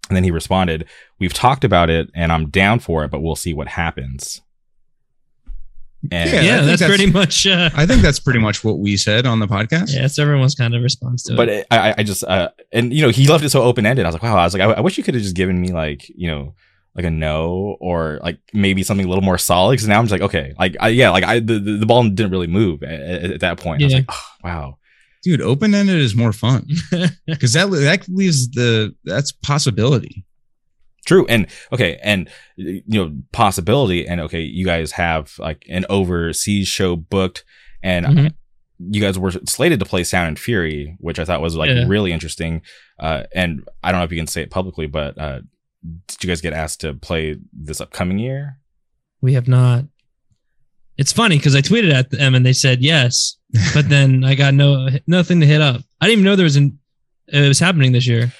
And 0.08 0.16
then 0.16 0.22
he 0.24 0.30
responded, 0.30 0.86
We've 1.18 1.34
talked 1.34 1.64
about 1.64 1.90
it 1.90 2.08
and 2.14 2.30
I'm 2.32 2.48
down 2.50 2.78
for 2.78 3.04
it, 3.04 3.10
but 3.10 3.20
we'll 3.20 3.34
see 3.36 3.52
what 3.52 3.66
happens. 3.68 4.40
And 6.12 6.30
Yeah, 6.30 6.40
Yeah. 6.42 6.56
that's, 6.62 6.80
that's- 6.80 6.88
pretty 6.96 7.10
much. 7.10 7.46
Uh, 7.46 7.70
I 7.74 7.84
think 7.86 8.02
that's 8.02 8.20
pretty 8.20 8.38
much 8.38 8.62
what 8.62 8.78
we 8.78 8.96
said 8.96 9.26
on 9.26 9.40
the 9.40 9.48
podcast. 9.48 9.92
yeah. 9.94 10.04
It's 10.04 10.18
everyone's 10.18 10.54
kind 10.54 10.74
of 10.74 10.82
response 10.82 11.24
to 11.24 11.32
it. 11.34 11.36
but 11.36 11.48
it. 11.48 11.58
it, 11.62 11.66
I, 11.72 11.94
I 11.98 12.02
just, 12.04 12.22
uh, 12.24 12.50
and 12.72 12.92
you 12.94 13.02
know, 13.02 13.08
he 13.10 13.26
left 13.26 13.42
it 13.44 13.50
so 13.50 13.62
open 13.62 13.84
ended. 13.84 14.04
I 14.06 14.08
was 14.08 14.14
like, 14.14 14.22
wow, 14.22 14.36
I 14.36 14.44
was 14.44 14.54
like, 14.54 14.62
I, 14.62 14.70
I 14.74 14.80
wish 14.80 14.96
you 14.96 15.02
could 15.04 15.14
have 15.14 15.22
just 15.22 15.34
given 15.34 15.60
me 15.60 15.72
like, 15.72 16.08
you 16.10 16.28
know, 16.28 16.54
like 16.98 17.06
a 17.06 17.10
no 17.10 17.76
or 17.80 18.18
like 18.22 18.38
maybe 18.52 18.82
something 18.82 19.06
a 19.06 19.08
little 19.08 19.22
more 19.24 19.38
solid. 19.38 19.78
Cause 19.78 19.86
now 19.86 19.98
I'm 20.00 20.04
just 20.04 20.12
like, 20.12 20.20
okay, 20.20 20.52
like, 20.58 20.76
I, 20.80 20.88
yeah, 20.88 21.10
like 21.10 21.24
I, 21.24 21.38
the, 21.38 21.58
the, 21.60 21.72
the 21.78 21.86
ball 21.86 22.02
didn't 22.02 22.32
really 22.32 22.48
move 22.48 22.82
at, 22.82 23.00
at, 23.00 23.30
at 23.30 23.40
that 23.40 23.58
point. 23.58 23.82
I 23.82 23.86
was 23.86 23.94
like, 23.94 24.04
oh, 24.08 24.22
wow. 24.44 24.78
Dude, 25.22 25.40
open 25.40 25.74
ended 25.74 26.00
is 26.00 26.14
more 26.16 26.32
fun 26.32 26.66
because 27.26 27.52
that 27.54 27.70
that 27.70 28.04
leaves 28.08 28.50
the 28.50 28.94
that's 29.04 29.30
possibility. 29.32 30.24
True. 31.06 31.24
And 31.28 31.46
okay. 31.72 31.98
And, 32.02 32.28
you 32.56 32.82
know, 32.88 33.16
possibility. 33.32 34.06
And 34.06 34.20
okay, 34.22 34.40
you 34.42 34.64
guys 34.66 34.92
have 34.92 35.34
like 35.38 35.64
an 35.70 35.86
overseas 35.88 36.68
show 36.68 36.96
booked 36.96 37.44
and 37.82 38.06
Mhm. 38.06 38.34
you 38.90 39.00
guys 39.00 39.18
were 39.18 39.30
slated 39.46 39.78
to 39.80 39.86
play 39.86 40.04
Sound 40.04 40.28
and 40.28 40.38
Fury, 40.38 40.96
which 41.00 41.18
I 41.18 41.24
thought 41.24 41.40
was 41.40 41.56
like 41.56 41.70
Yeah. 41.70 41.84
really 41.86 42.12
interesting. 42.12 42.62
Uh, 42.98 43.22
and 43.34 43.62
I 43.82 43.90
don't 43.92 44.00
know 44.00 44.04
if 44.04 44.12
you 44.12 44.18
can 44.18 44.26
say 44.26 44.42
it 44.42 44.50
publicly, 44.50 44.86
but, 44.86 45.16
uh, 45.18 45.40
did 46.06 46.22
you 46.24 46.28
guys 46.28 46.40
get 46.40 46.52
asked 46.52 46.80
to 46.82 46.94
play 46.94 47.36
this 47.52 47.80
upcoming 47.80 48.18
year? 48.18 48.58
we 49.20 49.34
have 49.34 49.48
not. 49.48 49.84
It's 50.96 51.12
funny 51.12 51.36
because 51.38 51.54
I 51.56 51.60
tweeted 51.60 51.92
at 51.92 52.10
them 52.10 52.34
and 52.34 52.44
they 52.46 52.52
said 52.52 52.82
yes, 52.82 53.36
but 53.74 53.88
then 53.88 54.24
I 54.24 54.34
got 54.34 54.54
no 54.54 54.88
nothing 55.06 55.40
to 55.40 55.46
hit 55.46 55.60
up. 55.60 55.80
I 56.00 56.06
didn't 56.06 56.20
even 56.20 56.24
know 56.24 56.36
there 56.36 56.44
was 56.44 56.56
an 56.56 56.78
it 57.28 57.46
was 57.46 57.58
happening 57.60 57.92
this 57.92 58.06
year. 58.06 58.32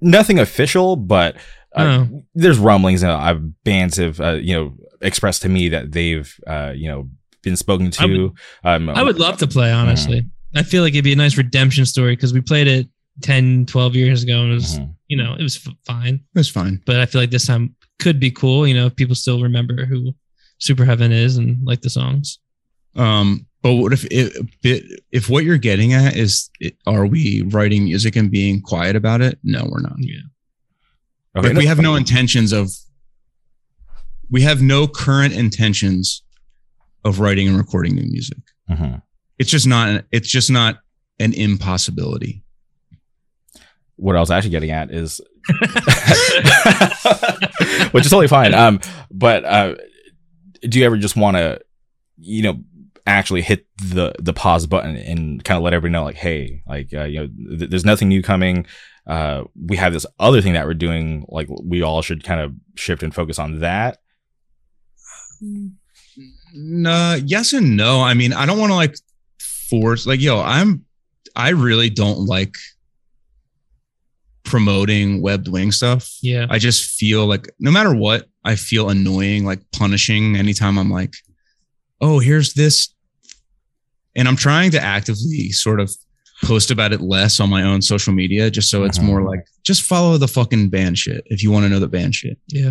Nothing 0.00 0.38
official, 0.38 0.96
but 0.96 1.36
uh, 1.74 2.06
Oh. 2.10 2.24
there's 2.34 2.58
rumblings. 2.58 3.02
Uh, 3.04 3.34
bands 3.64 3.96
have, 3.96 4.20
uh, 4.20 4.32
you 4.40 4.54
know, 4.54 4.74
expressed 5.02 5.42
to 5.42 5.48
me 5.48 5.68
that 5.70 5.92
they've, 5.92 6.32
uh, 6.46 6.72
you 6.74 6.88
know, 6.88 7.08
been 7.42 7.56
spoken 7.56 7.86
I 7.88 7.90
to. 8.06 8.34
um, 8.64 8.88
I 8.90 9.02
would 9.02 9.18
love 9.18 9.38
to 9.38 9.46
play, 9.46 9.70
honestly. 9.72 10.22
I 10.54 10.62
feel 10.62 10.82
like 10.82 10.92
it'd 10.94 11.04
be 11.04 11.12
a 11.12 11.16
nice 11.16 11.36
redemption 11.36 11.84
story 11.84 12.14
because 12.16 12.32
we 12.32 12.40
played 12.40 12.68
it 12.68 12.88
10, 13.22 13.66
12 13.66 13.94
years 13.96 14.22
ago 14.22 14.42
and 14.42 14.50
it 14.52 14.54
was, 14.54 14.78
Mhm. 14.78 14.94
you 15.08 15.16
know, 15.16 15.34
it 15.38 15.42
was 15.42 15.56
f- 15.56 15.74
fine. 15.86 16.20
was 16.34 16.48
fine. 16.48 16.80
But 16.86 17.00
I 17.00 17.06
feel 17.06 17.20
like 17.20 17.30
this 17.30 17.46
time 17.46 17.74
could 17.98 18.20
be 18.20 18.30
cool, 18.30 18.66
you 18.66 18.74
know, 18.74 18.86
if 18.86 18.96
people 18.96 19.14
still 19.14 19.42
remember 19.42 19.84
who 19.86 20.14
Super 20.58 20.84
Heaven 20.84 21.12
is 21.12 21.36
and 21.36 21.58
like 21.66 21.80
the 21.82 21.90
songs. 21.90 22.38
Um, 22.96 23.46
but 23.62 23.74
what 23.74 23.92
if 23.92 24.04
if 24.10 24.36
if 25.12 25.28
what 25.28 25.44
you're 25.44 25.56
getting 25.58 25.92
at 25.92 26.16
is 26.16 26.50
are 26.86 27.06
we 27.06 27.42
writing 27.42 27.84
music 27.84 28.16
and 28.16 28.30
being 28.30 28.60
quiet 28.60 28.96
about 28.96 29.20
it? 29.20 29.38
No, 29.42 29.66
we're 29.70 29.80
not. 29.80 29.96
Yeah. 29.98 30.20
Okay, 31.36 31.54
we 31.54 31.66
have 31.66 31.78
no 31.80 31.94
intentions 31.96 32.52
of 32.52 32.70
we 34.30 34.42
have 34.42 34.60
no 34.62 34.86
current 34.86 35.32
intentions 35.34 36.22
of 37.04 37.18
writing 37.20 37.48
and 37.48 37.56
recording 37.56 37.94
new 37.94 38.04
music. 38.06 38.38
Mhm. 38.70 39.02
It's 39.38 39.50
just 39.50 39.66
not. 39.66 40.04
It's 40.12 40.28
just 40.28 40.50
not 40.50 40.80
an 41.20 41.32
impossibility. 41.32 42.42
What 43.98 44.16
I 44.16 44.20
was 44.20 44.30
actually 44.30 44.50
getting 44.50 44.70
at 44.70 44.90
is, 44.90 45.20
which 47.92 48.04
is 48.04 48.10
totally 48.10 48.28
fine. 48.28 48.54
Um, 48.54 48.80
but 49.10 49.44
uh, 49.44 49.74
do 50.62 50.78
you 50.78 50.86
ever 50.86 50.96
just 50.96 51.16
want 51.16 51.36
to, 51.36 51.60
you 52.16 52.42
know, 52.42 52.60
actually 53.06 53.42
hit 53.42 53.66
the 53.78 54.12
the 54.18 54.32
pause 54.32 54.66
button 54.66 54.96
and 54.96 55.42
kind 55.44 55.56
of 55.56 55.64
let 55.64 55.74
everybody 55.74 55.92
know, 55.92 56.04
like, 56.04 56.16
hey, 56.16 56.62
like, 56.66 56.94
uh, 56.94 57.04
you 57.04 57.20
know, 57.20 57.28
th- 57.58 57.70
there's 57.70 57.84
nothing 57.84 58.08
new 58.08 58.22
coming. 58.22 58.66
Uh, 59.06 59.44
we 59.60 59.76
have 59.76 59.92
this 59.92 60.06
other 60.20 60.40
thing 60.40 60.52
that 60.52 60.66
we're 60.66 60.74
doing. 60.74 61.24
Like, 61.28 61.48
we 61.62 61.82
all 61.82 62.02
should 62.02 62.22
kind 62.22 62.40
of 62.40 62.54
shift 62.76 63.02
and 63.02 63.14
focus 63.14 63.38
on 63.38 63.60
that. 63.60 63.98
No, 66.54 67.18
yes 67.24 67.52
and 67.52 67.76
no. 67.76 68.00
I 68.00 68.14
mean, 68.14 68.32
I 68.32 68.46
don't 68.46 68.58
want 68.58 68.70
to 68.70 68.76
like 68.76 68.96
force 69.68 70.06
like 70.06 70.20
yo, 70.20 70.40
I'm 70.40 70.84
I 71.36 71.50
really 71.50 71.90
don't 71.90 72.26
like 72.26 72.54
promoting 74.48 75.20
webbed 75.20 75.46
wing 75.46 75.70
stuff. 75.70 76.10
Yeah. 76.22 76.46
I 76.48 76.58
just 76.58 76.98
feel 76.98 77.26
like 77.26 77.48
no 77.60 77.70
matter 77.70 77.94
what, 77.94 78.26
I 78.44 78.56
feel 78.56 78.88
annoying, 78.88 79.44
like 79.44 79.60
punishing 79.72 80.36
anytime 80.36 80.78
I'm 80.78 80.90
like, 80.90 81.14
oh, 82.00 82.18
here's 82.18 82.54
this. 82.54 82.88
And 84.16 84.26
I'm 84.26 84.36
trying 84.36 84.70
to 84.72 84.80
actively 84.80 85.50
sort 85.50 85.80
of 85.80 85.94
post 86.44 86.70
about 86.70 86.92
it 86.94 87.00
less 87.02 87.40
on 87.40 87.50
my 87.50 87.62
own 87.62 87.82
social 87.82 88.14
media, 88.14 88.50
just 88.50 88.70
so 88.70 88.84
it's 88.84 88.98
Mhm. 88.98 89.04
more 89.04 89.22
like 89.22 89.40
just 89.64 89.82
follow 89.82 90.16
the 90.16 90.28
fucking 90.28 90.70
band 90.70 90.96
shit 90.96 91.22
if 91.26 91.42
you 91.42 91.50
want 91.50 91.64
to 91.64 91.68
know 91.68 91.78
the 91.80 91.86
band 91.88 92.14
shit. 92.14 92.38
Yeah. 92.48 92.70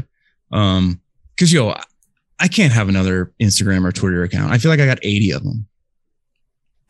Um, 0.52 1.00
because 1.36 1.54
yo, 1.54 1.76
I 2.40 2.48
can't 2.48 2.74
have 2.74 2.90
another 2.90 3.34
Instagram 3.40 3.86
or 3.86 3.92
Twitter 3.92 4.24
account. 4.24 4.52
I 4.52 4.58
feel 4.58 4.72
like 4.72 4.80
I 4.80 4.86
got 4.88 5.00
80 5.04 5.32
of 5.32 5.44
them. 5.44 5.67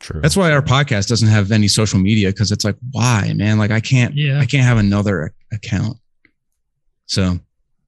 True. 0.00 0.20
That's 0.20 0.36
why 0.36 0.52
our 0.52 0.62
podcast 0.62 1.08
doesn't 1.08 1.28
have 1.28 1.50
any 1.50 1.66
social 1.68 1.98
media 1.98 2.28
because 2.28 2.52
it's 2.52 2.64
like, 2.64 2.76
why, 2.92 3.32
man? 3.34 3.58
Like 3.58 3.70
I 3.72 3.80
can't, 3.80 4.14
Yeah. 4.14 4.38
I 4.40 4.46
can't 4.46 4.64
have 4.64 4.78
another 4.78 5.32
account. 5.52 5.96
So 7.06 7.38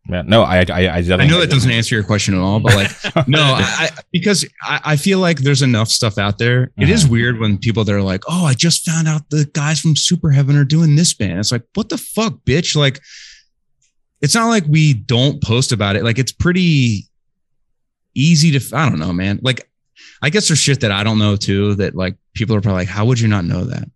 yeah. 0.09 0.23
No, 0.23 0.43
I, 0.43 0.57
I, 0.59 0.61
I, 0.61 0.63
I 0.97 1.01
definitely- 1.03 1.29
know 1.29 1.41
that 1.41 1.51
doesn't 1.51 1.71
answer 1.71 1.95
your 1.95 2.03
question 2.03 2.35
at 2.35 2.41
all, 2.41 2.59
but 2.59 2.75
like, 2.75 3.29
no, 3.29 3.41
I, 3.41 3.63
I 3.63 3.91
because 4.13 4.45
I, 4.63 4.81
I 4.85 4.97
feel 4.97 5.21
like 5.21 5.39
there's 5.39 5.63
enough 5.63 5.89
stuff 5.89 6.19
out 6.19 6.39
there. 6.39 6.73
It 6.79 6.89
is 6.89 7.05
Mhm. 7.05 7.11
weird 7.11 7.39
when 7.39 7.59
people 7.59 7.85
that 7.85 7.95
are 7.95 8.03
like, 8.03 8.23
"Oh, 8.27 8.45
I 8.45 8.55
just 8.55 8.85
found 8.85 9.07
out 9.07 9.29
the 9.31 9.49
guys 9.53 9.79
from 9.79 9.95
Super 9.95 10.31
Heaven 10.31 10.57
are 10.57 10.65
doing 10.65 10.97
this 10.97 11.15
band." 11.15 11.39
It's 11.39 11.53
like, 11.53 11.63
what 11.75 11.91
the 11.91 11.99
fuck, 11.99 12.41
bitch? 12.45 12.75
Like, 12.75 12.99
it's 14.21 14.35
not 14.35 14.49
like 14.49 14.65
we 14.67 14.95
don't 14.95 15.41
post 15.43 15.71
about 15.71 15.95
it. 15.97 16.03
Like, 16.03 16.19
it's 16.19 16.33
pretty 16.33 17.07
easy 18.15 18.59
to. 18.59 18.77
I 18.77 18.89
don't 18.89 18.99
know, 18.99 19.13
man. 19.13 19.39
Like, 19.43 19.70
I 20.23 20.31
guess 20.31 20.49
there's 20.49 20.59
shit 20.59 20.81
that 20.81 20.91
I 20.93 21.03
don't 21.05 21.19
know 21.19 21.37
too. 21.37 21.75
That 21.77 21.95
like 21.95 22.17
people 22.35 22.55
are 22.57 22.61
probably 22.61 22.81
like, 22.83 22.89
"How 22.89 23.05
would 23.07 23.21
you 23.21 23.29
not 23.29 23.45
know 23.45 23.65
that?" 23.65 23.89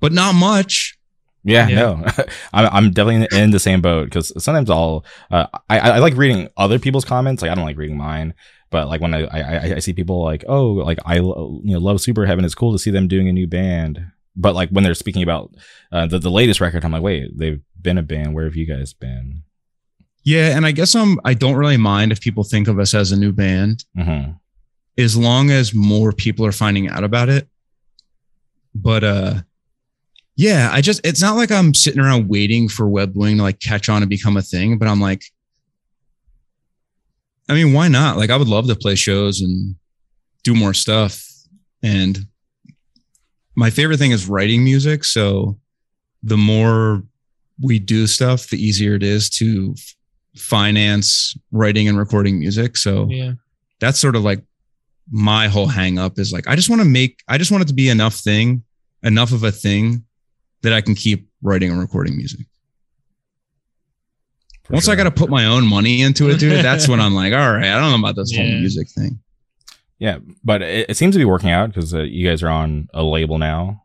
But 0.00 0.12
not 0.12 0.34
much. 0.34 0.96
Yeah, 1.44 1.68
Yeah. 1.68 1.76
no, 1.76 2.04
I'm, 2.52 2.66
I'm 2.74 2.90
definitely 2.90 3.28
in 3.38 3.50
the 3.52 3.60
same 3.60 3.80
boat 3.80 4.06
because 4.06 4.32
sometimes 4.42 4.68
I'll, 4.68 5.04
uh, 5.30 5.46
I, 5.70 5.78
I 5.78 5.98
like 6.00 6.16
reading 6.16 6.48
other 6.56 6.80
people's 6.80 7.04
comments. 7.04 7.40
Like 7.40 7.52
I 7.52 7.54
don't 7.54 7.64
like 7.64 7.76
reading 7.76 7.96
mine, 7.96 8.34
but 8.70 8.88
like 8.88 9.00
when 9.00 9.14
I, 9.14 9.26
I, 9.26 9.74
I 9.76 9.78
see 9.78 9.92
people 9.92 10.24
like, 10.24 10.44
oh, 10.48 10.72
like 10.72 10.98
I, 11.06 11.16
you 11.18 11.60
know, 11.62 11.78
love 11.78 12.00
Super 12.00 12.26
Heaven. 12.26 12.44
It's 12.44 12.54
cool 12.56 12.72
to 12.72 12.80
see 12.80 12.90
them 12.90 13.06
doing 13.06 13.28
a 13.28 13.32
new 13.32 13.46
band. 13.46 14.04
But 14.34 14.56
like 14.56 14.70
when 14.70 14.82
they're 14.82 14.94
speaking 14.94 15.22
about 15.22 15.54
uh, 15.92 16.06
the, 16.08 16.18
the 16.18 16.30
latest 16.32 16.60
record, 16.60 16.84
I'm 16.84 16.90
like, 16.90 17.02
wait, 17.02 17.30
they've 17.38 17.60
been 17.80 17.96
a 17.96 18.02
band. 18.02 18.34
Where 18.34 18.44
have 18.46 18.56
you 18.56 18.66
guys 18.66 18.92
been? 18.92 19.44
Yeah, 20.24 20.56
and 20.56 20.66
I 20.66 20.72
guess 20.72 20.96
I'm. 20.96 21.20
I 21.24 21.34
don't 21.34 21.54
really 21.54 21.76
mind 21.76 22.10
if 22.10 22.20
people 22.20 22.42
think 22.42 22.66
of 22.66 22.80
us 22.80 22.92
as 22.92 23.12
a 23.12 23.16
new 23.16 23.30
band. 23.32 23.84
hmm 23.96 24.32
as 24.98 25.16
long 25.16 25.50
as 25.50 25.74
more 25.74 26.12
people 26.12 26.44
are 26.46 26.52
finding 26.52 26.88
out 26.88 27.04
about 27.04 27.28
it. 27.28 27.48
But 28.74 29.04
uh 29.04 29.34
yeah, 30.36 30.68
I 30.72 30.80
just 30.82 31.00
it's 31.04 31.22
not 31.22 31.36
like 31.36 31.50
I'm 31.50 31.72
sitting 31.74 32.00
around 32.00 32.28
waiting 32.28 32.68
for 32.68 32.86
Webbed 32.88 33.16
Wing 33.16 33.38
to 33.38 33.42
like 33.42 33.58
catch 33.60 33.88
on 33.88 34.02
and 34.02 34.10
become 34.10 34.36
a 34.36 34.42
thing, 34.42 34.78
but 34.78 34.88
I'm 34.88 35.00
like 35.00 35.22
I 37.48 37.54
mean, 37.54 37.72
why 37.72 37.88
not? 37.88 38.16
Like 38.16 38.30
I 38.30 38.36
would 38.36 38.48
love 38.48 38.66
to 38.66 38.74
play 38.74 38.96
shows 38.96 39.40
and 39.40 39.76
do 40.42 40.54
more 40.54 40.74
stuff. 40.74 41.24
And 41.82 42.18
my 43.54 43.70
favorite 43.70 43.98
thing 43.98 44.10
is 44.10 44.26
writing 44.28 44.64
music, 44.64 45.04
so 45.04 45.58
the 46.22 46.36
more 46.36 47.02
we 47.62 47.78
do 47.78 48.06
stuff, 48.06 48.48
the 48.48 48.62
easier 48.62 48.94
it 48.96 49.02
is 49.02 49.30
to 49.30 49.74
finance 50.34 51.36
writing 51.52 51.88
and 51.88 51.96
recording 51.96 52.38
music. 52.38 52.76
So 52.76 53.08
Yeah. 53.10 53.34
that's 53.80 53.98
sort 53.98 54.16
of 54.16 54.24
like 54.24 54.42
my 55.10 55.48
whole 55.48 55.66
hang 55.66 55.98
up 55.98 56.18
is 56.18 56.32
like 56.32 56.48
I 56.48 56.56
just 56.56 56.68
want 56.68 56.82
to 56.82 56.88
make 56.88 57.22
I 57.28 57.38
just 57.38 57.50
want 57.50 57.62
it 57.62 57.68
to 57.68 57.74
be 57.74 57.88
enough 57.88 58.14
thing, 58.14 58.62
enough 59.02 59.32
of 59.32 59.42
a 59.44 59.52
thing 59.52 60.04
that 60.62 60.72
I 60.72 60.80
can 60.80 60.94
keep 60.94 61.28
writing 61.42 61.70
and 61.70 61.78
recording 61.80 62.16
music. 62.16 62.46
For 64.64 64.72
Once 64.72 64.88
I 64.88 64.96
got 64.96 65.04
to 65.04 65.12
put 65.12 65.30
my 65.30 65.44
own 65.44 65.64
money 65.66 66.02
into 66.02 66.28
it, 66.28 66.40
dude, 66.40 66.64
that's 66.64 66.88
when 66.88 67.00
I'm 67.00 67.14
like, 67.14 67.32
all 67.32 67.52
right, 67.52 67.66
I 67.66 67.78
don't 67.78 67.90
know 67.92 68.08
about 68.08 68.16
this 68.16 68.34
whole 68.34 68.44
music 68.44 68.88
thing. 68.88 69.20
yeah, 69.98 70.18
but 70.42 70.60
it, 70.62 70.90
it 70.90 70.96
seems 70.96 71.14
to 71.14 71.18
be 71.20 71.24
working 71.24 71.50
out 71.50 71.68
because 71.72 71.94
uh, 71.94 72.00
you 72.02 72.28
guys 72.28 72.42
are 72.42 72.48
on 72.48 72.88
a 72.92 73.04
label 73.04 73.38
now. 73.38 73.84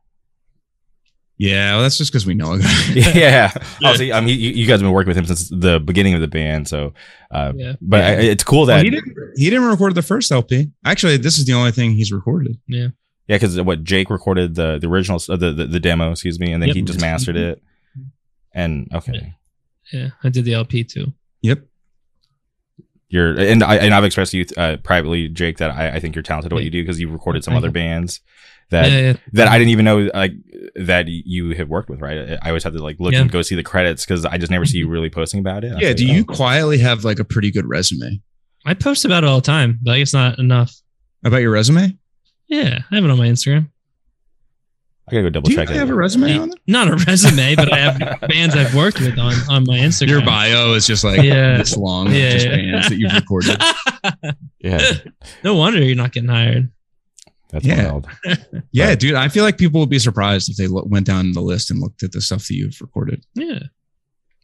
Yeah, 1.43 1.73
well, 1.73 1.81
that's 1.81 1.97
just 1.97 2.11
because 2.11 2.27
we 2.27 2.35
know 2.35 2.53
a 2.53 2.59
guy. 2.59 2.71
yeah. 2.93 3.13
Yeah. 3.15 3.51
Obviously, 3.83 4.13
I 4.13 4.21
mean, 4.21 4.39
you, 4.39 4.51
you 4.51 4.67
guys 4.67 4.73
have 4.73 4.81
been 4.81 4.91
working 4.91 5.07
with 5.07 5.17
him 5.17 5.25
since 5.25 5.49
the 5.49 5.79
beginning 5.79 6.13
of 6.13 6.21
the 6.21 6.27
band. 6.27 6.67
So, 6.67 6.93
uh, 7.31 7.53
Yeah. 7.55 7.73
but 7.81 8.03
I, 8.03 8.11
it's 8.21 8.43
cool 8.43 8.67
that 8.67 8.75
Well, 8.75 8.83
he 8.83 8.89
didn't. 8.91 9.17
He 9.37 9.49
didn't 9.49 9.65
record 9.65 9.95
the 9.95 10.03
first 10.03 10.31
LP. 10.31 10.69
Actually, 10.85 11.17
this 11.17 11.39
is 11.39 11.45
the 11.45 11.53
only 11.53 11.71
thing 11.71 11.93
he's 11.93 12.11
recorded. 12.11 12.59
Yeah, 12.67 12.89
Yeah, 13.27 13.37
because 13.37 13.59
what 13.59 13.83
Jake 13.83 14.11
recorded 14.11 14.53
the 14.53 14.77
the 14.77 14.87
original 14.87 15.19
uh, 15.29 15.35
the, 15.35 15.51
the 15.51 15.65
the 15.65 15.79
demo, 15.79 16.11
excuse 16.11 16.39
me, 16.39 16.53
and 16.53 16.61
then 16.61 16.67
Yep. 16.67 16.75
he 16.75 16.81
just 16.83 17.01
mastered 17.01 17.35
it. 17.37 17.59
And 18.53 18.87
okay, 18.93 19.33
Yeah. 19.91 20.09
I 20.23 20.29
did 20.29 20.45
the 20.45 20.53
LP 20.53 20.83
too. 20.83 21.11
Yep. 21.41 21.65
you're 23.09 23.33
and 23.39 23.63
I 23.63 23.77
and 23.77 23.95
I've 23.95 24.03
expressed 24.03 24.31
to 24.33 24.37
you 24.37 24.45
uh, 24.57 24.77
privately, 24.83 25.27
Jake, 25.27 25.57
that 25.57 25.71
I, 25.71 25.95
I 25.95 25.99
think 25.99 26.13
you're 26.13 26.21
talented 26.21 26.51
at 26.51 26.55
what 26.55 26.63
you 26.63 26.69
do 26.69 26.83
because 26.83 26.99
you've 26.99 27.11
recorded 27.13 27.43
some 27.43 27.53
Thank 27.53 27.61
other 27.63 27.69
you. 27.69 27.73
bands 27.73 28.19
that 28.71 28.91
yeah, 28.91 28.99
yeah. 28.99 29.13
that 29.33 29.47
I 29.47 29.57
didn't 29.57 29.69
even 29.69 29.85
know 29.85 30.09
like 30.13 30.31
that 30.75 31.07
you 31.07 31.51
have 31.55 31.69
worked 31.69 31.89
with. 31.89 32.01
Right, 32.01 32.37
I 32.41 32.47
always 32.49 32.63
have 32.63 32.73
to 32.73 32.83
like 32.83 32.97
look 32.99 33.13
Yeah. 33.13 33.21
and 33.21 33.31
go 33.31 33.41
see 33.41 33.55
the 33.55 33.63
credits 33.63 34.05
because 34.05 34.25
I 34.25 34.37
just 34.37 34.51
never 34.51 34.65
see 34.65 34.79
you 34.79 34.85
mm-hmm. 34.85 34.93
really 34.93 35.09
posting 35.09 35.39
about 35.39 35.63
it. 35.63 35.73
I 35.73 35.79
Yeah. 35.79 35.87
was 35.89 35.95
Do 35.95 36.07
like, 36.07 36.15
you 36.15 36.25
oh. 36.27 36.33
quietly 36.33 36.77
have 36.79 37.03
like 37.03 37.19
a 37.19 37.23
pretty 37.25 37.51
good 37.51 37.65
resume 37.67 38.21
I 38.65 38.73
post 38.75 39.05
about 39.05 39.23
it 39.23 39.27
all 39.27 39.37
the 39.37 39.45
time, 39.45 39.79
but 39.81 39.93
I 39.93 39.99
guess 39.99 40.13
not 40.13 40.37
enough. 40.39 40.71
about 41.23 41.37
your 41.41 41.51
resume? 41.51 41.97
Yeah. 42.47 42.79
I 42.91 42.95
have 42.95 43.03
it 43.03 43.09
on 43.09 43.17
my 43.17 43.27
Instagram. 43.27 43.69
I 45.09 45.13
gotta 45.13 45.23
go 45.23 45.29
double 45.31 45.47
Do 45.47 45.53
you 45.53 45.57
check 45.57 45.67
really 45.69 45.77
it. 45.77 45.79
have 45.79 45.89
a 45.89 45.95
resume 45.95 46.37
on 46.37 46.49
there? 46.49 46.57
Not 46.67 46.87
a 46.87 46.95
resume, 47.07 47.55
but 47.55 47.73
I 47.73 47.77
have 47.79 48.21
bands 48.29 48.55
I've 48.55 48.73
worked 48.75 48.99
with 48.99 49.17
on, 49.17 49.33
on 49.49 49.63
my 49.65 49.77
Instagram. 49.79 50.09
Your 50.09 50.21
bio 50.25 50.73
is 50.73 50.85
just 50.87 51.03
like 51.03 51.21
Yeah. 51.23 51.57
this 51.57 51.75
long, 51.75 52.13
Yeah, 52.13 52.29
just 52.29 52.45
yeah. 52.45 52.55
bands 52.55 52.89
that 52.89 52.95
you've 52.97 53.13
recorded. 53.13 53.59
yeah, 54.59 54.91
no 55.43 55.55
wonder 55.55 55.83
you're 55.83 55.95
not 55.95 56.11
getting 56.13 56.29
hired. 56.29 56.71
That's 57.51 57.65
Yeah. 57.65 57.85
wild. 57.91 58.07
Yeah, 58.71 58.87
Right. 58.89 58.99
dude. 58.99 59.15
I 59.15 59.27
feel 59.27 59.43
like 59.43 59.57
people 59.57 59.79
would 59.81 59.89
be 59.89 59.99
surprised 59.99 60.49
if 60.49 60.55
they 60.57 60.67
lo- 60.67 60.85
went 60.87 61.05
down 61.05 61.31
the 61.33 61.41
list 61.41 61.69
and 61.71 61.79
looked 61.79 62.03
at 62.03 62.11
the 62.13 62.21
stuff 62.21 62.47
that 62.47 62.53
you've 62.55 62.79
recorded. 62.81 63.25
Yeah. 63.35 63.59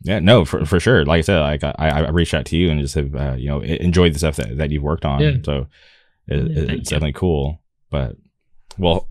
Yeah, 0.04 0.20
no, 0.20 0.46
for, 0.46 0.64
for 0.66 0.80
sure. 0.80 1.06
Like 1.06 1.20
I 1.20 1.22
said, 1.22 1.40
like 1.40 1.64
I, 1.64 1.74
I 1.80 2.10
reached 2.10 2.34
out 2.36 2.46
to 2.48 2.58
you 2.58 2.70
and 2.70 2.80
just 2.80 2.94
have 2.96 3.16
uh, 3.16 3.36
you 3.38 3.48
know 3.50 3.62
enjoyed 3.62 4.14
the 4.14 4.20
stuff 4.20 4.36
that, 4.36 4.58
that 4.58 4.70
you've 4.72 4.84
worked 4.84 5.06
on. 5.06 5.22
Yeah. 5.22 5.32
So 5.44 5.68
it, 6.28 6.38
Yeah, 6.38 6.64
it- 6.64 6.70
it's 6.70 6.92
you. 6.92 6.96
definitely 6.96 7.14
cool. 7.14 7.62
But 7.90 8.16
well, 8.78 9.10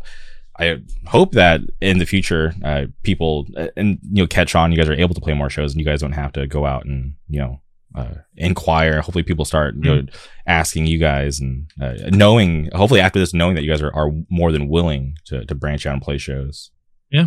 I 0.59 0.81
hope 1.07 1.33
that 1.33 1.61
in 1.81 1.99
the 1.99 2.07
future, 2.07 2.55
uh, 2.65 2.87
people 3.03 3.47
uh, 3.57 3.69
and 3.77 3.99
you 4.13 4.23
know 4.23 4.27
catch 4.29 4.55
on. 4.55 4.71
You 4.71 4.79
guys 4.79 4.89
are 4.89 4.95
able 4.95 5.15
to 5.15 5.21
play 5.21 5.35
more 5.35 5.51
shows, 5.51 5.73
and 5.73 5.81
you 5.81 5.85
guys 5.87 6.01
don't 6.01 6.13
have 6.13 6.33
to 6.35 6.47
go 6.47 6.65
out 6.67 6.85
and 6.85 7.15
you 7.29 7.41
know 7.41 7.61
uh, 7.97 8.15
inquire. 8.37 9.01
Hopefully, 9.01 9.25
people 9.25 9.45
start 9.45 9.75
you 9.75 9.81
know 9.83 10.03
asking 10.47 10.87
you 10.87 10.99
guys 10.99 11.41
and 11.41 11.69
uh, 11.81 11.95
knowing. 12.11 12.71
Hopefully, 12.75 13.01
after 13.01 13.19
this, 13.19 13.35
knowing 13.35 13.55
that 13.57 13.63
you 13.65 13.71
guys 13.71 13.83
are, 13.83 13.93
are 13.95 14.13
more 14.29 14.53
than 14.53 14.69
willing 14.69 15.17
to 15.27 15.45
to 15.47 15.55
branch 15.55 15.87
out 15.87 15.95
and 15.95 16.03
play 16.03 16.19
shows. 16.19 16.71
Yeah, 17.11 17.27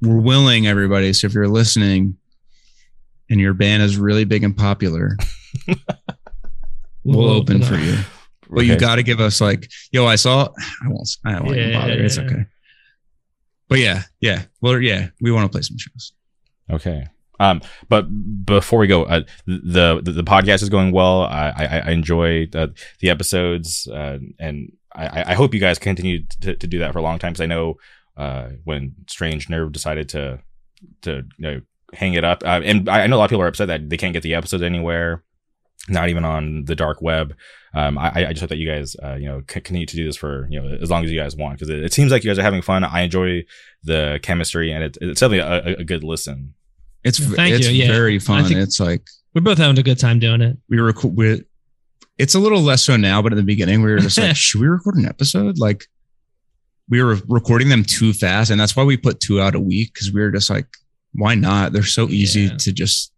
we're 0.00 0.20
willing, 0.20 0.66
everybody. 0.66 1.12
So 1.12 1.26
if 1.26 1.34
you're 1.34 1.48
listening 1.48 2.16
and 3.28 3.40
your 3.40 3.54
band 3.54 3.82
is 3.82 3.96
really 3.96 4.24
big 4.24 4.44
and 4.44 4.56
popular, 4.56 5.16
we'll, 7.04 7.30
open 7.30 7.62
for 7.62 7.76
you. 7.76 7.96
But 8.50 8.66
you 8.66 8.72
Okay. 8.72 8.80
got 8.80 8.96
to 8.96 9.02
give 9.02 9.20
us 9.20 9.40
like, 9.40 9.70
yo, 9.92 10.06
I 10.06 10.16
saw. 10.16 10.48
I 10.84 10.88
won't. 10.88 11.08
I 11.24 11.32
don't 11.32 11.54
Yeah. 11.54 11.80
bother. 11.80 11.92
It's 12.04 12.18
okay. 12.18 12.44
But 13.68 13.78
yeah, 13.78 14.02
yeah. 14.20 14.42
Well, 14.60 14.80
yeah, 14.80 15.10
we 15.20 15.30
want 15.30 15.44
to 15.50 15.54
play 15.56 15.62
some 15.62 15.78
shows. 15.78 16.12
Okay. 16.68 17.06
Um, 17.40 17.60
but 17.88 18.04
before 18.44 18.78
we 18.78 18.86
go, 18.86 19.04
uh, 19.04 19.22
the, 19.46 20.00
the 20.04 20.12
the 20.12 20.22
podcast 20.22 20.62
is 20.62 20.68
going 20.68 20.92
well. 20.92 21.22
I 21.22 21.52
I, 21.56 21.64
I 21.86 21.90
enjoy 21.90 22.46
uh, 22.54 22.68
the 23.00 23.10
episodes, 23.10 23.88
uh, 23.88 24.18
and 24.38 24.70
I, 24.94 25.32
I 25.32 25.34
hope 25.34 25.54
you 25.54 25.60
guys 25.60 25.78
continue 25.78 26.26
to, 26.42 26.54
to 26.54 26.66
do 26.66 26.78
that 26.78 26.92
for 26.92 27.00
a 27.00 27.02
long 27.02 27.18
time. 27.18 27.32
Because 27.32 27.40
I 27.40 27.46
know 27.46 27.74
uh, 28.16 28.50
when 28.64 28.94
Strange 29.08 29.48
Nerve 29.48 29.72
decided 29.72 30.08
to 30.10 30.40
to 31.02 31.24
you 31.38 31.42
know 31.46 31.60
hang 31.94 32.14
it 32.14 32.24
up, 32.24 32.44
uh, 32.44 32.60
and 32.62 32.88
I 32.88 33.02
I 33.02 33.06
know 33.08 33.16
a 33.16 33.18
lot 33.18 33.24
of 33.24 33.30
people 33.30 33.42
are 33.42 33.48
upset 33.48 33.68
that 33.68 33.88
they 33.90 33.96
can't 33.96 34.12
get 34.12 34.22
the 34.22 34.34
episodes 34.34 34.62
anywhere. 34.62 35.24
not 35.88 36.08
even 36.08 36.24
on 36.24 36.64
the 36.66 36.76
dark 36.76 37.00
web. 37.00 37.34
Um, 37.72 37.96
I, 37.98 38.26
I 38.26 38.32
just 38.32 38.40
hope 38.40 38.50
that 38.50 38.58
you 38.58 38.68
guys, 38.68 38.96
uh, 39.02 39.14
you 39.14 39.26
know, 39.26 39.42
continue 39.46 39.86
to 39.86 39.96
do 39.96 40.04
this 40.04 40.16
for 40.16 40.46
you 40.50 40.60
know 40.60 40.68
as 40.82 40.90
long 40.90 41.04
as 41.04 41.10
you 41.10 41.18
guys 41.18 41.36
want 41.36 41.54
because 41.58 41.70
it, 41.70 41.82
it 41.82 41.92
seems 41.92 42.12
like 42.12 42.22
you 42.24 42.30
guys 42.30 42.38
are 42.38 42.42
having 42.42 42.62
fun. 42.62 42.84
I 42.84 43.00
enjoy 43.02 43.44
the 43.82 44.20
chemistry 44.22 44.72
and 44.72 44.84
it, 44.84 44.98
it's 45.00 45.20
definitely 45.20 45.72
a, 45.72 45.78
a 45.78 45.84
good 45.84 46.04
listen. 46.04 46.54
It's 47.04 47.18
Thank 47.18 47.54
it's 47.54 47.68
you, 47.68 47.72
yeah. 47.84 47.88
very 47.92 48.18
fun. 48.18 48.52
it's 48.52 48.78
like 48.80 49.02
We're 49.34 49.40
both 49.40 49.58
having 49.58 49.78
a 49.78 49.82
good 49.82 49.98
time 49.98 50.18
doing 50.18 50.40
it. 50.40 50.56
we 50.68 50.80
were 50.80 50.94
we 51.04 51.42
it's 52.18 52.34
a 52.34 52.38
little 52.38 52.60
less 52.60 52.82
so 52.82 52.96
now, 52.96 53.22
but 53.22 53.32
in 53.32 53.36
the 53.38 53.42
beginning 53.44 53.80
we 53.82 53.90
were 53.90 53.98
just 53.98 54.18
like, 54.18 54.36
should 54.36 54.60
we 54.60 54.66
record 54.68 54.96
an 54.96 55.06
episode? 55.06 55.58
Like 55.58 55.84
we 56.90 57.02
were 57.02 57.16
recording 57.28 57.68
them 57.68 57.84
too 57.84 58.12
fast, 58.12 58.50
and 58.50 58.60
that's 58.60 58.74
why 58.76 58.84
we 58.84 58.96
put 58.96 59.20
two 59.20 59.40
out 59.40 59.54
a 59.54 59.60
week 59.60 59.94
because 59.94 60.12
we 60.12 60.20
were 60.20 60.30
just 60.30 60.50
like, 60.50 60.66
why 61.14 61.34
not? 61.34 61.72
They're 61.72 61.82
so 61.84 62.08
easy 62.08 62.42
Yeah. 62.42 62.56
to 62.58 62.72
just. 62.72 63.12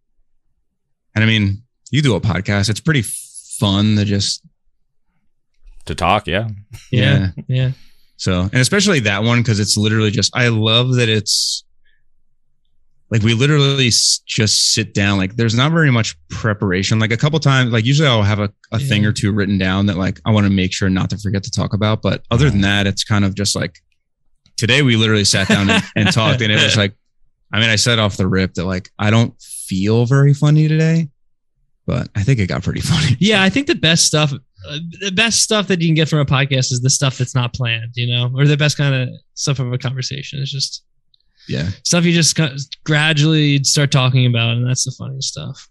And 1.15 1.25
I 1.25 1.27
mean, 1.27 1.63
you 1.91 2.01
do 2.03 2.15
a 2.15 2.21
podcast; 2.21 2.69
it's 2.71 2.81
pretty 2.81 3.03
fun 3.59 3.97
to 3.97 4.05
just 4.05 4.43
To 5.87 5.95
talk, 5.95 6.27
yeah, 6.29 6.49
Yeah. 6.93 7.31
Yeah. 7.49 7.73
So, 8.17 8.43
and 8.43 8.55
especially 8.55 9.01
that 9.01 9.25
one 9.25 9.41
because 9.41 9.59
it's 9.59 9.77
literally 9.77 10.13
just, 10.13 10.31
I 10.37 10.47
love 10.49 10.95
that 10.95 11.09
it's 11.09 11.65
like 13.13 13.23
we 13.23 13.35
literally 13.35 13.89
s- 13.89 14.23
just 14.27 14.73
sit 14.73 14.95
down. 14.95 15.19
Like, 15.19 15.37
there's 15.37 15.55
not 15.55 15.71
very 15.71 15.91
much 15.91 16.17
preparation. 16.31 16.99
Like, 16.99 17.13
a 17.13 17.17
couple 17.19 17.39
times, 17.41 17.71
like, 17.71 17.85
usually 17.85 18.09
I'll 18.09 18.23
have 18.23 18.41
a, 18.41 18.51
a 18.73 18.79
thing 18.79 19.05
or 19.05 19.13
two 19.13 19.33
written 19.33 19.59
down 19.59 19.85
that, 19.87 19.99
like, 19.99 20.19
I 20.25 20.31
want 20.31 20.47
to 20.47 20.51
make 20.51 20.73
sure 20.73 20.89
not 20.89 21.11
to 21.11 21.19
forget 21.19 21.43
to 21.43 21.51
talk 21.51 21.75
about. 21.75 22.01
But 22.01 22.25
other 22.31 22.49
than 22.49 22.63
that, 22.63 22.87
it's 22.87 23.05
kind 23.05 23.27
of 23.27 23.35
just 23.35 23.55
like 23.55 23.81
today 24.57 24.81
we 24.81 24.97
literally 24.97 25.27
sat 25.27 25.47
down 25.49 25.69
and, 25.69 25.83
and 25.95 26.11
talked, 26.13 26.41
and 26.41 26.51
it 26.51 26.63
was 26.63 26.79
like, 26.79 26.95
I 27.53 27.61
mean, 27.61 27.69
I 27.69 27.77
said 27.77 27.99
off 27.99 28.17
the 28.17 28.27
rip 28.27 28.55
that, 28.55 28.65
like, 28.65 28.89
I 28.99 29.11
don't 29.11 29.39
feel 29.43 30.07
very 30.07 30.33
funny 30.33 30.67
today, 30.67 31.11
but 31.87 32.09
I 32.17 32.23
think 32.23 32.41
it 32.41 32.47
got 32.47 32.63
pretty 32.63 32.81
funny. 32.93 33.19
Yeah, 33.21 33.43
I 33.43 33.51
think 33.51 33.67
the 33.67 33.75
best 33.75 34.07
stuff, 34.07 34.33
uh, 34.33 34.79
the 35.01 35.13
best 35.13 35.41
stuff 35.41 35.69
that 35.69 35.83
you 35.83 35.89
can 35.89 35.95
get 35.95 36.09
from 36.09 36.21
a 36.21 36.25
podcast 36.25 36.73
is 36.73 36.81
the 36.81 36.89
stuff 36.89 37.19
that's 37.19 37.35
not 37.35 37.53
planned, 37.53 37.93
you 37.95 38.07
know, 38.07 38.33
or 38.35 38.47
the 38.47 38.57
best 38.57 38.79
kind 38.79 38.95
of 38.95 39.11
stuff 39.35 39.59
of 39.59 39.71
a 39.71 39.77
conversation. 39.77 40.41
It's 40.41 40.51
just 40.51 40.83
Yeah. 41.49 41.69
stuff 41.85 42.05
you 42.05 42.13
just 42.13 42.39
gradually 42.85 43.63
start 43.65 43.91
talking 43.91 44.27
about, 44.27 44.57
and 44.57 44.67
that's 44.69 44.85
the 44.85 44.93
funniest 44.99 45.29
stuff. 45.29 45.69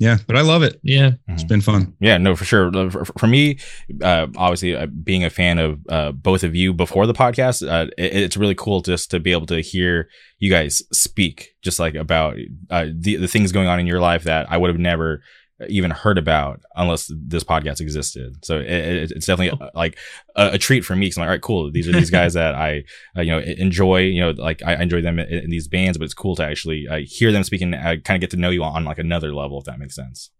Yeah. 0.00 0.18
But 0.28 0.36
I 0.36 0.42
love 0.42 0.62
it. 0.62 0.78
Yeah, 0.84 1.12
It's 1.26 1.42
been 1.42 1.60
fun. 1.60 1.92
yeah, 1.98 2.18
no, 2.18 2.36
for 2.36 2.44
sure. 2.44 2.70
For, 2.88 3.04
for 3.04 3.26
me, 3.26 3.58
uh, 4.00 4.28
obviously, 4.36 4.76
uh, 4.76 4.86
being 4.86 5.24
a 5.24 5.30
fan 5.30 5.58
of 5.58 5.80
uh, 5.88 6.12
both 6.12 6.44
of 6.44 6.54
you 6.54 6.72
before 6.72 7.04
the 7.08 7.12
podcast, 7.14 7.68
uh, 7.68 7.90
it, 7.98 8.14
it's 8.14 8.36
really 8.36 8.54
cool 8.54 8.80
just 8.80 9.10
to 9.10 9.18
be 9.18 9.32
able 9.32 9.46
to 9.46 9.60
hear 9.60 10.08
you 10.38 10.50
guys 10.50 10.82
speak, 10.92 11.48
just 11.62 11.80
like 11.80 11.96
about 11.96 12.36
uh, 12.70 12.86
the 12.94 13.16
the 13.16 13.26
things 13.26 13.50
going 13.50 13.66
on 13.66 13.80
in 13.80 13.88
your 13.88 13.98
life 14.00 14.22
that 14.22 14.48
I 14.48 14.56
would 14.56 14.70
have 14.70 14.78
never 14.78 15.20
even 15.68 15.90
heard 15.90 16.18
about 16.18 16.60
unless 16.76 17.10
this 17.14 17.42
podcast 17.42 17.80
existed. 17.80 18.44
So 18.44 18.58
it, 18.58 18.66
it, 18.66 19.10
it's 19.12 19.26
definitely 19.26 19.58
uh, 19.60 19.70
like 19.74 19.98
a, 20.36 20.50
a 20.52 20.58
treat 20.58 20.84
for 20.84 20.94
me. 20.94 21.10
Cause 21.10 21.16
I'm 21.16 21.22
like, 21.22 21.26
all 21.26 21.32
right, 21.32 21.42
cool. 21.42 21.70
These 21.70 21.88
are 21.88 21.92
these 21.92 22.10
guys 22.10 22.34
that 22.34 22.54
I, 22.54 22.84
uh, 23.16 23.22
you 23.22 23.32
know, 23.32 23.38
enjoy, 23.40 24.02
you 24.02 24.20
know, 24.20 24.30
like 24.30 24.62
I 24.62 24.80
enjoy 24.80 25.00
them 25.00 25.18
in, 25.18 25.26
in 25.26 25.50
these 25.50 25.66
bands, 25.66 25.98
but 25.98 26.04
it's 26.04 26.14
cool 26.14 26.36
to 26.36 26.44
actually 26.44 26.86
uh, 26.86 27.00
hear 27.04 27.32
them 27.32 27.42
speaking. 27.42 27.74
I 27.74 27.96
kind 27.96 28.16
of 28.16 28.20
get 28.20 28.30
to 28.30 28.36
know 28.36 28.50
you 28.50 28.62
on 28.62 28.84
like 28.84 28.98
another 28.98 29.34
level, 29.34 29.58
if 29.58 29.64
that 29.64 29.78
makes 29.78 29.96
sense. 29.96 30.30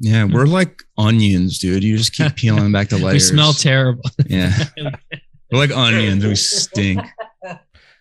Yeah, 0.00 0.24
we're 0.24 0.46
like 0.46 0.84
onions, 0.96 1.58
dude. 1.58 1.82
You 1.82 1.98
just 1.98 2.12
keep 2.12 2.36
peeling 2.36 2.70
back 2.70 2.88
the 2.88 2.98
layers. 2.98 3.14
we 3.14 3.18
smell 3.18 3.52
terrible. 3.52 4.02
Yeah, 4.26 4.52
we're 4.76 5.58
like 5.58 5.72
onions. 5.72 6.24
We 6.24 6.36
stink. 6.36 7.00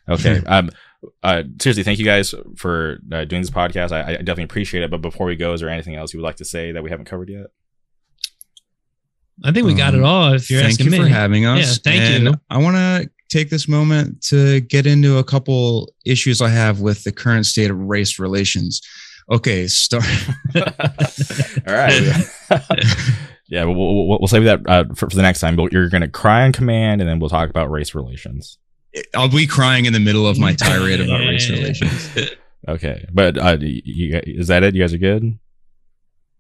Okay. 0.08 0.44
um, 0.46 0.70
uh, 1.24 1.44
seriously, 1.60 1.84
thank 1.84 2.00
you 2.00 2.06
guys 2.06 2.34
for 2.56 3.00
uh, 3.12 3.26
doing 3.26 3.42
this 3.42 3.52
podcast. 3.52 3.92
I, 3.92 4.02
I 4.02 4.16
definitely 4.18 4.44
appreciate 4.46 4.84
it. 4.84 4.92
But 4.92 5.02
before 5.02 5.28
we 5.28 5.36
go, 5.36 5.54
is 5.54 5.62
there 5.62 5.70
anything 5.70 5.96
else 5.96 6.14
you 6.14 6.20
would 6.20 6.26
like 6.26 6.38
to 6.38 6.46
say 6.46 6.72
that 6.72 6.84
we 6.84 6.90
haven't 6.90 7.06
covered 7.06 7.30
yet? 7.30 7.48
I 9.44 9.52
think 9.52 9.68
we 9.68 9.76
got 9.76 9.94
Um, 9.94 10.00
it 10.02 10.04
all. 10.04 10.34
If 10.34 10.50
you're 10.50 10.62
thank 10.62 10.74
asking 10.74 10.86
you 10.88 10.92
me, 10.94 10.98
for 10.98 11.08
having 11.08 11.46
us. 11.46 11.60
Yeah, 11.60 11.92
thank 11.92 12.02
And 12.02 12.24
you. 12.26 12.34
I 12.50 12.58
want 12.58 12.76
to 12.76 13.10
take 13.30 13.50
this 13.50 13.68
moment 13.68 14.22
to 14.24 14.62
get 14.62 14.88
into 14.88 15.18
a 15.18 15.24
couple 15.24 15.94
issues 16.06 16.42
I 16.42 16.50
have 16.50 16.80
with 16.80 17.04
the 17.04 17.12
current 17.12 17.46
state 17.46 17.70
of 17.70 17.78
race 17.78 18.18
relations. 18.18 18.82
Okay, 19.32 19.68
start. 19.68 20.06
All 20.56 20.64
right. 21.74 22.26
yeah, 23.48 23.66
we'll, 23.66 23.76
we'll, 23.76 24.20
we'll 24.20 24.28
save 24.28 24.46
that 24.46 24.62
uh, 24.68 24.86
for, 24.96 25.10
for 25.10 25.16
the 25.16 25.22
next 25.22 25.42
time. 25.42 25.56
But 25.56 25.72
you're 25.72 25.90
going 25.90 26.02
to 26.02 26.08
cry 26.08 26.44
on 26.44 26.52
command, 26.54 27.02
and 27.02 27.10
then 27.10 27.20
we'll 27.20 27.30
talk 27.30 27.50
about 27.50 27.70
race 27.70 27.94
relations. 27.94 28.58
I'll 29.16 29.30
be 29.30 29.48
crying 29.48 29.86
in 29.86 29.94
the 29.94 30.00
middle 30.00 30.28
of 30.28 30.38
my 30.40 30.54
tirade 30.54 31.02
about 31.02 31.20
race 31.20 31.50
relations. 31.50 32.10
Okay, 32.68 33.06
but 33.14 33.38
uh, 33.38 33.58
you, 33.62 33.82
you, 33.86 34.22
is 34.26 34.48
that 34.48 34.64
it? 34.64 34.76
You 34.76 34.82
guys 34.84 34.94
are 34.94 34.98
good. 34.98 35.38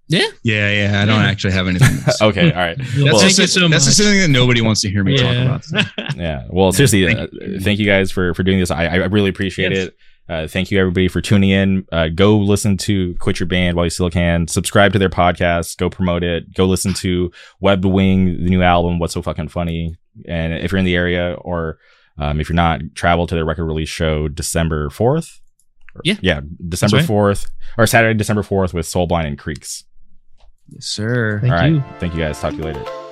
Yeah, 0.09 0.25
yeah. 0.43 0.71
Yeah. 0.91 1.01
I 1.01 1.05
don't 1.05 1.19
Yeah. 1.21 1.27
actually 1.27 1.53
have 1.53 1.67
anything. 1.67 1.97
to 1.97 2.11
say. 2.11 2.25
Okay, 2.25 2.51
all 2.51 2.57
right. 2.57 2.77
That's, 2.77 2.95
Well- 2.97 3.19
just, 3.19 3.38
thank 3.38 3.49
so 3.49 3.67
that's 3.67 3.85
just 3.85 3.97
something 3.97 4.19
that 4.19 4.29
nobody 4.29 4.61
wants 4.61 4.81
to 4.81 4.89
hear 4.89 5.03
me 5.03 5.17
talk 5.17 5.35
about. 5.35 5.65
Yeah. 6.17 6.45
Well, 6.49 6.71
seriously, 6.71 7.05
thank 7.05 7.19
uh, 7.19 7.27
you. 7.31 7.59
thank 7.59 7.79
you 7.79 7.85
guys 7.85 8.11
for 8.11 8.34
for 8.34 8.43
doing 8.43 8.59
this. 8.59 8.71
I, 8.71 8.85
I 8.85 8.95
really 9.05 9.29
appreciate 9.29 9.71
Yes. 9.73 9.88
it. 9.88 9.97
Uh, 10.29 10.47
thank 10.47 10.71
you 10.71 10.79
everybody 10.79 11.07
for 11.07 11.21
tuning 11.21 11.51
in. 11.51 11.85
Uh, 11.91 12.07
go 12.09 12.38
listen 12.38 12.75
to 12.75 13.15
Quit 13.19 13.39
Your 13.39 13.47
Band 13.47 13.77
while 13.77 13.85
you 13.85 13.89
still 13.89 14.09
can. 14.09 14.47
Subscribe 14.47 14.91
to 14.93 14.99
their 14.99 15.09
podcast. 15.09 15.77
Go 15.77 15.89
promote 15.89 16.21
it. 16.23 16.53
Go 16.53 16.65
listen 16.65 16.93
to 16.95 17.31
Webbed 17.61 17.85
Wing, 17.85 18.25
the 18.43 18.49
new 18.49 18.61
album. 18.61 18.99
What's 18.99 19.13
so 19.13 19.21
fucking 19.21 19.47
funny? 19.49 19.95
And 20.27 20.53
if 20.53 20.71
you're 20.71 20.79
in 20.79 20.85
the 20.85 20.95
area 20.95 21.34
or 21.39 21.77
um, 22.18 22.39
if 22.39 22.49
you're 22.49 22.56
not, 22.56 22.81
travel 22.95 23.27
to 23.27 23.35
their 23.35 23.45
record 23.45 23.65
release 23.65 23.89
show 23.89 24.27
December 24.27 24.89
fourth. 24.89 25.39
Yeah. 26.03 26.15
yeah, 26.22 26.41
December 26.69 26.98
right. 26.98 27.06
fourth 27.06 27.49
or 27.77 27.88
Saturday, 27.88 28.15
December 28.15 28.44
fourth 28.44 28.73
with 28.73 28.85
Soul 28.85 29.07
Blind 29.07 29.27
and 29.27 29.38
Creeks. 29.38 29.84
Yes, 30.69 30.85
sir. 30.85 31.39
Thank 31.41 31.53
All 31.53 31.60
right, 31.60 31.72
you. 31.72 31.84
thank 31.99 32.14
you 32.14 32.19
guys. 32.19 32.39
Talk 32.39 32.52
to 32.52 32.57
you 32.57 32.64
later. 32.64 33.06